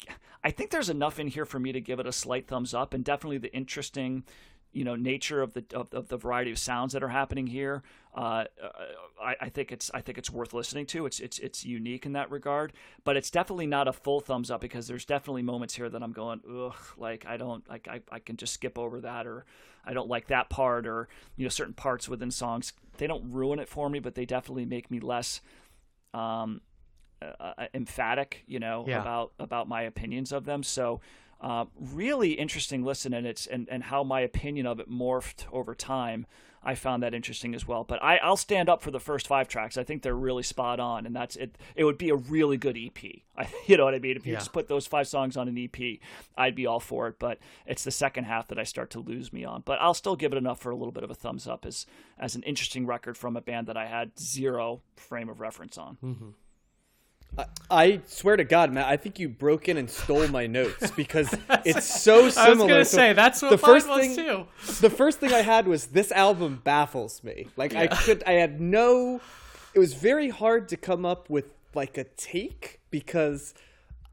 I 0.45 0.53
think 0.53 0.71
there's 0.71 0.89
enough 0.89 1.19
in 1.19 1.27
here 1.27 1.45
for 1.45 1.59
me 1.59 1.73
to 1.73 1.81
give 1.81 1.99
it 1.99 2.07
a 2.07 2.13
slight 2.13 2.47
thumbs 2.47 2.75
up, 2.75 2.95
and 2.95 3.05
definitely 3.05 3.39
the 3.39 3.53
interesting 3.53 4.23
you 4.77 4.85
know 4.85 4.95
nature 4.95 5.41
of 5.41 5.55
the 5.55 5.65
of, 5.75 5.93
of 5.95 6.09
the 6.09 6.19
variety 6.19 6.51
of 6.53 6.59
sounds 6.59 6.93
that 6.93 7.03
are 7.03 7.09
happening 7.09 7.47
here. 7.47 7.83
Uh, 8.15 8.45
I, 9.23 9.37
I 9.41 9.49
think 9.49 9.73
it's 9.73 9.91
I 9.95 10.03
think 10.03 10.19
it's 10.19 10.31
worth 10.31 10.53
listening 10.53 10.85
to. 10.87 11.07
It's 11.07 11.19
it's 11.19 11.39
it's 11.39 11.65
unique 11.65 12.05
in 12.05 12.13
that 12.13 12.31
regard, 12.31 12.75
but 13.03 13.17
it's 13.17 13.31
definitely 13.31 13.67
not 13.67 13.89
a 13.89 13.93
full 13.93 14.21
thumbs 14.21 14.51
up 14.51 14.61
because 14.61 14.87
there's 14.87 15.07
definitely 15.07 15.43
moments 15.43 15.75
here 15.75 15.89
that 15.89 16.03
I'm 16.03 16.13
going 16.13 16.41
ugh, 16.49 16.77
like 16.99 17.25
I 17.27 17.37
don't 17.39 17.67
like 17.69 17.89
I, 17.89 18.03
I 18.13 18.19
can 18.19 18.37
just 18.37 18.53
skip 18.53 18.79
over 18.79 19.01
that 19.01 19.27
or 19.27 19.47
I 19.85 19.95
don't 19.95 20.09
like 20.09 20.27
that 20.29 20.51
part 20.51 20.87
or 20.87 21.09
you 21.37 21.45
know 21.45 21.51
certain 21.51 21.75
parts 21.75 22.09
within 22.09 22.31
songs 22.31 22.73
they 22.99 23.07
don't 23.07 23.31
ruin 23.31 23.59
it 23.59 23.69
for 23.69 23.89
me, 23.89 23.99
but 23.99 24.15
they 24.15 24.27
definitely 24.27 24.67
make 24.67 24.91
me 24.91 25.01
less 25.01 25.41
um, 26.15 26.61
uh, 27.23 27.67
emphatic, 27.75 28.43
you 28.47 28.59
know, 28.59 28.85
Yeah. 28.87 29.01
about 29.01 29.33
about 29.39 29.69
my 29.69 29.83
opinions 29.83 30.33
of 30.33 30.45
them. 30.45 30.63
So, 30.63 31.01
uh, 31.41 31.67
really 31.79 32.33
interesting 32.33 32.85
listen, 32.85 33.13
and 33.15 33.27
it's 33.27 33.47
and 33.47 33.69
and 33.71 33.85
how 33.85 34.03
my 34.05 34.21
opinion 34.21 34.67
of 34.67 34.81
it 34.81 34.91
morphed 34.91 35.45
over 35.53 35.75
time. 35.75 36.27
I 36.69 36.75
found 36.75 37.05
that 37.05 37.15
interesting 37.15 37.55
as 37.55 37.69
well. 37.69 37.85
But 37.85 38.03
I, 38.03 38.17
I'll 38.17 38.37
stand 38.37 38.69
up 38.69 38.83
for 38.83 38.91
the 38.91 38.99
first 38.99 39.29
five 39.29 39.47
tracks. 39.47 39.79
I 39.79 39.85
think 39.85 40.03
they're 40.03 40.17
really 40.17 40.43
spot 40.43 40.81
on, 40.81 41.07
and 41.07 41.15
that's 41.15 41.37
it. 41.37 41.57
It 41.77 41.85
would 41.85 41.97
be 41.97 42.09
a 42.11 42.17
really 42.17 42.57
good 42.57 42.77
EP. 42.77 42.99
I, 43.37 43.47
you 43.67 43.77
know 43.77 43.85
what 43.85 43.95
I 43.95 44.01
mean? 44.01 44.17
If 44.17 44.27
you 44.27 44.33
Yeah. 44.33 44.41
just 44.41 44.53
put 44.53 44.67
those 44.67 44.85
five 44.85 45.07
songs 45.07 45.37
on 45.37 45.47
an 45.47 45.57
EP, 45.57 46.01
I'd 46.37 46.57
be 46.57 46.67
all 46.67 46.81
for 46.81 47.07
it. 47.07 47.21
But 47.21 47.39
it's 47.67 47.85
the 47.85 47.93
second 47.93 48.25
half 48.25 48.49
that 48.49 48.59
I 48.59 48.65
start 48.65 48.91
to 48.91 48.99
lose 48.99 49.33
me 49.33 49.45
on. 49.45 49.63
But 49.65 49.81
I'll 49.81 49.95
still 49.95 50.17
give 50.17 50.33
it 50.33 50.37
enough 50.39 50.59
for 50.59 50.71
a 50.71 50.77
little 50.77 50.91
bit 50.91 51.05
of 51.05 51.11
a 51.11 51.15
thumbs 51.15 51.47
up 51.47 51.65
as 51.65 51.87
as 52.19 52.35
an 52.35 52.43
interesting 52.43 52.85
record 52.85 53.17
from 53.17 53.37
a 53.37 53.41
band 53.41 53.69
that 53.69 53.77
I 53.77 53.87
had 53.87 54.19
zero 54.19 54.81
frame 54.97 55.29
of 55.29 55.39
reference 55.39 55.79
on. 55.79 56.35
I 57.71 58.01
swear 58.07 58.37
to 58.37 58.45
God, 58.45 58.73
Matt, 58.73 58.87
I 58.87 58.97
think 58.97 59.19
you 59.19 59.29
broke 59.29 59.69
in 59.69 59.77
and 59.77 59.91
stole 59.91 60.27
my 60.29 60.47
notes 60.47 60.91
because 60.93 61.35
it's 61.65 61.87
so 61.87 62.29
similar. 62.31 62.47
I 62.47 62.51
was 62.51 62.59
gonna 62.61 62.75
to- 62.79 62.85
say 62.85 63.13
that's 63.13 63.43
what 63.43 63.51
the 63.51 63.59
first 63.59 63.87
thing. 63.87 64.15
too. 64.15 64.47
The 64.81 64.91
first 64.91 65.19
thing 65.19 65.33
I 65.33 65.43
had 65.43 65.67
was 65.67 65.87
this 65.89 66.13
album 66.13 66.61
baffles 66.65 67.23
me. 67.25 67.49
Like 67.57 67.75
I 67.75 67.89
could, 67.89 68.23
I 68.27 68.33
had 68.33 68.61
no. 68.61 69.21
It 69.75 69.79
was 69.79 69.95
very 69.95 70.31
hard 70.31 70.69
to 70.71 70.77
come 70.77 71.05
up 71.05 71.29
with 71.29 71.53
like 71.75 71.99
a 71.99 72.05
take 72.05 72.81
because 72.91 73.53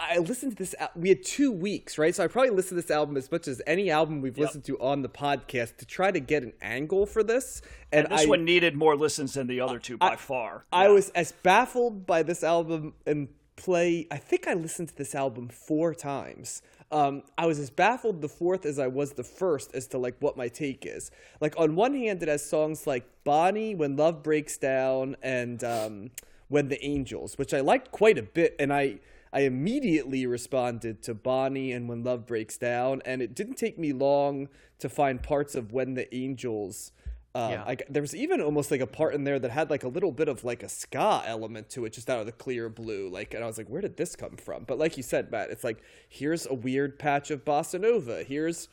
I 0.10 0.18
listened 0.20 0.54
to 0.54 0.58
this. 0.58 0.76
We 0.96 1.10
had 1.10 1.24
two 1.24 1.52
weeks, 1.52 1.98
right? 1.98 2.14
So 2.14 2.24
I 2.24 2.28
probably 2.28 2.52
listened 2.52 2.78
to 2.80 2.82
this 2.88 2.92
album 2.92 3.18
as 3.18 3.32
much 3.32 3.48
as 3.48 3.62
any 3.68 3.90
album 3.90 4.22
we've 4.22 4.38
listened 4.38 4.64
to 4.66 4.80
on 4.80 5.02
the 5.02 5.10
podcast 5.10 5.78
to 5.78 5.86
try 5.86 6.12
to 6.12 6.20
get 6.20 6.44
an 6.44 6.54
angle 6.62 7.06
for 7.06 7.24
this. 7.24 7.62
And, 7.92 8.08
This 8.10 8.22
I, 8.22 8.26
one 8.26 8.44
needed 8.46 8.76
more 8.76 8.96
listens 8.96 9.34
than 9.34 9.48
the 9.48 9.62
other 9.62 9.80
two 9.80 9.98
by 9.98 10.16
far. 10.16 10.66
I 10.72 10.86
Yeah. 10.86 10.92
was 10.92 11.10
as 11.10 11.32
baffled 11.32 12.06
by 12.06 12.24
this 12.24 12.44
album 12.44 12.94
and 13.06 13.30
play. 13.56 14.08
I 14.12 14.18
think 14.18 14.48
I 14.48 14.54
listened 14.54 14.90
to 14.90 14.96
this 14.96 15.14
album 15.16 15.48
four 15.50 15.94
times. 15.94 16.62
Um, 16.92 17.24
I 17.38 17.46
was 17.48 17.58
as 17.60 17.70
baffled 17.72 18.22
the 18.22 18.30
fourth 18.30 18.66
as 18.66 18.78
I 18.78 18.88
was 18.88 19.14
the 19.14 19.24
first 19.24 19.74
as 19.74 19.88
to 19.88 19.98
like 19.98 20.16
what 20.20 20.38
my 20.38 20.48
take 20.48 20.86
is. 20.86 21.10
Like 21.42 21.56
on 21.58 21.76
one 21.76 21.96
hand, 21.96 22.22
it 22.22 22.30
has 22.30 22.46
songs 22.46 22.86
like 22.86 23.06
Bonny, 23.24 23.74
When 23.74 23.96
Love 23.96 24.22
Breaks 24.22 24.58
Down, 24.58 25.16
and 25.24 25.64
um, 25.64 26.12
When 26.50 26.68
the 26.68 26.84
Angels, 26.86 27.38
which 27.38 27.54
I 27.54 27.62
liked 27.62 27.92
quite 27.92 28.18
a 28.18 28.24
bit, 28.24 28.56
and 28.60 28.72
I. 28.74 29.00
I 29.34 29.42
immediately 29.42 30.26
responded 30.28 31.02
to 31.04 31.14
Bonny 31.14 31.72
and 31.72 31.90
When 31.90 32.04
Love 32.04 32.26
Breaks 32.26 32.58
Down, 32.58 33.02
and 33.04 33.22
it 33.22 33.34
didn't 33.36 33.56
take 33.56 33.80
me 33.80 33.92
long 33.92 34.48
to 34.80 34.88
find 34.88 35.22
parts 35.22 35.56
of 35.56 35.74
When 35.74 35.96
the 35.96 36.14
Angels 36.16 36.92
um, 37.36 37.52
Yeah. 37.52 37.64
I, 37.66 37.78
there 37.90 38.02
was 38.02 38.16
even 38.16 38.42
almost 38.42 38.70
like 38.70 38.82
a 38.82 38.88
part 38.88 39.16
in 39.16 39.24
there 39.24 39.40
that 39.40 39.50
had 39.50 39.70
like 39.70 39.84
a 39.84 39.88
little 39.88 40.12
bit 40.12 40.28
of 40.28 40.44
like 40.44 40.62
a 40.62 40.70
ska 40.70 41.24
element 41.26 41.70
to 41.72 41.86
it, 41.86 41.94
just 41.94 42.10
out 42.10 42.20
of 42.20 42.26
the 42.26 42.32
clear 42.32 42.70
blue. 42.70 43.10
Like, 43.10 43.34
and 43.34 43.44
I 43.44 43.48
was 43.48 43.58
like, 43.58 43.68
where 43.68 43.82
did 43.82 43.98
this 43.98 44.16
come 44.16 44.38
from? 44.38 44.66
But 44.66 44.78
like 44.78 44.98
you 44.98 45.04
said, 45.04 45.32
Matt, 45.32 45.50
it's 45.50 45.64
like 45.64 45.82
here's 46.08 46.46
a 46.46 46.54
weird 46.54 47.00
patch 47.00 47.32
of 47.32 47.44
bossa 47.44 47.82
nova. 47.82 48.24
Here's 48.24 48.70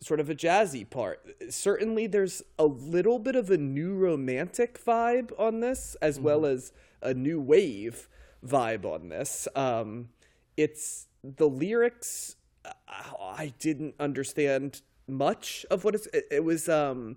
sort 0.00 0.18
of 0.18 0.28
a 0.28 0.34
jazzy 0.34 0.88
part. 0.88 1.24
Certainly, 1.48 2.08
there's 2.08 2.42
a 2.58 2.66
little 2.66 3.20
bit 3.20 3.36
of 3.36 3.50
a 3.50 3.56
new 3.56 3.94
romantic 3.94 4.84
vibe 4.84 5.30
on 5.38 5.60
this, 5.60 5.96
as 6.02 6.18
well 6.18 6.44
as 6.44 6.72
a 7.02 7.14
new 7.14 7.40
wave 7.40 8.08
vibe 8.46 8.84
on 8.84 9.08
this. 9.08 9.48
Um, 9.54 10.08
it's 10.56 11.06
the 11.22 11.48
lyrics. 11.48 12.36
uh, 12.64 12.72
I 13.20 13.52
didn't 13.58 13.94
understand 14.00 14.82
much 15.08 15.66
of 15.70 15.84
what. 15.84 15.94
It, 15.94 16.24
it 16.30 16.44
was 16.44 16.68
um 16.68 17.16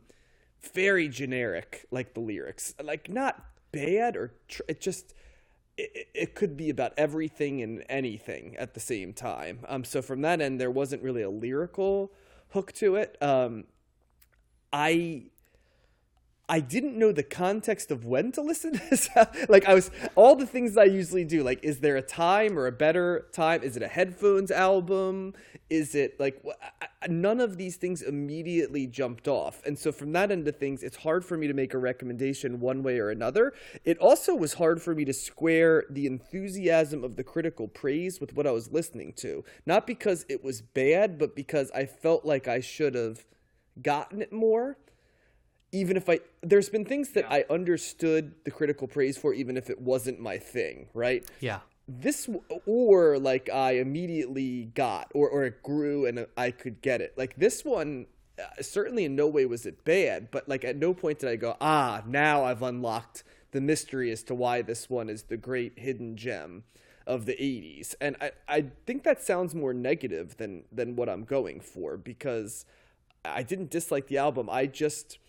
very 0.73 1.07
generic, 1.09 1.85
like 1.91 2.13
the 2.13 2.19
lyrics, 2.21 2.73
like 2.83 3.09
not 3.09 3.43
bad 3.71 4.15
or 4.15 4.33
tr- 4.47 4.63
it 4.67 4.81
just. 4.81 5.13
It- 5.77 6.07
it 6.13 6.35
could 6.35 6.55
be 6.55 6.69
about 6.69 6.93
everything 6.97 7.61
and 7.61 7.83
anything 7.89 8.55
at 8.57 8.73
the 8.75 8.79
same 8.79 9.11
time. 9.13 9.59
Um, 9.67 9.83
so 9.83 10.01
from 10.01 10.21
that 10.21 10.39
end, 10.39 10.61
there 10.61 10.71
wasn't 10.71 11.03
really 11.03 11.21
a 11.21 11.29
lyrical 11.29 12.13
hook 12.51 12.71
to 12.73 12.95
it. 12.95 13.17
Um, 13.21 13.65
I 14.71 15.23
I 16.47 16.59
didn't 16.59 16.97
know 16.97 17.11
the 17.11 17.23
context 17.23 17.89
of 17.89 18.05
when 18.05 18.31
to 18.33 18.41
listen 18.41 18.73
to 18.73 18.89
this. 18.89 19.09
like 19.49 19.65
I 19.65 19.73
was 19.73 19.89
all 20.15 20.35
the 20.35 20.45
things 20.45 20.77
I 20.77 20.83
usually 20.83 21.23
do. 21.23 21.43
Like, 21.43 21.63
is 21.63 21.79
there 21.79 21.97
a 21.97 22.01
time 22.03 22.57
or 22.57 22.67
a 22.67 22.71
better 22.71 23.27
time? 23.31 23.63
Is 23.63 23.75
it 23.75 23.81
a 23.81 23.87
headphones 23.87 24.51
album? 24.51 25.33
Is 25.69 25.95
it 25.95 26.19
like 26.19 26.43
I- 26.81 27.07
none 27.07 27.39
of 27.39 27.57
these 27.57 27.77
things 27.77 28.03
immediately 28.03 28.85
jumped 28.85 29.27
off, 29.27 29.63
and 29.65 29.77
so 29.77 29.91
from 29.91 30.11
that 30.13 30.31
end 30.31 30.47
of 30.47 30.57
things, 30.57 30.83
it's 30.83 30.97
hard 30.97 31.25
for 31.25 31.35
me 31.37 31.47
to 31.47 31.53
make 31.53 31.73
a 31.73 31.79
recommendation 31.79 32.59
one 32.59 32.83
way 32.83 32.99
or 32.99 33.09
another. 33.09 33.53
It 33.83 33.97
also 33.97 34.35
was 34.35 34.53
hard 34.53 34.81
for 34.81 34.93
me 34.93 35.05
to 35.05 35.13
square 35.13 35.85
the 35.89 36.05
enthusiasm 36.05 37.03
of 37.03 37.15
the 37.15 37.23
critical 37.23 37.67
praise 37.67 38.19
with 38.19 38.35
what 38.35 38.45
I 38.45 38.51
was 38.51 38.71
listening 38.71 39.13
to. 39.17 39.43
Not 39.65 39.87
because 39.87 40.25
it 40.29 40.43
was 40.43 40.61
bad, 40.61 41.17
but 41.17 41.35
because 41.35 41.71
I 41.71 41.85
felt 41.85 42.23
like 42.23 42.47
I 42.47 42.59
should 42.59 42.93
have 42.93 43.25
gotten 43.81 44.21
it 44.21 44.31
more 44.31 44.77
even 45.71 45.97
if 45.97 46.09
I 46.09 46.19
there's 46.41 46.69
been 46.69 46.85
things 46.85 47.11
that 47.11 47.31
I 47.31 47.45
understood 47.49 48.33
the 48.43 48.51
critical 48.51 48.87
praise 48.87 49.17
for 49.17 49.33
even 49.33 49.57
if 49.57 49.69
it 49.69 49.79
wasn't 49.81 50.19
my 50.19 50.37
thing, 50.37 50.87
right? 50.93 51.25
Yeah. 51.39 51.59
This 51.87 52.29
or 52.65 53.19
like 53.19 53.49
I 53.49 53.73
immediately 53.73 54.65
got 54.65 55.11
or 55.13 55.29
or 55.29 55.45
it 55.45 55.61
grew 55.61 56.05
and 56.05 56.25
I 56.37 56.51
could 56.51 56.81
get 56.81 57.01
it. 57.01 57.13
Like 57.17 57.35
this 57.35 57.63
one 57.63 58.07
uh, 58.39 58.61
certainly 58.61 59.05
in 59.05 59.15
no 59.15 59.27
way 59.27 59.45
was 59.45 59.65
it 59.65 59.85
bad, 59.85 60.29
but 60.31 60.49
like 60.49 60.65
at 60.65 60.75
no 60.75 60.93
point 60.93 61.19
did 61.19 61.29
I 61.29 61.35
go, 61.35 61.55
"Ah, 61.61 62.03
now 62.05 62.43
I've 62.43 62.61
unlocked 62.61 63.23
the 63.51 63.61
mystery 63.61 64.11
as 64.11 64.23
to 64.23 64.35
why 64.35 64.61
this 64.61 64.89
one 64.89 65.09
is 65.09 65.23
the 65.23 65.37
great 65.37 65.79
hidden 65.79 66.17
gem." 66.17 66.63
of 67.07 67.27
the 67.27 67.33
80s 67.33 67.93
and 68.01 68.15
I, 68.19 68.31
I 68.47 68.65
think 68.87 69.03
that 69.03 69.21
sounds 69.21 69.53
more 69.53 69.75
negative 69.75 70.37
than 70.37 70.63
than 70.71 70.95
what 70.95 71.07
i'm 71.07 71.23
going 71.23 71.59
for 71.59 71.97
because 71.97 72.65
i 73.23 73.43
didn't 73.43 73.69
dislike 73.69 74.07
the 74.07 74.17
album 74.17 74.49
i 74.49 74.65
just 74.65 75.19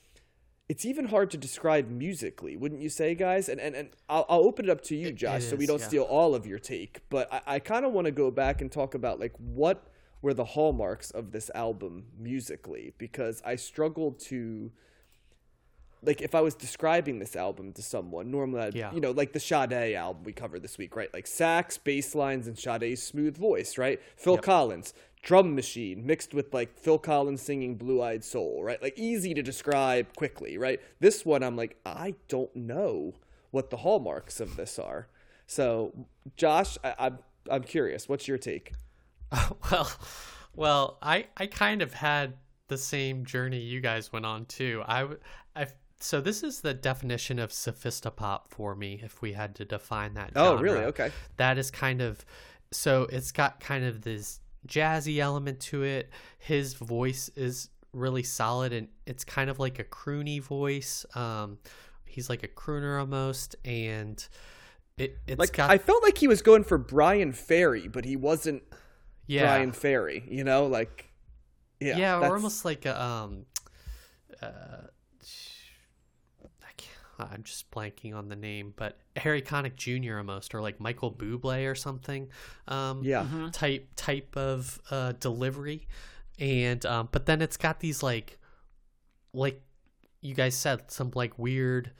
it's 0.69 0.85
even 0.85 1.07
hard 1.07 1.31
to 1.31 1.37
describe 1.37 1.89
musically, 1.89 2.57
wouldn't 2.57 2.81
you 2.81 2.89
say, 2.89 3.15
guys? 3.15 3.49
And 3.49 3.61
and, 3.61 3.75
and 3.75 3.91
I'll, 4.09 4.27
I'll 4.29 4.41
open 4.41 4.65
it 4.67 4.71
up 4.71 4.83
to 4.83 4.97
you, 4.97 5.13
Josh, 5.13 5.45
so 5.45 5.57
we 5.57 5.67
don't 5.67 5.81
yeah. 5.81 5.87
steal 5.87 6.03
all 6.03 6.35
of 6.35 6.47
your 6.47 6.59
take. 6.59 7.01
But 7.09 7.33
I, 7.33 7.41
I 7.47 7.59
kind 7.59 7.85
of 7.85 7.93
want 7.93 8.07
to 8.07 8.11
go 8.11 8.31
back 8.31 8.61
and 8.61 8.71
talk 8.71 8.95
about 8.95 9.21
like 9.21 9.33
what 9.39 9.87
were 10.23 10.35
the 10.35 10.45
hallmarks 10.45 11.11
of 11.11 11.31
this 11.33 11.51
album 11.55 12.07
musically, 12.19 12.95
because 12.99 13.43
I 13.45 13.57
struggled 13.57 14.19
to 14.21 14.73
like 16.03 16.21
if 16.21 16.35
I 16.35 16.41
was 16.41 16.55
describing 16.55 17.19
this 17.19 17.37
album 17.37 17.73
to 17.75 17.83
someone, 17.83 18.31
normally 18.31 18.61
I'd, 18.63 18.75
Yeah. 18.75 18.93
you 18.93 19.01
know, 19.01 19.13
like 19.13 19.33
the 19.33 19.41
Sade 19.41 19.95
album 19.95 20.25
we 20.25 20.33
covered 20.33 20.63
this 20.63 20.79
week, 20.79 20.97
right? 20.97 21.13
Like 21.13 21.27
sax, 21.27 21.79
bass 21.79 22.15
lines, 22.15 22.47
and 22.47 22.59
Sade's 22.59 23.03
smooth 23.03 23.37
voice, 23.37 23.79
right? 23.79 24.01
Phil 24.17 24.39
Collins, 24.39 24.95
drum 25.27 25.57
machine 25.57 26.07
mixed 26.07 26.33
with 26.33 26.55
like 26.55 26.79
Phil 26.79 26.99
Collins 26.99 27.43
singing 27.43 27.75
Blue 27.75 28.01
Eyed 28.01 28.23
Soul, 28.23 28.63
right? 28.63 28.81
Like 28.81 28.97
easy 28.97 29.35
to 29.35 29.43
describe 29.43 30.15
quickly, 30.15 30.57
right? 30.57 30.81
This 31.01 31.27
one, 31.27 31.43
I'm 31.43 31.57
like, 31.57 31.77
I 31.85 32.15
don't 32.29 32.55
know 32.55 33.13
what 33.51 33.71
the 33.71 33.79
hallmarks 33.79 34.39
of 34.39 34.55
this 34.55 34.79
are. 34.79 35.09
So, 35.49 36.07
Josh, 36.37 36.79
I, 36.85 36.95
I'm 36.99 37.19
I'm 37.51 37.65
curious. 37.65 38.09
What's 38.09 38.29
your 38.29 38.39
take? 38.39 38.73
well, 39.71 39.91
well, 40.55 40.99
I 41.03 41.27
I 41.37 41.49
kind 41.49 41.83
of 41.83 41.93
had 41.93 42.35
the 42.69 42.79
same 42.79 43.25
journey 43.25 43.59
you 43.59 43.81
guys 43.81 44.13
went 44.13 44.27
on 44.27 44.47
too. 44.47 44.85
I 44.87 45.09
I 45.57 45.67
so 45.99 46.21
this 46.21 46.45
is 46.45 46.61
the 46.61 46.73
definition 46.73 47.41
of 47.41 47.51
sophisti-pop 47.51 48.49
for 48.49 48.77
me 48.77 49.01
if 49.03 49.23
we 49.23 49.33
had 49.33 49.57
to 49.57 49.65
define 49.65 50.15
that. 50.15 50.31
Oh, 50.37 50.57
really? 50.57 50.85
Okay. 50.85 51.11
That 51.37 51.59
is 51.59 51.73
kind 51.73 52.01
of 52.01 52.25
so 52.71 53.09
it's 53.11 53.33
got 53.33 53.59
kind 53.59 53.85
of 53.85 54.03
this 54.03 54.39
jazzy 54.67 55.19
element 55.19 55.61
to 55.61 55.83
it. 55.83 56.11
His 56.39 56.75
voice 56.75 57.29
is 57.37 57.69
really 57.93 58.23
solid 58.23 58.73
and 58.73 58.89
it's 59.07 59.25
kind 59.25 59.49
of 59.49 59.59
like 59.59 59.79
a 59.79 59.85
croony 59.85 60.41
voice. 60.43 61.07
Um 61.15 61.59
he's 62.05 62.29
like 62.31 62.43
a 62.43 62.49
crooner 62.49 62.99
almost 63.01 63.57
and 63.65 64.27
it, 64.99 65.19
it's 65.27 65.39
Like 65.39 65.53
got 65.53 65.71
I 65.71 65.79
felt 65.79 66.03
like 66.03 66.17
he 66.19 66.29
was 66.29 66.41
going 66.43 66.65
for 66.65 66.79
Bryan 66.79 67.33
Ferry, 67.33 67.89
but 67.89 68.05
he 68.05 68.17
wasn't 68.17 68.63
yeah 69.27 69.43
Bryan 69.43 69.73
Ferry. 69.73 70.25
You 70.29 70.45
know, 70.45 70.67
like 70.67 71.11
yeah, 71.81 71.97
yeah, 71.99 72.15
that's- 72.17 72.31
or 72.31 72.37
almost 72.37 72.65
like 72.65 72.87
a 72.87 73.03
um 73.03 73.45
uh 74.43 74.87
I'm 77.19 77.43
just 77.43 77.71
blanking 77.71 78.15
on 78.15 78.29
the 78.29 78.37
name, 78.37 78.75
but 78.77 78.99
Harry 79.17 79.43
Connick 79.43 79.77
Jr. 79.77 80.19
almost, 80.19 80.55
or 80.55 80.61
like 80.61 80.81
Michael 80.81 81.13
Bublé 81.13 81.71
or 81.71 81.75
something. 81.75 82.29
Um, 82.69 83.03
Yeah. 83.05 83.51
type 83.53 83.89
type 83.97 84.37
of 84.37 84.81
uh, 84.91 85.13
delivery, 85.21 85.87
and 86.39 86.85
um, 86.87 87.09
but 87.13 87.27
then 87.27 87.41
it's 87.43 87.57
got 87.57 87.81
these 87.81 88.03
like, 88.03 88.39
like 89.33 89.63
you 90.21 90.35
guys 90.35 90.55
said, 90.55 90.91
some 90.91 91.11
like 91.15 91.39
weird 91.39 91.93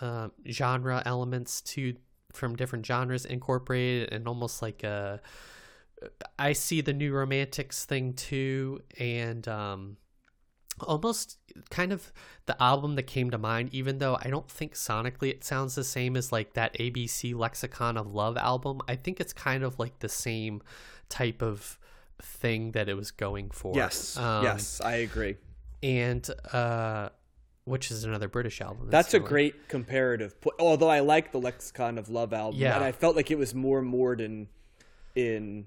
uh, 0.00 0.28
genre 0.50 1.02
elements 1.06 1.60
to 1.62 1.94
from 2.32 2.54
different 2.56 2.84
genres 2.84 3.24
incorporated, 3.24 4.12
and 4.12 4.28
almost 4.28 4.62
like 4.62 4.82
a. 4.84 5.20
I 6.38 6.52
see 6.52 6.80
the 6.80 6.92
new 6.92 7.12
romantics 7.12 7.84
thing 7.84 8.12
too, 8.12 8.82
and 9.00 9.46
um, 9.48 9.96
almost 10.82 11.38
kind 11.70 11.92
of 11.92 12.12
the 12.46 12.60
album 12.62 12.94
that 12.96 13.04
came 13.04 13.30
to 13.30 13.38
mind, 13.38 13.70
even 13.72 13.98
though 13.98 14.16
I 14.20 14.28
don't 14.30 14.50
think 14.50 14.74
sonically 14.74 15.30
it 15.30 15.44
sounds 15.44 15.74
the 15.74 15.84
same 15.84 16.16
as 16.16 16.30
like 16.32 16.54
that 16.54 16.74
ABC 16.78 17.34
Lexicon 17.34 17.96
of 17.96 18.12
Love 18.14 18.36
album. 18.36 18.80
I 18.88 18.96
think 18.96 19.20
it's 19.20 19.32
kind 19.32 19.62
of 19.64 19.78
like 19.78 19.98
the 20.00 20.08
same 20.08 20.62
type 21.08 21.42
of 21.42 21.78
thing 22.20 22.72
that 22.72 22.88
it 22.88 22.94
was 22.94 23.10
going 23.10 23.50
for. 23.50 23.74
Yes, 23.74 24.16
Um, 24.16 24.44
yes, 24.44 24.80
I 24.80 24.96
agree. 24.96 25.36
and 25.82 26.28
uh, 26.52 27.10
which 27.64 27.90
is 27.90 28.04
another 28.04 28.28
British 28.28 28.60
album. 28.60 28.88
That's 28.90 29.14
a 29.14 29.20
great 29.20 29.68
comparative. 29.68 30.40
Po- 30.40 30.52
Although 30.58 30.88
I 30.88 31.00
like 31.00 31.32
the 31.32 31.38
Lexicon 31.40 31.98
of 31.98 32.08
Love 32.08 32.32
album, 32.32 32.58
Yeah. 32.60 32.74
and 32.76 32.84
I 32.84 32.92
felt 32.92 33.14
like 33.14 33.30
it 33.30 33.38
was 33.38 33.54
more 33.54 33.82
moored 33.82 34.20
in 34.20 34.48
in 35.14 35.66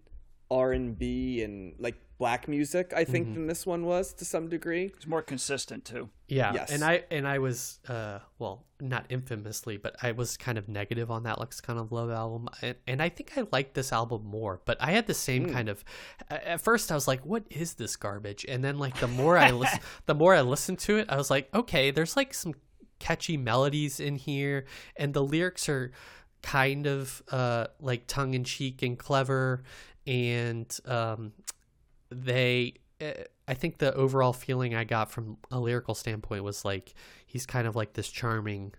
R 0.51 0.73
and 0.73 0.95
B 0.99 1.41
and 1.41 1.73
like 1.79 1.95
black 2.19 2.47
music. 2.47 2.93
I 2.95 3.01
Mm-hmm. 3.03 3.11
think 3.11 3.33
than 3.33 3.47
this 3.47 3.65
one 3.65 3.83
was 3.85 4.13
to 4.13 4.25
some 4.25 4.47
degree. 4.47 4.91
It's 4.95 5.07
more 5.07 5.23
consistent 5.23 5.85
too. 5.85 6.09
Yeah, 6.27 6.53
Yes. 6.53 6.71
and 6.71 6.83
I 6.83 7.03
and 7.09 7.27
I 7.27 7.39
was 7.39 7.79
uh 7.87 8.19
well 8.37 8.65
not 8.79 9.05
infamously, 9.09 9.77
but 9.77 9.95
I 10.03 10.11
was 10.11 10.37
kind 10.37 10.57
of 10.57 10.67
negative 10.67 11.09
on 11.09 11.23
that 11.23 11.39
Lexicon 11.39 11.77
of 11.79 11.91
Love 11.91 12.09
album, 12.11 12.47
and, 12.61 12.75
and 12.87 13.01
I 13.01 13.09
think 13.09 13.31
I 13.37 13.47
liked 13.51 13.73
this 13.73 13.91
album 13.93 14.25
more. 14.25 14.61
But 14.65 14.77
I 14.79 14.91
had 14.91 15.07
the 15.07 15.13
same 15.15 15.45
Hmm. 15.47 15.53
kind 15.53 15.69
of. 15.69 15.83
At 16.29 16.61
first, 16.61 16.91
I 16.91 16.95
was 16.95 17.07
like, 17.07 17.25
"What 17.25 17.43
is 17.49 17.73
this 17.75 17.95
garbage?" 17.95 18.45
And 18.47 18.63
then 18.63 18.77
like 18.77 18.99
the 18.99 19.07
more 19.07 19.37
I 19.37 19.49
listen, 19.51 19.79
the 20.05 20.15
more 20.15 20.35
I 20.35 20.41
listened 20.41 20.79
to 20.79 20.97
it, 20.97 21.07
I 21.09 21.15
was 21.17 21.31
like, 21.31 21.49
"Okay, 21.55 21.89
there's 21.91 22.15
like 22.17 22.33
some 22.33 22.53
catchy 22.99 23.35
melodies 23.37 23.99
in 23.99 24.15
here, 24.15 24.65
and 24.95 25.13
the 25.15 25.23
lyrics 25.23 25.67
are 25.69 25.91
kind 26.43 26.87
of 26.87 27.21
uh 27.29 27.67
like 27.79 28.07
tongue 28.07 28.33
in 28.33 28.43
cheek 28.43 28.81
and 28.81 28.97
clever, 28.97 29.63
and 30.07 30.79
um 30.85 31.31
they 32.09 32.73
uh, 33.01 33.11
i 33.47 33.53
think 33.53 33.77
the 33.77 33.93
overall 33.93 34.33
feeling 34.33 34.75
i 34.75 34.83
got 34.83 35.11
from 35.11 35.37
a 35.51 35.59
lyrical 35.59 35.95
standpoint 35.95 36.43
was 36.43 36.65
like 36.65 36.93
he's 37.25 37.45
kind 37.45 37.67
of 37.67 37.75
like 37.75 37.93
this 37.93 38.09
charming 38.09 38.73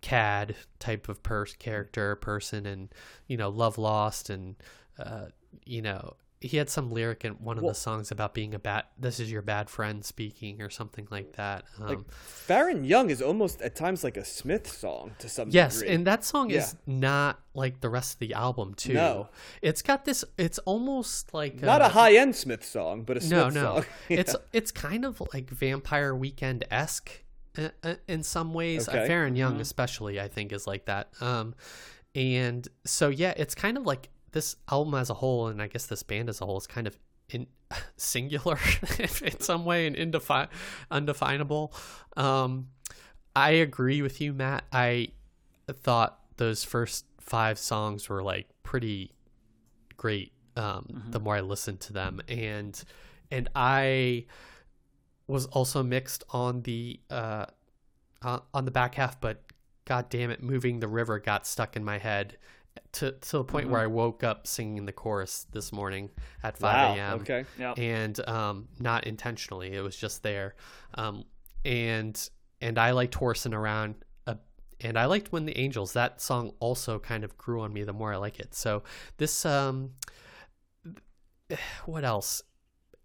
cad 0.00 0.54
type 0.78 1.08
of 1.08 1.22
pers- 1.22 1.54
character 1.54 2.16
person 2.16 2.66
and 2.66 2.92
you 3.26 3.36
know 3.36 3.48
love 3.48 3.78
lost 3.78 4.30
and 4.30 4.56
uh 4.98 5.26
you 5.64 5.82
know 5.82 6.14
he 6.40 6.58
had 6.58 6.68
some 6.68 6.90
lyric 6.90 7.24
in 7.24 7.32
one 7.34 7.56
of 7.56 7.62
Well- 7.64 7.72
the 7.72 7.78
songs 7.78 8.10
about 8.10 8.34
being 8.34 8.54
a 8.54 8.58
bad 8.58 8.84
this 8.98 9.18
is 9.20 9.32
your 9.32 9.40
bad 9.42 9.70
friend 9.70 10.04
speaking 10.04 10.60
or 10.60 10.68
something 10.68 11.08
like 11.10 11.32
that 11.36 11.64
um, 11.80 11.86
Like 11.88 11.98
Faron 12.46 12.86
Young 12.86 13.08
is 13.10 13.22
almost 13.22 13.62
at 13.62 13.74
times 13.74 14.04
like 14.04 14.16
a 14.18 14.24
Smith 14.24 14.70
song 14.70 15.12
to 15.18 15.28
some 15.28 15.48
degree. 15.48 15.56
Yes, 15.60 15.78
degree. 15.80 15.94
and 15.94 16.06
that 16.06 16.24
song 16.24 16.50
Yeah. 16.50 16.58
is 16.58 16.76
not 16.86 17.40
like 17.54 17.80
the 17.80 17.88
rest 17.88 18.14
of 18.14 18.18
the 18.20 18.34
album 18.34 18.74
too. 18.74 18.92
No. 18.92 19.28
it's 19.62 19.80
got 19.80 20.04
this. 20.04 20.24
It's 20.36 20.58
almost 20.60 21.32
like 21.32 21.62
not 21.62 21.80
uh, 21.80 21.86
a 21.86 21.88
high 21.88 22.16
end 22.16 22.36
Smith 22.36 22.64
song, 22.64 23.02
but 23.04 23.16
a 23.16 23.20
Smith 23.22 23.30
No, 23.32 23.48
no. 23.48 23.74
song. 23.76 23.84
Yeah. 24.08 24.20
It's 24.20 24.36
it's 24.52 24.70
kind 24.70 25.04
of 25.06 25.22
like 25.32 25.48
Vampire 25.50 26.14
Weekend 26.14 26.64
esque 26.70 27.22
in 28.06 28.22
some 28.22 28.52
ways. 28.52 28.86
Okay. 28.88 29.04
Uh, 29.04 29.08
Faron 29.08 29.36
Young, 29.38 29.58
especially, 29.62 30.20
I 30.20 30.28
think, 30.28 30.52
is 30.52 30.66
like 30.66 30.84
that. 30.84 31.08
Um, 31.22 31.54
and 32.14 32.68
so 32.84 33.08
yeah, 33.08 33.32
it's 33.36 33.54
kind 33.54 33.78
of 33.78 33.86
like 33.86 34.10
this 34.36 34.54
album 34.70 34.92
as 34.94 35.08
a 35.08 35.14
whole, 35.14 35.48
and 35.48 35.62
I 35.62 35.66
guess 35.66 35.86
this 35.86 36.02
band 36.02 36.28
as 36.28 36.42
a 36.42 36.44
whole 36.44 36.58
is 36.58 36.66
kind 36.66 36.86
of 36.86 36.98
in 37.30 37.46
singular 37.96 38.58
in 38.98 39.40
some 39.40 39.64
way 39.64 39.86
and 39.86 39.96
indefi- 39.96 40.48
undefinable. 40.90 41.72
Um, 42.18 42.68
I 43.34 43.50
agree 43.50 44.02
with 44.02 44.20
you, 44.20 44.34
Matt. 44.34 44.64
I 44.70 45.08
thought 45.72 46.20
those 46.36 46.64
first 46.64 47.06
five 47.18 47.58
songs 47.58 48.10
were 48.10 48.22
like 48.22 48.46
pretty 48.62 49.12
great. 49.96 50.32
Um, 50.54 51.04
The 51.10 51.20
more 51.20 51.36
I 51.36 51.40
listened 51.40 51.80
to 51.80 51.92
them, 51.92 52.20
and 52.28 52.82
and 53.30 53.48
I 53.54 54.26
was 55.26 55.46
also 55.46 55.82
mixed 55.82 56.24
on 56.30 56.62
the 56.62 57.00
uh, 57.10 57.46
uh, 58.22 58.40
on 58.52 58.64
the 58.66 58.70
back 58.70 58.94
half, 58.96 59.18
but 59.20 59.42
god 59.86 60.08
damn 60.10 60.30
it, 60.30 60.42
moving 60.42 60.80
the 60.80 60.88
river 60.88 61.18
got 61.18 61.46
stuck 61.46 61.74
in 61.76 61.84
my 61.84 61.98
head 61.98 62.36
to 62.92 63.12
to 63.12 63.38
the 63.38 63.44
point 63.44 63.68
where 63.68 63.80
I 63.80 63.86
woke 63.86 64.24
up 64.24 64.46
singing 64.46 64.86
the 64.86 64.92
chorus 64.92 65.46
this 65.52 65.72
morning 65.72 66.10
at 66.42 66.58
five 66.58 66.74
wow. 66.74 66.94
a.m 66.94 67.20
Okay. 67.20 67.44
Yeah. 67.58 67.72
and 67.72 68.28
um, 68.28 68.68
not 68.78 69.06
intentionally. 69.06 69.72
It 69.72 69.80
was 69.80 69.96
just 69.96 70.22
there, 70.22 70.54
um, 70.94 71.24
and 71.64 72.28
and 72.60 72.78
I 72.78 72.92
liked 72.92 73.14
horsing 73.14 73.54
around. 73.54 73.96
Uh, 74.26 74.34
and 74.80 74.98
I 74.98 75.06
liked 75.06 75.32
when 75.32 75.44
the 75.44 75.56
angels. 75.58 75.92
That 75.92 76.20
song 76.20 76.52
also 76.60 76.98
kind 76.98 77.24
of 77.24 77.36
grew 77.36 77.62
on 77.62 77.72
me 77.72 77.84
the 77.84 77.92
more 77.92 78.12
I 78.12 78.16
like 78.16 78.40
it. 78.40 78.54
So 78.54 78.82
this, 79.16 79.44
um, 79.44 79.90
what 81.84 82.04
else? 82.04 82.42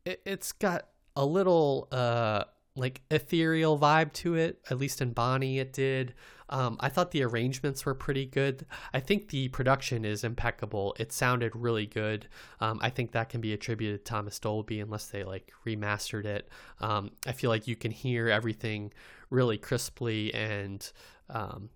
It, 0.06 0.22
it's 0.26 0.52
got 0.52 0.88
a 1.16 1.26
little 1.26 1.88
uh 1.92 2.46
like 2.76 3.02
ethereal 3.12 3.78
vibe 3.78 4.14
to 4.14 4.36
it. 4.36 4.62
At 4.70 4.78
least 4.78 5.02
in 5.02 5.12
Bonny, 5.12 5.60
it 5.60 5.74
did. 5.74 6.14
Um, 6.52 6.78
I 6.80 6.90
thought 6.90 7.12
the 7.12 7.24
arrangements 7.24 7.86
were 7.86 7.96
pretty 7.96 8.26
good. 8.26 8.66
I 8.94 9.00
think 9.00 9.30
the 9.30 9.48
production 9.50 10.06
is 10.06 10.24
impeccable. 10.24 10.96
It 11.00 11.12
sounded 11.12 11.56
really 11.56 11.86
good. 11.86 12.28
Um, 12.60 12.80
I 12.82 12.90
think 12.90 13.12
that 13.14 13.30
can 13.30 13.42
be 13.42 13.54
attributed 13.54 14.06
to 14.06 14.10
Thomas 14.10 14.38
Dolby 14.38 14.80
unless 14.80 15.08
they 15.08 15.24
like 15.24 15.52
remastered 15.66 16.26
it. 16.26 16.50
Um, 16.80 17.12
I 17.26 17.32
feel 17.32 17.50
like 17.50 17.68
you 17.68 17.76
can 17.76 17.92
hear 17.92 18.30
everything 18.30 18.92
really 19.30 19.58
crisply 19.58 20.34
and 20.34 20.92
um, 21.30 21.70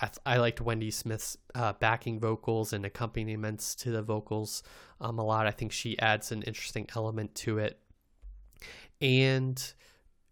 I, 0.00 0.10
I 0.24 0.36
liked 0.38 0.60
Wendy 0.60 0.90
Smith's 0.90 1.36
uh, 1.54 1.72
backing 1.74 2.20
vocals 2.20 2.72
and 2.72 2.84
accompaniments 2.84 3.74
to 3.76 3.90
the 3.90 4.02
vocals 4.02 4.62
um, 5.00 5.18
a 5.18 5.24
lot. 5.24 5.46
I 5.46 5.50
think 5.50 5.72
she 5.72 5.98
adds 5.98 6.32
an 6.32 6.42
interesting 6.42 6.86
element 6.94 7.34
to 7.36 7.58
it, 7.58 7.78
and 9.00 9.72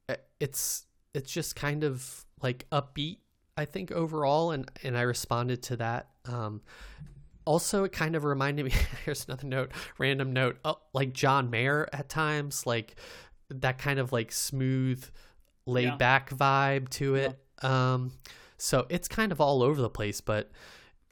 uh, 0.08 0.16
it's 0.40 0.86
it's 1.14 1.32
just 1.32 1.56
kind 1.56 1.84
of 1.84 2.24
like 2.42 2.66
upbeat. 2.70 3.18
I 3.56 3.64
think 3.64 3.92
overall, 3.92 4.50
and 4.50 4.70
and 4.82 4.96
I 4.96 5.02
responded 5.02 5.62
to 5.64 5.76
that. 5.76 6.08
Um, 6.24 6.62
also, 7.44 7.84
it 7.84 7.92
kind 7.92 8.16
of 8.16 8.24
reminded 8.24 8.64
me. 8.64 8.72
here's 9.04 9.26
another 9.26 9.46
note, 9.46 9.72
random 9.98 10.32
note, 10.32 10.58
uh, 10.64 10.74
like 10.92 11.12
John 11.12 11.50
Mayer 11.50 11.88
at 11.92 12.08
times, 12.08 12.66
like 12.66 12.96
that 13.50 13.78
kind 13.78 13.98
of 13.98 14.12
like 14.12 14.32
smooth, 14.32 15.04
laid 15.66 15.84
Yeah. 15.84 15.96
back 15.96 16.30
vibe 16.30 16.88
to 16.90 17.14
it. 17.16 17.38
Um, 17.62 18.12
so 18.56 18.86
it's 18.88 19.08
kind 19.08 19.32
of 19.32 19.40
all 19.40 19.62
over 19.62 19.80
the 19.80 19.90
place, 19.90 20.20
but 20.20 20.50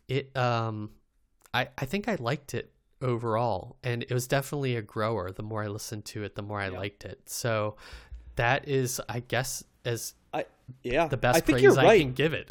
it 0.08 0.36
um 0.36 0.90
I 1.54 1.68
I 1.78 1.84
think 1.84 2.08
I 2.08 2.16
liked 2.16 2.54
it 2.54 2.72
overall 3.00 3.76
and 3.82 4.02
it 4.04 4.12
was 4.12 4.26
definitely 4.28 4.76
a 4.76 4.82
grower 4.82 5.32
the 5.32 5.42
more 5.42 5.62
I 5.64 5.66
listened 5.68 6.04
to 6.06 6.22
it 6.22 6.34
the 6.36 6.42
more 6.42 6.60
I 6.60 6.68
liked 6.68 7.04
it. 7.04 7.20
So 7.26 7.76
that 8.36 8.68
is 8.68 9.00
I 9.08 9.20
guess 9.20 9.64
as 9.84 10.14
yeah. 10.82 11.06
the 11.06 11.16
best 11.16 11.36
I 11.36 11.40
think 11.40 11.60
you're 11.60 11.78
I 11.78 11.84
right. 11.84 12.00
can 12.00 12.12
give 12.12 12.32
it. 12.32 12.46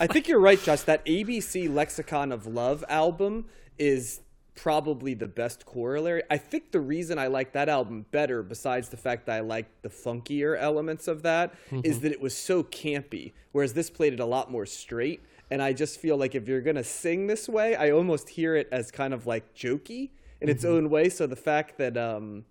I 0.00 0.06
think 0.06 0.28
you're 0.28 0.40
right, 0.40 0.60
Josh. 0.62 0.82
That 0.82 1.04
ABC 1.06 1.72
Lexicon 1.72 2.32
of 2.32 2.46
Love 2.46 2.84
album 2.88 3.46
is 3.78 4.20
probably 4.54 5.14
the 5.14 5.26
best 5.26 5.64
corollary. 5.64 6.22
I 6.30 6.36
think 6.36 6.72
the 6.72 6.80
reason 6.80 7.18
I 7.18 7.28
like 7.28 7.52
that 7.52 7.68
album 7.68 8.04
better, 8.10 8.42
besides 8.42 8.90
the 8.90 8.96
fact 8.96 9.26
that 9.26 9.36
I 9.36 9.40
like 9.40 9.66
the 9.82 9.88
funkier 9.88 10.58
elements 10.60 11.08
of 11.08 11.22
that, 11.22 11.54
is 11.84 12.00
that 12.00 12.12
it 12.12 12.20
was 12.20 12.36
so 12.36 12.62
campy, 12.62 13.32
whereas 13.52 13.72
this 13.72 13.88
played 13.88 14.12
it 14.12 14.20
a 14.20 14.26
lot 14.26 14.50
more 14.50 14.66
straight. 14.66 15.22
And 15.50 15.62
I 15.62 15.72
just 15.72 15.98
feel 15.98 16.16
like 16.16 16.34
if 16.34 16.46
you're 16.46 16.60
gonna 16.60 16.84
sing 16.84 17.26
this 17.26 17.48
way, 17.48 17.74
I 17.74 17.90
almost 17.90 18.28
hear 18.28 18.54
it 18.54 18.68
as 18.70 18.90
kind 18.90 19.14
of 19.14 19.26
like 19.26 19.54
jokey 19.54 20.10
in 20.40 20.48
its 20.48 20.64
own 20.64 20.90
way. 20.90 21.08
So 21.08 21.26
the 21.26 21.36
fact 21.36 21.78
that 21.78 21.96
um, 21.96 22.44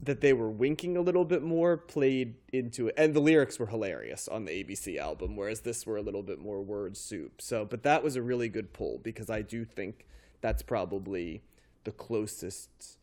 that 0.00 0.20
they 0.20 0.32
were 0.32 0.50
winking 0.50 0.96
a 0.96 1.00
little 1.00 1.24
bit 1.24 1.42
more 1.42 1.76
played 1.76 2.34
into 2.52 2.88
it. 2.88 2.94
And 2.98 3.14
the 3.14 3.20
lyrics 3.20 3.58
were 3.58 3.66
hilarious 3.66 4.28
on 4.28 4.44
the 4.44 4.52
abc 4.64 4.96
album 4.98 5.36
whereas 5.36 5.60
this 5.62 5.86
were 5.86 5.96
a 5.96 6.02
little 6.02 6.22
bit 6.22 6.38
more 6.38 6.62
word 6.62 6.96
soup. 6.96 7.40
So 7.40 7.64
but 7.64 7.82
that 7.84 8.02
was 8.04 8.16
a 8.16 8.22
really 8.22 8.48
good 8.48 8.72
pull 8.72 8.98
because 9.02 9.30
i 9.30 9.42
do 9.42 9.64
think 9.64 10.06
that's 10.40 10.62
probably 10.62 11.42
the 11.84 11.92
closest 11.92 12.98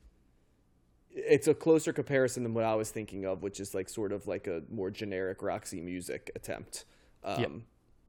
it's 1.15 1.47
a 1.47 1.53
closer 1.53 1.93
comparison 1.93 2.43
than 2.43 2.53
what 2.53 2.63
i 2.63 2.75
was 2.75 2.89
thinking 2.89 3.25
of 3.25 3.43
which 3.43 3.59
is 3.59 3.73
like 3.73 3.87
sort 3.89 4.11
of 4.11 4.27
like 4.27 4.47
a 4.47 4.61
more 4.71 4.89
generic 4.91 5.41
roxy 5.43 5.79
music 5.81 6.31
attempt. 6.35 6.85
Um, 7.23 7.39
Yep. 7.39 7.51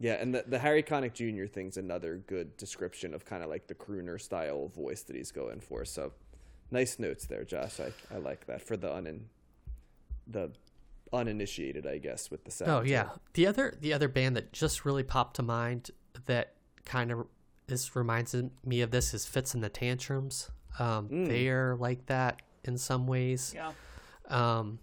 yeah 0.00 0.12
and 0.14 0.34
the, 0.34 0.44
the 0.46 0.58
harry 0.58 0.82
connick 0.82 1.12
jr 1.14 1.46
thing's 1.46 1.76
another 1.76 2.16
good 2.26 2.56
description 2.56 3.14
of 3.14 3.24
kind 3.24 3.42
of 3.42 3.48
like 3.50 3.66
the 3.66 3.74
crooner 3.74 4.20
style 4.20 4.68
voice 4.68 5.02
that 5.02 5.16
he's 5.16 5.30
going 5.30 5.60
for. 5.60 5.84
So 5.84 6.12
Nice 6.70 6.98
notes 6.98 7.26
there, 7.26 7.44
Josh. 7.44 7.78
I, 7.80 7.92
I 8.14 8.18
like 8.18 8.46
that 8.46 8.62
for 8.62 8.76
the 8.76 8.88
unin 8.88 9.20
the 10.26 10.50
uninitiated, 11.12 11.86
I 11.86 11.98
guess, 11.98 12.30
with 12.30 12.44
the 12.44 12.50
sound. 12.50 12.70
Oh 12.70 12.80
yeah. 12.82 13.10
The 13.34 13.46
other 13.46 13.74
the 13.80 13.92
other 13.92 14.08
band 14.08 14.36
that 14.36 14.52
just 14.52 14.84
really 14.84 15.02
popped 15.02 15.36
to 15.36 15.42
mind 15.42 15.90
that 16.26 16.54
kind 16.84 17.10
of 17.12 17.26
this 17.66 17.94
reminds 17.96 18.34
me 18.64 18.80
of 18.82 18.90
this 18.90 19.14
is 19.14 19.26
Fitz 19.26 19.54
and 19.54 19.62
the 19.62 19.68
Tantrums. 19.68 20.50
Um, 20.78 21.08
Mm. 21.08 21.28
They 21.28 21.48
are 21.48 21.76
like 21.76 22.06
that 22.06 22.42
in 22.64 22.76
some 22.78 23.06
ways. 23.06 23.54
Yeah. 23.54 23.72
Um, 24.28 24.78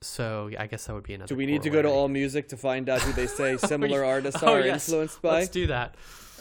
so 0.00 0.48
yeah, 0.52 0.62
I 0.62 0.66
guess 0.66 0.86
that 0.86 0.94
would 0.94 1.04
be 1.04 1.14
another. 1.14 1.28
Do 1.28 1.36
we 1.36 1.46
need 1.46 1.62
to 1.62 1.70
go 1.70 1.80
to 1.80 1.88
corollary. 1.88 2.20
AllMusic 2.26 2.48
to 2.48 2.56
find 2.56 2.88
out 2.88 3.00
who 3.02 3.12
they 3.12 3.26
say 3.26 3.56
similar 3.58 4.04
artists 4.04 4.42
Oh, 4.42 4.54
are 4.54 4.60
yes. 4.60 4.88
influenced 4.88 5.22
by? 5.22 5.40
Let's 5.40 5.48
do 5.48 5.66
that. 5.68 5.94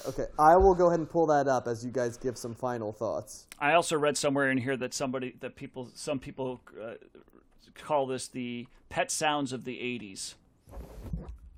Okay, 0.08 0.26
I 0.38 0.58
will 0.58 0.76
go 0.76 0.88
ahead 0.88 1.00
and 1.00 1.10
pull 1.10 1.28
that 1.28 1.48
up 1.48 1.68
as 1.68 1.86
you 1.86 1.92
guys 1.92 2.18
give 2.18 2.38
some 2.38 2.54
final 2.54 2.92
thoughts. 2.92 3.48
I 3.60 3.74
also 3.74 3.98
read 3.98 4.18
somewhere 4.18 4.50
in 4.50 4.58
here 4.58 4.76
that 4.78 4.94
somebody 4.94 5.36
that 5.40 5.56
people 5.56 5.90
some 5.94 6.20
people 6.20 6.62
uh, 6.82 6.94
call 7.76 8.06
this 8.08 8.28
the 8.28 8.68
pet 8.90 9.12
sounds 9.12 9.54
of 9.54 9.64
the 9.64 9.78
80s. 9.78 10.36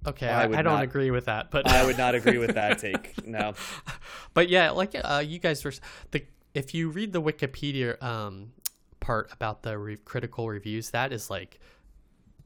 Okay, 0.07 0.29
I 0.29 0.43
I, 0.43 0.45
would 0.45 0.59
I, 0.59 0.61
don't 0.61 0.73
not- 0.73 0.83
agree 0.83 1.09
with 1.11 1.25
that, 1.25 1.49
but 1.49 1.67
I 1.67 1.85
would 1.85 1.97
not 1.97 2.13
agree 2.19 2.37
with 2.37 2.53
that 2.55 2.79
take. 2.79 3.25
No. 3.25 3.53
but 4.33 4.49
yeah, 4.49 4.71
like 4.71 4.95
uh, 4.95 5.23
you 5.25 5.39
guys 5.39 5.63
were 5.63 5.73
the 6.11 6.23
if 6.53 6.73
you 6.73 6.89
read 6.89 7.11
the 7.13 7.21
Wikipedia 7.21 8.01
um, 8.01 8.53
part 8.99 9.31
about 9.31 9.63
the 9.63 9.77
re- 9.77 9.97
critical 9.97 10.47
reviews, 10.47 10.91
that 10.91 11.11
is 11.11 11.29
like 11.29 11.59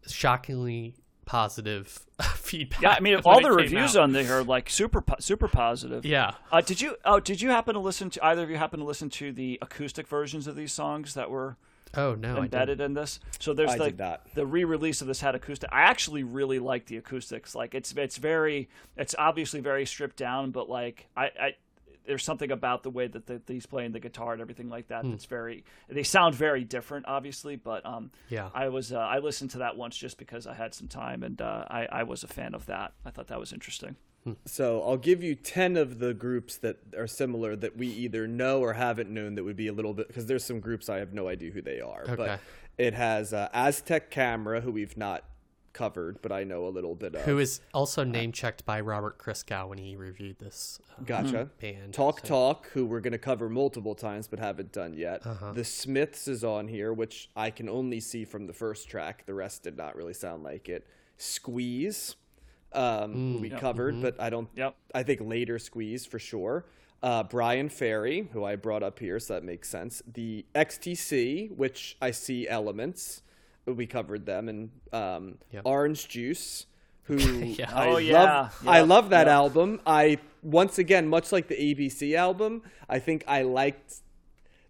shockingly 0.07 0.95
positive 1.25 1.99
feedback. 2.49 2.81
Yeah, 2.81 2.89
I 2.91 2.99
mean 2.99 3.15
all 3.25 3.41
the 3.41 3.51
reviews 3.51 3.95
out. 3.95 4.03
on 4.03 4.11
there 4.11 4.39
are 4.39 4.43
like 4.43 4.69
super 4.69 5.03
super 5.19 5.47
positive. 5.47 6.05
Yeah. 6.05 6.33
Uh, 6.51 6.61
did 6.61 6.81
you 6.81 6.95
oh 7.05 7.19
did 7.19 7.41
you 7.41 7.49
happen 7.49 7.73
to 7.75 7.79
listen 7.79 8.09
to 8.11 8.25
either 8.25 8.43
of 8.43 8.49
you 8.49 8.57
happen 8.57 8.79
to 8.79 8.85
listen 8.85 9.09
to 9.11 9.31
the 9.31 9.59
acoustic 9.61 10.07
versions 10.07 10.47
of 10.47 10.55
these 10.55 10.71
songs 10.71 11.13
that 11.13 11.29
were 11.29 11.57
Oh 11.95 12.13
no, 12.13 12.37
embedded 12.37 12.81
in 12.81 12.93
this? 12.93 13.19
So 13.39 13.53
there's 13.53 13.71
I 13.71 13.77
the 13.77 14.19
the 14.35 14.45
re-release 14.45 15.01
of 15.01 15.07
this 15.07 15.21
had 15.21 15.35
acoustic. 15.35 15.69
I 15.71 15.81
actually 15.81 16.23
really 16.23 16.59
like 16.59 16.85
the 16.85 16.97
acoustics. 16.97 17.55
Like 17.55 17.73
it's 17.73 17.93
it's 17.93 18.17
very 18.17 18.69
it's 18.97 19.15
obviously 19.17 19.59
very 19.59 19.85
stripped 19.85 20.17
down, 20.17 20.51
but 20.51 20.69
like 20.69 21.07
I. 21.15 21.25
I 21.25 21.55
there's 22.09 22.23
something 22.23 22.51
about 22.51 22.81
the 22.81 22.89
way 22.89 23.05
that 23.07 23.27
the, 23.27 23.39
he's 23.47 23.67
playing 23.67 23.91
the 23.91 23.99
guitar 23.99 24.33
and 24.33 24.41
everything 24.41 24.67
like 24.67 24.87
that 24.87 25.05
that's 25.09 25.25
very. 25.25 25.63
They 25.87 26.03
sound 26.03 26.33
very 26.33 26.63
different, 26.63 27.05
obviously, 27.07 27.55
but 27.55 27.85
um, 27.85 28.09
Yeah. 28.29 28.49
I 28.53 28.67
was 28.69 28.91
uh, 28.91 28.97
I 28.97 29.19
listened 29.19 29.51
to 29.51 29.59
that 29.59 29.77
once 29.77 29.95
just 29.95 30.17
because 30.17 30.47
I 30.47 30.55
had 30.55 30.73
some 30.73 30.87
time 30.87 31.21
and 31.23 31.39
uh, 31.39 31.65
I 31.69 31.87
I 31.91 32.03
was 32.03 32.23
a 32.23 32.27
fan 32.27 32.55
of 32.55 32.65
that. 32.65 32.93
I 33.05 33.11
thought 33.11 33.27
that 33.27 33.39
was 33.39 33.53
interesting. 33.53 33.95
So 34.45 34.81
I'll 34.83 34.97
give 34.97 35.23
you 35.23 35.33
10 35.33 35.77
of 35.77 35.99
the 35.99 36.13
groups 36.13 36.57
that 36.57 36.77
are 36.97 37.07
similar 37.07 37.55
that 37.55 37.77
we 37.77 37.87
either 37.87 38.27
know 38.27 38.59
or 38.59 38.73
haven't 38.73 39.09
known 39.09 39.35
that 39.35 39.43
would 39.43 39.55
be 39.55 39.67
a 39.67 39.73
little 39.73 39.93
bit, 39.93 40.07
because 40.07 40.25
there's 40.25 40.43
some 40.43 40.59
groups 40.59 40.89
I 40.89 40.97
have 40.97 41.13
no 41.13 41.27
idea 41.29 41.51
who 41.51 41.61
they 41.61 41.79
are. 41.79 42.03
Okay. 42.03 42.15
But 42.15 42.39
it 42.77 42.93
has 42.93 43.33
uh, 43.33 43.47
Aztec 43.53 44.11
Camera, 44.11 44.61
who 44.61 44.71
we've 44.71 44.97
not 44.97 45.23
covered, 45.79 46.21
but 46.21 46.33
I 46.33 46.43
know 46.43 46.67
a 46.67 46.69
little 46.69 46.93
bit 46.93 47.15
of. 47.15 47.21
Who 47.21 47.39
is 47.39 47.61
also 47.73 48.03
name 48.03 48.33
checked 48.33 48.65
by 48.65 48.81
Robert 48.81 49.17
Christgau 49.17 49.69
when 49.69 49.77
he 49.77 49.95
reviewed 49.95 50.37
this 50.37 50.77
uh, 50.91 51.03
Gotcha. 51.05 51.49
band. 51.61 51.93
Talk 51.93 52.19
so- 52.19 52.27
Talk, 52.27 52.67
who 52.73 52.85
we're 52.85 52.99
going 52.99 53.13
to 53.13 53.17
cover 53.17 53.47
multiple 53.47 53.95
times 53.95 54.27
but 54.27 54.39
haven't 54.39 54.73
done 54.73 54.93
yet. 54.93 55.25
Uh-huh. 55.25 55.53
The 55.53 55.63
Smiths 55.63 56.27
is 56.27 56.43
on 56.43 56.67
here, 56.67 56.91
which 56.91 57.29
I 57.33 57.49
can 57.49 57.69
only 57.69 58.01
see 58.01 58.25
from 58.25 58.45
the 58.45 58.51
first 58.53 58.89
track. 58.89 59.25
The 59.25 59.33
rest 59.33 59.63
did 59.63 59.77
not 59.77 59.95
really 59.95 60.13
sound 60.13 60.43
like 60.43 60.67
it. 60.67 60.85
Squeeze, 61.15 62.17
um, 62.73 63.33
who 63.33 63.39
we 63.39 63.49
covered, 63.49 64.01
but 64.01 64.19
I 64.19 64.29
don't. 64.29 64.49
Yep. 64.55 64.75
I 64.93 65.03
think 65.03 65.21
later 65.21 65.57
Squeeze 65.59 66.05
for 66.05 66.19
sure. 66.19 66.65
Uh, 67.01 67.23
Bryan 67.23 67.69
Ferry, 67.69 68.27
who 68.33 68.43
I 68.43 68.57
brought 68.57 68.83
up 68.83 68.99
here, 68.99 69.17
so 69.19 69.35
that 69.35 69.43
makes 69.45 69.69
sense. 69.69 70.01
The 70.05 70.45
XTC, 70.53 71.55
which 71.55 71.95
I 72.01 72.11
see 72.11 72.47
elements. 72.49 73.21
We 73.73 73.87
covered 73.87 74.25
them, 74.25 74.49
and 74.49 74.69
um, 74.93 75.37
Yep. 75.51 75.61
Orange 75.65 76.07
Juice, 76.07 76.65
who 77.03 77.15
Yeah. 77.17 77.71
I 77.73 77.87
Oh, 77.87 77.91
love. 77.93 78.01
yeah. 78.03 78.49
I 78.65 78.81
love 78.81 79.09
that 79.11 79.27
Yeah. 79.27 79.33
album. 79.35 79.81
I 79.85 80.19
once 80.41 80.77
again, 80.79 81.07
much 81.07 81.31
like 81.31 81.47
the 81.49 81.55
ABC 81.55 82.15
album, 82.15 82.61
I 82.87 82.99
think 82.99 83.23
I 83.27 83.41
liked 83.41 83.95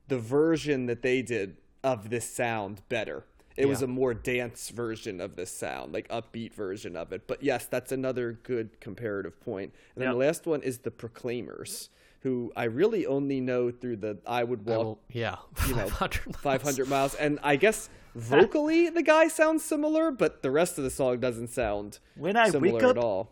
the 0.07 0.17
version 0.17 0.87
that 0.87 1.01
they 1.03 1.21
did 1.21 1.57
of 1.83 2.09
this 2.09 2.27
sound 2.29 2.81
better. 2.89 3.23
It 3.55 3.67
was 3.67 3.81
a 3.81 3.87
more 3.87 4.13
dance 4.13 4.69
version 4.69 5.19
of 5.19 5.35
this 5.35 5.51
sound, 5.51 5.91
like 5.93 6.07
upbeat 6.07 6.53
version 6.53 6.95
of 6.95 7.11
it. 7.11 7.27
But 7.27 7.43
yes, 7.43 7.65
that's 7.65 7.91
another 7.91 8.31
good 8.43 8.79
comparative 8.79 9.39
point. 9.41 9.73
And 9.95 10.01
then 10.01 10.07
Yep. 10.07 10.13
the 10.13 10.17
last 10.25 10.45
one 10.47 10.61
is 10.63 10.77
the 10.79 10.91
Proclaimers, 10.91 11.89
who 12.21 12.53
I 12.55 12.63
really 12.63 13.05
only 13.05 13.41
know 13.41 13.69
through 13.69 13.97
the 13.97 14.17
I 14.25 14.45
Would 14.45 14.61
I 14.65 14.71
Walk 14.71 14.85
will- 14.85 14.99
yeah, 15.11 15.35
you 15.67 15.75
know, 15.75 15.87
500 15.89 16.25
miles. 16.27 16.37
500 16.41 16.87
miles. 16.87 17.15
And 17.15 17.37
I 17.43 17.57
guess 17.57 17.89
vocally 18.15 18.89
the 18.89 19.03
guy 19.03 19.27
sounds 19.27 19.63
similar, 19.63 20.11
but 20.11 20.41
the 20.41 20.51
rest 20.51 20.77
of 20.77 20.83
the 20.83 20.89
song 20.89 21.19
doesn't 21.19 21.49
sound 21.49 21.99
When 22.15 22.35
I 22.35 22.49
similar 22.49 22.73
wake 22.73 22.83
at 22.83 22.97
all. 22.97 23.31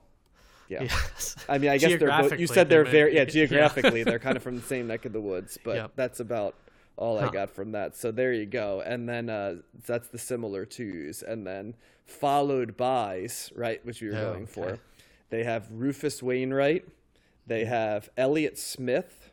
Yeah. 0.69 0.83
Yes. 0.83 1.35
I 1.47 1.57
mean, 1.57 1.69
I 1.71 1.77
guess 1.77 1.97
they're 1.99 2.09
both, 2.09 2.37
you 2.39 2.45
said 2.47 2.67
they 2.67 2.75
they're 2.75 2.83
may 2.85 2.91
very, 2.91 3.13
yeah, 3.15 3.19
yeah. 3.21 3.25
geographically, 3.25 4.03
they're 4.03 4.19
kind 4.19 4.35
of 4.35 4.43
from 4.43 4.55
the 4.57 4.61
same 4.61 4.87
neck 4.87 5.05
of 5.05 5.13
the 5.13 5.21
woods, 5.21 5.57
but 5.63 5.75
Yep. 5.75 5.91
that's 5.95 6.19
about 6.19 6.55
all 6.97 7.17
I 7.19 7.29
got 7.29 7.51
from 7.51 7.71
that. 7.71 7.95
So 7.95 8.11
there 8.11 8.33
you 8.33 8.45
go. 8.45 8.81
And 8.85 9.07
then 9.07 9.29
uh, 9.29 9.57
that's 9.85 10.09
the 10.09 10.17
similar 10.17 10.65
twos, 10.65 11.21
and 11.23 11.47
then 11.47 11.75
followed 12.05 12.75
by's 12.75 13.51
right, 13.55 13.83
which 13.85 14.01
we 14.01 14.09
were 14.09 14.17
Oh, 14.17 14.33
going 14.33 14.45
for. 14.47 14.79
They 15.29 15.43
have 15.43 15.67
Rufus 15.71 16.21
Wainwright. 16.23 16.85
They 17.45 17.63
have 17.65 18.09
Elliott 18.17 18.57
Smith, 18.57 19.29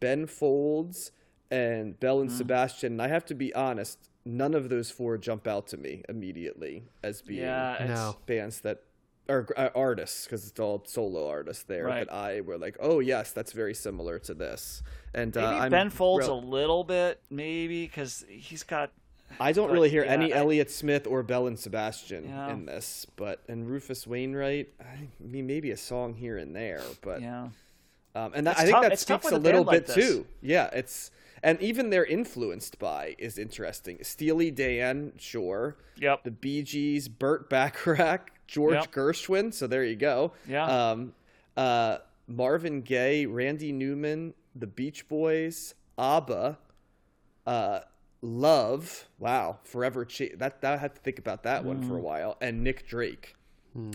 Ben 0.00 0.26
Folds, 0.26 1.10
and 1.50 1.98
Belle 2.00 2.20
and 2.20 2.30
Sebastian. 2.32 2.92
And 2.92 3.02
I 3.02 3.08
have 3.08 3.26
to 3.26 3.34
be 3.34 3.52
honest, 3.54 3.98
none 4.28 4.52
of 4.54 4.68
those 4.68 4.90
four 4.90 5.16
jump 5.16 5.46
out 5.46 5.66
to 5.68 5.76
me 5.76 6.02
immediately 6.08 6.84
as 7.02 7.22
being 7.22 7.40
Yeah, 7.40 7.84
No. 7.88 8.16
bands 8.26 8.60
that 8.60 8.82
are 9.28 9.46
uh, 9.56 9.68
artists 9.74 10.24
because 10.24 10.46
it's 10.48 10.60
all 10.60 10.82
solo 10.86 11.28
artists 11.28 11.62
there 11.64 11.84
Right. 11.86 12.06
that 12.06 12.12
I 12.14 12.40
were 12.42 12.58
like, 12.58 12.76
oh 12.80 13.00
yes, 13.00 13.32
that's 13.32 13.52
very 13.52 13.74
similar 13.74 14.18
to 14.20 14.34
this. 14.34 14.82
And 15.14 15.36
uh, 15.36 15.40
Maybe 15.50 15.60
I'm 15.60 15.70
Ben 15.70 15.90
Folds 15.90 16.26
rel- 16.28 16.38
a 16.38 16.40
little 16.40 16.84
bit, 16.84 17.20
maybe 17.30 17.86
because 17.86 18.24
he's 18.28 18.62
got. 18.62 18.90
I 19.40 19.52
don't 19.52 19.68
but, 19.68 19.74
really 19.74 19.90
hear 19.90 20.04
yeah, 20.04 20.12
any 20.12 20.32
I- 20.32 20.38
Elliott 20.38 20.70
Smith 20.70 21.06
or 21.06 21.22
Belle 21.22 21.46
and 21.46 21.58
Sebastian 21.58 22.24
Yeah. 22.28 22.50
in 22.52 22.66
this, 22.66 23.06
but 23.16 23.42
and 23.48 23.66
Rufus 23.68 24.06
Wainwright, 24.06 24.68
I 24.80 25.08
mean 25.20 25.46
maybe 25.46 25.70
a 25.70 25.76
song 25.76 26.14
here 26.14 26.36
and 26.38 26.54
there, 26.56 26.82
but 27.02 27.20
Yeah, 27.22 27.48
um, 28.14 28.32
and 28.34 28.46
that, 28.46 28.58
I 28.58 28.62
think 28.62 28.72
tough- 28.74 28.82
that 28.84 28.92
it's 28.92 29.02
speaks 29.02 29.30
a 29.30 29.36
a 29.36 29.38
little 29.38 29.64
band 29.64 29.86
like 29.86 29.86
bit 29.86 29.94
too. 29.94 30.26
Yeah, 30.40 30.70
it's 30.72 31.10
and 31.42 31.60
even 31.60 31.90
they're 31.90 32.04
influenced 32.04 32.78
by 32.78 33.14
is 33.18 33.38
interesting. 33.38 33.98
Steely 34.02 34.50
Dan, 34.50 35.12
sure. 35.18 35.76
Yep. 35.96 36.24
The 36.24 36.30
Bee 36.30 36.62
Gees, 36.62 37.08
Burt 37.08 37.48
Bacharach, 37.50 38.30
George 38.46 38.74
Yep. 38.74 38.92
Gershwin. 38.92 39.52
So 39.54 39.66
there 39.66 39.84
you 39.84 39.96
go. 39.96 40.32
Yeah. 40.48 40.64
Um, 40.90 41.14
uh, 41.56 41.98
Marvin 42.26 42.82
Gaye, 42.82 43.26
Randy 43.26 43.72
Newman, 43.72 44.34
the 44.54 44.66
Beach 44.66 45.08
Boys, 45.08 45.74
ABBA, 45.98 46.58
uh, 47.46 47.80
Love. 48.20 49.08
Wow, 49.18 49.58
Forever. 49.64 50.04
Cha- 50.04 50.34
that 50.36 50.60
that 50.62 50.72
I 50.74 50.76
had 50.76 50.94
to 50.96 51.00
think 51.00 51.18
about 51.18 51.44
that 51.44 51.64
one 51.64 51.82
Mm. 51.82 51.88
for 51.88 51.96
a 51.96 52.00
while. 52.00 52.36
And 52.40 52.62
Nick 52.64 52.86
Drake. 52.86 53.34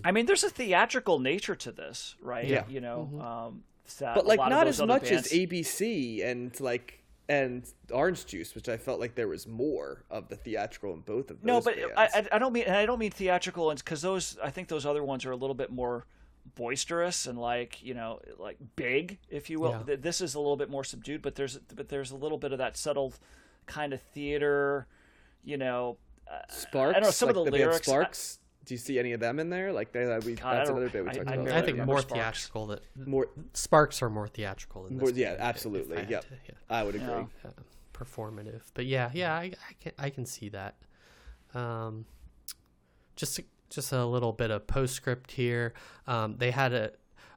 I 0.06 0.14
mean, 0.14 0.28
there's 0.28 0.46
a 0.46 0.50
theatrical 0.50 1.20
nature 1.20 1.56
to 1.56 1.72
this, 1.74 2.16
right? 2.22 2.48
Yeah. 2.48 2.64
You 2.70 2.80
know, 2.80 3.10
um, 3.20 3.64
that 4.00 4.16
but 4.16 4.26
like 4.26 4.40
not 4.40 4.66
as 4.66 4.80
much 4.82 5.10
bands- 5.10 5.28
as 5.28 5.34
ABC 5.34 6.24
and 6.24 6.58
like 6.62 7.03
and 7.30 7.66
Orange 7.92 8.26
Juice, 8.26 8.54
which 8.56 8.68
I 8.70 8.78
felt 8.78 9.00
like 9.00 9.16
there 9.16 9.28
was 9.28 9.48
more 9.48 10.04
of 10.10 10.28
the 10.28 10.36
theatrical 10.36 10.94
in 10.94 11.02
both 11.02 11.32
of 11.32 11.42
those. 11.42 11.46
No, 11.46 11.62
but 11.62 11.76
bands. 11.76 11.94
I, 11.96 12.20
I 12.20 12.28
I 12.36 12.40
don't 12.40 12.54
mean 12.54 12.68
I 12.70 12.86
don't 12.86 13.00
mean 13.00 13.12
theatrical, 13.12 13.70
and 13.70 13.80
because 13.80 14.02
those 14.02 14.38
I 14.44 14.50
think 14.50 14.68
those 14.68 14.86
other 14.86 15.04
ones 15.04 15.26
are 15.26 15.32
a 15.32 15.36
little 15.36 15.54
bit 15.56 15.72
more 15.72 16.06
boisterous 16.56 17.26
and 17.26 17.40
like 17.40 17.82
you 17.82 17.94
know 17.94 18.20
like 18.38 18.58
big, 18.76 19.20
if 19.30 19.50
you 19.50 19.60
will. 19.60 19.84
Yeah. 19.88 19.96
This 19.96 20.20
is 20.22 20.36
a 20.36 20.40
little 20.40 20.58
bit 20.58 20.70
more 20.70 20.84
subdued, 20.84 21.22
but 21.22 21.36
there's 21.36 21.58
but 21.74 21.90
there's 21.90 22.12
a 22.12 22.16
little 22.18 22.38
bit 22.38 22.52
of 22.52 22.58
that 22.58 22.76
subtle 22.78 23.14
kind 23.66 23.94
of 23.94 24.02
theater, 24.02 24.88
you 25.44 25.58
know. 25.58 25.98
Uh, 26.28 26.40
Sparks. 26.50 26.92
I 26.98 27.00
don't 27.00 27.04
know, 27.04 27.12
some 27.12 27.30
of 27.30 27.36
like 27.38 27.46
the 27.46 27.52
band 27.52 27.64
lyrics- 27.64 27.88
I- 27.88 27.92
Sparks. 27.92 28.40
Do 28.66 28.74
you 28.74 28.78
see 28.78 28.98
any 28.98 29.12
of 29.12 29.20
them 29.20 29.40
in 29.40 29.50
there? 29.50 29.74
Like 29.74 29.92
they, 29.92 30.06
we, 30.26 30.36
God, 30.36 30.46
I 30.46 30.56
that's 30.58 30.70
another 30.70 30.90
bit 30.90 31.04
we 31.04 31.10
I- 31.10 31.14
talked 31.14 31.28
I 31.30 31.34
about. 31.34 31.46
barely 31.46 31.52
I 31.60 31.62
think 31.62 31.72
remember 31.74 31.92
more 31.94 32.02
Sparks. 32.02 32.14
theatrical 32.14 32.68
that 32.68 33.08
more. 33.08 33.28
Sparks 33.54 34.02
are 34.02 34.10
more 34.10 34.28
theatrical 34.28 34.84
than 34.84 34.98
more 34.98 35.10
yeah, 35.10 35.32
band, 35.32 35.34
if- 35.36 35.40
if 35.40 35.42
absolutely. 35.42 35.98
I 35.98 36.02
Yep, 36.02 36.22
to- 36.22 36.28
yeah. 36.48 36.52
I 36.70 36.84
would 36.84 36.96
agree. 36.96 37.08
Yeah. 37.08 37.26
uh, 37.46 37.50
performative. 37.94 38.62
But 38.74 38.86
yeah, 38.86 39.12
yeah, 39.14 39.34
I, 39.34 39.44
I 39.70 39.74
can 39.82 39.92
I 40.00 40.10
can 40.10 40.26
see 40.26 40.50
that. 40.50 40.76
Um, 41.54 42.06
just 43.16 43.40
a- 43.40 43.46
just 43.70 43.92
a 43.92 44.06
little 44.06 44.32
bit 44.32 44.52
of 44.52 44.66
postscript 44.68 45.32
here. 45.32 45.74
Um, 46.08 46.36
they 46.38 46.52
had 46.52 46.74
a, 46.74 46.92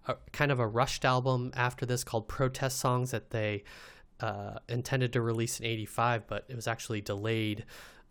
a 0.06 0.16
kind 0.32 0.52
of 0.52 0.60
a 0.60 0.66
rushed 0.66 1.04
album 1.04 1.50
after 1.54 1.86
this 1.86 2.04
called 2.04 2.28
Protest 2.28 2.78
Songs 2.78 3.10
that 3.10 3.30
they 3.30 3.64
uh, 4.20 4.58
intended 4.68 5.12
to 5.14 5.20
release 5.22 5.58
in 5.60 5.66
'85, 5.66 6.26
but 6.26 6.44
it 6.48 6.54
was 6.54 6.66
actually 6.68 7.00
delayed 7.00 7.64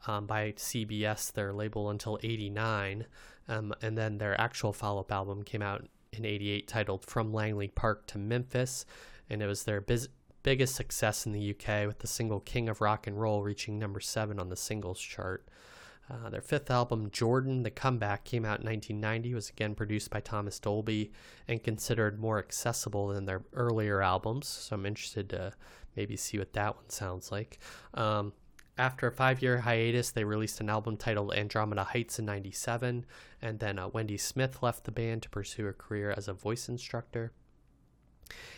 um, 0.07 0.25
by 0.25 0.51
CBS, 0.53 1.31
their 1.31 1.53
label, 1.53 1.89
until 1.89 2.19
'89. 2.23 3.05
Um, 3.47 3.73
and 3.81 3.97
then 3.97 4.17
their 4.17 4.39
actual 4.39 4.73
follow-up 4.73 5.11
album 5.11 5.43
came 5.43 5.61
out 5.61 5.87
in 6.11 6.25
'88, 6.25 6.67
titled 6.67 7.05
"From 7.05 7.33
Langley 7.33 7.67
Park 7.67 8.07
to 8.07 8.17
Memphis," 8.17 8.85
and 9.29 9.41
it 9.41 9.47
was 9.47 9.63
their 9.63 9.81
biz- 9.81 10.09
biggest 10.43 10.75
success 10.75 11.25
in 11.25 11.31
the 11.31 11.51
UK, 11.51 11.87
with 11.87 11.99
the 11.99 12.07
single 12.07 12.39
"King 12.39 12.69
of 12.69 12.81
Rock 12.81 13.07
and 13.07 13.19
Roll" 13.19 13.43
reaching 13.43 13.79
number 13.79 13.99
seven 13.99 14.39
on 14.39 14.49
the 14.49 14.55
singles 14.55 14.99
chart. 14.99 15.47
Uh, 16.09 16.29
their 16.29 16.41
fifth 16.41 16.69
album, 16.69 17.09
Jordan, 17.11 17.63
The 17.63 17.71
Comeback, 17.71 18.25
came 18.25 18.45
out 18.45 18.59
in 18.59 18.67
1990, 18.67 19.33
was 19.33 19.49
again 19.49 19.73
produced 19.73 20.11
by 20.11 20.19
Thomas 20.19 20.59
Dolby 20.59 21.11
and 21.47 21.63
considered 21.63 22.19
more 22.19 22.37
accessible 22.37 23.07
than 23.07 23.25
their 23.25 23.41
earlier 23.53 24.01
albums. 24.03 24.47
So 24.47 24.75
I'm 24.75 24.85
interested 24.85 25.29
to 25.29 25.53
maybe 25.95 26.15
see 26.15 26.37
what 26.37 26.53
that 26.53 26.75
one 26.75 26.89
sounds 26.89 27.31
like. 27.31 27.57
Um, 27.95 28.33
after 28.77 29.07
a 29.07 29.11
five 29.11 29.41
year 29.41 29.59
hiatus, 29.59 30.11
they 30.11 30.23
released 30.23 30.59
an 30.59 30.69
album 30.69 30.97
titled 30.97 31.33
Andromeda 31.33 31.83
Heights 31.83 32.19
in 32.19 32.25
97, 32.25 33.05
and 33.41 33.59
then 33.59 33.79
uh, 33.79 33.87
Wendy 33.87 34.17
Smith 34.17 34.61
left 34.61 34.83
the 34.83 34.91
band 34.91 35.23
to 35.23 35.29
pursue 35.29 35.67
a 35.67 35.73
career 35.73 36.13
as 36.15 36.27
a 36.27 36.33
voice 36.33 36.67
instructor. 36.67 37.31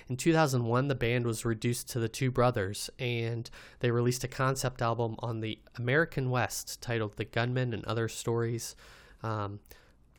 In 0.07 0.15
2001, 0.15 0.87
the 0.87 0.95
band 0.95 1.25
was 1.25 1.43
reduced 1.43 1.89
to 1.89 1.99
the 1.99 2.07
two 2.07 2.31
brothers, 2.31 2.89
and 2.97 3.49
they 3.79 3.91
released 3.91 4.23
a 4.23 4.27
concept 4.27 4.81
album 4.81 5.15
on 5.19 5.41
the 5.41 5.59
American 5.75 6.29
West 6.29 6.81
titled 6.81 7.17
The 7.17 7.25
Gunman 7.25 7.73
and 7.73 7.83
Other 7.85 8.07
Stories. 8.07 8.75
Um, 9.21 9.59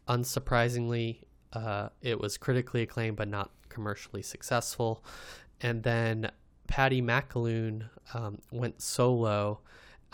unsurprisingly, 0.07 1.23
uh, 1.55 1.89
it 2.03 2.21
was 2.21 2.37
critically 2.37 2.83
acclaimed 2.83 3.17
but 3.17 3.29
not 3.29 3.51
commercially 3.71 4.23
successful. 4.23 5.03
And 5.61 5.83
then 5.83 6.31
Paddy 6.67 7.01
McAloon 7.01 7.89
um, 8.13 8.39
went 8.53 8.83
solo 8.83 9.61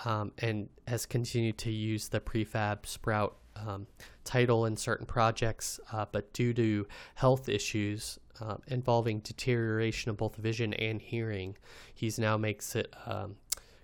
um, 0.04 0.32
and 0.38 0.68
has 0.88 1.06
continued 1.06 1.58
to 1.58 1.70
use 1.70 2.08
the 2.08 2.20
prefab 2.20 2.86
sprout 2.86 3.36
um, 3.56 3.86
title 4.24 4.66
in 4.66 4.76
certain 4.76 5.06
projects, 5.06 5.78
uh, 5.92 6.04
but 6.10 6.32
due 6.32 6.52
to 6.54 6.86
health 7.14 7.48
issues 7.48 8.18
uh, 8.40 8.56
involving 8.66 9.20
deterioration 9.20 10.10
of 10.10 10.16
both 10.16 10.34
vision 10.36 10.74
and 10.74 11.00
hearing, 11.00 11.56
he's 11.94 12.18
now 12.18 12.36
makes 12.36 12.74
it 12.74 12.92
um, 13.06 13.36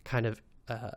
kind 0.05 0.27
of 0.27 0.43
uh, 0.69 0.91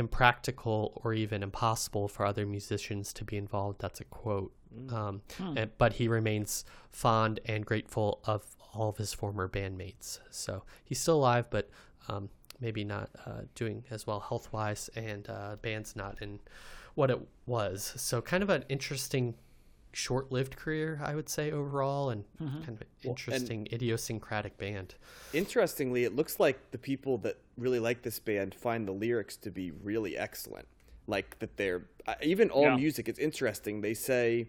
impractical 0.00 1.00
or 1.04 1.14
even 1.14 1.42
impossible 1.42 2.08
for 2.08 2.24
other 2.26 2.46
musicians 2.46 3.12
to 3.14 3.24
be 3.24 3.36
involved. 3.36 3.80
That's 3.80 4.00
a 4.00 4.04
quote. 4.04 4.52
Um, 4.90 5.22
and- 5.38 5.70
but 5.78 5.94
he 5.94 6.08
remains 6.08 6.64
fond 6.90 7.40
and 7.46 7.64
grateful 7.64 8.20
of 8.24 8.44
all 8.74 8.90
of 8.90 8.98
his 8.98 9.12
former 9.14 9.48
bandmates. 9.48 10.18
So 10.30 10.64
he's 10.84 11.00
still 11.00 11.16
alive, 11.16 11.46
but 11.50 11.70
um, 12.08 12.28
maybe 12.60 12.84
not 12.84 13.10
uh, 13.26 13.42
doing 13.54 13.84
as 13.90 14.06
well 14.06 14.20
health 14.20 14.52
wise, 14.52 14.88
and 14.96 15.28
uh, 15.28 15.56
band's 15.62 15.94
not 15.96 16.20
in 16.22 16.40
what 16.94 17.10
it 17.10 17.20
was. 17.46 17.92
So 17.96 18.20
kind 18.22 18.42
of 18.42 18.50
an 18.50 18.64
interesting. 18.68 19.34
Short-lived 19.92 20.56
career, 20.56 21.00
I 21.02 21.14
would 21.14 21.30
say 21.30 21.50
overall, 21.52 22.10
and 22.10 22.24
kind 22.38 22.68
of 22.68 22.82
an 22.82 22.86
interesting 23.02 23.66
idiosyncratic 23.72 24.58
band. 24.58 24.94
Interestingly, 25.32 26.04
it 26.04 26.14
looks 26.14 26.38
like 26.38 26.70
the 26.70 26.76
people 26.76 27.16
that 27.18 27.38
really 27.56 27.78
like 27.78 28.02
this 28.02 28.18
band 28.18 28.54
find 28.54 28.86
the 28.86 28.92
lyrics 28.92 29.36
to 29.38 29.50
be 29.50 29.70
really 29.70 30.14
excellent. 30.14 30.68
Like 31.06 31.38
that 31.38 31.56
they're 31.56 31.86
uh, 32.06 32.16
even 32.20 32.50
all 32.50 32.64
Yeah. 32.64 32.76
music. 32.76 33.08
It's 33.08 33.18
interesting. 33.18 33.80
They 33.80 33.94
say 33.94 34.48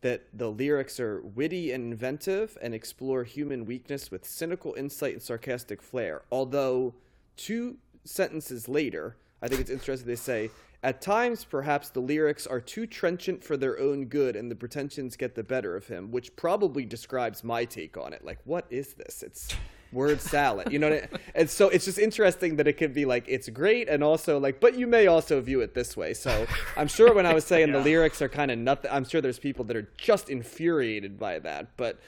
that 0.00 0.24
the 0.34 0.50
lyrics 0.50 0.98
are 0.98 1.20
witty 1.22 1.70
and 1.70 1.92
inventive 1.92 2.58
and 2.60 2.74
explore 2.74 3.22
human 3.22 3.66
weakness 3.66 4.10
with 4.10 4.26
cynical 4.26 4.74
insight 4.74 5.12
and 5.12 5.22
sarcastic 5.22 5.80
flair. 5.80 6.22
Although 6.32 6.94
two 7.38 7.78
sentences 8.04 8.68
later, 8.68 9.16
I 9.40 9.48
think 9.48 9.62
it's 9.62 9.70
interesting. 9.70 10.06
They 10.06 10.16
say. 10.16 10.50
At 10.80 11.02
times, 11.02 11.42
perhaps 11.42 11.88
the 11.88 11.98
lyrics 11.98 12.46
are 12.46 12.60
too 12.60 12.86
trenchant 12.86 13.42
for 13.42 13.56
their 13.56 13.80
own 13.80 14.04
good 14.04 14.36
and 14.36 14.48
the 14.48 14.54
pretensions 14.54 15.16
get 15.16 15.34
the 15.34 15.42
better 15.42 15.74
of 15.74 15.88
him, 15.88 16.12
which 16.12 16.36
probably 16.36 16.84
describes 16.84 17.42
my 17.42 17.64
take 17.64 17.96
on 17.96 18.12
it. 18.12 18.24
Like, 18.24 18.38
what 18.44 18.64
is 18.70 18.94
this? 18.94 19.24
It's 19.24 19.48
word 19.92 20.20
salad. 20.20 20.72
You 20.72 20.78
know 20.78 20.90
what 20.90 21.02
I, 21.02 21.08
and 21.34 21.50
so 21.50 21.68
it's 21.68 21.84
just 21.84 21.98
interesting 21.98 22.56
that 22.56 22.68
it 22.68 22.74
could 22.74 22.92
be 22.92 23.04
like 23.04 23.24
it's 23.26 23.48
great 23.48 23.88
and 23.88 24.04
also 24.04 24.38
like 24.38 24.60
but 24.60 24.78
you 24.78 24.86
may 24.86 25.06
also 25.06 25.40
view 25.40 25.60
it 25.60 25.74
this 25.74 25.96
way. 25.96 26.14
So 26.14 26.46
I'm 26.76 26.88
sure 26.88 27.14
when 27.14 27.26
I 27.26 27.34
was 27.34 27.44
saying 27.44 27.72
the 27.72 27.80
lyrics 27.90 28.20
are 28.22 28.28
kind 28.28 28.50
of 28.50 28.58
nothing 28.58 28.90
I'm 28.92 29.04
sure 29.04 29.20
there's 29.20 29.38
people 29.38 29.64
that 29.66 29.76
are 29.76 29.88
just 29.96 30.30
infuriated 30.30 31.18
by 31.18 31.38
that, 31.40 31.76
but 31.76 31.98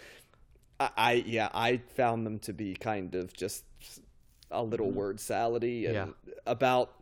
I, 0.78 0.91
I 0.97 1.12
yeah, 1.26 1.49
I 1.52 1.78
found 1.97 2.26
them 2.26 2.39
to 2.41 2.52
be 2.52 2.75
kind 2.75 3.15
of 3.15 3.33
just 3.33 3.65
a 4.51 4.62
little 4.62 4.91
word 4.91 5.19
salady 5.19 5.85
and 5.87 5.95
Yeah. 5.95 6.07
about 6.47 6.93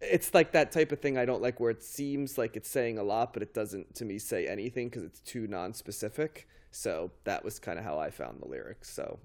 it's 0.00 0.34
like 0.34 0.50
that 0.52 0.72
type 0.72 0.90
of 0.90 0.98
thing 1.00 1.16
I 1.16 1.24
don't 1.24 1.40
like 1.40 1.60
where 1.60 1.70
it 1.70 1.80
seems 1.82 2.36
like 2.36 2.56
it's 2.56 2.68
saying 2.68 2.98
a 2.98 3.04
lot, 3.04 3.32
but 3.32 3.40
it 3.42 3.54
doesn't 3.54 3.94
to 3.96 4.04
me 4.04 4.18
say 4.18 4.48
anything 4.48 4.88
because 4.88 5.04
it's 5.04 5.20
too 5.20 5.46
non-specific. 5.46 6.48
So 6.72 7.12
that 7.24 7.44
was 7.44 7.60
kind 7.60 7.78
of 7.78 7.84
how 7.84 7.98
I 7.98 8.10
found 8.10 8.40
the 8.40 8.48
lyrics. 8.48 8.90
So 8.90 9.20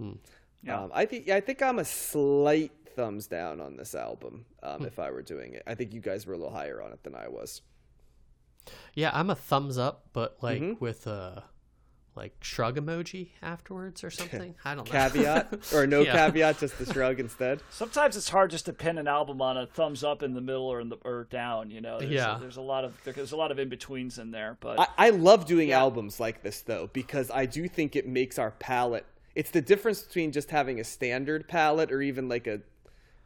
Yeah. 0.62 0.84
um, 0.84 0.92
I 0.94 1.06
think 1.06 1.26
yeah, 1.26 1.36
I 1.36 1.42
think 1.42 1.62
I'm 1.64 1.80
a 1.80 1.86
slight 1.86 2.72
thumbs 2.96 3.26
down 3.28 3.60
on 3.62 3.76
this 3.78 3.96
album. 3.96 4.46
Um, 4.62 4.86
If 4.86 5.00
I 5.00 5.10
were 5.12 5.22
doing 5.24 5.54
it, 5.54 5.64
I 5.66 5.74
think 5.76 5.94
you 5.94 6.02
guys 6.02 6.26
were 6.28 6.34
a 6.34 6.38
little 6.38 6.54
higher 6.54 6.82
on 6.82 6.92
it 6.94 7.02
than 7.04 7.16
I 7.16 7.28
was. 7.28 7.62
Yeah, 8.94 9.12
I'm 9.14 9.30
a 9.30 9.36
thumbs 9.36 9.78
up, 9.78 10.10
but 10.14 10.38
like 10.44 10.62
Mhm. 10.62 10.80
with 10.82 11.08
a 11.08 11.44
like 12.18 12.34
shrug 12.42 12.76
emoji 12.78 13.30
afterwards 13.42 14.04
or 14.04 14.10
something. 14.10 14.56
I 14.66 14.76
don't 14.76 14.86
know. 14.92 14.92
Caveat 14.92 15.72
or 15.74 15.88
no 15.88 16.02
Yeah. 16.08 16.14
caveat, 16.28 16.60
just 16.60 16.78
the 16.78 16.92
shrug 16.92 17.20
instead. 17.22 17.62
Sometimes 17.70 18.18
it's 18.18 18.28
hard 18.30 18.52
just 18.52 18.66
to 18.66 18.74
pin 18.74 18.98
an 18.98 19.08
album 19.08 19.42
on 19.42 19.56
a 19.58 19.66
thumbs 19.68 20.04
up 20.04 20.24
in 20.24 20.34
the 20.34 20.42
middle 20.42 20.66
or 20.68 20.82
in 20.82 20.90
the 20.90 20.98
or 21.06 21.26
down. 21.30 21.70
You 21.72 21.80
know, 21.80 22.00
there's 22.00 22.12
Yeah. 22.12 22.36
A, 22.36 22.40
there's 22.40 22.58
a 22.58 22.62
lot 22.62 22.84
of 22.84 22.94
there's 23.06 23.32
a 23.32 23.38
lot 23.38 23.52
of 23.52 23.60
in 23.60 23.70
betweens 23.70 24.18
in 24.18 24.32
there, 24.32 24.58
but 24.60 24.80
I, 24.80 24.88
I 24.98 25.10
love 25.12 25.46
doing 25.46 25.70
Yeah. 25.70 25.80
albums 25.80 26.20
like 26.20 26.42
this 26.44 26.62
though 26.62 26.90
because 26.92 27.32
I 27.32 27.46
do 27.46 27.68
think 27.70 27.96
it 27.96 28.08
makes 28.08 28.38
our 28.38 28.52
palette. 28.52 29.06
It's 29.36 29.52
the 29.52 29.62
difference 29.62 30.02
between 30.02 30.32
just 30.32 30.50
having 30.50 30.80
a 30.80 30.84
standard 30.84 31.48
palette 31.48 31.92
or 31.92 32.02
even 32.02 32.28
like 32.28 32.48
a 32.48 32.62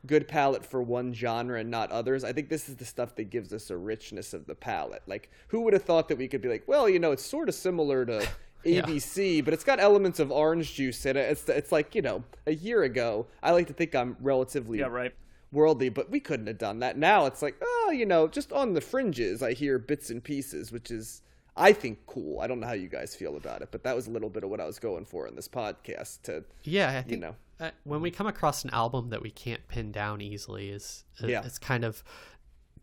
good 0.07 0.27
palette 0.27 0.65
for 0.65 0.81
one 0.81 1.13
genre 1.13 1.59
and 1.59 1.69
not 1.69 1.91
others. 1.91 2.23
I 2.23 2.33
think 2.33 2.49
this 2.49 2.67
is 2.67 2.75
the 2.75 2.85
stuff 2.85 3.15
that 3.17 3.25
gives 3.29 3.53
us 3.53 3.69
a 3.69 3.77
richness 3.77 4.33
of 4.33 4.47
the 4.47 4.55
palette. 4.55 5.03
Like, 5.05 5.29
who 5.49 5.61
would 5.61 5.73
have 5.73 5.83
thought 5.83 6.07
that 6.09 6.17
we 6.17 6.27
could 6.27 6.41
be 6.41 6.49
like, 6.49 6.63
well, 6.67 6.89
you 6.89 6.97
know, 6.97 7.11
it's 7.11 7.23
sort 7.23 7.47
of 7.49 7.53
similar 7.55 8.03
to 8.07 8.27
Yeah. 8.63 8.81
ABC, 8.83 9.43
but 9.43 9.53
it's 9.53 9.63
got 9.63 9.79
elements 9.79 10.19
of 10.19 10.31
orange 10.31 10.73
juice 10.75 11.05
in 11.05 11.17
it. 11.17 11.29
It's 11.31 11.47
it's 11.49 11.71
like 11.71 11.95
you 11.95 12.01
know, 12.01 12.23
a 12.45 12.53
year 12.53 12.83
ago, 12.83 13.27
I 13.41 13.51
like 13.51 13.67
to 13.67 13.73
think 13.73 13.95
I'm 13.95 14.17
relatively 14.19 14.79
yeah, 14.79 14.85
right. 14.87 15.13
worldly, 15.51 15.89
but 15.89 16.09
we 16.11 16.19
couldn't 16.19 16.47
have 16.47 16.57
done 16.57 16.79
that. 16.79 16.97
Now 16.97 17.25
it's 17.25 17.41
like, 17.41 17.55
oh, 17.61 17.91
you 17.93 18.05
know, 18.05 18.27
just 18.27 18.51
on 18.51 18.73
the 18.73 18.81
fringes, 18.81 19.41
I 19.43 19.53
hear 19.53 19.79
bits 19.79 20.09
and 20.09 20.23
pieces, 20.23 20.71
which 20.71 20.91
is, 20.91 21.21
I 21.57 21.73
think, 21.73 22.05
cool. 22.05 22.39
I 22.39 22.47
don't 22.47 22.59
know 22.59 22.67
how 22.67 22.73
you 22.73 22.87
guys 22.87 23.15
feel 23.15 23.35
about 23.35 23.61
it, 23.61 23.69
but 23.71 23.83
that 23.83 23.95
was 23.95 24.07
a 24.07 24.11
little 24.11 24.29
bit 24.29 24.43
of 24.43 24.49
what 24.49 24.61
I 24.61 24.65
was 24.65 24.79
going 24.79 25.05
for 25.05 25.27
in 25.27 25.35
this 25.35 25.47
podcast. 25.47 26.21
To 26.23 26.43
Yeah, 26.63 26.97
I 26.97 27.01
think 27.01 27.21
know. 27.21 27.35
uh, 27.59 27.71
when 27.83 28.01
we 28.01 28.11
come 28.11 28.27
across 28.27 28.63
an 28.63 28.69
album 28.71 29.09
that 29.09 29.21
we 29.21 29.31
can't 29.31 29.67
pin 29.67 29.91
down 29.91 30.21
easily, 30.21 30.69
is 30.69 31.03
uh, 31.23 31.27
Yeah. 31.27 31.41
it's 31.45 31.57
kind 31.59 31.83
of 31.83 32.03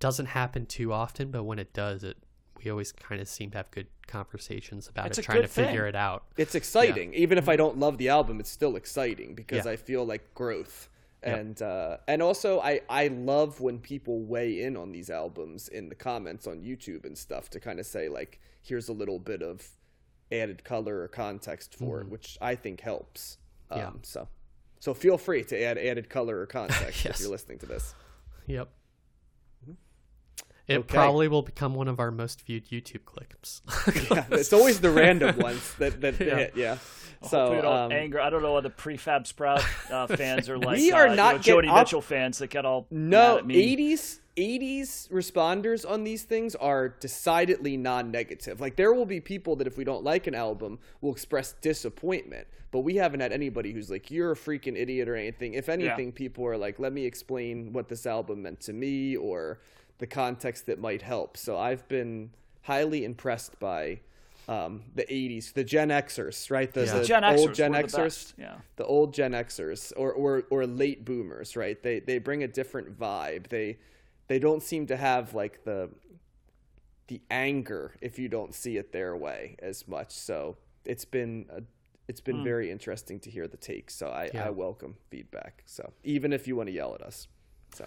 doesn't 0.00 0.26
happen 0.26 0.66
too 0.66 0.92
often, 0.92 1.30
but 1.30 1.44
when 1.44 1.58
it 1.58 1.72
does, 1.72 2.04
it 2.04 2.16
we 2.64 2.70
always 2.70 2.92
kind 2.92 3.20
of 3.20 3.28
seem 3.28 3.50
to 3.52 3.56
have 3.58 3.70
good 3.70 3.86
conversations 4.06 4.88
about 4.88 5.06
It's 5.08 5.18
it, 5.18 5.22
trying 5.22 5.42
to 5.42 5.48
thing. 5.48 5.66
figure 5.66 5.86
it 5.86 5.94
out. 5.94 6.24
it's 6.36 6.54
exciting, 6.54 7.14
even 7.14 7.38
if 7.38 7.48
I 7.48 7.56
don't 7.56 7.78
love 7.78 7.98
the 7.98 8.08
album, 8.08 8.40
it's 8.40 8.50
still 8.50 8.76
exciting 8.76 9.34
because 9.34 9.64
Yeah. 9.66 9.72
I 9.72 9.76
feel 9.76 10.04
like 10.04 10.34
growth. 10.34 10.88
Yep. 11.26 11.38
And 11.38 11.62
uh, 11.62 11.96
and 12.06 12.22
also 12.22 12.60
I, 12.60 12.80
I 12.88 13.08
love 13.08 13.60
when 13.60 13.80
people 13.80 14.20
weigh 14.22 14.62
in 14.62 14.76
on 14.76 14.92
these 14.92 15.10
albums 15.10 15.66
in 15.68 15.88
the 15.88 15.96
comments 15.96 16.46
on 16.46 16.60
YouTube 16.62 17.04
and 17.04 17.18
stuff 17.18 17.50
to 17.50 17.60
kind 17.60 17.80
of 17.80 17.86
say 17.86 18.08
like 18.08 18.38
here's 18.62 18.88
a 18.88 18.92
little 18.92 19.18
bit 19.18 19.42
of 19.42 19.66
added 20.30 20.62
color 20.62 21.00
or 21.00 21.08
context 21.08 21.74
for 21.74 22.00
it, 22.02 22.08
which 22.08 22.38
I 22.40 22.54
think 22.54 22.80
helps. 22.80 23.38
Um, 23.70 23.78
Yeah. 23.80 23.90
So 24.02 24.28
so 24.78 24.94
feel 24.94 25.18
free 25.18 25.42
to 25.44 25.60
add 25.60 25.76
added 25.76 26.08
color 26.08 26.38
or 26.38 26.46
context 26.46 27.04
if 27.10 27.18
you're 27.20 27.30
listening 27.30 27.58
to 27.58 27.66
this. 27.66 27.94
Yep. 28.46 28.68
It. 30.68 30.78
Okay. 30.80 30.94
probably 30.96 31.28
will 31.28 31.42
become 31.42 31.74
one 31.74 31.88
of 31.88 31.98
our 31.98 32.10
most 32.10 32.44
viewed 32.46 32.66
YouTube 32.68 33.04
clips. 33.04 33.62
Yeah, 34.10 34.26
it's 34.30 34.52
always 34.52 34.80
the 34.80 34.90
random 34.90 35.38
ones 35.38 35.74
that 35.78 36.00
that 36.02 36.20
Yeah. 36.20 36.36
hit. 36.36 36.52
Yeah. 36.56 36.78
So 37.28 37.50
we 37.56 37.60
don't 37.62 37.76
um, 37.76 37.92
anger. 37.92 38.20
I 38.20 38.30
don't 38.30 38.42
know 38.42 38.52
what 38.52 38.62
the 38.62 38.70
prefab 38.70 39.26
sprout 39.26 39.64
uh, 39.90 40.06
fans 40.16 40.48
are 40.48 40.56
like. 40.58 40.76
We 40.76 40.92
are 40.92 41.06
uh, 41.08 41.10
you 41.10 41.16
not 41.16 41.36
know, 41.36 41.42
Jody 41.42 41.68
I'll- 41.68 41.78
Mitchell 41.78 42.00
fans 42.02 42.38
that 42.38 42.48
get 42.50 42.64
all 42.64 42.86
No, 42.90 43.34
mad 43.34 43.38
at 43.38 43.46
me. 43.46 43.76
80s 43.96 44.18
80s 44.36 45.10
responders 45.10 45.88
on 45.88 46.04
these 46.04 46.22
things 46.22 46.54
are 46.54 46.88
decidedly 46.88 47.76
non-negative. 47.76 48.60
Like 48.60 48.76
there 48.76 48.92
will 48.92 49.04
be 49.06 49.20
people 49.20 49.56
that 49.56 49.66
if 49.66 49.76
we 49.76 49.82
don't 49.82 50.04
like 50.04 50.28
an 50.28 50.34
album 50.36 50.78
will 51.00 51.10
express 51.12 51.54
disappointment, 51.60 52.46
but 52.70 52.80
we 52.80 52.94
haven't 52.96 53.18
had 53.18 53.32
anybody 53.32 53.72
who's 53.72 53.90
like 53.90 54.12
you're 54.12 54.30
a 54.32 54.36
freaking 54.36 54.76
idiot 54.80 55.08
or 55.08 55.16
anything. 55.16 55.54
If 55.54 55.68
anything, 55.68 56.12
people 56.12 56.46
are 56.46 56.56
like 56.56 56.78
let 56.78 56.92
me 56.92 57.04
explain 57.04 57.72
what 57.72 57.88
this 57.88 58.06
album 58.06 58.42
meant 58.42 58.60
to 58.60 58.72
me 58.72 59.16
or 59.16 59.58
the 59.98 60.06
context 60.06 60.66
that 60.66 60.78
might 60.80 61.02
help. 61.02 61.36
So 61.36 61.58
I've 61.58 61.86
been 61.88 62.30
highly 62.62 63.04
impressed 63.04 63.58
by 63.58 64.00
um, 64.48 64.84
the 64.94 65.04
80s, 65.04 65.52
the 65.52 65.64
Gen 65.64 65.88
Xers, 65.90 66.50
right? 66.50 66.72
The, 66.72 66.86
Yeah. 66.86 66.98
the 66.98 67.04
Gen 67.04 67.24
old 67.24 67.50
Xers 67.50 67.54
Gen 67.54 67.72
were 67.72 67.82
the 67.82 67.88
Xers 67.88 67.96
best, 67.96 68.34
yeah. 68.38 68.56
the 68.76 68.84
old 68.84 69.12
Gen 69.12 69.32
Xers 69.32 69.92
or, 69.96 70.12
or 70.12 70.44
or 70.50 70.66
late 70.66 71.04
boomers, 71.04 71.54
right? 71.56 71.82
They 71.82 72.00
they 72.00 72.18
bring 72.18 72.42
a 72.42 72.48
different 72.48 72.98
vibe. 72.98 73.48
They 73.48 73.76
they 74.28 74.38
don't 74.38 74.62
seem 74.62 74.86
to 74.86 74.96
have 74.96 75.34
like 75.34 75.64
the 75.64 75.90
the 77.08 77.20
anger 77.30 77.94
if 78.00 78.18
you 78.18 78.28
don't 78.28 78.54
see 78.54 78.76
it 78.76 78.92
their 78.92 79.16
way 79.16 79.56
as 79.60 79.86
much. 79.88 80.12
So 80.12 80.56
it's 80.84 81.04
been 81.04 81.46
a, 81.50 81.62
it's 82.06 82.20
been 82.20 82.42
very 82.42 82.70
interesting 82.70 83.20
to 83.20 83.30
hear 83.30 83.46
the 83.46 83.56
takes. 83.58 83.94
So 83.94 84.08
I, 84.08 84.30
Yeah. 84.32 84.46
I 84.46 84.50
welcome 84.50 84.96
feedback. 85.10 85.62
So 85.66 85.92
even 86.04 86.32
if 86.32 86.46
you 86.48 86.56
want 86.56 86.68
to 86.68 86.72
yell 86.72 86.94
at 86.94 87.02
us, 87.02 87.28
so 87.74 87.86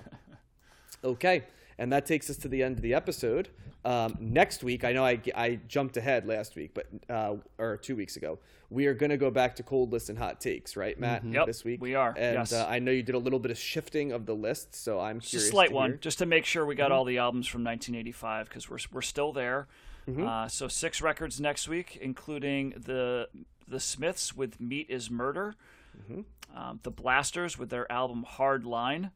okay. 1.03 1.43
And 1.82 1.92
that 1.92 2.06
takes 2.06 2.30
us 2.30 2.38
to 2.38 2.48
the 2.48 2.61
end 2.61 2.77
of 2.77 2.84
the 2.84 2.93
episode. 2.93 3.50
Um, 3.84 4.16
next 4.19 4.64
week, 4.64 4.84
I 4.84 4.92
know 4.93 5.03
I, 5.03 5.19
I 5.34 5.60
jumped 5.68 5.98
ahead 5.98 6.27
last 6.27 6.56
week, 6.56 6.76
but 6.76 6.85
uh, 7.10 7.38
or 7.58 7.77
two 7.77 7.95
weeks 7.95 8.18
ago, 8.18 8.38
we 8.69 8.85
are 8.85 8.93
going 8.93 9.10
to 9.10 9.18
go 9.18 9.32
back 9.32 9.56
to 9.56 9.64
cold 9.64 9.92
lists 9.92 10.10
and 10.10 10.18
hot 10.19 10.40
takes, 10.40 10.77
right, 10.77 11.00
Matt? 11.00 11.26
Yep, 11.26 11.48
this 11.48 11.64
week 11.64 11.82
we 11.82 11.95
are, 11.95 12.14
and 12.16 12.35
yes. 12.35 12.53
uh, 12.53 12.68
I 12.69 12.77
know 12.77 12.92
you 12.92 13.01
did 13.01 13.16
a 13.16 13.19
little 13.19 13.40
bit 13.40 13.50
of 13.50 13.58
shifting 13.58 14.11
of 14.11 14.27
the 14.27 14.35
list, 14.35 14.76
so 14.76 15.00
I'm 15.00 15.22
Just 15.22 15.32
curious. 15.32 15.48
a 15.48 15.51
slight 15.51 15.69
to 15.69 15.76
one. 15.76 15.92
Mm-hmm. 15.93 16.01
just 16.01 16.19
to 16.19 16.27
make 16.27 16.45
sure 16.45 16.64
we 16.68 16.76
got 16.76 16.92
all 16.92 17.03
the 17.03 17.18
albums 17.18 17.48
from 17.48 17.64
1985 17.64 18.48
because 18.48 18.69
we're 18.69 18.77
we're 18.92 19.01
still 19.01 19.34
there. 19.34 19.68
Mm-hmm. 20.08 20.27
Uh, 20.27 20.48
so 20.50 20.68
six 20.68 21.01
records 21.01 21.42
next 21.42 21.68
week, 21.68 21.98
including 22.00 22.76
the 22.77 23.27
the 23.68 23.80
Smiths 23.80 24.35
with 24.38 24.61
"Meat 24.61 24.85
Is 24.88 25.10
Murder," 25.10 25.56
Mm-hmm. 26.00 26.58
um, 26.58 26.80
the 26.84 26.92
Blasters 26.92 27.58
with 27.58 27.72
their 27.72 27.92
album 27.92 28.24
"Hard 28.27 28.66
Line," 28.66 29.10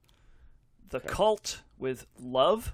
the 0.89 0.99
Cult 0.99 1.61
with 1.77 2.05
"Love," 2.19 2.73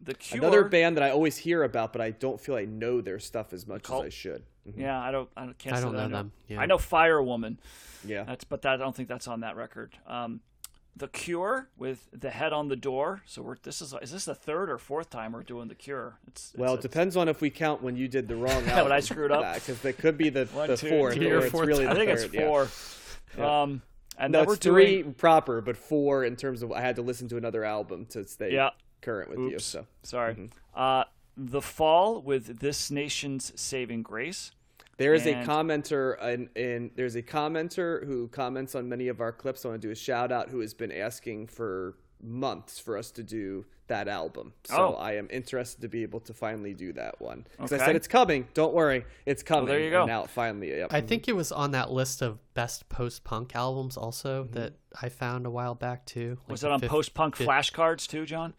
the 0.00 0.14
Cure. 0.14 0.42
Another 0.42 0.64
band 0.64 0.96
that 0.96 1.02
I 1.04 1.10
always 1.10 1.36
hear 1.38 1.62
about, 1.62 1.92
but 1.92 2.00
I 2.02 2.10
don't 2.10 2.40
feel 2.40 2.54
I 2.56 2.64
know 2.64 3.00
their 3.00 3.18
stuff 3.18 3.52
as 3.52 3.66
much 3.66 3.84
as 3.90 4.00
I 4.00 4.08
should. 4.08 4.44
Mhm. 4.68 4.78
Yeah, 4.78 5.00
I 5.00 5.10
don't. 5.10 5.28
I 5.36 5.44
don't- 5.46 5.58
can't 5.58 5.76
I 5.76 5.80
don't 5.80 5.94
that 5.96 6.10
know 6.10 6.16
them, 6.18 6.32
yeah. 6.46 6.60
I 6.60 6.66
know 6.66 6.78
Fire 6.78 7.22
Woman. 7.22 7.58
Yeah. 8.04 8.24
That's 8.24 8.44
but 8.44 8.62
that, 8.62 8.74
I 8.74 8.76
don't 8.76 8.94
think 8.94 9.08
that's 9.08 9.26
on 9.26 9.40
that 9.40 9.56
record. 9.56 9.96
Um, 10.06 10.40
the 10.96 11.08
Cure 11.08 11.68
with 11.76 12.08
the 12.12 12.30
head 12.30 12.52
on 12.52 12.68
the 12.68 12.76
door. 12.76 13.22
So 13.24 13.40
we're 13.42 13.56
this 13.62 13.80
is 13.80 13.94
is 14.02 14.10
this 14.12 14.24
the 14.26 14.34
third 14.34 14.68
or 14.68 14.78
fourth 14.78 15.10
time 15.10 15.32
we're 15.32 15.42
doing 15.44 15.68
the 15.68 15.74
Cure? 15.74 16.18
It's, 16.26 16.52
Well, 16.56 16.74
it 16.74 16.80
depends 16.80 17.16
on 17.16 17.28
if 17.28 17.40
we 17.40 17.50
count 17.50 17.82
when 17.82 17.96
you 17.96 18.08
did 18.08 18.26
the 18.28 18.34
wrong 18.36 18.62
Yeah, 18.66 18.70
album. 18.72 18.84
when 18.84 18.92
I 18.92 19.00
screwed 19.00 19.30
up. 19.32 19.54
because 19.54 19.80
that 19.82 19.96
could 19.98 20.18
be 20.18 20.28
the, 20.28 20.46
One, 20.46 20.68
the 20.68 20.76
two, 20.76 20.88
fourth, 20.88 21.14
three, 21.14 21.30
or 21.30 21.36
or 21.38 21.42
it's 21.42 21.50
fourth 21.52 21.66
really 21.68 21.84
the 21.84 21.90
I 21.92 21.94
think 21.94 22.10
it's 22.10 22.24
third, 22.24 22.34
yeah. 22.34 22.46
four. 23.36 23.44
Um, 23.44 23.82
and 24.18 24.32
No, 24.32 24.44
we're 24.44 24.54
it's 24.54 24.62
three 24.64 25.02
doing. 25.02 25.14
proper, 25.14 25.60
but 25.60 25.76
four 25.76 26.24
in 26.24 26.36
terms 26.36 26.62
of 26.62 26.72
I 26.72 26.80
had 26.80 26.96
to 26.96 27.02
listen 27.02 27.28
to 27.28 27.36
another 27.36 27.64
album 27.64 28.06
to 28.10 28.26
stay 28.26 28.52
Yeah. 28.52 28.70
current 29.00 29.30
with 29.30 29.38
you. 29.50 29.58
So 29.58 29.86
Sorry. 30.02 30.34
Mm-hmm. 30.34 30.46
Uh, 30.74 31.04
the 31.36 31.62
Fall 31.62 32.20
with 32.20 32.58
This 32.58 32.90
Nation's 32.90 33.52
Saving 33.60 34.02
Grace. 34.02 34.50
There 34.96 35.14
is 35.14 35.24
And- 35.26 35.42
a 35.42 35.46
commenter, 35.46 36.20
and 36.20 36.48
in, 36.56 36.90
there's 36.96 37.14
a 37.14 37.22
commenter 37.22 38.04
who 38.04 38.26
comments 38.28 38.74
on 38.74 38.88
many 38.88 39.06
of 39.06 39.20
our 39.20 39.30
clips. 39.30 39.64
I 39.64 39.68
want 39.68 39.80
to 39.80 39.86
do 39.88 39.92
a 39.92 39.94
shout 39.94 40.32
out 40.32 40.48
who 40.50 40.58
has 40.60 40.74
been 40.74 40.90
asking 40.90 41.46
for 41.46 41.94
months 42.20 42.80
for 42.80 42.98
us 42.98 43.12
to 43.12 43.22
do 43.22 43.64
that 43.88 44.08
album. 44.08 44.52
So 44.64 44.94
Oh. 44.94 44.98
I 44.98 45.12
am 45.14 45.28
interested 45.30 45.80
to 45.82 45.88
be 45.88 46.02
able 46.02 46.20
to 46.20 46.32
finally 46.34 46.72
do 46.74 46.92
that 46.94 47.20
one 47.20 47.46
because 47.52 47.72
I 47.72 47.78
said 47.78 47.96
it's 47.96 48.08
coming. 48.08 48.48
Don't 48.54 48.72
worry, 48.74 49.04
it's 49.26 49.42
coming. 49.42 49.66
there 49.66 49.80
you 49.80 49.90
go. 49.90 50.02
And 50.02 50.08
now 50.08 50.24
it 50.24 50.30
finally, 50.30 50.70
yep. 50.70 50.92
I 50.92 51.00
think 51.00 51.28
it 51.28 51.34
was 51.36 51.50
on 51.52 51.72
that 51.72 51.90
list 51.90 52.22
of 52.22 52.38
best 52.54 52.88
post 52.88 53.24
punk 53.24 53.54
albums 53.56 53.96
also 53.96 54.44
Mm-hmm. 54.44 54.52
that 54.54 54.74
I 55.02 55.08
found 55.08 55.46
a 55.46 55.50
while 55.50 55.74
back 55.74 56.06
too. 56.06 56.38
Was 56.48 56.62
like 56.62 56.70
it 56.70 56.84
on 56.84 56.88
post 56.88 57.14
punk 57.14 57.36
flashcards 57.36 58.06
too, 58.06 58.24
John? 58.26 58.54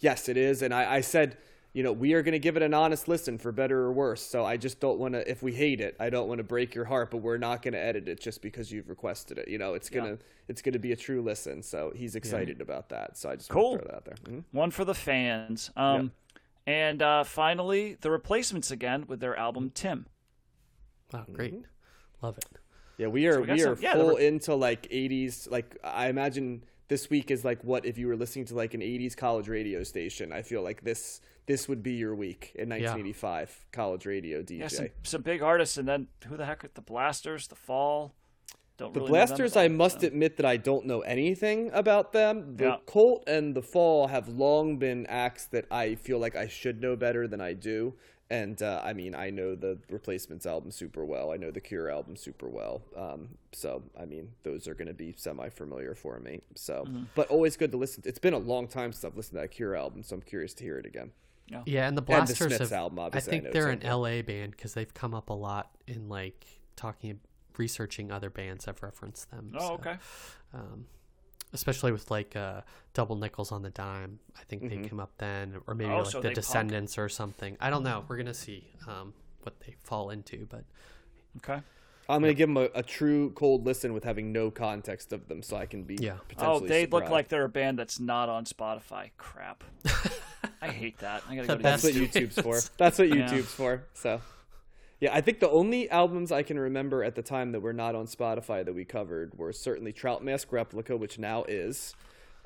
Yes, 0.00 0.28
it 0.28 0.36
is. 0.36 0.60
And 0.62 0.74
I, 0.74 0.96
I 0.96 1.00
said, 1.00 1.36
you 1.74 1.82
know, 1.82 1.92
we 1.92 2.14
are 2.14 2.22
going 2.22 2.32
to 2.32 2.38
give 2.38 2.56
it 2.56 2.62
an 2.62 2.72
honest 2.72 3.08
listen 3.08 3.36
for 3.36 3.50
better 3.52 3.80
or 3.80 3.92
worse. 3.92 4.22
So 4.22 4.44
I 4.44 4.56
just 4.56 4.78
don't 4.80 4.98
want 4.98 5.14
to, 5.14 5.28
if 5.30 5.42
we 5.42 5.52
hate 5.52 5.80
it, 5.80 5.96
I 5.98 6.08
don't 6.08 6.28
want 6.28 6.38
to 6.38 6.44
break 6.44 6.74
your 6.74 6.84
heart, 6.84 7.10
but 7.10 7.18
we're 7.18 7.36
not 7.36 7.62
going 7.62 7.74
to 7.74 7.80
edit 7.80 8.06
it 8.08 8.20
just 8.20 8.40
because 8.42 8.70
you've 8.70 8.88
requested 8.88 9.38
it. 9.38 9.48
You 9.48 9.58
know, 9.58 9.74
it's 9.74 9.90
going 9.90 10.16
to, 10.16 10.24
it's 10.48 10.62
going 10.62 10.72
to 10.74 10.78
be 10.78 10.92
a 10.92 10.96
true 10.96 11.20
listen. 11.20 11.62
So 11.62 11.92
he's 11.94 12.14
excited 12.14 12.60
about 12.60 12.88
that. 12.90 13.16
So 13.18 13.28
I 13.28 13.34
just 13.36 13.50
Cool. 13.50 13.72
want 13.72 13.82
to 13.82 13.88
throw 13.88 13.90
that 13.90 13.96
out 13.96 14.04
there. 14.24 14.34
Mhm. 14.36 14.44
One 14.52 14.70
for 14.70 14.84
the 14.84 14.94
fans. 14.94 15.70
Um, 15.76 16.12
And 16.66 17.02
uh, 17.02 17.24
finally, 17.24 17.98
the 18.00 18.10
Replacements 18.10 18.70
again 18.70 19.04
with 19.06 19.20
their 19.20 19.36
album 19.36 19.70
Tim. 19.74 20.06
Oh, 21.12 21.24
great. 21.32 21.64
Love 22.22 22.38
it. 22.38 22.46
Yeah, 22.96 23.08
we 23.08 23.26
are, 23.26 23.40
we 23.40 23.48
we 23.48 23.52
are 23.54 23.58
some- 23.58 23.76
full 23.76 23.82
there 24.06 24.14
were- 24.14 24.20
into 24.20 24.54
like 24.54 24.88
80s. 24.90 25.50
Like 25.50 25.76
I 25.84 26.08
imagine 26.08 26.62
this 26.88 27.10
week 27.10 27.30
is 27.30 27.44
like 27.44 27.62
what 27.64 27.84
if 27.84 27.98
you 27.98 28.06
were 28.06 28.16
listening 28.16 28.44
to 28.46 28.54
like 28.54 28.72
an 28.74 28.80
80s 28.80 29.16
college 29.16 29.48
radio 29.48 29.82
station. 29.82 30.32
I 30.32 30.42
feel 30.42 30.62
like 30.62 30.82
this, 30.84 31.20
this 31.46 31.68
would 31.68 31.82
be 31.82 31.92
your 31.92 32.14
week 32.14 32.52
in 32.54 32.68
1985 32.70 33.66
college 33.72 34.06
radio 34.06 34.42
DJ. 34.42 34.58
Yeah, 34.60 34.68
some, 34.68 34.88
some 35.02 35.22
big 35.22 35.42
artists, 35.42 35.76
and 35.78 35.86
then 35.88 36.08
who 36.26 36.36
the 36.36 36.46
heck? 36.46 36.64
Are 36.64 36.70
the 36.74 36.80
Blasters, 36.80 37.48
The 37.48 37.54
Fall. 37.56 38.14
Don't 38.76 38.92
The 38.92 39.00
really 39.00 39.10
Blasters, 39.10 39.56
I 39.56 39.68
must 39.68 40.00
so. 40.00 40.06
admit 40.08 40.36
that 40.38 40.46
I 40.46 40.56
don't 40.56 40.86
know 40.86 41.00
anything 41.02 41.70
about 41.72 42.12
them. 42.12 42.56
The 42.56 42.64
Yeah. 42.64 42.76
Cult 42.86 43.22
and 43.28 43.54
the 43.54 43.62
Fall 43.62 44.08
have 44.08 44.28
long 44.28 44.78
been 44.78 45.06
acts 45.06 45.46
that 45.46 45.66
I 45.70 45.94
feel 45.94 46.18
like 46.18 46.34
I 46.34 46.48
should 46.48 46.80
know 46.80 46.96
better 46.96 47.28
than 47.28 47.40
I 47.40 47.52
do. 47.52 47.94
And 48.30 48.60
uh, 48.62 48.80
I 48.82 48.94
mean, 48.94 49.14
I 49.14 49.30
know 49.30 49.54
the 49.54 49.78
Replacements 49.90 50.44
album 50.46 50.70
super 50.72 51.04
well. 51.04 51.30
I 51.30 51.36
know 51.36 51.50
the 51.52 51.60
Cure 51.60 51.88
album 51.90 52.16
super 52.16 52.48
well. 52.48 52.82
Um, 52.96 53.28
so 53.52 53.82
I 54.00 54.06
mean, 54.06 54.30
those 54.42 54.66
are 54.66 54.74
going 54.74 54.88
to 54.88 54.94
be 54.94 55.14
semi-familiar 55.16 55.94
for 55.94 56.18
me. 56.18 56.40
So, 56.56 56.84
Mm-hmm. 56.88 57.02
but 57.14 57.28
always 57.28 57.56
good 57.56 57.70
to 57.72 57.76
listen. 57.76 58.02
to. 58.02 58.08
It's 58.08 58.18
been 58.18 58.34
a 58.34 58.38
long 58.38 58.66
time 58.66 58.92
since 58.92 59.04
I've 59.04 59.16
listened 59.16 59.36
to 59.36 59.42
that 59.42 59.50
Cure 59.52 59.76
album, 59.76 60.02
so 60.02 60.16
I'm 60.16 60.22
curious 60.22 60.52
to 60.54 60.64
hear 60.64 60.78
it 60.78 60.86
again. 60.86 61.12
Yeah, 61.48 61.58
and 61.60 61.66
the 61.66 61.80
And 61.86 61.96
the 61.98 62.02
Blasters 62.02 62.38
Smiths 62.38 62.58
have. 62.58 62.72
album, 62.72 62.98
I 62.98 63.02
obviously, 63.04 63.30
I 63.30 63.32
think 63.32 63.44
know 63.44 63.50
they're 63.52 63.68
an 63.70 63.80
LA 63.84 64.22
band 64.22 64.52
because 64.52 64.74
they've 64.74 64.92
come 64.92 65.14
up 65.14 65.30
a 65.30 65.34
lot 65.34 65.70
in 65.86 66.08
like 66.08 66.44
talking, 66.76 67.20
researching 67.58 68.10
other 68.10 68.30
bands. 68.30 68.66
I've 68.66 68.82
referenced 68.82 69.30
them. 69.30 69.52
Oh, 69.54 69.58
so, 69.68 69.74
okay. 69.74 69.96
Um, 70.52 70.86
especially 71.52 71.92
with 71.92 72.10
like 72.10 72.34
uh, 72.34 72.62
Double 72.94 73.16
Nickels 73.16 73.52
on 73.52 73.62
the 73.62 73.70
Dime. 73.70 74.18
I 74.38 74.42
think 74.44 74.62
Mm-hmm. 74.64 74.82
they 74.82 74.88
came 74.88 75.00
up 75.00 75.12
then, 75.18 75.56
or 75.66 75.74
maybe 75.74 75.90
Oh, 75.92 75.98
like 75.98 76.06
so 76.06 76.18
the 76.18 76.22
they 76.22 76.28
punk. 76.30 76.34
Descendents 76.36 76.98
or 76.98 77.08
something. 77.08 77.56
I 77.60 77.70
don't 77.70 77.82
know. 77.84 78.04
We're 78.08 78.16
gonna 78.16 78.34
see 78.34 78.66
um, 78.88 79.12
what 79.42 79.60
they 79.60 79.74
fall 79.84 80.10
into, 80.10 80.46
but 80.50 80.64
Okay. 81.38 81.60
I'm 82.08 82.20
gonna 82.20 82.34
give 82.34 82.48
them 82.48 82.56
a, 82.58 82.68
a 82.74 82.82
true 82.82 83.30
cold 83.30 83.64
listen 83.64 83.94
with 83.94 84.04
having 84.04 84.30
no 84.32 84.50
context 84.50 85.12
of 85.12 85.26
them, 85.28 85.42
so 85.42 85.56
I 85.56 85.66
can 85.66 85.84
be 85.84 85.96
Yeah. 86.00 86.16
Oh, 86.18 86.24
potentially. 86.28 86.68
they 86.68 86.86
look 86.86 87.08
like 87.08 87.28
they're 87.28 87.44
a 87.44 87.48
band 87.48 87.78
that's 87.78 87.98
not 88.00 88.28
on 88.28 88.44
Spotify. 88.44 89.10
Crap. 89.16 89.64
I 90.68 90.72
hate 90.72 90.98
that. 90.98 91.22
I 91.28 91.36
gotta 91.36 91.48
go 91.48 91.56
to 91.56 91.62
That's 91.62 91.82
what 91.84 91.94
YouTube's 91.94 92.40
for. 92.40 92.60
That's 92.76 92.98
what 92.98 93.08
Yeah. 93.08 93.28
YouTube's 93.28 93.52
for. 93.52 93.84
So, 93.94 94.20
yeah, 95.00 95.14
I 95.14 95.20
think 95.20 95.40
the 95.40 95.50
only 95.50 95.90
albums 95.90 96.32
I 96.32 96.42
can 96.42 96.58
remember 96.58 97.02
at 97.04 97.14
the 97.14 97.22
time 97.22 97.52
that 97.52 97.60
were 97.60 97.72
not 97.72 97.94
on 97.94 98.06
Spotify 98.06 98.64
that 98.64 98.74
we 98.74 98.84
covered 98.84 99.36
were 99.38 99.52
certainly 99.52 99.92
Trout 99.92 100.24
Mask 100.24 100.50
Replica, 100.52 100.96
which 100.96 101.18
now 101.18 101.44
is. 101.44 101.94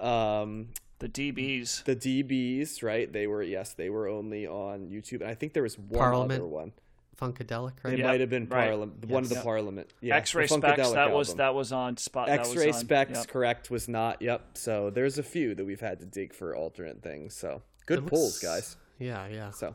Um, 0.01 0.69
The 1.01 1.09
DBs. 1.09 1.85
the 1.85 1.95
DBs, 1.97 2.83
right? 2.83 3.13
They 3.13 3.27
were 3.27 3.43
yes, 3.43 3.75
they 3.75 3.91
were 3.91 4.09
only 4.09 4.47
on 4.47 4.89
YouTube, 4.89 5.21
and 5.21 5.31
I 5.31 5.35
think 5.35 5.53
there 5.53 5.63
was 5.63 5.79
one 5.79 5.99
Parliament, 6.01 6.41
other 6.41 6.49
one. 6.49 6.73
Funkadelic, 7.21 7.73
It 7.79 7.85
right? 7.89 7.99
Yeah, 7.99 8.07
might 8.07 8.21
have 8.21 8.31
been 8.31 8.49
right. 8.49 8.67
Parliament, 8.69 9.05
one 9.09 9.25
of 9.25 9.29
the 9.29 9.35
Yes. 9.37 9.45
Parliament. 9.45 9.93
Yeah, 10.01 10.17
X-ray 10.17 10.45
the 10.45 10.49
specs. 10.55 10.81
Funkadelic 10.81 10.95
That 10.95 11.13
was 11.13 11.35
that 11.35 11.55
was 11.55 11.73
on 11.73 11.97
spot. 11.97 12.29
that 12.29 12.41
was 12.41 12.51
X-ray 12.51 12.69
on- 12.69 12.75
specs, 12.75 13.19
yep. 13.19 13.29
correct, 13.29 13.71
was 13.71 13.89
not. 13.89 14.23
Yep. 14.23 14.57
So 14.57 14.91
there's 14.91 15.19
a 15.19 15.25
few 15.25 15.55
that 15.57 15.65
we've 15.65 15.81
had 15.81 15.99
to 16.01 16.07
dig 16.07 16.33
for 16.33 16.55
alternate 16.55 17.03
things. 17.03 17.35
So 17.35 17.63
good 17.89 18.01
looks- 18.05 18.11
pulls, 18.11 18.39
guys. 18.39 18.77
Yeah, 18.99 19.27
yeah. 19.29 19.51
So, 19.51 19.75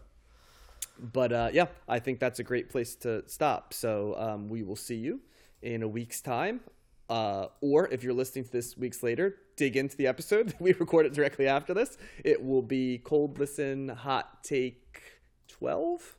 but 1.00 1.32
uh, 1.32 1.50
yeah, 1.54 1.68
I 1.88 2.00
think 2.00 2.20
that's 2.20 2.40
a 2.40 2.44
great 2.44 2.70
place 2.70 2.96
to 2.98 3.24
stop. 3.28 3.74
So 3.74 4.16
um, 4.18 4.50
we 4.50 4.64
will 4.64 4.76
see 4.76 4.96
you 4.96 5.22
in 5.62 5.82
a 5.84 5.88
week's 5.88 6.22
time. 6.22 6.62
Uh, 7.10 7.48
or 7.62 7.88
if 7.92 8.04
you're 8.04 8.14
listening 8.14 8.46
to 8.46 8.52
this 8.52 8.78
weeks 8.78 9.04
later, 9.04 9.36
dig 9.56 9.76
into 9.78 9.96
the 9.98 10.08
episode. 10.08 10.54
we 10.60 10.74
record 10.74 11.06
it 11.06 11.14
directly 11.14 11.48
after 11.48 11.74
this. 11.74 11.98
It 12.24 12.44
will 12.44 12.62
be 12.62 13.00
Cold 13.04 13.40
Listen 13.40 13.90
Hot 13.90 14.44
Take 14.44 15.02
12, 15.50 16.16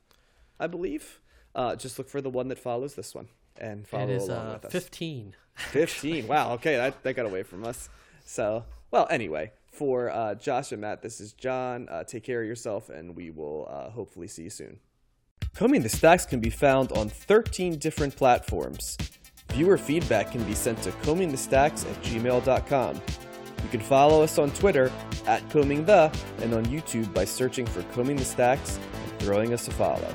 I 0.60 0.66
believe. 0.66 1.20
Uh, 1.54 1.76
just 1.76 1.98
look 1.98 2.08
for 2.08 2.20
the 2.20 2.30
one 2.30 2.48
that 2.48 2.58
follows 2.58 2.94
this 2.94 3.14
one 3.14 3.28
and 3.58 3.86
follow 3.86 4.04
It 4.04 4.10
is 4.10 4.28
along 4.28 4.46
uh, 4.46 4.52
with 4.54 4.64
us. 4.66 4.72
15. 4.72 5.34
15. 5.56 6.26
Wow. 6.26 6.52
Okay. 6.54 6.76
That, 6.76 7.02
that 7.04 7.14
got 7.14 7.26
away 7.26 7.42
from 7.44 7.64
us. 7.64 7.88
So, 8.24 8.64
well, 8.90 9.06
anyway, 9.10 9.52
for 9.74 10.10
uh, 10.10 10.34
Josh 10.34 10.72
and 10.72 10.80
Matt, 10.80 11.02
this 11.02 11.20
is 11.20 11.32
John. 11.32 11.88
Uh, 11.88 12.04
take 12.04 12.24
care 12.24 12.40
of 12.40 12.46
yourself, 12.46 12.88
and 12.88 13.14
we 13.14 13.30
will 13.30 13.68
uh, 13.70 13.90
hopefully 13.90 14.28
see 14.28 14.44
you 14.44 14.50
soon. 14.50 14.78
Combing 15.54 15.82
the 15.82 15.88
Stacks 15.88 16.26
can 16.26 16.40
be 16.40 16.50
found 16.50 16.90
on 16.92 17.08
13 17.08 17.78
different 17.78 18.16
platforms. 18.16 18.96
Viewer 19.50 19.78
feedback 19.78 20.32
can 20.32 20.42
be 20.44 20.54
sent 20.54 20.82
to 20.82 20.90
combingthestacks 20.90 21.88
at 21.88 22.02
gmail.com. 22.02 23.00
You 23.62 23.68
can 23.70 23.80
follow 23.80 24.22
us 24.22 24.36
on 24.38 24.50
Twitter 24.50 24.90
at 25.26 25.48
Combing 25.50 25.84
the 25.84 26.12
and 26.40 26.52
on 26.54 26.66
YouTube 26.66 27.12
by 27.14 27.24
searching 27.24 27.66
for 27.66 27.82
Combing 27.94 28.16
the 28.16 28.24
Stacks 28.24 28.78
and 28.78 29.18
throwing 29.20 29.52
us 29.52 29.68
a 29.68 29.70
follow. 29.70 30.12